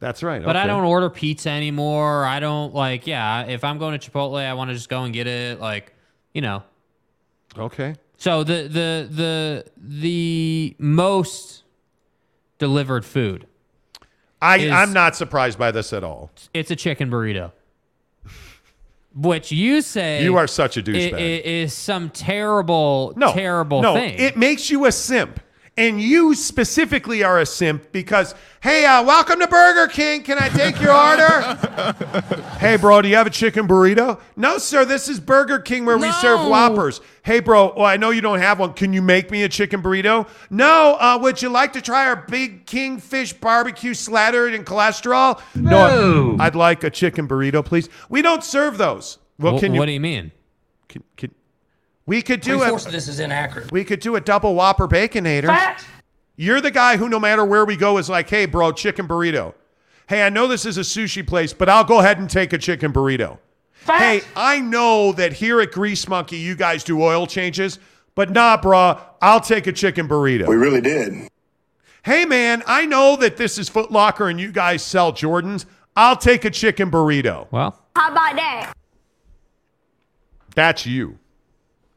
That's 0.00 0.22
right. 0.22 0.42
But 0.42 0.56
I 0.56 0.66
don't 0.66 0.84
order 0.84 1.10
pizza 1.10 1.50
anymore. 1.50 2.24
I 2.24 2.38
don't 2.40 2.72
like, 2.72 3.06
yeah, 3.06 3.42
if 3.46 3.64
I'm 3.64 3.78
going 3.78 3.98
to 3.98 4.10
Chipotle, 4.10 4.36
I 4.38 4.54
want 4.54 4.70
to 4.70 4.74
just 4.74 4.88
go 4.88 5.02
and 5.02 5.12
get 5.12 5.26
it. 5.26 5.60
Like, 5.60 5.92
you 6.32 6.40
know. 6.40 6.62
Okay. 7.56 7.94
So 8.16 8.44
the 8.44 8.62
the 8.68 9.08
the 9.10 9.64
the 9.76 10.76
most 10.78 11.64
delivered 12.58 13.04
food. 13.04 13.46
I 14.40 14.58
is- 14.58 14.70
I'm 14.72 14.92
not 14.92 15.16
surprised 15.16 15.58
by 15.58 15.70
this 15.72 15.92
at 15.92 16.04
all. 16.04 16.30
It's 16.54 16.70
a 16.70 16.76
chicken 16.76 17.10
burrito. 17.10 17.52
Which 19.14 19.50
you 19.50 19.80
say 19.82 20.22
You 20.22 20.36
are 20.36 20.46
such 20.46 20.76
a 20.76 20.82
douchebag. 20.82 21.40
is 21.42 21.74
some 21.74 22.10
terrible, 22.10 23.14
No, 23.16 23.32
terrible 23.32 23.82
no, 23.82 23.94
thing. 23.94 24.16
It 24.18 24.36
makes 24.36 24.70
you 24.70 24.86
a 24.86 24.92
simp. 24.92 25.40
And 25.78 26.02
you 26.02 26.34
specifically 26.34 27.22
are 27.22 27.38
a 27.38 27.46
simp 27.46 27.92
because, 27.92 28.34
hey, 28.60 28.84
uh, 28.84 29.04
welcome 29.04 29.38
to 29.38 29.46
Burger 29.46 29.86
King. 29.86 30.24
Can 30.24 30.36
I 30.36 30.48
take 30.48 30.80
your 30.80 30.92
order? 30.92 31.54
hey, 32.58 32.76
bro, 32.76 33.00
do 33.00 33.06
you 33.08 33.14
have 33.14 33.28
a 33.28 33.30
chicken 33.30 33.68
burrito? 33.68 34.20
No, 34.34 34.58
sir. 34.58 34.84
This 34.84 35.08
is 35.08 35.20
Burger 35.20 35.60
King 35.60 35.84
where 35.84 35.96
we 35.96 36.10
serve 36.10 36.40
No. 36.40 36.48
Whoppers. 36.48 37.00
Hey, 37.22 37.38
bro, 37.38 37.74
well, 37.76 37.86
I 37.86 37.96
know 37.96 38.10
you 38.10 38.20
don't 38.20 38.40
have 38.40 38.58
one. 38.58 38.72
Can 38.72 38.92
you 38.92 39.00
make 39.00 39.30
me 39.30 39.44
a 39.44 39.48
chicken 39.48 39.80
burrito? 39.80 40.28
No. 40.50 40.96
Uh, 40.98 41.16
would 41.22 41.40
you 41.40 41.48
like 41.48 41.72
to 41.74 41.80
try 41.80 42.08
our 42.08 42.16
Big 42.16 42.66
Kingfish 42.66 43.34
barbecue 43.34 43.94
slathered 43.94 44.54
in 44.54 44.64
cholesterol? 44.64 45.40
No. 45.54 46.36
I'd 46.40 46.56
like 46.56 46.82
a 46.82 46.90
chicken 46.90 47.28
burrito, 47.28 47.64
please. 47.64 47.88
We 48.08 48.20
don't 48.20 48.42
serve 48.42 48.78
those. 48.78 49.18
Well, 49.38 49.56
Wh- 49.56 49.60
can 49.60 49.74
you? 49.74 49.78
what 49.78 49.86
do 49.86 49.92
you 49.92 50.00
mean? 50.00 50.32
Can, 50.88 51.04
can, 51.16 51.30
we 52.08 52.22
could 52.22 52.40
do 52.40 52.58
Three-fourths 52.58 52.86
it. 52.86 52.88
of 52.88 52.92
this 52.92 53.06
is 53.06 53.20
inaccurate. 53.20 53.70
We 53.70 53.84
could 53.84 54.00
do 54.00 54.16
a 54.16 54.20
double 54.20 54.54
Whopper 54.54 54.88
Baconator. 54.88 55.46
Fat. 55.46 55.84
You're 56.36 56.60
the 56.60 56.70
guy 56.70 56.96
who, 56.96 57.08
no 57.08 57.20
matter 57.20 57.44
where 57.44 57.64
we 57.64 57.76
go, 57.76 57.98
is 57.98 58.08
like, 58.08 58.30
hey, 58.30 58.46
bro, 58.46 58.72
chicken 58.72 59.06
burrito. 59.06 59.52
Hey, 60.08 60.22
I 60.22 60.30
know 60.30 60.46
this 60.46 60.64
is 60.64 60.78
a 60.78 60.82
sushi 60.82 61.26
place, 61.26 61.52
but 61.52 61.68
I'll 61.68 61.84
go 61.84 61.98
ahead 62.00 62.18
and 62.18 62.30
take 62.30 62.52
a 62.54 62.58
chicken 62.58 62.92
burrito. 62.92 63.38
Hey, 63.84 64.22
I 64.34 64.58
know 64.60 65.12
that 65.12 65.34
here 65.34 65.60
at 65.60 65.70
Grease 65.72 66.08
Monkey, 66.08 66.36
you 66.38 66.54
guys 66.56 66.82
do 66.82 67.02
oil 67.02 67.26
changes, 67.26 67.78
but 68.14 68.30
nah, 68.30 68.56
bro, 68.56 68.98
I'll 69.20 69.40
take 69.40 69.66
a 69.66 69.72
chicken 69.72 70.08
burrito. 70.08 70.46
We 70.48 70.56
really 70.56 70.80
did. 70.80 71.28
Hey, 72.04 72.24
man, 72.24 72.62
I 72.66 72.86
know 72.86 73.16
that 73.16 73.36
this 73.36 73.58
is 73.58 73.68
Foot 73.68 73.90
Locker 73.90 74.28
and 74.28 74.40
you 74.40 74.50
guys 74.50 74.82
sell 74.82 75.12
Jordans. 75.12 75.66
I'll 75.96 76.16
take 76.16 76.44
a 76.44 76.50
chicken 76.50 76.90
burrito. 76.90 77.46
Well, 77.50 77.78
How 77.96 78.12
about 78.12 78.36
that? 78.36 78.72
That's 80.54 80.86
you. 80.86 81.18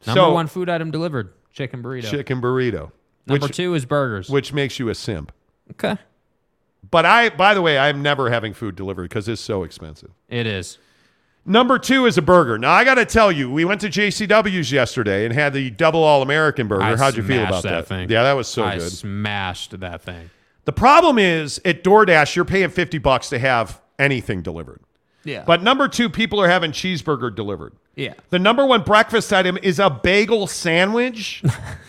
Number 0.05 0.19
So- 0.21 0.31
one 0.33 0.47
food 0.47 0.69
item 0.69 0.91
delivered, 0.91 1.29
chicken 1.51 1.81
burrito. 1.83 2.09
Chicken 2.09 2.41
burrito. 2.41 2.91
Number 3.27 3.47
which, 3.47 3.55
two 3.55 3.73
is 3.75 3.85
burgers. 3.85 4.29
which 4.29 4.51
makes 4.53 4.79
you 4.79 4.89
a 4.89 4.95
simp. 4.95 5.31
okay. 5.71 5.97
But 6.89 7.05
I, 7.05 7.29
by 7.29 7.53
the 7.53 7.61
way, 7.61 7.77
I'm 7.77 8.01
never 8.01 8.29
having 8.31 8.53
food 8.53 8.75
delivered 8.75 9.03
because 9.03 9.27
it's 9.29 9.39
so 9.41 9.63
expensive. 9.63 10.09
It 10.27 10.47
is. 10.47 10.77
Number 11.45 11.77
two 11.79 12.05
is 12.05 12.17
a 12.17 12.21
burger. 12.21 12.57
Now 12.57 12.71
I 12.71 12.83
got 12.83 12.95
to 12.95 13.05
tell 13.05 13.31
you, 13.31 13.49
we 13.51 13.65
went 13.65 13.81
to 13.81 13.87
JCW's 13.89 14.71
yesterday 14.71 15.23
and 15.25 15.33
had 15.33 15.53
the 15.53 15.69
double 15.69 16.03
All 16.03 16.21
American 16.21 16.67
burger. 16.67 16.83
I 16.83 16.97
How'd 16.97 17.15
you 17.15 17.23
feel 17.23 17.43
about 17.43 17.63
that, 17.63 17.71
that? 17.71 17.87
thing? 17.87 18.09
Yeah, 18.09 18.23
that 18.23 18.33
was 18.33 18.47
so 18.47 18.63
good. 18.63 18.67
I 18.69 18.77
good. 18.77 18.91
smashed 18.91 19.79
that 19.79 20.01
thing. 20.01 20.29
The 20.65 20.71
problem 20.73 21.17
is 21.17 21.59
at 21.65 21.83
DoorDash, 21.83 22.35
you're 22.35 22.45
paying 22.45 22.69
50 22.69 22.97
bucks 22.99 23.29
to 23.29 23.39
have 23.39 23.81
anything 23.97 24.41
delivered. 24.41 24.81
Yeah. 25.23 25.43
But 25.45 25.63
number 25.63 25.87
two, 25.87 26.09
people 26.09 26.39
are 26.41 26.47
having 26.49 26.71
cheeseburger 26.71 27.33
delivered. 27.33 27.73
Yeah. 27.95 28.13
The 28.29 28.39
number 28.39 28.65
one 28.65 28.83
breakfast 28.83 29.31
item 29.33 29.57
is 29.61 29.79
a 29.79 29.89
bagel 29.89 30.47
sandwich. 30.47 31.43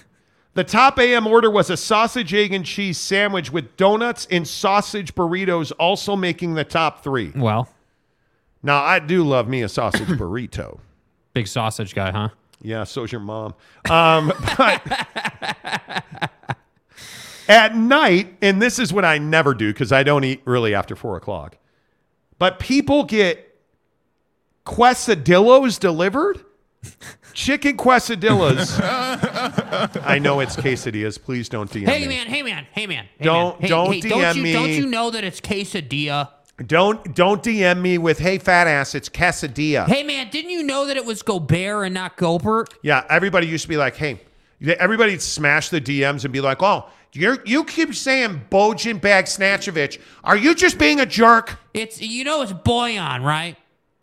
the 0.55 0.65
top 0.65 0.99
AM 0.99 1.27
order 1.27 1.51
was 1.51 1.71
a 1.71 1.77
sausage, 1.77 2.35
egg, 2.35 2.53
and 2.53 2.65
cheese 2.65 2.99
sandwich 2.99 3.53
with 3.53 3.77
donuts 3.77 4.27
and 4.31 4.47
sausage 4.47 5.15
burritos, 5.15 5.73
also 5.79 6.17
making 6.17 6.55
the 6.55 6.65
top 6.65 7.03
three. 7.03 7.33
Well, 7.35 7.69
Now, 8.63 8.83
I 8.83 8.99
do 8.99 9.23
love 9.25 9.49
me 9.49 9.63
a 9.63 9.69
sausage 9.69 10.09
burrito. 10.19 10.79
big 11.35 11.47
sausage 11.49 11.95
guy, 11.95 12.11
huh? 12.11 12.29
Yeah, 12.61 12.85
so's 12.85 13.11
your 13.11 13.21
mom. 13.21 13.55
Um, 13.91 14.33
but 14.59 14.87
at 17.49 17.75
night, 17.77 18.37
and 18.41 18.63
this 18.63 18.79
is 18.79 18.93
what 18.93 19.05
I 19.05 19.19
never 19.19 19.55
do 19.55 19.73
because 19.73 19.93
I 19.93 20.03
don't 20.03 20.25
eat 20.25 20.43
really 20.45 20.75
after 20.75 20.95
four 20.95 21.17
o'clock. 21.17 21.57
But 22.39 22.59
people 22.59 23.05
get 23.05 23.52
quesadillos 24.65 25.79
delivered. 25.79 26.41
Chicken 27.33 27.77
quesadillas. 27.77 28.79
I 30.05 30.19
know 30.19 30.41
it's 30.41 30.57
quesadillas. 30.57 31.23
Please 31.23 31.49
don't 31.49 31.71
DM 31.71 31.87
Hey 31.89 32.01
me. 32.03 32.09
man, 32.09 32.27
hey 32.27 32.43
man, 32.43 32.67
hey 32.73 32.87
man. 32.87 33.07
Hey, 33.19 33.25
Don't- 33.25 33.55
man. 33.61 33.63
Hey, 33.63 33.69
don't 33.69 33.93
hey, 33.93 34.01
DM 34.01 34.09
don't 34.11 34.37
you, 34.37 34.43
me. 34.43 34.53
Don't 34.53 34.71
you 34.71 34.87
know 34.87 35.11
that 35.11 35.25
it's 35.25 35.41
quesadilla? 35.41 36.29
Don't 36.67 37.15
don't 37.15 37.43
DM 37.43 37.81
me 37.81 37.99
with 37.99 38.19
hey 38.19 38.39
fat 38.39 38.67
ass. 38.67 38.95
It's 38.95 39.09
quesadilla. 39.09 39.87
Hey 39.87 40.03
man, 40.03 40.29
didn't 40.31 40.51
you 40.51 40.63
know 40.63 40.87
that 40.87 40.97
it 40.97 41.05
was 41.05 41.23
Gobert 41.23 41.87
and 41.87 41.95
not 41.95 42.17
Gobert? 42.17 42.75
Yeah, 42.83 43.05
everybody 43.09 43.47
used 43.47 43.63
to 43.63 43.69
be 43.69 43.77
like, 43.79 43.97
hey, 43.97 44.21
everybody 44.79 45.19
smash 45.19 45.71
the 45.71 45.81
DMs 45.81 46.25
and 46.25 46.33
be 46.33 46.41
like, 46.41 46.63
oh, 46.63 46.89
you 47.15 47.39
you 47.47 47.65
keep 47.65 47.95
saying 47.95 48.43
Bojan 48.51 49.01
Bagsnatchovich. 49.01 50.01
Are 50.25 50.37
you 50.37 50.55
just 50.55 50.79
being 50.79 51.01
a 51.01 51.07
jerk? 51.07 51.59
It's 51.73 52.03
you 52.03 52.25
know 52.25 52.43
it's 52.43 52.53
Boyan, 52.53 53.25
right? 53.25 53.57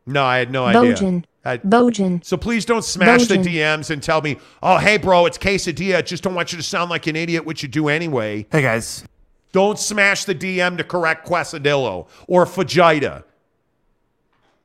No, 0.10 0.24
I 0.26 0.40
had 0.40 0.52
no 0.52 0.66
idea. 0.66 0.96
Bojan. 0.96 1.24
I- 1.46 1.58
Bojan. 1.60 2.24
so 2.26 2.36
please 2.36 2.66
don't 2.66 2.84
smash 2.84 3.28
the 3.28 3.38
DMs 3.38 3.92
and 3.92 4.04
tell 4.04 4.22
me, 4.22 4.38
oh, 4.62 4.78
hey, 4.78 4.98
bro, 4.98 5.26
it's 5.26 5.38
quesadilla. 5.38 5.96
I 5.98 6.02
just 6.02 6.22
don't 6.24 6.36
want 6.36 6.52
you 6.52 6.58
to 6.58 6.64
sound 6.64 6.90
like 6.90 7.08
an 7.08 7.16
idiot, 7.16 7.46
which 7.46 7.64
you 7.64 7.70
do 7.70 7.88
anyway. 7.88 8.46
Hey 8.52 8.62
guys. 8.62 9.04
Don't 9.52 9.80
smash 9.80 10.26
the 10.26 10.36
DM 10.36 10.78
to 10.78 10.84
correct 10.84 11.28
quesadillo 11.28 12.08
or 12.28 12.46
fajita. 12.46 13.24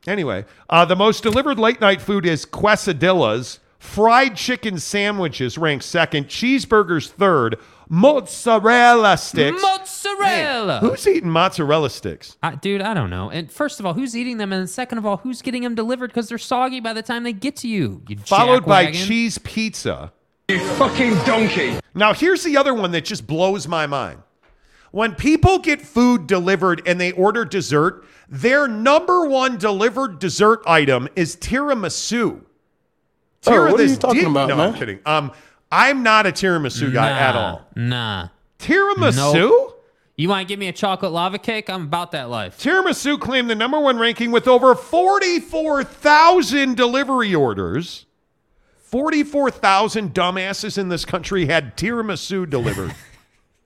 Anyway, 0.06 0.44
uh, 0.68 0.84
the 0.84 0.96
most 0.96 1.22
delivered 1.22 1.58
late 1.58 1.80
night 1.80 2.02
food 2.02 2.26
is 2.26 2.44
quesadillas. 2.44 3.58
Fried 3.78 4.34
chicken 4.36 4.78
sandwiches 4.78 5.56
rank 5.58 5.82
second. 5.82 6.26
Cheeseburgers 6.28 7.08
third. 7.08 7.56
Mozzarella 7.88 9.16
sticks. 9.16 9.60
Mozzarella. 9.62 10.78
Who's 10.80 11.06
eating 11.06 11.30
mozzarella 11.30 11.90
sticks? 11.90 12.36
I, 12.42 12.54
dude, 12.54 12.80
I 12.80 12.94
don't 12.94 13.10
know. 13.10 13.30
And 13.30 13.50
first 13.50 13.80
of 13.80 13.86
all, 13.86 13.94
who's 13.94 14.16
eating 14.16 14.38
them? 14.38 14.52
And 14.52 14.68
second 14.68 14.98
of 14.98 15.06
all, 15.06 15.18
who's 15.18 15.42
getting 15.42 15.62
them 15.62 15.74
delivered 15.74 16.08
because 16.08 16.28
they're 16.28 16.38
soggy 16.38 16.80
by 16.80 16.92
the 16.92 17.02
time 17.02 17.22
they 17.24 17.32
get 17.32 17.56
to 17.56 17.68
you? 17.68 18.02
you 18.08 18.16
Followed 18.18 18.64
by 18.64 18.86
jackwagon. 18.86 19.06
cheese 19.06 19.38
pizza. 19.38 20.12
You 20.48 20.60
fucking 20.74 21.14
donkey. 21.24 21.78
Now, 21.94 22.12
here's 22.12 22.42
the 22.44 22.56
other 22.56 22.74
one 22.74 22.90
that 22.92 23.04
just 23.04 23.26
blows 23.26 23.66
my 23.66 23.86
mind. 23.86 24.20
When 24.90 25.14
people 25.14 25.58
get 25.58 25.80
food 25.82 26.26
delivered 26.26 26.82
and 26.86 27.00
they 27.00 27.12
order 27.12 27.44
dessert, 27.44 28.04
their 28.28 28.68
number 28.68 29.26
one 29.26 29.58
delivered 29.58 30.18
dessert 30.18 30.62
item 30.66 31.08
is 31.16 31.34
tiramisu. 31.36 32.42
Oh, 33.46 33.70
what 33.70 33.80
are 33.80 33.84
you 33.84 33.96
talking 33.96 34.20
di- 34.22 34.26
about, 34.30 34.48
no, 34.48 34.56
man? 34.56 34.72
I'm 34.72 34.78
kidding. 34.78 35.00
Um, 35.04 35.32
I'm 35.76 36.04
not 36.04 36.24
a 36.24 36.30
tiramisu 36.30 36.92
guy 36.92 37.10
Nah, 37.10 37.18
at 37.18 37.34
all. 37.34 37.62
Nah. 37.74 38.28
Tiramisu? 38.60 39.34
Nope. 39.34 39.84
You 40.16 40.28
want 40.28 40.46
to 40.46 40.52
give 40.52 40.60
me 40.60 40.68
a 40.68 40.72
chocolate 40.72 41.10
lava 41.10 41.36
cake? 41.38 41.68
I'm 41.68 41.82
about 41.82 42.12
that 42.12 42.30
life. 42.30 42.60
Tiramisu 42.60 43.18
claimed 43.18 43.50
the 43.50 43.56
number 43.56 43.80
one 43.80 43.98
ranking 43.98 44.30
with 44.30 44.46
over 44.46 44.76
44,000 44.76 46.76
delivery 46.76 47.34
orders. 47.34 48.06
44,000 48.82 50.14
dumbasses 50.14 50.78
in 50.78 50.90
this 50.90 51.04
country 51.04 51.46
had 51.46 51.76
tiramisu 51.76 52.48
delivered. 52.48 52.94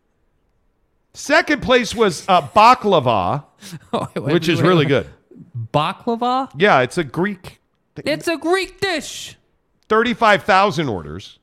Second 1.12 1.60
place 1.60 1.94
was 1.94 2.26
uh, 2.26 2.40
baklava, 2.40 3.44
which 4.16 4.48
is 4.48 4.62
really 4.62 4.86
good. 4.86 5.06
Baklava? 5.74 6.50
Yeah, 6.56 6.80
it's 6.80 6.96
a 6.96 7.04
Greek. 7.04 7.60
It's 7.96 8.28
a 8.28 8.38
Greek 8.38 8.80
dish. 8.80 9.36
35,000 9.90 10.88
orders. 10.88 11.38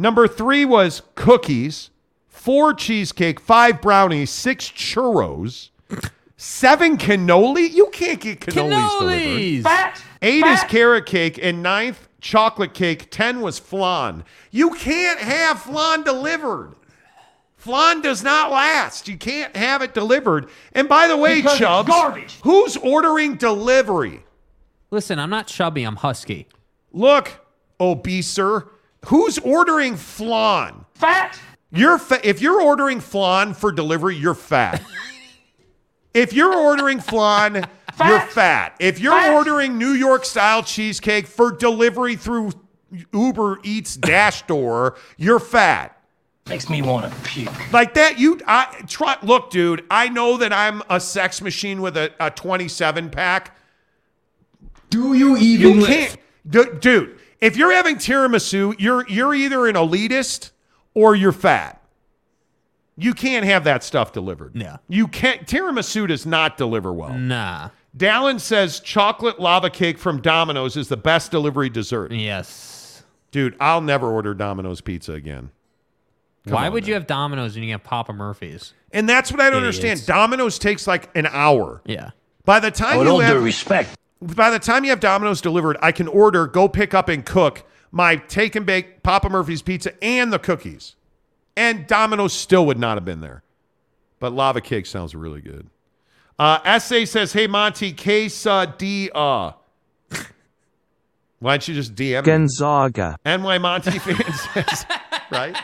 Number 0.00 0.26
three 0.26 0.64
was 0.64 1.02
cookies, 1.14 1.90
four 2.26 2.72
cheesecake, 2.72 3.38
five 3.38 3.82
brownies, 3.82 4.30
six 4.30 4.66
churros, 4.70 5.68
seven 6.38 6.96
cannoli. 6.96 7.70
You 7.70 7.88
can't 7.92 8.18
get 8.18 8.40
cannolis, 8.40 8.98
delivered. 8.98 9.62
Cannolis. 9.62 10.02
Eight 10.22 10.46
is 10.46 10.64
carrot 10.64 11.04
cake, 11.04 11.38
and 11.42 11.62
ninth, 11.62 12.08
chocolate 12.22 12.72
cake. 12.72 13.10
Ten 13.10 13.42
was 13.42 13.58
flan. 13.58 14.24
You 14.50 14.70
can't 14.70 15.20
have 15.20 15.60
flan 15.60 16.02
delivered. 16.02 16.76
Flan 17.56 18.00
does 18.00 18.22
not 18.24 18.50
last. 18.50 19.06
You 19.06 19.18
can't 19.18 19.54
have 19.54 19.82
it 19.82 19.92
delivered. 19.92 20.48
And 20.72 20.88
by 20.88 21.08
the 21.08 21.16
way, 21.18 21.36
Because 21.36 21.52
it's 21.52 21.58
Chubbs, 21.60 21.88
garbage. 21.90 22.38
who's 22.42 22.74
ordering 22.78 23.34
delivery? 23.34 24.24
Listen, 24.90 25.18
I'm 25.18 25.28
not 25.28 25.46
chubby. 25.46 25.82
I'm 25.84 25.96
husky. 25.96 26.48
Look, 26.90 27.44
obeser, 27.78 28.66
who's 29.06 29.38
ordering 29.38 29.96
flan? 29.96 30.84
Fat. 30.94 31.38
You're 31.72 31.98
fa- 31.98 32.20
if 32.28 32.40
you're 32.42 32.60
ordering 32.60 33.00
flan 33.00 33.54
for 33.54 33.70
delivery, 33.72 34.16
you're 34.16 34.34
fat. 34.34 34.82
if 36.14 36.32
you're 36.32 36.54
ordering 36.54 37.00
flan, 37.00 37.68
you're 38.04 38.20
fat. 38.20 38.74
If 38.80 38.98
you're 38.98 39.12
Fat. 39.12 39.34
ordering 39.34 39.78
New 39.78 39.92
York 39.92 40.24
style 40.24 40.62
cheesecake 40.62 41.26
for 41.26 41.52
delivery 41.52 42.16
through 42.16 42.52
Uber 43.12 43.60
Eats 43.62 43.96
Dash 43.96 44.42
Door, 44.46 44.96
you're 45.16 45.38
fat. 45.38 45.96
Makes 46.48 46.68
me 46.68 46.82
want 46.82 47.12
to 47.12 47.20
puke. 47.20 47.72
Like 47.72 47.94
that, 47.94 48.18
you 48.18 48.40
I 48.46 48.82
try. 48.88 49.16
Look, 49.22 49.50
dude, 49.50 49.84
I 49.90 50.08
know 50.08 50.36
that 50.38 50.52
I'm 50.52 50.82
a 50.90 50.98
sex 50.98 51.40
machine 51.40 51.80
with 51.80 51.96
a, 51.96 52.10
a 52.18 52.30
27 52.30 53.10
pack. 53.10 53.56
Do 54.88 55.14
you 55.14 55.36
even 55.36 55.80
You 55.80 55.86
can't, 55.86 56.16
Du- 56.48 56.76
dude. 56.80 57.19
If 57.40 57.56
you're 57.56 57.72
having 57.72 57.96
tiramisu, 57.96 58.76
you're 58.78 59.06
you're 59.08 59.34
either 59.34 59.66
an 59.66 59.74
elitist 59.74 60.50
or 60.94 61.14
you're 61.14 61.32
fat. 61.32 61.82
You 62.96 63.14
can't 63.14 63.46
have 63.46 63.64
that 63.64 63.82
stuff 63.82 64.12
delivered. 64.12 64.54
Yeah. 64.54 64.76
You 64.88 65.08
can't. 65.08 65.46
Tiramisu 65.46 66.08
does 66.08 66.26
not 66.26 66.58
deliver 66.58 66.92
well. 66.92 67.14
Nah. 67.14 67.70
Dallin 67.96 68.38
says 68.38 68.78
chocolate 68.80 69.40
lava 69.40 69.70
cake 69.70 69.98
from 69.98 70.20
Domino's 70.20 70.76
is 70.76 70.88
the 70.88 70.96
best 70.98 71.30
delivery 71.30 71.70
dessert. 71.70 72.12
Yes. 72.12 73.02
Dude, 73.30 73.56
I'll 73.58 73.80
never 73.80 74.10
order 74.10 74.34
Domino's 74.34 74.80
pizza 74.80 75.12
again. 75.12 75.50
Come 76.44 76.54
Why 76.54 76.68
would 76.68 76.84
man. 76.84 76.88
you 76.88 76.94
have 76.94 77.06
Domino's 77.06 77.54
when 77.54 77.64
you 77.64 77.72
have 77.72 77.82
Papa 77.82 78.12
Murphy's? 78.12 78.74
And 78.92 79.08
that's 79.08 79.30
what 79.30 79.40
I 79.40 79.50
don't 79.50 79.62
Idiots. 79.62 79.78
understand. 79.78 80.06
Domino's 80.06 80.58
takes 80.58 80.86
like 80.86 81.14
an 81.16 81.26
hour. 81.26 81.80
Yeah. 81.86 82.10
By 82.44 82.60
the 82.60 82.70
time 82.70 82.98
With 82.98 83.06
you 83.08 83.12
all 83.14 83.20
have, 83.20 83.34
due 83.36 83.40
respect. 83.40 83.96
By 84.20 84.50
the 84.50 84.58
time 84.58 84.84
you 84.84 84.90
have 84.90 85.00
Domino's 85.00 85.40
delivered, 85.40 85.76
I 85.80 85.92
can 85.92 86.08
order, 86.08 86.46
go 86.46 86.68
pick 86.68 86.94
up 86.94 87.08
and 87.08 87.24
cook 87.24 87.64
my 87.90 88.16
take 88.16 88.54
and 88.54 88.64
bake 88.64 89.02
Papa 89.02 89.28
Murphy's 89.28 89.62
pizza 89.62 89.92
and 90.02 90.32
the 90.32 90.38
cookies. 90.38 90.96
And 91.56 91.86
Domino's 91.86 92.32
still 92.32 92.64
would 92.66 92.78
not 92.78 92.96
have 92.96 93.04
been 93.04 93.20
there. 93.20 93.42
But 94.18 94.32
lava 94.32 94.60
cake 94.60 94.86
sounds 94.86 95.14
really 95.14 95.40
good. 95.40 95.68
Uh, 96.38 96.78
SA 96.78 97.04
says, 97.04 97.32
"Hey 97.32 97.46
Monty, 97.46 97.92
quesadilla." 97.92 99.54
Why 101.40 101.52
don't 101.52 101.68
you 101.68 101.74
just 101.74 101.94
DM 101.94 102.22
me? 102.22 102.26
Gonzaga. 102.26 103.18
NY 103.24 103.58
Monty 103.58 103.98
fan 103.98 104.32
says, 104.54 104.86
right? 105.30 105.56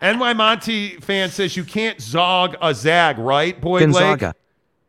NY 0.00 0.32
Monty 0.32 0.96
fan 0.96 1.28
says 1.30 1.56
you 1.56 1.64
can't 1.64 2.00
zog 2.00 2.56
a 2.60 2.74
zag, 2.74 3.18
right, 3.18 3.58
boy? 3.60 3.80
Gonzaga. 3.80 4.28
Lake? 4.28 4.34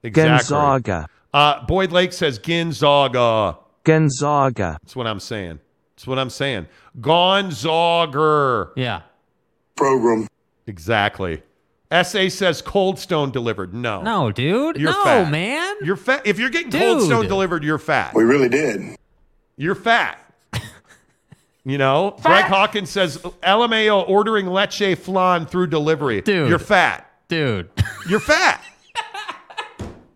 Exactly. 0.03 0.31
Gonzaga. 0.31 1.07
Uh, 1.35 1.65
Boyd 1.65 1.91
Lake 1.91 2.13
says 2.13 2.39
Gonzaga. 2.39 3.57
Gonzaga. 3.83 4.77
That's 4.81 4.95
what 4.95 5.05
I'm 5.05 5.19
saying. 5.19 5.59
That's 5.93 6.07
what 6.07 6.17
I'm 6.17 6.29
saying. 6.29 6.67
Gonzaga. 7.01 8.71
Yeah. 8.77 9.01
Program. 9.75 10.29
Exactly. 10.65 11.43
SA 11.91 12.29
says 12.29 12.61
Cold 12.61 12.97
Stone 12.99 13.31
delivered. 13.31 13.73
No. 13.73 14.01
No, 14.01 14.31
dude. 14.31 14.77
You're 14.77 14.93
no, 14.93 15.03
fat. 15.03 15.29
man. 15.29 15.75
You're 15.83 15.97
fat. 15.97 16.25
If 16.25 16.39
you're 16.39 16.49
getting 16.49 16.71
Cold 16.71 17.01
Stone 17.01 17.27
delivered, 17.27 17.65
you're 17.65 17.79
fat. 17.79 18.13
We 18.15 18.23
really 18.23 18.47
did. 18.47 18.95
You're 19.57 19.75
fat. 19.75 20.21
You 21.67 21.79
know, 21.79 22.11
Fat. 22.19 22.29
Greg 22.29 22.45
Hawkins 22.45 22.91
says 22.91 23.17
LMAO 23.17 24.07
ordering 24.07 24.45
leche 24.45 24.95
flan 24.99 25.47
through 25.47 25.65
delivery. 25.65 26.21
Dude. 26.21 26.47
You're 26.47 26.59
fat. 26.59 27.09
Dude. 27.27 27.71
You're 28.07 28.19
fat. 28.19 28.63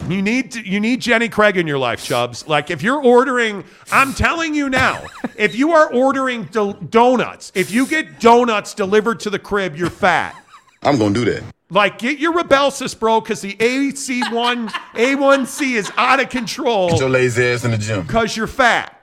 You 0.09 0.21
need 0.23 0.51
to, 0.53 0.67
you 0.67 0.79
need 0.79 1.01
Jenny 1.01 1.29
Craig 1.29 1.55
in 1.55 1.67
your 1.67 1.77
life, 1.77 2.03
Chubbs. 2.03 2.47
Like 2.47 2.71
if 2.71 2.81
you're 2.81 3.01
ordering, 3.01 3.63
I'm 3.91 4.13
telling 4.13 4.55
you 4.55 4.69
now, 4.69 5.03
if 5.37 5.55
you 5.55 5.71
are 5.71 5.93
ordering 5.93 6.45
do- 6.45 6.73
donuts, 6.89 7.51
if 7.53 7.69
you 7.71 7.85
get 7.85 8.19
donuts 8.19 8.73
delivered 8.73 9.19
to 9.21 9.29
the 9.29 9.37
crib, 9.39 9.75
you're 9.75 9.89
fat. 9.91 10.35
I'm 10.81 10.97
going 10.97 11.13
to 11.13 11.23
do 11.25 11.31
that. 11.31 11.43
Like 11.69 11.99
get 11.99 12.17
your 12.17 12.33
Rybelsus, 12.33 12.97
bro, 12.99 13.21
because 13.21 13.41
the 13.41 13.53
AC1 13.53 14.69
A1C 14.69 15.75
is 15.75 15.91
out 15.97 16.19
of 16.19 16.29
control 16.29 16.89
Get 16.89 16.99
your 17.01 17.09
lazy 17.09 17.45
ass 17.45 17.63
in 17.63 17.71
the 17.71 17.77
gym. 17.77 18.07
because 18.07 18.35
you're 18.35 18.47
fat. 18.47 18.98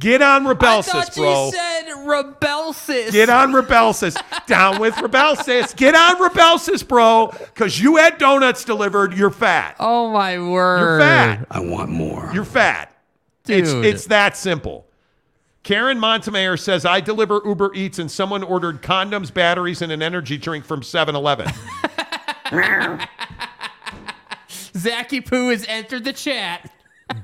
Get 0.00 0.22
on 0.22 0.44
Rybelsus, 0.44 0.60
bro. 0.60 0.70
I 0.70 0.82
thought 0.82 1.14
bro. 1.16 1.46
You 1.46 1.52
said 1.52 1.86
Rybelsus. 2.06 3.12
Get 3.12 3.28
on 3.28 3.52
Rybelsus. 3.52 4.46
Down 4.46 4.80
with 4.80 4.94
Rybelsus. 4.94 5.74
Get 5.76 5.96
on 5.96 6.16
Rybelsus, 6.16 6.86
bro, 6.86 7.32
because 7.32 7.80
you 7.80 7.96
had 7.96 8.18
donuts 8.18 8.64
delivered. 8.64 9.12
You're 9.14 9.30
fat. 9.30 9.74
Oh 9.80 10.12
my 10.12 10.38
word. 10.38 10.78
You're 10.78 11.00
fat. 11.00 11.46
I 11.50 11.60
want 11.60 11.90
more. 11.90 12.30
You're 12.32 12.44
fat. 12.44 12.94
It's 13.48 13.72
Dude. 13.72 13.84
it's 13.84 14.06
that 14.06 14.36
simple. 14.36 14.86
Karen 15.64 15.98
Montemayor 15.98 16.56
says, 16.56 16.84
I 16.84 17.00
deliver 17.00 17.42
Uber 17.44 17.74
Eats 17.74 17.98
and 17.98 18.10
someone 18.10 18.42
ordered 18.42 18.80
condoms, 18.82 19.34
batteries, 19.34 19.82
and 19.82 19.90
an 19.90 20.00
energy 20.00 20.38
drink 20.38 20.64
from 20.64 20.82
7 20.82 21.14
Eleven. 21.14 21.46
Zacky 24.72 25.26
Poo 25.26 25.50
has 25.50 25.66
entered 25.68 26.04
the 26.04 26.12
chat. 26.12 26.70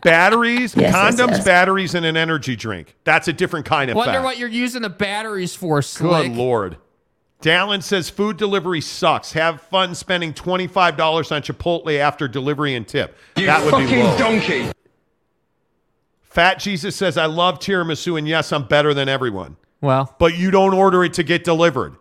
Batteries, 0.03 0.75
Yes, 0.77 0.93
yes, 0.93 0.95
condoms, 0.95 1.31
yes. 1.37 1.45
batteries, 1.45 1.95
and 1.95 2.05
an 2.07 2.17
energy 2.17 2.57
drink. 2.57 2.97
That's 3.05 3.29
a 3.29 3.33
different 3.33 3.67
kind 3.67 3.91
of 3.91 3.97
Wonder 3.97 4.15
fat. 4.15 4.25
what 4.25 4.39
you're 4.39 4.49
using 4.49 4.83
the 4.83 4.91
batteries 4.91 5.55
for, 5.55 5.83
Slick. 5.83 6.29
Good 6.29 6.37
Lord. 6.37 6.77
Dallin 7.43 7.83
says 7.83 8.09
food 8.09 8.37
delivery 8.39 8.81
sucks. 8.81 9.33
Have 9.33 9.61
fun 9.61 9.95
spending 9.95 10.33
$25 10.33 11.31
on 11.31 11.43
Chipotle 11.43 11.99
after 11.99 12.27
delivery 12.27 12.75
and 12.75 12.89
tip. 12.89 13.17
You 13.37 13.47
that 13.47 13.63
would 13.65 13.73
fucking 13.73 13.89
be 13.89 14.03
low. 14.03 14.17
donkey. 14.17 14.71
Fat 16.23 16.59
Jesus 16.59 16.97
says, 16.97 17.17
I 17.17 17.27
love 17.27 17.59
tiramisu, 17.59 18.19
and 18.19 18.27
yes, 18.27 18.53
I'm 18.53 18.65
better 18.67 18.93
than 18.95 19.09
everyone. 19.09 19.57
Well, 19.81 20.15
but 20.19 20.37
you 20.37 20.51
don't 20.51 20.73
order 20.75 21.05
it 21.05 21.13
to 21.15 21.23
get 21.23 21.45
delivered 21.45 21.97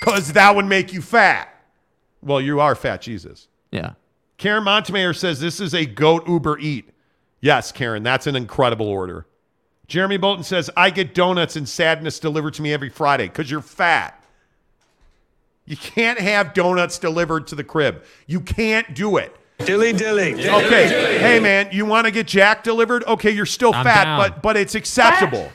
because 0.00 0.34
that 0.34 0.54
would 0.54 0.66
make 0.66 0.92
you 0.92 1.00
fat. 1.00 1.48
Well, 2.22 2.40
you 2.40 2.60
are 2.60 2.74
fat, 2.74 3.00
Jesus. 3.00 3.48
yeah. 3.70 3.92
Karen 4.38 4.64
Montemayor 4.64 5.14
says 5.14 5.40
this 5.40 5.60
is 5.60 5.74
a 5.74 5.86
goat 5.86 6.28
Uber 6.28 6.58
Eat. 6.58 6.90
Yes, 7.46 7.70
Karen, 7.70 8.02
that's 8.02 8.26
an 8.26 8.34
incredible 8.34 8.88
order. 8.88 9.24
Jeremy 9.86 10.16
Bolton 10.16 10.42
says 10.42 10.68
I 10.76 10.90
get 10.90 11.14
donuts 11.14 11.54
and 11.54 11.68
sadness 11.68 12.18
delivered 12.18 12.54
to 12.54 12.62
me 12.62 12.72
every 12.72 12.88
Friday 12.88 13.28
because 13.28 13.48
you're 13.48 13.62
fat. 13.62 14.20
You 15.64 15.76
can't 15.76 16.18
have 16.18 16.54
donuts 16.54 16.98
delivered 16.98 17.46
to 17.46 17.54
the 17.54 17.62
crib. 17.62 18.02
You 18.26 18.40
can't 18.40 18.96
do 18.96 19.16
it. 19.16 19.36
Dilly 19.58 19.92
dilly. 19.92 20.34
Okay, 20.34 21.18
hey 21.20 21.38
man, 21.38 21.68
you 21.70 21.86
want 21.86 22.06
to 22.06 22.10
get 22.10 22.26
Jack 22.26 22.64
delivered? 22.64 23.04
Okay, 23.04 23.30
you're 23.30 23.46
still 23.46 23.72
I'm 23.72 23.84
fat, 23.84 24.04
down. 24.04 24.18
but 24.18 24.42
but 24.42 24.56
it's 24.56 24.74
acceptable. 24.74 25.48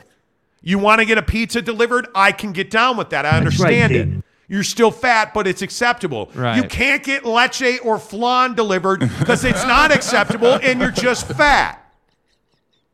You 0.62 0.78
want 0.78 1.00
to 1.00 1.04
get 1.04 1.18
a 1.18 1.22
pizza 1.22 1.60
delivered? 1.60 2.08
I 2.14 2.32
can 2.32 2.52
get 2.52 2.70
down 2.70 2.96
with 2.96 3.10
that. 3.10 3.26
I 3.26 3.36
understand 3.36 3.92
it. 3.92 4.24
You're 4.48 4.62
still 4.62 4.90
fat, 4.90 5.34
but 5.34 5.46
it's 5.46 5.60
acceptable. 5.60 6.30
Right. 6.34 6.56
You 6.56 6.64
can't 6.64 7.02
get 7.02 7.26
leche 7.26 7.80
or 7.84 7.98
flan 7.98 8.54
delivered 8.54 9.00
because 9.18 9.44
it's 9.44 9.64
not 9.64 9.92
acceptable 9.92 10.54
and 10.54 10.80
you're 10.80 10.90
just 10.90 11.26
fat. 11.26 11.81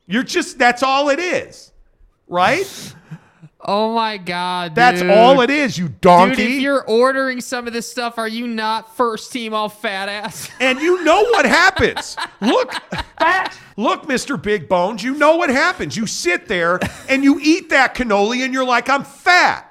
You're 0.08 0.24
just 0.24 0.58
that's 0.58 0.82
all 0.82 1.10
it 1.10 1.20
is. 1.20 1.72
Right? 2.26 2.94
Oh 3.60 3.92
my 3.92 4.18
God. 4.18 4.74
That's 4.74 5.00
dude. 5.00 5.10
all 5.10 5.40
it 5.40 5.50
is, 5.50 5.76
you 5.76 5.88
donkey. 5.88 6.36
Dude, 6.36 6.50
if 6.52 6.60
you're 6.62 6.84
ordering 6.84 7.40
some 7.40 7.66
of 7.66 7.72
this 7.72 7.90
stuff, 7.90 8.16
are 8.16 8.28
you 8.28 8.46
not 8.46 8.96
first 8.96 9.32
team 9.32 9.52
all 9.52 9.68
fat 9.68 10.08
ass? 10.08 10.48
And 10.60 10.80
you 10.80 11.02
know 11.04 11.22
what 11.24 11.44
happens. 11.44 12.16
Look, 12.40 12.72
look, 13.76 14.06
Mr. 14.06 14.40
Big 14.40 14.68
Bones, 14.68 15.02
you 15.02 15.14
know 15.14 15.36
what 15.36 15.50
happens. 15.50 15.96
You 15.96 16.06
sit 16.06 16.46
there 16.46 16.78
and 17.08 17.24
you 17.24 17.40
eat 17.42 17.70
that 17.70 17.94
cannoli 17.94 18.44
and 18.44 18.54
you're 18.54 18.64
like, 18.64 18.88
I'm 18.88 19.04
fat. 19.04 19.67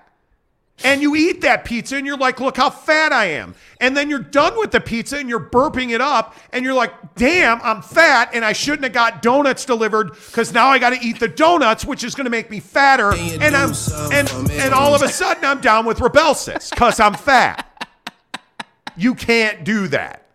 And 0.88 1.02
you 1.02 1.18
eat 1.18 1.42
that 1.42 1.66
pizza 1.66 1.98
and 1.98 2.06
you're 2.06 2.18
like, 2.18 2.40
look 2.40 2.56
how 2.56 2.70
fat 2.70 3.12
I 3.12 3.26
am. 3.26 3.56
And 3.82 3.96
then 3.96 4.10
you're 4.10 4.20
done 4.20 4.58
with 4.58 4.72
the 4.72 4.80
pizza 4.80 5.18
and 5.18 5.28
you're 5.28 5.40
burping 5.40 5.92
it 5.92 6.00
up 6.00 6.34
and 6.54 6.64
you're 6.64 6.74
like, 6.74 6.94
damn, 7.16 7.62
I'm 7.62 7.82
fat 7.82 8.30
and 8.34 8.46
I 8.46 8.54
shouldn't 8.54 8.84
have 8.84 8.94
got 8.94 9.22
donuts 9.22 9.66
delivered 9.66 10.14
because 10.14 10.54
now 10.54 10.68
I 10.68 10.80
got 10.80 10.92
to 10.92 11.06
eat 11.06 11.20
the 11.20 11.28
donuts, 11.28 11.84
which 11.84 12.06
is 12.06 12.16
going 12.16 12.24
to 12.24 12.32
make 12.32 12.50
me 12.50 12.62
fatter. 12.62 13.14
And 13.14 13.54
I'm 13.54 13.74
and 14.14 14.30
and 14.52 14.74
all 14.74 14.96
of 14.96 15.02
a 15.02 15.10
sudden 15.10 15.44
I'm 15.44 15.60
down 15.60 15.86
with 15.86 16.00
Rybelsus 16.00 16.70
because 16.70 17.02
I'm 17.02 17.16
fat. 17.16 17.66
You 18.96 19.14
can't 19.14 19.66
do 19.66 19.90
that. 19.90 20.26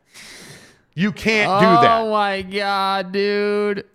You 0.94 1.12
can't 1.12 1.50
oh 1.50 1.60
do 1.60 1.82
that. 1.82 2.00
Oh 2.02 2.10
my 2.10 2.42
god, 2.42 3.10
dude. 3.10 3.86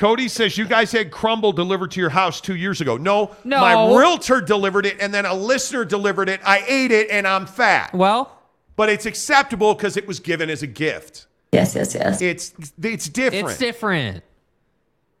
Cody 0.00 0.28
says 0.28 0.56
you 0.56 0.64
guys 0.64 0.90
had 0.92 1.10
crumble 1.10 1.52
delivered 1.52 1.90
to 1.90 2.00
your 2.00 2.08
house 2.08 2.40
two 2.40 2.56
years 2.56 2.80
ago. 2.80 2.96
No, 2.96 3.36
No. 3.44 3.60
my 3.60 3.98
realtor 3.98 4.40
delivered 4.40 4.86
it, 4.86 4.96
and 4.98 5.12
then 5.12 5.26
a 5.26 5.34
listener 5.34 5.84
delivered 5.84 6.30
it. 6.30 6.40
I 6.42 6.64
ate 6.66 6.90
it, 6.90 7.10
and 7.10 7.28
I'm 7.28 7.44
fat. 7.44 7.92
Well, 7.92 8.34
but 8.76 8.88
it's 8.88 9.04
acceptable 9.04 9.74
because 9.74 9.98
it 9.98 10.06
was 10.06 10.18
given 10.18 10.48
as 10.48 10.62
a 10.62 10.66
gift. 10.66 11.26
Yes, 11.52 11.74
yes, 11.74 11.94
yes. 11.94 12.22
It's 12.22 12.54
it's 12.82 13.10
different. 13.10 13.50
It's 13.50 13.58
different. 13.58 14.24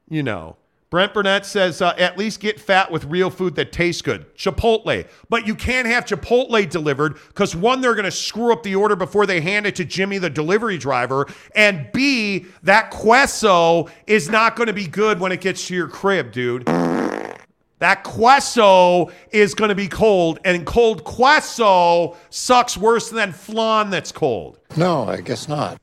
You 0.08 0.22
know. 0.22 0.56
Brent 0.90 1.14
Burnett 1.14 1.46
says 1.46 1.80
uh, 1.80 1.94
at 1.98 2.18
least 2.18 2.40
get 2.40 2.58
fat 2.58 2.90
with 2.90 3.04
real 3.04 3.30
food 3.30 3.54
that 3.54 3.70
tastes 3.70 4.02
good. 4.02 4.34
Chipotle. 4.34 5.06
But 5.28 5.46
you 5.46 5.54
can't 5.54 5.86
have 5.86 6.04
Chipotle 6.04 6.68
delivered 6.68 7.16
because 7.28 7.54
one, 7.54 7.80
they're 7.80 7.94
going 7.94 8.06
to 8.06 8.10
screw 8.10 8.52
up 8.52 8.64
the 8.64 8.74
order 8.74 8.96
before 8.96 9.24
they 9.24 9.40
hand 9.40 9.66
it 9.66 9.76
to 9.76 9.84
Jimmy, 9.84 10.18
the 10.18 10.28
delivery 10.28 10.78
driver. 10.78 11.28
And 11.54 11.90
B, 11.92 12.46
that 12.64 12.90
queso 12.90 13.88
is 14.08 14.28
not 14.28 14.56
going 14.56 14.66
to 14.66 14.72
be 14.72 14.88
good 14.88 15.20
when 15.20 15.30
it 15.30 15.40
gets 15.40 15.68
to 15.68 15.74
your 15.74 15.86
crib, 15.86 16.32
dude. 16.32 16.66
That 16.66 18.02
queso 18.02 19.10
is 19.30 19.54
going 19.54 19.70
to 19.70 19.74
be 19.74 19.88
cold, 19.88 20.38
and 20.44 20.66
cold 20.66 21.02
queso 21.04 22.16
sucks 22.28 22.76
worse 22.76 23.08
than 23.08 23.32
flan 23.32 23.88
that's 23.88 24.12
cold. 24.12 24.58
No, 24.76 25.08
I 25.08 25.22
guess 25.22 25.48
not. 25.48 25.80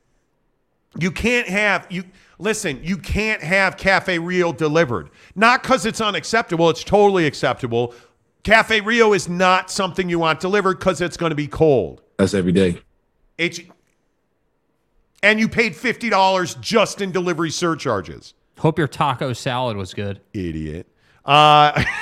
You 0.99 1.11
can't 1.11 1.47
have 1.47 1.87
you 1.89 2.03
listen, 2.39 2.79
you 2.83 2.97
can't 2.97 3.41
have 3.41 3.77
Cafe 3.77 4.19
Rio 4.19 4.51
delivered. 4.53 5.09
Not 5.35 5.63
because 5.63 5.85
it's 5.85 6.01
unacceptable, 6.01 6.69
it's 6.69 6.83
totally 6.83 7.25
acceptable. 7.25 7.93
Cafe 8.43 8.81
Rio 8.81 9.13
is 9.13 9.27
not 9.27 9.69
something 9.69 10.09
you 10.09 10.19
want 10.19 10.39
delivered 10.39 10.79
because 10.79 11.01
it's 11.01 11.17
going 11.17 11.31
to 11.31 11.35
be 11.35 11.47
cold. 11.47 12.01
That's 12.17 12.33
every 12.33 12.51
day. 12.51 12.81
It's 13.37 13.59
and 15.21 15.39
you 15.39 15.49
paid 15.49 15.75
fifty 15.75 16.09
dollars 16.09 16.55
just 16.55 17.01
in 17.01 17.11
delivery 17.11 17.51
surcharges. 17.51 18.33
Hope 18.59 18.77
your 18.77 18.87
taco 18.87 19.33
salad 19.33 19.77
was 19.77 19.93
good. 19.93 20.21
Idiot. 20.33 20.87
Uh 21.25 21.83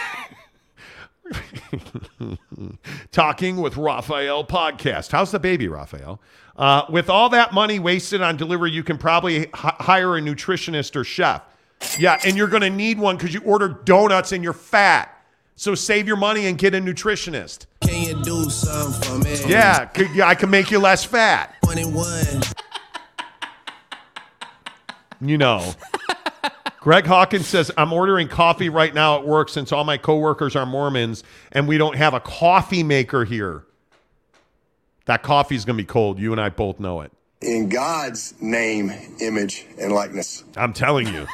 Talking 3.11 3.57
with 3.57 3.77
Raphael 3.77 4.45
podcast. 4.45 5.11
How's 5.11 5.31
the 5.31 5.39
baby, 5.39 5.67
Raphael? 5.67 6.21
Uh, 6.55 6.83
with 6.89 7.09
all 7.09 7.29
that 7.29 7.53
money 7.53 7.79
wasted 7.79 8.21
on 8.21 8.37
delivery, 8.37 8.71
you 8.71 8.83
can 8.83 8.97
probably 8.97 9.35
h- 9.37 9.49
hire 9.53 10.15
a 10.17 10.21
nutritionist 10.21 10.95
or 10.95 11.03
chef. 11.03 11.41
Yeah, 11.99 12.19
and 12.25 12.37
you're 12.37 12.47
going 12.47 12.61
to 12.61 12.69
need 12.69 12.97
one 12.97 13.17
because 13.17 13.33
you 13.33 13.41
ordered 13.41 13.83
donuts 13.85 14.31
and 14.31 14.43
you're 14.43 14.53
fat. 14.53 15.11
So 15.57 15.75
save 15.75 16.07
your 16.07 16.17
money 16.17 16.47
and 16.47 16.57
get 16.57 16.73
a 16.73 16.79
nutritionist. 16.79 17.65
Can 17.81 18.01
you 18.03 18.23
do 18.23 18.49
something 18.49 19.01
for 19.01 19.17
me? 19.23 19.37
Yeah, 19.49 19.89
c- 19.95 20.07
yeah, 20.13 20.27
I 20.27 20.35
can 20.35 20.49
make 20.49 20.71
you 20.71 20.79
less 20.79 21.03
fat. 21.03 21.55
21. 21.63 22.41
You 25.21 25.37
know. 25.37 25.73
Greg 26.79 27.05
Hawkins 27.05 27.47
says, 27.47 27.71
I'm 27.77 27.91
ordering 27.93 28.27
coffee 28.27 28.69
right 28.69 28.93
now 28.93 29.17
at 29.17 29.25
work 29.25 29.49
since 29.49 29.71
all 29.71 29.83
my 29.83 29.97
coworkers 29.97 30.55
are 30.55 30.65
Mormons 30.67 31.23
and 31.51 31.67
we 31.67 31.77
don't 31.79 31.95
have 31.95 32.13
a 32.13 32.19
coffee 32.19 32.83
maker 32.83 33.25
here. 33.25 33.65
That 35.05 35.23
coffee's 35.23 35.65
going 35.65 35.77
to 35.77 35.83
be 35.83 35.87
cold. 35.87 36.19
You 36.19 36.31
and 36.31 36.41
I 36.41 36.49
both 36.49 36.79
know 36.79 37.01
it. 37.01 37.11
In 37.41 37.69
God's 37.69 38.33
name, 38.41 38.91
image, 39.19 39.65
and 39.79 39.91
likeness. 39.93 40.43
I'm 40.57 40.73
telling 40.73 41.07
you. 41.07 41.27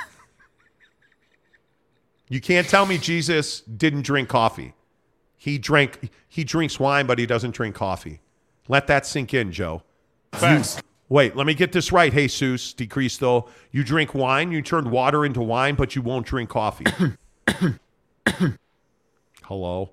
you 2.28 2.42
can't 2.42 2.68
tell 2.68 2.86
me 2.86 2.98
Jesus 2.98 3.62
didn't 3.62 4.02
drink 4.02 4.28
coffee. 4.30 4.74
He 5.38 5.58
drank 5.58 6.12
he 6.28 6.44
drinks 6.44 6.80
wine, 6.80 7.08
but 7.08 7.18
he 7.18 7.26
doesn't 7.26 7.56
drink 7.56 7.76
coffee. 7.76 8.20
Let 8.68 8.88
that 8.88 9.06
sink 9.06 9.34
in, 9.34 9.52
Joe. 9.52 9.84
Facts. 10.34 10.82
Wait, 11.10 11.36
let 11.36 11.46
me 11.46 11.54
get 11.54 11.72
this 11.72 11.92
right, 11.92 12.14
Jesus 12.14 12.74
de 12.74 12.88
Cristo. 12.88 13.50
You 13.72 13.84
drink 13.84 14.14
wine, 14.14 14.52
you 14.52 14.62
turned 14.62 14.92
water 14.92 15.26
into 15.26 15.42
wine, 15.42 15.76
but 15.76 15.96
you 15.96 16.02
won't 16.02 16.26
drink 16.26 16.50
coffee. 16.50 16.86
Hello. 19.44 19.92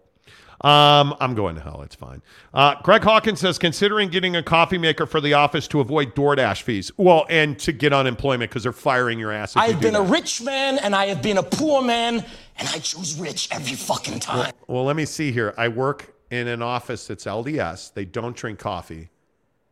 Um, 0.61 1.15
I'm 1.21 1.35
going 1.35 1.55
to 1.55 1.61
hell. 1.61 1.83
It's 1.83 1.95
fine. 1.95 2.21
Uh, 2.53 2.75
Greg 2.83 3.03
Hawkins 3.05 3.41
says 3.41 3.59
considering 3.59 4.09
getting 4.09 4.35
a 4.35 4.43
coffee 4.43 4.79
maker 4.79 5.07
for 5.07 5.21
the 5.21 5.35
office 5.35 5.69
to 5.69 5.81
avoid 5.81 6.15
DoorDash 6.15 6.63
fees. 6.63 6.91
Well, 6.97 7.27
and 7.31 7.59
to 7.61 7.73
get 7.73 7.93
unemployment 7.93 8.51
because 8.51 8.65
they're 8.65 8.73
firing 8.73 9.19
your 9.19 9.31
ass. 9.31 9.57
I've 9.57 9.77
do 9.77 9.87
been 9.87 9.95
a 9.95 10.03
rich 10.03 10.43
man 10.43 10.79
and 10.79 10.97
I 10.97 11.07
have 11.07 11.23
been 11.23 11.39
a 11.39 11.43
poor 11.43 11.83
man, 11.83 12.25
and 12.59 12.69
I 12.69 12.79
choose 12.81 13.19
rich 13.19 13.49
every 13.53 13.77
fucking 13.77 14.21
time. 14.21 14.53
Well, 14.67 14.85
let 14.85 14.97
me 14.97 15.05
see 15.05 15.31
here. 15.31 15.55
I 15.57 15.69
work 15.69 16.15
in 16.31 16.49
an 16.49 16.63
office 16.63 17.07
that's 17.07 17.25
LDS. 17.25 17.95
They 17.95 18.05
don't 18.05 18.37
drink 18.37 18.59
coffee. 18.59 19.11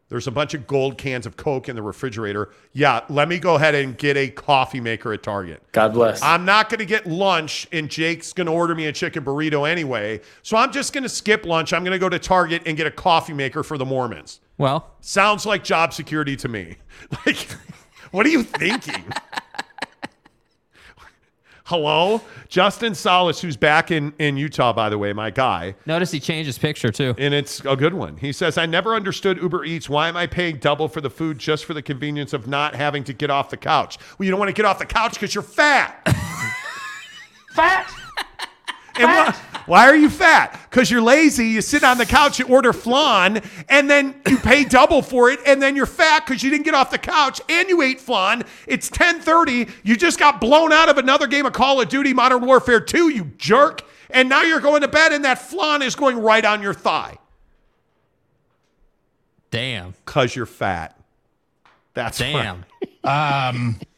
There's 0.09 0.29
a 0.29 0.31
bunch 0.31 0.55
of 0.55 0.69
gold 0.69 0.99
cans 0.99 1.27
of 1.27 1.37
Coke 1.37 1.69
in 1.69 1.75
the 1.75 1.83
refrigerator. 1.83 2.51
Yeah, 2.73 3.01
let 3.09 3.29
me 3.29 3.41
go 3.41 3.57
ahead 3.57 3.75
and 3.75 3.99
get 3.99 4.17
a 4.17 4.29
coffee 4.29 4.81
maker 4.81 5.13
at 5.13 5.25
Target. 5.25 5.63
God 5.73 5.95
bless. 5.95 6.23
I'm 6.23 6.45
not 6.45 6.69
going 6.69 6.79
to 6.79 6.87
get 6.87 7.07
lunch, 7.07 7.67
and 7.73 7.91
Jake's 7.91 8.33
going 8.33 8.47
to 8.47 8.53
order 8.53 8.75
me 8.75 8.87
a 8.87 8.93
chicken 8.93 9.25
burrito 9.25 9.69
anyway. 9.69 10.21
So 10.43 10.57
I'm 10.57 10.71
just 10.71 10.93
going 10.93 11.03
to 11.03 11.09
skip 11.09 11.45
lunch. 11.45 11.73
I'm 11.73 11.83
going 11.83 11.93
to 11.93 11.99
go 11.99 12.09
to 12.09 12.21
Target 12.21 12.63
and 12.67 12.77
get 12.77 12.87
a 12.87 12.91
coffee 12.93 13.33
maker 13.33 13.65
for 13.65 13.77
the 13.77 13.85
Mormons. 13.85 14.41
Well, 14.59 14.93
Sounds 15.01 15.45
like 15.45 15.65
job 15.65 15.93
security 15.93 16.37
to 16.37 16.49
me. 16.49 16.77
Like, 17.27 17.37
what 18.11 18.25
are 18.25 18.31
you 18.31 18.43
thinking? 18.43 19.05
Hello? 21.67 22.21
Justin 22.49 22.95
Solis, 22.95 23.41
who's 23.41 23.57
back 23.57 23.91
in, 23.91 24.15
in 24.21 24.37
Utah, 24.37 24.73
by 24.73 24.89
the 24.89 24.99
way, 24.99 25.13
my 25.13 25.31
guy. 25.31 25.75
notice 25.85 26.13
he 26.13 26.21
changed 26.21 26.47
his 26.47 26.59
picture 26.59 26.93
too. 26.93 27.13
And 27.19 27.35
it's 27.35 27.59
a 27.65 27.75
good 27.75 27.93
one. 27.93 28.17
He 28.19 28.33
says, 28.33 28.57
I 28.57 28.67
never 28.67 28.95
understood 28.95 29.39
Uber 29.39 29.65
Eats. 29.65 29.89
Why 29.89 30.07
am 30.07 30.17
I 30.17 30.29
paying 30.29 30.59
double 30.59 30.87
for 30.87 31.01
the 31.01 31.11
food 31.11 31.39
just 31.41 31.65
for 31.65 31.75
the 31.75 31.83
convenience 31.83 32.33
of 32.33 32.47
not 32.47 32.77
having 32.77 33.03
to 33.03 33.13
get 33.13 33.31
off 33.31 33.51
the 33.51 33.57
couch? 33.57 33.99
Well, 34.17 34.27
you 34.27 34.31
don't 34.31 34.39
want 34.39 34.49
to 34.49 34.55
get 34.55 34.65
off 34.65 34.79
the 34.79 34.87
couch 34.87 35.15
because 35.15 35.35
you're 35.35 35.43
fat. 35.43 36.03
Fat? 37.51 37.91
And 38.99 39.09
why, 39.09 39.35
why 39.67 39.87
are 39.87 39.97
you 39.97 40.09
fat? 40.09 40.59
Because 40.71 40.91
you're 40.91 41.03
lazy. 41.03 41.49
You 41.49 41.61
sit 41.61 41.85
on 41.85 41.99
the 41.99 42.07
couch, 42.07 42.39
you 42.39 42.47
order 42.47 42.73
flan, 42.73 43.43
and 43.69 43.91
then 43.91 44.15
you 44.29 44.39
pay 44.39 44.65
double 44.65 45.03
for 45.03 45.31
it, 45.31 45.41
and 45.47 45.61
then 45.61 45.77
you're 45.77 45.87
fat 45.87 46.25
because 46.25 46.43
you 46.43 46.51
didn't 46.51 46.65
get 46.65 46.75
off 46.75 46.91
the 46.91 46.99
couch 46.99 47.41
and 47.49 47.69
you 47.69 47.83
ate 47.83 48.01
flan. 48.01 48.45
It's 48.67 48.89
10:30. 48.89 49.71
You 49.83 49.97
just 49.97 50.19
got 50.19 50.41
blown 50.41 50.73
out 50.73 50.89
of 50.89 50.99
another 50.99 51.27
game 51.27 51.47
of 51.47 51.53
Call 51.53 51.81
of 51.81 51.89
Duty 51.89 52.13
Modern 52.13 52.45
Warfare 52.45 52.81
2, 52.81 53.11
you 53.11 53.25
jerk. 53.37 53.83
And 54.11 54.29
now 54.29 54.43
you're 54.43 54.61
going 54.61 54.83
to 54.83 54.89
bed, 54.89 55.13
and 55.13 55.25
that 55.25 55.39
flan 55.39 55.83
is 55.83 55.97
going 55.97 56.19
right 56.19 56.45
on 56.45 56.63
your 56.63 56.75
thigh 56.75 57.19
Damn. 59.51 59.95
because 60.05 60.37
you're 60.37 60.47
fat. 60.47 60.99
That's 61.95 62.19
Damn. 62.19 62.65
Um, 63.03 63.81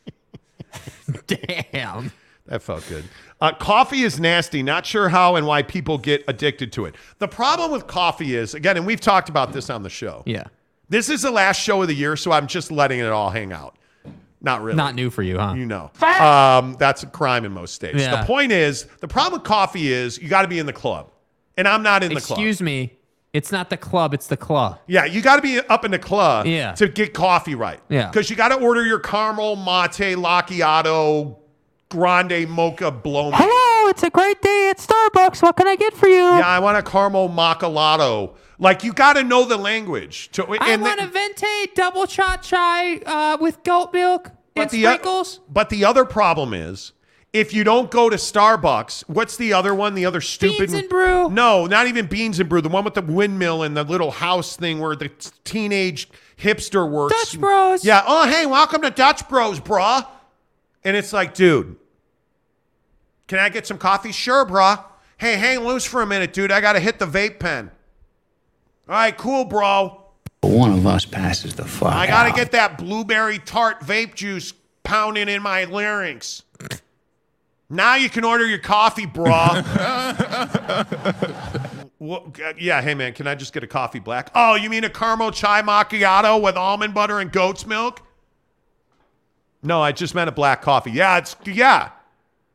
Damn. 1.26 2.12
That 2.46 2.62
felt 2.62 2.86
good. 2.88 3.04
Uh, 3.40 3.52
coffee 3.52 4.02
is 4.02 4.18
nasty. 4.18 4.62
Not 4.62 4.84
sure 4.84 5.08
how 5.08 5.36
and 5.36 5.46
why 5.46 5.62
people 5.62 5.96
get 5.98 6.24
addicted 6.26 6.72
to 6.72 6.86
it. 6.86 6.94
The 7.18 7.28
problem 7.28 7.70
with 7.70 7.86
coffee 7.86 8.34
is, 8.34 8.54
again, 8.54 8.76
and 8.76 8.84
we've 8.86 9.00
talked 9.00 9.28
about 9.28 9.52
this 9.52 9.70
on 9.70 9.82
the 9.82 9.90
show. 9.90 10.22
Yeah. 10.26 10.44
This 10.88 11.08
is 11.08 11.22
the 11.22 11.30
last 11.30 11.60
show 11.60 11.82
of 11.82 11.88
the 11.88 11.94
year, 11.94 12.16
so 12.16 12.32
I'm 12.32 12.46
just 12.46 12.72
letting 12.72 12.98
it 12.98 13.06
all 13.08 13.30
hang 13.30 13.52
out. 13.52 13.76
Not 14.40 14.62
really. 14.62 14.76
Not 14.76 14.94
new 14.94 15.10
for 15.10 15.22
you, 15.22 15.38
huh? 15.38 15.54
You 15.54 15.66
know. 15.66 15.90
Um, 16.02 16.76
that's 16.78 17.02
a 17.02 17.06
crime 17.06 17.44
in 17.44 17.52
most 17.52 17.74
states. 17.74 17.98
Yeah. 18.00 18.20
The 18.20 18.26
point 18.26 18.52
is, 18.52 18.84
the 19.00 19.08
problem 19.08 19.40
with 19.40 19.46
coffee 19.46 19.92
is 19.92 20.18
you 20.18 20.28
got 20.28 20.42
to 20.42 20.48
be 20.48 20.58
in 20.58 20.66
the 20.66 20.72
club. 20.72 21.10
And 21.56 21.66
I'm 21.66 21.82
not 21.82 22.02
in 22.04 22.14
the 22.14 22.20
club. 22.20 22.38
Excuse 22.38 22.62
me. 22.62 22.94
It's 23.32 23.52
not 23.52 23.68
the 23.68 23.76
club, 23.76 24.14
it's 24.14 24.26
the 24.28 24.36
club. 24.38 24.78
Yeah, 24.86 25.04
you 25.04 25.20
got 25.20 25.36
to 25.36 25.42
be 25.42 25.58
up 25.58 25.84
in 25.84 25.90
the 25.90 25.98
club 25.98 26.46
Yeah. 26.46 26.72
to 26.72 26.88
get 26.88 27.12
coffee 27.12 27.54
right. 27.54 27.78
Yeah. 27.90 28.08
Because 28.08 28.30
you 28.30 28.36
got 28.36 28.48
to 28.48 28.54
order 28.54 28.84
your 28.86 29.00
caramel 29.00 29.54
mate 29.56 30.16
macchiato 30.16 31.36
grande 31.88 32.48
mocha 32.48 32.90
blow 32.90 33.30
me. 33.30 33.36
Hello, 33.38 33.88
it's 33.90 34.02
a 34.02 34.10
great 34.10 34.40
day 34.42 34.70
at 34.70 34.78
Starbucks. 34.78 35.42
What 35.42 35.56
can 35.56 35.66
I 35.66 35.76
get 35.76 35.94
for 35.94 36.08
you? 36.08 36.16
Yeah, 36.16 36.46
I 36.46 36.58
want 36.58 36.76
a 36.78 36.82
caramel 36.82 37.28
macchiato. 37.28 38.34
Like 38.58 38.82
you 38.84 38.92
got 38.92 39.14
to 39.14 39.22
know 39.22 39.44
the 39.44 39.56
language. 39.56 40.30
To, 40.32 40.44
I 40.60 40.72
and 40.72 40.82
want 40.82 40.98
the- 41.00 41.06
a 41.06 41.08
venti 41.08 41.72
double 41.74 42.06
shot 42.06 42.42
chai 42.42 42.98
uh, 42.98 43.38
with 43.40 43.62
goat 43.62 43.92
milk 43.92 44.32
and 44.56 44.68
the, 44.70 44.82
sprinkles. 44.82 45.40
but 45.48 45.70
the 45.70 45.84
other 45.84 46.04
problem 46.04 46.52
is 46.52 46.92
if 47.32 47.54
you 47.54 47.62
don't 47.62 47.90
go 47.90 48.08
to 48.10 48.16
Starbucks, 48.16 49.04
what's 49.06 49.36
the 49.36 49.52
other 49.52 49.74
one? 49.74 49.94
The 49.94 50.06
other 50.06 50.20
stupid 50.20 50.58
Beans 50.58 50.72
and 50.72 50.88
brew. 50.88 51.30
No, 51.30 51.66
not 51.66 51.86
even 51.86 52.06
beans 52.06 52.40
and 52.40 52.48
brew. 52.48 52.60
The 52.60 52.68
one 52.68 52.84
with 52.84 52.94
the 52.94 53.02
windmill 53.02 53.62
and 53.62 53.76
the 53.76 53.84
little 53.84 54.10
house 54.10 54.56
thing 54.56 54.80
where 54.80 54.96
the 54.96 55.10
teenage 55.44 56.08
hipster 56.36 56.90
works. 56.90 57.14
Dutch 57.14 57.38
Bros. 57.38 57.84
Yeah. 57.84 58.02
Oh, 58.06 58.26
hey, 58.28 58.46
welcome 58.46 58.82
to 58.82 58.90
Dutch 58.90 59.28
Bros, 59.28 59.60
brah. 59.60 60.06
And 60.84 60.96
it's 60.96 61.12
like, 61.12 61.34
dude, 61.34 61.76
can 63.26 63.38
I 63.38 63.48
get 63.48 63.66
some 63.66 63.78
coffee? 63.78 64.12
Sure, 64.12 64.46
brah. 64.46 64.84
Hey, 65.18 65.36
hang 65.36 65.60
loose 65.60 65.84
for 65.84 66.02
a 66.02 66.06
minute, 66.06 66.32
dude. 66.32 66.52
I 66.52 66.60
got 66.60 66.74
to 66.74 66.80
hit 66.80 66.98
the 66.98 67.06
vape 67.06 67.38
pen. 67.40 67.70
All 68.88 68.94
right, 68.94 69.16
cool, 69.16 69.44
bro. 69.44 70.04
One 70.40 70.72
of 70.72 70.86
us 70.86 71.04
passes 71.04 71.54
the 71.54 71.64
fuck 71.64 71.92
I 71.92 72.06
got 72.06 72.28
to 72.28 72.32
get 72.32 72.52
that 72.52 72.78
blueberry 72.78 73.38
tart 73.38 73.80
vape 73.80 74.14
juice 74.14 74.54
pounding 74.84 75.28
in 75.28 75.42
my 75.42 75.64
larynx. 75.64 76.44
Now 77.68 77.96
you 77.96 78.08
can 78.08 78.24
order 78.24 78.46
your 78.46 78.60
coffee, 78.60 79.06
brah. 79.06 79.64
Well, 82.00 82.32
uh, 82.44 82.52
yeah, 82.56 82.80
hey 82.80 82.94
man, 82.94 83.12
can 83.12 83.26
I 83.26 83.34
just 83.34 83.52
get 83.52 83.64
a 83.64 83.66
coffee 83.66 83.98
black? 83.98 84.30
Oh, 84.34 84.54
you 84.54 84.70
mean 84.70 84.84
a 84.84 84.90
caramel 84.90 85.32
chai 85.32 85.62
macchiato 85.62 86.40
with 86.40 86.56
almond 86.56 86.94
butter 86.94 87.18
and 87.18 87.32
goat's 87.32 87.66
milk? 87.66 88.02
No, 89.62 89.82
I 89.82 89.92
just 89.92 90.14
meant 90.14 90.28
a 90.28 90.32
black 90.32 90.62
coffee. 90.62 90.90
Yeah, 90.92 91.18
it's 91.18 91.36
yeah. 91.44 91.90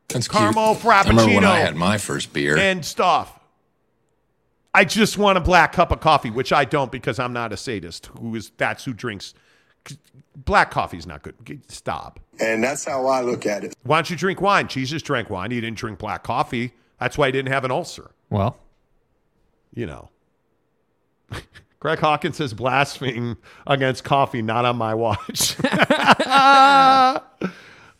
That's 0.09 0.27
caramel 0.27 0.75
cute. 0.75 0.85
I 0.85 0.99
remember 1.07 1.33
when 1.33 1.45
I 1.45 1.59
had 1.59 1.75
my 1.75 1.97
first 1.97 2.33
beer. 2.33 2.57
and 2.57 2.85
stuff. 2.85 3.39
I 4.73 4.85
just 4.85 5.17
want 5.17 5.37
a 5.37 5.41
black 5.41 5.73
cup 5.73 5.91
of 5.91 5.99
coffee, 5.99 6.31
which 6.31 6.51
I 6.51 6.65
don't 6.65 6.91
because 6.91 7.19
I'm 7.19 7.33
not 7.33 7.53
a 7.53 7.57
sadist. 7.57 8.07
Who 8.19 8.35
is 8.35 8.51
that's 8.57 8.85
who 8.85 8.93
drinks 8.93 9.33
black 10.35 10.71
coffee 10.71 10.97
is 10.97 11.05
not 11.05 11.21
good. 11.23 11.61
Stop. 11.67 12.19
And 12.39 12.63
that's 12.63 12.85
how 12.85 13.05
I 13.07 13.21
look 13.21 13.45
at 13.45 13.63
it. 13.63 13.75
Why 13.83 13.97
don't 13.97 14.09
you 14.09 14.15
drink 14.15 14.41
wine? 14.41 14.67
Jesus 14.67 15.01
drank 15.01 15.29
wine. 15.29 15.51
He 15.51 15.61
didn't 15.61 15.77
drink 15.77 15.99
black 15.99 16.23
coffee. 16.23 16.73
That's 16.99 17.17
why 17.17 17.27
he 17.27 17.31
didn't 17.31 17.51
have 17.51 17.65
an 17.65 17.71
ulcer. 17.71 18.11
Well, 18.29 18.57
you 19.73 19.85
know. 19.85 20.09
Greg 21.83 21.99
Hawkins 21.99 22.37
says 22.37 22.53
blaspheme 22.53 23.35
against 23.67 24.05
coffee, 24.05 24.41
not 24.41 24.63
on 24.63 24.77
my 24.77 24.93
watch. 24.93 25.57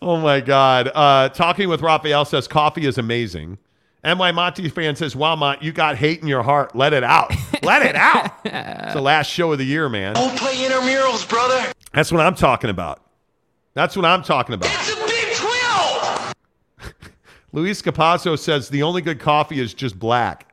oh 0.02 0.18
my 0.22 0.40
God. 0.40 0.90
Uh, 0.96 1.28
talking 1.28 1.68
with 1.68 1.82
Raphael 1.82 2.24
says 2.24 2.48
coffee 2.48 2.86
is 2.86 2.98
amazing. 2.98 3.58
NY 4.06 4.32
Monty 4.32 4.70
fan 4.70 4.96
says, 4.96 5.18
Wow, 5.18 5.36
Mont, 5.36 5.62
you 5.62 5.74
got 5.74 5.98
hate 5.98 6.22
in 6.22 6.30
your 6.30 6.44
heart. 6.44 6.74
Let 6.74 6.94
it 6.94 7.04
out. 7.04 7.34
Let 7.62 7.86
it 7.86 7.98
out. 7.98 8.32
it's 8.46 8.94
the 8.94 9.02
last 9.02 9.30
show 9.30 9.52
of 9.52 9.58
the 9.58 9.66
year, 9.66 9.90
man. 9.90 10.14
Don't 10.14 10.38
play 10.38 10.56
intramurals, 10.56 11.28
brother. 11.28 11.74
That's 11.92 12.10
what 12.10 12.22
I'm 12.22 12.36
talking 12.36 12.70
about. 12.70 13.02
That's 13.74 13.98
what 13.98 14.06
I'm 14.06 14.24
talking 14.24 14.56
about. 14.56 14.70
It's 14.74 14.94
a 14.94 15.06
big 15.06 15.36
12. 15.36 16.36
Luis 17.52 17.82
Capazzo 17.82 18.40
says 18.40 18.70
the 18.70 18.84
only 18.84 19.02
good 19.02 19.20
coffee 19.20 19.60
is 19.60 19.74
just 19.74 20.00
black. 20.00 20.53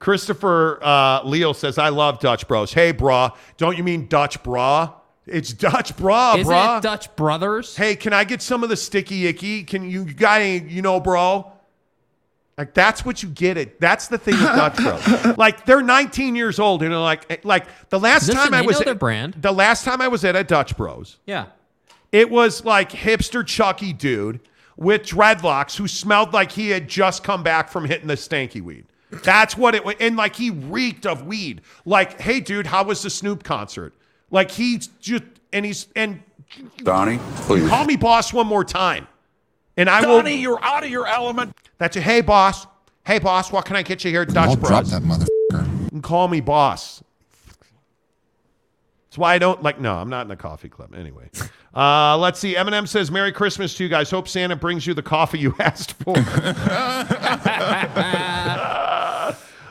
Christopher 0.00 0.82
uh, 0.82 1.22
Leo 1.24 1.52
says, 1.52 1.78
I 1.78 1.90
love 1.90 2.18
Dutch 2.18 2.48
Bros. 2.48 2.72
Hey, 2.72 2.92
brah. 2.92 3.36
Don't 3.58 3.76
you 3.78 3.84
mean 3.84 4.08
Dutch 4.08 4.42
bra? 4.42 4.94
It's 5.26 5.52
Dutch 5.52 5.96
bra, 5.96 6.34
Isn't 6.36 6.52
brah. 6.52 6.78
it 6.78 6.82
Dutch 6.82 7.14
Brothers? 7.14 7.76
Hey, 7.76 7.94
can 7.94 8.12
I 8.12 8.24
get 8.24 8.42
some 8.42 8.64
of 8.64 8.70
the 8.70 8.76
sticky 8.76 9.26
icky? 9.26 9.62
Can 9.62 9.88
you, 9.88 10.04
you 10.04 10.14
got 10.14 10.40
any, 10.40 10.66
you 10.68 10.82
know, 10.82 10.98
bro? 10.98 11.52
Like 12.58 12.74
that's 12.74 13.04
what 13.04 13.22
you 13.22 13.28
get 13.28 13.56
it. 13.56 13.80
That's 13.80 14.08
the 14.08 14.18
thing 14.18 14.34
with 14.34 14.44
Dutch 14.44 14.76
Bros. 14.76 15.36
like 15.38 15.64
they're 15.64 15.82
19 15.82 16.34
years 16.34 16.58
old 16.58 16.82
and 16.82 16.92
they're 16.92 16.98
like 16.98 17.42
like 17.42 17.66
the 17.88 17.98
last 17.98 18.28
Listen, 18.28 18.42
time 18.42 18.54
I 18.54 18.60
was 18.60 18.80
at, 18.82 18.98
brand. 18.98 19.34
The 19.34 19.52
last 19.52 19.82
time 19.84 20.02
I 20.02 20.08
was 20.08 20.26
at 20.26 20.36
a 20.36 20.44
Dutch 20.44 20.76
Bros. 20.76 21.18
Yeah. 21.26 21.46
It 22.12 22.28
was 22.28 22.64
like 22.64 22.90
hipster 22.90 23.46
Chucky 23.46 23.94
dude 23.94 24.40
with 24.76 25.02
dreadlocks 25.02 25.76
who 25.76 25.88
smelled 25.88 26.34
like 26.34 26.52
he 26.52 26.70
had 26.70 26.86
just 26.86 27.22
come 27.24 27.42
back 27.42 27.70
from 27.70 27.86
hitting 27.86 28.08
the 28.08 28.14
stanky 28.14 28.60
weed. 28.60 28.84
That's 29.10 29.56
what 29.56 29.74
it 29.74 29.84
was. 29.84 29.96
And 30.00 30.16
like 30.16 30.36
he 30.36 30.50
reeked 30.50 31.06
of 31.06 31.26
weed. 31.26 31.62
Like, 31.84 32.20
hey, 32.20 32.40
dude, 32.40 32.66
how 32.66 32.84
was 32.84 33.02
the 33.02 33.10
Snoop 33.10 33.42
concert? 33.42 33.94
Like 34.30 34.50
he's 34.50 34.86
just, 35.00 35.24
and 35.52 35.66
he's, 35.66 35.88
and 35.96 36.22
Donnie, 36.78 37.18
please. 37.36 37.68
call 37.68 37.84
me 37.84 37.96
boss 37.96 38.32
one 38.32 38.46
more 38.46 38.64
time. 38.64 39.06
And 39.76 39.88
I 39.88 40.00
Donnie, 40.00 40.12
will. 40.12 40.22
Donnie, 40.22 40.36
you're 40.36 40.64
out 40.64 40.84
of 40.84 40.90
your 40.90 41.06
element. 41.06 41.56
That's 41.78 41.96
a, 41.96 42.00
hey, 42.00 42.20
boss. 42.20 42.66
Hey, 43.04 43.18
boss, 43.18 43.50
what 43.50 43.64
can 43.64 43.76
I 43.76 43.82
get 43.82 44.04
you 44.04 44.10
here 44.10 44.22
at 44.22 44.28
Dutch 44.28 44.50
I'll 44.50 44.56
Bros? 44.56 44.68
drop 44.68 44.84
that 44.86 45.02
motherfucker. 45.02 45.92
And 45.92 46.02
call 46.02 46.28
me 46.28 46.40
boss. 46.40 47.02
That's 49.08 49.18
why 49.18 49.34
I 49.34 49.38
don't 49.38 49.60
like. 49.60 49.80
No, 49.80 49.96
I'm 49.96 50.08
not 50.08 50.22
in 50.22 50.28
the 50.28 50.36
coffee 50.36 50.68
club. 50.68 50.94
Anyway, 50.94 51.28
uh, 51.74 52.16
let's 52.16 52.38
see. 52.38 52.54
Eminem 52.54 52.86
says, 52.86 53.10
"Merry 53.10 53.32
Christmas 53.32 53.74
to 53.74 53.82
you 53.82 53.88
guys. 53.88 54.08
Hope 54.08 54.28
Santa 54.28 54.54
brings 54.54 54.86
you 54.86 54.94
the 54.94 55.02
coffee 55.02 55.40
you 55.40 55.52
asked 55.58 55.94
for." 55.94 56.14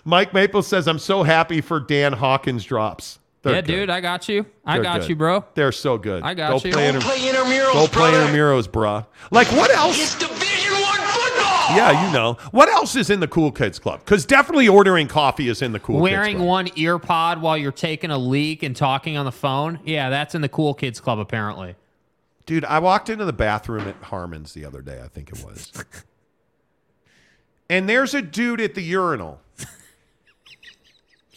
Mike 0.09 0.33
Maple 0.33 0.61
says, 0.63 0.87
"I'm 0.87 0.99
so 0.99 1.23
happy 1.23 1.61
for 1.61 1.79
Dan 1.79 2.13
Hawkins 2.13 2.63
drops." 2.65 3.19
They're 3.41 3.53
yeah, 3.55 3.61
good. 3.61 3.67
dude, 3.67 3.89
I 3.89 4.01
got 4.01 4.27
you. 4.27 4.45
I 4.65 4.73
They're 4.75 4.83
got 4.83 4.99
good. 5.01 5.09
you, 5.11 5.15
bro. 5.15 5.45
They're 5.53 5.71
so 5.71 5.97
good. 5.97 6.23
I 6.23 6.33
got 6.33 6.49
Go 6.49 6.67
you. 6.67 6.73
Play 6.73 6.87
Don't 6.91 6.95
inter- 6.95 7.07
play 7.07 7.17
intramurals, 7.19 7.73
Go 7.73 7.87
play 7.87 8.11
brother. 8.11 8.27
intramurals, 8.27 8.67
bruh. 8.67 9.05
Like 9.31 9.47
what 9.53 9.71
else? 9.71 9.97
It's 10.01 10.15
Division 10.19 10.73
One 10.73 10.99
football. 10.99 11.75
Yeah, 11.77 12.05
you 12.07 12.11
know 12.11 12.33
what 12.51 12.67
else 12.67 12.95
is 12.97 13.09
in 13.09 13.19
the 13.21 13.27
Cool 13.29 13.51
Kids 13.53 13.79
Club? 13.79 13.99
Because 14.03 14.25
definitely 14.25 14.67
ordering 14.67 15.07
coffee 15.07 15.47
is 15.47 15.61
in 15.61 15.71
the 15.71 15.79
Cool 15.79 15.97
Kids 16.03 16.11
Wearing 16.11 16.35
Club. 16.37 16.47
one 16.47 16.67
ear 16.75 16.99
pod 16.99 17.41
while 17.41 17.57
you're 17.57 17.71
taking 17.71 18.11
a 18.11 18.17
leak 18.17 18.61
and 18.63 18.75
talking 18.75 19.15
on 19.15 19.25
the 19.25 19.31
phone. 19.31 19.79
Yeah, 19.85 20.09
that's 20.09 20.35
in 20.35 20.41
the 20.41 20.49
Cool 20.49 20.73
Kids 20.73 20.99
Club, 20.99 21.19
apparently. 21.19 21.75
Dude, 22.45 22.65
I 22.65 22.79
walked 22.79 23.09
into 23.09 23.23
the 23.25 23.31
bathroom 23.33 23.87
at 23.87 23.95
Harmon's 24.01 24.53
the 24.53 24.65
other 24.65 24.81
day, 24.81 24.99
I 25.01 25.07
think 25.07 25.29
it 25.29 25.45
was. 25.45 25.71
and 27.69 27.87
there's 27.87 28.13
a 28.13 28.21
dude 28.21 28.59
at 28.59 28.73
the 28.75 28.81
urinal. 28.81 29.39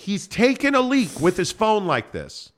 He's 0.02 0.26
taking 0.26 0.74
a 0.74 0.80
leak 0.80 1.20
with 1.20 1.36
his 1.36 1.52
phone 1.52 1.86
like 1.86 2.10
this. 2.10 2.50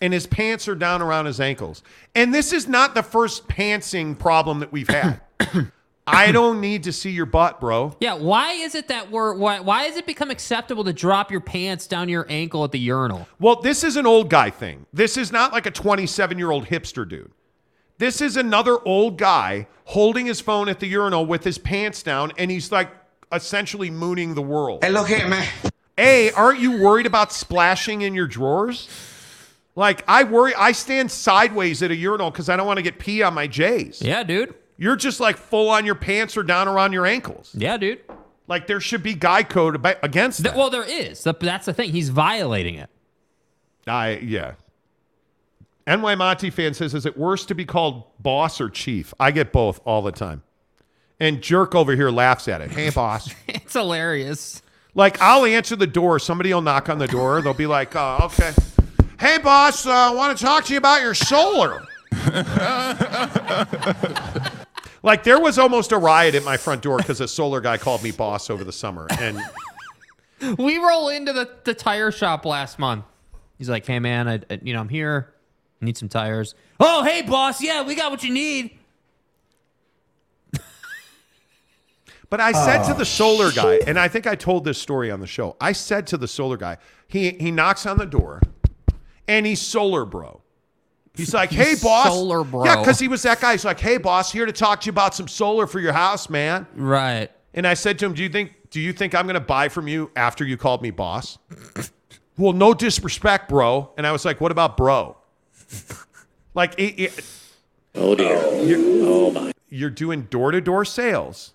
And 0.00 0.12
his 0.12 0.26
pants 0.26 0.68
are 0.68 0.76
down 0.76 1.02
around 1.02 1.26
his 1.26 1.40
ankles. 1.40 1.82
And 2.14 2.32
this 2.32 2.52
is 2.52 2.68
not 2.68 2.94
the 2.94 3.02
first 3.02 3.48
pantsing 3.48 4.16
problem 4.16 4.60
that 4.60 4.70
we've 4.70 4.88
had. 4.88 5.20
I 6.06 6.30
don't 6.30 6.60
need 6.60 6.84
to 6.84 6.92
see 6.92 7.10
your 7.10 7.26
butt, 7.26 7.60
bro. 7.60 7.96
Yeah, 7.98 8.14
why 8.14 8.52
is 8.52 8.76
it 8.76 8.86
that 8.88 9.10
we're 9.10 9.34
why 9.34 9.60
why 9.60 9.84
has 9.84 9.96
it 9.96 10.06
become 10.06 10.30
acceptable 10.30 10.84
to 10.84 10.92
drop 10.92 11.32
your 11.32 11.40
pants 11.40 11.88
down 11.88 12.08
your 12.08 12.26
ankle 12.28 12.62
at 12.62 12.70
the 12.70 12.78
urinal? 12.78 13.26
Well, 13.40 13.60
this 13.60 13.82
is 13.82 13.96
an 13.96 14.06
old 14.06 14.30
guy 14.30 14.50
thing. 14.50 14.86
This 14.92 15.16
is 15.16 15.32
not 15.32 15.52
like 15.52 15.66
a 15.66 15.72
27 15.72 16.38
year 16.38 16.52
old 16.52 16.66
hipster 16.66 17.08
dude. 17.08 17.32
This 17.98 18.20
is 18.20 18.36
another 18.36 18.78
old 18.86 19.18
guy 19.18 19.66
holding 19.86 20.26
his 20.26 20.40
phone 20.40 20.68
at 20.68 20.78
the 20.78 20.86
urinal 20.86 21.26
with 21.26 21.42
his 21.42 21.58
pants 21.58 22.02
down, 22.02 22.32
and 22.38 22.50
he's 22.50 22.70
like 22.70 22.90
essentially 23.32 23.90
mooning 23.90 24.34
the 24.34 24.42
world. 24.42 24.84
Hey, 24.84 24.90
look 24.90 25.08
here, 25.08 25.26
man. 25.26 25.48
A, 25.96 26.30
aren't 26.32 26.60
you 26.60 26.80
worried 26.82 27.06
about 27.06 27.32
splashing 27.32 28.02
in 28.02 28.14
your 28.14 28.26
drawers? 28.26 28.88
Like, 29.76 30.04
I 30.08 30.24
worry, 30.24 30.54
I 30.54 30.72
stand 30.72 31.10
sideways 31.10 31.82
at 31.82 31.90
a 31.90 31.96
urinal 31.96 32.30
because 32.30 32.48
I 32.48 32.56
don't 32.56 32.66
want 32.66 32.78
to 32.78 32.82
get 32.82 32.98
pee 32.98 33.22
on 33.22 33.34
my 33.34 33.46
J's. 33.46 34.00
Yeah, 34.02 34.22
dude. 34.22 34.54
You're 34.76 34.96
just 34.96 35.20
like 35.20 35.36
full 35.36 35.68
on 35.68 35.84
your 35.84 35.94
pants 35.94 36.36
or 36.36 36.42
down 36.42 36.68
around 36.68 36.92
your 36.92 37.06
ankles. 37.06 37.54
Yeah, 37.56 37.76
dude. 37.76 38.00
Like, 38.46 38.66
there 38.66 38.80
should 38.80 39.02
be 39.02 39.14
guy 39.14 39.42
code 39.42 39.84
against 40.02 40.42
that. 40.42 40.56
well, 40.56 40.68
there 40.70 40.84
is. 40.84 41.22
That's 41.24 41.66
the 41.66 41.72
thing. 41.72 41.90
He's 41.92 42.08
violating 42.08 42.74
it. 42.74 42.90
I 43.86 44.16
yeah. 44.18 44.54
NY 45.86 46.14
Monty 46.14 46.50
fan 46.50 46.72
says, 46.74 46.94
is 46.94 47.04
it 47.06 47.16
worse 47.16 47.44
to 47.46 47.54
be 47.54 47.64
called 47.64 48.04
boss 48.22 48.60
or 48.60 48.70
chief? 48.70 49.12
I 49.20 49.30
get 49.30 49.52
both 49.52 49.80
all 49.84 50.02
the 50.02 50.12
time. 50.12 50.42
And 51.20 51.42
jerk 51.42 51.74
over 51.74 51.94
here 51.94 52.10
laughs 52.10 52.48
at 52.48 52.60
it. 52.60 52.70
Hey 52.70 52.90
boss. 52.90 53.32
It's 53.48 53.74
hilarious. 53.74 54.62
Like 54.94 55.20
I'll 55.20 55.44
answer 55.44 55.76
the 55.76 55.86
door. 55.86 56.18
Somebody 56.18 56.52
will 56.52 56.62
knock 56.62 56.88
on 56.88 56.98
the 56.98 57.06
door. 57.08 57.40
They'll 57.42 57.54
be 57.54 57.66
like, 57.66 57.94
oh, 57.96 58.18
okay. 58.24 58.52
Hey 59.18 59.38
boss, 59.38 59.86
uh, 59.86 59.90
I 59.92 60.10
want 60.14 60.36
to 60.36 60.44
talk 60.44 60.64
to 60.66 60.72
you 60.72 60.78
about 60.78 61.00
your 61.02 61.14
solar. 61.14 61.82
like 65.02 65.22
there 65.24 65.40
was 65.40 65.58
almost 65.58 65.92
a 65.92 65.98
riot 65.98 66.34
at 66.34 66.44
my 66.44 66.56
front 66.56 66.82
door 66.82 66.98
because 66.98 67.20
a 67.20 67.28
solar 67.28 67.60
guy 67.60 67.76
called 67.76 68.02
me 68.02 68.10
boss 68.10 68.50
over 68.50 68.64
the 68.64 68.72
summer. 68.72 69.06
And 69.20 69.38
We 70.58 70.78
roll 70.78 71.08
into 71.08 71.32
the, 71.32 71.48
the 71.64 71.74
tire 71.74 72.10
shop 72.10 72.44
last 72.44 72.78
month. 72.78 73.04
He's 73.56 73.68
like, 73.70 73.86
"Hey 73.86 73.98
man, 73.98 74.28
I, 74.28 74.40
I- 74.50 74.60
you 74.62 74.74
know 74.74 74.80
I'm 74.80 74.88
here. 74.88 75.32
I 75.80 75.84
need 75.84 75.96
some 75.96 76.08
tires." 76.08 76.54
Oh, 76.80 77.02
hey 77.04 77.22
boss, 77.22 77.62
yeah, 77.62 77.82
we 77.82 77.94
got 77.94 78.10
what 78.10 78.22
you 78.24 78.32
need. 78.32 78.76
But 82.30 82.40
I 82.40 82.52
said 82.52 82.82
Oh, 82.84 82.88
to 82.88 82.94
the 82.94 83.04
solar 83.04 83.52
guy, 83.52 83.80
and 83.86 83.98
I 83.98 84.08
think 84.08 84.26
I 84.26 84.34
told 84.34 84.64
this 84.64 84.78
story 84.80 85.10
on 85.10 85.20
the 85.20 85.26
show. 85.26 85.56
I 85.60 85.72
said 85.72 86.06
to 86.08 86.16
the 86.16 86.26
solar 86.28 86.56
guy, 86.56 86.78
he 87.06 87.30
he 87.30 87.50
knocks 87.50 87.86
on 87.86 87.98
the 87.98 88.06
door, 88.06 88.40
and 89.28 89.46
he's 89.46 89.60
solar 89.60 90.04
bro. 90.04 90.40
He's 91.14 91.32
like, 91.32 91.50
"Hey, 91.52 91.74
boss." 91.80 92.06
solar 92.06 92.42
bro. 92.42 92.64
Yeah, 92.64 92.76
because 92.80 92.98
he 92.98 93.06
was 93.08 93.22
that 93.22 93.40
guy. 93.40 93.52
He's 93.52 93.64
like, 93.64 93.78
"Hey, 93.78 93.98
boss, 93.98 94.32
here 94.32 94.46
to 94.46 94.52
talk 94.52 94.80
to 94.80 94.86
you 94.86 94.90
about 94.90 95.14
some 95.14 95.28
solar 95.28 95.66
for 95.68 95.78
your 95.80 95.92
house, 95.92 96.28
man." 96.28 96.66
Right. 96.74 97.30
And 97.52 97.66
I 97.68 97.74
said 97.74 97.98
to 98.00 98.06
him, 98.06 98.14
"Do 98.14 98.22
you 98.22 98.28
think 98.28 98.52
do 98.70 98.80
you 98.80 98.92
think 98.92 99.14
I'm 99.14 99.26
going 99.26 99.34
to 99.34 99.40
buy 99.40 99.68
from 99.68 99.86
you 99.86 100.10
after 100.16 100.44
you 100.44 100.56
called 100.56 100.82
me 100.82 100.90
boss?" 100.90 101.38
well, 102.36 102.52
no 102.52 102.74
disrespect, 102.74 103.48
bro. 103.48 103.90
And 103.96 104.06
I 104.06 104.12
was 104.12 104.24
like, 104.24 104.40
"What 104.40 104.50
about 104.50 104.76
bro?" 104.76 105.16
like, 106.54 106.74
it, 106.78 107.00
it, 107.00 107.24
Oh 107.94 108.14
dear. 108.16 108.40
oh 108.42 109.30
my. 109.30 109.52
you're 109.68 109.90
doing 109.90 110.22
door 110.22 110.50
to 110.50 110.60
door 110.60 110.84
sales, 110.84 111.52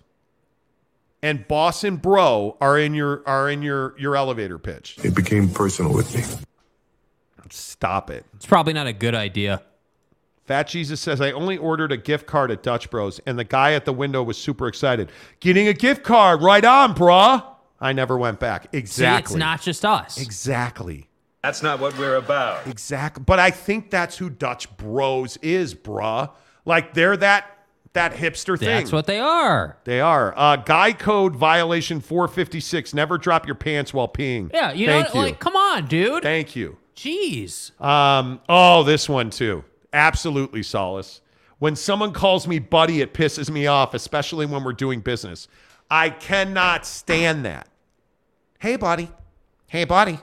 and 1.22 1.46
boss 1.48 1.84
and 1.84 2.00
bro 2.00 2.56
are 2.60 2.78
in 2.78 2.94
your 2.94 3.22
are 3.26 3.50
in 3.50 3.62
your 3.62 3.94
your 3.98 4.16
elevator 4.16 4.58
pitch. 4.58 4.96
It 5.02 5.14
became 5.14 5.48
personal 5.48 5.92
with 5.92 6.14
me. 6.14 6.22
Stop 7.50 8.10
it. 8.10 8.24
It's 8.34 8.46
probably 8.46 8.72
not 8.72 8.86
a 8.86 8.92
good 8.92 9.14
idea. 9.14 9.62
Fat 10.44 10.68
Jesus 10.68 11.00
says, 11.00 11.20
I 11.20 11.32
only 11.32 11.56
ordered 11.56 11.92
a 11.92 11.96
gift 11.96 12.26
card 12.26 12.50
at 12.50 12.62
Dutch 12.62 12.90
Bros, 12.90 13.20
and 13.26 13.38
the 13.38 13.44
guy 13.44 13.72
at 13.72 13.84
the 13.84 13.92
window 13.92 14.22
was 14.22 14.36
super 14.36 14.66
excited. 14.66 15.10
Getting 15.40 15.68
a 15.68 15.72
gift 15.72 16.02
card, 16.02 16.42
right 16.42 16.64
on, 16.64 16.94
bruh. 16.94 17.44
I 17.80 17.92
never 17.92 18.18
went 18.18 18.40
back. 18.40 18.68
Exactly. 18.72 19.30
See, 19.30 19.34
it's 19.34 19.38
not 19.38 19.62
just 19.62 19.84
us. 19.84 20.20
Exactly. 20.20 21.08
That's 21.42 21.62
not 21.62 21.80
what 21.80 21.96
we're 21.96 22.16
about. 22.16 22.66
Exactly. 22.66 23.22
But 23.24 23.38
I 23.38 23.50
think 23.50 23.90
that's 23.90 24.18
who 24.18 24.28
Dutch 24.28 24.76
Bros 24.76 25.36
is, 25.38 25.74
bruh. 25.74 26.30
Like 26.64 26.94
they're 26.94 27.16
that 27.16 27.59
that 27.92 28.14
hipster 28.14 28.58
thing. 28.58 28.68
That's 28.68 28.92
what 28.92 29.06
they 29.06 29.18
are. 29.18 29.76
They 29.84 30.00
are. 30.00 30.36
Uh, 30.36 30.56
guy 30.56 30.92
code 30.92 31.34
violation 31.34 32.00
456. 32.00 32.94
Never 32.94 33.18
drop 33.18 33.46
your 33.46 33.56
pants 33.56 33.92
while 33.92 34.08
peeing. 34.08 34.50
Yeah, 34.52 34.72
you 34.72 34.86
Thank 34.86 35.14
know, 35.14 35.20
you. 35.20 35.26
like, 35.26 35.40
come 35.40 35.56
on, 35.56 35.86
dude. 35.86 36.22
Thank 36.22 36.54
you. 36.54 36.78
Jeez. 36.94 37.78
Um, 37.80 38.40
oh, 38.48 38.82
this 38.84 39.08
one 39.08 39.30
too. 39.30 39.64
Absolutely 39.92 40.62
solace. 40.62 41.20
When 41.58 41.76
someone 41.76 42.12
calls 42.12 42.46
me 42.46 42.58
buddy, 42.58 43.00
it 43.00 43.12
pisses 43.12 43.50
me 43.50 43.66
off, 43.66 43.92
especially 43.94 44.46
when 44.46 44.64
we're 44.64 44.72
doing 44.72 45.00
business. 45.00 45.48
I 45.90 46.10
cannot 46.10 46.86
stand 46.86 47.44
that. 47.44 47.68
Hey, 48.58 48.76
buddy. 48.76 49.10
Hey, 49.66 49.84
buddy. 49.84 50.18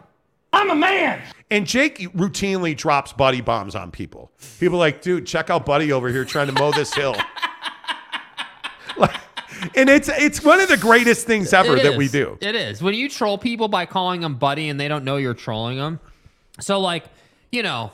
I'm 0.54 0.72
a 0.72 0.76
man. 0.76 1.22
And 1.52 1.68
Jake 1.68 2.00
routinely 2.14 2.76
drops 2.76 3.14
buddy 3.14 3.42
bombs 3.42 3.76
on 3.76 3.92
people. 3.92 4.32
People 4.60 4.78
are 4.78 4.80
like, 4.80 5.02
dude, 5.02 5.28
check 5.28 5.50
out 5.50 5.66
Buddy 5.66 5.92
over 5.92 6.10
here 6.10 6.26
trying 6.26 6.48
to 6.48 6.54
mow 6.54 6.72
this 6.72 6.94
hill. 6.94 7.16
Like, 9.59 9.76
and 9.76 9.90
it's 9.90 10.08
it's 10.08 10.43
one 10.43 10.59
of 10.59 10.69
the 10.69 10.77
greatest 10.77 11.26
things 11.26 11.51
ever 11.51 11.77
that 11.77 11.98
we 11.98 12.08
do. 12.08 12.38
It 12.42 12.53
is. 12.53 12.82
When 12.82 12.93
you 12.93 13.09
troll 13.09 13.38
people 13.38 13.67
by 13.67 13.85
calling 13.85 14.22
them 14.22 14.35
buddy 14.35 14.69
and 14.69 14.80
they 14.80 14.88
don't 14.88 15.03
know 15.03 15.17
you're 15.17 15.34
trolling 15.34 15.77
them. 15.77 16.00
So, 16.59 16.80
like, 16.80 17.06
you 17.51 17.64
know, 17.64 17.92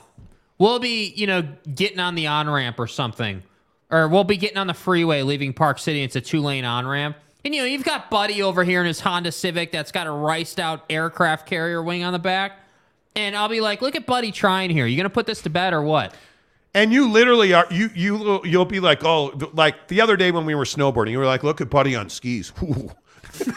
we'll 0.58 0.78
be, 0.78 1.12
you 1.16 1.26
know, 1.26 1.42
getting 1.74 2.00
on 2.00 2.14
the 2.14 2.26
on 2.26 2.50
ramp 2.50 2.78
or 2.78 2.86
something, 2.86 3.42
or 3.90 4.08
we'll 4.08 4.24
be 4.24 4.36
getting 4.36 4.58
on 4.58 4.66
the 4.66 4.74
freeway 4.74 5.22
leaving 5.22 5.52
Park 5.52 5.78
City. 5.78 6.02
It's 6.02 6.16
a 6.16 6.20
two 6.20 6.40
lane 6.40 6.64
on 6.64 6.86
ramp. 6.86 7.16
And, 7.44 7.54
you 7.54 7.60
know, 7.60 7.66
you've 7.66 7.84
got 7.84 8.10
Buddy 8.10 8.42
over 8.42 8.64
here 8.64 8.80
in 8.80 8.86
his 8.86 9.00
Honda 9.00 9.30
Civic 9.30 9.70
that's 9.70 9.92
got 9.92 10.06
a 10.06 10.10
riced 10.10 10.58
out 10.58 10.84
aircraft 10.88 11.46
carrier 11.46 11.82
wing 11.82 12.02
on 12.02 12.12
the 12.14 12.18
back. 12.18 12.58
And 13.14 13.36
I'll 13.36 13.50
be 13.50 13.60
like, 13.60 13.82
look 13.82 13.94
at 13.94 14.06
Buddy 14.06 14.32
trying 14.32 14.70
here. 14.70 14.86
You 14.86 14.96
going 14.96 15.04
to 15.04 15.10
put 15.10 15.26
this 15.26 15.42
to 15.42 15.50
bed 15.50 15.72
or 15.72 15.82
what? 15.82 16.14
And 16.74 16.92
you 16.92 17.08
literally 17.10 17.52
are 17.54 17.66
you 17.70 17.88
you 17.94 18.40
you'll 18.44 18.64
be 18.64 18.80
like, 18.80 19.04
oh, 19.04 19.32
like 19.52 19.86
the 19.88 20.00
other 20.00 20.16
day 20.16 20.30
when 20.32 20.44
we 20.44 20.54
were 20.56 20.64
snowboarding, 20.64 21.12
you 21.12 21.18
were 21.18 21.26
like, 21.26 21.44
look 21.44 21.60
at 21.60 21.70
Buddy 21.70 21.94
on 21.94 22.08
skis. 22.10 22.52
Ooh. 22.62 22.90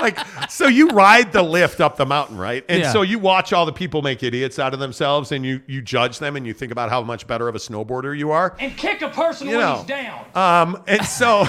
like 0.00 0.16
so 0.48 0.66
you 0.68 0.88
ride 0.90 1.32
the 1.32 1.42
lift 1.42 1.80
up 1.80 1.96
the 1.96 2.06
mountain, 2.06 2.38
right? 2.38 2.64
And 2.68 2.80
Yeah. 2.80 2.92
so 2.92 3.02
you 3.02 3.18
watch 3.18 3.52
all 3.52 3.66
the 3.66 3.72
people 3.72 4.00
make 4.00 4.22
idiots 4.22 4.58
out 4.58 4.72
of 4.72 4.80
themselves 4.80 5.32
and 5.32 5.44
you 5.44 5.60
you 5.66 5.82
judge 5.82 6.18
them 6.20 6.36
and 6.36 6.46
you 6.46 6.54
think 6.54 6.70
about 6.72 6.88
how 6.88 7.02
much 7.02 7.26
better 7.26 7.48
of 7.48 7.54
a 7.54 7.58
snowboarder 7.58 8.16
you 8.16 8.30
are. 8.30 8.56
And 8.60 8.76
kick 8.76 9.02
a 9.02 9.08
person 9.08 9.48
You 9.48 9.56
when 9.58 9.66
know. 9.66 9.76
he's 9.78 9.86
down. 9.86 10.24
Um, 10.34 10.82
and 10.86 11.04
so 11.04 11.44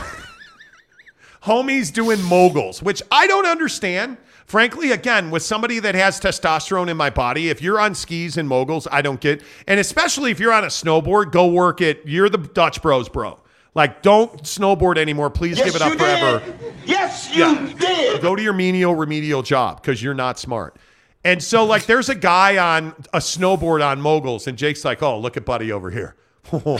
homies 1.44 1.94
doing 1.94 2.22
moguls, 2.24 2.82
which 2.82 3.02
I 3.12 3.28
don't 3.28 3.46
understand. 3.46 4.18
Frankly, 4.50 4.92
again, 4.92 5.30
with 5.30 5.44
somebody 5.44 5.80
that 5.80 5.94
has 5.94 6.20
testosterone 6.20 6.90
in 6.90 6.98
my 6.98 7.12
body, 7.12 7.50
if 7.50 7.62
you're 7.62 7.80
on 7.80 7.94
skis 7.94 8.36
and 8.36 8.50
moguls, 8.50 8.88
I 8.92 9.04
don't 9.04 9.22
get. 9.22 9.44
And 9.68 9.80
especially 9.80 10.32
if 10.32 10.40
you're 10.40 10.52
on 10.52 10.64
a 10.64 10.68
snowboard, 10.68 11.32
go 11.32 11.46
work 11.48 11.82
it. 11.82 12.02
You're 12.04 12.30
the 12.30 12.40
Dutch 12.40 12.82
Bros, 12.82 13.10
bro. 13.10 13.40
Like, 13.76 14.02
don't 14.02 14.42
snowboard 14.42 14.98
anymore. 14.98 15.30
Please 15.30 15.60
Yes, 15.60 15.68
give 15.68 15.76
it 15.76 15.82
up 15.84 16.00
forever. 16.00 16.40
did. 16.44 16.74
Yes, 16.84 17.30
you 17.32 17.44
Yeah. 17.46 17.74
did. 17.78 18.22
Go 18.24 18.36
to 18.36 18.42
your 18.42 18.54
menial 18.54 18.96
remedial 18.96 19.44
job 19.44 19.84
because 19.84 20.02
you're 20.02 20.16
not 20.16 20.40
smart. 20.40 20.76
And 21.24 21.44
so, 21.44 21.64
like, 21.64 21.86
there's 21.86 22.10
a 22.10 22.16
guy 22.16 22.58
on 22.58 22.96
a 23.14 23.20
snowboard 23.20 23.86
on 23.86 24.02
moguls, 24.02 24.48
and 24.48 24.58
Jake's 24.58 24.84
like, 24.84 25.04
"Oh, 25.04 25.20
look 25.20 25.38
at 25.38 25.46
Buddy 25.46 25.72
over 25.72 25.92
here." 25.92 26.16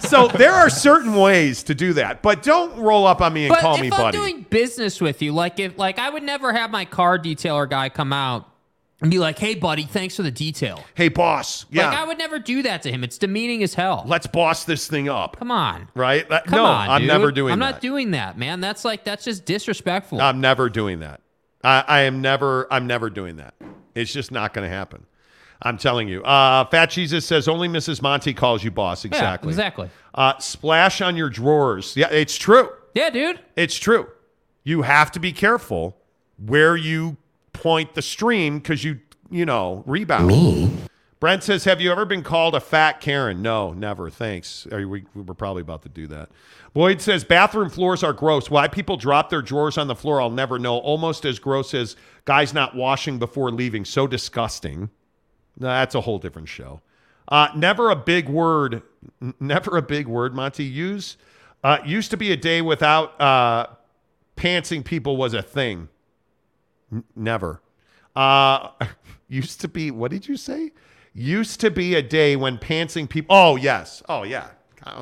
So 0.00 0.28
there 0.28 0.52
are 0.52 0.68
certain 0.70 1.14
ways 1.14 1.62
to 1.64 1.74
do 1.74 1.92
that, 1.94 2.22
but 2.22 2.42
don't 2.42 2.76
roll 2.78 3.06
up 3.06 3.20
on 3.20 3.32
me 3.32 3.44
and 3.44 3.50
But 3.50 3.60
call 3.60 3.78
me 3.78 3.86
I'm 3.86 3.90
buddy. 3.90 4.18
doing 4.18 4.42
business 4.50 5.00
with 5.00 5.22
you, 5.22 5.32
like 5.32 5.58
if 5.60 5.78
like 5.78 5.98
I 5.98 6.10
would 6.10 6.22
never 6.22 6.52
have 6.52 6.70
my 6.70 6.84
car 6.84 7.18
detailer 7.18 7.68
guy 7.68 7.88
come 7.90 8.12
out 8.12 8.48
and 9.00 9.10
be 9.10 9.18
like, 9.18 9.38
"Hey, 9.38 9.54
buddy, 9.54 9.84
thanks 9.84 10.16
for 10.16 10.22
the 10.22 10.30
detail." 10.30 10.82
hey, 10.94 11.08
boss. 11.08 11.66
Yeah, 11.70 11.88
Like 11.90 11.98
I 11.98 12.04
would 12.06 12.18
never 12.18 12.38
do 12.38 12.62
that 12.62 12.82
to 12.82 12.90
him. 12.92 13.04
It's 13.04 13.18
demeaning 13.18 13.62
as 13.62 13.74
hell. 13.74 14.04
let's 14.06 14.26
boss 14.26 14.64
this 14.64 14.88
thing 14.88 15.08
up. 15.08 15.36
Come 15.38 15.50
on. 15.50 15.88
Right? 15.94 16.28
That- 16.28 16.46
Come 16.46 16.56
no, 16.58 16.64
on, 16.64 16.90
I'm 16.90 17.00
dude. 17.02 17.08
never 17.08 17.30
doing 17.30 17.48
that. 17.48 17.52
I'm 17.52 17.58
that. 17.60 17.72
not 17.76 17.80
doing 17.80 18.10
that, 18.12 18.36
man. 18.38 18.60
That's 18.60 18.84
like 18.84 19.04
that's 19.04 19.24
just 19.24 19.44
disrespectful. 19.44 20.20
I'm 20.20 20.40
never 20.40 20.68
doing 20.68 21.00
that. 21.00 21.20
I, 21.62 21.84
I 21.86 22.00
am 22.00 22.20
never. 22.20 22.66
I'm 22.72 22.86
never 22.86 23.10
doing 23.10 23.36
that. 23.36 23.54
It's 23.94 24.12
just 24.12 24.32
not 24.32 24.54
going 24.54 24.68
to 24.68 24.74
happen. 24.74 25.06
I'm 25.64 25.78
telling 25.78 26.08
you. 26.08 26.22
Uh, 26.22 26.64
Fat 26.66 26.90
Jesus 26.90 27.24
says 27.26 27.48
only 27.48 27.68
Mrs. 27.68 28.02
Monty 28.02 28.34
calls 28.34 28.62
you 28.62 28.70
boss. 28.70 29.04
Yeah, 29.04 29.08
Exactly. 29.08 29.48
exactly. 29.48 29.90
Uh, 30.14 30.38
splash 30.38 31.00
on 31.00 31.16
your 31.16 31.30
drawers. 31.30 31.96
Yeah, 31.96 32.08
it's 32.10 32.36
true. 32.36 32.68
Yeah, 32.94 33.10
dude. 33.10 33.40
It's 33.56 33.76
true. 33.76 34.06
You 34.62 34.82
have 34.82 35.10
to 35.12 35.20
be 35.20 35.32
careful 35.32 35.96
where 36.38 36.76
you 36.76 37.16
point 37.54 37.94
the 37.94 38.02
stream 38.02 38.58
because 38.58 38.84
you, 38.84 39.00
you 39.30 39.46
know, 39.46 39.82
rebound. 39.86 40.26
Me. 40.28 40.70
Brent 41.20 41.42
says, 41.42 41.64
"Have 41.64 41.80
you 41.80 41.90
ever 41.90 42.04
been 42.04 42.22
called 42.22 42.54
a 42.54 42.60
fat 42.60 43.00
Karen?" 43.00 43.40
No, 43.40 43.72
never. 43.72 44.10
Thanks. 44.10 44.66
Are 44.70 44.86
we, 44.86 45.04
we 45.14 45.22
were 45.22 45.32
probably 45.34 45.62
about 45.62 45.80
to 45.82 45.88
do 45.88 46.06
that. 46.08 46.28
Boyd 46.74 47.00
says, 47.00 47.24
"Bathroom 47.24 47.70
floors 47.70 48.02
are 48.02 48.12
gross. 48.12 48.50
Why 48.50 48.68
people 48.68 48.98
drop 48.98 49.30
their 49.30 49.40
drawers 49.40 49.78
on 49.78 49.86
the 49.86 49.94
floor, 49.94 50.20
I'll 50.20 50.28
never 50.30 50.58
know. 50.58 50.76
Almost 50.76 51.24
as 51.24 51.38
gross 51.38 51.72
as 51.72 51.96
guys 52.26 52.52
not 52.52 52.74
washing 52.76 53.18
before 53.18 53.50
leaving. 53.50 53.86
So 53.86 54.06
disgusting." 54.06 54.90
No, 55.58 55.68
that's 55.68 55.94
a 55.94 56.00
whole 56.00 56.18
different 56.18 56.48
show. 56.48 56.80
Uh, 57.28 57.48
never 57.56 57.90
a 57.90 57.96
big 57.96 58.28
word. 58.28 58.82
n- 59.22 59.34
Never 59.40 59.76
a 59.76 59.82
big 59.82 60.06
word. 60.06 60.34
Monty 60.34 60.64
use 60.64 61.16
uh, 61.62 61.78
used 61.84 62.10
to 62.10 62.16
be 62.16 62.32
a 62.32 62.36
day 62.36 62.60
without 62.60 63.18
uh, 63.20 63.66
pantsing 64.36 64.84
people 64.84 65.16
was 65.16 65.32
a 65.32 65.42
thing. 65.42 65.88
N- 66.92 67.04
never. 67.16 67.62
Uh, 68.14 68.68
used 69.28 69.60
to 69.62 69.68
be. 69.68 69.90
What 69.90 70.10
did 70.10 70.28
you 70.28 70.36
say? 70.36 70.72
Used 71.14 71.60
to 71.60 71.70
be 71.70 71.94
a 71.94 72.02
day 72.02 72.36
when 72.36 72.58
pantsing 72.58 73.08
people. 73.08 73.34
Oh 73.34 73.56
yes. 73.56 74.02
Oh 74.08 74.24
yeah. 74.24 74.48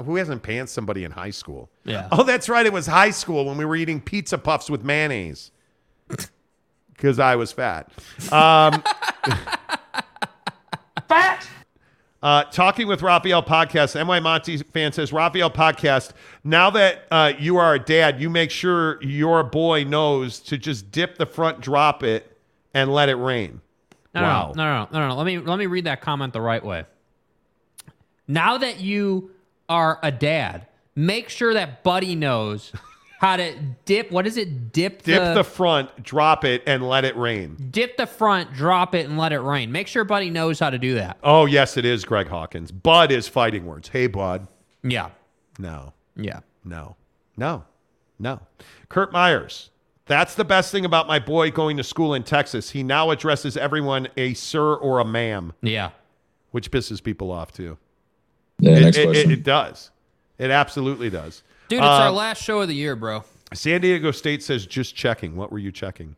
Who 0.05 0.15
hasn't 0.15 0.45
pantsed 0.45 0.69
somebody 0.69 1.03
in 1.03 1.11
high 1.11 1.31
school? 1.31 1.69
Yeah. 1.85 2.07
Oh, 2.13 2.23
that's 2.23 2.49
right. 2.49 2.65
It 2.65 2.73
was 2.73 2.87
high 2.87 3.11
school 3.11 3.47
when 3.47 3.57
we 3.57 3.65
were 3.65 3.75
eating 3.75 4.01
pizza 4.01 4.39
puffs 4.39 4.71
with 4.71 4.85
mayonnaise. 4.85 5.51
Because 6.95 7.19
I 7.19 7.35
was 7.35 7.51
fat. 7.51 7.91
Um, 8.31 8.81
Fat. 11.13 11.47
Uh, 12.23 12.45
talking 12.45 12.87
with 12.87 13.03
Raphael 13.03 13.43
podcast, 13.43 14.03
NY 14.03 14.21
Monty 14.21 14.57
fan 14.57 14.93
says, 14.93 15.13
Raphael 15.13 15.51
podcast, 15.51 16.13
now 16.43 16.71
that 16.71 17.03
uh, 17.11 17.33
you 17.39 17.59
are 17.59 17.75
a 17.75 17.79
dad, 17.79 18.19
you 18.19 18.31
make 18.31 18.51
sure 18.51 19.03
your 19.03 19.43
boy 19.43 19.85
knows 19.85 20.41
to 20.41 20.57
just 20.57 20.91
dip 20.91 21.19
the 21.19 21.27
front, 21.27 21.61
drop 21.61 22.03
it, 22.03 22.39
and 22.73 22.91
let 22.95 23.11
it 23.11 23.17
rain. 23.17 23.61
No, 24.15 24.23
wow. 24.23 24.53
no, 24.57 24.65
no, 24.65 24.89
no, 24.91 25.01
no, 25.01 25.09
no. 25.09 25.17
Let 25.17 25.27
me 25.27 25.39
let 25.39 25.59
me 25.59 25.67
read 25.67 25.85
that 25.85 26.01
comment 26.01 26.33
the 26.33 26.41
right 26.41 26.65
way. 26.65 26.85
Now 28.27 28.57
that 28.57 28.81
you 28.81 29.33
are 29.69 29.99
a 30.03 30.11
dad, 30.11 30.67
make 30.95 31.29
sure 31.29 31.53
that 31.53 31.83
Buddy 31.83 32.15
knows 32.15 32.73
how 33.23 33.37
to 33.37 33.55
dip. 33.85 34.11
What 34.11 34.27
is 34.27 34.37
it? 34.37 34.73
Dip, 34.73 35.03
Dip 35.05 35.23
the, 35.23 35.35
the 35.35 35.45
front, 35.45 36.03
drop 36.03 36.45
it, 36.45 36.63
and 36.67 36.87
let 36.87 37.05
it 37.05 37.17
rain. 37.17 37.57
dip 37.71 37.97
the 37.97 38.07
front, 38.07 38.53
drop 38.53 38.95
it, 38.97 39.07
and 39.09 39.17
let 39.17 39.33
it 39.33 39.39
rain. 39.41 39.71
Make 39.73 39.87
sure 39.87 40.03
Buddy 40.05 40.29
knows 40.29 40.59
how 40.59 40.69
to 40.71 40.79
do 40.79 40.95
that. 40.97 41.19
Oh, 41.23 41.47
yes, 41.47 41.77
it 41.77 41.85
is, 41.85 42.05
Greg 42.05 42.27
Hawkins. 42.27 42.73
Bud 42.73 43.13
is 43.13 43.29
fighting 43.29 43.65
words. 43.65 43.89
Hey, 43.89 44.09
Bud. 44.09 44.49
Yeah, 44.83 45.11
No, 45.61 45.93
yeah. 46.17 46.41
no, 46.65 46.97
no, 47.37 47.65
no. 48.19 48.41
Kurt 48.89 49.13
Myers. 49.13 49.71
That's 50.07 50.35
the 50.35 50.45
best 50.45 50.73
thing 50.73 50.85
about 50.85 51.07
my 51.07 51.21
boy 51.21 51.53
going 51.53 51.77
to 51.77 51.85
school 51.85 52.13
in 52.15 52.25
Texas. 52.25 52.71
He 52.71 52.83
now 52.83 53.11
addresses 53.11 53.57
everyone 53.57 54.09
a 54.17 54.35
sir 54.35 54.75
or 54.75 54.99
a 54.99 55.05
ma'am. 55.05 55.53
Yeah. 55.63 55.91
which 56.51 56.73
pisses 56.73 57.01
people 57.03 57.31
off 57.31 57.53
too. 57.53 57.79
Yeah, 58.59 58.73
it, 58.73 58.81
next 58.81 58.97
it- 58.97 59.05
question. 59.07 59.31
it- 59.31 59.39
it 59.39 59.43
does. 59.45 59.92
It 60.43 60.51
absolutely 60.51 61.09
does. 61.11 61.43
Dude, 61.69 61.79
it's 61.79 61.87
our 61.87 62.09
Uh, 62.09 62.13
last 62.13 62.43
show 62.43 62.61
of 62.61 62.69
the 62.69 62.75
year, 62.75 62.97
bro. 62.97 63.25
San 63.55 63.81
Diego 63.81 64.11
State 64.11 64.43
says 64.43 64.67
just 64.67 64.97
checking. 64.97 65.37
What 65.37 65.53
were 65.53 65.59
you 65.59 65.71
checking? 65.71 66.17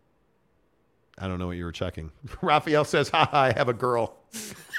I 1.18 1.28
don't 1.28 1.38
know 1.38 1.46
what 1.48 1.56
you 1.56 1.64
were 1.64 1.72
checking. 1.72 2.10
Raphael 2.42 2.84
says, 2.84 3.08
"Ha 3.10 3.28
ha, 3.30 3.40
I 3.42 3.52
have 3.52 3.68
a 3.68 3.72
girl." 3.74 4.16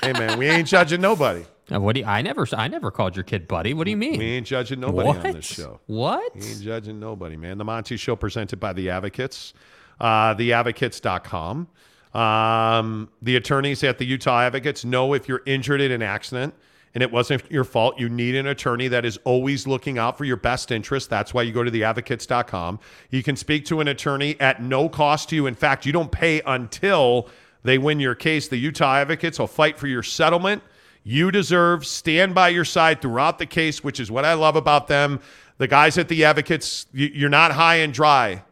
hey 0.01 0.13
man, 0.13 0.37
we 0.37 0.47
ain't 0.47 0.67
judging 0.67 0.99
nobody. 0.99 1.45
Uh, 1.71 1.79
What 1.79 1.93
do 1.95 2.01
you, 2.01 2.05
I 2.07 2.21
never 2.21 2.45
I 2.57 2.67
never 2.67 2.91
called 2.91 3.15
your 3.15 3.23
kid 3.23 3.47
Buddy. 3.47 3.73
What 3.73 3.85
do 3.85 3.91
you 3.91 3.97
mean? 3.97 4.19
We 4.19 4.25
ain't 4.25 4.47
judging 4.47 4.79
nobody 4.79 5.09
on 5.09 5.15
What? 5.23 5.33
this 5.33 5.45
show. 5.45 5.79
What? 5.85 6.35
We 6.35 6.41
ain't 6.45 6.61
judging 6.61 6.99
nobody, 6.99 7.37
man. 7.37 7.57
The 7.57 7.63
Monty 7.65 7.97
Show 7.97 8.15
presented 8.15 8.59
by 8.59 8.73
The 8.73 8.89
Advocates, 8.89 9.53
uh, 9.99 10.33
theadvocates.com. 10.35 11.67
Um, 12.13 13.09
the 13.21 13.35
attorneys 13.35 13.83
at 13.83 13.97
the 13.97 14.05
Utah 14.05 14.41
Advocates 14.41 14.83
know 14.85 15.13
if 15.13 15.27
you're 15.27 15.41
injured 15.45 15.81
in 15.81 15.91
an 15.91 16.01
accident 16.01 16.53
and 16.95 17.03
it 17.03 17.11
wasn't 17.11 17.43
your 17.51 17.65
fault, 17.65 17.99
you 17.99 18.07
need 18.09 18.35
an 18.35 18.47
attorney 18.47 18.87
that 18.87 19.03
is 19.05 19.19
always 19.25 19.67
looking 19.67 19.97
out 19.97 20.17
for 20.17 20.23
your 20.23 20.37
best 20.37 20.71
interest. 20.71 21.09
That's 21.09 21.33
why 21.33 21.41
you 21.41 21.51
go 21.51 21.61
to 21.63 21.69
theadvocates.com. 21.69 22.79
You 23.11 23.21
can 23.21 23.35
speak 23.35 23.65
to 23.65 23.81
an 23.81 23.89
attorney 23.89 24.39
at 24.39 24.63
no 24.63 24.87
cost 24.87 25.29
to 25.29 25.35
you. 25.35 25.45
In 25.45 25.55
fact, 25.55 25.85
you 25.85 25.91
don't 25.91 26.11
pay 26.11 26.41
until 26.45 27.29
they 27.63 27.77
win 27.77 27.99
your 27.99 28.15
case. 28.15 28.47
The 28.47 28.57
Utah 28.57 28.95
Advocates 28.95 29.37
will 29.37 29.47
fight 29.47 29.77
for 29.77 29.87
your 29.87 30.03
settlement. 30.03 30.63
You 31.03 31.31
deserve 31.31 31.85
stand 31.85 32.33
by 32.33 32.49
your 32.49 32.65
side 32.65 33.01
throughout 33.01 33.39
the 33.39 33.45
case, 33.45 33.83
which 33.83 33.99
is 33.99 34.09
what 34.09 34.23
I 34.23 34.33
love 34.33 34.55
about 34.55 34.87
them. 34.87 35.19
The 35.57 35.67
guys 35.67 35.97
at 35.97 36.07
the 36.07 36.23
Advocates, 36.25 36.87
you- 36.93 37.11
you're 37.13 37.29
not 37.29 37.51
high 37.51 37.75
and 37.75 37.93
dry. 37.93 38.43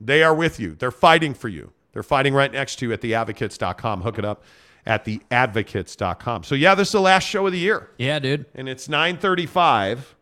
They 0.00 0.22
are 0.22 0.34
with 0.34 0.60
you. 0.60 0.76
They're 0.78 0.90
fighting 0.90 1.32
for 1.32 1.48
you. 1.48 1.72
They're 1.94 2.02
fighting 2.02 2.34
right 2.34 2.52
next 2.52 2.76
to 2.76 2.86
you 2.86 2.92
at 2.92 3.00
theadvocates.com. 3.00 4.02
Hook 4.02 4.18
it 4.18 4.24
up. 4.24 4.44
At 4.86 5.04
theadvocates.com. 5.04 6.44
So 6.44 6.54
yeah, 6.54 6.74
this 6.74 6.88
is 6.88 6.92
the 6.92 7.00
last 7.00 7.24
show 7.24 7.46
of 7.46 7.52
the 7.52 7.58
year. 7.58 7.90
Yeah, 7.98 8.18
dude. 8.18 8.46
And 8.54 8.68
it's 8.68 8.88
935. 8.88 10.14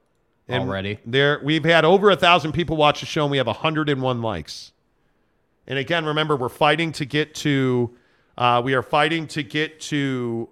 And 0.49 0.65
Already. 0.65 0.99
There 1.07 1.41
we've 1.43 1.65
had 1.65 1.85
over 1.85 2.11
a 2.11 2.17
thousand 2.17 2.53
people 2.53 2.77
watch 2.77 3.01
the 3.01 3.07
show 3.07 3.23
and 3.25 3.31
we 3.31 3.39
have 3.39 3.47
101 3.47 4.23
likes. 4.23 4.73
And 5.67 5.79
again, 5.79 6.05
remember, 6.05 6.37
we're 6.37 6.51
fighting 6.51 6.93
to 6.93 7.07
get 7.07 7.35
to 7.37 7.97
uh, 8.37 8.61
we 8.65 8.75
are 8.75 8.83
fighting 8.83 9.27
to 9.29 9.43
get 9.43 9.81
to 9.81 10.49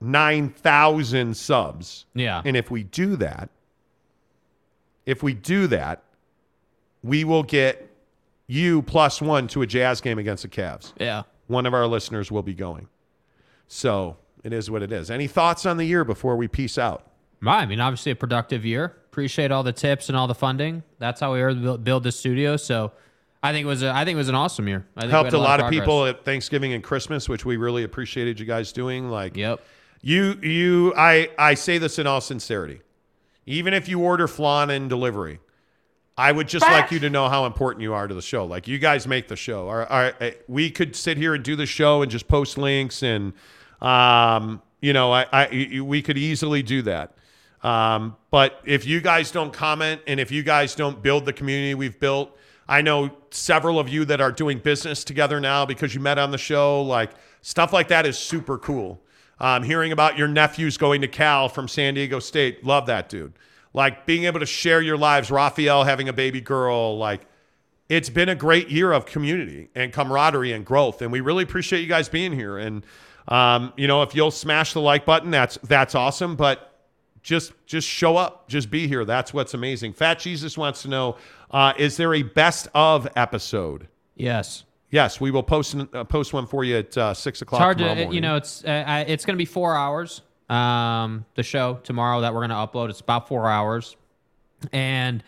9,000 0.00 1.36
subs. 1.36 2.06
Yeah. 2.14 2.42
And 2.44 2.56
if 2.56 2.70
we 2.70 2.84
do 2.84 3.16
that, 3.16 3.50
if 5.04 5.22
we 5.22 5.34
do 5.34 5.66
that, 5.68 6.02
we 7.02 7.24
will 7.24 7.42
get 7.42 7.90
you 8.46 8.82
plus 8.82 9.20
one 9.20 9.48
to 9.48 9.62
a 9.62 9.66
Jazz 9.66 10.00
game 10.00 10.18
against 10.18 10.42
the 10.42 10.48
Cavs. 10.48 10.92
Yeah. 10.98 11.24
One 11.48 11.66
of 11.66 11.74
our 11.74 11.86
listeners 11.86 12.30
will 12.30 12.42
be 12.42 12.54
going. 12.54 12.88
So 13.68 14.16
it 14.42 14.52
is 14.52 14.70
what 14.70 14.82
it 14.82 14.92
is. 14.92 15.10
Any 15.10 15.26
thoughts 15.26 15.66
on 15.66 15.76
the 15.76 15.84
year 15.84 16.04
before 16.04 16.36
we 16.36 16.48
peace 16.48 16.78
out? 16.78 17.06
I 17.46 17.66
mean, 17.66 17.80
obviously 17.80 18.12
a 18.12 18.16
productive 18.16 18.64
year. 18.64 18.84
Appreciate 18.84 19.50
all 19.52 19.62
the 19.62 19.72
tips 19.72 20.08
and 20.08 20.16
all 20.16 20.26
the 20.26 20.34
funding. 20.34 20.82
That's 20.98 21.20
how 21.20 21.34
we 21.34 21.42
were 21.42 21.54
to 21.54 21.78
build- 21.78 22.02
the 22.02 22.12
studio. 22.12 22.56
So 22.56 22.92
I 23.42 23.52
think 23.52 23.64
it 23.64 23.68
was 23.68 23.82
a, 23.82 23.90
I 23.90 24.04
think 24.04 24.14
it 24.14 24.18
was 24.18 24.30
an 24.30 24.34
awesome 24.34 24.66
year. 24.66 24.86
I 24.96 25.06
Helped 25.06 25.34
a 25.34 25.38
lot 25.38 25.60
of 25.60 25.66
progress. 25.66 25.80
people 25.80 26.06
at 26.06 26.24
Thanksgiving 26.24 26.72
and 26.72 26.82
Christmas, 26.82 27.28
which 27.28 27.44
we 27.44 27.56
really 27.58 27.84
appreciated 27.84 28.40
you 28.40 28.46
guys 28.46 28.72
doing. 28.72 29.10
Like, 29.10 29.36
yep. 29.36 29.60
You, 30.00 30.38
you, 30.42 30.94
I, 30.96 31.30
I 31.38 31.54
say 31.54 31.78
this 31.78 31.98
in 31.98 32.06
all 32.06 32.20
sincerity. 32.20 32.80
Even 33.46 33.74
if 33.74 33.88
you 33.88 34.00
order 34.00 34.26
flan 34.26 34.70
and 34.70 34.88
delivery, 34.88 35.40
I 36.16 36.30
would 36.30 36.46
just 36.46 36.64
like 36.64 36.92
you 36.92 37.00
to 37.00 37.10
know 37.10 37.28
how 37.28 37.44
important 37.44 37.82
you 37.82 37.92
are 37.92 38.06
to 38.06 38.14
the 38.14 38.22
show. 38.22 38.44
Like 38.44 38.68
you 38.68 38.78
guys 38.78 39.06
make 39.06 39.26
the 39.26 39.36
show. 39.36 39.68
Our, 39.68 39.86
our, 39.86 40.14
uh, 40.20 40.30
we 40.46 40.70
could 40.70 40.94
sit 40.94 41.16
here 41.16 41.34
and 41.34 41.42
do 41.42 41.56
the 41.56 41.66
show 41.66 42.02
and 42.02 42.10
just 42.10 42.28
post 42.28 42.56
links 42.56 43.02
and, 43.02 43.32
um, 43.80 44.62
you 44.80 44.92
know, 44.92 45.12
I, 45.12 45.26
I, 45.32 45.80
we 45.80 46.02
could 46.02 46.16
easily 46.16 46.62
do 46.62 46.82
that. 46.82 47.16
Um, 47.62 48.16
but 48.30 48.60
if 48.64 48.86
you 48.86 49.00
guys 49.00 49.30
don't 49.32 49.52
comment 49.52 50.02
and 50.06 50.20
if 50.20 50.30
you 50.30 50.42
guys 50.42 50.74
don't 50.74 51.02
build 51.02 51.24
the 51.24 51.32
community 51.32 51.74
we've 51.74 51.98
built, 51.98 52.36
I 52.68 52.82
know 52.82 53.10
several 53.30 53.80
of 53.80 53.88
you 53.88 54.04
that 54.04 54.20
are 54.20 54.30
doing 54.30 54.58
business 54.58 55.02
together 55.02 55.40
now 55.40 55.66
because 55.66 55.94
you 55.94 56.00
met 56.00 56.18
on 56.18 56.30
the 56.30 56.38
show. 56.38 56.82
Like 56.82 57.10
stuff 57.40 57.72
like 57.72 57.88
that 57.88 58.06
is 58.06 58.16
super 58.18 58.58
cool. 58.58 59.02
Um, 59.40 59.64
hearing 59.64 59.90
about 59.90 60.16
your 60.16 60.28
nephews 60.28 60.76
going 60.76 61.00
to 61.00 61.08
Cal 61.08 61.48
from 61.48 61.66
San 61.66 61.94
Diego 61.94 62.20
State, 62.20 62.64
love 62.64 62.86
that 62.86 63.08
dude. 63.08 63.32
Like 63.74 64.06
being 64.06 64.24
able 64.24 64.40
to 64.40 64.46
share 64.46 64.80
your 64.80 64.96
lives, 64.96 65.30
Raphael 65.30 65.84
having 65.84 66.08
a 66.08 66.12
baby 66.12 66.40
girl, 66.40 66.96
like 66.96 67.22
it's 67.88 68.08
been 68.08 68.28
a 68.30 68.34
great 68.34 68.70
year 68.70 68.92
of 68.92 69.04
community 69.04 69.68
and 69.74 69.92
camaraderie 69.92 70.52
and 70.52 70.64
growth, 70.64 71.02
and 71.02 71.12
we 71.12 71.20
really 71.20 71.42
appreciate 71.42 71.80
you 71.80 71.86
guys 71.88 72.08
being 72.08 72.32
here. 72.32 72.56
And 72.56 72.86
um, 73.28 73.72
you 73.76 73.86
know, 73.88 74.02
if 74.02 74.14
you'll 74.14 74.30
smash 74.30 74.72
the 74.72 74.80
like 74.80 75.04
button, 75.04 75.30
that's 75.30 75.58
that's 75.64 75.94
awesome. 75.94 76.36
But 76.36 76.70
just 77.22 77.52
just 77.66 77.88
show 77.88 78.16
up, 78.16 78.48
just 78.48 78.70
be 78.70 78.86
here. 78.86 79.04
That's 79.04 79.34
what's 79.34 79.54
amazing. 79.54 79.92
Fat 79.94 80.18
Jesus 80.20 80.56
wants 80.56 80.82
to 80.82 80.88
know: 80.88 81.16
uh, 81.50 81.72
Is 81.76 81.96
there 81.96 82.14
a 82.14 82.22
best 82.22 82.68
of 82.74 83.08
episode? 83.16 83.88
Yes. 84.14 84.64
Yes, 84.90 85.20
we 85.20 85.32
will 85.32 85.42
post 85.42 85.74
uh, 85.74 86.04
post 86.04 86.32
one 86.32 86.46
for 86.46 86.62
you 86.62 86.76
at 86.76 86.96
uh, 86.96 87.12
six 87.14 87.38
It's 87.38 87.42
o'clock 87.42 87.60
hard 87.60 87.78
to, 87.78 87.86
morning. 87.86 88.12
you 88.12 88.20
know, 88.20 88.36
it's 88.36 88.64
uh, 88.64 89.04
it's 89.08 89.24
going 89.24 89.34
to 89.34 89.38
be 89.38 89.44
four 89.44 89.74
hours. 89.74 90.20
Um, 90.48 91.24
the 91.34 91.42
show 91.42 91.80
tomorrow 91.82 92.20
that 92.20 92.34
we're 92.34 92.46
going 92.46 92.50
to 92.50 92.56
upload, 92.56 92.90
it's 92.90 93.00
about 93.00 93.28
four 93.28 93.48
hours, 93.48 93.96
and 94.72 95.22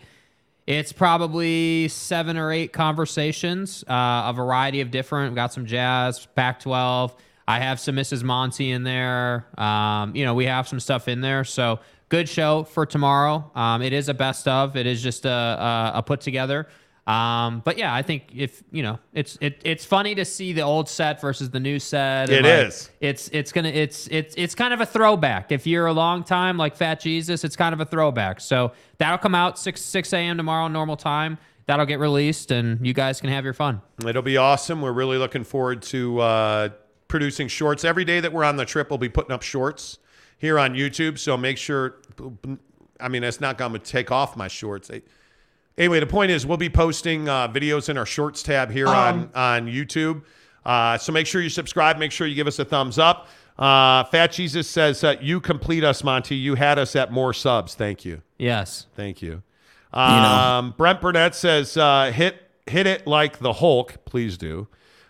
it's 0.67 0.91
probably 0.91 1.87
seven 1.87 2.37
or 2.37 2.51
eight 2.51 2.73
conversations, 2.73 3.83
uh, 3.87 4.23
a 4.27 4.33
variety 4.35 4.81
of 4.81 4.91
different. 4.91 5.31
We've 5.31 5.35
got 5.35 5.53
some 5.53 5.65
jazz, 5.65 6.27
Pac-12. 6.35 7.13
I 7.47 7.59
have 7.59 7.79
some 7.79 7.95
Mrs. 7.95 8.23
Monty 8.23 8.71
in 8.71 8.83
there. 8.83 9.47
Um, 9.57 10.13
you 10.15 10.25
know, 10.25 10.33
we 10.33 10.45
have 10.45 10.67
some 10.67 10.81
stuff 10.81 11.07
in 11.07 11.21
there. 11.21 11.45
So 11.45 11.79
good 12.09 12.27
show 12.27 12.63
for 12.63 12.85
tomorrow. 12.85 13.49
Um, 13.55 13.81
it 13.81 13.93
is 13.93 14.09
a 14.09 14.13
best 14.13 14.47
of. 14.47 14.75
It 14.75 14.85
is 14.85 15.01
just 15.01 15.25
a, 15.25 15.29
a, 15.29 15.91
a 15.95 16.03
put 16.03 16.19
together. 16.19 16.67
Um, 17.07 17.61
but 17.63 17.77
yeah, 17.77 17.93
I 17.93 18.01
think 18.01 18.33
if 18.35 18.61
you 18.69 18.83
know, 18.83 18.99
it's 19.13 19.37
it, 19.39 19.61
it's 19.63 19.85
funny 19.85 20.13
to 20.15 20.25
see 20.25 20.51
the 20.51 20.61
old 20.61 20.89
set 20.89 21.21
versus 21.21 21.49
the 21.49 21.59
new 21.59 21.79
set. 21.79 22.29
It 22.29 22.43
like, 22.43 22.67
is. 22.67 22.89
It's 22.99 23.29
it's 23.29 23.53
gonna 23.53 23.69
it's 23.69 24.07
it's 24.07 24.35
it's 24.37 24.53
kind 24.53 24.73
of 24.73 24.81
a 24.81 24.85
throwback. 24.85 25.53
If 25.53 25.65
you're 25.65 25.85
a 25.85 25.93
long 25.93 26.25
time 26.25 26.57
like 26.57 26.75
Fat 26.75 26.99
Jesus, 26.99 27.45
it's 27.45 27.55
kind 27.55 27.73
of 27.73 27.79
a 27.79 27.85
throwback. 27.85 28.41
So 28.41 28.73
that'll 28.97 29.19
come 29.19 29.35
out 29.35 29.57
six 29.57 29.81
six 29.81 30.11
a.m. 30.11 30.35
tomorrow 30.35 30.67
normal 30.67 30.97
time. 30.97 31.37
That'll 31.65 31.85
get 31.85 31.99
released, 31.99 32.51
and 32.51 32.85
you 32.85 32.93
guys 32.93 33.21
can 33.21 33.29
have 33.29 33.45
your 33.45 33.53
fun. 33.53 33.81
It'll 34.05 34.21
be 34.21 34.37
awesome. 34.37 34.81
We're 34.81 34.91
really 34.91 35.17
looking 35.17 35.43
forward 35.45 35.81
to 35.83 36.19
uh, 36.19 36.69
producing 37.07 37.47
shorts. 37.47 37.85
Every 37.85 38.05
day 38.05 38.19
that 38.19 38.33
we're 38.33 38.45
on 38.45 38.57
the 38.57 38.65
trip, 38.65 38.89
we'll 38.89 38.97
be 38.97 39.09
putting 39.09 39.31
up 39.31 39.43
shorts 39.43 39.97
here 40.37 40.59
on 40.59 40.75
YouTube. 40.75 41.19
So 41.19 41.35
make 41.35 41.57
sure, 41.57 41.95
I 43.01 43.09
mean, 43.09 43.23
it's 43.23 43.41
not 43.41 43.57
going 43.57 43.73
to 43.73 43.79
take 43.79 44.11
off 44.11 44.37
my 44.37 44.47
shorts. 44.47 44.89
Anyway, 45.77 45.99
the 45.99 46.07
point 46.07 46.31
is, 46.31 46.45
we'll 46.45 46.57
be 46.57 46.69
posting 46.69 47.29
uh, 47.29 47.47
videos 47.47 47.89
in 47.89 47.97
our 47.97 48.05
shorts 48.05 48.41
tab 48.41 48.71
here 48.71 48.87
on, 48.87 49.29
on 49.35 49.67
YouTube. 49.67 50.23
Uh, 50.65 50.97
so 50.97 51.11
make 51.11 51.27
sure 51.27 51.41
you 51.41 51.49
subscribe. 51.49 51.97
Make 51.97 52.11
sure 52.11 52.25
you 52.27 52.35
give 52.35 52.47
us 52.47 52.57
a 52.59 52.65
thumbs 52.65 52.97
up. 52.97 53.27
Uh, 53.59 54.03
Fat 54.05 54.31
Jesus 54.31 54.67
says, 54.67 55.03
uh, 55.03 55.15
You 55.21 55.39
complete 55.39 55.83
us, 55.83 56.03
Monty. 56.03 56.35
You 56.35 56.55
had 56.55 56.79
us 56.79 56.95
at 56.95 57.11
more 57.11 57.33
subs. 57.33 57.75
Thank 57.75 58.05
you. 58.05 58.21
Yes. 58.37 58.87
Thank 58.95 59.21
you. 59.21 59.43
Um, 59.93 60.73
Brent 60.77 60.99
Burnett 61.01 61.33
says, 61.35 61.77
uh, 61.77 62.11
hit 62.13 62.41
hit 62.67 62.85
it 62.85 63.07
like 63.07 63.39
the 63.39 63.53
Hulk. 63.53 64.03
Please 64.05 64.37
do. 64.37 64.67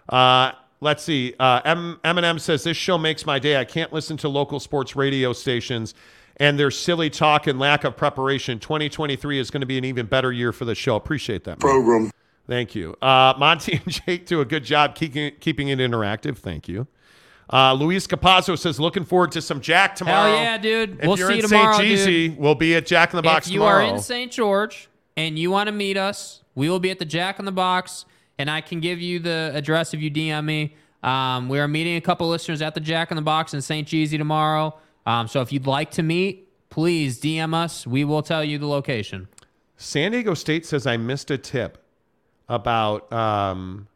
Uh, 0.08 0.52
let's 0.80 1.04
see. 1.04 1.34
Uh, 1.40 1.62
M- 1.66 2.00
Eminem 2.04 2.40
says, 2.40 2.64
This 2.64 2.78
show 2.78 2.98
makes 2.98 3.26
my 3.26 3.40
day. 3.40 3.58
I 3.58 3.66
can't 3.66 3.92
listen 3.92 4.16
to 4.18 4.30
local 4.30 4.60
sports 4.60 4.96
radio 4.96 5.34
stations 5.34 5.94
and 6.38 6.58
their 6.58 6.72
silly 6.72 7.10
talk 7.10 7.48
and 7.48 7.60
lack 7.60 7.84
of 7.84 7.98
preparation. 7.98 8.60
2023 8.60 9.40
is 9.40 9.50
going 9.52 9.62
to 9.62 9.68
be 9.68 9.78
an 9.78 9.86
even 9.86 10.06
better 10.06 10.32
year 10.32 10.52
for 10.52 10.66
the 10.66 10.76
show. 10.76 10.96
Appreciate 10.96 11.44
that. 11.46 11.52
man. 11.52 11.72
Program. 11.72 12.12
Thank 12.48 12.76
you. 12.76 12.96
Uh, 13.02 13.34
Monty 13.38 13.82
and 13.84 13.92
Jake 14.06 14.26
do 14.26 14.40
a 14.42 14.46
good 14.46 14.64
job 14.64 14.96
keeping, 14.96 15.34
keeping 15.40 15.68
it 15.70 15.80
interactive. 15.80 16.38
Thank 16.38 16.68
you. 16.68 16.88
Uh, 17.52 17.74
Luis 17.74 18.08
Capazzo 18.08 18.58
says, 18.58 18.80
looking 18.80 19.06
forward 19.06 19.32
to 19.32 19.42
some 19.42 19.62
Jack 19.62 19.96
tomorrow. 19.96 20.32
Hell 20.32 20.44
yeah, 20.44 20.58
dude. 20.58 21.00
If 21.00 21.08
we'll 21.08 21.18
you're 21.18 21.28
see 21.28 21.34
in 21.36 21.42
you 21.42 21.48
tomorrow, 21.48 21.78
St. 21.78 21.88
Jeezy, 22.00 22.30
dude. 22.30 22.38
we'll 22.38 22.56
be 22.56 22.76
at 22.76 22.86
Jack 22.86 23.14
in 23.14 23.18
the 23.18 23.24
Box 23.24 23.48
if 23.48 23.54
you 23.54 23.60
tomorrow. 23.60 23.86
are 23.86 23.96
in 23.96 24.00
St. 24.00 24.32
George 24.32 24.90
and 25.16 25.40
you 25.40 25.50
want 25.50 25.68
to 25.68 25.72
meet 25.72 25.98
us, 25.98 26.42
we 26.56 26.70
will 26.70 26.80
be 26.80 26.92
at 26.92 27.00
the 27.00 27.06
Jack 27.06 27.40
in 27.40 27.46
the 27.46 27.52
Box, 27.52 28.06
and 28.38 28.50
I 28.52 28.62
can 28.62 28.80
give 28.82 29.00
you 29.00 29.20
the 29.20 29.52
address 29.54 29.94
if 29.94 30.02
you 30.02 30.12
DM 30.12 30.44
me. 30.46 30.76
Um, 31.04 31.48
we 31.48 31.60
are 31.60 31.68
meeting 31.68 31.96
a 31.96 32.02
couple 32.02 32.28
listeners 32.28 32.62
at 32.62 32.74
the 32.74 32.82
Jack 32.82 33.12
in 33.12 33.16
the 33.16 33.22
Box 33.22 33.54
in 33.54 33.62
St. 33.62 33.88
Jeezy 33.88 34.18
tomorrow. 34.18 34.76
Um, 35.08 35.28
so 35.28 35.42
if 35.42 35.52
you'd 35.54 35.66
like 35.66 35.90
to 35.92 36.04
meet, 36.04 36.50
please 36.70 37.20
DM 37.20 37.54
us. 37.54 37.88
We 37.88 38.04
will 38.04 38.22
tell 38.22 38.44
you 38.44 38.58
the 38.58 38.68
location. 38.68 39.28
San 39.78 40.12
Diego 40.12 40.34
State 40.34 40.66
says 40.66 40.86
I 40.86 40.98
missed 40.98 41.32
a 41.32 41.38
tip 41.38 41.84
about 42.50 43.12
um, 43.14 43.88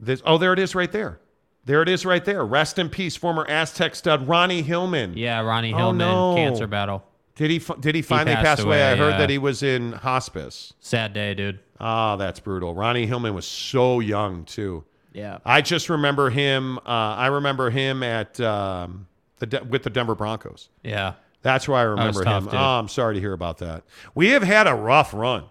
this. 0.00 0.22
Oh, 0.26 0.36
there 0.38 0.52
it 0.52 0.58
is 0.58 0.74
right 0.74 0.90
there. 0.90 1.20
There 1.64 1.82
it 1.82 1.88
is 1.88 2.04
right 2.04 2.24
there. 2.24 2.44
Rest 2.44 2.78
in 2.78 2.88
peace, 2.88 3.16
former 3.16 3.44
Aztec 3.48 3.94
stud 3.94 4.26
Ronnie 4.28 4.62
Hillman. 4.62 5.16
Yeah, 5.16 5.40
Ronnie 5.40 5.72
Oh, 5.74 5.78
Hillman, 5.78 5.98
no. 5.98 6.34
cancer 6.36 6.66
battle. 6.66 7.04
Did 7.34 7.50
he? 7.50 7.58
Did 7.80 7.94
he 7.94 8.02
finally 8.02 8.34
passed 8.34 8.44
pass 8.44 8.60
away? 8.60 8.80
away, 8.80 8.92
I 8.92 8.96
heard 8.96 9.20
that 9.20 9.30
he 9.30 9.38
was 9.38 9.62
in 9.62 9.92
hospice. 9.92 10.72
Sad 10.80 11.12
day, 11.12 11.34
dude. 11.34 11.58
Oh, 11.78 12.16
that's 12.16 12.40
brutal. 12.40 12.74
Ronnie 12.74 13.06
Hillman 13.06 13.34
was 13.34 13.46
so 13.46 14.00
young 14.00 14.44
too. 14.44 14.84
Yeah. 15.12 15.38
I 15.44 15.60
just 15.60 15.90
remember 15.90 16.30
him. 16.30 16.78
Uh, 16.78 16.80
I 16.86 17.26
remember 17.26 17.68
him 17.70 18.02
at 18.02 18.40
um, 18.40 19.06
the 19.38 19.46
De- 19.46 19.64
with 19.64 19.82
the 19.82 19.90
Denver 19.90 20.14
Broncos. 20.14 20.68
Yeah. 20.82 21.14
That's 21.42 21.68
why 21.68 21.80
I 21.80 21.84
remember 21.84 22.24
tough, 22.24 22.44
him. 22.44 22.48
Oh, 22.52 22.56
I'm 22.78 22.88
sorry 22.88 23.14
to 23.14 23.20
hear 23.20 23.32
about 23.32 23.58
that. 23.58 23.84
We 24.14 24.30
have 24.30 24.42
had 24.42 24.66
a 24.66 24.74
rough 24.74 25.14
run 25.14 25.44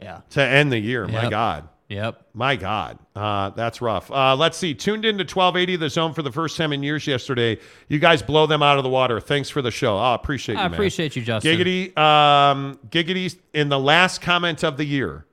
Yeah. 0.00 0.20
to 0.30 0.42
end 0.42 0.70
the 0.70 0.78
year. 0.78 1.06
My 1.08 1.28
God. 1.28 1.68
Yep. 1.88 2.26
My 2.32 2.56
God. 2.56 2.98
Uh, 3.14 3.50
that's 3.50 3.82
rough. 3.82 4.10
Uh, 4.10 4.34
let's 4.36 4.56
see. 4.56 4.72
Tuned 4.72 5.04
into 5.04 5.24
1280 5.24 5.76
The 5.76 5.90
Zone 5.90 6.14
for 6.14 6.22
the 6.22 6.32
first 6.32 6.56
time 6.56 6.72
in 6.72 6.82
years 6.82 7.06
yesterday. 7.06 7.58
You 7.88 7.98
guys 7.98 8.22
blow 8.22 8.46
them 8.46 8.62
out 8.62 8.78
of 8.78 8.84
the 8.84 8.88
water. 8.88 9.20
Thanks 9.20 9.50
for 9.50 9.60
the 9.60 9.70
show. 9.70 9.98
Oh, 9.98 10.14
appreciate 10.14 10.54
you, 10.54 10.60
I 10.60 10.64
man. 10.68 10.74
appreciate 10.74 11.16
you, 11.16 11.22
Justin. 11.22 11.58
Giggity. 11.58 11.98
Um, 11.98 12.78
giggity 12.88 13.36
in 13.52 13.68
the 13.68 13.78
last 13.78 14.22
comment 14.22 14.62
of 14.64 14.76
the 14.78 14.84
year. 14.84 15.26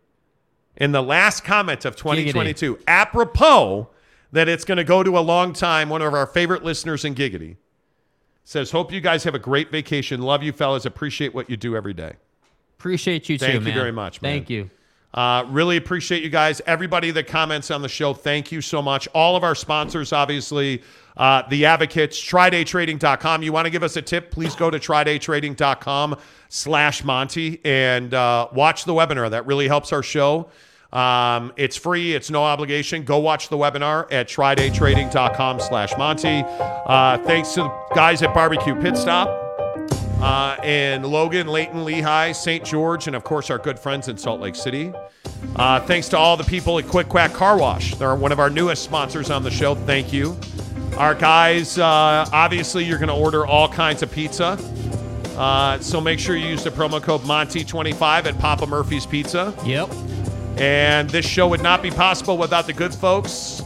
In 0.76 0.92
the 0.92 1.04
last 1.04 1.44
comment 1.46 1.86
of 1.86 1.96
2022. 1.96 2.80
Apropos 2.88 3.88
that 4.32 4.50
it's 4.50 4.66
going 4.66 4.78
to 4.78 4.84
go 4.84 5.02
to 5.04 5.18
a 5.18 5.22
long 5.22 5.54
time, 5.54 5.88
one 5.90 6.02
of 6.02 6.14
our 6.14 6.26
favorite 6.26 6.64
listeners 6.64 7.06
in 7.06 7.16
Giggity 7.16 7.56
says, 8.50 8.72
Hope 8.72 8.92
you 8.92 9.00
guys 9.00 9.24
have 9.24 9.36
a 9.36 9.40
great 9.40 9.72
vacation. 9.72 10.22
Love 10.22 10.42
you, 10.42 10.52
fellas. 10.52 10.86
Appreciate 10.86 11.36
what 11.36 11.50
you 11.50 11.56
do 11.56 11.76
every 11.76 11.94
day. 11.94 12.14
Appreciate 12.80 13.30
you 13.30 13.38
too, 13.38 13.46
Thank 13.46 13.54
you 13.56 13.62
man. 13.62 13.74
very 13.74 13.92
much, 13.92 14.22
man. 14.22 14.34
Thank 14.34 14.50
you. 14.50 14.70
Uh, 15.14 15.46
really 15.50 15.78
appreciate 15.78 16.24
you 16.24 16.30
guys. 16.30 16.62
Everybody 16.66 17.12
that 17.12 17.28
comments 17.28 17.70
on 17.72 17.82
the 17.82 17.90
show, 17.90 18.14
thank 18.14 18.52
you 18.52 18.62
so 18.62 18.82
much. 18.82 19.08
All 19.14 19.36
of 19.36 19.44
our 19.44 19.56
sponsors, 19.56 20.14
obviously, 20.14 20.82
uh, 21.18 21.44
the 21.50 21.66
advocates, 21.66 22.20
trydaytrading.com. 22.20 23.44
You 23.44 23.52
want 23.52 23.66
to 23.66 23.72
give 23.72 23.84
us 23.84 23.98
a 23.98 24.02
tip, 24.02 24.32
please 24.32 24.56
go 24.56 24.70
to 24.70 24.80
trydaytrading.com 24.80 26.18
slash 26.50 27.04
Monty 27.04 27.60
and 27.64 28.14
uh, 28.14 28.48
watch 28.54 28.86
the 28.86 28.94
webinar. 28.94 29.30
That 29.30 29.46
really 29.46 29.68
helps 29.68 29.92
our 29.94 30.04
show. 30.04 30.50
Um, 30.92 31.54
it's 31.56 31.78
free. 31.78 32.16
It's 32.16 32.30
no 32.32 32.44
obligation. 32.44 33.04
Go 33.04 33.20
watch 33.20 33.50
the 33.50 33.58
webinar 33.58 34.12
at 34.12 34.28
trydaytrading.com 34.28 35.60
slash 35.60 35.96
Monty. 35.98 36.44
Uh, 36.48 37.18
thanks 37.20 37.54
to 37.54 37.62
the 37.62 37.70
guys 37.94 38.24
at 38.24 38.34
Barbecue 38.34 38.76
Pit 38.76 38.98
Stop 38.98 39.28
uh, 40.22 40.58
and 40.64 41.06
Logan, 41.06 41.48
Layton, 41.48 41.86
Lehi, 41.86 42.36
St. 42.36 42.64
George, 42.66 43.08
and 43.08 43.16
of 43.16 43.24
course 43.24 43.50
our 43.50 43.58
good 43.58 43.80
friends 43.80 44.08
in 44.08 44.18
Salt 44.18 44.42
Lake 44.42 44.56
City. 44.56 44.92
Uh, 45.56 45.80
thanks 45.82 46.10
to 46.10 46.18
all 46.18 46.36
the 46.36 46.44
people 46.44 46.78
at 46.80 46.88
Quick 46.88 47.08
Quack 47.08 47.34
Car 47.34 47.58
Wash. 47.58 47.96
They're 47.96 48.16
one 48.16 48.32
of 48.32 48.40
our 48.40 48.50
newest 48.50 48.84
sponsors 48.84 49.30
on 49.30 49.44
the 49.44 49.52
show. 49.52 49.76
Thank 49.76 50.12
you. 50.12 50.38
Our 50.98 51.16
guys, 51.16 51.78
uh, 51.78 52.26
obviously, 52.34 52.84
you're 52.84 52.98
going 52.98 53.10
to 53.10 53.16
order 53.16 53.46
all 53.46 53.70
kinds 53.70 54.02
of 54.02 54.12
pizza. 54.12 54.58
Uh, 55.38 55.80
so 55.80 56.02
make 56.02 56.20
sure 56.20 56.36
you 56.36 56.48
use 56.48 56.66
the 56.66 56.70
promo 56.70 57.02
code 57.02 57.22
Monty25 57.22 58.26
at 58.26 58.38
Papa 58.40 58.68
Murphy's 58.68 59.06
Pizza. 59.06 59.54
Yep. 59.66 59.90
And 60.60 61.10
this 61.10 61.26
show 61.26 61.48
would 61.48 61.64
not 61.64 61.82
be 61.82 61.90
possible 61.90 62.38
without 62.38 62.68
the 62.68 62.74
good 62.74 62.94
folks 62.94 63.62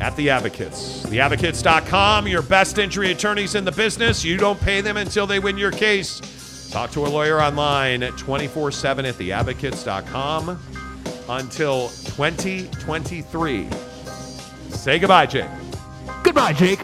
at 0.00 0.16
The 0.16 0.30
Advocates. 0.30 1.02
TheAdvocates.com, 1.04 2.26
your 2.26 2.42
best 2.42 2.78
injury 2.78 3.12
attorneys 3.12 3.54
in 3.54 3.64
the 3.64 3.72
business. 3.72 4.24
You 4.24 4.38
don't 4.38 4.58
pay 4.60 4.80
them 4.80 4.96
until 4.96 5.26
they 5.26 5.38
win 5.38 5.58
your 5.58 5.70
case. 5.70 6.20
Talk 6.70 6.90
to 6.92 7.04
a 7.04 7.08
lawyer 7.08 7.42
online 7.42 8.02
at 8.02 8.16
24 8.16 8.72
7 8.72 9.04
at 9.04 9.14
TheAdvocates.com 9.16 10.58
until 11.28 11.88
2023. 11.88 13.68
Say 14.70 14.98
goodbye, 14.98 15.26
Jake. 15.26 15.50
Goodbye, 16.22 16.52
Jake. 16.52 16.80